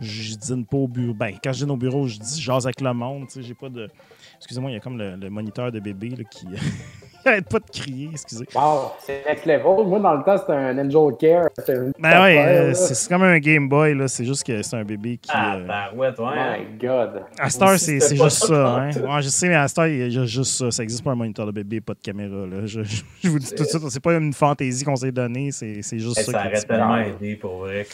Je 0.00 0.34
dîne 0.34 0.64
pas 0.64 0.76
au 0.78 0.88
bureau. 0.88 1.14
Ben, 1.14 1.34
quand 1.42 1.52
je 1.52 1.60
dîne 1.64 1.70
au 1.70 1.76
bureau, 1.76 2.06
je 2.06 2.18
dis 2.18 2.40
jase 2.40 2.66
avec 2.66 2.80
le 2.80 2.92
monde. 2.92 3.26
J'ai 3.36 3.54
pas 3.54 3.68
de. 3.68 3.88
Excusez-moi, 4.36 4.70
il 4.70 4.74
y 4.74 4.76
a 4.76 4.80
comme 4.80 4.98
le, 4.98 5.16
le 5.16 5.30
moniteur 5.30 5.70
de 5.70 5.80
bébé 5.80 6.10
là, 6.10 6.24
qui. 6.24 6.46
arrête 7.28 7.48
pas 7.48 7.58
de 7.58 7.64
crier, 7.72 8.08
excusez. 8.12 8.46
Wow, 8.54 8.92
c'est 9.04 9.24
next 9.26 9.44
level. 9.46 9.86
Moi, 9.86 10.00
dans 10.00 10.14
le 10.14 10.22
temps, 10.24 10.38
c'était 10.38 10.52
un 10.52 10.78
Angel 10.78 11.16
Care. 11.18 11.48
Une 11.68 11.92
Ben 11.98 12.22
ouais, 12.22 12.38
euh, 12.38 12.74
c'est 12.74 13.08
comme 13.08 13.22
un 13.22 13.38
Game 13.38 13.68
Boy, 13.68 13.94
là. 13.94 14.08
C'est 14.08 14.24
juste 14.24 14.44
que 14.44 14.62
c'est 14.62 14.76
un 14.76 14.84
bébé 14.84 15.18
qui. 15.18 15.30
Ah, 15.32 15.56
euh, 15.56 15.66
barouette, 15.66 16.18
ouais. 16.18 16.24
hein. 16.26 16.56
My 16.58 16.78
God. 16.86 17.22
À 17.38 17.50
Star, 17.50 17.74
Aussi, 17.74 18.00
c'est 18.00 18.16
juste 18.16 18.30
ça, 18.30 18.46
ça. 18.46 18.76
Hein? 18.76 18.90
Ouais, 18.92 19.22
je 19.22 19.28
sais, 19.28 19.48
mais 19.48 19.56
à 19.56 19.68
Star, 19.68 19.86
il 19.88 20.12
y 20.12 20.18
a 20.18 20.24
juste 20.24 20.52
ça. 20.52 20.70
Ça 20.70 20.82
existe 20.82 21.04
pas 21.04 21.12
un 21.12 21.16
moniteur 21.16 21.46
de 21.46 21.52
bébé, 21.52 21.80
pas 21.80 21.94
de 21.94 22.00
caméra. 22.02 22.46
Là. 22.46 22.64
Je, 22.66 22.82
je- 22.82 23.02
je 23.22 23.28
vous 23.28 23.38
dis 23.38 23.50
tout 23.54 23.62
de 23.64 23.68
suite, 23.68 23.82
c'est 23.90 24.02
pas 24.02 24.14
une 24.14 24.32
fantaisie 24.32 24.84
qu'on 24.84 24.96
s'est 24.96 25.12
donnée, 25.12 25.50
c'est 25.52 25.82
c'est 25.82 25.98
juste 25.98 26.20
ça. 26.20 26.32
ça 26.32 26.38
aurait 26.46 26.60
tellement 26.62 26.96
aidé 26.98 27.36
pour 27.36 27.58
vrai. 27.58 27.86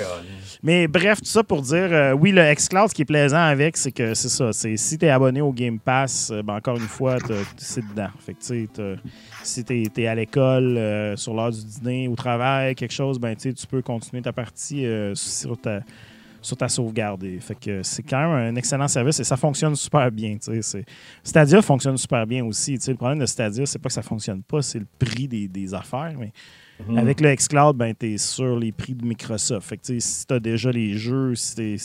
Mais 0.63 0.87
bref, 0.89 1.19
tout 1.19 1.25
ça 1.31 1.43
pour 1.43 1.63
dire, 1.63 1.89
euh, 1.93 2.13
oui, 2.13 2.33
le 2.33 2.43
xCloud, 2.55 2.89
ce 2.89 2.95
qui 2.95 3.03
est 3.03 3.07
plaisant 3.07 3.37
avec, 3.43 3.77
c'est 3.77 3.93
que 3.93 4.15
c'est 4.15 4.29
ça. 4.29 4.53
C'est 4.53 4.77
si 4.77 4.99
tu 4.99 5.07
es 5.07 5.11
abonné 5.11 5.41
au 5.41 5.53
Game 5.53 5.79
Pass, 5.79 6.31
euh, 6.33 6.43
ben, 6.43 6.55
encore 6.57 6.77
une 6.77 6.83
fois, 6.83 7.17
c'est 7.57 7.81
dedans. 7.89 8.09
Fait 8.25 8.35
que, 8.35 8.41
tu 8.41 8.47
sais, 8.47 8.69
t'as- 8.73 8.97
si 9.43 9.65
tu 9.65 9.83
es, 9.97 10.07
à 10.07 10.15
l'école, 10.15 10.77
euh, 10.77 11.17
sur 11.17 11.35
l'heure 11.35 11.51
du 11.53 11.63
dîner, 11.65 12.09
au 12.09 12.15
travail, 12.17 12.75
quelque 12.75 12.93
chose, 12.95 13.19
ben, 13.19 13.35
tu 13.37 13.53
peux 13.69 13.83
continuer 13.83 14.23
ta 14.23 14.33
partie 14.33 14.85
euh, 14.87 15.15
sur 15.15 15.57
ta 15.59 15.81
sur 16.43 16.57
ta 16.57 16.69
sauvegarde. 16.69 17.25
Et 17.25 17.41
fait 17.41 17.57
que 17.59 17.83
c'est 17.83 18.05
quand 18.05 18.21
même 18.21 18.31
un 18.31 18.55
excellent 18.55 18.87
service 18.87 19.19
et 19.19 19.25
ça 19.25 19.37
fonctionne 19.37 19.75
super 19.75 20.09
bien. 20.13 20.37
Stadia 21.25 21.61
fonctionne 21.61 21.97
super 21.97 22.25
bien 22.25 22.45
aussi. 22.45 22.79
Le 22.87 22.95
problème 22.95 23.19
de 23.19 23.27
Stadia, 23.27 23.67
c'est 23.67 23.81
pas 23.81 23.89
que 23.89 23.93
ça 23.95 24.03
fonctionne 24.03 24.43
pas, 24.45 24.63
c'est 24.63 24.79
le 24.79 24.87
prix 24.99 25.27
des, 25.27 25.49
des 25.49 25.75
affaires. 25.75 26.15
Mais 26.19 26.33
Mhm. 26.87 26.99
avec 26.99 27.21
le 27.23 27.35
xCloud, 27.35 27.75
ben, 27.75 27.95
tu 27.99 28.13
es 28.13 28.19
sur 28.19 28.55
les 28.59 28.71
prix 28.71 28.95
de 28.95 29.05
Microsoft. 29.05 29.67
Fait 29.67 29.79
que, 29.79 29.99
si 29.99 30.27
tu 30.27 30.35
as 30.35 30.39
déjà 30.39 30.71
les 30.71 30.93
jeux, 30.93 31.35
c'est 31.35 31.79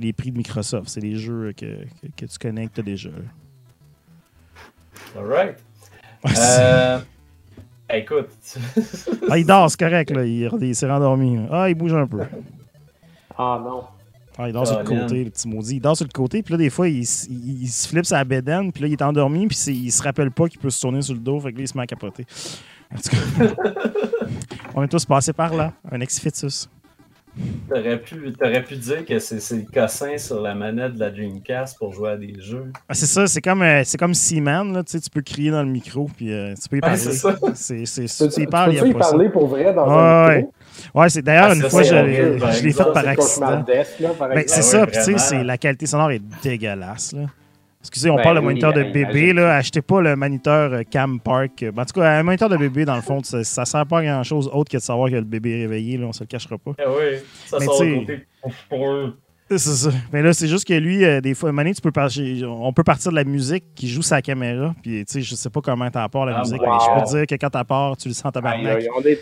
les 0.00 0.12
prix 0.14 0.32
de 0.32 0.38
Microsoft. 0.38 0.88
C'est 0.88 1.00
les 1.02 1.16
jeux 1.16 1.52
que, 1.54 1.66
que, 1.66 2.06
que 2.16 2.24
tu 2.24 2.38
connais, 2.40 2.66
que 2.66 2.72
tu 2.74 2.80
as 2.80 2.84
déjà. 2.84 3.10
Ouais, 5.16 5.54
c'est- 5.56 5.67
Euh, 6.36 6.98
écoute, 7.90 8.28
Ah, 9.30 9.38
il 9.38 9.46
dort, 9.46 9.70
c'est 9.70 9.78
correct. 9.80 10.10
Là. 10.10 10.24
Il, 10.24 10.50
il 10.60 10.74
s'est 10.74 10.88
rendormi. 10.90 11.38
Ah, 11.50 11.68
il 11.68 11.74
bouge 11.74 11.94
un 11.94 12.06
peu. 12.06 12.20
Ah 13.36 13.60
non. 13.64 13.82
Ah, 14.40 14.48
il 14.48 14.52
dort 14.52 14.66
sur 14.66 14.78
le 14.78 14.84
côté, 14.84 15.24
le 15.24 15.30
petit 15.30 15.48
maudit. 15.48 15.76
Il 15.76 15.80
dort 15.80 15.96
sur 15.96 16.06
le 16.06 16.12
côté, 16.12 16.42
puis 16.44 16.52
là, 16.52 16.58
des 16.58 16.70
fois, 16.70 16.88
il, 16.88 17.00
s- 17.02 17.26
il- 17.28 17.62
il 17.62 17.68
se 17.68 17.88
flippe 17.88 18.06
sa 18.06 18.22
bédaine, 18.24 18.70
puis 18.72 18.82
là, 18.82 18.88
il 18.88 18.92
est 18.92 19.02
endormi, 19.02 19.48
puis 19.48 19.56
il 19.68 19.90
se 19.90 20.00
rappelle 20.02 20.30
pas 20.30 20.48
qu'il 20.48 20.60
peut 20.60 20.70
se 20.70 20.80
tourner 20.80 21.02
sur 21.02 21.14
le 21.14 21.20
dos, 21.20 21.40
fait 21.40 21.50
que 21.52 21.56
là, 21.56 21.62
il 21.64 21.68
se 21.68 21.76
met 21.76 21.82
à 21.82 21.86
capoter. 21.86 22.24
En 22.94 22.98
tout 22.98 23.10
cas, 23.10 23.54
on 24.76 24.82
est 24.84 24.88
tous 24.88 25.04
passés 25.04 25.32
par 25.32 25.54
là. 25.54 25.72
Un 25.90 26.00
ex-fœtus. 26.00 26.68
T'aurais 27.68 27.98
pu, 28.00 28.32
t'aurais 28.38 28.62
pu 28.62 28.76
dire 28.76 29.04
que 29.04 29.18
c'est 29.18 29.40
c'est 29.40 29.56
le 29.56 29.64
cossin 29.72 30.16
sur 30.18 30.40
la 30.40 30.54
manette 30.54 30.94
de 30.94 31.00
la 31.00 31.10
Dreamcast 31.10 31.76
pour 31.78 31.92
jouer 31.92 32.10
à 32.10 32.16
des 32.16 32.34
jeux. 32.40 32.72
Ah, 32.88 32.94
c'est 32.94 33.06
ça, 33.06 33.26
c'est 33.26 33.40
comme, 33.40 33.62
euh, 33.62 33.82
c'est 33.84 33.98
comme 33.98 34.14
Seaman, 34.14 34.72
là, 34.72 34.82
tu 34.84 34.92
sais, 34.92 35.00
tu 35.00 35.10
peux 35.10 35.20
crier 35.22 35.50
dans 35.50 35.62
le 35.62 35.68
micro, 35.68 36.08
puis 36.16 36.32
euh, 36.32 36.54
tu 36.60 36.68
peux 36.68 36.76
y 36.76 36.78
Ouais, 36.78 36.80
parler. 36.80 36.96
c'est 36.98 37.12
ça. 37.12 37.34
C'est, 37.54 37.84
c'est, 37.86 38.06
Tu 38.06 38.34
tu 38.34 38.40
y 38.42 38.44
peux 38.44 38.50
parles, 38.50 38.70
tu 38.70 38.76
y 38.76 38.90
a 38.90 38.92
pas 38.94 39.02
ça. 39.04 39.10
parler 39.10 39.28
pour 39.28 39.46
vrai 39.48 39.72
dans 39.74 39.88
un 39.90 40.36
micro? 40.38 40.52
Ouais, 40.94 41.08
c'est 41.08 41.22
d'ailleurs 41.22 41.48
Ah, 41.50 41.54
une 41.54 41.62
fois, 41.68 41.82
je, 41.82 41.94
l'ai 42.64 42.72
fait 42.72 42.84
par 42.84 43.02
C'est 43.02 43.08
accident. 43.08 43.46
cauchemardesque, 43.46 43.98
là, 44.00 44.08
par 44.10 44.28
Ben, 44.28 44.44
c'est 44.46 44.58
Ah 44.58 44.62
ça, 44.62 44.80
ouais, 44.80 44.86
puis 44.86 45.00
tu 45.04 45.18
sais, 45.18 45.44
la 45.44 45.58
qualité 45.58 45.86
sonore 45.86 46.10
est 46.12 46.22
dégueulasse. 46.42 47.12
Là. 47.12 47.22
Excusez, 47.80 48.10
on 48.10 48.16
Ben 48.16 48.22
parle 48.24 48.36
de 48.36 48.40
oui, 48.40 48.46
moniteur 48.46 48.72
de 48.72 48.80
euh, 48.82 48.90
bébé. 48.92 49.32
Là. 49.32 49.54
Achetez 49.56 49.82
pas 49.82 50.00
le 50.00 50.16
moniteur 50.16 50.72
euh, 50.72 50.82
Cam 50.90 51.20
Park. 51.20 51.64
Ben, 51.72 51.82
en 51.82 51.84
tout 51.84 52.00
cas, 52.00 52.18
un 52.18 52.22
moniteur 52.22 52.48
de 52.48 52.56
bébé, 52.56 52.84
dans 52.84 52.96
le 52.96 53.02
fond, 53.02 53.22
ça, 53.22 53.44
ça 53.44 53.64
sert 53.64 53.86
pas 53.86 54.00
à 54.00 54.02
grand 54.02 54.22
chose 54.24 54.50
autre 54.52 54.70
que 54.70 54.76
de 54.76 54.82
savoir 54.82 55.08
que 55.08 55.14
le 55.14 55.20
bébé 55.22 55.58
est 55.58 55.62
réveillé. 55.62 55.96
Là, 55.96 56.06
on 56.06 56.12
se 56.12 56.20
le 56.24 56.26
cachera 56.26 56.58
pas. 56.58 56.72
Ah 56.78 56.82
oui, 56.88 57.18
ça 57.46 57.56
Mais 57.60 57.66
sort 57.66 57.78
côté. 57.78 58.26
Pour 58.68 58.90
eux. 58.92 59.16
C'est 59.50 59.58
ça. 59.58 59.90
Mais 60.12 60.20
là, 60.22 60.34
c'est 60.34 60.48
juste 60.48 60.66
que 60.68 60.74
lui, 60.74 61.04
euh, 61.04 61.20
des 61.22 61.34
fois, 61.34 61.52
Mané, 61.52 61.72
tu 61.72 61.80
peux 61.80 61.90
par- 61.92 62.10
on 62.46 62.72
peut 62.74 62.84
partir 62.84 63.10
de 63.12 63.16
la 63.16 63.24
musique 63.24 63.64
qui 63.74 63.88
joue 63.88 64.02
sa 64.02 64.20
caméra. 64.20 64.74
Puis, 64.82 65.04
tu 65.06 65.12
sais, 65.12 65.20
je 65.22 65.34
sais 65.36 65.48
pas 65.48 65.60
comment 65.62 65.88
t'apports 65.90 66.26
la 66.26 66.36
Ah, 66.36 66.40
musique, 66.40 66.60
wow. 66.60 66.68
mais 66.72 66.78
je 66.84 67.00
peux 67.00 67.06
te 67.06 67.16
dire 67.16 67.26
que 67.26 67.34
quand 67.36 67.48
t'apports, 67.50 67.96
tu 67.96 68.08
le 68.08 68.14
sens 68.14 68.30
tabarnak. 68.30 68.76
aïe, 68.82 68.88
on, 68.94 69.00
est... 69.02 69.20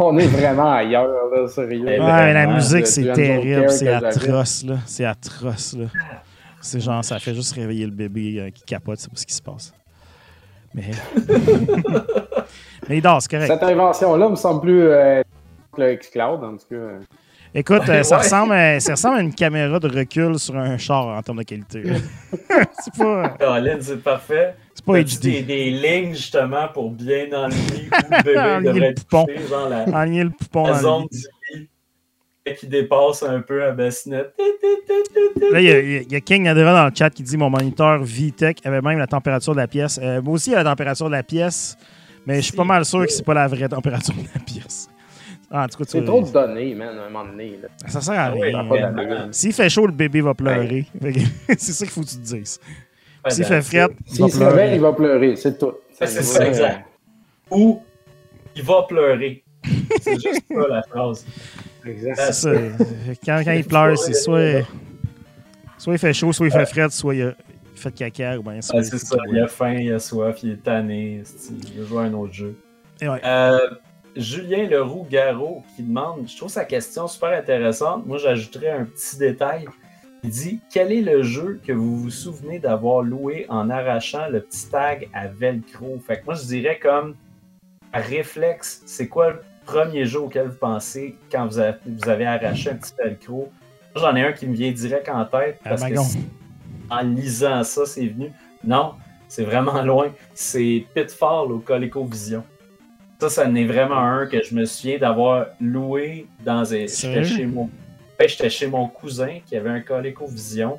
on 0.00 0.18
est 0.18 0.26
vraiment 0.26 0.70
ailleurs, 0.72 1.06
là, 1.32 1.48
sérieux. 1.48 1.84
Eh 1.86 1.90
Ouais, 1.92 1.96
ben, 1.98 2.32
la 2.34 2.46
musique, 2.48 2.86
c'est 2.88 3.10
terrible, 3.12 3.70
c'est 3.70 3.88
atroce, 3.88 4.64
là. 4.66 4.76
C'est 4.84 5.04
atroce, 5.06 5.76
là. 5.78 5.86
C'est 6.60 6.80
genre, 6.80 7.04
ça 7.04 7.18
fait 7.18 7.34
juste 7.34 7.54
réveiller 7.54 7.86
le 7.86 7.92
bébé 7.92 8.36
euh, 8.38 8.50
qui 8.50 8.62
capote, 8.64 8.98
c'est 8.98 9.10
pas 9.10 9.16
ce 9.16 9.26
qui 9.26 9.34
se 9.34 9.42
passe. 9.42 9.72
Mais. 10.74 10.90
Mais 12.88 12.98
il 12.98 13.02
dort, 13.02 13.20
c'est 13.22 13.30
correct. 13.30 13.48
Cette 13.52 13.62
invention-là 13.62 14.28
me 14.28 14.36
semble 14.36 14.60
plus 14.62 14.82
euh, 14.82 15.22
que 15.74 15.80
le 15.82 15.94
xCloud, 15.96 16.42
en 16.42 16.56
tout 16.56 16.66
cas. 16.70 16.76
Écoute, 17.52 17.82
euh, 17.88 18.02
ça, 18.04 18.16
Ouais. 18.16 18.22
ressemble 18.22 18.52
à, 18.52 18.78
ça 18.80 18.92
ressemble 18.92 19.18
à 19.18 19.20
une 19.22 19.34
caméra 19.34 19.78
de 19.80 19.88
recul 19.88 20.38
sur 20.38 20.56
un 20.56 20.78
char 20.78 21.06
en 21.08 21.22
termes 21.22 21.38
de 21.38 21.42
qualité. 21.44 21.82
c'est 22.32 22.94
pas, 22.96 23.36
c'est 23.80 24.02
parfait. 24.02 24.54
c'est 24.74 24.84
pas 24.84 24.96
As-tu 24.98 25.18
des, 25.18 25.42
HD. 25.42 25.46
des 25.46 25.70
lignes 25.70 26.14
justement 26.14 26.68
pour 26.72 26.90
bien 26.92 27.26
enlever 27.32 27.88
où 27.90 28.14
le 28.14 28.22
bébé 28.22 28.38
Enlever 28.38 28.72
devrait 28.72 28.88
le 28.90 28.94
poupon. 28.94 29.26
toucher, 29.26 29.48
genre 29.48 29.68
la, 29.68 29.82
Aligner 29.98 30.24
le 30.24 30.30
poupon 30.30 30.66
la 30.68 30.74
zone 30.74 31.06
du 31.10 31.18
qui 32.58 32.66
dépasse 32.66 33.22
un 33.22 33.40
peu 33.40 33.64
à 33.64 33.72
bassinette. 33.72 34.34
Là, 35.52 35.60
il 35.60 35.66
y, 35.66 35.70
a- 35.72 35.80
il 35.80 36.12
y 36.12 36.16
a 36.16 36.20
King 36.20 36.42
Nadera 36.44 36.72
dans 36.72 36.86
le 36.86 36.92
chat 36.94 37.10
qui 37.10 37.22
dit 37.22 37.36
Mon 37.36 37.50
moniteur 37.50 38.02
VTech 38.02 38.58
avait 38.64 38.80
même 38.80 38.98
la 38.98 39.06
température 39.06 39.52
de 39.52 39.58
la 39.58 39.66
pièce. 39.68 39.98
Euh, 40.02 40.20
moi 40.22 40.34
aussi, 40.34 40.50
il 40.50 40.52
y 40.52 40.56
a 40.56 40.62
la 40.62 40.70
température 40.70 41.06
de 41.06 41.12
la 41.12 41.22
pièce, 41.22 41.76
mais 42.26 42.36
je 42.36 42.40
suis 42.42 42.56
pas 42.56 42.64
mal 42.64 42.84
sûr 42.84 43.06
que 43.06 43.12
c'est 43.12 43.24
pas 43.24 43.34
la 43.34 43.46
vraie 43.48 43.68
température 43.68 44.14
de 44.14 44.22
la 44.34 44.40
pièce. 44.40 44.88
Ah, 45.52 45.64
en 45.64 45.68
tout 45.68 45.78
cas, 45.78 45.84
tu 45.84 45.90
C'est 45.98 46.04
trop 46.04 46.22
de 46.22 46.30
données, 46.30 46.74
man, 46.76 46.96
à 46.96 47.06
un 47.06 47.10
moment 47.10 47.24
donné. 47.28 47.58
Là. 47.60 47.68
ça 47.88 48.00
sert 48.00 48.14
à 48.14 48.26
Ah 48.26 48.32
oui, 48.34 48.52
rien. 48.52 49.28
S'il 49.32 49.52
fait 49.52 49.68
chaud, 49.68 49.86
le 49.86 49.92
bébé 49.92 50.20
va 50.20 50.32
pleurer. 50.32 50.86
C'est 51.58 51.72
ça 51.72 51.84
qu'il 51.84 51.92
faut 51.92 52.02
que 52.02 52.06
tu 52.08 52.16
te 52.16 52.20
dises. 52.36 52.60
S'il 53.28 53.44
fait 53.44 53.60
fret, 53.60 53.88
il 54.06 54.30
se 54.30 54.36
pleurer. 54.38 54.74
il 54.74 54.80
va 54.80 54.92
pleurer, 54.92 55.36
c'est 55.36 55.58
tout. 55.58 55.72
C'est 55.92 56.06
ça, 56.06 56.46
exact. 56.46 56.86
Ou 57.50 57.82
il 58.56 58.62
va 58.62 58.82
pleurer. 58.88 59.42
C'est 60.00 60.14
juste 60.14 60.42
ça 60.48 60.68
la 60.68 60.82
phrase. 60.82 61.26
Exact. 61.84 62.16
C'est 62.16 62.32
ça. 62.32 62.50
Quand, 63.24 63.42
quand 63.44 63.52
il 63.52 63.64
pleure, 63.64 63.98
c'est 63.98 64.14
soit, 64.14 64.62
soit 65.78 65.94
il 65.94 65.98
fait 65.98 66.12
chaud, 66.12 66.32
soit 66.32 66.46
il 66.46 66.52
fait 66.52 66.66
fret, 66.66 66.90
soit 66.90 67.14
il, 67.14 67.22
a, 67.22 67.34
fait 67.74 67.92
caca. 67.92 68.38
Ou 68.38 68.42
bien, 68.42 68.60
soit 68.60 68.78
Ah, 68.78 68.82
il 68.82 68.84
c'est 68.84 68.98
ça, 68.98 69.16
il 69.28 69.38
a 69.38 69.48
faim, 69.48 69.74
il 69.74 69.92
a 69.92 69.98
soif, 69.98 70.42
il 70.42 70.52
est 70.52 70.62
tanné, 70.62 71.22
il 71.50 71.78
veut 71.78 71.86
jouer 71.86 72.02
à 72.02 72.06
un 72.06 72.14
autre 72.14 72.32
jeu. 72.32 72.56
Et 73.00 73.08
ouais. 73.08 73.20
Euh, 73.24 73.58
Julien 74.16 74.68
Leroux-Garot 74.68 75.62
qui 75.74 75.82
demande, 75.82 76.28
je 76.28 76.36
trouve 76.36 76.50
sa 76.50 76.64
question 76.64 77.06
super 77.06 77.30
intéressante. 77.30 78.06
Moi, 78.06 78.18
j'ajouterais 78.18 78.70
un 78.70 78.84
petit 78.84 79.16
détail. 79.16 79.66
Il 80.22 80.30
dit 80.30 80.60
Quel 80.70 80.92
est 80.92 81.00
le 81.00 81.22
jeu 81.22 81.60
que 81.66 81.72
vous 81.72 81.96
vous 81.96 82.10
souvenez 82.10 82.58
d'avoir 82.58 83.02
loué 83.02 83.46
en 83.48 83.70
arrachant 83.70 84.28
le 84.28 84.40
petit 84.40 84.68
tag 84.68 85.08
à 85.14 85.28
velcro 85.28 85.98
Fait 86.06 86.20
que 86.20 86.26
moi, 86.26 86.34
je 86.34 86.44
dirais 86.44 86.78
comme 86.78 87.14
réflexe, 87.94 88.82
c'est 88.84 89.08
quoi 89.08 89.30
le 89.30 89.40
premier 89.72 90.04
jeu 90.04 90.20
auquel 90.20 90.48
vous 90.48 90.58
pensez 90.58 91.16
quand 91.30 91.46
vous 91.46 91.58
avez, 91.58 91.76
vous 91.86 92.08
avez 92.08 92.26
arraché 92.26 92.70
un 92.70 92.74
petit 92.76 92.92
velcro? 93.02 93.50
J'en 93.96 94.14
ai 94.16 94.22
un 94.24 94.32
qui 94.32 94.46
me 94.46 94.54
vient 94.54 94.70
direct 94.70 95.08
en 95.08 95.24
tête 95.24 95.58
parce 95.64 95.82
que 95.90 95.94
en 96.90 97.02
lisant 97.02 97.62
ça, 97.64 97.86
c'est 97.86 98.06
venu. 98.06 98.32
Non, 98.64 98.94
c'est 99.28 99.44
vraiment 99.44 99.82
loin. 99.90 100.12
C'est 100.34 100.84
Pitfall 100.94 101.52
au 101.52 101.58
ColecoVision. 101.58 102.42
Ça, 103.20 103.28
ça 103.28 103.46
en 103.46 103.54
est 103.54 103.64
vraiment 103.64 103.98
un 103.98 104.26
que 104.26 104.42
je 104.42 104.54
me 104.54 104.64
souviens 104.64 104.98
d'avoir 104.98 105.46
loué 105.60 106.26
dans 106.44 106.72
un. 106.72 106.86
J'étais 106.86 107.24
chez 107.24 107.46
mon. 107.46 107.68
Ben, 108.18 108.28
chez 108.28 108.66
mon 108.66 108.86
cousin 108.88 109.38
qui 109.46 109.56
avait 109.56 109.70
un 109.70 109.80
ColecoVision. 109.80 110.78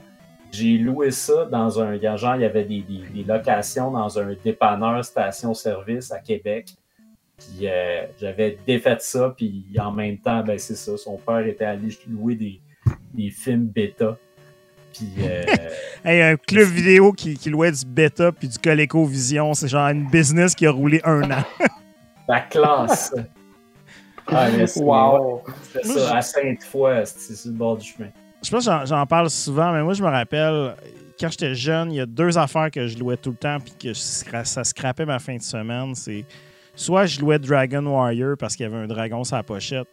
J'ai 0.51 0.77
loué 0.77 1.11
ça 1.11 1.45
dans 1.45 1.79
un. 1.81 1.95
il 1.95 2.01
y 2.01 2.07
a- 2.07 2.15
Genre, 2.17 2.35
il 2.35 2.41
y 2.41 2.45
avait 2.45 2.65
des, 2.65 2.81
des- 2.81 3.07
des 3.13 3.23
locations 3.23 3.89
dans 3.91 4.19
un 4.19 4.35
dépanneur 4.43 5.03
station-service 5.03 6.11
à 6.11 6.19
Québec. 6.19 6.69
Puis 7.57 7.67
euh, 7.67 8.03
j'avais 8.19 8.57
défait 8.67 8.97
ça, 8.99 9.33
puis 9.35 9.65
en 9.79 9.91
même 9.91 10.17
temps, 10.17 10.43
ben 10.43 10.57
c'est 10.59 10.75
ça. 10.75 10.95
Son 10.97 11.17
père 11.17 11.39
était 11.45 11.65
allé 11.65 11.87
louer 12.07 12.35
des, 12.35 12.61
des 13.13 13.29
films 13.29 13.65
bêta. 13.65 14.17
Puis. 14.93 15.07
euh, 15.19 15.43
Hey, 16.03 16.21
un 16.21 16.35
club 16.35 16.67
vidéo 16.69 17.11
qui, 17.13 17.35
qui 17.35 17.49
louait 17.51 17.71
du 17.71 17.85
bêta 17.85 18.31
puis 18.31 18.47
du 18.47 18.57
ColecoVision, 18.57 19.53
c'est 19.53 19.67
genre 19.67 19.87
une 19.89 20.07
business 20.09 20.55
qui 20.55 20.65
a 20.65 20.71
roulé 20.71 20.99
un 21.03 21.29
an. 21.31 21.43
La 22.27 22.39
classe! 22.41 23.13
Ah, 24.27 24.47
mais 24.55 24.65
c'est- 24.67 24.81
Wow. 24.83 25.43
C'était 25.73 25.87
ça, 25.87 26.17
à 26.17 26.21
Sainte-Foy, 26.21 27.05
c'était 27.05 27.35
sur 27.35 27.51
le 27.51 27.57
bord 27.57 27.77
du 27.77 27.87
chemin. 27.87 28.09
Je 28.41 28.47
sais 28.49 28.55
pas 28.55 28.61
si 28.61 28.87
j'en- 28.87 29.05
parle 29.05 29.29
souvent, 29.29 29.71
mais 29.73 29.83
moi, 29.83 29.93
je 29.93 30.01
me 30.01 30.07
rappelle, 30.09 30.75
quand 31.19 31.29
j'étais 31.29 31.53
jeune, 31.53 31.91
il 31.91 31.97
y 31.97 31.99
a 31.99 32.05
deux 32.05 32.37
affaires 32.37 32.71
que 32.71 32.87
je 32.87 32.97
louais 32.97 33.17
tout 33.17 33.31
le 33.31 33.35
temps 33.35 33.57
puis 33.59 33.73
que 33.79 33.93
ça 33.93 34.63
scrapait 34.63 35.05
ma 35.05 35.19
fin 35.19 35.35
de 35.35 35.41
semaine. 35.41 35.93
C'est 35.95 36.23
soit 36.81 37.05
je 37.05 37.19
louais 37.21 37.39
Dragon 37.39 37.85
Warrior 37.85 38.35
parce 38.37 38.55
qu'il 38.55 38.63
y 38.65 38.67
avait 38.67 38.77
un 38.77 38.87
dragon 38.87 39.23
sur 39.23 39.35
la 39.37 39.43
pochette. 39.43 39.87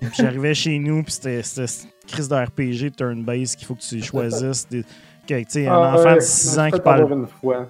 Puis 0.00 0.10
j'arrivais 0.18 0.54
chez 0.54 0.78
nous, 0.78 1.02
puis 1.04 1.12
c'était 1.12 1.42
cette 1.42 1.86
crise 2.08 2.28
de 2.28 2.34
RPG 2.34 2.90
turn-based 2.96 3.56
qu'il 3.56 3.66
faut 3.66 3.74
que 3.74 3.80
tu 3.82 4.02
choisisses. 4.02 4.66
Des, 4.68 4.84
que, 5.28 5.34
un 5.34 5.72
Ah, 5.72 5.94
enfant 5.94 6.04
ouais, 6.10 6.14
de 6.16 6.20
6 6.20 6.58
ans 6.58 6.70
qui 6.70 6.80
parle 6.80 7.00
t'avoir 7.02 7.18
une 7.20 7.26
fois. 7.28 7.68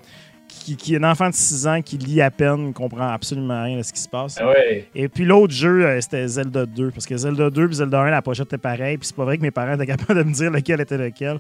qui, 0.49 0.77
qui- 0.77 0.97
un 0.97 1.05
enfant 1.05 1.29
de 1.29 1.35
6 1.35 1.67
ans 1.67 1.83
qui 1.83 1.99
lit 1.99 2.23
à 2.23 2.31
peine, 2.31 2.69
ne 2.69 2.73
comprend 2.73 3.09
absolument 3.09 3.63
rien 3.63 3.77
de 3.77 3.83
ce 3.83 3.93
qui 3.93 4.01
se 4.01 4.09
passe. 4.09 4.37
Ah 4.41 4.49
ouais, 4.49 4.89
Et 4.95 5.09
puis 5.11 5.25
l'autre 5.27 5.53
jeu, 5.53 5.85
euh, 5.85 6.01
c'était 6.01 6.27
Zelda 6.27 6.65
2. 6.65 6.91
Parce 6.91 7.05
que 7.05 7.17
Zelda 7.17 7.51
2 7.51 7.69
et 7.71 7.75
Zelda 7.75 8.01
1, 8.01 8.11
la 8.11 8.23
pochette 8.23 8.47
était 8.47 8.57
pareille. 8.59 8.97
Puis 8.97 9.09
c'est 9.09 9.17
pas 9.17 9.25
vrai 9.27 9.37
que 9.37 9.43
mes 9.43 9.51
parents 9.51 9.75
étaient 9.75 9.87
capables 9.87 10.19
de 10.19 10.25
me 10.29 10.33
dire 10.33 10.51
lequel 10.51 10.81
était 10.81 10.97
lequel. 10.97 11.39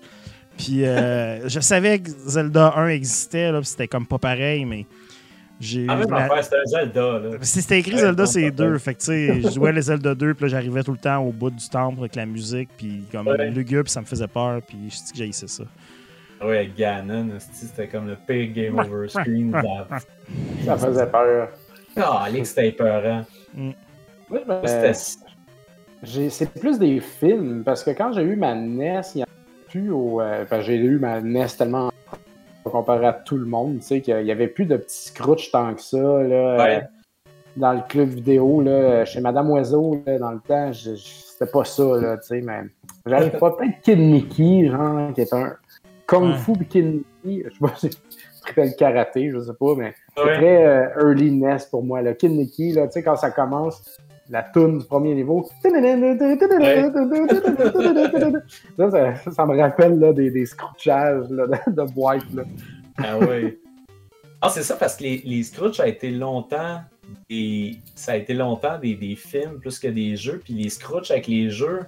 Puis 0.59 0.85
euh, 0.85 1.49
je 1.49 1.61
savais 1.61 1.99
que 2.01 2.11
Zelda 2.11 2.75
1 2.77 2.89
existait, 2.89 3.51
là, 3.51 3.61
puis 3.61 3.69
c'était 3.69 3.89
comme 3.89 4.05
pas 4.07 4.19
pareil, 4.19 4.67
mais 4.67 4.85
j'ai. 5.63 5.89
en 5.89 5.97
même 5.97 6.11
la- 6.11 6.17
affaire, 6.25 6.45
c'était 6.45 6.57
un 6.57 6.65
Zelda, 6.67 7.19
là. 7.19 7.31
si 7.41 7.63
c'était 7.63 7.79
écrit 7.81 7.95
Ouais, 7.95 8.01
Zelda, 8.01 8.27
c'est 8.27 8.51
deux. 8.51 8.77
Fait 8.79 8.95
que 8.95 8.99
tu 9.01 9.07
sais, 9.07 9.41
je 9.43 9.49
jouais 9.51 9.73
les 9.73 9.83
Zelda 9.83 10.15
2, 10.15 10.35
puis 10.35 10.45
là 10.45 10.49
j'arrivais 10.49 10.83
tout 10.83 10.93
le 10.93 10.99
temps 10.99 11.19
au 11.19 11.33
bout 11.33 11.51
du 11.51 11.69
temple 11.69 12.01
avec 12.01 12.15
la 12.17 12.27
musique, 12.27 12.69
puis 12.77 13.05
comme 13.13 13.29
Ouais. 13.29 13.51
lugubre, 13.51 13.85
puis 13.85 13.93
ça 13.93 14.01
me 14.01 14.07
faisait 14.07 14.27
peur, 14.29 14.61
puis 14.67 14.77
je 14.91 14.97
dis 14.97 15.13
que 15.13 15.19
j'haïssais 15.19 15.49
ça. 15.49 15.65
Ouais, 16.45 16.69
Ganon, 16.77 17.29
c'était 17.53 17.87
comme 17.87 18.09
le 18.09 18.17
pire 18.17 18.53
game 18.53 18.79
over 18.79 19.09
screen. 19.09 19.53
la- 19.53 19.87
Ça 20.65 20.77
faisait 20.77 21.07
peur. 21.07 21.49
Ah, 21.97 22.23
Alex, 22.25 22.49
c'était 22.49 22.69
épeurant. 22.69 23.25
Moi, 23.55 23.75
je 24.31 24.35
me- 24.53 24.67
C'était 24.67 24.93
J'ai- 26.05 26.31
C'est 26.31 26.53
plus 26.59 26.81
des 26.81 26.99
films, 26.99 27.63
parce 27.65 27.85
que 27.85 27.91
quand 27.91 28.13
j'ai 28.13 28.23
eu 28.23 28.35
ma 28.35 28.55
NES, 28.57 29.03
il 29.15 29.19
n'y 29.19 29.23
en 29.23 29.27
a 29.27 29.71
plus 29.71 29.91
au. 29.93 30.21
euh, 30.21 30.45
que 30.47 30.61
j'ai 30.63 30.75
eu 30.75 30.99
ma 30.99 31.21
NES 31.21 31.47
tellement 31.57 31.93
comparé 32.71 33.07
à 33.07 33.13
tout 33.13 33.37
le 33.37 33.47
monde, 33.47 33.79
tu 33.81 33.87
sais, 33.87 34.01
qu'il 34.01 34.23
n'y 34.25 34.31
avait 34.31 34.49
plus 34.49 34.67
de 34.67 34.77
petits 34.77 35.09
scrooch 35.09 35.51
tant 35.51 35.75
que 35.75 35.81
ça, 35.83 35.99
là. 35.99 36.57
Ouais. 36.57 36.77
euh, 36.77 36.81
dans 37.57 37.73
le 37.75 37.81
club 37.89 38.09
vidéo, 38.09 38.63
là, 38.63 39.05
chez 39.05 39.21
Madame 39.21 39.51
Oiseau, 39.51 40.03
là, 40.07 40.19
dans 40.19 40.31
le 40.33 40.41
temps, 40.41 40.71
c'était 40.73 41.51
pas 41.51 41.65
ça, 41.65 41.83
là, 42.01 42.17
tu 42.17 42.27
sais, 42.29 42.41
mais 42.41 42.61
j'arrive 43.05 43.39
pas. 43.39 43.51
Peut-être 43.51 43.81
Kid 43.83 43.99
Mickey, 43.99 44.69
genre, 44.71 45.13
qui 45.13 45.21
est 45.21 45.33
un 45.35 45.55
Kung 46.07 46.31
Ouais. 46.31 46.37
Fu 46.39 46.53
puis 46.53 46.67
Kid 46.67 47.03
Mickey, 47.25 47.49
je 47.49 47.53
sais 47.53 47.59
pas 47.61 47.73
si 47.77 47.91
je 47.91 48.43
préfère 48.43 48.65
le 48.65 48.71
karaté, 48.79 49.31
je 49.31 49.39
sais 49.41 49.53
pas, 49.59 49.75
mais 49.77 49.95
c'est 50.17 50.23
Ouais. 50.25 50.37
très 50.37 50.67
euh, 50.67 50.89
early 51.01 51.31
NES 51.31 51.59
pour 51.71 51.85
moi. 51.85 52.01
Le 52.03 52.15
Kid 52.15 52.31
Mickey, 52.33 52.73
là, 52.73 52.87
tu 52.87 52.93
sais, 52.93 53.03
quand 53.03 53.17
ça 53.17 53.31
commence, 53.31 53.99
la 54.31 54.43
toune 54.43 54.79
du 54.79 54.85
premier 54.87 55.15
niveau. 55.15 55.49
Ça, 58.77 58.91
ça, 58.91 59.31
ça 59.33 59.47
me 59.47 59.57
rappelle 59.59 59.99
là, 59.99 60.13
des, 60.13 60.31
des 60.31 60.45
là, 60.87 61.21
de, 61.21 61.73
de 61.73 61.93
boîtes. 61.93 62.33
Là. 62.35 62.45
Ah 62.99 63.19
ouais. 63.19 63.59
Ah, 64.41 64.49
c'est 64.49 64.63
ça, 64.63 64.77
parce 64.77 64.97
que 64.97 65.05
les, 65.05 65.23
les 65.25 65.43
Scrooge, 65.43 65.77
ça 65.77 65.85
a 65.85 65.87
été 65.87 66.11
longtemps 66.11 66.81
des, 67.29 67.77
ça 67.95 68.13
a 68.13 68.17
été 68.17 68.35
longtemps 68.35 68.79
des, 68.79 68.95
des 68.95 69.15
films 69.15 69.61
plus 69.61 69.79
que 69.79 69.89
des 69.89 70.17
jeux. 70.17 70.41
Puis 70.43 70.55
les 70.55 70.69
Scrooge 70.69 71.11
avec 71.11 71.27
les 71.27 71.51
jeux, 71.51 71.81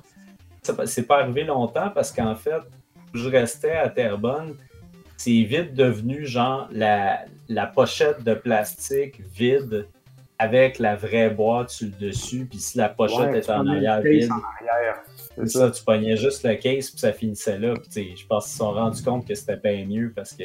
ça- 0.63 0.87
c'est 0.87 1.07
pas 1.07 1.21
arrivé 1.21 1.45
longtemps 1.45 1.91
parce 1.95 2.13
qu'en 2.13 2.35
fait, 2.35 2.61
je 3.13 3.29
restais 3.29 3.73
à 3.73 3.89
Terrebonne, 3.89 4.55
c'est 5.17 5.43
vite 5.43 5.75
devenu 5.75 6.27
genre 6.27 6.69
la, 6.73 7.21
la 7.49 7.67
pochette 7.67 8.23
de 8.25 8.35
plastique 8.35 9.21
vide 9.35 9.87
avec 10.39 10.79
la 10.79 10.97
vraie 10.97 11.31
boîte 11.31 11.71
sur 11.71 11.87
le 11.89 12.07
dessus. 12.09 12.47
Puis 12.49 12.59
si 12.59 12.79
la 12.79 12.89
pochette 12.89 13.19
Ouais, 13.19 13.39
était 13.39 13.47
tu 13.47 13.53
en 13.53 13.67
arrière 13.67 14.03
case 14.03 14.13
vide, 14.13 14.31
en 14.33 14.67
arrière. 14.67 14.97
c'est 15.37 15.49
ça, 15.49 15.71
tu 15.71 15.83
pognais 15.85 16.17
juste 16.17 16.45
le 16.45 16.55
case 16.57 16.91
puis 16.91 16.99
ça 16.99 17.13
finissait 17.13 17.59
là. 17.59 17.75
Puis 17.75 17.89
tu 17.89 17.93
sais, 17.93 18.17
je 18.17 18.27
pense 18.27 18.45
qu'ils 18.45 18.53
se 18.53 18.59
sont 18.59 18.73
rendus 18.73 19.03
compte 19.03 19.27
que 19.27 19.35
c'était 19.35 19.57
bien 19.57 19.87
mieux 19.87 20.13
parce 20.15 20.33
que 20.33 20.45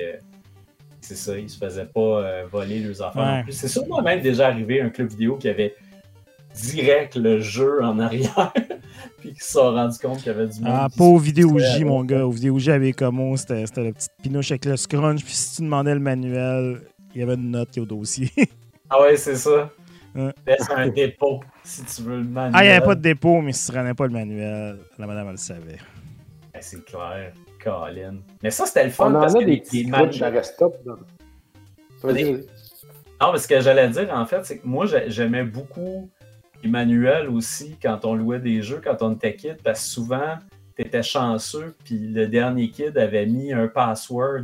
c'est 1.01 1.15
ça, 1.15 1.37
ils 1.37 1.49
se 1.49 1.57
faisaient 1.57 1.85
pas 1.85 1.99
euh, 1.99 2.43
voler 2.51 2.79
leurs 2.79 3.01
affaires 3.01 3.43
Ouais. 3.45 3.51
C'est 3.51 3.67
sûrement 3.67 4.01
même 4.01 4.21
déjà 4.21 4.47
arrivé 4.47 4.81
un 4.81 4.89
club 4.89 5.09
vidéo 5.09 5.37
qui 5.37 5.49
avait 5.49 5.75
direct 6.53 7.15
le 7.15 7.39
jeu 7.39 7.81
en 7.83 7.99
arrière 7.99 8.51
puis 9.19 9.33
qu'ils 9.33 9.41
se 9.41 9.51
sont 9.53 9.71
rendus 9.73 9.97
compte 9.99 10.17
qu'il 10.17 10.27
y 10.27 10.29
avait 10.29 10.47
du 10.47 10.59
monde. 10.61 10.71
Ah, 10.73 10.87
pas 10.95 11.03
au 11.03 11.17
Vidéo. 11.17 11.57
J, 11.57 11.83
mon 11.83 12.03
gars. 12.03 12.25
Au 12.25 12.31
Vidéo 12.31 12.57
J 12.59 12.71
avec 12.71 12.95
Como, 12.97 13.35
c'était 13.37 13.65
c'était 13.65 13.83
la 13.83 13.91
petite 13.91 14.11
pinouche 14.21 14.51
avec 14.51 14.65
le 14.65 14.77
scrunch. 14.77 15.23
Puis 15.23 15.33
si 15.33 15.55
tu 15.57 15.61
demandais 15.63 15.93
le 15.93 15.99
manuel, 15.99 16.81
il 17.15 17.21
y 17.21 17.23
avait 17.23 17.35
une 17.35 17.51
note 17.51 17.69
qui 17.71 17.79
est 17.79 17.81
au 17.81 17.85
dossier. 17.85 18.31
Ah 18.89 19.01
ouais, 19.01 19.15
c'est 19.17 19.35
ça. 19.35 19.69
Laisse 20.47 20.69
un 20.75 20.87
dépôt 20.89 21.41
si 21.63 21.83
tu 21.85 22.01
veux 22.03 22.17
le 22.17 22.23
manuel. 22.23 22.51
ah, 22.55 22.63
il 22.63 22.67
n'y 22.67 22.73
avait 22.73 22.85
pas 22.85 22.95
de 22.95 23.01
dépôt, 23.01 23.41
mais 23.41 23.51
si 23.53 23.67
tu 23.67 23.71
prenais 23.73 23.93
pas 23.93 24.05
le 24.07 24.13
manuel, 24.13 24.77
la 24.97 25.07
madame, 25.07 25.25
elle 25.27 25.31
le 25.33 25.37
savait. 25.37 25.77
Ben, 26.53 26.59
c'est 26.61 26.83
clair, 26.85 27.31
Colin. 27.63 28.15
Mais 28.43 28.51
ça, 28.51 28.65
c'était 28.65 28.83
le 28.85 28.89
fun 28.89 29.11
On 29.11 29.15
en 29.15 29.19
parce 29.21 29.35
a 29.35 29.39
que 29.39 29.45
des 29.45 29.51
les- 29.51 29.57
petits 29.61 29.83
les 29.83 29.91
scrutch 29.91 30.19
manuels- 30.19 30.23
à 30.23 30.39
Restop. 30.39 30.75
là. 30.85 30.93
Vas-y, 32.03 32.13
Des- 32.15 32.23
vas-y. 32.33 32.45
Non, 33.21 33.33
mais 33.33 33.39
ce 33.39 33.47
que 33.47 33.59
j'allais 33.59 33.89
dire, 33.89 34.09
en 34.13 34.25
fait, 34.25 34.45
c'est 34.45 34.59
que 34.59 34.67
moi, 34.67 34.85
j'ai- 34.85 35.09
j'aimais 35.09 35.43
beaucoup 35.43 36.09
les 36.63 36.69
manuels 36.69 37.27
aussi 37.29 37.77
quand 37.81 38.05
on 38.05 38.15
louait 38.15 38.39
des 38.39 38.61
jeux, 38.61 38.81
quand 38.83 39.01
on 39.01 39.13
était 39.13 39.35
kid, 39.35 39.57
parce 39.63 39.81
que 39.81 39.85
souvent, 39.87 40.35
t'étais 40.75 41.03
chanceux, 41.03 41.75
puis 41.83 41.97
le 41.99 42.27
dernier 42.27 42.69
kid 42.69 42.97
avait 42.97 43.25
mis 43.25 43.51
un 43.51 43.67
password 43.67 44.43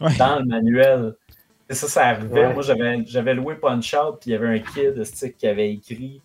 Ouais. 0.00 0.16
dans 0.18 0.38
le 0.40 0.44
manuel. 0.44 1.14
Et 1.70 1.74
ça, 1.74 1.86
ça 1.86 2.06
arrivait. 2.08 2.48
Ouais. 2.48 2.52
Moi, 2.52 2.62
j'avais 2.64 3.04
j'avais 3.06 3.32
loué 3.32 3.54
Punch 3.54 3.94
Out, 3.94 4.18
puis 4.20 4.30
il 4.30 4.32
y 4.32 4.34
avait 4.34 4.48
un 4.48 4.58
kid 4.58 5.04
stick 5.04 5.36
qui 5.36 5.46
avait 5.46 5.72
écrit 5.72 6.20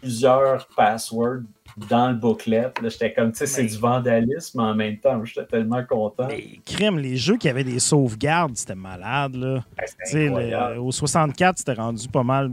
plusieurs 0.00 0.66
passwords 0.76 1.44
dans 1.88 2.08
le 2.10 2.14
booklet. 2.16 2.70
Là, 2.82 2.88
j'étais 2.88 3.12
comme, 3.12 3.32
tu 3.32 3.38
sais, 3.38 3.46
c'est 3.46 3.64
du 3.64 3.76
vandalisme, 3.78 4.58
mais 4.60 4.68
en 4.68 4.74
même 4.74 4.98
temps, 4.98 5.24
j'étais 5.24 5.46
tellement 5.46 5.82
content. 5.84 6.26
Mais 6.28 6.44
crime, 6.64 6.98
les 6.98 7.16
jeux 7.16 7.36
qui 7.36 7.48
avaient 7.48 7.64
des 7.64 7.78
sauvegardes, 7.78 8.56
c'était 8.56 8.74
malade, 8.74 9.34
là. 9.36 9.64
Incroyable. 10.14 10.74
le- 10.74 10.80
au 10.80 10.92
64, 10.92 11.58
c'était 11.58 11.72
rendu 11.74 12.08
pas 12.08 12.22
mal 12.22 12.50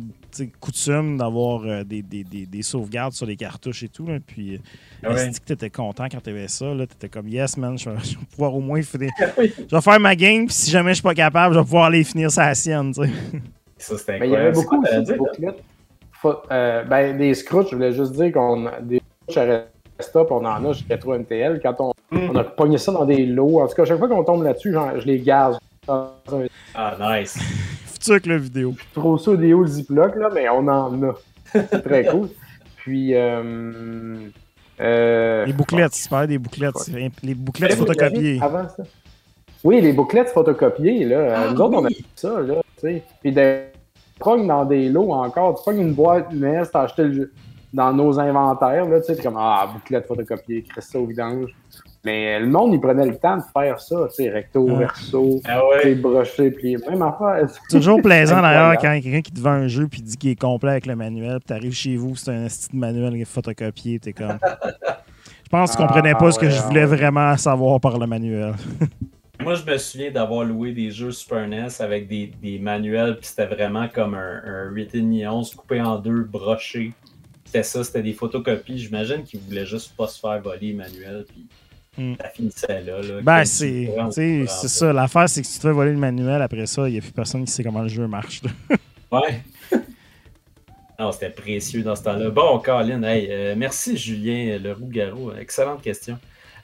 coutume 0.62 1.18
d'avoir 1.18 1.64
euh, 1.66 1.84
des, 1.84 2.02
des- 2.04 2.24
des- 2.24 2.46
des 2.46 2.62
sauvegardes 2.62 3.14
sur 3.14 3.26
les 3.26 3.36
cartouches 3.36 3.84
et 3.84 3.90
tout. 3.90 4.06
Là. 4.06 4.20
Puis, 4.26 4.56
euh, 4.56 4.60
Ah 5.04 5.14
ouais. 5.14 5.32
que 5.32 5.40
t'étais 5.44 5.70
content 5.72 6.06
quand 6.10 6.22
t'avais 6.22 6.48
ça? 6.48 6.74
là? 6.74 6.86
T'étais 6.86 7.10
comme, 7.10 7.28
yes, 7.28 7.58
man, 7.58 7.78
je 7.78 7.90
vais, 7.90 7.96
je 8.04 8.12
vais 8.18 8.26
pouvoir 8.32 8.56
au 8.56 8.62
moins 8.62 8.82
finir. 8.82 9.10
Je 9.38 9.76
vais 9.76 9.82
faire 9.82 10.00
ma 10.00 10.16
game, 10.16 10.46
puis 10.46 10.56
si 10.56 10.70
jamais 10.72 10.92
je 10.92 10.96
suis 10.96 11.04
pas 11.04 11.16
capable, 11.16 11.56
je 11.56 11.60
vais 11.60 11.66
pouvoir 11.66 11.86
aller 11.86 12.04
finir 12.04 12.30
sa 12.32 12.54
sienne, 12.54 12.94
tu 12.94 13.04
sais. 13.04 13.10
Ça, 13.78 13.98
c'était 13.98 14.20
Mais 14.20 14.28
il 14.28 14.32
y 14.32 14.36
avait 14.36 14.52
beaucoup 14.52 14.82
aussi 14.84 15.04
de. 15.04 15.18
Faut- 16.12 16.36
euh, 16.52 16.84
ben, 16.84 17.18
des 17.18 17.34
scrouts, 17.34 17.66
je 17.70 17.76
voulais 17.76 17.94
juste 17.94 18.12
dire 18.12 18.32
qu'on 18.34 18.66
a 18.68 18.82
des 18.82 19.02
à 19.38 19.64
Restop, 19.98 20.32
on 20.32 20.46
en 20.46 20.66
a 20.66 20.74
chez 20.74 20.86
Retro 20.90 21.14
MTL. 21.18 21.60
Quand 21.62 21.76
on, 21.80 21.92
Mm. 22.12 22.30
on 22.32 22.36
a 22.38 22.44
pogné 22.44 22.78
ça 22.80 22.92
dans 22.92 23.06
des 23.06 23.26
lots, 23.28 23.60
en 23.62 23.68
tout 23.68 23.76
cas, 23.76 23.86
chaque 23.86 24.00
fois 24.00 24.08
qu'on 24.08 24.24
tombe 24.24 24.42
là-dessus, 24.44 24.74
genre, 24.74 25.00
je 25.00 25.06
les 25.06 25.20
garde 25.20 25.60
Ah, 25.88 26.96
nice. 27.00 27.38
Futur 27.86 28.14
avec 28.14 28.26
la 28.26 28.38
vidéo. 28.38 28.74
trop 28.94 29.18
ça 29.18 29.36
des 29.36 29.54
hauts 29.54 29.66
Ziploc, 29.68 30.16
là, 30.16 30.30
mais 30.34 30.48
on 30.50 30.68
en 30.68 31.04
a. 31.04 31.14
C'est 31.54 31.84
très 31.84 32.06
cool. 32.06 32.30
Puis, 32.78 33.14
euh, 33.14 34.28
euh, 34.80 35.46
Les 35.46 35.54
bouclettes, 35.54 35.94
parlais 36.10 36.28
des 36.28 36.38
bouclettes. 36.38 36.90
Les 37.24 37.36
bouclettes 37.36 37.74
photocopiées. 37.76 38.40
Avant 38.42 38.68
ça? 38.70 38.84
Oui, 39.64 39.82
les 39.82 39.94
bouclettes 39.94 40.30
photocopiées, 40.30 41.06
là. 41.06 41.36
Ah, 41.36 41.52
Nous 41.52 41.60
autres, 41.62 41.78
on 41.78 41.86
a 41.86 41.90
fait 41.90 42.04
ça, 42.16 42.40
là. 42.40 42.56
sais. 42.78 43.04
Puis 43.22 43.32
de 43.34 43.60
prendre 44.20 44.48
dans 44.48 44.66
des 44.66 44.90
lots 44.90 45.12
encore. 45.14 45.58
Tu 45.60 45.64
pognes 45.66 45.82
une 45.82 45.94
boîte 45.94 46.32
NES, 46.34 46.64
t'as 46.72 46.84
acheté 46.84 47.04
le 47.04 47.14
jeu 47.14 47.34
dans 47.74 47.94
nos 47.94 48.20
inventaires, 48.20 48.88
là. 48.88 49.00
Tu 49.02 49.14
sais, 49.16 49.22
comme, 49.22 49.38
ah, 49.38 49.70
bouclette 49.74 50.08
photocopiée, 50.08 50.64
crée 50.64 50.82
ça 50.82 51.00
au 51.00 51.06
vidange. 51.06 51.50
Mais 52.06 52.36
euh, 52.36 52.40
le 52.40 52.48
monde, 52.48 52.74
il 52.74 52.80
prenait 52.80 53.06
le 53.06 53.18
temps 53.18 53.36
de 53.38 53.44
faire 53.54 53.80
ça, 53.80 54.08
tu 54.10 54.24
sais, 54.24 54.30
recto, 54.30 54.68
Ah. 54.72 54.78
verso, 54.80 55.42
Ah 55.46 55.60
tu 55.82 55.88
ouais. 55.90 55.96
broché, 55.96 56.50
plié. 56.52 56.78
Même 56.90 57.02
affaire. 57.02 57.48
C'est 57.50 57.78
toujours 57.78 58.02
plaisant 58.02 58.42
d'ailleurs 58.42 58.78
quand 58.80 58.94
il 58.94 58.96
y 58.96 59.00
a 59.00 59.02
quelqu'un 59.02 59.22
qui 59.22 59.32
te 59.34 59.40
vend 59.42 59.52
un 59.52 59.68
jeu 59.68 59.88
puis 59.88 60.02
dit 60.02 60.16
qu'il 60.16 60.30
est 60.32 60.40
complet 60.40 60.72
avec 60.72 60.86
le 60.86 60.96
manuel, 60.96 61.40
puis 61.40 61.48
t'arrives 61.48 61.74
chez 61.74 61.98
vous, 61.98 62.16
c'est 62.16 62.32
un 62.32 62.48
style 62.48 62.80
manuel 62.80 63.14
qui 63.16 63.22
est 63.22 63.26
photocopié, 63.26 64.00
t'es 64.00 64.14
comme. 64.14 64.40
Je 65.44 65.50
pense 65.58 65.76
qu'ils 65.76 65.84
Ah, 65.84 65.88
comprenaient 65.88 66.14
pas 66.16 66.32
ce 66.32 66.38
que 66.40 66.46
ouais, 66.46 66.52
je 66.52 66.62
voulais 66.62 66.82
ouais. 66.86 66.96
vraiment 66.96 67.36
savoir 67.36 67.80
par 67.82 67.98
le 67.98 68.06
manuel. 68.08 68.54
Moi, 69.44 69.56
je 69.56 69.66
me 69.70 69.78
souviens 69.78 70.12
d'avoir 70.12 70.44
loué 70.46 70.74
des 70.74 70.92
jeux 70.92 71.12
Super 71.12 71.48
NES 71.48 71.68
avec 71.80 72.08
des, 72.08 72.32
des 72.42 72.60
manuels, 72.60 73.16
puis 73.18 73.26
c'était 73.26 73.48
vraiment 73.48 73.88
comme 73.88 74.14
un, 74.14 74.42
un 74.46 74.72
8,5 74.72 75.56
coupé 75.56 75.82
en 75.82 75.98
deux, 75.98 76.24
broché. 76.24 76.92
C'était 77.52 77.64
ça, 77.64 77.84
c'était 77.84 78.04
des 78.04 78.14
photocopies. 78.14 78.78
J'imagine 78.78 79.24
qu'ils 79.24 79.40
voulaient 79.40 79.66
juste 79.66 79.96
pas 79.98 80.08
se 80.08 80.20
faire 80.20 80.40
voler 80.40 80.68
les 80.68 80.74
manuels, 80.74 81.26
puis 81.28 81.48
Hmm. 81.98 82.14
ça 82.22 82.30
finissait 82.30 82.82
là. 82.84 83.02
là. 83.02 83.22
Ben, 83.24 83.44
c'est 83.44 84.48
ça. 84.48 84.94
L'affaire, 84.94 85.28
c'est 85.28 85.42
que 85.42 85.48
si 85.48 85.54
tu 85.54 85.60
te 85.60 85.68
fais 85.68 85.74
voler 85.74 85.92
le 85.92 85.98
manuel, 85.98 86.42
après 86.42 86.68
ça, 86.68 86.88
il 86.88 86.94
n'y 86.94 86.98
a 87.00 87.02
plus 87.02 87.12
personne 87.12 87.44
qui 87.44 87.52
sait 87.52 87.64
comment 87.64 87.82
le 87.82 87.90
jeu 87.90 88.08
marche. 88.08 88.42
Ouais. 89.12 89.42
non, 91.00 91.12
c'était 91.12 91.32
précieux 91.32 91.82
dans 91.82 91.96
ce 91.96 92.04
temps-là. 92.04 92.30
Bon, 92.30 92.60
Colin, 92.60 93.02
hey, 93.02 93.28
euh, 93.32 93.56
merci 93.58 93.98
Julien 93.98 94.60
Leroux-Garou. 94.60 95.32
Excellente 95.32 95.82
question. 95.82 96.20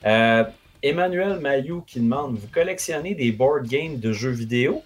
Euh, 0.06 0.44
Emmanuel 0.84 1.40
Mayou 1.40 1.82
qui 1.82 2.00
demande 2.00 2.38
Vous 2.38 2.48
collectionnez 2.54 3.16
des 3.16 3.32
board 3.32 3.66
games 3.68 3.98
de 4.00 4.12
jeux 4.14 4.30
vidéo? 4.30 4.84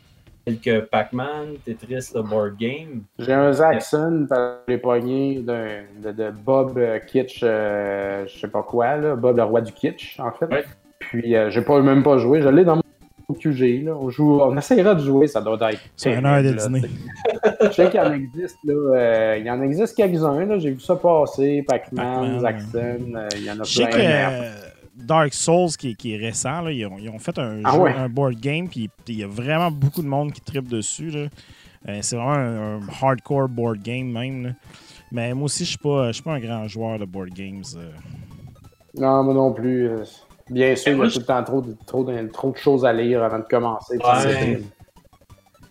Tels 0.49 0.59
que 0.59 0.79
Pac-Man, 0.85 1.55
Tetris, 1.65 2.11
le 2.15 2.21
board 2.21 2.57
game 2.59 3.03
J'ai 3.19 3.33
un 3.33 3.51
Zaxxon, 3.51 4.25
parce 4.29 4.41
que 4.41 4.57
je 4.67 4.73
l'ai 4.73 4.77
pogné 4.79 5.39
d'un- 5.41 5.83
de, 6.03 6.11
de 6.11 6.31
Bob 6.31 6.77
euh, 6.77 6.99
Kitsch, 6.99 7.41
euh, 7.43 8.25
je 8.27 8.39
sais 8.39 8.47
pas 8.47 8.63
quoi, 8.63 8.97
là, 8.97 9.15
Bob 9.15 9.37
le 9.37 9.43
roi 9.43 9.61
du 9.61 9.71
kitsch, 9.71 10.19
en 10.19 10.31
fait. 10.31 10.45
Ouais. 10.47 10.63
Puis 10.99 11.35
euh, 11.35 11.49
j'ai 11.49 11.61
pas, 11.61 11.81
même 11.81 12.03
pas 12.03 12.17
joué, 12.17 12.41
je 12.41 12.49
l'ai 12.49 12.63
dans 12.63 12.75
mon 12.75 13.35
QG, 13.35 13.83
là. 13.85 13.91
On, 13.95 14.09
joue, 14.09 14.39
on 14.41 14.57
essaiera 14.57 14.95
de 14.95 15.01
jouer, 15.01 15.27
ça 15.27 15.39
doit 15.41 15.57
être. 15.71 15.79
C'est 15.95 16.13
une 16.13 16.25
heure 16.25 16.41
de 16.41 16.51
dîner. 16.51 16.81
Je 17.61 17.69
sais 17.71 17.89
qu'il 17.89 17.99
y 17.99 18.03
en 18.03 18.11
existe, 18.13 18.57
là. 18.63 18.73
euh, 18.73 19.35
il 19.39 19.45
y 19.45 19.51
en 19.51 19.61
existe 19.61 19.95
quelques-uns, 19.95 20.45
là. 20.45 20.57
J'ai 20.57 20.71
vu 20.71 20.79
ça 20.79 20.95
passer, 20.95 21.63
Pac-Man, 21.67 22.05
Pac-Man, 22.05 22.39
Zaxxon, 22.39 23.15
euh, 23.15 23.27
il 23.35 23.43
y 23.45 23.51
en 23.51 23.59
a 23.59 23.63
Je 23.63 23.73
sais 23.73 23.87
plein. 23.87 24.29
Dark 24.99 25.33
Souls, 25.33 25.69
qui, 25.77 25.91
est- 25.91 25.95
qui 25.95 26.13
est 26.13 26.17
récent, 26.17 26.61
là, 26.61 26.71
ils, 26.71 26.85
ont, 26.85 26.97
ils 26.99 27.09
ont 27.09 27.19
fait 27.19 27.37
un, 27.39 27.61
Ah 27.63 27.73
jeu, 27.73 27.79
ouais. 27.79 27.93
un 27.93 28.09
board 28.09 28.35
game, 28.39 28.67
puis 28.67 28.89
il 29.07 29.19
y 29.19 29.23
a 29.23 29.27
vraiment 29.27 29.71
beaucoup 29.71 30.01
de 30.01 30.07
monde 30.07 30.31
qui 30.31 30.41
tripe 30.41 30.67
dessus. 30.67 31.11
Euh, 31.87 31.99
c'est 32.01 32.15
vraiment 32.15 32.33
un, 32.33 32.77
un 32.77 32.81
hardcore 33.01 33.47
board 33.47 33.81
game 33.81 34.11
même. 34.11 34.43
là. 34.47 34.49
Mais 35.11 35.33
moi 35.33 35.45
aussi, 35.45 35.63
je 35.65 35.69
suis 35.69 35.77
pas, 35.77 36.07
je 36.07 36.13
suis 36.13 36.23
pas 36.23 36.33
un 36.33 36.39
grand 36.39 36.67
joueur 36.67 36.99
de 36.99 37.05
board 37.05 37.29
games. 37.29 37.63
euh. 37.77 37.91
Non, 38.95 39.23
moi 39.23 39.33
non 39.33 39.53
plus. 39.53 39.87
euh, 39.87 40.03
Bien 40.49 40.75
sûr, 40.75 40.91
il 40.91 40.95
y 40.95 40.97
moi, 40.97 41.05
a 41.07 41.09
tout 41.11 41.19
le 41.19 41.25
temps 41.25 41.43
trop 41.43 41.61
de, 41.61 41.75
trop, 41.85 42.03
de, 42.03 42.27
trop 42.27 42.51
de 42.51 42.57
choses 42.57 42.83
à 42.83 42.91
lire 42.91 43.23
avant 43.23 43.39
de 43.39 43.43
commencer. 43.43 43.97
Ouais. 43.97 44.03
c'est. 44.21 44.63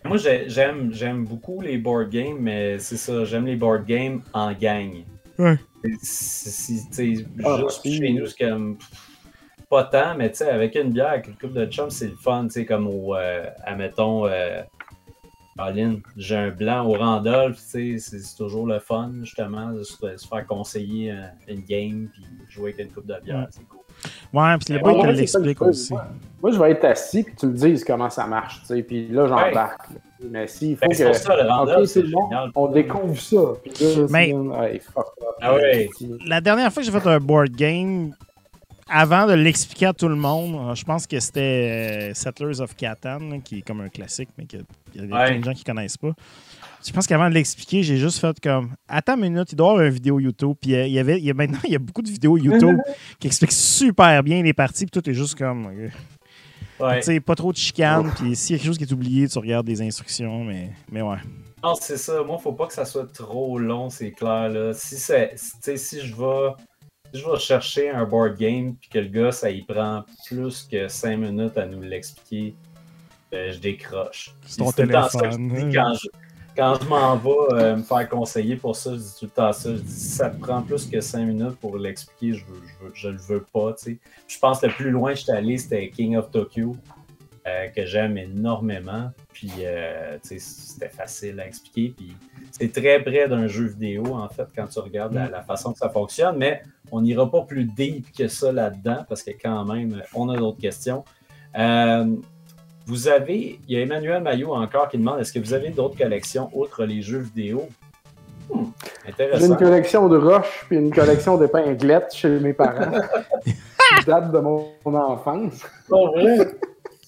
Moi, 0.05 0.15
j'ai- 0.17 0.45
j'aime 0.49 0.93
j'aime 0.93 1.25
beaucoup 1.25 1.59
les 1.61 1.77
board 1.77 2.09
games, 2.09 2.37
mais 2.39 2.79
c'est 2.79 2.95
ça, 2.97 3.25
j'aime 3.25 3.45
les 3.45 3.57
board 3.57 3.85
games 3.85 4.21
en 4.33 4.53
gang. 4.53 5.03
Ouais. 5.37 5.57
Si- 6.01 6.49
si- 6.51 6.89
tu 6.89 7.15
sais, 7.17 7.25
Ah, 7.43 7.57
juste 7.61 7.81
oui. 7.85 7.97
chez 7.97 8.13
nous, 8.13 8.25
c'est 8.25 8.45
comme 8.47 8.77
pff, 8.77 9.08
pas 9.69 9.83
tant, 9.83 10.15
mais 10.17 10.29
tu 10.31 10.37
sais, 10.37 10.49
avec 10.49 10.75
une 10.75 10.91
bière, 10.91 11.09
avec 11.09 11.27
une 11.27 11.35
coupe 11.35 11.53
de 11.53 11.65
chum, 11.67 11.89
c'est 11.89 12.07
le 12.07 12.15
fun, 12.15 12.45
tu 12.45 12.51
sais, 12.51 12.65
comme 12.65 12.87
au, 12.87 13.15
euh, 13.15 13.45
admettons, 13.65 14.25
euh, 14.27 14.61
j'ai 16.15 16.35
un 16.37 16.49
blanc 16.51 16.85
au 16.87 16.93
Randolph, 16.93 17.57
tu 17.71 17.99
sais, 17.99 18.17
c'est 18.17 18.37
toujours 18.37 18.65
le 18.65 18.79
fun, 18.79 19.11
justement, 19.23 19.71
de 19.71 19.83
se, 19.83 20.05
de 20.05 20.15
se 20.17 20.25
faire 20.27 20.47
conseiller 20.47 21.11
euh, 21.11 21.15
une 21.49 21.61
game, 21.61 22.09
puis 22.13 22.23
jouer 22.49 22.73
avec 22.73 22.87
une 22.87 22.93
coupe 22.93 23.05
de 23.07 23.15
bière, 23.23 23.39
Ouais. 23.39 23.45
c'est 23.49 23.67
cool. 23.67 23.79
Ouais, 24.33 24.55
puis 24.57 24.73
le 24.73 24.79
Ouais, 24.79 24.93
boy 24.93 25.01
te 25.01 25.07
ouais, 25.07 25.13
l'explique 25.13 25.61
aussi. 25.61 25.93
ouais. 25.93 25.99
Moi, 26.41 26.51
je 26.51 26.59
vais 26.59 26.71
être 26.71 26.85
assis 26.85 27.23
puis 27.23 27.35
tu 27.35 27.47
me 27.47 27.53
dises 27.53 27.83
comment 27.83 28.09
ça 28.09 28.25
marche, 28.27 28.61
tu 28.61 28.67
sais, 28.67 28.83
puis 28.83 29.07
là, 29.09 29.27
j'embarque. 29.27 29.89
là. 29.89 29.95
Mais 30.31 30.47
s'il 30.47 30.75
faut 30.77 30.81
Ben, 30.87 30.89
que... 30.97 31.13
ça, 31.13 31.35
le 31.35 31.49
Randolph, 31.49 31.97
bon, 32.11 32.29
on 32.55 32.67
découvre 32.67 33.19
ça. 33.19 33.37
Puis 33.63 33.73
là, 33.97 34.05
Mais- 34.09 34.79
fuck. 34.79 35.05
Ah 35.41 35.55
ouais. 35.55 35.89
La 36.25 36.39
dernière 36.41 36.71
fois 36.71 36.81
que 36.83 36.89
j'ai 36.89 36.97
fait 36.97 37.07
un 37.09 37.19
board 37.19 37.49
game, 37.51 38.13
avant 38.89 39.25
de 39.27 39.33
l'expliquer 39.33 39.87
à 39.87 39.93
tout 39.93 40.07
le 40.07 40.15
monde, 40.15 40.55
euh, 40.71 40.75
je 40.75 40.83
pense 40.83 41.05
que 41.07 41.19
c'était 41.19 42.09
euh, 42.11 42.13
Settlers 42.13 42.59
of 42.61 42.75
Catan, 42.75 43.39
qui 43.41 43.59
est 43.59 43.61
comme 43.61 43.81
un 43.81 43.89
classique, 43.89 44.29
mais 44.37 44.45
qu'il 44.45 44.63
y 44.95 44.99
a 44.99 45.05
des- 45.05 45.13
Ouais. 45.13 45.27
plein 45.27 45.39
de 45.39 45.43
gens 45.45 45.53
qui 45.53 45.63
connaissent 45.63 45.97
pas. 45.97 46.11
Je 46.85 46.91
pense 46.93 47.07
qu'avant 47.07 47.29
de 47.29 47.33
l'expliquer, 47.33 47.83
j'ai 47.83 47.97
juste 47.97 48.19
fait 48.19 48.39
comme 48.39 48.73
Attends 48.87 49.15
une 49.15 49.21
minute, 49.33 49.51
il 49.51 49.55
doit 49.55 49.67
y 49.67 49.71
avoir 49.71 49.85
une 49.85 49.91
vidéo 49.93 50.19
YouTube. 50.19 50.55
Puis 50.61 50.75
euh, 50.75 50.87
il 50.87 50.93
y 50.93 50.99
avait, 50.99 51.17
il 51.19 51.25
y 51.25 51.29
a, 51.29 51.33
maintenant, 51.33 51.59
il 51.65 51.71
y 51.71 51.75
a 51.75 51.79
beaucoup 51.79 52.01
de 52.01 52.09
vidéos 52.09 52.37
YouTube 52.37 52.77
qui 53.19 53.27
expliquent 53.27 53.51
super 53.51 54.23
bien 54.23 54.41
les 54.41 54.53
parties. 54.53 54.85
Puis 54.85 55.01
tout 55.01 55.09
est 55.09 55.13
juste 55.13 55.37
comme. 55.37 55.65
Ouais. 56.79 56.97
Tu 56.99 57.03
sais, 57.03 57.19
pas 57.19 57.35
trop 57.35 57.51
de 57.51 57.57
chicane. 57.57 58.09
Puis 58.15 58.35
s'il 58.35 58.55
y 58.55 58.55
a 58.55 58.57
quelque 58.59 58.67
chose 58.67 58.77
qui 58.77 58.85
est 58.85 58.93
oublié, 58.93 59.27
tu 59.27 59.37
regardes 59.39 59.65
des 59.65 59.81
instructions. 59.81 60.45
Mais, 60.45 60.69
mais 60.89 61.01
ouais. 61.01 61.17
Non, 61.61 61.75
c'est 61.75 61.97
ça. 61.97 62.23
Moi, 62.23 62.37
faut 62.37 62.53
pas 62.53 62.67
que 62.67 62.73
ça 62.73 62.85
soit 62.85 63.11
trop 63.11 63.59
long, 63.59 63.89
c'est 63.89 64.11
clair. 64.11 64.47
Là. 64.47 64.73
Si, 64.73 64.95
c'est, 64.95 65.33
si, 65.35 65.99
je 65.99 66.15
vais 66.15 66.53
je 67.13 67.25
vais 67.25 67.39
chercher 67.39 67.89
un 67.89 68.05
board 68.05 68.37
game 68.37 68.75
puis 68.75 68.89
que 68.89 68.99
le 68.99 69.07
gars, 69.07 69.31
ça 69.31 69.49
y 69.49 69.61
prend 69.63 70.03
plus 70.27 70.63
que 70.63 70.87
5 70.87 71.17
minutes 71.17 71.57
à 71.57 71.65
nous 71.65 71.81
l'expliquer, 71.81 72.55
euh, 73.33 73.51
je 73.51 73.59
décroche. 73.59 74.33
C'est 74.45 74.57
ton 74.57 74.71
Puis 74.71 74.83
tout 74.83 74.87
le 74.87 74.93
temps 74.93 75.09
ça 75.09 75.19
que 75.19 75.31
je 75.31 75.37
téléphone, 75.37 75.69
dis 75.69 75.77
hein. 75.77 75.83
quand 75.83 75.93
je, 75.95 76.07
quand 76.55 76.79
je 76.81 76.87
m'en 76.87 77.15
vais 77.15 77.29
euh, 77.53 77.75
me 77.77 77.83
faire 77.83 78.09
conseiller 78.09 78.55
pour 78.55 78.75
ça, 78.75 78.93
je 78.93 78.99
dis 78.99 79.15
tout 79.19 79.25
le 79.25 79.31
temps 79.31 79.53
ça. 79.53 79.75
Je 79.75 79.81
dis 79.81 79.91
si 79.91 80.09
ça 80.09 80.29
te 80.29 80.39
prend 80.39 80.61
plus 80.61 80.85
que 80.85 80.99
5 80.99 81.25
minutes 81.25 81.55
pour 81.59 81.77
l'expliquer, 81.77 82.37
je 82.37 82.45
veux, 82.45 82.61
je 82.65 82.85
veux, 82.85 82.91
je 82.93 83.07
le 83.09 83.17
veux 83.17 83.45
pas. 83.53 83.73
tu 83.73 83.83
sais. 83.83 83.97
Je 84.27 84.39
pense 84.39 84.59
que 84.59 84.67
le 84.67 84.73
plus 84.73 84.91
loin 84.91 85.11
que 85.11 85.19
je 85.19 85.23
suis 85.23 85.31
allé, 85.31 85.57
c'était 85.57 85.89
King 85.89 86.17
of 86.17 86.31
Tokyo. 86.31 86.75
Euh, 87.49 87.67
que 87.67 87.85
j'aime 87.85 88.17
énormément. 88.17 89.09
Puis, 89.33 89.51
euh, 89.61 90.17
tu 90.21 90.39
sais, 90.39 90.39
c'était 90.39 90.89
facile 90.89 91.39
à 91.39 91.47
expliquer. 91.47 91.93
Puis, 91.97 92.15
c'est 92.51 92.71
très 92.71 93.01
près 93.01 93.27
d'un 93.27 93.47
jeu 93.47 93.65
vidéo, 93.65 94.05
en 94.13 94.29
fait, 94.29 94.47
quand 94.55 94.67
tu 94.67 94.79
regardes 94.79 95.13
la, 95.13 95.29
la 95.29 95.41
façon 95.41 95.73
que 95.73 95.79
ça 95.79 95.89
fonctionne. 95.89 96.37
Mais 96.37 96.61
on 96.91 97.01
n'ira 97.01 97.29
pas 97.29 97.41
plus 97.41 97.65
deep 97.65 98.07
que 98.15 98.27
ça 98.27 98.51
là-dedans, 98.51 99.05
parce 99.07 99.23
que 99.23 99.31
quand 99.31 99.65
même, 99.65 100.01
on 100.13 100.29
a 100.29 100.37
d'autres 100.37 100.59
questions. 100.59 101.03
Euh, 101.57 102.05
vous 102.85 103.07
avez, 103.07 103.59
il 103.67 103.77
y 103.77 103.79
a 103.79 103.83
Emmanuel 103.83 104.21
Maillot 104.21 104.53
encore 104.53 104.89
qui 104.89 104.97
demande 104.97 105.19
est-ce 105.19 105.33
que 105.33 105.39
vous 105.39 105.53
avez 105.53 105.69
d'autres 105.69 105.97
collections 105.97 106.49
outre 106.53 106.85
les 106.85 107.01
jeux 107.01 107.19
vidéo? 107.19 107.67
Hmm, 108.51 108.65
J'ai 109.17 109.45
une 109.45 109.57
collection 109.57 110.09
de 110.09 110.17
roches 110.17 110.65
puis 110.67 110.77
une 110.77 110.91
collection 110.91 111.37
d'épinglettes 111.37 112.13
chez 112.13 112.39
mes 112.39 112.53
parents. 112.53 112.99
date 114.05 114.31
de 114.31 114.39
mon, 114.39 114.71
enfance. 114.85 115.63
Vrai? 115.87 116.37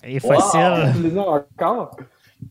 Et 0.03 0.19
facile. 0.19 0.93
Je 0.97 1.07
les 1.07 1.17
encore. 1.17 1.95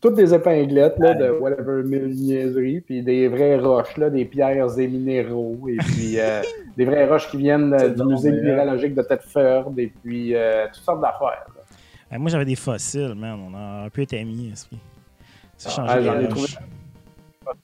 Toutes 0.01 0.14
des 0.14 0.32
épinglettes 0.32 0.98
là, 0.98 1.14
de 1.14 1.31
whatever, 1.31 1.82
mille 1.82 2.14
niaiseries, 2.14 2.81
puis 2.81 3.02
des 3.02 3.27
vraies 3.27 3.59
roches, 3.59 3.97
là, 3.97 4.09
des 4.09 4.24
pierres 4.24 4.78
et 4.78 4.86
minéraux, 4.86 5.59
et 5.68 5.77
puis 5.78 6.20
euh, 6.20 6.43
des 6.77 6.85
vraies 6.85 7.09
roches 7.09 7.28
qui 7.28 7.39
viennent 7.39 7.74
euh, 7.74 7.89
du 7.89 8.05
musée 8.05 8.31
minéralogique 8.31 8.94
de 8.94 9.02
Thetford, 9.02 9.72
et 9.78 9.89
puis 10.02 10.36
euh, 10.36 10.66
toutes 10.72 10.85
sortes 10.85 11.01
d'affaires. 11.01 11.44
Euh, 12.12 12.18
moi, 12.18 12.31
j'avais 12.31 12.44
des 12.44 12.55
fossiles, 12.55 13.14
man. 13.16 13.40
On 13.51 13.55
a 13.55 13.85
un 13.86 13.90
peu 13.90 14.02
été 14.02 14.20
amis. 14.20 14.52
C'est 15.56 15.68
Ah, 15.68 15.70
changé 15.70 16.05
j'en 16.05 16.20
ai 16.20 16.28
trouvé. 16.28 16.48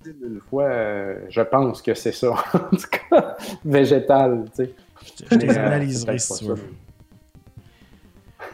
une 0.06 0.40
fois, 0.40 0.64
euh, 0.64 1.18
je 1.28 1.40
pense 1.42 1.80
que 1.80 1.94
c'est 1.94 2.12
ça. 2.12 2.30
en 2.54 2.76
tout 2.76 2.98
cas, 3.10 3.36
végétal, 3.64 4.44
tu 4.56 4.64
sais. 4.64 4.74
Je, 5.30 5.36
je 5.36 5.38
les 5.46 5.58
analyserai 5.58 6.18
si 6.18 6.38
tu 6.40 6.44
veux. 6.46 6.58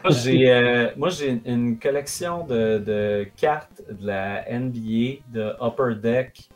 Pas 0.03 0.09
Moi, 0.09 0.17
j'ai 0.19 0.51
euh, 0.51 0.89
moi, 0.97 1.09
j'ai 1.09 1.41
une 1.45 1.79
collection 1.79 2.45
de, 2.45 3.25
cartes 3.37 3.81
de 3.89 4.05
la 4.05 4.43
NBA 4.51 5.21
de 5.31 5.53
Upper 5.61 5.95
Deck 6.01 6.49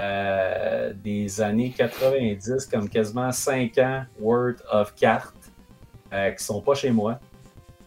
euh, 0.00 0.92
des 0.94 1.40
années 1.40 1.70
90, 1.76 2.66
comme 2.66 2.88
quasiment 2.88 3.30
5 3.30 3.78
ans 3.78 4.04
worth 4.20 4.62
of 4.72 4.94
cartes 4.94 5.52
euh, 6.12 6.30
qui 6.30 6.44
sont 6.44 6.60
pas 6.60 6.74
chez 6.74 6.90
moi. 6.90 7.20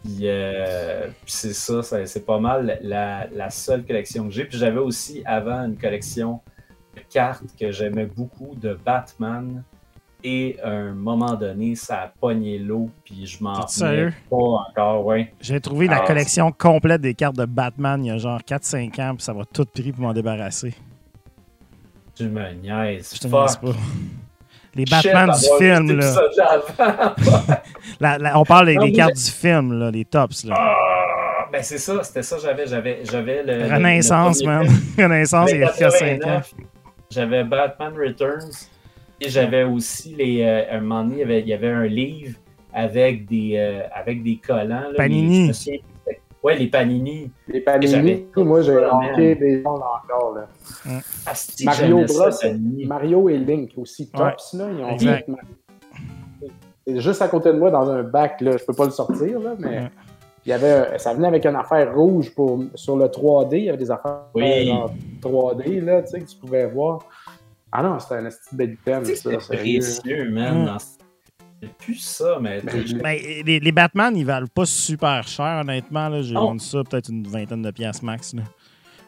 Puis, 0.04 0.20
euh, 0.28 1.08
c'est 1.26 1.52
ça, 1.52 1.82
ça- 1.82 2.06
c'est 2.06 2.24
pas 2.24 2.38
mal 2.38 2.78
la, 2.82 3.26
la 3.32 3.50
seule 3.50 3.84
collection 3.84 4.24
que 4.28 4.30
j'ai. 4.30 4.44
Puis 4.44 4.56
j'avais 4.58 4.78
aussi 4.78 5.22
avant 5.26 5.64
une 5.64 5.76
collection 5.76 6.40
de 6.96 7.00
cartes 7.10 7.44
que 7.58 7.72
j'aimais 7.72 8.06
beaucoup 8.06 8.54
de 8.54 8.74
Batman. 8.74 9.62
Et 10.24 10.56
à 10.64 10.70
un 10.70 10.94
moment 10.94 11.34
donné, 11.34 11.76
ça 11.76 12.02
a 12.02 12.08
pogné 12.20 12.58
l'eau, 12.58 12.90
puis 13.04 13.24
je 13.24 13.42
m'en 13.42 13.52
remets 13.54 14.10
pas 14.28 14.36
encore, 14.36 15.06
ouais. 15.06 15.32
J'ai 15.40 15.60
trouvé 15.60 15.86
la 15.86 16.00
Ah, 16.02 16.06
collection 16.06 16.50
complète 16.50 17.00
des 17.00 17.14
cartes 17.14 17.36
de 17.36 17.44
Batman 17.44 18.04
il 18.04 18.08
y 18.08 18.10
a 18.10 18.18
genre 18.18 18.40
4-5 18.40 18.98
ans, 19.00 19.14
puis 19.14 19.22
ça 19.24 19.32
va 19.32 19.44
tout 19.44 19.64
pris 19.64 19.92
pour 19.92 20.02
m'en 20.02 20.12
débarrasser. 20.12 20.74
Tu 22.16 22.24
me 22.28 22.50
niaises. 22.54 23.12
Je 23.14 23.20
te 23.20 23.26
niaise 23.28 23.56
pas. 23.58 23.68
Les 24.74 24.84
Batman 24.86 25.30
du 25.30 25.64
film, 25.64 25.92
là. 25.98 26.14
La- 28.00 28.18
la- 28.18 28.38
on 28.40 28.44
parle 28.44 28.66
des, 28.66 28.74
Non, 28.74 28.82
des 28.86 28.90
mais 28.90 28.96
cartes 28.96 29.14
du 29.14 29.30
film, 29.30 29.78
là, 29.78 29.90
les 29.92 30.04
tops. 30.04 30.44
Là. 30.44 30.54
Ah, 30.58 31.46
ben 31.52 31.62
c'est 31.62 31.78
ça, 31.78 32.02
c'était 32.02 32.22
ça, 32.22 32.36
j'avais, 32.42 32.66
j'avais, 32.66 33.00
j'avais 33.04 33.42
le. 33.44 33.72
Renaissance, 33.72 34.40
le 34.40 34.46
man. 34.46 34.66
Renaissance, 34.98 35.50
il 35.52 35.60
y 35.60 35.62
a 35.64 35.72
5 35.72 35.82
ans. 35.84 35.88
89, 35.88 36.54
J'avais 37.10 37.44
Batman 37.44 37.92
Returns 37.96 38.68
et 39.20 39.28
j'avais 39.28 39.64
aussi 39.64 40.14
les. 40.14 40.42
euh, 40.42 40.76
un 40.76 40.80
moment 40.80 41.04
donné, 41.04 41.16
il 41.16 41.20
y 41.20 41.22
avait, 41.22 41.40
il 41.40 41.48
y 41.48 41.52
avait 41.52 41.70
un 41.70 41.86
livre 41.86 42.38
avec 42.72 43.26
des, 43.26 43.54
euh, 43.56 43.82
avec 43.94 44.22
des 44.22 44.36
collants. 44.36 44.66
Là, 44.90 44.94
Panini. 44.96 45.50
Les, 45.66 45.82
ouais, 46.42 46.56
les 46.56 46.66
Panini. 46.68 47.30
Les 47.48 47.60
Panini, 47.60 48.26
moi 48.36 48.62
j'ai 48.62 48.74
manqué 48.80 49.28
man. 49.34 49.38
des 49.38 49.62
ondes 49.66 49.80
encore. 49.82 50.34
Là. 50.36 51.00
Asti, 51.26 51.64
Mario 51.64 51.98
j'aimais 52.06 52.30
ça, 52.30 52.48
Bros. 52.50 52.58
Mario 52.86 53.28
et 53.28 53.38
Link 53.38 53.70
aussi, 53.76 54.10
Ouais. 54.14 54.30
tops, 54.30 54.54
là, 54.54 54.66
ils 54.76 54.84
ont 54.84 54.90
Exact. 54.90 55.24
fait 55.26 55.28
Mario. 55.32 55.48
C'est 56.86 57.00
juste 57.00 57.20
à 57.22 57.28
côté 57.28 57.52
de 57.52 57.58
moi 57.58 57.70
dans 57.70 57.90
un 57.90 58.02
bac, 58.02 58.40
là, 58.40 58.56
je 58.56 58.64
peux 58.64 58.72
pas 58.72 58.84
le 58.86 58.90
sortir, 58.92 59.40
là, 59.40 59.54
mais 59.58 59.68
Ouais. 59.68 59.90
il 60.46 60.48
y 60.50 60.52
avait, 60.52 60.96
ça 60.98 61.12
venait 61.12 61.28
avec 61.28 61.44
une 61.44 61.56
affaire 61.56 61.94
rouge 61.94 62.34
pour, 62.34 62.60
sur 62.74 62.96
le 62.96 63.06
3D, 63.08 63.58
il 63.58 63.64
y 63.64 63.68
avait 63.68 63.76
des 63.78 63.90
affaires 63.90 64.20
Oui. 64.34 64.66
genre 64.68 64.90
3D 65.20 65.80
là, 65.84 66.02
tu 66.02 66.08
sais, 66.12 66.20
que 66.20 66.24
tu 66.26 66.36
pouvais 66.36 66.66
voir. 66.66 67.00
Ah 67.72 67.82
non, 67.82 67.98
c'était 67.98 68.14
un 68.16 68.26
esti 68.26 68.48
de 68.52 68.56
bel 68.56 68.72
item, 68.74 69.02
Tu 69.02 69.08
sais, 69.08 69.14
ça, 69.16 69.30
C'était 69.40 69.56
sérieux. 69.56 69.78
précieux, 69.80 70.30
man. 70.30 70.62
Mm. 70.62 70.64
dans 70.66 70.78
ce- 70.78 70.86
C'est 71.60 71.74
plus 71.74 71.98
ça, 71.98 72.38
mais. 72.40 72.60
Ben, 72.60 72.84
Ben, 73.02 73.18
les, 73.44 73.58
les 73.58 73.72
Batman, 73.72 74.16
ils 74.16 74.24
valent 74.24 74.46
pas 74.46 74.64
super 74.64 75.26
cher, 75.26 75.58
honnêtement. 75.62 76.08
là. 76.08 76.22
J'ai 76.22 76.34
vendu 76.34 76.64
ça 76.64 76.84
peut-être 76.88 77.08
une 77.10 77.26
vingtaine 77.26 77.62
de 77.62 77.70
pièces 77.72 78.00
max. 78.02 78.32
là. 78.34 78.42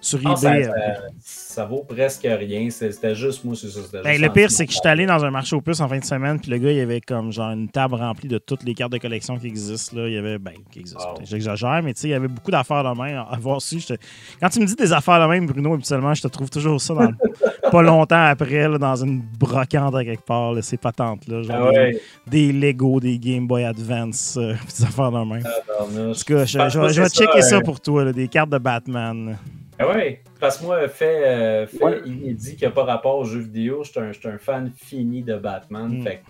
Sur 0.02 0.18
Ah, 0.24 0.34
ça, 0.36 0.54
eBay. 0.56 0.64
ça- 0.64 0.70
euh. 0.72 0.94
ça 1.20 1.64
vaut 1.66 1.84
presque 1.84 2.22
rien. 2.26 2.70
C'était 2.70 3.14
juste 3.14 3.44
moi, 3.44 3.54
c'est 3.54 3.68
ça. 3.68 3.80
Ben, 4.02 4.10
juste 4.12 4.22
le 4.22 4.28
en 4.28 4.32
pire, 4.32 4.50
c'est 4.50 4.64
que 4.66 4.72
je 4.72 4.78
suis 4.78 4.88
allé 4.88 5.04
dans 5.04 5.22
un 5.24 5.30
marché 5.30 5.54
aux 5.54 5.60
puces 5.60 5.80
en 5.80 5.88
fin 5.88 5.98
de 5.98 6.04
semaine, 6.04 6.40
puis 6.40 6.50
le 6.50 6.56
gars, 6.58 6.70
il 6.70 6.78
y 6.78 6.80
avait 6.80 7.00
comme 7.02 7.30
genre 7.32 7.50
une 7.50 7.68
table 7.68 7.96
remplie 7.96 8.28
de 8.28 8.38
toutes 8.38 8.62
les 8.64 8.72
cartes 8.74 8.92
de 8.92 8.98
collection 8.98 9.36
qui 9.38 9.46
existent. 9.48 9.96
Là. 9.98 10.08
Il 10.08 10.14
y 10.14 10.16
avait, 10.16 10.38
ben, 10.38 10.52
qui 10.70 10.80
existent. 10.80 11.14
Peut-être 11.14 11.28
J'exagère, 11.28 11.82
mais 11.84 11.92
tu 11.92 12.00
sais, 12.00 12.08
il 12.08 12.12
y 12.12 12.14
avait 12.14 12.28
beaucoup 12.28 12.50
d'affaires 12.50 12.82
de 12.82 12.98
même. 13.00 13.24
À 13.30 13.36
voir 13.38 13.60
si 13.60 13.78
j'étais- 13.78 13.98
Quand 14.40 14.48
tu 14.48 14.60
me 14.60 14.64
dis 14.66 14.74
des 14.74 14.92
affaires 14.92 15.20
de 15.20 15.26
même, 15.30 15.46
Bruno, 15.46 15.74
habituellement, 15.74 16.14
je 16.14 16.22
te 16.22 16.28
trouve 16.28 16.48
toujours 16.48 16.80
ça 16.80 16.94
dans 16.94 17.10
pas 17.70 17.82
longtemps 17.82 18.24
après, 18.24 18.68
là, 18.68 18.78
dans 18.78 18.96
une 18.96 19.20
brocante 19.38 19.94
à 19.94 20.04
quelque 20.04 20.24
part, 20.24 20.54
là, 20.54 20.62
ces 20.62 20.78
patentes-là. 20.78 21.42
Genre 21.42 21.56
Ah 21.58 21.64
ouais, 21.72 22.00
des, 22.26 22.52
des 22.52 22.72
Lego, 22.72 23.00
des 23.00 23.18
Game 23.18 23.46
Boy 23.46 23.64
Advance, 23.64 24.36
euh, 24.40 24.54
des 24.78 24.84
affaires 24.84 25.10
de 25.12 25.18
même. 25.18 25.44
En 25.44 25.84
tabarnouche. 25.84 26.18
tout 26.24 26.34
cas, 26.34 26.44
je, 26.46 26.58
vais- 26.58 26.70
je 26.70 26.78
vais 27.02 27.08
c'est 27.08 27.14
checker 27.26 27.42
ça, 27.42 27.60
pour 27.60 27.80
toi, 27.80 28.04
là, 28.06 28.12
des 28.14 28.28
cartes 28.28 28.50
de 28.50 28.58
Batman. 28.58 29.36
Ah 29.80 29.88
ouais, 29.88 30.22
parce 30.38 30.58
que 30.58 30.64
moi, 30.64 30.86
fait, 30.88 31.22
euh, 31.26 31.66
fait 31.66 31.82
Ouais. 31.82 32.00
inédit 32.04 32.54
qui 32.56 32.64
n'a 32.64 32.70
pas 32.70 32.84
rapport 32.84 33.16
aux 33.18 33.24
jeux 33.24 33.40
vidéo, 33.40 33.82
je 33.82 33.90
suis 33.90 34.28
un, 34.28 34.38
fan 34.38 34.70
fini 34.76 35.22
de 35.22 35.36
Batman. 35.36 35.88
Mm. 35.98 36.02
Fait 36.02 36.16
que 36.16 36.20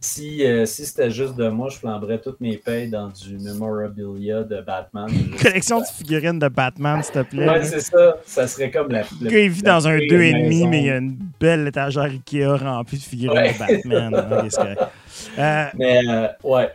si, 0.00 0.44
euh, 0.46 0.64
si 0.64 0.86
c'était 0.86 1.10
juste 1.10 1.34
de 1.36 1.48
moi, 1.48 1.68
je 1.70 1.76
flamberais 1.76 2.18
toutes 2.18 2.40
mes 2.40 2.56
payes 2.56 2.88
dans 2.88 3.08
du 3.08 3.36
memorabilia 3.38 4.42
de 4.44 4.60
Batman. 4.62 5.08
Collection 5.42 5.80
de 5.80 5.86
figurines 5.86 6.38
de 6.38 6.48
Batman, 6.48 7.02
s'il 7.02 7.12
te 7.14 7.22
plaît. 7.24 7.48
Ouais, 7.48 7.64
c'est 7.64 7.80
ça. 7.80 8.16
Ça 8.24 8.46
serait 8.46 8.70
comme 8.70 8.90
la. 8.90 9.02
Le 9.20 9.28
gars, 9.28 9.38
il 9.40 9.50
vit 9.50 9.62
dans 9.62 9.86
un 9.86 9.92
la 9.92 9.98
2,5, 9.98 10.48
maison. 10.48 10.68
mais 10.68 10.78
il 10.80 10.86
y 10.86 10.90
a 10.90 10.96
une 10.98 11.18
belle 11.40 11.66
étagère 11.68 12.04
Ikea 12.04 12.46
remplie 12.56 12.96
de 12.98 13.02
figurines 13.02 13.36
Ouais. 13.38 13.52
de 13.52 13.58
Batman. 13.58 14.14
hein, 14.14 14.48
que- 14.48 15.40
Euh, 15.40 15.64
Mais 15.76 16.00
euh, 16.08 16.28
ouais. 16.44 16.70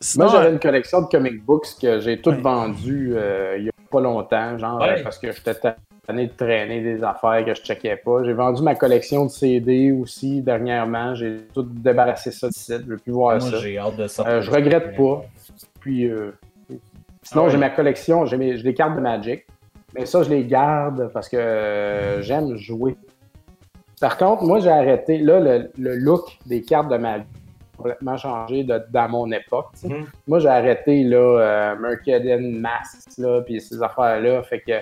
Sinon, 0.00 0.26
Moi, 0.26 0.34
j'avais 0.34 0.52
une 0.52 0.58
collection 0.60 1.02
de 1.02 1.06
comic 1.06 1.44
books 1.44 1.66
que 1.80 2.00
j'ai 2.00 2.20
toutes 2.20 2.36
Ouais. 2.36 2.40
vendues 2.42 3.12
euh, 3.16 3.56
il 3.58 3.64
y 3.64 3.68
a 3.68 3.72
pas 3.90 4.00
longtemps, 4.00 4.58
genre 4.58 4.80
Ouais. 4.80 5.02
parce 5.02 5.18
que 5.18 5.30
j'étais 5.32 5.54
tanné 6.06 6.26
de 6.26 6.32
traîner 6.32 6.80
des 6.80 7.02
affaires 7.04 7.44
que 7.44 7.54
je 7.54 7.60
checkais 7.62 7.96
pas. 7.96 8.24
J'ai 8.24 8.32
vendu 8.32 8.62
ma 8.62 8.74
collection 8.74 9.24
de 9.26 9.30
CD 9.30 9.92
aussi 9.92 10.42
dernièrement. 10.42 11.14
J'ai 11.14 11.38
tout 11.54 11.62
débarrassé 11.62 12.30
ça 12.32 12.48
d'ici. 12.48 12.72
Je 12.72 12.84
veux 12.90 12.96
plus 12.96 13.12
voir 13.12 13.38
Moi, 13.38 13.50
ça. 13.50 13.56
j'ai 13.58 13.78
hâte 13.78 13.96
de. 13.96 14.06
Euh, 14.26 14.40
je 14.42 14.50
regrette 14.50 14.96
pas. 14.96 15.24
Puis 15.80 16.06
euh, 16.10 16.32
sinon, 17.22 17.42
Ah 17.42 17.46
ouais. 17.46 17.50
j'ai 17.52 17.58
ma 17.58 17.70
collection, 17.70 18.26
j'ai 18.26 18.36
mes- 18.36 18.62
des 18.62 18.74
cartes 18.74 18.96
de 18.96 19.00
Magic. 19.00 19.44
Mais 19.94 20.06
ça, 20.06 20.22
je 20.22 20.30
les 20.30 20.44
garde 20.44 21.10
parce 21.12 21.28
que 21.28 21.36
euh, 21.36 22.22
j'aime 22.22 22.56
jouer. 22.56 22.96
Par 24.00 24.16
contre, 24.16 24.44
moi, 24.44 24.60
j'ai 24.60 24.70
arrêté. 24.70 25.18
Là, 25.18 25.40
le, 25.40 25.70
le 25.78 25.96
look 25.96 26.38
des 26.46 26.62
cartes 26.62 26.88
de 26.90 26.96
Magic 26.96 27.26
complètement 27.80 28.16
changé 28.16 28.64
de- 28.64 28.82
dans 28.90 29.08
mon 29.08 29.30
époque. 29.32 29.70
Mhm. 29.82 30.06
Moi, 30.26 30.38
j'ai 30.38 30.48
arrêté 30.48 31.02
là, 31.04 31.16
euh, 31.16 31.76
Mercaden 31.78 32.60
Masks, 32.60 33.18
là, 33.18 33.40
puis 33.40 33.60
ces 33.60 33.82
affaires-là. 33.82 34.42
Fait 34.42 34.60
que, 34.60 34.80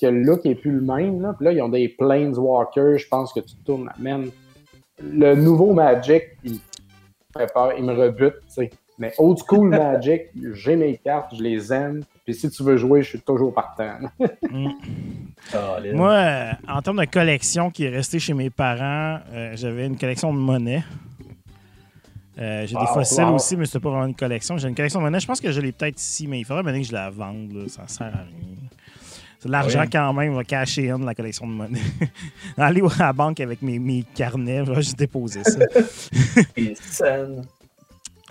que 0.00 0.06
le 0.06 0.22
look 0.22 0.44
est 0.46 0.54
plus 0.54 0.72
le 0.72 0.80
même. 0.80 1.22
Là. 1.22 1.34
Puis 1.34 1.44
là, 1.44 1.52
ils 1.52 1.62
ont 1.62 1.68
des 1.68 1.88
Planeswalkers. 1.88 2.98
Je 2.98 3.08
pense 3.08 3.32
que 3.32 3.40
tu 3.40 3.54
tournes. 3.64 3.90
Même 3.98 4.30
le 5.02 5.34
nouveau 5.34 5.72
Magic, 5.72 6.24
il 6.44 6.52
me 6.54 6.58
fait 7.38 7.52
peur, 7.52 7.72
il 7.76 7.84
me 7.84 7.94
rebute. 7.94 8.34
tu 8.46 8.52
sais. 8.54 8.70
Mais 8.98 9.14
old 9.16 9.38
school 9.38 9.68
Magic, 9.70 10.24
j'ai 10.52 10.76
mes 10.76 10.96
cartes, 10.98 11.34
je 11.34 11.42
les 11.42 11.72
aime. 11.72 12.02
Puis 12.24 12.34
si 12.34 12.50
tu 12.50 12.62
veux 12.62 12.76
jouer, 12.76 13.02
je 13.02 13.08
suis 13.08 13.20
toujours 13.20 13.52
partant. 13.54 13.94
mm. 14.50 14.68
Moi, 15.94 16.50
en 16.68 16.82
termes 16.82 17.00
de 17.00 17.10
collection 17.10 17.70
qui 17.70 17.84
est 17.84 17.88
restée 17.88 18.18
chez 18.18 18.34
mes 18.34 18.50
parents, 18.50 19.20
euh, 19.32 19.52
j'avais 19.54 19.86
une 19.86 19.96
collection 19.96 20.32
de 20.34 20.38
monnaie. 20.38 20.84
Euh, 22.40 22.66
j'ai 22.66 22.74
des 22.76 22.86
fossiles 22.86 23.24
wow. 23.24 23.34
aussi, 23.34 23.56
mais 23.56 23.66
c'était 23.66 23.80
pas 23.80 23.90
vraiment 23.90 24.06
une 24.06 24.14
collection. 24.14 24.56
J'ai 24.56 24.68
une 24.68 24.74
collection 24.74 25.00
de 25.00 25.04
monnaie. 25.04 25.20
Je 25.20 25.26
pense 25.26 25.40
que 25.40 25.52
je 25.52 25.60
l'ai 25.60 25.72
peut-être 25.72 26.00
ici, 26.00 26.26
mais 26.26 26.40
il 26.40 26.44
faudrait 26.44 26.62
maintenant 26.62 26.80
que 26.80 26.86
je 26.86 26.92
la 26.92 27.10
vende. 27.10 27.52
là. 27.52 27.68
Ça 27.68 27.86
sert 27.86 28.06
à 28.06 28.10
rien. 28.10 28.56
C'est 29.38 29.48
de 29.48 29.52
l'argent 29.52 29.80
Oui. 29.82 29.90
quand 29.90 30.12
même, 30.12 30.34
va 30.34 30.44
cacher 30.44 30.90
une 30.90 31.04
la 31.04 31.14
collection 31.14 31.46
de 31.46 31.52
monnaie. 31.52 31.80
Aller 32.58 32.82
à 32.98 32.98
la 33.06 33.12
banque 33.12 33.40
avec 33.40 33.60
mes, 33.62 33.78
mes 33.78 34.04
carnets, 34.14 34.64
je 34.66 34.72
vais 34.72 34.82
juste 34.82 34.98
déposer 34.98 35.42
ça. 35.44 35.58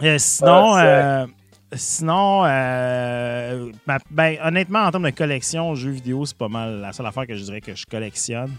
Euh, 0.01 0.17
sinon, 0.17 0.73
Ah, 0.75 0.85
euh, 0.85 1.27
sinon 1.73 2.43
euh, 2.45 3.69
ma- 3.85 3.97
ben, 4.09 4.37
honnêtement, 4.43 4.79
en 4.85 4.91
termes 4.91 5.03
de 5.03 5.09
collection, 5.09 5.75
jeux 5.75 5.91
vidéo, 5.91 6.25
c'est 6.25 6.37
pas 6.37 6.47
mal 6.47 6.79
la 6.79 6.93
seule 6.93 7.05
affaire 7.05 7.27
que 7.27 7.35
je 7.35 7.43
dirais 7.43 7.59
que 7.59 7.75
je 7.75 7.85
collectionne. 7.85 8.53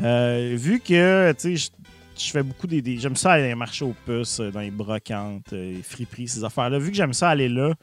Vu 0.00 0.80
que, 0.80 1.32
tu 1.32 1.58
sais, 1.58 1.70
je- 2.18 2.30
fais 2.30 2.42
beaucoup 2.42 2.66
des. 2.66 2.82
des- 2.82 2.98
j'aime 2.98 3.16
ça 3.16 3.32
aller 3.32 3.44
dans 3.44 3.48
les 3.50 3.54
marchés 3.54 3.84
aux 3.84 3.94
puces, 4.06 4.40
euh, 4.40 4.50
dans 4.50 4.60
les 4.60 4.70
brocantes, 4.70 5.52
euh, 5.52 5.72
les 5.76 5.82
friperies, 5.82 6.28
ces 6.28 6.44
affaires-là. 6.44 6.78
Vu 6.78 6.90
que 6.90 6.96
j'aime 6.96 7.12
ça 7.12 7.30
aller 7.30 7.48
là, 7.48 7.74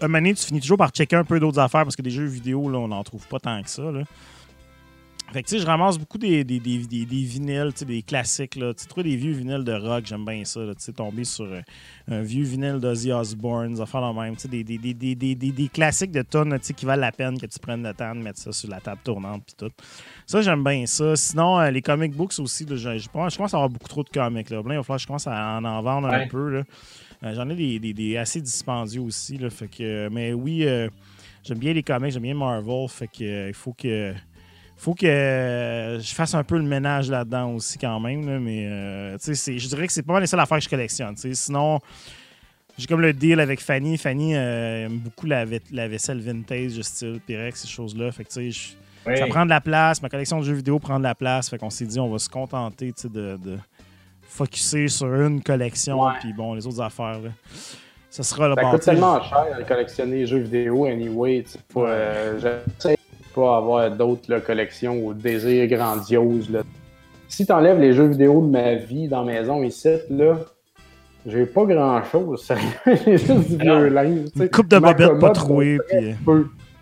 un 0.00 0.08
moment 0.08 0.28
tu 0.34 0.44
finis 0.44 0.60
toujours 0.60 0.78
par 0.78 0.90
checker 0.90 1.16
un 1.16 1.24
peu 1.24 1.38
d'autres 1.40 1.58
affaires 1.60 1.84
parce 1.84 1.96
que 1.96 2.02
des 2.02 2.10
jeux 2.10 2.24
vidéo, 2.26 2.68
là, 2.70 2.78
on 2.78 2.88
n'en 2.88 3.02
trouve 3.04 3.26
pas 3.28 3.38
tant 3.38 3.62
que 3.62 3.70
ça. 3.70 3.82
Là. 3.90 4.02
Fait 5.32 5.42
que, 5.42 5.48
tu 5.48 5.56
sais, 5.56 5.62
je 5.62 5.66
ramasse 5.66 5.98
beaucoup 5.98 6.16
des, 6.18 6.44
des, 6.44 6.60
des, 6.60 6.78
des- 6.86 7.04
des 7.06 7.22
vinyles, 7.24 7.70
tu 7.72 7.78
sais, 7.80 7.84
des 7.86 8.02
classiques, 8.02 8.54
là. 8.54 8.72
Tu 8.72 8.82
sais, 8.82 8.88
trouver 8.88 9.10
des 9.10 9.16
vieux 9.16 9.32
vinyles 9.32 9.64
de 9.64 9.72
rock, 9.72 10.04
j'aime 10.06 10.24
bien 10.24 10.44
ça. 10.44 10.60
Tu 10.60 10.74
sais, 10.78 10.92
tomber 10.92 11.24
sur 11.24 11.46
euh, 11.46 11.60
un 12.08 12.22
vieux 12.22 12.44
vinyle 12.44 12.78
d'Ozzy 12.78 13.10
Osbourne, 13.10 13.74
des 13.74 13.80
affaires 13.80 14.02
la 14.02 14.12
même, 14.12 14.36
tu 14.36 14.42
sais, 14.42 14.48
des, 14.48 14.62
des, 14.62 14.78
des, 14.78 14.94
des, 14.94 15.14
des, 15.16 15.34
des- 15.34 15.50
des 15.50 15.68
classiques 15.68 16.12
de 16.12 16.22
tonnes, 16.22 16.52
tu 16.60 16.66
sais, 16.66 16.72
qui 16.74 16.86
valent 16.86 17.00
la 17.00 17.10
peine 17.10 17.36
que 17.40 17.46
tu 17.46 17.58
prennes 17.58 17.82
le 17.82 17.92
temps 17.92 18.14
de 18.14 18.20
mettre 18.20 18.38
ça 18.38 18.52
sur 18.52 18.68
la 18.70 18.80
table 18.80 19.00
tournante, 19.02 19.42
puis 19.44 19.56
tout. 19.58 19.74
Ça, 20.24 20.40
j'aime 20.40 20.62
bien 20.62 20.86
ça. 20.86 21.16
Sinon, 21.16 21.58
euh, 21.58 21.70
les 21.70 21.82
comic 21.82 22.12
books 22.14 22.34
aussi, 22.38 22.64
là, 22.66 22.76
je, 22.76 22.96
je 22.98 23.08
pense 23.08 23.32
je 23.32 23.36
commence 23.36 23.54
à 23.54 23.56
avoir 23.56 23.70
beaucoup 23.70 23.88
trop 23.88 24.04
de 24.04 24.10
comics, 24.10 24.50
là. 24.50 24.62
Là, 24.64 24.82
je 24.98 25.06
commence 25.06 25.26
à 25.26 25.58
en, 25.58 25.64
en 25.64 25.82
vendre 25.82 26.06
un 26.08 26.28
peu, 26.28 26.50
là. 26.58 26.62
Euh, 27.24 27.34
J'en 27.34 27.48
ai 27.50 27.80
des, 27.80 28.16
assez 28.18 28.40
dispendieux 28.40 29.00
aussi, 29.00 29.36
là, 29.38 29.50
fait 29.50 29.66
que... 29.68 30.08
Mais 30.12 30.32
oui, 30.32 30.64
j'aime 31.42 31.58
bien 31.58 31.72
les 31.72 31.82
comics, 31.82 32.12
j'aime 32.12 32.22
bien 32.22 32.34
Marvel, 32.34 32.88
fait 32.88 33.08
que 33.08 33.48
il 33.48 33.54
faut 33.54 33.72
que 33.72 34.14
faut 34.84 34.94
que 34.94 35.06
euh, 35.06 35.98
je 35.98 36.14
fasse 36.14 36.34
un 36.34 36.44
peu 36.44 36.56
le 36.56 36.62
ménage 36.64 37.10
là-dedans 37.10 37.52
aussi 37.52 37.78
quand 37.78 37.98
même. 38.00 38.26
là, 38.28 38.38
mais 38.38 38.66
euh, 38.66 39.16
je 39.18 39.66
dirais 39.68 39.86
que 39.86 39.92
c'est 39.92 40.02
pas 40.02 40.12
mal 40.12 40.20
les 40.22 40.26
seules 40.26 40.40
affaires 40.40 40.58
que 40.58 40.64
je 40.64 40.68
collectionne. 40.68 41.14
Sinon, 41.16 41.80
j'ai 42.76 42.86
comme 42.86 43.00
le 43.00 43.12
deal 43.12 43.40
avec 43.40 43.60
Fanny. 43.60 43.96
Fanny 43.96 44.34
euh, 44.36 44.84
aime 44.86 44.98
beaucoup 44.98 45.26
la, 45.26 45.44
vai- 45.46 45.62
la 45.72 45.88
vaisselle 45.88 46.20
vintage, 46.20 46.80
style 46.82 47.20
Pyrex, 47.26 47.62
ces 47.62 47.68
choses-là. 47.68 48.12
Fait 48.12 48.24
que 48.24 48.28
tu 48.28 48.34
sais, 48.34 48.50
je- 48.50 48.72
Oui. 49.06 49.18
Ça 49.18 49.26
prend 49.26 49.44
de 49.44 49.50
la 49.50 49.60
place. 49.60 50.00
Ma 50.02 50.08
collection 50.08 50.38
de 50.40 50.44
jeux 50.44 50.54
vidéo 50.54 50.78
prend 50.78 50.98
de 50.98 51.04
la 51.04 51.14
place. 51.14 51.50
Fait 51.50 51.58
qu'on 51.58 51.68
s'est 51.70 51.84
dit, 51.86 52.00
on 52.00 52.10
va 52.10 52.18
se 52.18 52.28
contenter 52.28 52.92
de, 53.04 53.36
de 53.36 53.58
focuser 54.28 54.88
sur 54.88 55.06
une 55.14 55.42
collection. 55.42 55.98
Puis 56.20 56.32
bon, 56.32 56.54
les 56.54 56.66
autres 56.66 56.80
affaires, 56.80 57.20
là, 57.20 57.30
ça 58.10 58.22
sera 58.22 58.48
le 58.48 58.54
Ça 58.54 58.62
coûte 58.70 58.80
tellement 58.82 59.22
cher 59.22 59.44
de 59.58 59.62
collectionner 59.64 60.16
les 60.16 60.26
jeux 60.26 60.38
vidéo 60.38 60.86
anyway. 60.86 61.44
euh, 61.76 62.38
J'essaie 62.78 62.96
pas 63.34 63.56
avoir 63.56 63.90
d'autres 63.90 64.38
collections 64.40 64.98
ou 65.04 65.14
désirs 65.14 65.66
grandioses. 65.68 66.50
Là. 66.50 66.60
Si 67.28 67.44
tu 67.46 67.52
enlèves 67.52 67.80
les 67.80 67.92
jeux 67.92 68.06
vidéo 68.06 68.40
de 68.42 68.50
ma 68.50 68.74
vie 68.74 69.08
dans 69.08 69.24
la 69.24 69.32
maison 69.32 69.62
ici, 69.62 69.88
là, 70.10 70.36
j'ai 71.26 71.46
pas 71.46 71.64
grand 71.64 72.02
chose. 72.04 72.46
j'ai 72.86 73.16
juste 73.18 73.48
du 73.50 73.56
vieux 73.56 73.88
linge. 73.88 74.24
tu 74.32 74.38
sais. 74.38 74.44
Une 74.44 74.50
coupe 74.50 74.68
de 74.68 74.78
bobettes 74.78 75.18
pas 75.18 75.30
pour 75.32 75.58
Puis... 75.58 75.78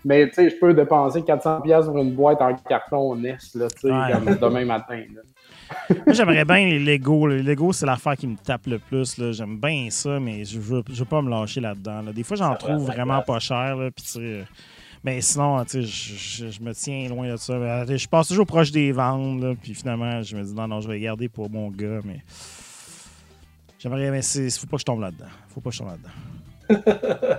Mais 0.04 0.26
tu 0.28 0.34
sais, 0.34 0.50
je 0.50 0.56
peux 0.56 0.74
dépenser 0.74 1.20
400$ 1.20 1.84
pour 1.86 1.98
une 1.98 2.12
boîte 2.12 2.42
en 2.42 2.52
carton 2.68 3.14
NES, 3.14 3.36
là, 3.54 3.68
tu 3.70 3.80
sais, 3.82 3.90
Ouais. 3.92 4.12
comme 4.12 4.34
demain 4.50 4.64
matin. 4.64 5.00
là. 5.14 5.20
Moi, 6.04 6.12
j'aimerais 6.12 6.44
bien 6.44 6.66
les 6.66 6.78
Lego. 6.80 7.28
Les 7.28 7.40
Lego, 7.42 7.72
c'est 7.72 7.86
l'affaire 7.86 8.16
qui 8.16 8.26
me 8.26 8.36
tape 8.36 8.66
le 8.66 8.78
plus. 8.80 9.16
là. 9.16 9.30
J'aime 9.32 9.58
bien 9.58 9.86
ça, 9.90 10.18
mais 10.20 10.44
je 10.44 10.58
veux, 10.58 10.82
je 10.90 10.98
veux 10.98 11.04
pas 11.08 11.22
me 11.22 11.30
lâcher 11.30 11.60
là-dedans. 11.60 12.02
là. 12.02 12.12
Des 12.12 12.24
fois, 12.24 12.36
j'en 12.36 12.54
trouve 12.56 12.84
vraiment 12.84 13.22
place. 13.22 13.26
pas 13.26 13.38
cher. 13.38 13.76
Là, 13.76 13.90
puis 13.94 14.04
tu 14.04 14.10
sais, 14.10 14.18
euh, 14.20 14.42
mais 15.04 15.20
sinon, 15.20 15.64
tu 15.64 15.70
sais, 15.70 15.82
je, 15.82 16.14
je- 16.46 16.50
je 16.50 16.60
me 16.62 16.72
tiens 16.74 17.08
loin 17.08 17.30
de 17.30 17.36
ça. 17.36 17.58
Mais, 17.58 17.96
Je 17.98 18.08
passe 18.08 18.28
toujours 18.28 18.46
proche 18.46 18.70
des 18.70 18.92
ventes. 18.92 19.40
là, 19.42 19.54
puis 19.60 19.74
finalement, 19.74 20.22
je 20.22 20.36
me 20.36 20.42
dis 20.42 20.54
non, 20.54 20.68
non, 20.68 20.80
je 20.80 20.88
vais 20.88 21.00
garder 21.00 21.28
pour 21.28 21.50
mon 21.50 21.70
gars. 21.70 22.00
Mais 22.04 22.20
j'aimerais, 23.78 24.10
mais 24.10 24.22
c'est 24.22 24.50
faut 24.50 24.66
pas 24.66 24.76
que 24.76 24.80
je 24.80 24.84
tombe 24.86 25.00
là-dedans. 25.00 25.26
Faut 25.48 25.60
pas 25.60 25.70
que 25.70 25.76
je 25.76 25.80
tombe 25.80 25.88
là-dedans. 25.90 27.38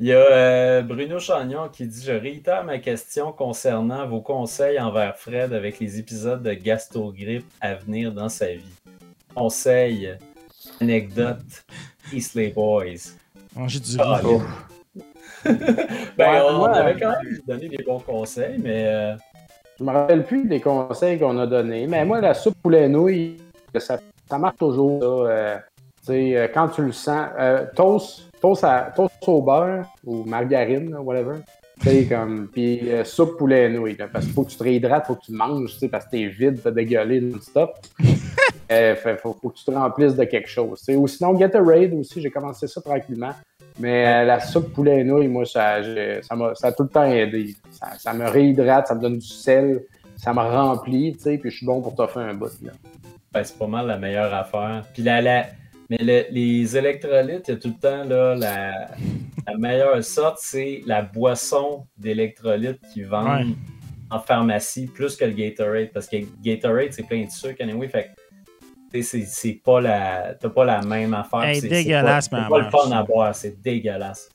Il 0.00 0.06
y 0.06 0.12
a 0.12 0.16
euh, 0.16 0.82
Bruno 0.82 1.18
Chagnon 1.20 1.68
qui 1.68 1.86
dit 1.86 2.02
Je 2.02 2.12
réitère 2.12 2.64
ma 2.64 2.78
question 2.78 3.32
concernant 3.32 4.06
vos 4.08 4.22
conseils 4.22 4.80
envers 4.80 5.14
Fred 5.16 5.52
avec 5.52 5.78
les 5.78 5.98
épisodes 5.98 6.42
de 6.42 6.54
gastrogrippe 6.54 7.46
à 7.60 7.74
venir 7.74 8.10
dans 8.12 8.30
sa 8.30 8.54
vie. 8.54 8.64
Conseils, 9.34 10.16
anecdotes, 10.80 11.64
Eastley 12.14 12.48
Boys. 12.48 13.12
Manger 13.54 13.80
du 13.80 13.96
Ah, 13.98 14.14
riz. 14.24 14.38
Ben, 16.16 16.32
Ouais, 16.32 16.40
on, 16.48 16.58
moi, 16.58 16.70
avait 16.74 16.98
quand 17.00 17.10
même 17.10 17.38
donné 17.46 17.68
des 17.68 17.82
bons 17.82 18.00
conseils, 18.00 18.58
mais 18.62 18.84
euh, 18.86 19.14
Je 19.78 19.84
me 19.84 19.90
rappelle 19.90 20.24
plus 20.24 20.44
des 20.46 20.60
conseils 20.60 21.18
qu'on 21.18 21.38
a 21.38 21.46
donnés, 21.46 21.86
mais 21.86 22.04
moi, 22.04 22.20
la 22.20 22.34
soupe 22.34 22.56
poulet 22.62 22.88
nouilles, 22.88 23.36
ça, 23.78 23.98
ça 24.28 24.38
marche 24.38 24.56
toujours. 24.58 25.00
là, 25.00 25.30
euh, 25.30 25.56
tu 26.00 26.06
sais, 26.12 26.36
euh, 26.36 26.48
quand 26.52 26.68
tu 26.68 26.82
le 26.82 26.92
sens, 26.92 27.28
euh, 27.38 27.64
toast, 27.74 28.22
toast, 28.40 28.64
à- 28.64 28.92
toast 28.94 29.12
au 29.26 29.40
beurre 29.42 29.86
ou 30.04 30.24
margarine, 30.24 30.90
là, 30.90 31.00
whatever. 31.00 31.36
Tu 31.80 31.88
sais, 31.88 32.04
comme, 32.04 32.48
puis 32.52 32.90
euh, 32.90 33.04
soupe 33.04 33.38
poulet 33.38 33.70
nouilles, 33.70 33.96
là, 33.96 34.06
parce 34.12 34.26
qu'il 34.26 34.34
faut 34.34 34.42
que 34.44 34.50
tu 34.50 34.56
te 34.58 34.62
réhydrates, 34.64 35.06
faut 35.06 35.14
que 35.14 35.24
tu 35.24 35.32
manges, 35.32 35.72
tu 35.72 35.78
sais, 35.78 35.88
parce 35.88 36.04
que 36.04 36.10
t'es 36.10 36.26
vide, 36.26 36.60
t'as 36.62 36.70
dégueulé 36.70 37.20
non-stop. 37.20 37.70
Euh, 38.72 38.94
fait- 38.94 39.16
faut, 39.16 39.36
faut 39.42 39.48
que 39.48 39.56
tu 39.56 39.64
te 39.64 39.72
remplisses 39.72 40.14
de 40.14 40.22
quelque 40.22 40.48
chose. 40.48 40.78
tu 40.78 40.84
sais. 40.84 40.94
Ou 40.94 41.08
sinon, 41.08 41.32
Gatorade 41.34 41.92
aussi, 41.94 42.20
j'ai 42.22 42.30
commencé 42.30 42.68
ça 42.68 42.80
tranquillement. 42.80 43.32
Mais 43.80 44.06
euh, 44.06 44.24
la 44.24 44.40
soupe 44.40 44.72
poulet 44.72 45.00
et 45.00 45.04
nouilles, 45.04 45.28
moi, 45.28 45.44
ça, 45.46 45.78
ça, 46.22 46.36
m'a, 46.36 46.54
ça 46.54 46.68
a 46.68 46.72
tout 46.72 46.82
le 46.84 46.88
temps 46.90 47.04
aidé. 47.04 47.54
Ça, 47.70 47.88
ça 47.98 48.12
me 48.14 48.28
réhydrate, 48.28 48.86
ça 48.88 48.94
me 48.94 49.00
donne 49.00 49.18
du 49.18 49.26
sel, 49.26 49.82
ça 50.16 50.32
me 50.34 50.40
remplit, 50.40 51.14
tu 51.14 51.20
sais, 51.22 51.38
puis 51.38 51.50
je 51.50 51.56
suis 51.58 51.66
bon 51.66 51.80
pour 51.80 51.94
t'offrir 51.94 52.22
un 52.22 52.34
bout. 52.34 52.50
Là. 52.62 52.72
ben, 53.32 53.42
c'est 53.44 53.58
pas 53.58 53.66
mal 53.66 53.86
la 53.86 53.96
meilleure 53.96 54.32
affaire. 54.34 54.84
Puis 54.92 55.02
la, 55.02 55.20
la- 55.22 55.46
mais 55.88 55.98
le- 56.00 56.26
les 56.30 56.76
électrolytes, 56.76 57.48
il 57.48 57.50
y 57.52 57.54
a 57.54 57.56
tout 57.56 57.68
le 57.68 57.80
temps 57.80 58.04
là, 58.04 58.34
la, 58.36 58.88
la 59.46 59.56
meilleure 59.58 60.04
sorte, 60.04 60.38
c'est 60.40 60.82
la 60.86 61.02
boisson 61.02 61.84
d'électrolytes 61.96 62.80
qu'ils 62.92 63.06
vendent 63.06 63.46
Ouais. 63.46 63.54
en 64.10 64.18
pharmacie 64.20 64.86
plus 64.88 65.16
que 65.16 65.24
le 65.24 65.32
Gatorade. 65.32 65.90
Parce 65.94 66.06
que 66.06 66.16
Gatorade, 66.44 66.92
c'est 66.92 67.06
plein 67.06 67.24
de 67.24 67.30
sucre 67.30 67.56
anyway. 67.62 67.88
Fait 67.88 68.10
c'est, 69.02 69.60
pas 69.64 69.80
la. 69.80 70.34
T'as 70.38 70.48
pas 70.50 70.64
la 70.64 70.82
même 70.82 71.14
affaire. 71.14 71.54
C'est, 71.54 71.68
dégueulasse, 71.68 72.24
c'est 72.24 72.30
pas, 72.30 72.48
pas 72.48 72.58
le 72.58 72.70
fun 72.70 72.90
à 72.92 73.02
boire, 73.02 73.34
c'est 73.34 73.60
dégueulasse. 73.60 74.28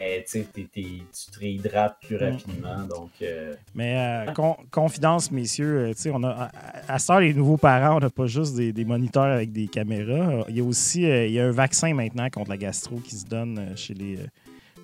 Mais 0.00 0.24
tu 0.30 0.44
te 0.44 1.38
réhydrates 1.40 1.96
plus 2.06 2.14
Mm. 2.16 2.20
rapidement. 2.22 2.78
Donc, 2.88 3.10
euh, 3.20 3.54
Mais 3.74 3.96
euh, 4.28 4.32
con- 4.32 4.56
confidence, 4.70 5.30
messieurs, 5.32 5.88
euh, 6.06 6.10
on 6.12 6.22
a 6.22 6.50
à, 6.86 6.98
ça, 7.00 7.18
les 7.20 7.34
nouveaux 7.34 7.56
parents, 7.56 7.96
on 7.96 8.00
n'a 8.00 8.08
pas 8.08 8.26
juste 8.26 8.54
des, 8.54 8.72
des 8.72 8.84
moniteurs 8.84 9.24
avec 9.24 9.50
des 9.50 9.66
caméras. 9.66 10.44
Il 10.48 10.56
y 10.56 10.60
a 10.60 10.64
aussi 10.64 11.04
euh, 11.04 11.26
il 11.26 11.32
y 11.32 11.40
a 11.40 11.46
un 11.46 11.50
vaccin 11.50 11.92
maintenant 11.94 12.30
contre 12.30 12.50
la 12.50 12.56
gastro 12.56 12.96
qui 12.98 13.16
se 13.16 13.26
donne 13.26 13.72
chez 13.76 13.94
les, 13.94 14.18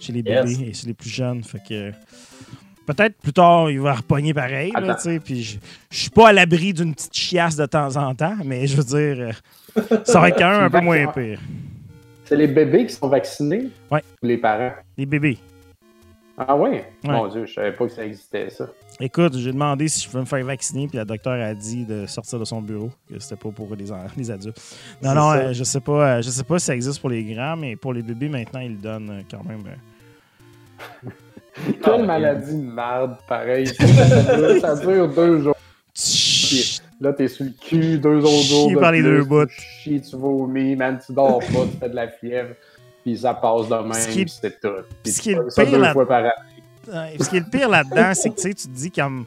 chez 0.01 0.13
les 0.13 0.23
Yes. 0.27 0.45
bébés 0.45 0.69
et 0.71 0.75
chez 0.75 0.87
les 0.89 0.95
plus 0.95 1.11
jeunes. 1.11 1.45
Fait 1.45 1.63
que 1.63 1.93
peut-être 2.87 3.17
plus 3.19 3.33
tard, 3.33 3.71
il 3.71 3.81
va 3.81 3.95
repogner 3.95 4.35
pareil. 4.35 4.73
Là, 4.73 4.97
puis 5.25 5.43
je 5.43 5.59
je 5.91 5.99
suis 5.99 6.11
pas 6.11 6.29
à 6.29 6.33
l'abri 6.33 6.73
d'une 6.73 6.95
petite 6.95 7.15
chiasse 7.15 7.57
de 7.57 7.67
temps 7.67 7.97
en 7.97 8.15
temps, 8.15 8.37
mais 8.45 8.67
je 8.67 8.77
veux 8.77 8.85
dire, 8.85 9.33
euh, 9.77 9.83
ça 10.05 10.21
va 10.21 10.29
être 10.29 10.39
quand 10.39 10.51
même 10.51 10.63
un 10.63 10.71
peu 10.79 10.81
moins 10.81 11.07
pire. 11.09 11.41
C'est 12.25 12.37
les 12.37 12.49
bébés 12.49 12.87
qui 12.87 12.95
sont 12.95 13.09
vaccinés? 13.09 13.69
Ouais. 13.91 14.03
Ou 14.23 14.27
les 14.27 14.39
parents? 14.39 14.73
Les 14.97 15.07
bébés. 15.07 15.39
Ah 16.37 16.57
ouais? 16.57 16.85
Mon 17.05 17.29
Dieu, 17.29 17.47
je 17.47 17.55
savais 17.55 17.73
pas 17.73 17.87
que 17.87 17.93
ça 17.93 18.05
existait, 18.05 18.51
ça. 18.51 18.69
Écoute, 18.99 19.37
j'ai 19.37 19.53
demandé 19.53 19.87
si 19.87 20.01
je 20.01 20.09
pouvais 20.09 20.23
me 20.23 20.27
faire 20.27 20.45
vacciner, 20.45 20.89
puis 20.89 20.97
la 20.97 21.05
docteur 21.05 21.35
a 21.35 21.55
dit 21.55 21.85
de 21.85 22.07
sortir 22.07 22.39
de 22.41 22.45
son 22.45 22.61
bureau, 22.61 22.91
que 23.09 23.19
c'était 23.21 23.37
pas 23.37 23.51
pour 23.51 23.75
les, 23.77 23.93
adultes. 24.31 24.61
Non, 25.03 25.15
non, 25.15 25.31
euh, 25.33 25.53
je 25.53 25.63
sais 25.63 25.81
pas, 25.81 26.17
euh, 26.17 26.23
je 26.23 26.31
sais 26.31 26.43
pas 26.43 26.59
si 26.59 26.67
ça 26.67 26.75
existe 26.75 27.01
pour 27.01 27.11
les 27.11 27.23
grands, 27.25 27.57
mais 27.57 27.77
pour 27.77 27.93
les 27.93 28.03
bébés 28.03 28.29
maintenant, 28.29 28.61
ils 28.61 28.73
le 28.73 28.79
donnent 28.79 29.25
quand 29.31 29.45
même. 29.45 29.63
Quelle 31.83 31.95
Ah, 31.95 31.99
maladie 31.99 32.57
de 32.57 32.63
merde, 32.73 33.17
pareil. 33.29 33.67
ça, 33.67 33.85
dure, 34.37 34.61
ça 34.61 34.77
dure 34.77 35.09
deux 35.09 35.41
jours. 35.43 35.57
Là, 37.01 37.13
t'es 37.13 37.29
sur 37.29 37.45
le 37.45 37.53
cul, 37.61 37.99
deux 37.99 38.19
autres 38.19 38.45
jours. 38.49 38.69
Chier 38.69 38.77
par 38.81 38.93
les 38.93 39.03
deux 39.03 39.23
bouts. 39.25 39.47
Tu 39.47 39.61
chies, 39.83 40.01
tu 40.01 40.17
vomis, 40.17 40.75
man, 40.77 40.99
tu 41.05 41.13
dors 41.13 41.39
pas, 41.39 41.47
tu 41.71 41.79
fais 41.81 41.89
de 41.89 41.95
la 41.95 42.09
fièvre. 42.09 42.55
Puis 43.05 43.19
ça 43.19 43.35
passe 43.35 43.69
de 43.69 43.75
même, 43.75 43.93
Ce 43.93 44.09
qui 44.09 44.23
est- 44.23 44.29
c'est 44.41 44.61
tout. 44.61 44.69
Puis 45.03 45.13
ce 45.13 45.21
qui 45.21 45.31
est 45.33 45.35
le 45.35 45.51
ça 45.51 45.63
pire 45.63 45.73
deux 45.73 45.81
là- 45.81 45.93
fois 45.93 46.09
par 46.09 46.19
année. 46.21 46.31
Ouais, 46.89 47.17
Ce 47.21 47.29
qui 47.29 47.37
est 47.37 47.41
le 47.41 47.47
pire 47.51 47.69
là-dedans, 47.69 48.13
c'est 48.15 48.31
que 48.31 48.35
tu 48.37 48.43
sais, 48.43 48.55
tu 48.55 48.69
te 48.69 48.73
dis 48.75 48.91
comme. 48.91 49.27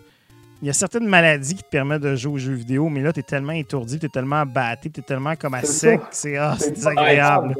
Il 0.61 0.65
y 0.67 0.69
a 0.71 0.73
certaines 0.73 1.05
maladies 1.07 1.53
qui 1.53 1.61
te 1.63 1.69
permettent 1.69 2.01
de 2.01 2.15
jouer 2.15 2.33
aux 2.33 2.37
jeux 2.39 2.53
vidéo, 2.53 2.89
mais 2.89 3.01
là, 3.01 3.13
tu 3.13 3.19
es 3.19 3.23
tellement 3.23 3.51
étourdi, 3.53 3.99
tu 3.99 4.07
es 4.07 4.09
tellement 4.09 4.43
batté, 4.43 4.89
tu 4.89 5.01
es 5.01 5.03
tellement 5.03 5.35
comme 5.35 5.53
à 5.53 5.61
C'est 5.61 5.67
sec, 5.91 6.01
c'est 6.09 6.35
ah, 6.37 6.55
c'est 6.57 6.65
C'est 6.65 6.71
désagréable. 6.71 7.53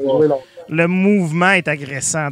Le 0.68 0.86
mouvement 0.88 1.50
est 1.52 1.68
agressant. 1.68 2.28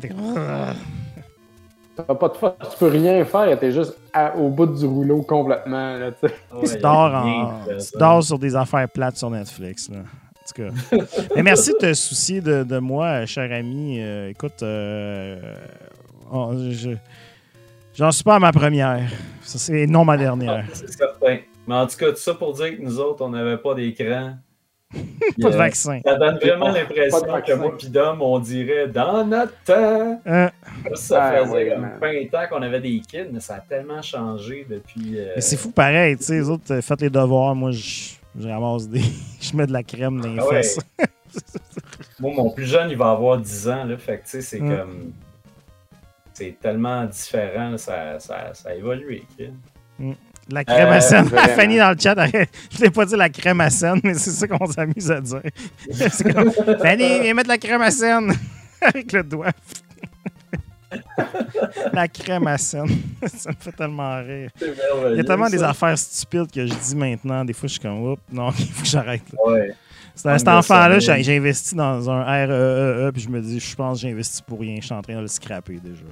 T'as 1.96 2.14
pas 2.14 2.28
de 2.28 2.36
force, 2.36 2.54
tu 2.72 2.78
peux 2.78 2.88
rien 2.88 3.24
faire, 3.24 3.58
t'es 3.58 3.72
juste 3.72 3.96
à- 4.12 4.36
au 4.36 4.48
bout 4.50 4.66
du 4.66 4.84
rouleau 4.86 5.22
complètement. 5.22 5.96
Là, 5.96 6.10
tu 6.12 6.26
ouais, 6.26 6.76
dors, 6.78 7.14
en- 7.14 7.60
tu 7.68 7.98
dors 7.98 8.22
sur 8.22 8.38
des 8.38 8.54
affaires 8.54 8.88
plates 8.88 9.16
sur 9.16 9.30
Netflix. 9.30 9.88
Là. 9.90 9.98
En 10.00 10.46
tout 10.46 10.62
cas. 10.62 10.96
Mais 11.36 11.42
merci 11.42 11.72
de 11.72 11.78
te 11.78 11.94
soucier 11.94 12.40
de, 12.40 12.62
de 12.64 12.78
moi, 12.78 13.24
cher 13.26 13.50
ami. 13.52 13.98
Euh, 14.00 14.28
écoute, 14.28 14.62
euh, 14.62 15.54
oh, 16.32 16.52
je, 16.70 16.90
j'en 17.94 18.10
suis 18.12 18.22
pas 18.24 18.36
à 18.36 18.38
ma 18.38 18.52
première. 18.52 19.00
Ça, 19.42 19.58
c'est 19.58 19.86
non 19.86 20.04
ma 20.04 20.16
dernière. 20.16 20.64
Ah, 20.68 20.70
C'est 20.74 20.90
certain. 20.92 21.38
Mais 21.66 21.74
en 21.74 21.86
tout 21.86 21.96
cas, 21.96 22.10
tout 22.10 22.16
ça 22.18 22.34
pour 22.34 22.52
dire 22.52 22.76
que 22.76 22.82
nous 22.82 23.00
autres, 23.00 23.24
on 23.24 23.30
n'avait 23.30 23.56
pas 23.56 23.74
d'écran. 23.74 24.34
Pas 25.42 25.50
de 25.50 25.56
vaccin. 25.56 26.00
Ça 26.04 26.16
donne 26.16 26.38
vraiment 26.38 26.68
l'impression 26.68 27.20
que 27.46 27.52
moi 27.54 27.76
pis 27.76 27.88
Dom, 27.90 28.20
on 28.22 28.38
dirait 28.38 28.88
dans 28.88 29.24
notre 29.26 29.52
temps. 29.64 30.20
Hein? 30.26 30.50
Ça 30.94 31.24
Ah, 31.24 31.38
faisait 31.44 31.50
ouais, 31.52 31.68
comme 31.70 31.80
man. 31.82 31.98
20 32.32 32.38
ans 32.38 32.46
qu'on 32.50 32.62
avait 32.62 32.80
des 32.80 33.00
kids, 33.00 33.28
mais 33.32 33.40
ça 33.40 33.56
a 33.56 33.60
tellement 33.60 34.02
changé 34.02 34.66
depuis. 34.68 35.18
euh, 35.18 35.32
Mais 35.36 35.40
c'est 35.40 35.56
fou 35.56 35.70
pareil. 35.70 36.16
Tu 36.16 36.24
sais, 36.24 36.34
les 36.34 36.48
autres, 36.48 36.72
euh, 36.74 36.80
faites 36.82 37.00
les 37.00 37.10
devoirs. 37.10 37.54
Moi, 37.54 37.70
je, 37.72 38.14
je 38.38 38.48
ramasse 38.48 38.88
des. 38.88 39.00
je 39.40 39.56
mets 39.56 39.66
de 39.66 39.72
la 39.72 39.82
crème 39.82 40.20
dans 40.20 40.32
les 40.32 40.38
Ah 40.40 40.46
ouais. 40.48 40.62
fesses. 40.62 40.78
Moi, 42.20 42.32
mon 42.34 42.50
plus 42.50 42.64
jeune, 42.66 42.90
il 42.90 42.96
va 42.96 43.10
avoir 43.10 43.38
10 43.38 43.68
ans, 43.68 43.84
là. 43.84 43.96
Fait 43.98 44.18
que, 44.18 44.24
tu 44.24 44.30
sais, 44.30 44.40
c'est 44.42 44.60
Mm. 44.60 44.76
comme. 44.76 45.12
C'est 46.32 46.56
tellement 46.60 47.04
différent, 47.06 47.70
là, 47.70 47.78
ça, 47.78 48.18
ça, 48.20 48.50
ça 48.52 48.68
a 48.70 48.74
évolué, 48.74 49.24
kid. 49.36 49.54
La 50.48 50.64
crème 50.64 50.88
à 50.88 50.96
Euh, 50.96 51.00
scène. 51.00 51.28
Fanny 51.56 51.76
dans 51.78 51.90
le 51.90 51.96
chat, 51.98 52.14
je 52.70 52.80
l'ai 52.80 52.90
pas 52.90 53.04
dit 53.04 53.16
la 53.16 53.28
crème 53.28 53.60
à 53.60 53.68
scène, 53.70 54.00
mais 54.04 54.14
c'est 54.14 54.30
ça 54.30 54.46
qu'on 54.46 54.66
s'amuse 54.66 55.10
à 55.10 55.20
dire. 55.20 55.42
C'est 56.10 56.32
comme, 56.32 56.52
Fanny, 56.52 57.20
viens 57.20 57.34
mettre 57.34 57.48
la 57.48 57.58
crème 57.58 57.82
à 57.82 57.90
scène 57.90 58.32
avec 58.80 59.10
le 59.12 59.22
doigt. 59.24 59.50
la 61.92 62.06
crème 62.08 62.46
à 62.46 62.58
scène. 62.58 62.86
ça 63.26 63.50
me 63.50 63.56
fait 63.58 63.72
tellement 63.72 64.18
rire. 64.22 64.50
Il 65.10 65.16
y 65.16 65.20
a 65.20 65.24
tellement 65.24 65.50
des 65.50 65.62
affaires 65.62 65.98
stupides 65.98 66.50
que 66.52 66.64
je 66.66 66.72
dis 66.74 66.94
maintenant. 66.96 67.44
Des 67.44 67.52
fois, 67.52 67.66
je 67.66 67.72
suis 67.72 67.80
comme, 67.80 68.02
oups, 68.12 68.22
non, 68.32 68.50
il 68.58 68.66
faut 68.68 68.82
que 68.82 68.88
j'arrête. 68.88 69.22
là. 69.32 69.52
Ouais. 69.52 69.74
C'est- 70.14 70.38
Cet 70.38 70.48
enfant-là, 70.48 70.98
j'ai 71.00 71.36
investi 71.36 71.74
dans 71.74 72.08
un 72.08 72.22
REEE, 72.24 73.10
puis 73.12 73.22
je 73.22 73.28
me 73.28 73.40
dis, 73.40 73.58
je 73.60 73.74
pense 73.76 73.98
que 73.98 74.02
j'ai 74.06 74.12
investi 74.12 74.42
pour 74.42 74.60
rien. 74.60 74.76
Je 74.80 74.86
suis 74.86 74.94
en 74.94 75.02
train 75.02 75.16
de 75.16 75.20
le 75.22 75.26
scraper 75.26 75.78
déjà. 75.82 76.04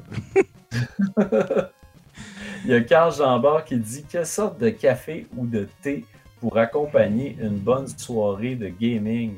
Il 2.64 2.70
y 2.70 2.74
a 2.74 2.80
Carl 2.80 3.12
Jambard 3.12 3.64
qui 3.64 3.76
dit 3.76 4.04
Quelle 4.08 4.26
sorte 4.26 4.58
de 4.58 4.70
café 4.70 5.26
ou 5.36 5.46
de 5.46 5.68
thé 5.82 6.04
pour 6.40 6.56
accompagner 6.58 7.36
une 7.40 7.58
bonne 7.58 7.86
soirée 7.88 8.54
de 8.54 8.68
gaming 8.68 9.36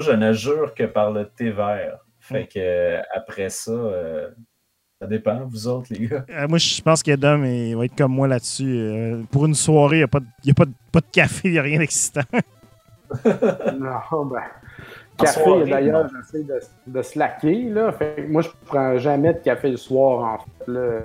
Je 0.00 0.10
ne 0.12 0.32
jure 0.32 0.74
que 0.74 0.84
par 0.84 1.10
le 1.12 1.26
thé 1.26 1.50
vert. 1.50 1.98
Fait 2.18 2.46
que 2.46 2.58
euh, 2.58 3.00
après 3.14 3.48
ça, 3.50 3.70
euh, 3.70 4.28
Ça 5.00 5.06
dépend, 5.06 5.44
vous 5.46 5.66
autres, 5.68 5.88
les 5.90 6.06
gars. 6.06 6.24
Euh, 6.30 6.46
moi, 6.48 6.58
je 6.58 6.80
pense 6.82 7.02
que 7.02 7.14
Dom 7.16 7.44
il 7.44 7.74
va 7.76 7.84
être 7.86 7.96
comme 7.96 8.12
moi 8.12 8.28
là-dessus. 8.28 8.76
Euh, 8.78 9.22
pour 9.30 9.46
une 9.46 9.54
soirée, 9.54 9.96
il 9.96 10.00
n'y 10.00 10.04
a, 10.04 10.08
pas 10.08 10.20
de, 10.20 10.26
y 10.44 10.50
a 10.50 10.54
pas 10.54 10.66
de- 10.66 10.72
pas 10.92 11.00
de 11.00 11.06
café, 11.12 11.48
il 11.48 11.52
n'y 11.52 11.58
a 11.58 11.62
rien 11.62 11.78
d'excitant. 11.78 12.20
Non, 13.24 14.26
ben. 14.26 14.42
En 15.18 15.24
Café, 15.24 15.64
d'ailleurs, 15.68 16.08
j'essaie 16.08 16.44
de, 16.44 16.60
de 16.86 17.02
slacker. 17.02 17.64
Là. 17.70 17.90
Fait 17.92 18.14
que 18.16 18.30
moi, 18.30 18.40
je 18.42 18.48
prends 18.66 18.96
jamais 18.98 19.34
de 19.34 19.38
café 19.40 19.68
le 19.70 19.76
soir, 19.76 20.34
en 20.34 20.38
fait. 20.38 20.72
là. 20.72 21.00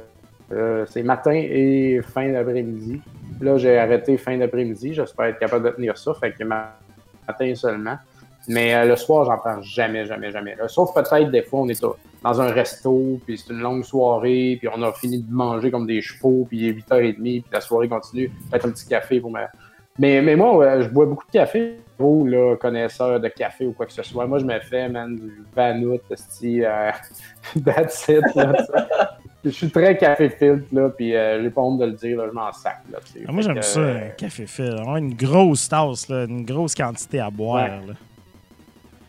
Euh, 0.51 0.85
c'est 0.88 1.03
matin 1.03 1.34
et 1.34 2.01
fin 2.03 2.31
d'après-midi. 2.31 3.01
Là, 3.41 3.57
j'ai 3.57 3.77
arrêté 3.77 4.17
fin 4.17 4.38
d'après-midi. 4.38 4.93
J'espère 4.93 5.26
être 5.26 5.39
capable 5.39 5.65
de 5.65 5.72
tenir 5.72 5.97
ça. 5.97 6.13
Fait 6.13 6.31
que 6.31 6.43
ma- 6.43 6.76
matin 7.27 7.53
seulement. 7.55 7.97
Mais 8.47 8.76
euh, 8.76 8.85
le 8.85 8.95
soir, 8.95 9.26
j'en 9.26 9.38
prends 9.38 9.59
jamais, 9.61 10.05
jamais, 10.05 10.31
jamais. 10.31 10.55
là. 10.55 10.67
Sauf 10.67 10.93
peut-être 10.93 11.31
des 11.31 11.41
fois, 11.41 11.61
on 11.61 11.67
est 11.67 11.84
dans 12.23 12.41
un 12.41 12.51
resto, 12.51 13.19
puis 13.26 13.38
c'est 13.39 13.51
une 13.51 13.59
longue 13.59 13.84
soirée, 13.84 14.57
puis 14.59 14.69
on 14.72 14.81
a 14.84 14.91
fini 14.93 15.19
de 15.23 15.34
manger 15.34 15.72
comme 15.72 15.88
des 15.88 16.01
chevaux, 16.01 16.45
puis 16.47 16.59
il 16.59 16.67
est 16.69 16.73
8h30, 16.73 17.13
puis 17.15 17.43
la 17.51 17.61
soirée 17.61 17.89
continue. 17.89 18.30
Peut-être 18.51 18.67
un 18.67 18.72
petit 18.72 18.88
café 18.88 19.19
pour 19.19 19.31
me. 19.31 19.39
Mais, 19.97 20.22
mais 20.22 20.35
moi, 20.35 20.81
je 20.81 20.89
bois 20.89 21.05
beaucoup 21.07 21.26
de 21.26 21.31
café. 21.31 21.77
Gros, 21.97 22.27
là, 22.27 22.55
connaisseur 22.57 23.19
de 23.19 23.30
café 23.30 23.65
ou 23.65 23.72
quoi 23.72 23.85
que 23.85 23.93
ce 23.93 24.03
soit. 24.03 24.27
Moi, 24.27 24.39
je 24.39 24.45
me 24.45 24.59
fais, 24.59 24.89
man, 24.89 25.15
du 25.15 25.43
Vanout, 25.55 26.01
euh, 26.11 26.91
that's 27.65 28.07
it, 28.09 28.35
là. 28.35 28.53
Je 29.45 29.51
suis 29.51 29.69
très 29.69 29.95
café 29.95 30.30
filtre, 30.30 30.65
là, 30.73 30.89
puis 30.89 31.15
euh, 31.15 31.41
j'ai 31.43 31.49
pas 31.51 31.61
honte 31.61 31.80
de 31.80 31.85
le 31.85 31.91
dire, 31.93 32.17
là, 32.17 32.26
je 32.27 32.34
m'en 32.34 32.51
sac, 32.51 32.81
là. 32.91 32.97
Ah, 33.27 33.31
moi, 33.31 33.41
j'aime 33.43 33.55
que, 33.55 33.61
ça, 33.61 33.80
euh, 33.80 34.07
un 34.07 34.09
café. 34.09 34.45
Avoir 34.67 34.97
une 34.97 35.13
grosse 35.13 35.69
tasse, 35.69 36.09
là, 36.09 36.23
une 36.26 36.43
grosse 36.43 36.73
quantité 36.73 37.19
à 37.19 37.30
boire. 37.30 37.63
Ouais. 37.63 37.88
là. 37.88 37.93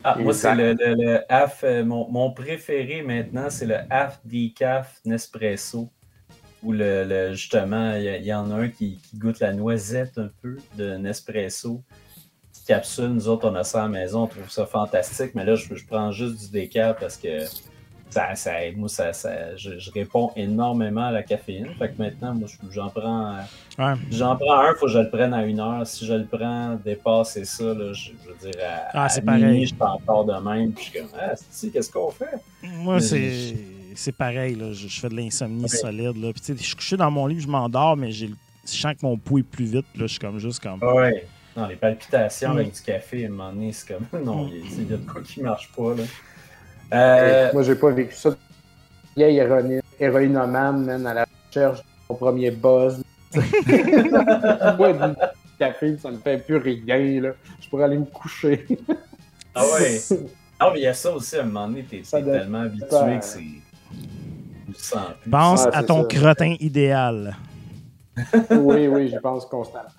Ah, 0.05 0.17
moi, 0.21 0.35
c'est 0.35 0.55
le, 0.55 0.75
le, 0.75 0.95
le 0.95 1.21
half, 1.29 1.65
euh, 1.65 1.85
mon, 1.85 2.09
mon 2.11 2.31
préféré 2.33 3.03
maintenant, 3.03 3.47
c'est 3.49 3.67
le 3.67 3.77
half 3.91 4.21
decaf 4.25 5.01
Nespresso. 5.05 5.89
Où 6.63 6.73
le, 6.73 7.05
le- 7.05 7.33
justement, 7.33 7.95
il 7.97 8.25
y, 8.25 8.33
en 8.33 8.51
a 8.51 8.55
un 8.55 8.69
qui, 8.69 8.99
qui 8.99 9.17
goûte 9.19 9.41
la 9.41 9.53
noisette 9.53 10.19
un 10.19 10.31
peu 10.43 10.57
de 10.77 10.97
Nespresso. 10.97 11.83
Petite 12.53 12.67
capsule, 12.67 13.09
nous 13.09 13.29
autres, 13.29 13.49
on 13.49 13.55
a 13.55 13.63
ça 13.63 13.81
à 13.81 13.83
la 13.83 13.89
maison, 13.89 14.23
on 14.23 14.27
trouve 14.27 14.51
ça 14.51 14.67
fantastique, 14.67 15.35
mais 15.35 15.45
là, 15.45 15.55
je, 15.55 15.75
je 15.75 15.87
prends 15.87 16.11
juste 16.13 16.41
du 16.45 16.51
décaf 16.51 16.99
parce 16.99 17.17
que 17.17 17.45
ça, 18.11 18.35
ça, 18.35 18.53
moi, 18.77 18.89
ça, 18.89 19.13
ça- 19.13 19.57
je, 19.57 19.79
je 19.79 19.91
réponds 19.91 20.31
énormément 20.37 21.07
à 21.07 21.11
la 21.11 21.23
caféine. 21.23 21.69
Fait 21.79 21.91
que 21.91 22.01
maintenant, 22.03 22.35
moi, 22.35 22.49
je- 22.49 22.71
j'en 22.73 22.89
prends. 22.89 23.37
Ouais. 23.79 23.95
J'en 24.11 24.37
prends 24.37 24.61
un, 24.61 24.71
il 24.73 24.77
faut 24.79 24.87
que 24.87 24.93
je 24.93 24.99
le 24.99 25.11
prenne 25.11 25.35
à 25.35 25.45
une 25.45 25.61
heure. 25.61 25.87
Si 25.87 26.07
je 26.07 26.15
le 26.15 26.25
prends, 26.25 26.77
dépasser 26.85 27.45
ça, 27.45 27.65
là, 27.65 27.93
je, 27.93 28.11
je 28.25 28.29
veux 28.31 28.51
dire, 28.53 28.61
à, 28.65 29.05
Ah, 29.05 29.09
c'est 29.09 29.23
pareil. 29.23 29.63
je 29.67 29.75
suis 29.75 29.77
encore 29.83 30.25
de 30.25 30.33
même. 30.49 30.73
Puis 30.73 30.85
je 30.87 30.91
suis 30.91 30.99
comme, 31.01 31.09
ah, 31.21 31.35
qu'est-ce 31.73 31.91
qu'on 31.91 32.11
fait? 32.11 32.37
Moi, 32.63 33.01
c'est. 33.01 33.55
C'est 33.95 34.13
pareil, 34.17 34.55
là. 34.57 34.73
Je, 34.73 34.89
je 34.89 35.01
fais 35.01 35.09
de 35.09 35.15
l'insomnie 35.17 35.69
solide. 35.71 36.17
Là. 36.23 36.31
Puis, 36.33 36.41
tu 36.43 36.53
sais, 36.53 36.55
je 36.59 36.63
suis 36.67 36.77
couché 36.77 36.97
dans 36.99 37.11
mon 37.11 37.27
lit, 37.27 37.41
je 37.41 37.49
m'endors, 37.49 37.97
mais 37.97 38.11
j'ai 38.13 38.29
je 38.69 38.73
sens 38.73 38.93
que 38.95 38.99
mon 39.07 39.17
pouls 39.17 39.39
est 39.39 39.43
plus 39.43 39.65
vite. 39.65 39.87
Là, 39.95 40.03
je 40.03 40.07
suis 40.07 40.19
comme 40.19 40.39
juste 40.39 40.61
comme. 40.63 40.83
Ouais. 40.83 41.25
Non, 41.57 41.67
les 41.67 41.77
palpitations 41.77 42.51
Mm. 42.53 42.59
avec 42.59 42.75
du 42.75 42.81
café, 42.83 43.25
à 43.25 43.29
un 43.29 43.31
moment 43.31 43.53
donné, 43.53 43.73
c'est 43.73 43.89
comme, 43.95 44.07
non, 44.25 44.45
Mm. 44.45 44.51
il 44.53 44.57
y 44.57 44.61
a- 44.61 44.83
il 44.83 44.91
y 44.91 44.95
a 44.95 44.97
de 44.99 45.11
quoi 45.11 45.23
qui 45.23 45.41
marche 45.41 45.71
pas, 45.75 45.95
là. 45.95 46.03
Euh, 46.93 47.51
Moi, 47.53 47.63
j'ai 47.63 47.75
pas 47.75 47.91
vécu 47.91 48.15
ça. 48.15 48.31
Vieille 49.17 49.39
héroïne, 49.39 49.81
héroïnomane, 49.99 50.85
man, 50.85 51.07
à 51.07 51.15
la 51.15 51.27
recherche 51.49 51.79
de 51.79 51.85
mon 52.11 52.17
premier 52.17 52.51
buzz. 52.51 53.03
Moi, 53.35 54.93
du 54.93 55.17
café, 55.59 55.97
ça 55.99 56.11
me 56.11 56.19
fait 56.19 56.39
plus 56.39 56.57
rien, 56.57 57.21
là. 57.23 57.31
Je 57.61 57.69
pourrais 57.69 57.85
aller 57.85 57.99
me 57.99 58.05
coucher. 58.05 58.67
ah 59.55 59.65
ouais. 59.65 60.01
Non, 60.59 60.71
mais 60.73 60.81
il 60.81 60.85
y 60.85 60.87
a 60.87 60.95
ça 60.95 61.13
aussi, 61.13 61.37
à 61.37 61.43
un 61.43 61.45
moment 61.45 61.69
donné, 61.69 61.85
t'es 61.85 62.01
tellement 62.01 62.61
habitué 62.61 63.19
que 63.19 63.25
c'est. 63.25 63.43
Pense 65.31 65.67
à 65.67 65.83
ton 65.83 66.03
ça. 66.03 66.09
crottin 66.09 66.55
idéal. 66.61 67.37
oui, 68.51 68.89
oui, 68.89 69.09
j'y 69.09 69.19
pense 69.19 69.45
constamment. 69.45 69.91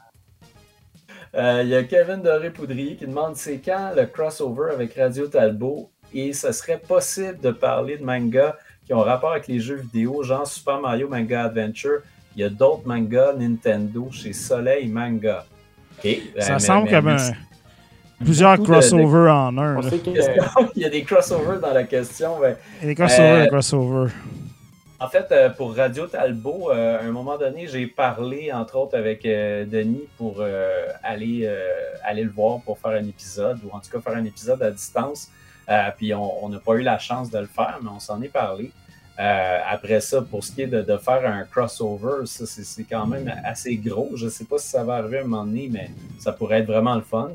Euh, 1.36 1.62
Il 1.64 1.70
y 1.70 1.76
a 1.76 1.84
Kevin 1.84 2.24
Doré-Poudrier 2.24 2.96
qui 2.96 3.06
demande 3.06 3.36
c'est 3.36 3.60
quand 3.60 3.92
le 3.96 4.08
crossover 4.08 4.72
avec 4.74 4.96
Radio 4.96 5.28
Talbot 5.28 5.92
et 6.14 6.34
ce 6.34 6.52
serait 6.52 6.78
possible 6.80 7.40
de 7.42 7.52
parler 7.52 7.98
de 7.98 8.04
mangas 8.04 8.56
qui 8.86 8.94
ont 8.94 9.02
rapport 9.02 9.32
avec 9.32 9.48
les 9.48 9.60
jeux 9.60 9.76
vidéo, 9.76 10.24
genre 10.24 10.48
Super 10.48 10.80
Mario 10.80 11.08
Manga 11.10 11.44
Adventure. 11.46 12.00
Il 12.36 12.42
y 12.42 12.44
a 12.44 12.50
d'autres 12.50 12.86
mangas 12.88 13.34
Nintendo 13.34 14.10
chez 14.12 14.32
Soleil 14.34 14.88
Manga. 14.88 15.46
Ça 16.02 16.08
Euh, 16.10 16.14
mais- 16.48 16.60
semble 16.60 16.90
comme 16.90 17.08
un- 17.08 17.18
plusieurs 18.24 18.52
Beaucoup 18.58 18.72
de- 18.72 18.76
de- 18.76 18.80
crossovers 18.82 19.32
en 19.32 19.58
un. 19.58 19.82
Il 20.76 20.82
y 20.82 20.86
a 20.86 20.90
des 20.90 21.04
crossovers 21.04 21.60
dans 21.60 21.74
la 21.74 21.84
question. 21.84 22.40
mais 22.42 22.56
Il 22.82 22.84
y 22.84 22.86
a 22.86 22.88
des 22.90 22.96
crossovers, 22.96 23.30
Euh, 23.32 23.44
des 23.44 23.50
crossovers. 23.50 24.12
En 25.00 25.08
fait, 25.10 25.28
euh, 25.32 25.50
pour 25.50 25.76
Radio 25.76 26.08
Talbot, 26.08 26.72
euh, 26.72 27.00
à 27.00 27.04
un 27.04 27.12
moment 27.12 27.38
donné, 27.38 27.68
j'ai 27.68 27.86
parlé, 27.86 28.52
entre 28.52 28.78
autres, 28.78 28.98
avec 28.98 29.26
euh, 29.28 29.64
Denis 29.66 30.08
pour 30.18 30.38
euh, 30.40 30.88
aller, 31.04 31.42
euh, 31.44 31.68
aller 32.04 32.24
le 32.24 32.32
voir 32.32 32.60
pour 32.62 32.80
faire 32.80 32.92
un 32.92 33.06
épisode, 33.08 33.60
ou 33.64 33.76
en 33.76 33.80
tout 33.80 33.92
cas 33.92 34.00
faire 34.02 34.16
un 34.18 34.26
épisode 34.26 34.62
à 34.64 34.72
distance. 34.72 35.30
Euh, 35.70 35.90
puis 35.96 36.14
on 36.14 36.50
n'a 36.50 36.60
pas 36.60 36.76
eu 36.76 36.82
la 36.82 36.98
chance 36.98 37.30
de 37.30 37.40
le 37.40 37.48
faire, 37.48 37.80
mais 37.82 37.90
on 37.90 38.00
s'en 38.00 38.22
est 38.22 38.30
parlé. 38.30 38.72
Euh, 39.20 39.60
après 39.68 40.00
ça, 40.00 40.22
pour 40.22 40.44
ce 40.44 40.52
qui 40.52 40.62
est 40.62 40.68
de, 40.68 40.98
faire 40.98 41.28
un 41.28 41.44
crossover, 41.44 42.26
ça, 42.26 42.46
c'est 42.46 42.84
quand 42.84 43.08
même 43.08 43.34
assez 43.44 43.76
gros. 43.76 44.12
Je 44.16 44.26
ne 44.26 44.30
sais 44.30 44.46
pas 44.46 44.58
si 44.60 44.70
ça 44.70 44.84
va 44.84 44.96
arriver 44.96 45.20
à 45.20 45.22
un 45.22 45.26
moment 45.26 45.44
donné, 45.44 45.70
mais 45.72 45.90
ça 46.20 46.32
pourrait 46.32 46.60
être 46.60 46.68
vraiment 46.68 46.96
le 46.96 47.02
fun. 47.02 47.32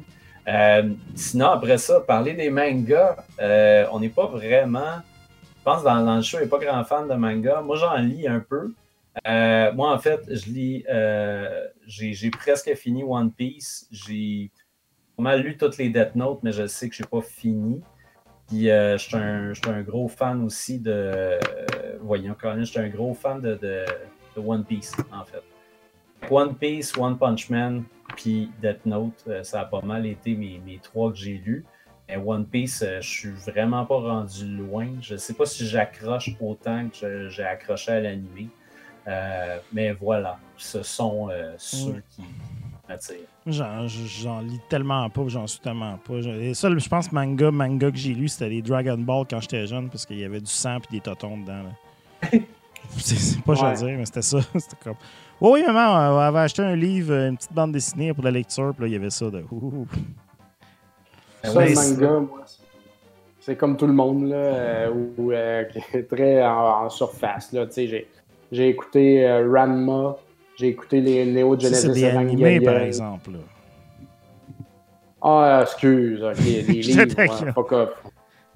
Euh, 0.48 0.90
sinon, 1.14 1.50
après 1.50 1.78
ça, 1.78 2.00
parler 2.00 2.34
des 2.34 2.50
mangas, 2.50 3.16
on 3.90 4.00
n'est 4.00 4.08
pas 4.08 4.26
vraiment. 4.26 5.00
Je 5.58 5.64
pense 5.64 5.84
dans, 5.84 6.02
dans 6.04 6.16
le 6.16 6.22
show, 6.22 6.38
il 6.38 6.44
n'est 6.44 6.48
pas 6.48 6.58
grand 6.58 6.84
fan 6.84 7.08
de 7.08 7.14
manga. 7.14 7.60
Moi, 7.60 7.76
j'en 7.76 7.96
lis 7.96 8.26
un 8.26 8.40
peu. 8.40 8.72
Moi, 9.26 9.92
en 9.92 9.98
fait, 9.98 10.20
je 10.28 10.50
lis. 10.50 10.84
j'ai 11.86 12.30
presque 12.30 12.72
fini 12.76 13.04
One 13.04 13.30
Piece. 13.30 13.86
J'ai 13.90 14.50
pas 15.16 15.22
mal 15.24 15.42
lu 15.42 15.56
toutes 15.58 15.76
les 15.76 15.90
Death 15.90 16.14
Note, 16.14 16.40
mais 16.42 16.52
je 16.52 16.66
sais 16.66 16.88
que 16.88 16.94
je 16.94 17.02
n'ai 17.02 17.08
pas 17.08 17.20
fini. 17.20 17.82
Puis, 18.52 18.70
euh, 18.70 18.98
je 18.98 19.54
suis 19.54 19.70
un, 19.70 19.80
gros 19.80 20.08
fan 20.08 20.44
aussi 20.44 20.78
de. 20.78 20.90
euh, 20.92 21.40
voyons, 22.02 22.36
Colin, 22.38 22.58
je 22.58 22.64
suis 22.64 22.80
un 22.80 22.90
gros 22.90 23.14
fan 23.14 23.40
de, 23.40 23.54
de, 23.54 23.86
de 24.36 24.40
One 24.46 24.62
Piece, 24.62 24.94
en 25.10 25.24
fait. 25.24 25.42
One 26.30 26.54
Piece, 26.56 26.94
One 26.98 27.16
Punch 27.16 27.48
Man, 27.48 27.84
puis 28.14 28.50
Death 28.60 28.84
Note, 28.84 29.24
euh, 29.26 29.42
ça 29.42 29.62
a 29.62 29.64
pas 29.64 29.80
mal 29.80 30.04
été 30.04 30.34
mes, 30.34 30.60
mes 30.66 30.78
trois 30.80 31.10
que 31.10 31.16
j'ai 31.16 31.38
lus. 31.38 31.64
Mais 32.06 32.18
One 32.18 32.44
Piece, 32.44 32.82
euh, 32.82 33.00
je 33.00 33.08
suis 33.08 33.30
vraiment 33.30 33.86
pas 33.86 33.96
rendu 33.96 34.46
loin. 34.46 34.86
Je 35.00 35.16
sais 35.16 35.32
pas 35.32 35.46
si 35.46 35.66
j'accroche 35.66 36.32
autant 36.38 36.90
que 36.90 37.30
j'ai 37.30 37.44
accroché 37.44 37.92
à 37.92 38.00
l'animé. 38.00 38.50
Mais 39.72 39.92
voilà, 39.92 40.38
ce 40.58 40.82
sont 40.82 41.30
ceux 41.56 42.02
qui. 42.10 42.22
J'en, 43.46 43.86
j'en 43.86 44.40
lis 44.40 44.60
tellement 44.68 45.08
pas, 45.08 45.22
j'en 45.28 45.46
suis 45.46 45.60
tellement 45.60 45.96
pas. 45.98 46.20
Je- 46.20 46.28
Les 46.30 46.54
seuls, 46.54 46.78
je 46.78 46.88
pense, 46.88 47.10
manga, 47.12 47.50
manga 47.50 47.90
que 47.90 47.96
j'ai 47.96 48.12
lu, 48.12 48.28
c'était 48.28 48.48
les 48.50 48.60
Dragon 48.62 48.98
Ball 48.98 49.24
quand 49.28 49.40
j'étais 49.40 49.66
jeune, 49.66 49.88
parce 49.88 50.04
qu'il 50.04 50.18
y 50.18 50.24
avait 50.24 50.40
du 50.40 50.50
sang 50.50 50.76
et 50.78 50.92
des 50.92 51.00
totons 51.00 51.38
dedans. 51.38 51.62
là. 51.62 51.70
c'est, 52.98 53.14
c'est 53.16 53.42
pas 53.42 53.54
Ouais. 53.54 53.64
à 53.68 53.72
dire, 53.74 53.96
mais 53.98 54.04
c'était 54.04 54.22
ça. 54.22 54.38
c'était 54.54 54.76
comme. 54.82 54.96
Oui, 55.40 55.50
oui, 55.54 55.62
maman, 55.66 56.14
on 56.14 56.18
avait 56.18 56.40
acheté 56.40 56.62
un 56.62 56.76
livre, 56.76 57.12
une 57.14 57.36
petite 57.36 57.52
bande 57.52 57.72
dessinée 57.72 58.12
pour 58.12 58.24
la 58.24 58.30
lecture, 58.30 58.72
puis 58.74 58.82
là, 58.82 58.88
il 58.88 58.92
y 58.92 58.96
avait 58.96 59.10
ça 59.10 59.30
de. 59.30 59.44
Ouh. 59.50 59.86
Ça, 61.42 61.54
Ouais, 61.54 61.70
le 61.70 61.74
c'est- 61.74 61.94
manga, 61.96 62.20
moi, 62.20 62.44
c'est- 63.40 63.56
comme 63.56 63.76
tout 63.76 63.86
le 63.86 63.92
monde, 63.92 64.28
là, 64.28 64.36
euh, 64.36 64.92
ou, 65.18 65.32
euh, 65.32 65.64
qui 65.64 65.78
est 65.96 66.02
très 66.08 66.44
en, 66.46 66.84
en 66.84 66.90
surface. 66.90 67.52
Là, 67.52 67.66
Tu 67.66 67.72
sais, 67.72 67.86
j'ai, 67.88 68.08
j'ai 68.52 68.68
écouté 68.68 69.26
euh, 69.26 69.50
Ranma, 69.50 70.16
j'ai 70.62 70.68
écouté 70.68 71.00
les 71.00 71.24
Neo 71.26 71.58
Ça, 71.58 71.66
Genesis 71.68 71.82
c'est 71.82 71.92
des 71.92 72.04
animés, 72.16 72.60
par 72.60 72.76
exemple. 72.76 73.32
là. 73.32 73.38
Ah, 75.20 75.60
excuse, 75.62 76.22
ok, 76.22 76.36
les 76.44 76.62
livres, 76.82 77.52
fuck 77.52 77.72
off. 77.72 77.90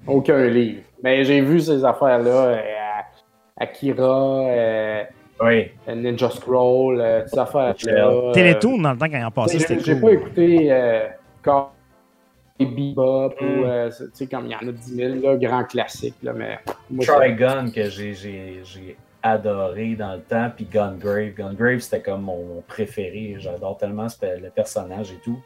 Aucun 0.05 0.47
livre. 0.47 0.81
Mais 1.03 1.23
j'ai 1.25 1.41
vu 1.41 1.59
ces 1.59 1.83
affaires-là, 1.83 2.29
euh, 2.29 2.61
Akira, 3.57 4.39
euh, 4.47 5.03
Oui, 5.41 5.71
Ninja 5.87 6.29
Scroll, 6.29 7.01
euh, 7.01 7.25
ces 7.27 7.39
affaires-là. 7.39 7.91
euh, 8.09 8.31
Télétoon, 8.33 8.77
dans 8.81 8.93
le 8.93 8.97
temps, 8.97 9.09
quand 9.09 9.17
il 9.17 9.25
en 9.25 9.31
passait, 9.31 9.59
J'ai 9.59 9.67
c'était 9.67 9.79
j'ai 9.83 9.93
cool. 9.93 10.01
pas 10.01 10.11
écouté 10.13 10.71
euh, 10.71 11.07
Call- 11.43 11.67
et 12.59 12.65
Bebop 12.65 13.35
Mm. 13.39 13.45
ou, 13.45 13.65
euh, 13.65 13.89
tu 13.89 14.05
sais, 14.13 14.27
comme 14.27 14.45
il 14.45 14.51
y 14.51 14.55
en 14.55 14.67
a 14.67 14.71
10 14.71 14.95
000, 14.95 15.15
là, 15.21 15.35
grands 15.37 15.63
classiques, 15.65 16.15
là, 16.23 16.33
mais 16.33 16.57
moi, 16.89 17.05
Trigun 17.05 17.69
que 17.69 17.89
j'ai- 17.89 18.13
j'ai 18.13 18.61
j'ai 18.63 18.97
adoré 19.31 19.95
dans 19.95 20.13
le 20.13 20.21
temps, 20.21 20.51
puis 20.55 20.65
Gungrave. 20.65 21.33
Gungrave, 21.33 21.79
c'était 21.79 22.01
comme 22.01 22.23
mon, 22.23 22.61
préféré. 22.67 23.35
J'adore 23.39 23.77
tellement 23.77 24.07
le 24.21 24.49
personnage 24.49 25.11
et 25.11 25.19
tout. 25.23 25.41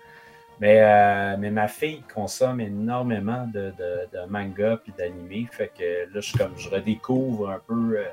Mais, 0.61 0.79
euh, 0.79 1.37
mais 1.39 1.49
ma 1.49 1.67
fille 1.67 2.03
consomme 2.13 2.61
énormément 2.61 3.47
de, 3.47 3.73
de, 3.79 4.25
manga 4.29 4.77
puis 4.77 4.93
d'animé. 4.95 5.47
Fait 5.51 5.71
que 5.75 6.13
là, 6.13 6.21
je, 6.21 6.37
comme, 6.37 6.55
je 6.55 6.69
redécouvre 6.69 7.49
un 7.49 7.59
peu 7.65 7.97
euh, 7.97 8.03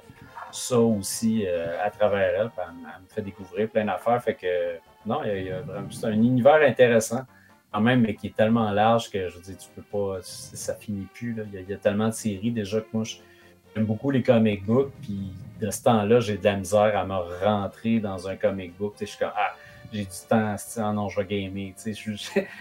ça 0.51 0.79
aussi 0.79 1.45
euh, 1.47 1.77
à 1.85 1.91
travers 1.91 2.41
elle. 2.41 2.51
Elle, 2.57 2.75
me- 2.75 3.09
fait 3.09 3.21
découvrir 3.21 3.69
plein 3.69 3.85
d'affaires. 3.85 4.23
Fait 4.23 4.35
que 4.35 4.79
non, 5.05 5.21
il 5.25 5.45
y 5.45 5.51
a- 5.51 5.61
vraiment- 5.61 5.89
un 6.05 6.13
univers 6.13 6.63
intéressant 6.67 7.21
quand 7.71 7.83
même, 7.83 8.01
mais 8.01 8.15
qui 8.15 8.29
est 8.29 8.37
tellement 8.37 8.71
large 8.71 9.11
que 9.11 9.29
je 9.29 9.37
veux 9.37 9.43
dire, 9.43 9.59
tu 9.59 9.69
peux 9.77 9.83
pas, 9.83 10.21
ça 10.23 10.75
finit 10.75 11.07
plus. 11.13 11.35
là. 11.35 11.43
Il, 11.53 11.69
y 11.69 11.75
a, 11.75 11.77
tellement 11.77 12.09
de 12.09 12.15
séries 12.15 12.51
déjà 12.51 12.81
que 12.81 12.87
moi, 12.95 13.05
j'aime 13.05 13.85
beaucoup 13.85 14.11
les 14.11 14.23
comic 14.23 14.65
books, 14.65 14.91
puis 15.03 15.33
de 15.61 15.71
ce 15.71 15.83
temps-là, 15.83 16.21
j'ai 16.21 16.39
de 16.39 16.45
la 16.45 16.57
misère 16.57 16.97
à 16.97 17.05
me 17.05 17.45
rentrer 17.45 18.01
dans 18.01 18.29
un 18.29 18.37
comic 18.37 18.77
book. 18.77 18.95
Je 19.01 19.07
suis 19.07 19.19
comme, 19.19 19.33
ah, 19.37 19.55
j'ai 19.93 20.03
du 20.05 20.11
temps, 20.29 20.55
ah 20.77 20.93
non, 20.93 21.09
je 21.09 21.21
vais 21.21 21.27
gamer. 21.27 21.75
J'ai 21.85 21.95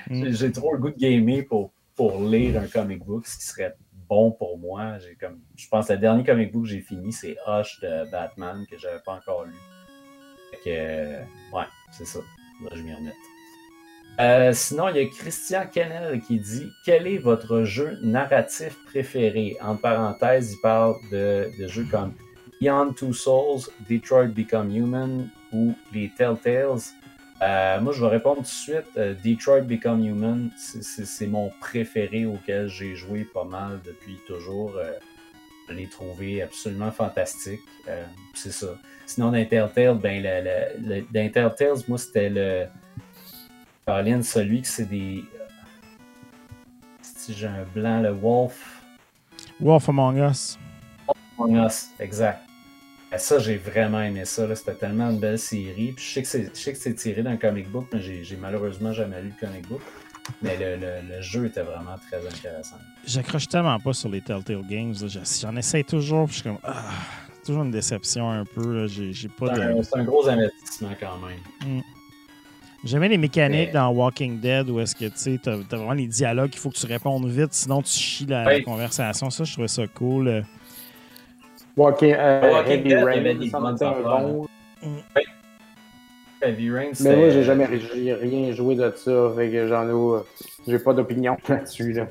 Mm. 0.09 0.31
j'ai 0.31 0.51
trop 0.51 0.73
le 0.73 0.79
goût 0.79 0.89
de 0.89 0.97
gamer 0.97 1.43
pour, 1.47 1.71
pour 1.95 2.21
lire 2.23 2.59
un 2.61 2.67
comic 2.67 3.03
book, 3.03 3.27
ce 3.27 3.37
qui 3.37 3.45
serait 3.45 3.75
bon 4.09 4.31
pour 4.31 4.57
moi. 4.57 4.97
J'ai 4.99 5.15
comme, 5.15 5.39
je 5.55 5.67
pense 5.67 5.87
que 5.87 5.93
le 5.93 5.99
dernier 5.99 6.23
comic 6.23 6.51
book 6.51 6.63
que 6.63 6.69
j'ai 6.69 6.81
fini, 6.81 7.11
c'est 7.11 7.37
Hush 7.47 7.79
de 7.81 8.09
Batman, 8.11 8.65
que 8.69 8.77
j'avais 8.77 9.01
pas 9.05 9.13
encore 9.13 9.45
lu. 9.45 9.53
Fait 10.51 10.57
que, 10.63 11.55
ouais, 11.55 11.65
c'est 11.91 12.05
ça. 12.05 12.19
Là, 12.63 12.69
je 12.73 12.81
m'y 12.81 12.93
remets. 12.93 13.13
Euh, 14.19 14.51
sinon, 14.51 14.89
il 14.89 14.97
y 14.97 14.99
a 14.99 15.05
Christian 15.05 15.67
Kennel 15.71 16.19
qui 16.21 16.39
dit 16.39 16.71
Quel 16.85 17.05
est 17.05 17.19
votre 17.19 17.63
jeu 17.63 17.99
narratif 18.01 18.75
préféré 18.87 19.55
En 19.61 19.75
parenthèse, 19.75 20.53
il 20.53 20.61
parle 20.61 20.95
de, 21.11 21.51
de 21.59 21.67
jeux 21.67 21.85
comme 21.91 22.13
Beyond 22.59 22.93
Two 22.93 23.13
Souls, 23.13 23.69
Detroit 23.89 24.27
Become 24.27 24.71
Human 24.75 25.29
ou 25.53 25.73
les 25.93 26.09
Telltales. 26.17 26.79
Euh, 27.41 27.79
moi, 27.81 27.93
je 27.93 28.01
vais 28.01 28.09
répondre 28.09 28.38
tout 28.38 28.41
de 28.43 28.47
suite. 28.47 28.85
Euh, 28.97 29.13
Detroit 29.23 29.61
Become 29.61 30.03
Human, 30.05 30.49
c'est- 30.57 31.27
mon 31.27 31.51
préféré 31.59 32.25
auquel 32.25 32.67
j'ai 32.67 32.95
joué 32.95 33.25
pas 33.25 33.43
mal 33.43 33.79
depuis 33.85 34.17
toujours. 34.27 34.73
Euh, 34.75 34.93
je 35.69 35.73
l'ai 35.75 35.88
trouvé 35.88 36.41
absolument 36.41 36.91
fantastique. 36.91 37.59
C'est 38.34 38.51
ça. 38.51 38.67
Sinon, 39.05 39.31
dans 39.31 39.45
Telltale, 39.45 39.97
ben, 39.97 40.23
le, 40.23 40.43
le- 40.43 40.95
le- 40.95 41.05
dans 41.11 41.31
Telltales, 41.31 41.84
moi, 41.88 41.97
c'était 41.97 42.29
le. 42.29 42.65
Caroline, 43.85 44.23
celui 44.23 44.61
que 44.63 44.67
c'est 44.67 44.85
des. 44.85 45.23
Si 47.01 47.34
j'ai 47.34 47.47
un 47.47 47.65
blanc, 47.73 48.01
le 48.01 48.11
Wolf. 48.11 48.81
Wolf 49.59 49.89
Among 49.89 50.17
Us. 50.29 50.57
Among 51.38 51.65
Us, 51.65 51.89
exact. 51.99 52.46
Et 53.13 53.17
ça, 53.17 53.39
j'ai 53.39 53.55
vraiment 53.57 54.01
aimé 54.01 54.25
ça. 54.25 54.53
C'était 54.55 54.73
tellement 54.75 55.09
une 55.09 55.19
belle 55.19 55.39
série. 55.39 55.93
Puis 55.93 56.03
je 56.05 56.25
sais 56.25 56.71
que 56.73 56.77
c'est- 56.77 56.93
tiré 56.95 57.23
d'un 57.23 57.38
comic 57.38 57.69
book, 57.69 57.88
mais 57.93 58.01
j'ai 58.01 58.35
malheureusement 58.35 58.91
jamais 58.91 59.21
lu 59.21 59.34
le 59.39 59.47
comic 59.47 59.67
book. 59.67 59.81
Mais 60.41 60.57
le, 60.57 60.75
le- 60.75 61.15
le 61.15 61.21
jeu 61.21 61.45
était 61.45 61.61
vraiment 61.61 61.95
très 62.09 62.17
intéressant. 62.27 62.75
J'accroche 63.05 63.47
tellement 63.47 63.79
pas 63.79 63.93
sur 63.93 64.09
les 64.09 64.19
Telltale 64.19 64.61
Games. 64.69 64.93
J'en 65.41 65.55
essaie 65.55 65.84
toujours, 65.84 66.25
puis 66.27 66.35
je 66.35 66.41
suis 66.41 66.49
comme. 66.49 66.57
Ah, 66.63 66.84
toujours 67.45 67.63
une 67.63 67.71
déception 67.71 68.29
un 68.29 68.43
peu. 68.43 68.88
J'ai 68.88 69.29
pas 69.29 69.55
C'est 69.55 69.61
de. 69.61 69.79
un, 69.79 69.84
c'est 69.84 69.97
un 69.99 70.03
gros 70.03 70.27
investissement 70.27 70.91
quand 70.99 71.17
même. 71.19 71.81
J'aimais 72.84 73.07
les 73.09 73.17
mécaniques 73.17 73.67
Mais- 73.67 73.73
dans 73.73 73.89
Walking 73.89 74.39
Dead 74.41 74.69
où 74.69 74.79
est-ce 74.81 74.95
que 74.95 75.05
tu 75.05 75.11
sais, 75.15 75.39
t'as 75.41 75.57
t'as 75.67 75.77
vraiment 75.77 75.93
les 75.93 76.07
dialogues, 76.07 76.51
il 76.53 76.59
faut 76.59 76.69
que 76.69 76.75
tu 76.77 76.85
répondes 76.85 77.25
vite, 77.27 77.53
sinon 77.53 77.81
tu 77.81 77.91
chies 77.91 78.25
la, 78.25 78.43
la 78.43 78.61
conversation. 78.61 79.29
Ça, 79.29 79.45
je 79.45 79.53
trouvais 79.53 79.67
ça 79.69 79.88
cool. 79.88 80.43
Euh, 81.77 81.81
Walking, 81.81 82.15
euh, 82.17 82.51
Walking 82.51 82.71
Heavy 82.73 82.83
Dead, 82.83 82.91
il 82.91 83.47
y 83.47 83.51
Rain, 83.51 83.61
bonnes 83.61 83.77
c'était 83.77 83.85
un 83.85 84.01
bon. 84.01 84.47
Heavy 86.41 86.71
Rain, 86.71 86.91
Mais 87.01 87.15
moi, 87.15 87.29
j'ai 87.29 87.43
jamais 87.43 87.67
j'ai 87.95 88.13
rien 88.13 88.51
joué 88.51 88.75
de 88.75 88.91
ça. 88.95 89.31
Fait 89.35 89.49
que 89.49 89.67
j'en 89.67 89.87
ai. 89.87 89.91
euh, 89.91 90.19
J'ai 90.67 90.79
pas 90.79 90.93
d'opinion 90.93 91.35
là-dessus. 91.49 91.93
Là. 91.93 92.07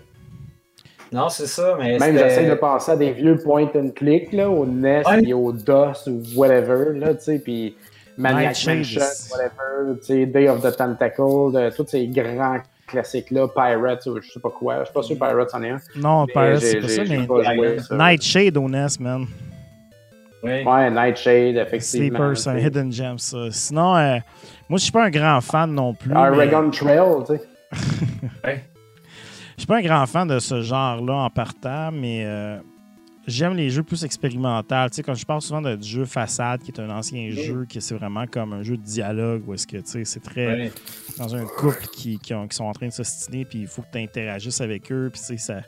Non, 1.13 1.29
c'est 1.29 1.47
ça, 1.47 1.77
mais 1.79 1.99
Même 1.99 2.19
j'essaie 2.19 2.49
de 2.49 2.55
penser 2.55 2.93
à 2.93 2.97
des 2.97 3.13
vieux 3.13 3.37
point 3.39 3.71
and 3.75 3.91
click 3.95 4.33
là, 4.33 4.51
au 4.51 4.67
NES 4.67 5.03
Ouais. 5.07 5.23
et 5.25 5.33
au 5.35 5.53
DOS 5.53 6.09
ou 6.09 6.21
whatever. 6.35 6.99
Là, 6.99 7.15
tu 7.15 7.23
sais, 7.25 7.39
puis 7.39 7.77
Maniac. 8.19 8.57
Mansion, 8.67 9.01
whatever, 9.31 9.99
tu 10.01 10.07
sais, 10.07 10.27
Day 10.27 10.49
of 10.49 10.61
the 10.63 10.77
Tentacle, 10.77 11.53
de, 11.53 11.71
tous 11.77 11.87
ces 11.87 12.09
grands 12.09 12.59
classiques-là, 12.89 13.47
Pirates, 13.49 14.07
ou 14.07 14.21
je 14.21 14.29
sais 14.33 14.41
pas 14.41 14.51
quoi. 14.51 14.81
Je 14.81 14.85
suis 14.87 14.93
pas 14.95 15.03
sûr 15.03 15.17
que 15.17 15.25
Pirates 15.25 15.55
en 15.55 15.63
est 15.63 15.71
un. 15.71 15.79
non, 15.97 16.25
Mais 16.27 16.33
Pirates, 16.33 16.59
c'est 16.61 16.73
j'ai- 16.73 16.81
pas 16.81 16.89
ça, 16.89 17.03
mais 17.09 17.27
pas 17.27 17.55
joué 17.55 17.77
à 17.77 17.83
ça. 17.83 17.97
Nightshade 17.97 18.57
au 18.57 18.69
NES, 18.69 18.87
man. 18.99 19.27
Ouais. 20.47 20.65
Ouais, 20.65 20.91
Nightshade, 20.91 21.57
effectivement. 21.57 22.19
Sleeper, 22.19 22.37
c'est 22.39 22.51
un. 22.51 22.59
Hidden 22.59 22.93
Gem, 22.93 23.19
ça. 23.19 23.39
Sinon, 23.51 23.97
euh, 23.97 24.19
moi, 24.69 24.79
je 24.79 24.85
suis 24.85 24.93
pas 24.93 25.05
un 25.05 25.11
grand 25.11 25.41
fan 25.41 25.73
non 25.73 25.95
plus. 25.95 26.11
mais- 26.11 26.19
Oregon 26.19 26.71
Trail, 26.71 27.25
tu 27.27 27.37
sais. 27.37 27.43
Ouais. 28.45 28.65
Je 29.57 29.63
suis 29.63 29.67
pas 29.67 29.77
un 29.79 29.83
grand 29.83 30.07
fan 30.07 30.29
de 30.29 30.39
ce 30.39 30.61
genre-là 30.61 31.15
en 31.15 31.31
partant, 31.31 31.91
mais 31.91 32.25
euh, 32.27 32.59
j'aime 33.27 33.55
les 33.55 33.71
jeux 33.71 33.83
plus 33.83 34.05
expérimentaux. 34.05 34.75
Tu 34.89 34.97
sais, 34.97 35.03
quand 35.03 35.15
je 35.15 35.25
parle 35.25 35.41
souvent 35.41 35.63
de 35.63 35.75
du 35.77 35.89
jeu 35.89 36.05
Façade, 36.05 36.61
qui 36.63 36.71
est 36.71 36.81
un 36.81 36.91
ancien 36.91 37.31
jeu, 37.31 37.65
qui 37.67 37.81
c'est 37.81 37.95
vraiment 37.95 38.27
comme 38.27 38.53
un 38.53 38.63
jeu 38.63 38.77
de 38.77 38.83
dialogue, 38.83 39.43
où 39.49 39.55
est-ce 39.55 39.67
que, 39.67 39.79
tu 39.79 39.83
sais, 39.87 40.05
c'est 40.05 40.21
très 40.21 40.71
dans 41.19 41.35
un 41.35 41.45
couple 41.47 41.87
qui, 41.93 42.19
qui, 42.19 42.35
ont- 42.35 42.47
qui 42.47 42.55
sont 42.55 42.65
en 42.67 42.73
train 42.73 42.89
de 42.89 42.93
s'ostiner, 42.93 43.45
puis 43.47 43.61
il 43.61 43.67
faut 43.67 43.81
que 43.83 43.89
tu 43.93 43.99
interagisses 43.99 44.61
avec 44.61 44.93
eux, 44.93 45.09
puis 45.11 45.21
tu 45.21 45.27
sais, 45.27 45.37
ça... 45.39 45.61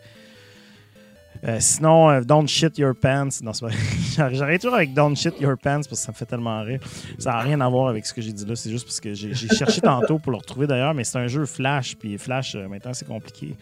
Euh, 1.44 1.58
sinon, 1.60 2.10
euh, 2.10 2.20
Don't 2.22 2.46
Shit 2.48 2.78
Your 2.78 2.94
Pants. 2.94 3.28
Non. 3.42 3.52
J'arrête 4.32 4.60
toujours 4.60 4.76
avec 4.76 4.92
Don't 4.92 5.14
Shit 5.16 5.40
Your 5.40 5.56
Pants 5.56 5.76
parce 5.76 5.88
que 5.88 5.94
ça 5.96 6.12
me 6.12 6.16
fait 6.16 6.26
tellement 6.26 6.62
rire. 6.62 6.80
Ça 7.18 7.30
n'a 7.32 7.38
rien 7.40 7.60
à 7.60 7.68
voir 7.68 7.88
avec 7.88 8.04
ce 8.06 8.12
que 8.12 8.20
j'ai 8.20 8.32
dit 8.32 8.44
là. 8.44 8.56
C'est 8.56 8.70
juste 8.70 8.84
parce 8.86 9.00
que 9.00 9.14
j'ai 9.14 9.34
cherché 9.34 9.80
tantôt 9.80 10.18
pour 10.18 10.32
le 10.32 10.38
retrouver 10.38 10.66
d'ailleurs, 10.66 10.94
mais 10.94 11.04
c'est 11.04 11.18
un 11.18 11.28
jeu 11.28 11.46
Flash. 11.46 11.96
Puis 11.96 12.18
Flash, 12.18 12.54
euh, 12.54 12.66
maintenant, 12.68 12.92
c'est 12.92 13.06
compliqué. 13.06 13.54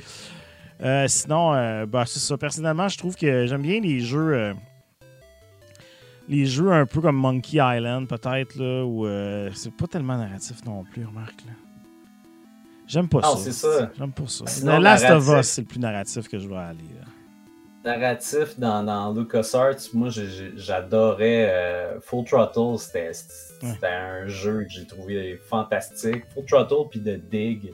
Sinon, 1.07 1.55
euh, 1.55 1.87
bah, 1.87 2.05
c'est 2.07 2.19
ça. 2.19 2.37
Personnellement, 2.37 2.89
je 2.89 2.99
trouve 2.99 3.17
que 3.17 3.47
j'aime 3.47 3.63
bien 3.63 3.81
les 3.81 4.01
jeux. 4.01 4.55
les 6.29 6.45
jeux 6.47 6.73
un 6.73 6.87
peu 6.87 7.01
comme 7.01 7.17
Monkey 7.17 7.59
Island, 7.61 8.07
peut-être, 8.09 8.57
là, 8.57 8.85
où 8.85 9.07
c'est 9.55 9.73
pas 9.75 9.87
tellement 9.87 10.17
narratif 10.17 10.65
non 10.65 10.85
plus, 10.85 11.05
remarque. 11.05 11.41
là. 11.47 11.53
J'aime 12.87 13.09
pas 13.09 13.21
Non, 13.21 13.37
ça. 13.37 13.43
c'est 13.43 13.53
ça. 13.53 13.91
J'aime 13.99 14.13
pas 14.13 14.29
ça. 14.29 14.45
Sinon, 14.47 14.79
The 14.79 14.83
Last 14.83 15.11
of. 15.11 15.29
Us, 15.41 15.47
c'est 15.49 15.63
le 15.63 15.67
plus 15.67 15.81
narratif 15.81 16.29
que 16.29 16.39
je 16.39 16.49
vais 16.49 16.57
aller. 16.57 16.79
là. 17.01 17.07
Narratif 17.87 18.59
dans, 18.59 18.83
dans 18.83 19.13
LucasArts, 19.13 19.77
moi 19.95 20.09
j'adorais 20.57 21.49
euh, 21.51 22.01
Full 22.01 22.25
Throttle, 22.25 22.79
c'était 22.79 23.87
un 23.87 24.27
jeu 24.27 24.65
que 24.65 24.71
j'ai 24.71 24.87
trouvé 24.87 25.41
fantastique. 25.49 26.25
Full 26.35 26.45
Throttle 26.45 26.89
puis 26.91 27.01
The 27.01 27.19
Dig. 27.31 27.73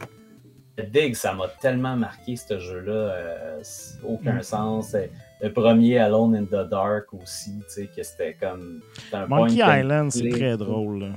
The 0.77 0.89
Dig, 0.91 1.15
ça 1.17 1.35
m'a 1.35 1.49
tellement 1.61 1.97
marqué 1.97 2.37
ce 2.37 2.59
jeu-là, 2.59 2.93
euh, 2.93 3.63
aucun 4.07 4.35
Mm. 4.39 4.43
sens. 4.43 4.97
Le 5.41 5.53
premier 5.53 5.99
Alone 5.99 6.37
in 6.37 6.45
the 6.45 6.69
Dark 6.69 7.13
aussi, 7.13 7.59
tu 7.59 7.65
sais, 7.69 7.89
que 7.95 8.03
c'était 8.03 8.35
comme. 8.35 8.81
un 9.13 9.27
Monkey 9.27 9.57
Island, 9.61 10.11
c'est 10.13 10.29
très 10.31 10.57
drôle. 10.57 11.13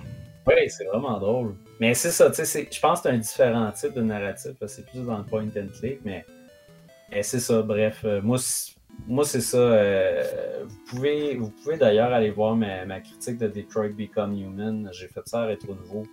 Oui, 0.47 0.53
c'est 0.69 0.85
vraiment 0.85 1.19
drôle. 1.19 1.55
Mais 1.79 1.93
c'est 1.93 2.11
ça, 2.11 2.29
tu 2.31 2.45
sais, 2.45 2.67
je 2.71 2.79
pense 2.79 3.01
que 3.01 3.09
c'est 3.09 3.15
un 3.15 3.17
différent 3.17 3.71
type 3.71 3.93
de 3.93 4.01
narratif, 4.01 4.51
parce 4.59 4.75
que 4.75 4.81
c'est 4.81 4.89
plus 4.91 5.05
dans 5.05 5.17
le 5.17 5.23
point 5.23 5.43
and 5.43 5.67
click, 5.79 5.99
mais, 6.05 6.25
c'est 7.21 7.39
ça, 7.39 7.61
bref. 7.61 8.01
euh, 8.03 8.21
moi, 8.21 8.37
moi, 9.07 9.23
c'est 9.25 9.41
ça. 9.41 9.57
euh, 9.57 10.63
vous 10.65 10.79
pouvez, 10.87 11.35
vous 11.35 11.51
pouvez 11.51 11.77
d'ailleurs 11.77 12.11
aller 12.11 12.31
voir 12.31 12.55
ma, 12.55 12.99
critique 13.01 13.37
de 13.37 13.47
Detroit 13.47 13.89
Become 13.89 14.33
Human. 14.33 14.89
J'ai 14.91 15.07
fait 15.07 15.27
ça 15.27 15.41
à 15.41 15.45
Rétro 15.45 15.75
Nouveau. 15.75 16.03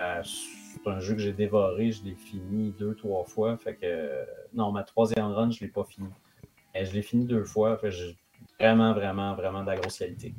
Euh, 0.00 0.22
c'est 0.24 0.90
un 0.90 0.98
jeu 0.98 1.14
que 1.14 1.20
j'ai 1.20 1.32
dévoré, 1.32 1.90
je 1.90 2.04
l'ai 2.04 2.14
fini 2.14 2.74
deux, 2.78 2.94
trois 2.94 3.24
fois. 3.24 3.56
Fait 3.56 3.74
que, 3.74 3.80
euh, 3.84 4.24
non, 4.54 4.72
ma 4.72 4.82
troisième 4.82 5.26
run, 5.26 5.50
je 5.50 5.60
l'ai 5.60 5.70
pas 5.70 5.84
fini. 5.84 6.08
Mais 6.74 6.84
je 6.84 6.92
l'ai 6.92 7.02
fini 7.02 7.24
deux 7.24 7.44
fois. 7.44 7.76
Fait 7.78 7.88
que 7.88 7.94
j'ai 7.94 8.16
vraiment, 8.60 8.92
vraiment, 8.92 9.34
vraiment 9.34 9.62
de 9.62 9.66
la 9.66 9.76
grosse 9.76 9.98
qualité. 9.98 10.34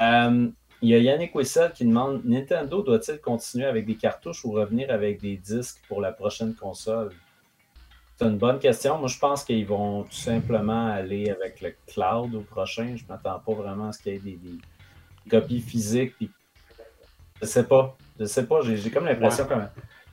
Euh, 0.00 0.48
il 0.80 0.88
y 0.88 0.94
a 0.94 0.98
Yannick 0.98 1.34
Wissel 1.34 1.72
qui 1.72 1.84
demande 1.84 2.24
Nintendo 2.24 2.82
doit-il 2.82 3.18
continuer 3.20 3.66
avec 3.66 3.84
des 3.84 3.96
cartouches 3.96 4.44
ou 4.44 4.52
revenir 4.52 4.90
avec 4.90 5.20
des 5.20 5.36
disques 5.36 5.82
pour 5.88 6.00
la 6.00 6.12
prochaine 6.12 6.54
console? 6.54 7.10
C'est 8.18 8.24
une 8.26 8.36
bonne 8.38 8.58
question. 8.58 8.98
Moi, 8.98 9.06
je 9.08 9.18
pense 9.18 9.44
qu'ils 9.44 9.64
vont 9.66 10.02
tout 10.02 10.12
simplement 10.12 10.88
aller 10.88 11.30
avec 11.30 11.60
le 11.60 11.72
cloud 11.86 12.34
au 12.34 12.40
prochain. 12.40 12.94
Je 12.96 13.04
ne 13.04 13.08
m'attends 13.08 13.38
pas 13.38 13.52
vraiment 13.52 13.88
à 13.88 13.92
ce 13.92 14.02
qu'il 14.02 14.12
y 14.14 14.16
ait 14.16 14.18
des, 14.18 14.36
des 14.36 15.30
copies 15.30 15.60
physiques. 15.60 16.16
puis- 16.16 16.30
Je 17.40 17.46
sais 17.46 17.62
pas. 17.64 17.96
Je 18.18 18.24
sais 18.24 18.44
pas. 18.46 18.60
J'ai 18.62 18.90
comme 18.90 19.04
l'impression 19.04 19.44
que 19.46 19.54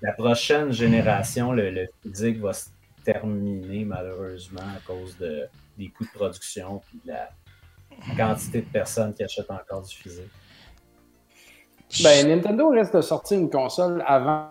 la 0.01 0.11
prochaine 0.13 0.71
génération, 0.71 1.51
le, 1.51 1.71
le 1.71 1.87
physique 2.03 2.37
va 2.39 2.53
se 2.53 2.69
terminer 3.03 3.85
malheureusement 3.85 4.61
à 4.61 4.79
cause 4.85 5.17
de, 5.17 5.47
des 5.77 5.89
coûts 5.89 6.03
de 6.05 6.11
production 6.11 6.81
et 6.93 7.07
de 7.07 7.13
la 7.13 7.29
quantité 8.15 8.61
de 8.61 8.67
personnes 8.67 9.15
qui 9.15 9.23
achètent 9.23 9.49
encore 9.49 9.81
du 9.81 9.95
physique. 9.95 10.29
Ben, 12.03 12.27
Nintendo 12.27 12.69
risque 12.69 12.93
de 12.95 13.01
sortir 13.01 13.39
une 13.39 13.49
console 13.49 14.03
avant, 14.05 14.49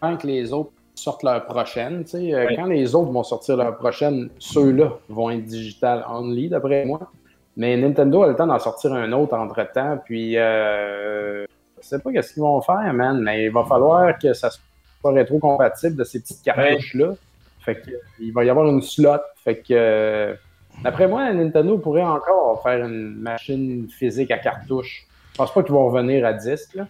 avant 0.00 0.16
que 0.16 0.26
les 0.26 0.52
autres 0.54 0.72
sortent 0.94 1.22
leur 1.22 1.44
prochaine. 1.44 2.04
tu 2.04 2.10
sais. 2.10 2.34
Euh. 2.34 2.46
Quand 2.56 2.66
les 2.66 2.94
autres 2.94 3.10
vont 3.10 3.22
sortir 3.22 3.56
leur 3.56 3.76
prochaine, 3.76 4.28
ceux-là 4.38 4.98
vont 5.08 5.30
être 5.30 5.44
digital 5.44 6.04
only, 6.08 6.48
d'après 6.48 6.84
moi. 6.84 7.10
Mais 7.56 7.76
Nintendo 7.76 8.22
a 8.22 8.28
le 8.28 8.36
temps 8.36 8.46
d'en 8.46 8.58
sortir 8.58 8.92
un 8.92 9.12
autre 9.12 9.34
entre-temps. 9.34 9.98
Puis, 10.04 10.38
euh, 10.38 11.44
je 11.80 11.86
sais 11.86 11.98
pas 11.98 12.12
qu'est-ce 12.12 12.32
qu'ils 12.34 12.42
vont 12.42 12.60
faire, 12.62 12.92
man, 12.94 13.20
mais 13.20 13.44
il 13.44 13.52
va 13.52 13.64
falloir 13.64 14.18
que 14.18 14.32
ça 14.32 14.50
soit 14.50 15.12
rétro-compatible 15.12 15.96
de 15.96 16.04
ces 16.04 16.20
petites 16.20 16.42
cartouches-là. 16.42 17.14
Fait 17.60 17.76
que, 17.76 17.90
il 18.18 18.32
va 18.32 18.44
y 18.44 18.50
avoir 18.50 18.66
une 18.66 18.82
slot. 18.82 19.20
Fait 19.44 19.56
que, 19.56 19.72
euh, 19.72 20.34
d'après 20.82 21.06
moi, 21.06 21.32
Nintendo 21.32 21.78
pourrait 21.78 22.02
encore 22.02 22.62
faire 22.62 22.84
une 22.84 23.16
machine 23.16 23.88
physique 23.90 24.30
à 24.30 24.38
cartouche. 24.38 25.06
Je 25.32 25.36
pense 25.38 25.52
pas 25.54 25.62
qu'ils 25.62 25.72
vont 25.72 25.86
revenir 25.90 26.24
à 26.26 26.32
disque, 26.32 26.74
là. 26.74 26.86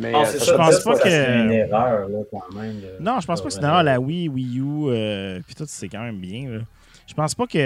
Mais 0.00 0.10
Non, 0.10 0.22
euh, 0.22 0.24
c'est 0.26 0.38
ça 0.40 0.44
ça, 0.46 0.52
je 0.52 0.56
pense 0.56 0.82
pas 0.84 0.94
que- 0.98 1.08
serait 1.08 1.40
une 1.44 1.52
erreur 1.52 2.08
là, 2.08 2.18
quand 2.30 2.52
même. 2.60 2.80
de- 2.80 2.96
Non, 3.02 3.20
je 3.20 3.26
pense 3.26 3.40
pas 3.40 3.46
que 3.46 3.52
c'est 3.52 3.60
une 3.60 3.64
erreur. 3.66 3.82
La 3.84 4.00
Wii, 4.00 4.28
Wii 4.28 4.58
U, 4.58 4.64
euh, 4.88 5.40
puis 5.46 5.54
tout, 5.54 5.64
c'est 5.68 5.88
quand 5.88 6.02
même 6.02 6.18
bien. 6.18 6.48
là. 6.50 6.58
Je 7.06 7.14
pense 7.14 7.34
pas 7.34 7.46
que. 7.46 7.58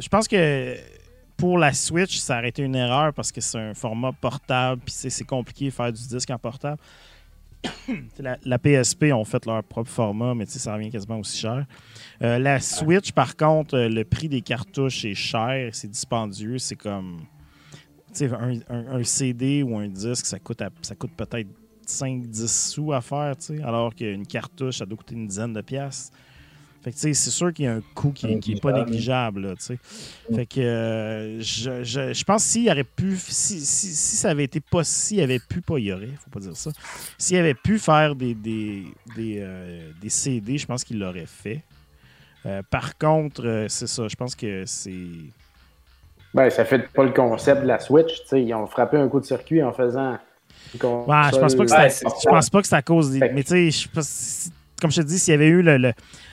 Je 0.00 0.08
pense 0.08 0.26
que 0.26 0.74
pour 1.36 1.56
la 1.58 1.72
Switch, 1.72 2.16
ça 2.18 2.38
aurait 2.38 2.48
été 2.48 2.62
une 2.62 2.74
erreur 2.74 3.12
parce 3.12 3.30
que 3.30 3.40
c'est 3.40 3.58
un 3.58 3.74
format 3.74 4.10
portable, 4.12 4.80
puis 4.84 4.92
c'est 4.92 5.10
c'est 5.10 5.24
compliqué 5.24 5.66
de 5.66 5.70
faire 5.70 5.92
du 5.92 6.02
disque 6.08 6.30
en 6.30 6.38
portable. 6.38 6.78
La, 8.18 8.36
la 8.44 8.58
PSP 8.58 9.12
ont 9.12 9.24
fait 9.24 9.44
leur 9.46 9.62
propre 9.64 9.90
format, 9.90 10.34
mais 10.34 10.46
ça 10.46 10.74
revient 10.74 10.90
quasiment 10.90 11.18
aussi 11.18 11.38
cher. 11.38 11.64
Euh, 12.22 12.38
la 12.38 12.60
Switch, 12.60 13.12
par 13.12 13.36
contre, 13.36 13.76
euh, 13.76 13.88
le 13.88 14.04
prix 14.04 14.28
des 14.28 14.40
cartouches 14.42 15.04
est 15.04 15.14
cher, 15.14 15.70
c'est 15.72 15.88
dispendieux, 15.90 16.58
c'est 16.58 16.76
comme. 16.76 17.20
Tu 18.14 18.26
sais, 18.28 18.30
un, 18.32 18.58
un- 18.68 18.96
un 18.96 19.04
CD 19.04 19.62
ou 19.62 19.76
un 19.76 19.88
disque, 19.88 20.26
ça 20.26 20.38
coûte, 20.38 20.62
à- 20.62 20.70
ça 20.82 20.94
coûte 20.94 21.12
peut-être 21.16 21.48
5-10 21.86 22.70
sous 22.70 22.92
à 22.92 23.00
faire, 23.00 23.34
alors 23.64 23.94
qu'une 23.94 24.26
cartouche, 24.26 24.78
ça 24.78 24.86
doit 24.86 24.96
coûter 24.96 25.14
une 25.14 25.26
dizaine 25.26 25.52
de 25.52 25.60
piastres. 25.60 26.16
Fait 26.82 26.92
que, 26.92 26.98
c'est 26.98 27.12
sûr 27.14 27.52
qu'il 27.52 27.64
y 27.64 27.68
a 27.68 27.74
un 27.74 27.82
coût 27.94 28.12
qui 28.12 28.26
n'est 28.28 28.60
pas 28.60 28.70
négligeable, 28.72 29.40
là, 29.48 29.54
sais. 29.58 29.78
Fait 30.34 30.46
que 30.46 30.60
euh, 30.60 31.40
je, 31.40 31.82
je- 31.82 32.12
je 32.12 32.24
pense 32.24 32.44
s'il 32.44 32.70
aurait 32.70 32.84
pu, 32.84 33.16
si, 33.16 33.60
si, 33.60 33.88
si 33.94 34.16
ça 34.16 34.30
avait 34.30 34.44
été 34.44 34.60
pas, 34.60 34.84
s'il 34.84 35.20
avait 35.20 35.40
pu, 35.40 35.60
pas 35.60 35.78
il 35.78 35.86
y 35.86 35.92
aurait, 35.92 36.06
faut 36.22 36.30
pas 36.30 36.38
dire 36.40 36.56
ça, 36.56 36.70
s'il 37.18 37.36
avait 37.36 37.54
pu 37.54 37.78
faire 37.78 38.14
des, 38.14 38.34
des, 38.34 38.84
des, 39.16 39.38
euh, 39.40 39.90
des 40.00 40.08
CD, 40.08 40.56
je 40.58 40.66
pense 40.66 40.84
qu'il 40.84 40.98
l'aurait 41.00 41.26
fait. 41.26 41.62
Euh, 42.46 42.62
par 42.70 42.96
contre, 42.96 43.44
euh, 43.44 43.66
c'est 43.68 43.88
ça, 43.88 44.06
je 44.06 44.14
pense 44.14 44.36
que 44.36 44.64
c'est. 44.64 45.32
Ben, 46.34 46.50
ça 46.50 46.64
fait 46.64 46.78
pas 46.92 47.04
le 47.04 47.12
concept 47.12 47.62
de 47.62 47.66
la 47.66 47.78
Switch. 47.78 48.22
tu 48.22 48.28
sais. 48.28 48.42
Ils 48.42 48.54
ont 48.54 48.66
frappé 48.66 48.96
un 48.96 49.08
coup 49.08 49.20
de 49.20 49.24
circuit 49.24 49.62
en 49.62 49.72
faisant. 49.72 50.18
Ouais, 51.06 51.16
je 51.32 51.38
pense 51.38 51.54
pas 51.54 51.64
que 51.64 51.70
Ouais, 51.70 51.88
je 51.90 52.28
pense 52.28 52.50
pas 52.50 52.60
que 52.60 52.66
c'est 52.68 52.74
à 52.76 52.82
cause 52.82 53.10
des. 53.10 53.20
Mais 53.30 53.42
tu 53.42 53.72
sais, 53.72 53.88
comme 54.80 54.90
je 54.90 55.00
te 55.00 55.06
dis, 55.06 55.18
s'il 55.18 55.32
y 55.32 55.34
avait 55.34 55.46
eu 55.46 55.62
le- 55.62 55.78
le- 55.78 55.92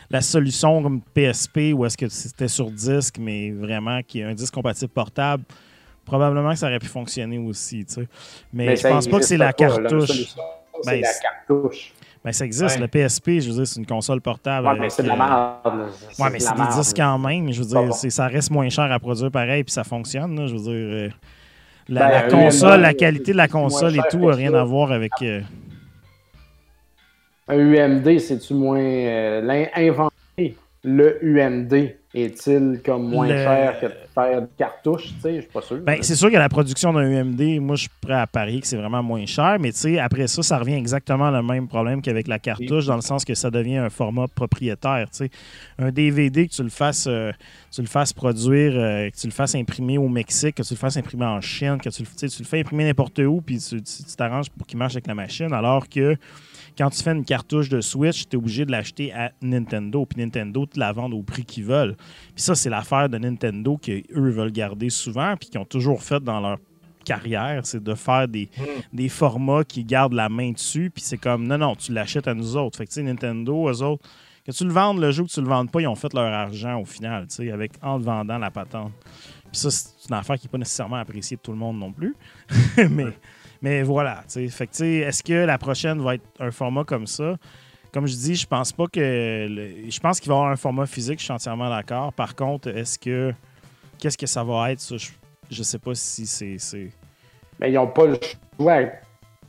la 0.10 0.22
solution 0.22 0.84
comme 0.84 1.02
PSP 1.02 1.74
ou 1.74 1.86
est-ce 1.86 1.98
que 1.98 2.10
c'était 2.10 2.48
sur 2.48 2.70
disque, 2.70 3.16
mais 3.20 3.52
vraiment 3.52 4.02
qu'il 4.04 4.22
y 4.22 4.24
a 4.24 4.28
un 4.28 4.34
disque 4.34 4.54
compatible 4.54 4.92
portable, 4.92 5.44
probablement 6.06 6.52
que 6.52 6.58
ça 6.58 6.68
aurait 6.68 6.80
pu 6.80 6.88
fonctionner 6.88 7.38
aussi, 7.40 7.86
tu 7.86 7.94
sais. 7.96 8.08
Mais, 8.54 8.76
je 8.76 8.88
pense 8.88 9.08
pas 9.08 9.20
que 9.20 9.26
c'est 9.26 9.38
la 9.38 9.54
Ben, 10.86 11.02
la 11.02 11.08
cartouche. 11.14 11.94
Ben, 12.26 12.32
ça 12.34 12.44
existe, 12.44 12.76
Ouais. 12.76 12.82
le 12.82 12.88
PSP, 12.88 13.40
je 13.40 13.50
veux 13.50 13.56
dire, 13.58 13.68
c'est 13.68 13.80
une 13.80 13.86
console 13.86 14.20
portable. 14.20 14.66
Ouais, 14.66 14.74
mais 14.74 14.80
avec, 14.80 14.92
c'est 14.92 15.04
de 15.04 15.08
la 15.10 15.14
euh, 15.14 15.18
merde. 15.18 15.90
Ouais, 16.20 16.30
mais 16.32 16.40
c'est 16.40 16.56
des 16.56 16.76
disques 16.76 16.98
quand 16.98 17.20
même. 17.20 17.52
Je 17.54 17.60
veux 17.62 17.68
dire, 17.68 17.84
bon. 17.84 17.92
ça 17.94 18.26
reste 18.28 18.50
moins 18.50 18.68
cher 18.70 18.92
à 18.92 19.00
produire 19.00 19.30
pareil, 19.30 19.64
puis 19.64 19.72
ça 19.72 19.84
fonctionne. 19.84 20.36
là. 20.40 20.48
je 20.48 20.54
veux 20.54 20.60
dire, 20.60 20.72
euh, 20.74 21.10
la, 21.88 22.02
Ben, 22.02 22.10
la 22.12 22.22
console, 22.24 22.82
la 22.82 22.94
qualité 22.96 23.32
de 23.32 23.38
la 23.38 23.48
console 23.48 23.96
et 23.96 24.02
tout 24.10 24.18
n'a 24.18 24.34
rien 24.36 24.50
ça. 24.52 24.62
à 24.62 24.64
voir 24.64 24.92
avec. 24.92 25.12
euh, 25.22 25.42
Un 27.48 27.58
UMD, 27.60 28.18
c'est-tu 28.20 28.56
moins. 28.56 28.80
euh, 28.80 29.42
le 30.84 31.18
UMD 31.24 31.96
est-il 32.16 32.82
comme 32.86 33.10
moins 33.10 33.28
Le- 33.28 33.36
cher 33.36 33.80
que 33.80 33.86
de 33.88 33.92
faire 34.14 34.42
de 34.42 34.48
cartouche? 34.58 35.04
Tu 35.08 35.22
sais, 35.22 35.36
je 35.36 35.42
suis 35.42 35.50
pas 35.52 35.62
sûr. 35.62 35.78
Ben, 35.82 35.98
c'est 36.02 36.16
sûr 36.16 36.32
que 36.32 36.38
la 36.38 36.48
production 36.50 36.94
d'un 36.94 37.04
UMD, 37.10 37.60
moi, 37.60 37.76
je 37.76 37.82
suis 37.82 37.90
prêt 38.00 38.14
à 38.14 38.26
parier 38.26 38.62
que 38.62 38.68
c'est 38.68 38.78
vraiment 38.78 39.04
moins 39.04 39.26
cher, 39.26 39.58
mais 39.60 39.72
tu 39.72 39.80
sais, 39.80 40.00
après 40.00 40.28
ça, 40.28 40.42
ça 40.42 40.58
revient 40.58 40.76
exactement 40.76 41.30
le 41.30 41.44
même 41.44 41.68
problème 41.68 42.02
qu'avec 42.02 42.28
la 42.28 42.40
cartouche, 42.40 42.86
dans 42.86 42.96
le 42.96 43.02
sens 43.02 43.26
que 43.26 43.34
ça 43.36 43.52
devient 43.52 43.78
un 43.78 43.90
format 43.90 44.28
propriétaire. 44.28 45.08
tu 45.12 45.18
sais. 45.26 45.30
Un 45.78 45.92
DVD, 45.92 46.48
que 46.48 46.54
tu 46.54 46.64
le 46.64 46.70
fasses, 46.70 47.06
euh, 47.08 47.32
tu 47.72 47.82
le 47.82 47.88
fasses 47.88 48.14
produire, 48.14 48.72
euh, 48.76 49.10
que 49.10 49.16
tu 49.18 49.28
le 49.28 49.34
fasses 49.34 49.56
imprimer 49.56 49.98
au 49.98 50.08
Mexique, 50.08 50.56
que 50.56 50.64
tu 50.64 50.74
le 50.74 50.80
fasses 50.80 50.96
imprimer 50.98 51.26
en 51.26 51.42
Chine, 51.42 51.78
que 51.84 51.90
tu 51.90 52.04
le, 52.04 52.30
tu 52.30 52.42
le 52.42 52.46
fais 52.48 52.60
imprimer 52.62 52.86
n'importe 52.86 53.20
où, 53.20 53.42
puis 53.42 53.60
tu 53.60 53.82
t'arranges 54.18 54.50
pour 54.50 54.66
qu'il 54.66 54.78
marche 54.80 54.94
avec 54.94 55.08
la 55.08 55.16
machine, 55.16 55.52
alors 55.52 55.90
que 55.90 56.16
quand 56.78 56.90
tu 56.90 57.02
fais 57.02 57.12
une 57.12 57.26
cartouche 57.26 57.70
de 57.70 57.82
Switch, 57.82 58.28
tu 58.28 58.36
es 58.36 58.38
obligé 58.38 58.66
de 58.66 58.72
l'acheter 58.72 59.14
à 59.14 59.32
Nintendo, 59.42 60.06
puis 60.06 60.22
Nintendo 60.22 60.66
te 60.66 60.80
la 60.80 60.92
vend 60.92 61.12
au 61.12 61.24
prix 61.24 61.46
qu'ils 61.46 61.66
veulent. 61.66 61.96
Puis 62.34 62.44
ça, 62.44 62.56
c'est 62.56 62.70
l'affaire 62.70 63.10
de 63.10 63.18
Nintendo 63.18 63.78
qu'eux 63.78 64.04
veulent 64.14 64.52
garder 64.52 64.90
souvent, 64.90 65.36
puis 65.38 65.50
qu'ils 65.50 65.60
ont 65.60 65.66
toujours 65.66 66.04
fait 66.04 66.22
dans 66.24 66.40
leur 66.40 66.58
carrière, 67.06 67.66
c'est 67.66 67.84
de 67.84 67.94
faire 67.94 68.28
des, 68.28 68.50
des 68.92 69.10
formats 69.10 69.64
qui 69.64 69.84
gardent 69.84 70.14
la 70.14 70.28
main 70.28 70.52
dessus, 70.52 70.92
puis 70.94 71.04
c'est 71.04 71.18
comme, 71.18 71.48
non, 71.48 71.58
non, 71.58 71.76
tu 71.76 71.94
l'achètes 71.94 72.28
à 72.28 72.34
nous 72.34 72.58
autres. 72.58 72.78
Fait 72.78 72.86
que, 72.86 72.90
tu 72.90 72.96
sais, 72.96 73.04
Nintendo, 73.04 73.70
eux 73.70 73.84
autres, 73.84 74.04
que 74.46 74.52
tu 74.52 74.66
le 74.66 74.72
vendes 74.72 75.00
le 75.00 75.12
jeu 75.12 75.24
ou 75.24 75.26
que 75.26 75.32
tu 75.32 75.42
le 75.42 75.48
vendes 75.48 75.72
pas, 75.72 75.82
ils 75.82 75.88
ont 75.88 75.96
fait 75.96 76.14
leur 76.14 76.32
argent 76.32 76.80
au 76.80 76.86
final, 76.86 77.28
tu 77.28 77.36
sais, 77.36 77.52
avec, 77.52 77.74
en 77.82 78.00
te 78.00 78.04
vendant 78.04 78.38
la 78.38 78.52
patente. 78.52 78.92
Puis 79.52 79.62
ça, 79.62 79.72
c'est 79.72 80.10
une 80.10 80.16
affaire 80.16 80.38
qui 80.38 80.48
n'est 80.48 80.52
pas 80.52 80.58
nécessairement 80.58 80.98
appréciée 80.98 81.38
de 81.38 81.42
tout 81.42 81.52
le 81.52 81.58
monde 81.58 81.80
non 81.80 81.92
plus. 81.92 82.16
mais, 82.90 83.08
mais 83.62 83.84
voilà, 83.84 84.24
tu 84.32 84.50
sais. 84.50 84.86
Est-ce 84.86 85.24
que 85.24 85.34
la 85.46 85.58
prochaine 85.58 86.02
va 86.02 86.16
être 86.16 86.26
un 86.40 86.52
format 86.52 86.84
comme 86.84 87.08
ça? 87.08 87.36
Comme 87.94 88.08
je 88.08 88.16
dis, 88.16 88.36
je 88.36 88.46
pense 88.46 88.72
pas 88.74 88.88
que. 88.88 89.00
je 89.90 90.00
pense 90.00 90.20
qu'il 90.20 90.30
va 90.30 90.36
y 90.36 90.38
avoir 90.40 90.52
un 90.52 90.58
format 90.58 90.86
physique, 90.86 91.20
je 91.20 91.24
suis 91.26 91.34
entièrement 91.34 91.70
d'accord. 91.70 92.12
Par 92.14 92.36
contre, 92.36 92.68
est-ce 92.70 93.00
que. 93.00 93.34
Qu'est-ce 94.00 94.18
que 94.18 94.28
ça 94.28 94.44
va 94.44 94.72
être, 94.72 94.82
ça? 94.82 94.98
Je, 94.98 95.08
je 95.50 95.64
sais 95.64 95.80
pas 95.80 95.96
si 95.96 96.28
c'est- 96.28 96.90
Mais 97.60 97.72
ils 97.72 97.76
n'ont 97.76 97.88
pas 97.88 98.06
le 98.06 98.20
choix 98.60 98.82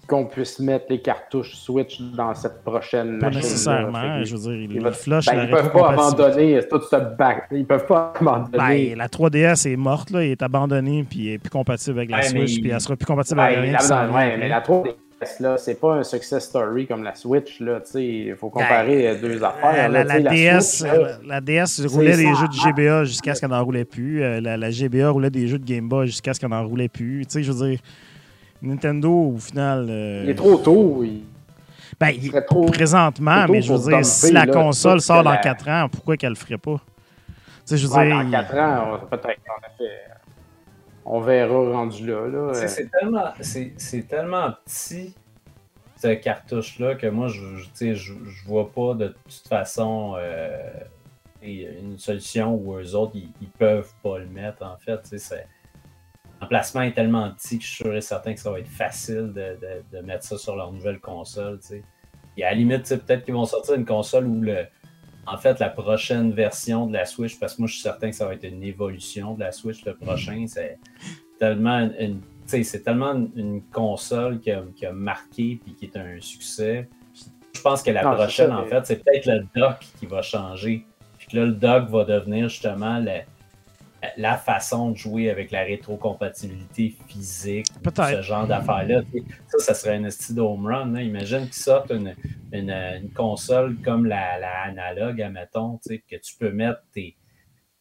qu'on 0.07 0.27
puisse 0.27 0.59
mettre 0.61 0.87
les 0.91 1.01
cartouches 1.01 1.55
Switch 1.55 2.01
dans 2.17 2.35
cette 2.35 2.63
prochaine 2.63 3.19
Pas 3.19 3.27
machine. 3.27 3.41
nécessairement. 3.43 4.25
Je 4.25 4.37
veux 4.37 4.43
dire, 4.43 4.53
ils, 4.53 4.73
Il 4.77 4.83
Ben, 4.83 4.91
la 5.37 5.45
ils 5.45 5.51
peuvent 5.51 5.73
pas 5.73 5.91
abandonner 5.91 6.61
tout 6.71 6.81
ce 6.91 6.97
back. 7.17 7.45
Ils 7.51 7.67
peuvent 7.67 7.87
pas 7.87 8.13
abandonner. 8.21 8.91
Ben, 8.93 8.99
la 8.99 9.09
3DS 9.09 9.67
est 9.71 9.77
morte, 9.77 10.11
là, 10.11 10.25
elle 10.25 10.31
est 10.33 10.43
abandonnée, 10.43 11.05
puis 11.09 11.29
elle 11.29 11.35
est 11.35 11.39
plus 11.39 11.51
compatible 11.51 11.99
avec 11.99 12.11
la 12.11 12.19
mais 12.19 12.23
Switch, 12.29 12.55
il- 12.57 12.61
puis 12.63 12.71
elle 12.71 12.81
sera 12.81 12.97
plus 12.97 13.07
compatible 13.07 13.41
avec 13.41 13.59
rien. 13.59 13.73
la- 13.73 14.11
ouais, 14.13 14.37
mais 14.37 14.49
la 14.49 14.61
3DS, 14.61 15.41
là, 15.41 15.57
c'est 15.57 15.81
pas 15.81 15.95
un 15.95 16.03
success 16.03 16.45
story 16.45 16.87
comme 16.87 17.03
la 17.03 17.15
Switch. 17.15 17.61
Là, 17.61 17.81
Il 17.95 18.35
faut 18.37 18.51
comparer 18.51 19.09
euh, 19.09 19.21
deux 19.21 19.43
affaires. 19.43 19.73
Ben, 19.73 19.89
La, 19.93 20.05
là, 20.05 20.19
la 20.19 20.31
DS, 20.31 20.61
Switch, 20.79 20.91
là, 20.91 20.95
euh, 20.99 21.13
la 21.27 21.41
DS 21.41 21.87
roulait 21.87 22.13
c'est 22.13 22.19
des 22.25 22.35
jeux 22.35 22.49
de 22.49 22.53
GBA 22.53 23.05
jusqu'à 23.05 23.35
ce 23.35 23.41
qu'elle 23.41 23.51
n'en 23.51 23.65
roulait 23.65 23.85
plus. 23.85 24.23
Euh, 24.23 24.41
La, 24.41 24.57
la 24.57 24.71
GBA 24.71 25.09
roulait 25.11 25.31
des 25.31 25.49
jeux 25.49 25.59
de 25.59 25.65
Game 25.65 25.89
Boy 25.89 26.07
jusqu'à 26.07 26.35
ce 26.35 26.41
qu'elle 26.41 26.51
n'en 26.51 26.67
roulait 26.67 26.89
plus. 26.89 27.25
Tu 27.27 27.33
sais, 27.33 27.43
je 27.43 27.51
veux 27.53 27.67
dire, 27.71 27.79
Nintendo, 28.67 29.11
au 29.35 29.39
final. 29.39 29.87
euh, 29.89 30.23
Il 30.25 30.31
est 30.31 30.35
trop 30.35 30.57
tôt. 30.57 31.03
il- 31.05 31.25
ben, 31.99 32.11
il 32.11 32.31
trop- 32.47 32.67
présentement, 32.67 33.45
trop 33.45 33.53
mais 33.53 33.63
je 33.63 33.73
veux 33.73 33.91
dire, 33.91 34.05
si 34.05 34.33
la 34.33 34.45
là, 34.45 34.53
console 34.53 35.01
sort 35.01 35.23
dans 35.23 35.31
la- 35.31 35.37
4 35.39 35.69
ans, 35.69 35.89
pourquoi 35.91 36.17
qu'elle 36.17 36.31
le 36.31 36.35
ferait 36.37 36.59
pas? 36.59 36.77
Tu 36.77 37.33
sais, 37.65 37.77
je 37.79 37.87
veux 37.87 37.95
Ouais, 37.95 38.07
dire. 38.07 38.17
dans 38.17 38.23
il- 38.23 38.31
4 38.31 38.55
ans, 38.57 38.99
on- 39.03 39.07
peut-être 39.07 39.41
en 39.49 39.67
effet. 39.85 39.93
On 41.05 41.21
verra 41.21 41.55
rendu 41.73 42.07
là. 42.07 42.27
là. 42.27 42.55
C'est 42.55 42.91
tellement, 42.91 43.33
c'est, 43.41 43.73
c'est 43.77 44.03
tellement 44.09 44.51
petit, 44.65 45.15
cette 45.97 46.21
cartouche-là, 46.21 46.97
que 46.97 47.07
moi, 47.07 47.29
je, 47.29 47.41
je, 47.57 47.65
tu 47.65 47.71
sais, 47.75 47.95
je, 47.95 48.13
je 48.25 48.45
vois 48.47 48.71
pas 48.71 48.95
de 48.95 49.09
toute 49.09 49.49
façon 49.49 50.15
euh, 50.19 50.59
une 51.43 51.97
solution 51.99 52.55
où 52.55 52.75
eux 52.77 52.95
autres, 52.97 53.13
ils, 53.15 53.31
ils 53.41 53.49
peuvent 53.49 53.93
pas 54.03 54.19
le 54.19 54.27
mettre, 54.27 54.65
en 54.65 54.77
fait. 54.79 55.01
tu 55.03 55.11
sais, 55.11 55.19
c'est- 55.19 55.47
L'emplacement 56.41 56.83
est 56.83 56.93
tellement 56.93 57.31
petit 57.33 57.59
que 57.59 57.65
je 57.65 57.69
suis 57.69 57.77
sûr 57.85 57.95
et 57.95 58.01
certain 58.01 58.35
que 58.35 58.41
ça 58.41 58.51
va 58.51 58.61
être 58.61 58.69
facile 58.69 59.33
de, 59.35 59.57
de- 59.61 59.97
de 59.99 60.03
mettre 60.05 60.25
ça 60.25 60.37
sur 60.37 60.55
leur 60.57 60.71
nouvelle 60.73 61.01
console. 61.01 61.59
tu 61.61 61.69
sais. 61.69 61.83
Et 62.37 62.45
à 62.45 62.51
la 62.51 62.57
limite, 62.57 62.87
peut-être 62.89 63.25
qu'ils 63.25 63.33
vont 63.35 63.47
sortir 63.47 63.75
une 63.75 63.87
console 63.87 64.27
où 64.27 64.43
le, 64.43 64.67
en 65.27 65.39
fait, 65.39 65.59
la 65.59 65.71
prochaine 65.71 66.33
version 66.33 66.87
de 66.87 66.93
la 66.93 67.07
Switch, 67.07 67.39
parce 67.41 67.55
que 67.55 67.63
moi, 67.63 67.69
je 67.69 67.73
suis 67.75 67.83
certain 67.83 68.11
que 68.11 68.17
ça 68.17 68.27
va 68.27 68.35
être 68.35 68.45
une 68.45 68.63
évolution 68.63 69.33
de 69.35 69.41
la 69.41 69.51
Switch, 69.53 69.85
le 69.87 69.95
prochain, 69.97 70.45
c'est 70.47 70.79
tellement 71.39 71.79
une, 71.99 72.21
c'est 72.47 72.83
tellement 72.85 73.15
une, 73.35 73.63
console 73.73 74.39
qui 74.41 74.51
a, 74.51 74.63
qui 74.77 74.85
a 74.87 74.93
marqué 74.93 75.59
puis 75.65 75.75
qui 75.75 75.87
est 75.87 75.97
un 75.97 76.21
succès. 76.21 76.89
Je 77.55 77.61
pense 77.63 77.83
que 77.83 77.91
la 77.91 78.03
Non, 78.05 78.15
prochaine, 78.15 78.51
ça, 78.51 78.59
en 78.59 78.67
fait, 78.67 78.85
c'est 78.87 79.03
peut-être 79.03 79.27
le 79.27 79.47
dock 79.57 79.79
qui 79.99 80.05
va 80.07 80.21
changer. 80.21 80.85
Puis 81.19 81.29
que 81.29 81.37
là, 81.39 81.47
le 81.47 81.53
dock 81.53 81.89
va 81.89 82.05
devenir 82.05 82.49
justement 82.51 82.99
le- 82.99 83.23
la 84.17 84.37
façon 84.37 84.91
de 84.91 84.97
jouer 84.97 85.31
avec 85.31 85.51
la 85.51 85.63
rétrocompatibilité 85.63 86.95
physique, 87.09 87.67
ce 87.85 88.23
genre 88.23 88.47
d'affaires-là. 88.47 89.03
Ça, 89.49 89.59
ça 89.59 89.75
serait 89.75 89.97
un 89.97 90.05
esti 90.05 90.35
de 90.35 90.41
home 90.41 90.67
run. 90.67 90.93
là. 90.93 91.03
Imagine 91.03 91.45
qu'ils 91.45 91.55
sortent 91.55 91.91
une, 91.91 92.15
une, 92.53 92.71
une 92.71 93.11
console 93.11 93.77
comme 93.85 94.07
la, 94.07 94.39
la 94.39 94.63
analogue, 94.65 95.21
admettons, 95.23 95.79
que 95.89 96.17
tu 96.17 96.35
peux 96.39 96.51
mettre 96.53 96.83
tes, 96.93 97.17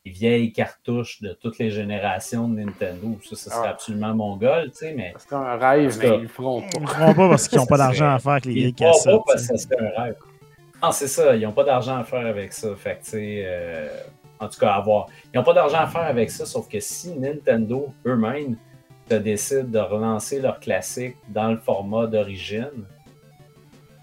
tes 0.03 0.09
vieilles 0.09 0.51
cartouches 0.51 1.21
de 1.21 1.33
toutes 1.33 1.59
les 1.59 1.69
générations 1.69 2.47
de 2.47 2.59
Nintendo. 2.61 3.17
Ça, 3.23 3.35
ça 3.35 3.49
serait 3.51 3.67
Ah. 3.67 3.71
absolument 3.71 4.13
mongol, 4.15 4.71
tu 4.71 4.77
sais, 4.77 4.93
mais 4.93 5.13
C'est 5.17 5.33
un 5.35 5.57
rêve, 5.57 5.97
mais 5.99 6.07
ils 6.17 6.21
le 6.23 6.27
feront 6.27 6.61
Ils 6.73 6.79
le 6.79 6.85
pas. 6.85 6.93
feront 6.93 7.13
pas 7.13 7.29
parce 7.29 7.47
qu'ils 7.47 7.57
n'ont 7.59 7.65
pas 7.65 7.77
d'argent 7.77 8.13
à 8.13 8.19
faire 8.19 8.31
avec 8.33 8.45
les 8.45 8.51
ils 8.51 8.55
vieilles 8.57 8.71
le 8.71 8.77
feront 8.77 8.91
cassettes. 8.93 9.13
pas 9.13 9.23
parce 9.27 9.47
que 9.47 9.57
serait 9.57 9.77
un 9.97 10.01
rêve. 10.03 10.15
Non, 10.83 10.91
c'est 10.91 11.07
ça. 11.07 11.35
Ils 11.35 11.41
n'ont 11.43 11.51
pas 11.53 11.63
d'argent 11.63 11.97
à 11.97 12.03
faire 12.03 12.25
avec 12.25 12.53
ça. 12.53 12.75
Fait 12.75 12.95
que, 12.97 13.03
tu 13.05 13.11
sais, 13.11 13.43
euh, 13.45 13.87
en 14.39 14.47
tout 14.49 14.59
cas, 14.59 14.71
à 14.73 14.81
voir. 14.81 15.07
Ils 15.33 15.37
n'ont 15.37 15.43
pas 15.43 15.53
d'argent 15.53 15.79
à 15.79 15.87
faire 15.87 16.03
avec 16.03 16.29
ça, 16.29 16.45
sauf 16.45 16.67
que 16.67 16.79
si 16.79 17.17
Nintendo 17.17 17.93
eux-mêmes 18.05 18.55
se 19.09 19.15
décident 19.15 19.63
de 19.69 19.79
relancer 19.79 20.39
leur 20.41 20.59
classique 20.59 21.15
dans 21.29 21.51
le 21.51 21.57
format 21.57 22.07
d'origine, 22.07 22.85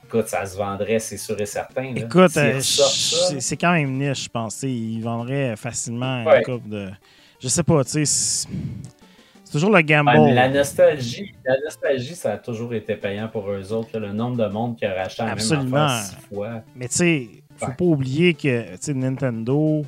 écoute, 0.07 0.29
ça 0.29 0.45
se 0.47 0.57
vendrait, 0.57 0.99
c'est 0.99 1.17
sûr 1.17 1.41
et 1.41 1.47
certain. 1.47 1.93
là. 1.95 2.01
Écoute, 2.01 2.37
euh, 2.37 2.61
c'est 2.61 3.57
quand 3.57 3.73
même 3.73 3.93
niche, 3.97 4.25
je 4.25 4.29
pense. 4.29 4.63
Ils 4.63 5.01
vendraient 5.01 5.57
facilement 5.57 6.25
Ouais. 6.25 6.39
une 6.39 6.45
coupe 6.45 6.69
de. 6.69 6.89
Je 7.41 7.49
sais 7.49 7.63
pas, 7.63 7.83
tu 7.85 8.05
sais. 8.07 8.47
C'est 9.45 9.59
toujours 9.59 9.71
le 9.77 9.83
gamble. 9.83 10.13
la 10.33 10.49
nostalgie, 10.49 11.35
la 11.45 11.57
nostalgie, 11.65 12.15
ça 12.15 12.33
a 12.35 12.39
toujours 12.39 12.73
été 12.73 12.95
payant 12.97 13.29
pour 13.29 13.51
eux 13.51 13.73
autres. 13.73 13.99
là. 13.99 14.07
Le 14.09 14.13
nombre 14.15 14.37
de 14.37 14.47
monde 14.51 14.77
qui 14.79 14.87
a 14.87 14.95
racheté 14.95 15.23
la 15.25 15.33
Absolument. 15.33 15.65
même 15.65 15.75
affaire 15.75 16.05
six 16.05 16.27
fois. 16.35 16.63
Mais 16.77 16.89
tu 16.89 16.95
sais, 16.95 17.29
faut 17.57 17.67
Ouais. 17.67 17.75
pas 17.77 17.85
oublier 17.85 18.35
que 18.35 18.93
Nintendo, 18.93 19.85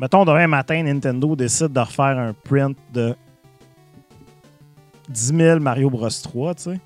mettons, 0.00 0.24
demain 0.24 0.46
matin, 0.46 0.82
Nintendo 0.82 1.36
décide 1.36 1.68
de 1.72 1.80
refaire 1.80 2.18
un 2.18 2.32
print 2.32 2.76
de 2.92 3.14
10 5.08 5.34
000 5.36 5.60
Mario 5.60 5.90
Bros 5.90 6.08
3, 6.08 6.54
tu 6.54 6.62
sais. 6.62 6.80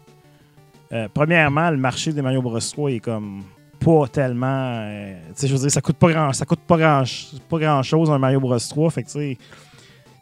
Euh, 0.92 1.08
premièrement, 1.12 1.70
le 1.70 1.76
marché 1.76 2.12
des 2.12 2.22
Mario 2.22 2.42
Bros 2.42 2.58
3 2.58 2.90
est 2.92 3.00
comme 3.00 3.42
pas 3.80 4.06
tellement. 4.08 4.46
euh, 4.80 5.14
tu 5.28 5.32
sais, 5.36 5.48
je 5.48 5.54
veux 5.54 5.60
dire, 5.60 5.70
ça 5.70 5.80
coûte 5.80 5.96
pas 5.96 6.10
grand, 6.12 6.32
ça 6.32 6.44
coûte 6.46 6.60
pas 6.66 6.76
grand, 6.76 7.02
pas 7.48 7.58
grand 7.58 7.82
chose 7.82 8.10
un 8.10 8.18
Mario 8.18 8.40
Bros 8.40 8.58
3. 8.58 8.90
Fait 8.90 9.02
que, 9.02 9.08
tu 9.08 9.36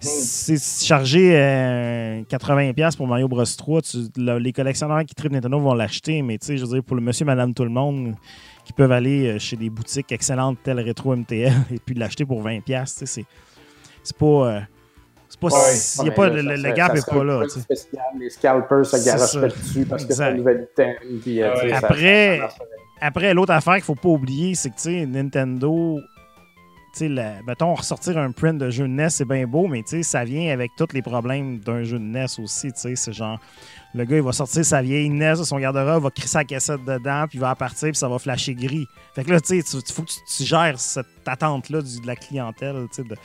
sais, 0.00 0.56
c'est 0.56 0.84
chargé 0.86 1.32
euh, 1.36 2.22
80$ 2.24 2.96
pour 2.96 3.06
Mario 3.06 3.28
Bros 3.28 3.44
3. 3.44 3.82
tu- 3.82 3.98
le- 4.16 4.38
les 4.38 4.52
collectionneurs 4.52 5.04
qui 5.04 5.14
tripent 5.14 5.32
Nintendo 5.32 5.58
vont 5.60 5.74
l'acheter, 5.74 6.22
mais 6.22 6.38
tu 6.38 6.46
sais, 6.46 6.56
je 6.56 6.64
veux 6.64 6.72
dire, 6.74 6.82
pour 6.82 6.96
le 6.96 7.02
monsieur, 7.02 7.24
madame, 7.24 7.54
tout 7.54 7.64
le 7.64 7.70
monde 7.70 8.14
qui 8.64 8.72
peuvent 8.72 8.92
aller 8.92 9.26
euh, 9.28 9.38
chez 9.38 9.56
des 9.56 9.70
boutiques 9.70 10.12
excellentes 10.12 10.58
telles 10.62 10.80
Retro 10.86 11.14
MTL 11.16 11.52
et 11.72 11.78
puis 11.84 11.94
l'acheter 11.94 12.24
pour 12.24 12.42
20$, 12.44 12.62
tu 12.62 12.72
sais, 12.86 13.06
c'est 13.06 13.24
c'est 14.02 14.16
pas. 14.16 14.26
euh, 14.26 14.60
c'est 15.28 15.40
pas. 15.40 15.46
Ouais, 15.48 15.72
si- 15.74 16.04
y 16.04 16.08
a 16.08 16.12
pas, 16.12 16.28
là, 16.28 16.34
le, 16.36 16.42
ça 16.42 16.50
le 16.50 16.56
serait- 16.58 16.72
gap 16.74 16.90
ça 16.92 16.96
est 16.96 17.00
serait 17.00 17.16
pas 17.18 17.24
là. 17.24 17.48
spécial, 17.48 18.02
les 18.18 18.30
scalpers 18.30 18.86
se 18.86 19.40
pas 19.40 19.48
dessus 19.48 19.86
parce 19.86 20.04
que 20.04 20.12
c'est 20.12 20.22
Exact. 20.22 20.32
un 20.32 20.34
nouvel 20.36 20.68
item. 20.72 20.94
Puis, 21.22 21.42
euh, 21.42 21.48
Ouais. 21.54 21.60
tu 21.60 21.60
sais, 21.68 21.70
ça- 21.70 21.76
Après- 21.78 22.38
ça. 22.38 22.48
Après, 23.04 23.34
l'autre 23.34 23.52
affaire 23.52 23.74
qu'il 23.74 23.84
faut 23.84 23.94
pas 23.96 24.08
oublier, 24.10 24.54
c'est 24.54 24.70
que 24.70 24.76
tu 24.76 24.82
sais, 24.82 25.06
Nintendo, 25.06 25.98
tu 26.92 26.98
sais, 26.98 27.08
la- 27.08 27.42
mettons, 27.46 27.74
ressortir 27.74 28.16
un 28.18 28.30
print 28.30 28.58
de 28.58 28.70
jeu 28.70 28.84
de 28.84 28.92
NES, 28.92 29.08
c'est 29.10 29.24
bien 29.24 29.44
beau, 29.46 29.66
mais 29.66 29.82
tu 29.82 29.88
sais, 29.96 30.02
ça 30.04 30.24
vient 30.24 30.52
avec 30.52 30.70
tous 30.76 30.88
les 30.92 31.02
problèmes 31.02 31.58
d'un 31.58 31.82
jeu 31.82 31.98
de 31.98 32.04
NES 32.04 32.26
aussi. 32.38 32.72
Tu 32.72 32.80
sais, 32.80 32.94
c'est 32.96 33.12
genre, 33.12 33.40
le 33.94 34.04
gars, 34.04 34.16
il 34.16 34.22
va 34.22 34.32
sortir 34.32 34.64
sa 34.64 34.80
vieille 34.82 35.08
NES 35.10 35.36
de 35.38 35.44
son 35.44 35.58
garde-robe, 35.58 36.02
va 36.04 36.10
crisser 36.10 36.28
sa 36.28 36.44
cassette 36.44 36.84
dedans, 36.84 37.24
puis 37.28 37.38
il 37.38 37.40
va 37.40 37.54
partir, 37.54 37.88
puis 37.90 37.96
ça 37.96 38.08
va 38.08 38.18
flasher 38.18 38.54
gris. 38.54 38.86
Fait 39.14 39.22
que 39.24 39.30
là, 39.30 39.40
tu 39.40 39.48
sais, 39.48 39.56
il 39.58 39.92
faut 39.92 40.02
que 40.02 40.08
tu, 40.08 40.16
tu 40.36 40.44
gères 40.44 40.78
cette 40.80 41.06
attente-là 41.26 41.82
de 41.82 42.06
la 42.06 42.16
clientèle, 42.16 42.86
tu 42.94 43.02
sais. 43.02 43.08
de- 43.08 43.16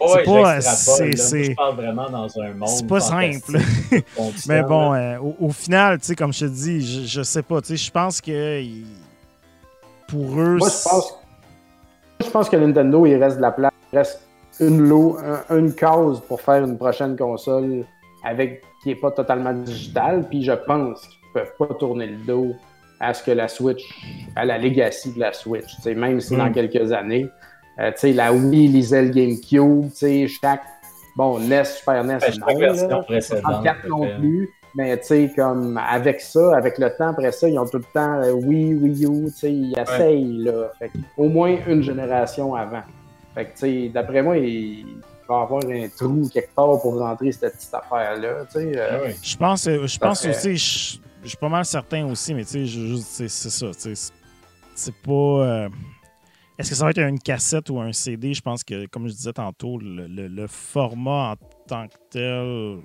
Ouais, 0.00 0.22
pas- 0.24 0.60
j'extrapole, 0.60 0.96
c'est- 0.96 1.02
là. 1.04 1.08
Moi, 1.16 1.16
c'est- 1.16 1.44
Je 1.44 1.54
parle 1.56 1.74
vraiment 1.76 2.08
dans 2.10 2.40
un 2.40 2.54
monde. 2.54 2.68
C'est 2.68 2.86
pas 2.86 3.00
simple. 3.00 3.58
Mais 4.48 4.62
bon, 4.62 4.94
euh, 4.94 5.18
au, 5.18 5.36
au 5.40 5.50
final, 5.50 5.98
tu 5.98 6.06
sais, 6.06 6.14
comme 6.14 6.32
je 6.32 6.40
te 6.40 6.44
dis, 6.50 6.80
je, 6.86 7.06
je 7.06 7.22
sais 7.22 7.42
pas, 7.42 7.60
tu 7.60 7.68
sais, 7.68 7.76
je 7.76 7.90
pense 7.90 8.20
que 8.20 8.60
il- 8.62 8.86
pour 10.08 10.40
eux, 10.40 10.56
Moi, 10.56 10.68
je 10.68 10.88
pense, 10.88 11.14
je 12.24 12.30
pense 12.30 12.48
que 12.48 12.56
Nintendo, 12.56 13.06
il 13.06 13.16
reste 13.16 13.36
de 13.38 13.42
la 13.42 13.50
place. 13.50 13.72
Il 13.92 13.98
reste 13.98 14.20
une 14.60 14.80
lot, 14.88 15.18
un- 15.18 15.56
une 15.58 15.74
cause 15.74 16.20
pour 16.28 16.40
faire 16.40 16.64
une 16.64 16.76
prochaine 16.78 17.16
console 17.16 17.84
avec 18.24 18.62
qui 18.88 18.94
n'est 18.94 19.00
pas 19.00 19.10
totalement 19.10 19.52
digitale. 19.52 20.24
Puis 20.28 20.42
je 20.42 20.52
pense 20.52 21.00
qu'ils 21.06 21.18
ne 21.34 21.40
peuvent 21.40 21.54
pas 21.58 21.74
tourner 21.74 22.06
le 22.06 22.16
dos 22.26 22.54
à 23.00 23.12
ce 23.14 23.22
que 23.22 23.30
la 23.30 23.46
Switch, 23.48 23.84
à 24.34 24.44
la 24.44 24.58
legacy 24.58 25.12
de 25.14 25.20
la 25.20 25.32
Switch. 25.32 25.66
Même 25.86 26.20
si 26.20 26.36
dans 26.36 26.46
Mm. 26.48 26.52
quelques 26.52 26.92
années, 26.92 27.28
euh, 27.80 27.90
la 28.14 28.32
Wii 28.32 28.68
lisait 28.68 29.02
le 29.02 29.10
GameCube, 29.10 29.90
chaque. 30.42 30.62
Bon, 31.16 31.38
NES, 31.38 31.64
Super 31.64 32.02
NES, 32.04 32.18
non, 32.40 32.48
là. 32.48 33.02
précédente, 33.02 33.06
64 33.08 33.88
non 33.88 34.06
plus. 34.18 34.48
Mais 34.74 34.96
tu 34.98 35.06
sais, 35.06 35.32
comme 35.34 35.78
avec 35.78 36.20
ça, 36.20 36.56
avec 36.56 36.78
le 36.78 36.90
temps, 36.90 37.08
après 37.08 37.32
ça, 37.32 37.48
ils 37.48 37.58
ont 37.58 37.66
tout 37.66 37.78
le 37.78 37.84
temps 37.92 38.20
euh, 38.22 38.32
Wii, 38.32 38.74
Wii 38.74 39.04
U, 39.06 39.24
tu 39.26 39.30
sais, 39.30 39.52
ils 39.52 39.74
essayent, 39.78 40.38
là. 40.44 40.70
Fait 40.78 40.90
au 41.16 41.28
moins 41.28 41.56
une 41.66 41.82
génération 41.82 42.54
avant. 42.54 42.82
Fait 43.34 43.46
que, 43.46 43.50
tu 43.52 43.56
sais, 43.58 43.90
d'après 43.92 44.22
moi, 44.22 44.36
il 44.38 44.84
va 45.28 45.40
y 45.40 45.42
avoir 45.42 45.64
un 45.64 45.88
trou 45.88 46.28
quelque 46.32 46.54
part 46.54 46.80
pour 46.80 46.98
rentrer 46.98 47.32
cette 47.32 47.54
petite 47.56 47.74
affaire-là, 47.74 48.44
tu 48.46 48.52
sais. 48.60 48.78
euh, 48.78 48.88
Ah 48.90 48.98
oui. 49.06 49.14
Je 49.22 49.36
pense, 49.36 49.66
euh, 49.66 49.86
je 49.86 49.98
pense 49.98 50.24
aussi, 50.24 50.56
je, 50.56 50.98
je 51.22 51.28
suis 51.28 51.36
pas 51.38 51.48
mal 51.48 51.64
certain 51.64 52.06
aussi, 52.06 52.34
mais 52.34 52.44
tu 52.44 52.66
sais, 52.66 53.28
c'est 53.28 53.50
ça. 53.50 53.66
tu 53.72 53.94
sais, 53.94 54.12
c'est- 54.74 54.94
pas. 55.02 55.12
euh, 55.12 55.68
Est-ce 56.58 56.70
que 56.70 56.74
ça 56.76 56.84
va 56.84 56.90
être 56.90 56.98
une 57.00 57.18
cassette 57.20 57.70
ou 57.70 57.78
un 57.80 57.92
CD? 57.92 58.34
Je 58.34 58.40
pense 58.40 58.64
que, 58.64 58.86
comme 58.86 59.06
je 59.08 59.12
disais 59.12 59.32
tantôt, 59.32 59.78
le, 59.78 60.06
le- 60.08 60.26
le 60.28 60.46
format 60.48 61.32
en 61.32 61.36
tant 61.68 61.86
que 61.86 61.94
tel. 62.10 62.78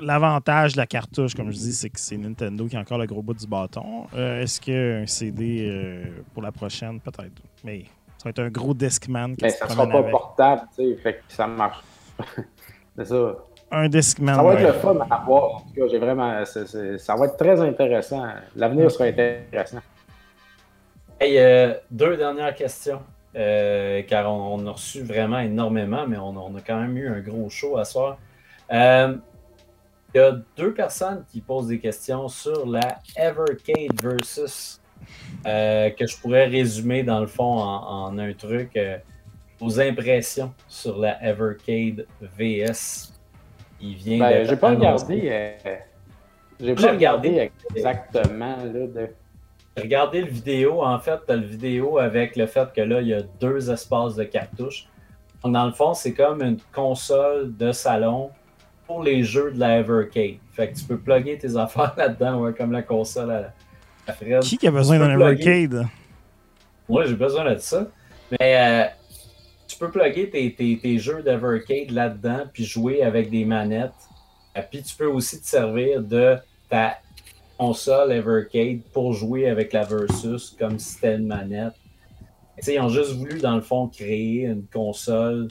L'avantage 0.00 0.74
de 0.74 0.76
la 0.78 0.86
cartouche, 0.86 1.34
comme 1.34 1.50
je 1.50 1.56
dis, 1.58 1.72
c'est 1.72 1.90
que 1.90 1.98
c'est 1.98 2.16
Nintendo 2.16 2.66
qui 2.66 2.76
a 2.76 2.80
encore 2.80 2.98
le 2.98 3.06
gros 3.06 3.22
bout 3.22 3.34
du 3.34 3.46
bâton. 3.46 4.06
Euh, 4.14 4.40
Est-ce 4.42 4.60
qu'un 4.60 5.04
CD 5.06 5.66
euh, 5.68 6.04
pour 6.32 6.42
la 6.42 6.52
prochaine, 6.52 7.00
peut-être? 7.00 7.42
Mais 7.64 7.84
ça 8.24 8.30
va 8.30 8.30
être 8.30 8.38
un 8.40 8.48
gros 8.50 8.72
Discman 8.74 9.34
qui 9.36 9.44
Mais 9.44 9.50
se 9.50 9.58
ça 9.58 9.68
sera 9.68 9.86
pas 9.86 9.98
avec. 9.98 10.10
portable, 10.10 10.62
tu 10.76 10.82
sais, 10.94 10.96
fait 11.02 11.14
que 11.16 11.20
ça 11.28 11.46
marche. 11.46 11.84
c'est 12.96 13.04
ça. 13.04 13.34
Un 13.70 13.88
Discman. 13.88 14.34
Ça 14.34 14.42
va 14.42 14.54
être 14.54 14.60
ouais. 14.60 14.66
le 14.68 14.72
fun 14.74 14.96
à 15.10 15.24
voir. 15.26 15.56
En 15.56 15.60
tout 15.60 15.74
cas, 15.76 15.88
j'ai 15.90 15.98
vraiment. 15.98 16.44
ça 16.44 17.16
va 17.16 17.26
être 17.26 17.36
très 17.36 17.60
intéressant. 17.60 18.24
L'avenir 18.56 18.90
sera 18.90 19.04
intéressant. 19.04 19.78
Hey, 21.20 21.38
euh, 21.38 21.74
deux 21.90 22.16
dernières 22.16 22.54
questions. 22.54 23.02
euh, 23.36 24.02
car 24.08 24.32
on, 24.32 24.54
on 24.60 24.66
a 24.66 24.70
reçu 24.72 25.02
vraiment 25.02 25.40
énormément, 25.40 26.06
mais 26.06 26.16
on, 26.16 26.28
on 26.36 26.54
a 26.56 26.60
quand 26.60 26.78
même 26.80 26.96
eu 26.96 27.08
un 27.08 27.20
gros 27.20 27.50
show 27.50 27.76
à 27.76 27.84
soir. 27.84 28.18
Euh, 28.72 29.16
Il 30.14 30.18
y 30.18 30.20
a 30.20 30.32
deux 30.56 30.72
personnes 30.72 31.24
qui 31.28 31.40
posent 31.40 31.66
des 31.68 31.80
questions 31.80 32.28
sur 32.28 32.64
la 32.66 32.98
Evercade 33.16 34.00
versus 34.00 34.80
euh, 35.46 35.90
que 35.90 36.06
je 36.06 36.16
pourrais 36.18 36.46
résumer 36.46 37.02
dans 37.02 37.20
le 37.20 37.26
fond 37.26 37.58
en, 37.58 38.06
en 38.06 38.18
un 38.18 38.32
truc. 38.32 38.70
euh, 38.76 38.96
vos 39.60 39.80
impressions 39.80 40.52
sur 40.68 40.98
la 40.98 41.22
Evercade 41.24 42.06
VS. 42.20 43.12
Il 43.80 43.94
vient 43.94 44.18
Ben, 44.18 44.28
d'être 44.30 44.48
j'ai 44.50 44.56
pas 44.56 44.70
regardé. 44.70 45.20
euh, 45.30 45.52
j'ai 46.60 46.66
J'ai 46.66 46.74
pas 46.74 46.92
regardé. 46.92 47.28
regardé 47.30 47.52
exactement. 47.76 48.56
Là, 48.56 48.66
de... 48.86 49.08
Regardez 49.76 50.20
le 50.22 50.28
vidéo, 50.30 50.82
en 50.82 50.98
fait, 50.98 51.18
tu 51.26 51.34
le 51.34 51.42
vidéo 51.46 51.98
avec 51.98 52.36
le 52.36 52.46
fait 52.46 52.72
que 52.72 52.80
là, 52.80 53.00
il 53.00 53.08
y 53.08 53.14
a 53.14 53.22
deux 53.40 53.70
espaces 53.70 54.14
de 54.16 54.24
cartouches. 54.24 54.86
Dans 55.44 55.66
le 55.66 55.72
fond, 55.72 55.94
c'est 55.94 56.14
comme 56.14 56.42
une 56.42 56.58
console 56.72 57.56
de 57.56 57.70
salon 57.72 58.30
pour 58.86 59.02
les 59.02 59.22
jeux 59.22 59.52
de 59.52 59.58
la 59.60 59.78
Evercade. 59.78 60.36
Fait 60.52 60.70
que 60.70 60.76
tu 60.76 60.84
peux 60.84 60.98
plugger 60.98 61.38
tes 61.38 61.56
affaires 61.64 61.94
là-dedans, 61.96 62.40
ouais, 62.40 62.52
comme 62.52 62.72
la 62.72 62.82
console 62.82 63.30
à, 63.30 63.36
à 63.38 63.50
Fred. 64.12 64.40
Qui 64.40 64.58
qui 64.58 64.66
a 64.66 64.70
besoin 64.70 64.98
d'un 64.98 65.20
arcade? 65.20 65.86
Moi, 66.88 67.06
j'ai 67.06 67.14
besoin 67.14 67.52
de 67.54 67.58
ça. 67.58 67.86
Mais 68.30 68.56
euh, 68.56 68.84
tu 69.66 69.76
peux 69.78 69.90
plugger 69.90 70.28
tes, 70.30 70.52
tes- 70.54 70.78
tes 70.78 70.98
jeux 70.98 71.22
d'Evercade 71.22 71.90
là-dedans, 71.90 72.44
puis 72.52 72.64
jouer 72.64 73.02
avec 73.02 73.30
des 73.30 73.44
manettes. 73.44 73.92
Euh, 74.56 74.62
Puis 74.70 74.82
tu 74.82 74.94
peux 74.96 75.06
aussi 75.06 75.40
te 75.40 75.46
servir 75.46 76.02
de 76.02 76.36
ta 76.68 76.98
console 77.58 78.12
Evercade 78.12 78.80
pour 78.92 79.12
jouer 79.12 79.48
avec 79.48 79.72
la 79.72 79.84
Versus 79.84 80.54
comme 80.58 80.78
si 80.78 80.94
c'était 80.94 81.16
une 81.16 81.26
manette. 81.26 81.74
Ils 82.66 82.80
ont 82.80 82.88
juste 82.88 83.12
voulu, 83.12 83.40
dans 83.40 83.56
le 83.56 83.62
fond, 83.62 83.88
créer 83.88 84.42
une 84.44 84.64
console 84.72 85.48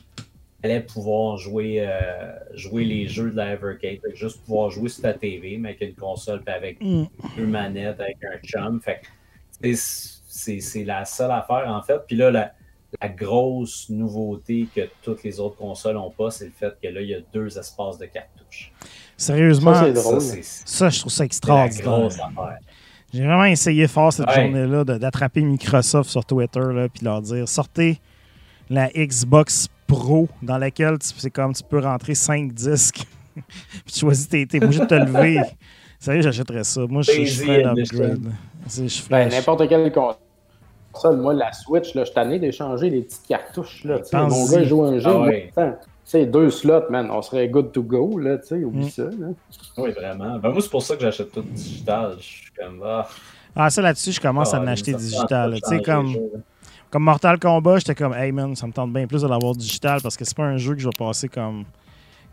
allait 0.64 0.80
pouvoir 0.82 1.38
jouer, 1.38 1.78
euh, 1.86 2.32
jouer 2.56 2.86
les 2.86 3.08
jeux 3.08 3.32
de 3.32 3.36
la 3.36 3.56
que 4.02 4.16
juste 4.16 4.42
pouvoir 4.46 4.70
jouer 4.70 4.90
sur 4.90 5.02
ta 5.04 5.14
TV, 5.14 5.58
mais 5.58 5.70
avec 5.70 5.82
une 5.82 5.94
console, 5.96 6.42
puis 6.42 6.54
avec 6.54 6.82
Hmm. 6.82 7.04
deux 7.38 7.46
manettes 7.48 8.00
avec 8.00 8.18
un 8.24 8.38
chum. 8.46 8.80
Fait 8.82 9.02
que 9.02 9.08
c'est- 9.76 10.84
la 10.84 11.06
seule 11.06 11.32
affaire 11.32 11.66
en 11.68 11.82
fait. 11.82 12.00
Puis 12.08 12.16
là, 12.16 12.32
la, 12.32 12.54
la 13.02 13.10
grosse 13.10 13.90
nouveauté 13.90 14.68
que 14.74 14.82
toutes 15.02 15.24
les 15.24 15.40
autres 15.40 15.58
consoles 15.58 15.96
n'ont 15.96 16.12
pas, 16.12 16.32
c'est 16.32 16.46
le 16.46 16.52
fait 16.52 16.74
que 16.82 16.88
là, 16.88 17.02
il 17.02 17.10
y 17.10 17.14
a 17.16 17.20
deux 17.34 17.58
espaces 17.58 17.98
de 17.98 18.06
cartouches. 18.06 18.72
Sérieusement, 19.18 19.74
Ça, 19.76 19.92
drôle. 19.92 20.22
Ça, 20.22 20.90
je 20.90 21.00
trouve 21.00 21.12
ça 21.12 21.24
la 21.24 21.26
extraordinaire. 21.26 21.84
grosse 21.86 22.16
affaire. 22.20 22.58
J'ai 23.14 23.24
vraiment 23.26 23.46
essayé 23.46 23.88
fort 23.88 24.12
cette 24.12 24.28
Ouais. 24.28 24.36
journée-là 24.48 24.84
de- 24.86 24.98
d'attraper 24.98 25.42
Microsoft 25.42 26.10
sur 26.10 26.26
Twitter 26.26 26.60
là, 26.74 26.88
puis 26.90 27.04
leur 27.06 27.22
dire 27.22 27.48
sortez 27.48 28.00
la 28.70 28.90
Xbox 28.90 29.68
Pro 29.94 30.28
dans 30.42 30.58
laquelle 30.58 30.98
tu- 31.00 31.10
c'est 31.18 31.30
comme 31.30 31.54
tu 31.54 31.64
peux 31.64 31.80
rentrer 31.80 32.16
5 32.16 32.52
disques. 32.54 33.06
puis 33.36 33.94
tu 33.94 34.00
choisis, 34.00 34.28
t'es 34.30 34.46
t'es 34.46 34.64
obligé 34.64 34.82
de 34.82 34.86
te 34.86 34.94
lever. 34.96 35.40
Sérieux, 36.00 36.22
j'achèterais 36.22 36.64
ça. 36.64 36.82
Moi, 36.88 37.02
je, 37.02 37.12
je 37.12 37.18
Daisy 37.18 37.46
ferais 37.46 37.64
un 37.64 37.76
upgrade. 37.78 38.32
C'est- 38.68 38.88
Je 38.88 39.02
ferais, 39.02 39.26
Ben, 39.26 39.32
n'importe 39.32 39.68
quelle 39.70 39.92
console. 39.92 41.18
Moi, 41.18 41.34
la 41.34 41.52
Switch, 41.54 41.96
là, 41.96 42.02
je 42.02 42.06
suis 42.08 42.14
tanné 42.16 42.40
d'échanger 42.40 42.90
les 42.90 43.02
petites 43.02 43.26
cartouches. 43.28 43.84
Là, 43.84 44.00
mon 44.28 44.46
gars, 44.46 44.64
joue 44.64 44.84
un 44.84 45.00
jeu. 45.00 45.10
Ah 45.10 45.14
moi, 45.18 45.28
ouais. 45.28 45.52
tu 45.56 45.64
sais, 46.06 46.26
deux 46.26 46.50
slots, 46.52 46.90
man, 46.90 47.10
on 47.10 47.22
serait 47.22 47.48
good 47.50 47.72
to 47.72 47.82
go. 47.82 48.20
Là, 48.20 48.38
tu 48.38 48.48
sais, 48.48 48.64
oublie 48.64 48.86
Mm. 48.86 48.90
ça. 48.90 49.04
Là. 49.04 49.28
Oui, 49.78 49.92
vraiment. 49.92 50.38
Ben, 50.38 50.50
moi, 50.52 50.62
c'est 50.62 50.70
pour 50.70 50.84
ça 50.84 50.96
que 50.96 51.02
j'achète 51.02 51.32
tout 51.32 51.42
digital. 51.42 52.16
Je 52.20 52.24
suis 52.24 52.52
comme, 52.58 52.82
ah, 52.86 53.08
Ah, 53.56 53.70
ça 53.70 53.82
là-dessus, 53.82 54.12
je 54.12 54.20
commence 54.22 54.54
à 54.54 54.58
ah, 54.58 54.62
en 54.62 54.68
acheter 54.68 54.94
digital. 54.94 55.54
Tu 55.62 55.70
sais, 55.70 55.82
comme, 55.82 56.08
jeux. 56.08 56.32
Comme 56.94 57.04
Mortal 57.06 57.40
Kombat, 57.40 57.80
j'étais 57.80 57.96
comme, 57.96 58.14
hey 58.14 58.32
man, 58.32 58.56
ça 58.56 58.68
me 58.68 58.72
tente 58.72 58.94
bien 58.94 59.08
plus 59.08 59.24
de 59.24 59.28
l'avoir 59.28 59.56
digital 59.56 60.00
parce 60.04 60.16
que 60.16 60.24
c'est 60.26 60.38
pas 60.38 60.44
un 60.44 60.58
jeu 60.58 60.76
que 60.76 60.80
je 60.80 60.88
vais 60.88 60.96
passer 60.98 61.28
comme. 61.28 61.66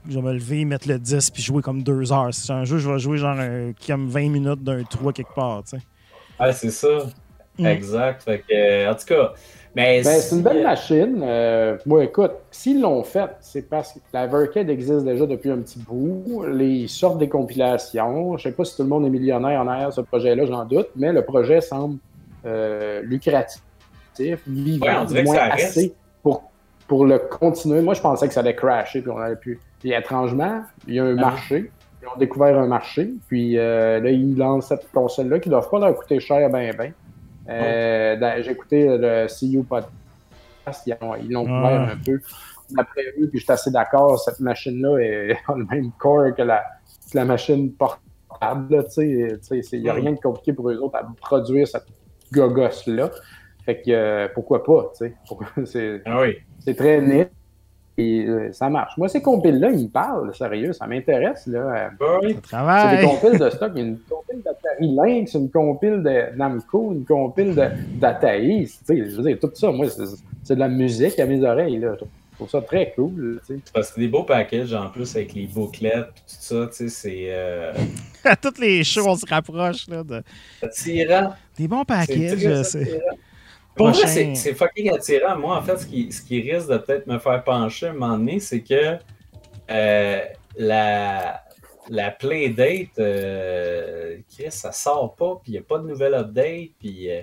Je 0.08 0.14
vais 0.18 0.22
me 0.22 0.32
lever, 0.34 0.64
mettre 0.66 0.86
le 0.86 0.98
10 0.98 1.30
puis 1.30 1.42
jouer 1.42 1.62
comme 1.62 1.82
deux 1.82 2.12
heures. 2.12 2.28
C'est 2.32 2.52
un 2.52 2.64
jeu, 2.64 2.76
je 2.78 2.90
vais 2.90 2.98
jouer 2.98 3.16
genre 3.16 3.38
un- 3.38 3.72
comme 3.86 4.08
20 4.08 4.28
minutes 4.30 4.62
d'un 4.62 4.82
trou 4.84 5.12
quelque 5.12 5.34
part. 5.34 5.62
tu 5.64 5.76
sais. 5.78 5.82
Ouais, 6.38 6.52
c'est 6.52 6.70
ça. 6.70 6.88
Mm. 7.58 7.66
Exact. 7.66 8.22
Fait 8.22 8.38
que, 8.40 8.54
euh, 8.54 8.90
en 8.90 8.94
tout 8.94 9.04
cas, 9.06 9.32
mais 9.74 10.02
Ben, 10.02 10.20
c'est 10.20 10.36
une 10.36 10.42
belle 10.42 10.56
si- 10.58 10.62
machine. 10.62 11.20
Euh, 11.22 11.76
moi, 11.86 12.04
écoute, 12.04 12.32
s'ils 12.50 12.80
l'ont 12.80 13.02
fait, 13.02 13.30
c'est 13.40 13.68
parce 13.68 13.92
que 13.94 13.98
la 14.12 14.26
Vercade 14.26 14.68
existe 14.70 15.04
déjà 15.04 15.26
depuis 15.26 15.50
un 15.50 15.58
petit 15.58 15.78
bout. 15.78 16.44
Les, 16.50 16.66
ils 16.84 16.88
sortent 16.88 17.18
des 17.18 17.28
compilations. 17.28 18.36
Je 18.38 18.42
sais 18.44 18.52
pas 18.52 18.64
si 18.64 18.76
tout 18.76 18.82
le 18.82 18.88
monde 18.88 19.04
est 19.06 19.10
millionnaire 19.10 19.60
en 19.60 19.66
arrière 19.68 19.88
de 19.90 19.94
ce 19.94 20.00
projet-là, 20.02 20.44
j'en 20.46 20.64
doute, 20.64 20.88
mais 20.96 21.12
le 21.12 21.22
projet 21.24 21.60
semble 21.60 21.98
euh, 22.46 23.02
lucratif, 23.02 23.60
vivant, 24.46 25.04
Ouais, 25.06 25.22
moins 25.24 25.36
assez 25.50 25.94
pour, 26.22 26.50
pour 26.88 27.04
le 27.06 27.18
continuer, 27.18 27.80
moi, 27.82 27.94
je 27.94 28.00
pensais 28.00 28.26
que 28.28 28.34
ça 28.34 28.40
allait 28.40 28.54
crasher, 28.54 29.00
puis 29.02 29.10
on 29.10 29.18
allait 29.18 29.36
plus. 29.36 29.58
Puis 29.80 29.92
étrangement, 29.92 30.62
il 30.86 30.94
y 30.94 30.98
a 31.00 31.04
un 31.04 31.16
Ah. 31.18 31.20
marché. 31.20 31.70
Ils 32.02 32.08
ont 32.08 32.18
découvert 32.18 32.58
un 32.58 32.66
marché. 32.66 33.10
Puis 33.28 33.58
euh, 33.58 34.00
là, 34.00 34.10
ils 34.10 34.36
lancent 34.36 34.68
cette 34.68 34.90
console-là 34.92 35.38
qui 35.38 35.48
ne 35.48 35.54
doit 35.54 35.68
pas 35.70 35.78
leur 35.78 35.94
coûter 35.96 36.18
cher, 36.20 36.48
ben, 36.50 36.74
ben. 36.76 36.92
Euh, 37.48 38.42
J'ai 38.42 38.50
écouté 38.52 38.86
le 38.88 39.26
CU 39.28 39.62
Podcast. 39.62 39.90
Ils 40.86 40.96
ont- 41.00 41.14
ils 41.16 41.30
l'ont 41.30 41.46
Ah. 41.48 41.60
couvert 41.62 41.80
un 41.92 41.96
peu 42.04 42.20
d'après 42.70 43.02
eux, 43.20 43.28
puis 43.28 43.38
je 43.40 43.44
suis 43.44 43.52
assez 43.52 43.70
d'accord. 43.70 44.18
Cette 44.20 44.40
machine-là 44.40 44.90
a 45.48 45.54
le 45.56 45.64
même 45.70 45.90
corps 45.98 46.34
que 46.36 46.42
la, 46.42 46.62
que 47.10 47.16
la 47.16 47.24
machine 47.24 47.72
portable. 47.72 48.84
Il 48.98 49.80
n'y 49.80 49.88
a 49.88 49.94
Mm. 49.94 49.96
rien 49.96 50.12
de 50.12 50.20
compliqué 50.20 50.52
pour 50.52 50.70
eux 50.70 50.76
autres 50.78 50.96
à 50.96 51.02
produire 51.20 51.66
cette 51.66 51.86
gogosse-là. 52.32 53.10
Fait 53.70 53.82
que 53.82 53.90
euh, 53.90 54.28
pourquoi 54.34 54.64
pas, 54.64 54.90
tu 54.98 55.06
sais? 55.06 55.14
C'est 55.64 56.02
Ah 56.04 56.22
oui. 56.22 56.38
c'est 56.58 56.74
très 56.74 57.00
net. 57.00 57.30
Et 57.96 58.24
euh, 58.26 58.50
ça 58.52 58.68
marche. 58.68 58.96
Moi, 58.96 59.08
ces 59.08 59.22
compiles-là, 59.22 59.70
ils 59.70 59.84
me 59.84 59.88
parlent, 59.88 60.34
sérieux, 60.34 60.72
ça 60.72 60.88
m'intéresse. 60.88 61.46
là. 61.46 61.58
Euh, 61.58 61.88
Ah 62.00 62.18
oui. 62.20 62.36
Ça 62.50 62.90
C'est 62.90 62.96
des 62.96 63.06
compiles 63.06 63.38
de 63.38 63.50
stock. 63.50 63.72
Il 63.76 63.78
y 63.78 63.82
a 63.82 63.86
une 63.86 63.98
compile 63.98 64.42
d'Atari 64.42 64.94
Lynx, 64.96 65.34
une 65.34 65.50
compile 65.50 66.02
de 66.02 66.36
Namco, 66.36 66.92
une 66.92 67.04
compile 67.04 67.54
sais, 67.54 68.96
Je 68.96 69.16
veux 69.16 69.22
dire, 69.22 69.38
tout 69.38 69.50
ça, 69.54 69.70
moi, 69.70 69.86
c'est 70.42 70.54
de 70.56 70.60
la 70.60 70.68
musique 70.68 71.20
à 71.20 71.26
mes 71.26 71.44
oreilles. 71.44 71.78
Là. 71.78 71.94
Je 72.00 72.04
trouve 72.36 72.48
ça 72.48 72.62
très 72.62 72.92
cool. 72.96 73.40
tu 73.46 73.54
sais. 73.54 73.60
Parce 73.72 73.88
que 73.88 73.94
c'est 73.94 74.00
des 74.00 74.08
beaux 74.08 74.24
packages 74.24 74.72
en 74.72 74.88
plus 74.88 75.14
avec 75.14 75.34
les 75.34 75.46
bouclettes 75.46 76.08
et 76.08 76.20
tout 76.20 76.24
ça, 76.26 76.66
tu 76.68 76.72
sais, 76.72 76.88
c'est 76.88 77.26
euh, 77.28 77.72
À 78.24 78.34
toutes 78.42 78.58
les 78.58 78.82
shows, 78.82 79.06
on 79.06 79.16
se 79.16 79.26
rapproche 79.26 79.86
là, 79.88 80.02
de... 80.02 80.22
attirant. 80.62 81.34
des 81.58 81.68
bons 81.68 81.84
packages. 81.84 82.62
c'est-. 82.62 83.00
Pour 83.76 83.86
vrai, 83.88 83.92
Prochain. 83.98 84.08
c'est 84.08 84.34
c'est 84.34 84.54
fucking 84.54 84.90
attirant. 84.92 85.36
Moi, 85.38 85.56
en 85.56 85.62
fait, 85.62 85.78
ce 85.78 85.86
qui, 85.86 86.10
ce 86.12 86.22
qui 86.22 86.40
risque 86.50 86.68
de 86.68 86.78
peut-être 86.78 87.06
me 87.06 87.18
faire 87.18 87.42
pencher 87.44 87.86
à 87.86 87.90
un 87.90 87.92
moment 87.94 88.18
donné, 88.18 88.40
c'est 88.40 88.60
que 88.62 88.96
euh, 89.70 90.20
la, 90.58 91.40
la 91.88 92.10
Playdate, 92.10 92.98
euh, 92.98 94.16
Chris, 94.34 94.50
ça 94.50 94.72
sort 94.72 95.14
pas, 95.14 95.36
puis 95.42 95.52
il 95.52 95.54
n'y 95.54 95.58
a 95.58 95.62
pas 95.62 95.78
de 95.78 95.86
nouvelle 95.86 96.14
update, 96.14 96.70
puis 96.78 97.10
euh, 97.10 97.22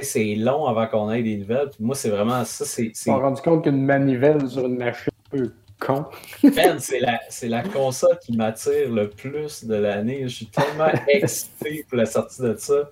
c'est 0.00 0.34
long 0.34 0.66
avant 0.66 0.86
qu'on 0.88 1.10
ait 1.12 1.22
des 1.22 1.36
nouvelles. 1.38 1.68
Puis 1.70 1.84
moi, 1.84 1.94
c'est 1.94 2.10
vraiment 2.10 2.44
ça, 2.44 2.64
c'est 2.64 2.86
Ils 2.86 2.94
se 2.96 3.04
c'est- 3.04 3.10
sont 3.10 3.18
rendus 3.20 3.40
compte 3.42 3.64
qu'une 3.64 3.84
manivelle 3.84 4.48
sur 4.48 4.66
une 4.66 4.76
machine 4.78 5.12
un 5.32 5.38
peu 5.38 5.52
con. 5.80 6.04
Man, 6.42 6.78
c'est 6.80 7.00
la, 7.00 7.20
c'est 7.28 7.48
la 7.48 7.62
console 7.62 8.18
qui 8.20 8.36
m'attire 8.36 8.90
le 8.90 9.08
plus 9.08 9.64
de 9.64 9.74
l'année. 9.76 10.22
Je 10.24 10.28
suis 10.34 10.46
tellement 10.46 10.88
excité 11.08 11.84
pour 11.88 11.96
la 11.98 12.06
sortie 12.06 12.42
de 12.42 12.54
ça. 12.58 12.90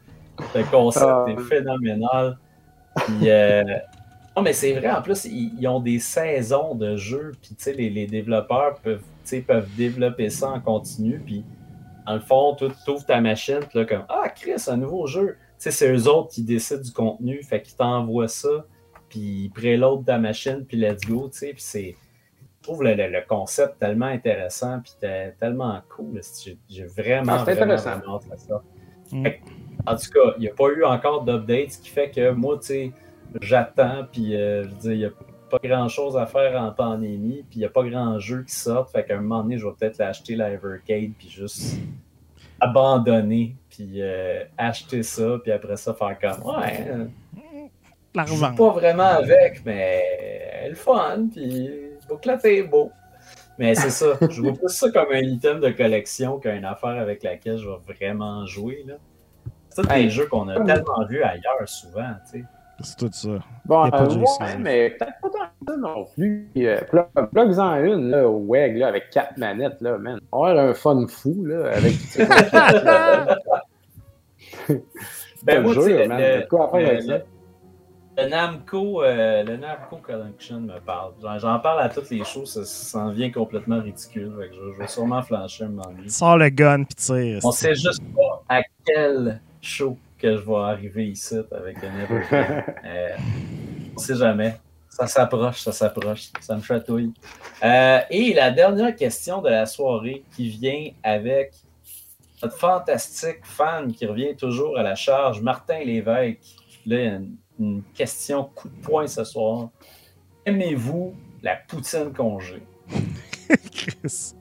Le 0.55 0.63
concept 0.71 1.05
Ah. 1.09 1.27
est 1.29 1.41
phénoménal. 1.43 2.39
Puis, 2.97 3.29
euh, 3.31 3.63
Non, 4.37 4.43
mais 4.43 4.53
c'est 4.53 4.73
vrai, 4.73 4.91
en 4.91 5.01
plus, 5.03 5.25
ils, 5.27 5.55
ils 5.61 5.69
ont 5.69 5.81
des 5.81 5.99
saisons 6.01 6.75
de 6.75 6.97
jeux, 6.97 7.33
puis 7.41 7.55
tu 7.55 7.63
sais, 7.63 7.73
les, 7.73 7.89
les 7.91 8.07
développeurs 8.07 8.77
peuvent, 8.83 8.99
tu 9.01 9.05
sais, 9.25 9.41
peuvent 9.41 9.69
développer 9.77 10.29
ça 10.31 10.49
en 10.51 10.61
continu, 10.61 11.21
puis 11.25 11.45
dans 12.07 12.15
le 12.15 12.21
fond, 12.21 12.55
tu 12.57 12.65
ouvres 12.91 13.07
ta 13.07 13.21
machine, 13.21 13.61
puis 13.69 13.79
là, 13.79 13.85
comme 13.85 14.05
Ah, 14.09 14.29
Chris, 14.29 14.63
un 14.69 14.77
nouveau 14.77 15.07
jeu. 15.07 15.37
Tu 15.59 15.65
sais, 15.65 15.71
c'est 15.71 15.93
eux 15.93 16.09
autres 16.09 16.31
qui 16.35 16.43
décident 16.43 16.83
du 16.83 16.93
contenu, 16.93 17.43
fait 17.43 17.63
qu'ils 17.63 17.77
t'envoient 17.77 18.29
ça, 18.29 18.67
puis 19.09 19.21
ils 19.45 19.51
préloadent 19.51 20.05
ta 20.05 20.19
machine, 20.19 20.65
puis 20.67 20.77
let's 20.77 21.01
go, 21.03 21.29
tu 21.33 21.39
sais, 21.39 21.53
puis 21.53 21.63
c'est. 21.63 21.97
Je 22.61 22.69
trouve 22.69 22.83
le, 22.83 22.95
le- 22.95 23.09
le 23.11 23.21
concept 23.29 23.79
tellement 23.79 24.07
intéressant, 24.07 24.81
puis 24.81 24.93
te- 25.01 25.31
tellement 25.39 25.81
cool. 25.95 26.21
J'ai 26.43 26.57
j'ai 26.69 26.85
vraiment, 26.87 27.33
Ah, 27.35 27.43
c'est 27.45 27.55
vraiment, 27.55 27.73
intéressant. 27.75 27.99
vraiment 27.99 28.17
hâte 28.17 28.33
à 28.33 28.37
ça. 28.39 28.63
Mm. 29.13 29.23
Fait 29.23 29.35
que, 29.39 29.45
En 29.87 29.97
tout 29.97 30.11
cas, 30.11 30.35
il 30.37 30.41
n'y 30.41 30.49
a 30.49 30.55
pas 30.55 30.69
eu 30.69 30.85
encore 30.85 31.25
d'update, 31.25 31.73
ce 31.73 31.79
qui 31.79 31.91
fait 31.91 32.11
que 32.11 32.31
moi, 32.31 32.59
tu 32.59 32.67
sais, 32.67 32.93
j'attends, 33.41 34.07
puis 34.11 34.35
euh, 34.35 34.65
je 34.65 34.75
dire, 34.75 34.93
il 34.93 34.99
n'y 34.99 35.05
a 35.05 35.11
pas 35.51 35.59
grand-chose 35.63 36.17
à 36.17 36.27
faire 36.27 36.61
en 36.61 36.71
pandémie, 36.71 37.45
puis 37.49 37.57
il 37.57 37.59
n'y 37.61 37.65
a 37.65 37.69
pas 37.69 37.83
grand 37.85 38.19
jeu 38.19 38.45
qui 38.47 38.55
sort, 38.55 38.91
fait 38.91 39.05
qu'à 39.05 39.17
un 39.17 39.21
moment 39.21 39.43
donné, 39.43 39.59
je 39.59 39.67
vais 39.67 39.73
peut-être 39.79 39.99
l'acheter, 39.99 40.37
la 40.37 40.51
Evercade, 40.51 41.13
puis 41.19 41.29
juste 41.29 41.77
abandonner, 42.61 43.57
puis 43.69 44.01
euh, 44.01 44.45
acheter 44.57 45.03
ça, 45.03 45.39
puis 45.43 45.53
après 45.53 45.77
ça, 45.77 45.93
faire 45.93 46.19
comme, 46.19 46.47
ouais, 46.47 46.87
euh, 46.89 47.05
je 47.37 48.19
L'argent. 48.19 48.37
joue 48.37 48.55
pas 48.57 48.71
vraiment 48.71 49.03
avec, 49.03 49.65
mais 49.67 50.69
le 50.69 50.75
fun, 50.75 51.27
puis 51.33 51.69
bouclette 52.09 52.45
est 52.45 52.63
beau. 52.63 52.91
Mais 53.59 53.75
c'est 53.75 53.91
ça, 53.91 54.19
je 54.31 54.41
vois 54.41 54.53
plus 54.53 54.69
ça 54.69 54.91
comme 54.91 55.13
un 55.13 55.21
item 55.21 55.61
de 55.61 55.71
collection 55.71 56.39
qu'une 56.39 56.65
affaire 56.65 57.01
avec 57.01 57.23
laquelle 57.23 57.59
je 57.59 57.69
vais 57.69 57.95
vraiment 57.95 58.47
jouer. 58.47 58.85
Là. 58.87 58.95
C'est 59.75 59.83
tous 59.83 59.89
des 59.89 60.09
jeux 60.11 60.27
qu'on 60.27 60.49
a 60.49 60.61
tellement 60.65 61.05
vus 61.09 61.23
ailleurs 61.23 61.67
souvent, 61.69 62.11
tu 62.31 62.39
sais. 62.41 62.45
C'est 62.81 62.97
tout 62.97 63.09
ça. 63.13 63.29
Bon, 63.67 63.85
Y 63.85 63.89
a 63.89 63.91
pas 63.93 64.03
euh, 64.05 64.17
ouais, 64.17 64.57
mais 64.59 64.91
peut-être 64.91 65.21
pas 65.23 65.29
tant 65.31 65.39
que 65.45 65.71
ça 65.73 65.77
non 65.77 66.07
plus. 66.15 66.51
Euh, 66.57 66.81
plug- 66.91 67.31
Plugs-en 67.33 67.77
une 67.85 68.11
là, 68.11 68.29
au 68.29 68.39
WEG 68.49 68.77
là, 68.79 68.89
avec 68.89 69.11
quatre 69.11 69.37
manettes, 69.39 69.81
là, 69.81 69.97
man. 69.97 70.19
On 70.33 70.43
va 70.43 70.51
avoir 70.51 70.67
un 70.71 70.75
fun 70.75 71.07
fou 71.07 71.45
là, 71.45 71.71
avec. 71.73 71.93
Ben, 75.45 75.63
moi, 75.63 75.75
jeu, 75.75 75.83
sais, 75.83 76.07
man. 76.09 76.19
le- 76.21 76.47
quoi 76.49 76.75
à 76.75 76.81
le- 76.81 76.87
avec 76.87 77.03
ça? 77.03 77.19
le- 77.19 77.25
Le 78.17 78.29
Namco, 78.29 79.03
euh, 79.03 79.43
le 79.43 79.57
Namco 79.57 79.97
Collection 79.97 80.61
me 80.61 80.79
parle. 80.81 81.13
J'en- 81.39 81.59
parle 81.61 81.81
à 81.83 81.89
toutes 81.89 82.11
les 82.11 82.25
choses, 82.25 82.53
ça, 82.55 82.65
ça 82.65 82.99
en 83.01 83.11
vient 83.11 83.31
complètement 83.31 83.81
ridicule. 83.81 84.33
Fait 84.41 84.49
que 84.49 84.55
je, 84.55 84.73
je 84.73 84.79
vais 84.79 84.87
sûrement 84.87 85.21
flancher 85.23 85.65
un 85.65 85.69
moment 85.69 85.91
donné. 85.91 86.09
Sors 86.09 86.39
le 86.39 86.49
gun 86.49 86.85
puis 86.85 86.95
tire. 86.95 87.41
On 87.45 87.51
sait 87.51 87.75
juste 87.75 88.03
pas 88.15 88.43
à 88.49 88.63
quel 88.87 89.41
show 89.65 89.99
que 90.19 90.37
je 90.37 90.43
vais 90.43 90.57
arriver 90.57 91.09
ici 91.09 91.37
avec 91.51 91.79
un. 91.83 91.93
Euh, 92.85 93.17
on 93.97 93.99
sait 93.99 94.17
jamais. 94.17 94.57
Ça 94.89 95.07
s'approche, 95.07 95.61
ça 95.61 95.73
s'approche, 95.73 96.31
ça 96.41 96.57
me 96.57 96.63
chatouille. 96.63 97.13
Euh, 97.65 98.01
et 98.11 98.33
la 98.33 98.51
dernière 98.51 98.95
question 98.95 99.43
de 99.43 99.49
la 99.49 99.67
soirée 99.67 100.23
qui 100.37 100.49
vient 100.49 100.91
avec 101.03 101.55
notre 102.43 102.57
fantastique 102.57 103.41
fan 103.43 103.93
qui 103.93 104.07
revient 104.07 104.37
toujours 104.37 104.79
à 104.79 104.83
la 104.83 104.95
charge, 104.95 105.41
Martin 105.41 105.81
Lévesque. 105.81 106.39
Là, 106.87 106.97
il 106.97 107.05
y 107.05 107.09
a 107.09 107.15
une, 107.15 107.37
une 107.59 107.83
question 107.95 108.45
coup 108.55 108.69
de 108.69 108.81
poing 108.83 109.07
ce 109.07 109.25
soir. 109.25 109.71
Aimez-vous 110.47 111.15
la 111.43 111.57
poutine 111.57 112.13
congé? 112.13 112.63
Chris. 113.73 114.35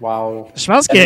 Wow. 0.00 0.48
Je 0.56 0.66
pense 0.66 0.86
que 0.88 0.98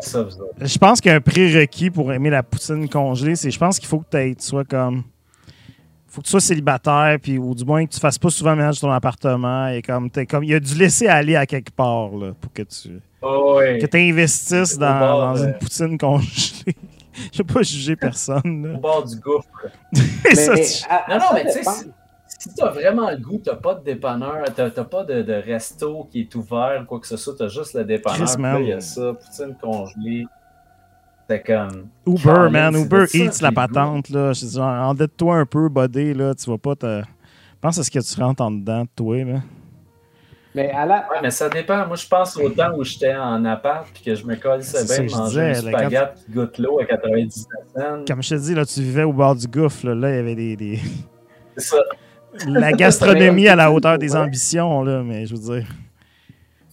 ça, 0.00 0.26
je 0.60 0.78
pense 0.78 1.00
qu'un 1.00 1.20
prérequis 1.20 1.90
pour 1.90 2.12
aimer 2.12 2.30
la 2.30 2.42
poutine 2.42 2.88
congelée, 2.88 3.36
c'est 3.36 3.50
je 3.50 3.58
pense 3.58 3.78
qu'il 3.78 3.88
faut 3.88 4.00
que 4.00 4.32
tu 4.32 4.34
sois 4.38 4.64
comme 4.64 5.02
faut 6.10 6.20
que 6.22 6.26
tu 6.26 6.30
sois 6.30 6.40
célibataire 6.40 7.18
puis 7.22 7.38
ou 7.38 7.54
du 7.54 7.64
moins 7.64 7.84
que 7.86 7.92
tu 7.92 8.00
fasses 8.00 8.18
pas 8.18 8.30
souvent 8.30 8.50
le 8.50 8.56
ménage 8.56 8.76
de 8.76 8.80
ton 8.80 8.90
appartement 8.90 9.68
et 9.68 9.82
comme 9.82 10.10
t'es 10.10 10.26
comme 10.26 10.42
il 10.44 10.50
y 10.50 10.54
a 10.54 10.60
du 10.60 10.74
laisser 10.74 11.06
aller 11.06 11.36
à 11.36 11.46
quelque 11.46 11.70
part 11.70 12.10
là, 12.16 12.32
pour 12.40 12.52
que 12.52 12.62
tu 12.62 13.00
Oh, 13.20 13.58
oui. 13.58 13.78
que 13.80 13.86
tu 13.86 13.96
investisses 13.96 14.78
dans, 14.78 14.98
bord, 14.98 15.34
dans 15.34 15.40
euh, 15.42 15.46
une 15.48 15.58
poutine 15.58 15.98
congelée. 15.98 16.76
Je 17.32 17.38
vais 17.38 17.52
pas 17.52 17.62
juger 17.62 17.96
personne. 17.96 18.74
Au 18.76 18.78
bord 18.78 19.04
du 19.04 19.16
gouffre. 19.16 19.48
Et 20.30 20.34
ça, 20.36 20.54
Mais, 20.54 20.62
tu- 20.64 20.84
à- 20.88 20.96
à 21.12 21.18
Non, 21.18 21.24
non, 21.24 21.30
mais 21.34 21.44
tu 21.52 21.64
sais. 21.64 21.86
Si, 22.38 22.54
t'as 22.54 22.70
vraiment 22.70 23.10
le 23.10 23.16
goût, 23.16 23.40
t'as 23.44 23.56
pas 23.56 23.74
de 23.74 23.84
dépanneur, 23.84 24.44
t'as 24.54 24.70
t'as 24.70 24.84
pas 24.84 25.04
de, 25.04 25.22
de 25.22 25.32
resto 25.32 26.08
qui 26.10 26.20
est 26.20 26.34
ouvert, 26.36 26.84
quoi 26.86 27.00
que 27.00 27.06
ce 27.06 27.16
soit, 27.16 27.34
t'as 27.36 27.48
juste 27.48 27.74
le 27.74 27.84
dépanneur. 27.84 28.60
Il 28.60 28.68
y 28.68 28.72
a 28.72 28.80
ça, 28.80 29.12
poutine 29.12 29.56
congelée. 29.60 30.24
C'est 31.28 31.42
comme. 31.42 31.88
Uber, 32.06 32.48
man, 32.50 32.74
Uber 32.74 33.04
Eats, 33.12 33.42
la 33.42 33.52
patente, 33.52 34.08
là. 34.08 34.32
Je 34.32 34.40
te 34.40 34.46
dis, 34.46 34.58
endette-toi 34.58 35.36
un 35.36 35.44
peu, 35.46 35.68
buddy, 35.68 36.14
là. 36.14 36.34
Tu 36.34 36.48
vas 36.50 36.56
pas 36.58 36.74
te. 36.74 37.02
Pense 37.60 37.78
à 37.78 37.82
ce 37.84 37.90
que 37.90 37.98
tu 37.98 38.20
rentres 38.20 38.40
en 38.42 38.50
dedans 38.50 38.82
de 38.84 38.88
toi, 38.96 39.24
là. 39.24 39.40
Mais 40.54 40.70
à 40.70 40.86
la, 40.86 41.06
Ouais, 41.10 41.18
mais 41.22 41.30
ça 41.30 41.48
dépend. 41.50 41.86
Moi, 41.86 41.96
je 41.96 42.08
pense 42.08 42.36
au 42.38 42.48
temps 42.48 42.72
où 42.76 42.82
j'étais 42.82 43.14
en 43.14 43.44
appart 43.44 43.86
puis 43.92 44.02
que 44.02 44.14
je 44.14 44.24
me 44.24 44.36
colle 44.36 44.62
C'est 44.62 44.86
bien 44.86 45.06
de 45.06 45.10
manger 45.14 45.52
disais, 45.52 45.70
là, 45.70 45.78
spaghette 45.78 46.14
qui 46.24 46.32
goûte 46.32 46.58
l'eau 46.58 46.80
à 46.80 46.84
99 46.86 47.46
cents. 47.76 48.04
Comme 48.06 48.22
je 48.22 48.28
te 48.30 48.34
dis, 48.36 48.54
là, 48.54 48.64
tu 48.64 48.80
vivais 48.80 49.04
au 49.04 49.12
bord 49.12 49.36
du 49.36 49.46
gouffre, 49.46 49.86
là. 49.86 49.94
Là, 49.94 50.10
il 50.10 50.16
y 50.16 50.18
avait 50.18 50.34
des. 50.34 50.56
des- 50.56 50.80
C'est 51.56 51.64
ça. 51.76 51.82
La 52.46 52.72
gastronomie 52.72 53.48
à 53.48 53.56
la 53.56 53.72
hauteur 53.72 53.98
des 53.98 54.14
ambitions, 54.16 54.82
là. 54.82 55.02
Mais 55.02 55.26
je 55.26 55.34
veux 55.34 55.56
dire. 55.58 55.68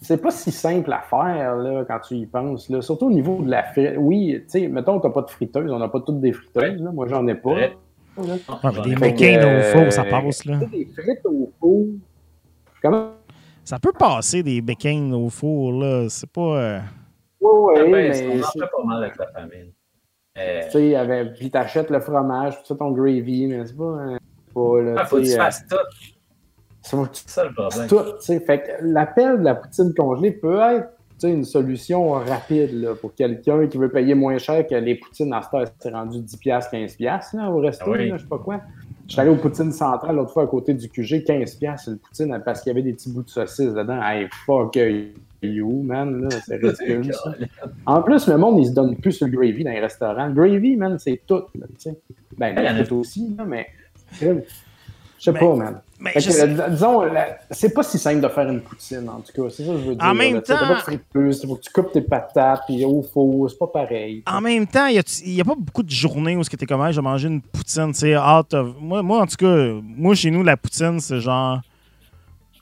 c'est 0.02 0.22
pas 0.22 0.32
si 0.32 0.52
simple 0.52 0.92
à 0.94 1.00
faire 1.02 1.56
là, 1.56 1.84
quand 1.88 2.00
tu 2.08 2.16
y 2.16 2.26
penses. 2.26 2.70
Là. 2.70 2.82
Surtout 2.82 3.08
au 3.08 3.12
niveau 3.12 3.42
de 3.42 3.50
la 3.50 3.64
frite. 3.64 3.94
Oui, 3.98 4.38
tu 4.44 4.60
sais, 4.60 4.68
mettons, 4.68 5.00
t'as 5.00 5.10
pas 5.10 5.22
de 5.22 5.30
friteuse, 5.30 5.72
on 5.72 5.80
n'a 5.80 5.88
pas 5.88 6.00
toutes 6.02 6.22
des 6.22 6.34
friteuses. 6.34 6.82
Là. 6.82 6.92
Moi, 6.92 7.08
j'en 7.08 7.26
ai 7.28 7.36
pas. 7.36 7.50
Ouais. 7.54 7.76
là. 8.18 8.38
Mais 8.64 8.82
des. 8.82 8.96
McCain 8.96 9.44
au 9.44 9.48
euh, 9.48 9.74
four, 9.74 9.92
ça 9.92 10.04
passe, 10.06 10.46
là. 10.46 10.58
Des 10.72 10.86
frites 10.86 11.26
au 11.26 11.52
four. 11.60 11.86
Comment? 12.82 13.12
Ça 13.64 13.80
peut 13.80 13.94
passer 13.98 14.44
des 14.44 14.62
bacon 14.62 15.12
au 15.14 15.30
four, 15.30 15.72
là. 15.74 16.06
C'est 16.10 16.30
pas. 16.30 16.42
euh, 16.42 16.80
Oui, 17.42 17.50
Ouais, 17.52 17.82
oui, 17.84 17.92
ben, 17.92 17.92
mais. 17.92 18.28
on 18.28 18.40
en 18.40 18.44
c'est- 18.44 18.60
fait 18.60 18.66
pas 18.68 18.84
mal 18.86 19.04
avec 19.04 19.18
la 19.18 19.28
famille. 19.28 19.74
Euh, 20.38 20.62
Tu 20.66 20.72
sais, 20.72 20.96
avec- 20.96 21.34
puis 21.34 21.50
t'achètes 21.50 21.90
le 21.90 22.00
fromage, 22.00 22.58
puis 22.58 22.64
ça, 22.68 22.76
ton 22.76 22.92
gravy, 22.92 23.48
mais 23.48 23.66
c'est 23.66 23.76
pas. 23.78 24.18
Pas 24.56 24.82
là, 24.82 24.96
ah, 24.98 25.06
faut 25.06 25.18
que 25.18 25.22
tu 25.24 25.32
fasses 25.36 25.66
tout. 25.70 25.76
euh, 25.76 27.06
tu 27.12 27.22
C'est 27.26 27.30
ça 27.30 27.44
le 27.46 27.54
problème. 27.54 27.88
tout. 27.88 28.00
Fait 28.46 28.62
que 28.62 28.70
l'appel 28.84 29.40
de 29.40 29.44
la 29.44 29.56
poutine 29.56 29.94
congelée 29.94 30.32
peut 30.32 30.60
être 30.60 30.90
une 31.24 31.44
solution 31.46 32.12
rapide 32.12 32.74
là, 32.74 32.94
pour 32.94 33.16
quelqu'un 33.16 33.66
qui 33.68 33.78
veut 33.78 33.90
payer 33.90 34.14
moins 34.16 34.38
cher 34.38 34.68
que 34.68 34.76
les 34.76 34.96
poutines 34.96 35.34
à 35.34 35.42
cette 35.42 35.54
heure, 35.54 35.66
c'est 35.80 35.90
rendu 35.92 36.20
10$, 36.20 36.70
15$ 36.98 37.36
là, 37.38 37.50
au 37.52 37.58
resto, 37.60 37.92
oui. 37.92 38.12
je 38.14 38.18
sais 38.18 38.28
pas 38.28 38.38
quoi. 38.38 38.62
J'étais 39.08 39.22
allé 39.22 39.30
au 39.32 39.36
Poutine 39.36 39.72
Central 39.72 40.16
l'autre 40.16 40.32
fois 40.34 40.44
à 40.44 40.48
côté 40.48 40.74
du 40.74 40.90
QG, 40.90 41.24
15$, 41.26 41.58
piastres, 41.60 41.92
le 41.92 41.98
Poutine, 41.98 42.42
parce 42.44 42.62
qu'il 42.62 42.72
y 42.72 42.74
avait 42.74 42.82
des 42.82 42.94
petits 42.94 43.12
bouts 43.12 43.22
de 43.24 43.30
saucisse 43.30 43.74
dedans. 43.74 44.00
Hey, 44.02 44.28
fuck 44.46 44.76
you, 45.44 45.84
man, 45.84 46.28
c'est 46.46 46.56
ridicule, 46.58 47.14
ça. 47.24 47.34
En 47.86 48.02
plus, 48.02 48.28
le 48.28 48.38
monde, 48.38 48.60
il 48.60 48.66
se 48.68 48.74
donne 48.74 48.96
plus 48.98 49.12
sur 49.12 49.28
le 49.28 49.32
gravy 49.34 49.64
dans 49.64 49.72
les 49.72 49.80
restaurants. 49.80 50.26
Le 50.28 50.34
gravy, 50.34 50.76
man, 50.76 50.98
c'est 51.00 51.22
tout, 51.26 51.44
là. 51.56 51.66
Ben, 52.38 52.56
Il 52.58 52.64
y 52.64 52.68
en 52.70 52.78
a- 52.78 52.84
tout 52.84 52.96
aussi, 52.98 53.36
là, 53.38 53.46
mais... 53.46 53.68
Je 54.22 55.32
sais 55.32 55.34
pas, 55.34 55.56
man. 55.56 55.82
Mais 55.98 56.12
que, 56.12 56.20
sais- 56.20 56.42
euh, 56.44 56.70
disons, 56.70 57.04
c'est 57.52 57.74
pas 57.74 57.82
si 57.82 57.98
simple 57.98 58.20
de 58.22 58.28
faire 58.28 58.50
une 58.50 58.60
poutine, 58.62 59.08
en 59.10 59.22
tout 59.22 59.32
cas. 59.32 59.50
C'est 59.50 59.66
ça 59.66 59.72
que 59.72 59.80
je 59.80 59.84
veux 59.86 59.96
dire. 59.96 60.04
En 60.04 60.14
même 60.14 60.36
là. 60.36 60.42
Temps- 60.42 60.56
T'as 60.60 60.68
pas 60.68 60.76
de 60.76 60.80
friteuse, 60.82 61.46
faut 61.48 61.56
que 61.56 61.62
tu 61.62 61.72
coupes 61.72 61.92
tes 61.94 62.02
patates, 62.02 62.64
puis 62.68 62.84
au 62.84 63.02
four, 63.02 63.50
c'est 63.50 63.58
pas 63.58 63.68
pareil. 63.68 64.22
En 64.28 64.42
même 64.42 64.68
temps, 64.68 64.88
il 64.88 65.02
n'y 65.26 65.42
a, 65.42 65.46
pas 65.46 65.56
beaucoup 65.58 65.84
de 65.84 65.90
journées 65.90 66.36
où 66.36 66.44
tu 66.44 66.56
es 66.62 66.66
comme, 66.66 66.86
Hey, 66.86 66.92
je 66.92 66.98
vais 67.00 67.04
manger 67.04 67.30
une 67.30 67.42
poutine, 67.42 67.94
tu 67.94 68.00
sais, 68.00 68.18
out 68.18 68.54
of... 68.54 68.76
Moi, 68.80 69.02
moi, 69.04 69.22
en 69.22 69.26
tout 69.26 69.38
cas, 69.38 69.72
moi, 69.82 70.16
chez 70.16 70.32
nous, 70.32 70.44
la 70.44 70.58
poutine, 70.58 71.00
c'est 71.00 71.22
genre... 71.22 71.62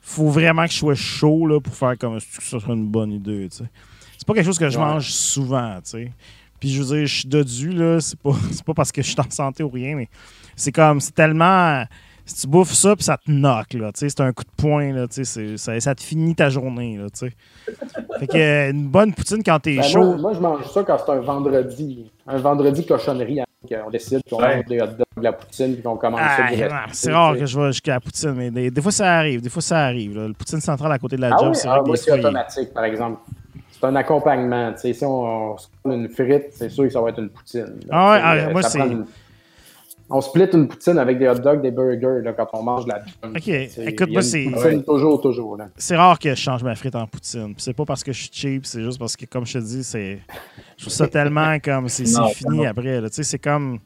Faut 0.00 0.28
vraiment 0.28 0.64
que 0.66 0.72
je 0.72 0.76
sois 0.78 0.94
chaud, 0.94 1.46
là, 1.46 1.60
pour 1.60 1.74
faire 1.74 1.98
comme 1.98 2.20
si 2.20 2.28
ça 2.40 2.60
serait 2.60 2.74
une 2.74 2.86
bonne 2.86 3.10
idée, 3.12 3.48
tu 3.50 3.58
sais. 3.58 3.64
C'est 4.16 4.26
pas 4.26 4.34
quelque 4.34 4.46
chose 4.46 4.58
que 4.58 4.68
je 4.70 4.78
Ouais. 4.78 4.84
mange 4.84 5.10
souvent, 5.10 5.74
tu 5.82 5.90
sais. 5.90 6.12
Puis 6.60 6.70
je 6.70 6.82
veux 6.82 6.96
dire, 6.98 7.06
je 7.06 7.14
suis 7.20 7.28
dodu, 7.28 7.70
là, 7.72 8.00
c'est 8.00 8.18
pas, 8.18 8.32
c'est 8.52 8.64
pas 8.64 8.74
parce 8.74 8.92
que 8.92 9.02
je 9.02 9.08
suis 9.08 9.20
en 9.20 9.28
santé 9.30 9.62
ou 9.64 9.68
rien, 9.70 9.96
mais 9.96 10.08
c'est 10.56 10.72
comme, 10.72 11.00
c'est 11.00 11.14
tellement... 11.14 11.84
Si 12.26 12.40
tu 12.40 12.46
bouffes 12.48 12.72
ça, 12.72 12.96
puis 12.96 13.04
ça 13.04 13.18
te 13.18 13.30
knock, 13.30 13.74
là, 13.74 13.92
tu 13.92 14.00
sais, 14.00 14.08
c'est 14.08 14.22
un 14.22 14.32
coup 14.32 14.44
de 14.44 14.50
poing, 14.56 14.94
là, 14.94 15.06
tu 15.06 15.16
sais, 15.16 15.24
c'est- 15.24 15.56
ça, 15.58 15.78
ça 15.78 15.94
te 15.94 16.02
finit 16.02 16.34
ta 16.34 16.48
journée, 16.48 16.96
là, 16.96 17.04
tu 17.10 17.28
sais. 17.28 17.32
Fait 18.18 18.26
que 18.26 18.70
une 18.70 18.88
bonne 18.88 19.12
poutine 19.12 19.42
quand 19.44 19.58
t'es 19.60 19.76
Ben, 19.76 19.82
chaud... 19.82 20.04
moi, 20.04 20.16
moi, 20.16 20.32
je 20.32 20.40
mange 20.40 20.64
ça 20.70 20.82
quand 20.84 20.96
c'est 21.04 21.12
un 21.12 21.20
vendredi. 21.20 22.10
Un 22.26 22.38
vendredi 22.38 22.86
cochonnerie, 22.86 23.40
hein, 23.40 23.44
qu'on 23.68 23.90
décide 23.90 24.22
qu'on 24.30 24.38
Ouais. 24.40 24.56
mange 24.56 24.64
des 24.64 24.80
hot 24.80 24.86
dogs, 24.86 25.04
de 25.18 25.22
la 25.22 25.32
poutine, 25.34 25.74
puis 25.74 25.82
qu'on 25.82 25.96
commence 25.98 26.20
ça 26.20 26.36
Ah, 26.38 26.48
Tu 26.88 26.94
c'est 26.94 27.12
rare 27.12 27.36
que 27.36 27.44
je 27.44 27.60
vais 27.60 27.66
jusqu'à 27.72 27.92
la 27.92 28.00
poutine, 28.00 28.32
mais 28.32 28.50
des, 28.50 28.70
des 28.70 28.80
fois 28.80 28.92
ça 28.92 29.16
arrive, 29.18 29.42
des 29.42 29.50
fois 29.50 29.60
ça 29.60 29.80
arrive. 29.84 30.16
là. 30.16 30.26
Le 30.26 30.32
poutine 30.32 30.62
central 30.62 30.90
à 30.92 30.98
côté 30.98 31.16
de 31.16 31.20
la 31.20 31.34
Ah 31.34 31.38
job, 31.38 31.48
oui, 31.50 31.56
c'est 31.56 31.68
ah, 31.68 31.82
moi, 31.84 31.94
c'est 31.98 32.10
automatique, 32.10 32.72
par 32.72 32.84
exemple. 32.84 33.20
C'est 33.70 33.84
un 33.86 33.96
accompagnement. 33.96 34.72
Si 34.76 34.96
on, 35.02 35.52
on 35.52 35.58
se 35.58 35.66
prend 35.82 35.92
une 35.92 36.08
frite, 36.08 36.44
c'est 36.52 36.70
sûr 36.70 36.84
que 36.84 36.90
ça 36.90 37.02
va 37.02 37.10
être 37.10 37.18
une 37.20 37.28
poutine. 37.28 37.60
là. 37.66 37.88
Ah 37.90 38.12
ouais, 38.12 38.20
ah, 38.22 38.34
euh, 38.48 38.52
moi, 38.52 38.62
ça 38.62 38.70
c'est- 38.70 38.78
On 40.10 40.20
split 40.20 40.44
une 40.52 40.68
poutine 40.68 40.98
avec 40.98 41.18
des 41.18 41.26
hot 41.28 41.36
dogs, 41.36 41.62
des 41.62 41.70
burgers, 41.70 42.20
là, 42.22 42.32
quand 42.34 42.46
on 42.52 42.62
mange 42.62 42.84
de 42.84 42.90
la 42.90 42.98
viande. 42.98 43.36
Ok, 43.36 43.42
Tu 43.42 43.50
sais, 43.70 43.84
écoute, 43.86 44.06
il 44.08 44.12
y 44.12 44.16
a 44.16 44.20
moi, 44.20 44.20
une 44.20 44.22
c'est- 44.22 44.44
poutine 44.44 44.76
Ouais. 44.78 44.82
toujours, 44.82 45.20
toujours. 45.20 45.56
Là. 45.56 45.68
c'est 45.76 45.96
rare 45.96 46.18
que 46.18 46.28
je 46.30 46.34
change 46.34 46.62
ma 46.62 46.74
frite 46.74 46.94
en 46.94 47.06
poutine. 47.06 47.54
Puis 47.54 47.62
c'est 47.62 47.72
pas 47.72 47.84
parce 47.86 48.04
que 48.04 48.12
je 48.12 48.20
suis 48.20 48.30
cheap, 48.32 48.66
c'est 48.66 48.82
juste 48.82 48.98
parce 48.98 49.16
que, 49.16 49.24
comme 49.24 49.46
je 49.46 49.54
te 49.54 49.64
dis, 49.64 49.82
c'est. 49.82 50.20
Je 50.76 50.82
trouve 50.84 50.92
ça 50.92 51.08
tellement 51.08 51.58
comme. 51.64 51.88
C'est 51.88 52.04
fini 52.34 52.58
non. 52.58 52.64
après. 52.64 53.00
là. 53.00 53.08
Tu 53.08 53.16
sais, 53.16 53.22
c'est 53.22 53.38
comme. 53.38 53.78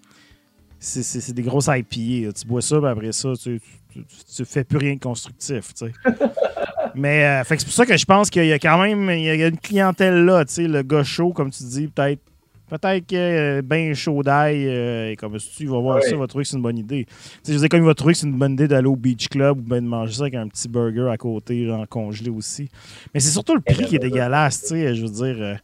C'est 0.80 1.02
c'est- 1.04 1.20
c'est 1.20 1.32
des 1.32 1.42
grosses 1.42 1.68
IPA. 1.68 2.26
là. 2.26 2.32
Tu 2.32 2.46
bois 2.46 2.62
ça, 2.62 2.78
puis 2.78 2.88
après 2.88 3.12
ça, 3.12 3.32
tu, 3.40 3.60
tu, 3.92 4.04
tu- 4.04 4.24
tu 4.36 4.44
fais 4.44 4.64
plus 4.64 4.78
rien 4.78 4.94
de 4.94 5.00
constructif. 5.00 5.72
tu 5.74 5.86
sais. 5.86 5.92
Mais 6.94 7.24
euh, 7.24 7.44
fait 7.44 7.54
que 7.56 7.60
c'est 7.62 7.66
pour 7.66 7.74
ça 7.74 7.86
que 7.86 7.96
je 7.96 8.04
pense 8.04 8.28
qu'il 8.30 8.44
y 8.46 8.52
a 8.52 8.58
quand 8.58 8.78
même 8.80 9.08
il 9.10 9.22
y 9.24 9.30
a, 9.30 9.34
il 9.34 9.40
y 9.40 9.44
a 9.44 9.48
une 9.48 9.58
clientèle 9.58 10.24
là. 10.24 10.44
tu 10.44 10.54
sais, 10.54 10.62
Le 10.68 10.82
gars 10.82 11.04
chaud, 11.04 11.32
comme 11.32 11.50
tu 11.50 11.62
dis, 11.64 11.86
peut-être. 11.88 12.20
Peut-être 12.68 13.06
que 13.06 13.16
euh, 13.16 13.62
ben 13.62 13.94
chaud 13.94 14.22
d'ail, 14.22 14.66
euh, 14.68 15.10
et 15.12 15.16
comme 15.16 15.38
si 15.38 15.50
tu 15.56 15.66
vas 15.66 15.78
voir 15.80 15.96
Ouais. 15.96 16.02
ça, 16.02 16.10
il 16.10 16.16
va 16.16 16.26
trouver 16.26 16.44
que 16.44 16.50
c'est 16.50 16.56
une 16.56 16.62
bonne 16.62 16.78
idée. 16.78 17.06
Tu 17.06 17.12
sais, 17.42 17.52
je 17.52 17.52
veux 17.54 17.58
dire, 17.60 17.68
comme 17.70 17.80
il 17.80 17.86
va 17.86 17.94
trouver 17.94 18.12
que 18.12 18.18
c'est 18.18 18.26
une 18.26 18.38
bonne 18.38 18.52
idée 18.52 18.68
d'aller 18.68 18.88
au 18.88 18.96
Beach 18.96 19.28
Club 19.28 19.58
ou 19.58 19.62
bien 19.62 19.80
de 19.80 19.86
manger 19.86 20.12
ça 20.12 20.22
avec 20.22 20.34
un 20.34 20.46
petit 20.48 20.68
burger 20.68 21.08
à 21.10 21.16
côté, 21.16 21.66
congelé 21.88 22.30
aussi. 22.30 22.68
Mais 23.14 23.20
c'est 23.20 23.30
surtout 23.30 23.54
le 23.54 23.60
prix 23.62 23.84
qui 23.86 23.96
est 23.96 24.00
dégueulasse, 24.00 24.62
tu 24.62 24.68
sais. 24.68 24.94
Je 24.94 25.02
veux 25.02 25.08
dire, 25.10 25.36
euh, 25.42 25.54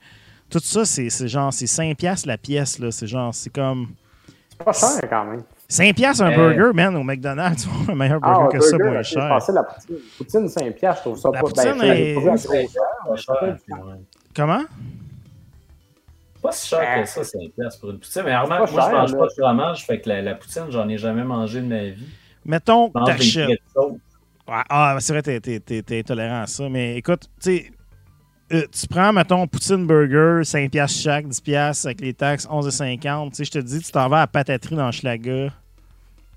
tout 0.49 0.61
ça, 0.63 0.85
c'est 0.85 1.29
genre, 1.29 1.53
c'est 1.53 1.67
5$ 1.67 1.95
piastres 1.95 2.27
la 2.29 2.39
pièce, 2.39 2.79
là. 2.79 2.91
C'est 2.91 3.07
genre, 3.07 3.35
c'est 3.35 3.51
comme. 3.53 3.89
C'est 4.51 4.65
pas 4.65 4.73
cher 4.73 5.01
quand 5.11 5.25
même. 5.27 5.43
5$ 5.69 5.93
piastres 5.95 6.23
un 6.23 6.35
burger, 6.35 6.71
man, 6.75 6.95
au 6.97 7.03
McDonald's, 7.03 7.63
tu 7.65 7.69
vois, 7.69 7.93
un 7.95 7.97
meilleur 7.97 8.21
burger 8.21 8.45
Ah, 8.47 8.49
que 8.53 8.57
un 8.59 8.61
ça, 8.61 8.77
burger, 8.79 8.93
moins 8.93 9.03
cher. 9.03 9.23
Je 9.23 9.29
pensais 9.29 9.53
la 9.53 9.63
poutine. 9.65 9.97
Poutine 10.17 10.49
5 10.49 10.75
piastres, 10.75 11.03
je 11.05 11.09
trouve 11.11 11.19
ça 11.21 11.31
La 11.33 11.41
pas... 11.41 11.47
poutine 11.49 11.79
ben, 11.81 11.85
est- 11.93 12.15
puis 12.15 13.75
ouais. 13.75 14.01
Comment? 14.37 14.63
Pas 16.45 16.53
si 16.53 16.69
cher 16.69 17.03
que 17.03 17.09
ça, 17.09 17.25
5 17.25 17.41
piastres 17.57 17.81
pour 17.81 17.91
une 17.91 17.99
poutine. 17.99 18.23
Mais 18.27 18.33
pas 18.33 18.47
moi, 18.47 18.67
je 18.67 18.73
cher, 18.75 18.91
mange 18.93 19.13
là. 19.13 19.19
pas 19.19 19.27
de 19.27 19.33
fromage, 19.33 19.87
fait 19.87 20.01
que 20.03 20.09
la, 20.11 20.21
la 20.21 20.35
poutine, 20.35 20.67
j'en 20.69 20.87
ai 20.91 20.99
jamais 20.99 21.25
mangé 21.25 21.63
de 21.63 21.67
ma 21.67 21.85
vie. 21.89 22.07
Mettons 22.45 22.91
Je 22.95 22.99
mange 22.99 23.09
t'achètes. 23.09 23.61
ah, 24.47 24.97
c'est 25.01 25.13
vrai, 25.15 25.23
t'es, 25.23 25.41
t'es- 25.41 25.61
t'es- 25.61 25.83
t'es 25.83 25.99
intolérant 26.01 26.43
à 26.43 26.47
ça. 26.47 26.69
Mais 26.69 26.97
écoute, 26.99 27.23
tu 27.43 27.57
sais, 27.57 27.73
euh, 28.53 28.67
tu 28.71 28.87
prends, 28.89 29.11
mettons, 29.11 29.47
Poutine 29.47 29.87
Burger, 29.87 30.45
5$ 30.45 30.69
piastres 30.69 31.01
chaque, 31.01 31.27
10$ 31.27 31.41
piastres 31.41 31.87
avec 31.87 32.03
les 32.03 32.13
taxes, 32.13 32.47
11,50$. 32.51 33.31
Tu 33.31 33.37
sais, 33.37 33.45
je 33.47 33.51
te 33.51 33.59
dis, 33.59 33.81
tu 33.81 33.91
t'en 33.91 34.07
vas 34.11 34.21
à 34.21 34.27
Patatterie 34.27 34.77
dans 34.77 34.93
Schlaga. 34.93 35.49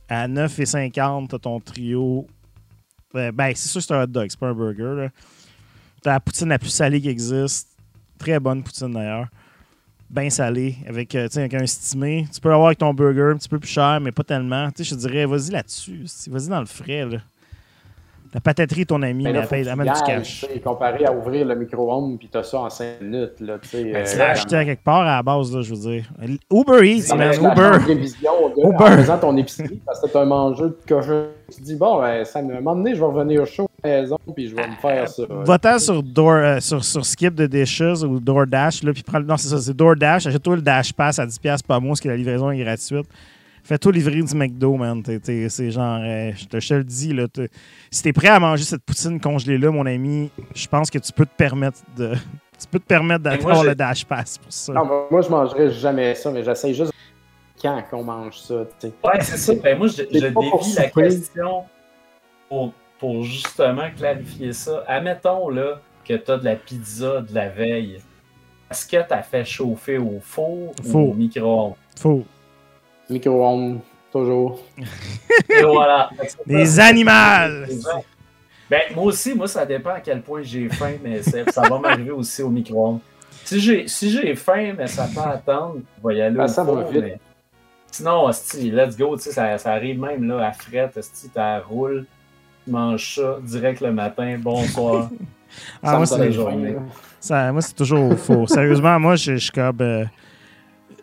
À 0.08 0.26
9,50$, 0.30 1.28
t'as 1.28 1.38
ton 1.38 1.60
trio. 1.60 2.26
Euh, 3.16 3.32
ben, 3.34 3.52
c'est 3.56 3.68
sûr 3.68 3.82
que 3.82 3.88
c'est 3.88 3.94
un 3.94 4.04
hot 4.04 4.08
dog, 4.08 4.28
c'est 4.30 4.40
pas 4.40 4.48
un 4.48 4.54
burger. 4.54 4.96
là. 5.04 5.10
T'as 6.02 6.14
la 6.14 6.20
poutine 6.22 6.48
la 6.48 6.60
plus 6.60 6.70
salée 6.70 7.02
qui 7.02 7.10
existe. 7.10 7.68
Très 8.18 8.40
bonne 8.40 8.64
poutine 8.64 8.94
d'ailleurs. 8.94 9.28
Bien 10.10 10.30
avec, 10.88 11.16
euh, 11.16 11.28
avec 11.36 11.54
un 11.54 11.66
stimé. 11.66 12.26
Tu 12.34 12.40
peux 12.40 12.50
l'avoir 12.50 12.68
avec 12.68 12.78
ton 12.78 12.94
burger, 12.94 13.32
un 13.34 13.38
petit 13.38 13.50
peu 13.50 13.60
plus 13.60 13.70
cher, 13.70 14.00
mais 14.02 14.12
pas 14.14 14.24
tellement. 14.24 14.70
Je 14.78 14.90
te 14.90 14.96
dirais, 14.96 15.26
vas-y 15.26 15.52
là-dessus. 15.52 16.06
Vas-y 16.32 16.48
dans 16.50 16.62
le 16.62 16.66
frais, 16.66 17.06
là. 17.06 17.18
La 18.34 18.42
patatterie, 18.42 18.86
ton 18.86 19.02
ami, 19.02 19.24
Mais 19.24 19.32
là, 19.34 19.42
elle 19.44 19.48
paye- 19.48 19.68
amène 19.70 19.88
du 19.92 20.02
cash. 20.06 20.46
Comparé 20.64 21.06
à 21.06 21.14
ouvrir 21.14 21.46
le 21.46 21.56
micro-ondes 21.56 22.20
puis 22.20 22.28
t'as 22.30 22.44
ça 22.44 22.60
en 22.60 22.70
5 22.70 23.02
minutes. 23.02 23.40
Là, 23.40 23.58
tu 23.58 23.78
Ben, 23.84 23.96
euh, 23.96 24.18
l'as 24.18 24.30
acheté 24.32 24.56
à 24.58 24.66
quelque 24.66 24.84
part 24.84 25.02
à 25.02 25.16
la 25.18 25.24
base, 25.24 25.54
là, 25.56 25.62
je 25.62 25.74
veux 25.74 25.80
dire. 25.92 26.10
Uber 26.52 26.86
Eats, 26.86 27.16
man, 27.16 27.34
Uber. 27.34 27.72
de, 27.88 27.94
Uber. 27.94 28.84
en 28.84 28.98
faisant 28.98 29.18
ton 29.18 29.36
épicerie 29.38 29.82
parce 29.86 30.02
que 30.02 30.08
t'es 30.08 30.18
un 30.18 30.26
mangeur 30.26 30.68
de 30.70 30.78
cochon. 30.88 31.28
Tu 31.50 31.58
te 31.58 31.64
dis, 31.64 31.76
bon, 31.76 32.02
ben, 32.02 32.26
ça 32.26 32.40
à 32.40 32.42
un 32.42 32.46
moment 32.46 32.76
donné, 32.76 32.96
je 32.96 33.00
vais 33.00 33.06
revenir 33.06 33.42
au 33.42 33.46
show 33.46 33.64
à 33.64 33.66
la 33.66 33.67
maison 33.84 34.18
puis 34.36 34.50
je 34.50 34.56
vais 34.56 34.68
me 34.68 34.76
faire 34.76 35.08
ça. 35.08 35.24
Va-t'en 35.30 35.80
sur, 35.80 36.02
Door, 36.04 36.32
euh, 36.34 36.60
sur, 36.60 36.84
sur 36.84 37.06
Skip 37.06 37.36
de 37.36 37.46
Dishes 37.46 38.04
ou 38.04 38.20
DoorDash, 38.20 38.84
là, 38.84 38.94
puis 38.94 39.04
prends, 39.04 39.20
non, 39.20 39.38
c'est 39.38 39.50
ça, 39.50 39.60
c'est 39.60 39.76
DoorDash. 39.76 40.28
Achète-toi 40.28 40.56
le 40.58 40.62
Dash 40.62 40.94
Pass 40.94 41.20
à 41.20 41.26
10$ 41.26 41.64
par 41.64 41.80
mois, 41.82 41.92
parce 41.92 42.02
que 42.02 42.10
la 42.10 42.16
livraison 42.18 42.50
est 42.52 42.58
gratuite. 42.64 43.06
Fais-toi 43.64 43.92
livrer 43.92 44.22
du 44.22 44.34
McDo, 44.36 44.76
man. 44.78 45.04
T'es- 45.04 45.20
t'es- 45.20 45.50
c'est 45.50 45.72
genre, 45.72 46.00
euh, 46.02 46.32
je, 46.36 46.46
te, 46.46 46.60
je 46.60 46.70
te 46.70 46.74
le 46.76 46.84
dis, 46.86 47.14
là, 47.14 47.28
t'es- 47.28 47.50
si 47.92 48.02
t'es 48.02 48.14
prêt 48.14 48.30
à 48.30 48.40
manger 48.40 48.64
cette 48.64 48.82
poutine 48.84 49.20
congelée-là, 49.20 49.70
mon 49.72 49.86
ami, 49.86 50.32
je 50.56 50.68
pense 50.68 50.90
que 50.90 50.98
tu 51.00 51.12
peux 51.12 51.26
te 51.26 51.36
permettre 51.36 51.80
de. 51.96 52.14
Tu 52.60 52.66
peux 52.66 52.80
te 52.80 52.86
permettre 52.88 53.22
d'avoir 53.24 53.64
le 53.64 53.76
Dash 53.76 54.04
Pass 54.04 54.40
pour 54.40 54.52
ça. 54.52 54.74
Non, 54.74 54.84
moi, 54.84 55.08
moi, 55.12 55.22
je 55.22 55.30
mangerais 55.30 55.70
jamais 55.70 56.16
ça, 56.16 56.32
mais 56.32 56.44
j'essaie 56.44 56.74
juste 56.74 56.92
quand 57.62 57.84
qu'on 57.92 58.04
mange 58.04 58.36
ça. 58.40 58.66
tu 58.80 58.88
sais. 58.88 58.94
Ouais, 59.04 59.22
c'est 59.22 59.38
ça. 59.38 59.54
Ben, 59.62 59.78
moi, 59.78 59.86
je, 59.86 59.98
je 60.12 60.20
dévie 60.20 60.34
la 60.76 60.90
question 60.90 61.66
pour, 62.50 62.74
pour 63.00 63.24
justement 63.24 63.90
clarifier 63.96 64.54
ça. 64.54 64.84
Admettons 64.88 65.50
là, 65.50 65.80
que 66.06 66.14
tu 66.16 66.32
as 66.32 66.38
de 66.38 66.46
la 66.46 66.56
pizza 66.56 67.22
de 67.22 67.34
la 67.34 67.50
veille. 67.50 68.00
Est-ce 68.70 68.86
que 68.88 68.98
tu 69.08 69.14
as 69.14 69.24
fait 69.24 69.46
chauffer 69.46 69.98
au 69.98 70.20
four 70.22 70.50
ou 70.80 70.84
Four. 70.84 71.10
au 71.10 71.14
micro-ondes? 71.14 71.74
Faut. 71.98 72.26
Micro-ondes, 73.10 73.80
toujours. 74.12 74.60
Et 75.50 75.62
voilà. 75.64 76.10
Des 76.46 76.80
animaux! 76.80 77.66
Ben, 78.70 78.82
moi 78.94 79.06
aussi, 79.06 79.34
moi, 79.34 79.48
ça 79.48 79.66
dépend 79.66 79.92
à 79.92 80.02
quel 80.02 80.22
point 80.22 80.42
j'ai 80.44 80.68
faim, 80.68 80.96
mais 81.02 81.22
ça 81.24 81.62
va 81.70 81.80
m'arriver 81.80 82.12
aussi 82.12 82.42
au 82.44 82.50
micro-ondes. 82.50 83.00
Si 83.46 83.62
j'ai 83.62 83.88
si 83.88 84.10
j'ai 84.10 84.36
faim, 84.36 84.74
mais 84.78 84.88
ça 84.88 85.08
peut 85.14 85.22
attendre, 85.22 85.78
je 86.04 86.08
vais 86.08 86.16
y 86.18 86.22
aller 86.22 86.36
Ah, 86.38 86.44
au 86.44 86.48
ça 86.50 86.64
va 86.66 86.74
four, 86.82 86.92
vite. 86.92 87.02
mais- 87.02 87.20
Sinon, 87.90 88.28
let's 88.28 88.98
go, 88.98 89.16
tu 89.16 89.24
sais, 89.24 89.32
ça, 89.32 89.58
ça 89.58 89.72
arrive 89.72 89.98
même 90.00 90.28
là, 90.28 90.48
à 90.48 90.52
frette, 90.52 91.02
sti, 91.02 91.30
t'as 91.30 91.60
manges 92.68 93.16
ça 93.16 93.38
direct 93.44 93.82
le 93.82 93.92
matin, 93.92 94.38
bonsoir. 94.42 95.10
Ah, 95.82 95.92
Ça 95.92 95.98
moi, 95.98 96.06
c'est 96.06 96.18
donne 96.18 96.26
la 96.28 96.32
faim, 96.34 96.36
journée. 96.52 96.72
là. 96.74 96.80
Ça, 97.20 97.52
moi, 97.52 97.62
c'est 97.62 97.74
toujours 97.74 98.14
faux. 98.20 98.46
Sérieusement, 98.48 99.00
moi, 99.00 99.16
je 99.16 99.34
je 99.34 99.38
suis 99.38 99.52
comme. 99.52 99.78
euh, 99.82 100.06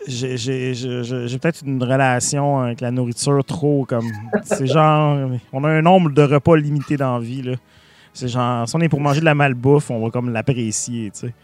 j'ai- 0.07 0.37
j'ai 0.37 0.75
j'ai- 0.75 1.03
j'ai- 1.03 1.27
j'ai 1.29 1.39
peut-être 1.39 1.63
une 1.67 1.83
relation 1.83 2.61
avec 2.61 2.81
la 2.81 2.91
nourriture 2.91 3.43
trop 3.45 3.85
comme. 3.89 4.07
C'est 4.45 4.67
genre. 4.67 5.31
On 5.53 5.65
a 5.65 5.69
un 5.71 5.83
nombre 5.83 6.11
de 6.13 6.23
repas 6.23 6.57
limité 6.57 6.97
dans 6.97 7.15
la 7.19 7.21
vie. 7.25 7.43
là. 7.43 7.55
C'est 8.13 8.29
genre. 8.29 8.69
Si 8.69 8.77
on 8.77 8.81
est 8.81 8.89
pour 8.89 9.01
manger 9.01 9.21
de 9.21 9.25
la 9.25 9.35
malbouffe, 9.35 9.91
on 9.91 10.05
va 10.05 10.11
comme 10.11 10.31
l'apprécier, 10.31 11.11
tu 11.11 11.21
sais. 11.27 11.35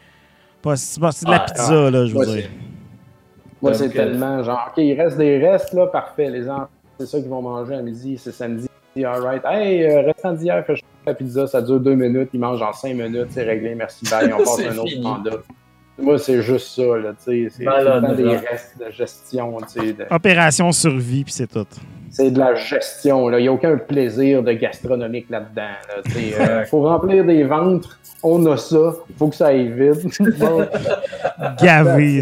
Pas- 0.62 0.76
C'est 0.76 1.00
pas- 1.00 1.10
c'est 1.10 1.26
de 1.26 1.31
la 1.31 1.39
Ah, 1.42 1.47
pizza, 1.47 1.90
là, 1.90 2.05
je 2.07 2.10
veux 2.10 2.15
Moi, 2.15 2.26
dire. 2.26 2.50
Moi, 3.62 3.74
c'est 3.74 3.86
euh, 3.86 3.92
tellement 3.92 4.42
genre, 4.42 4.68
OK, 4.68 4.74
il 4.82 5.00
reste 5.00 5.16
des 5.16 5.39
restes, 5.39 5.73
là, 5.73 5.86
parfait. 5.89 6.31
Les 6.31 6.49
enfants, 6.49 6.68
c'est 6.99 7.07
ça 7.07 7.18
qu'ils 7.18 7.28
vont 7.31 7.42
manger 7.42 7.74
à 7.74 7.82
midi, 7.82 8.16
c'est 8.18 8.31
samedi. 8.32 8.66
All 8.97 9.20
right. 9.23 9.43
Hey, 9.44 9.85
euh, 9.85 10.02
restant 10.02 10.33
d'hier, 10.33 10.65
fais 10.67 10.75
la 11.07 11.15
pizza, 11.15 11.47
ça 11.47 11.62
dure 11.62 11.81
deux 11.81 11.94
minutes, 11.94 12.31
ils 12.35 12.41
mangent 12.41 12.62
en 12.62 12.73
cinq 12.73 12.94
minutes, 12.94 13.28
c'est 13.31 13.44
réglé, 13.44 13.75
merci, 13.75 14.05
bye, 14.10 14.33
on 14.33 14.39
passe 14.44 14.60
un 14.60 14.77
autre 14.78 14.89
fini. 14.91 15.02
mandat. 15.02 15.36
Moi, 15.99 16.19
c'est 16.19 16.41
juste 16.43 16.69
ça, 16.75 16.83
là, 16.97 17.10
tu 17.25 17.49
sais. 17.49 17.49
C'est 17.51 17.65
des 18.17 18.36
restes 18.36 18.77
de 18.78 18.91
gestion, 18.91 19.57
tu 19.59 19.81
sais. 19.81 19.93
de- 19.93 20.07
Opération 20.10 20.73
survie, 20.73 21.25
puis 21.25 21.33
c'est 21.33 21.47
tout. 21.47 21.67
C'est 22.10 22.31
de 22.31 22.39
la 22.39 22.55
gestion, 22.57 23.28
là. 23.28 23.39
Il 23.39 23.43
n'y 23.43 23.49
a 23.49 23.52
aucun 23.52 23.77
plaisir 23.77 24.43
de 24.43 24.52
gastronomique 24.52 25.28
là-dedans, 25.31 25.62
là. 25.62 26.02
tu 26.05 26.10
sais. 26.12 26.41
Euh, 26.41 26.65
faut 26.67 26.83
remplir 26.83 27.25
des 27.25 27.44
ventres, 27.44 27.99
on 28.23 28.44
a 28.47 28.57
ça, 28.57 28.94
faut 29.19 29.28
que 29.28 29.36
ça 29.36 29.49
aille 29.49 29.69
vite. 29.70 30.19
Bon, 30.39 30.67
Gavé, 31.62 32.20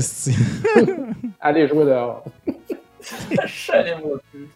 allez 1.41 1.69
jouer 1.69 1.85
dehors. 1.85 2.25
Chalez-moi 3.47 4.19
plus. 4.31 4.49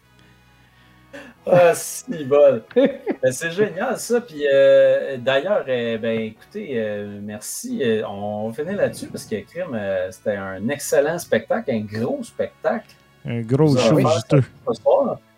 Ah, 1.45 1.73
si 1.75 2.23
bol. 2.23 2.63
Ben, 2.75 3.31
c'est 3.31 3.51
génial 3.51 3.97
ça. 3.97 4.21
Puis 4.21 4.43
euh, 4.51 5.17
d'ailleurs, 5.17 5.65
euh, 5.67 5.97
ben 5.97 6.19
écoutez, 6.21 6.71
euh, 6.75 7.19
merci. 7.21 7.81
On 8.07 8.49
va 8.49 8.53
finir 8.63 8.77
là-dessus 8.77 9.07
parce 9.07 9.25
que 9.25 9.35
Crime, 9.41 9.73
euh, 9.75 10.09
c'était 10.11 10.35
un 10.37 10.67
excellent 10.69 11.19
spectacle, 11.19 11.69
un 11.71 11.81
gros 11.81 12.23
spectacle. 12.23 12.95
Un 13.25 13.41
gros 13.41 13.75
show. 13.77 13.99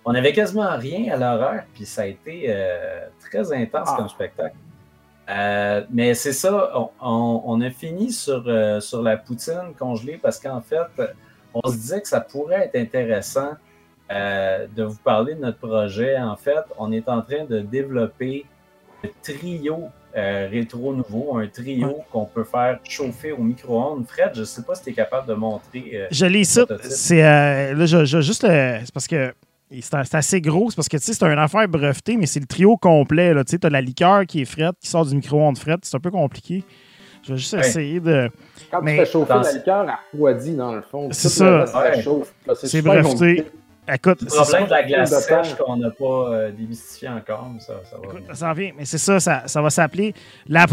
On 0.07 0.13
avait 0.13 0.33
quasiment 0.33 0.77
rien 0.77 1.13
à 1.13 1.17
l'horaire, 1.17 1.63
puis 1.73 1.85
ça 1.85 2.03
a 2.03 2.05
été 2.05 2.45
euh, 2.49 3.07
très 3.19 3.51
intense 3.53 3.87
Ah. 3.91 3.95
comme 3.97 4.09
spectacle. 4.09 4.55
Euh, 5.27 5.81
mais 5.89 6.13
c'est 6.13 6.33
ça, 6.33 6.71
on, 6.77 6.89
on- 7.01 7.41
on 7.45 7.61
a 7.61 7.71
fini 7.71 8.11
sur, 8.11 8.43
euh, 8.45 8.79
sur 8.79 9.01
la 9.01 9.17
poutine 9.17 9.73
congelée 9.79 10.19
parce 10.21 10.39
qu'en 10.39 10.61
fait, 10.61 10.77
on 11.55 11.67
se 11.71 11.75
disait 11.77 12.01
que 12.01 12.07
ça 12.07 12.21
pourrait 12.21 12.65
être 12.71 12.75
intéressant 12.75 13.53
euh, 14.11 14.67
de 14.75 14.83
vous 14.83 14.97
parler 15.03 15.35
de 15.35 15.41
notre 15.41 15.57
projet. 15.59 16.17
En 16.17 16.35
fait, 16.35 16.63
on 16.77 16.91
est 16.91 17.07
en 17.09 17.21
train 17.21 17.45
de 17.45 17.59
développer 17.59 18.45
le 19.03 19.09
trio 19.21 19.85
euh, 20.17 20.47
rétro 20.49 20.93
nouveau, 20.93 21.37
un 21.37 21.47
trio 21.47 21.97
qu'on 22.11 22.25
peut 22.25 22.43
faire 22.45 22.79
chauffer 22.87 23.31
au 23.33 23.39
micro-ondes. 23.41 24.05
Fred, 24.07 24.31
je 24.33 24.41
ne 24.41 24.45
sais 24.45 24.61
pas 24.63 24.75
si 24.75 24.83
tu 24.83 24.89
es 24.91 24.93
capable 24.93 25.27
de 25.27 25.33
montrer. 25.33 25.91
euh, 25.93 26.07
Je 26.11 26.25
l'ai 26.25 26.41
ici. 26.41 26.59
Prototype. 26.59 26.89
C'est 26.91 27.23
euh, 27.23 27.73
là, 27.73 27.85
je, 27.85 28.05
je- 28.05 28.21
juste 28.21 28.41
c'est 28.41 28.91
parce 28.93 29.07
que 29.07 29.33
c'est 29.81 30.15
assez 30.15 30.39
gros. 30.39 30.69
C'est 30.69 30.75
parce 30.77 30.87
que 30.87 30.97
tu 30.97 31.03
sais, 31.03 31.13
c'est 31.13 31.25
une 31.25 31.37
affaire 31.39 31.67
brevetée, 31.67 32.15
mais 32.17 32.27
c'est 32.27 32.39
le 32.39 32.45
trio 32.45 32.77
complet. 32.77 33.33
là. 33.33 33.43
Tu 33.43 33.57
sais, 33.57 33.65
as 33.65 33.69
la 33.69 33.81
liqueur 33.81 34.25
qui 34.25 34.41
est 34.41 34.45
frette, 34.45 34.75
qui 34.79 34.87
sort 34.87 35.05
du 35.05 35.15
micro-ondes 35.15 35.57
frette. 35.57 35.79
C'est 35.83 35.97
un 35.97 35.99
peu 35.99 36.11
compliqué. 36.11 36.63
Je 37.23 37.31
vais 37.33 37.37
juste 37.39 37.53
Ouais. 37.53 37.59
essayer 37.61 37.99
de. 37.99 38.29
Quand 38.71 38.81
Mais- 38.83 38.93
tu 38.93 38.99
fais 39.05 39.11
chauffer 39.11 39.33
la 39.33 39.51
liqueur, 39.51 39.83
elle 39.83 39.95
refroidit 40.13 40.55
dans 40.55 40.73
le 40.75 40.81
fond. 40.83 41.09
C'est 41.11 41.27
ça. 41.29 41.65
ça 41.65 41.79
Ouais. 41.81 42.03
C'est 42.63 42.81
breveté. 42.83 43.09
compliqué. 43.09 43.45
Écoute, 43.93 44.21
Le 44.23 44.29
c'est 44.29 44.37
ça. 44.37 44.43
problème 44.43 44.65
de 44.65 44.69
la 44.71 44.83
glace 44.83 45.25
sèche 45.25 45.55
qu'on 45.55 45.77
n'a 45.77 45.91
pas 45.91 46.05
euh, 46.05 46.51
démystifié 46.51 47.09
encore, 47.09 47.49
mais 47.53 47.59
ça, 47.59 47.73
ça 47.89 47.97
va 47.97 48.03
Écoute, 48.05 48.15
venir. 48.21 48.35
ça 48.35 48.47
s'en 48.47 48.53
vient, 48.53 48.71
mais 48.77 48.85
c'est 48.85 48.97
ça, 48.97 49.19
ça, 49.19 49.43
ça 49.45 49.61
va 49.61 49.69
s'appeler 49.69 50.13
la, 50.47 50.65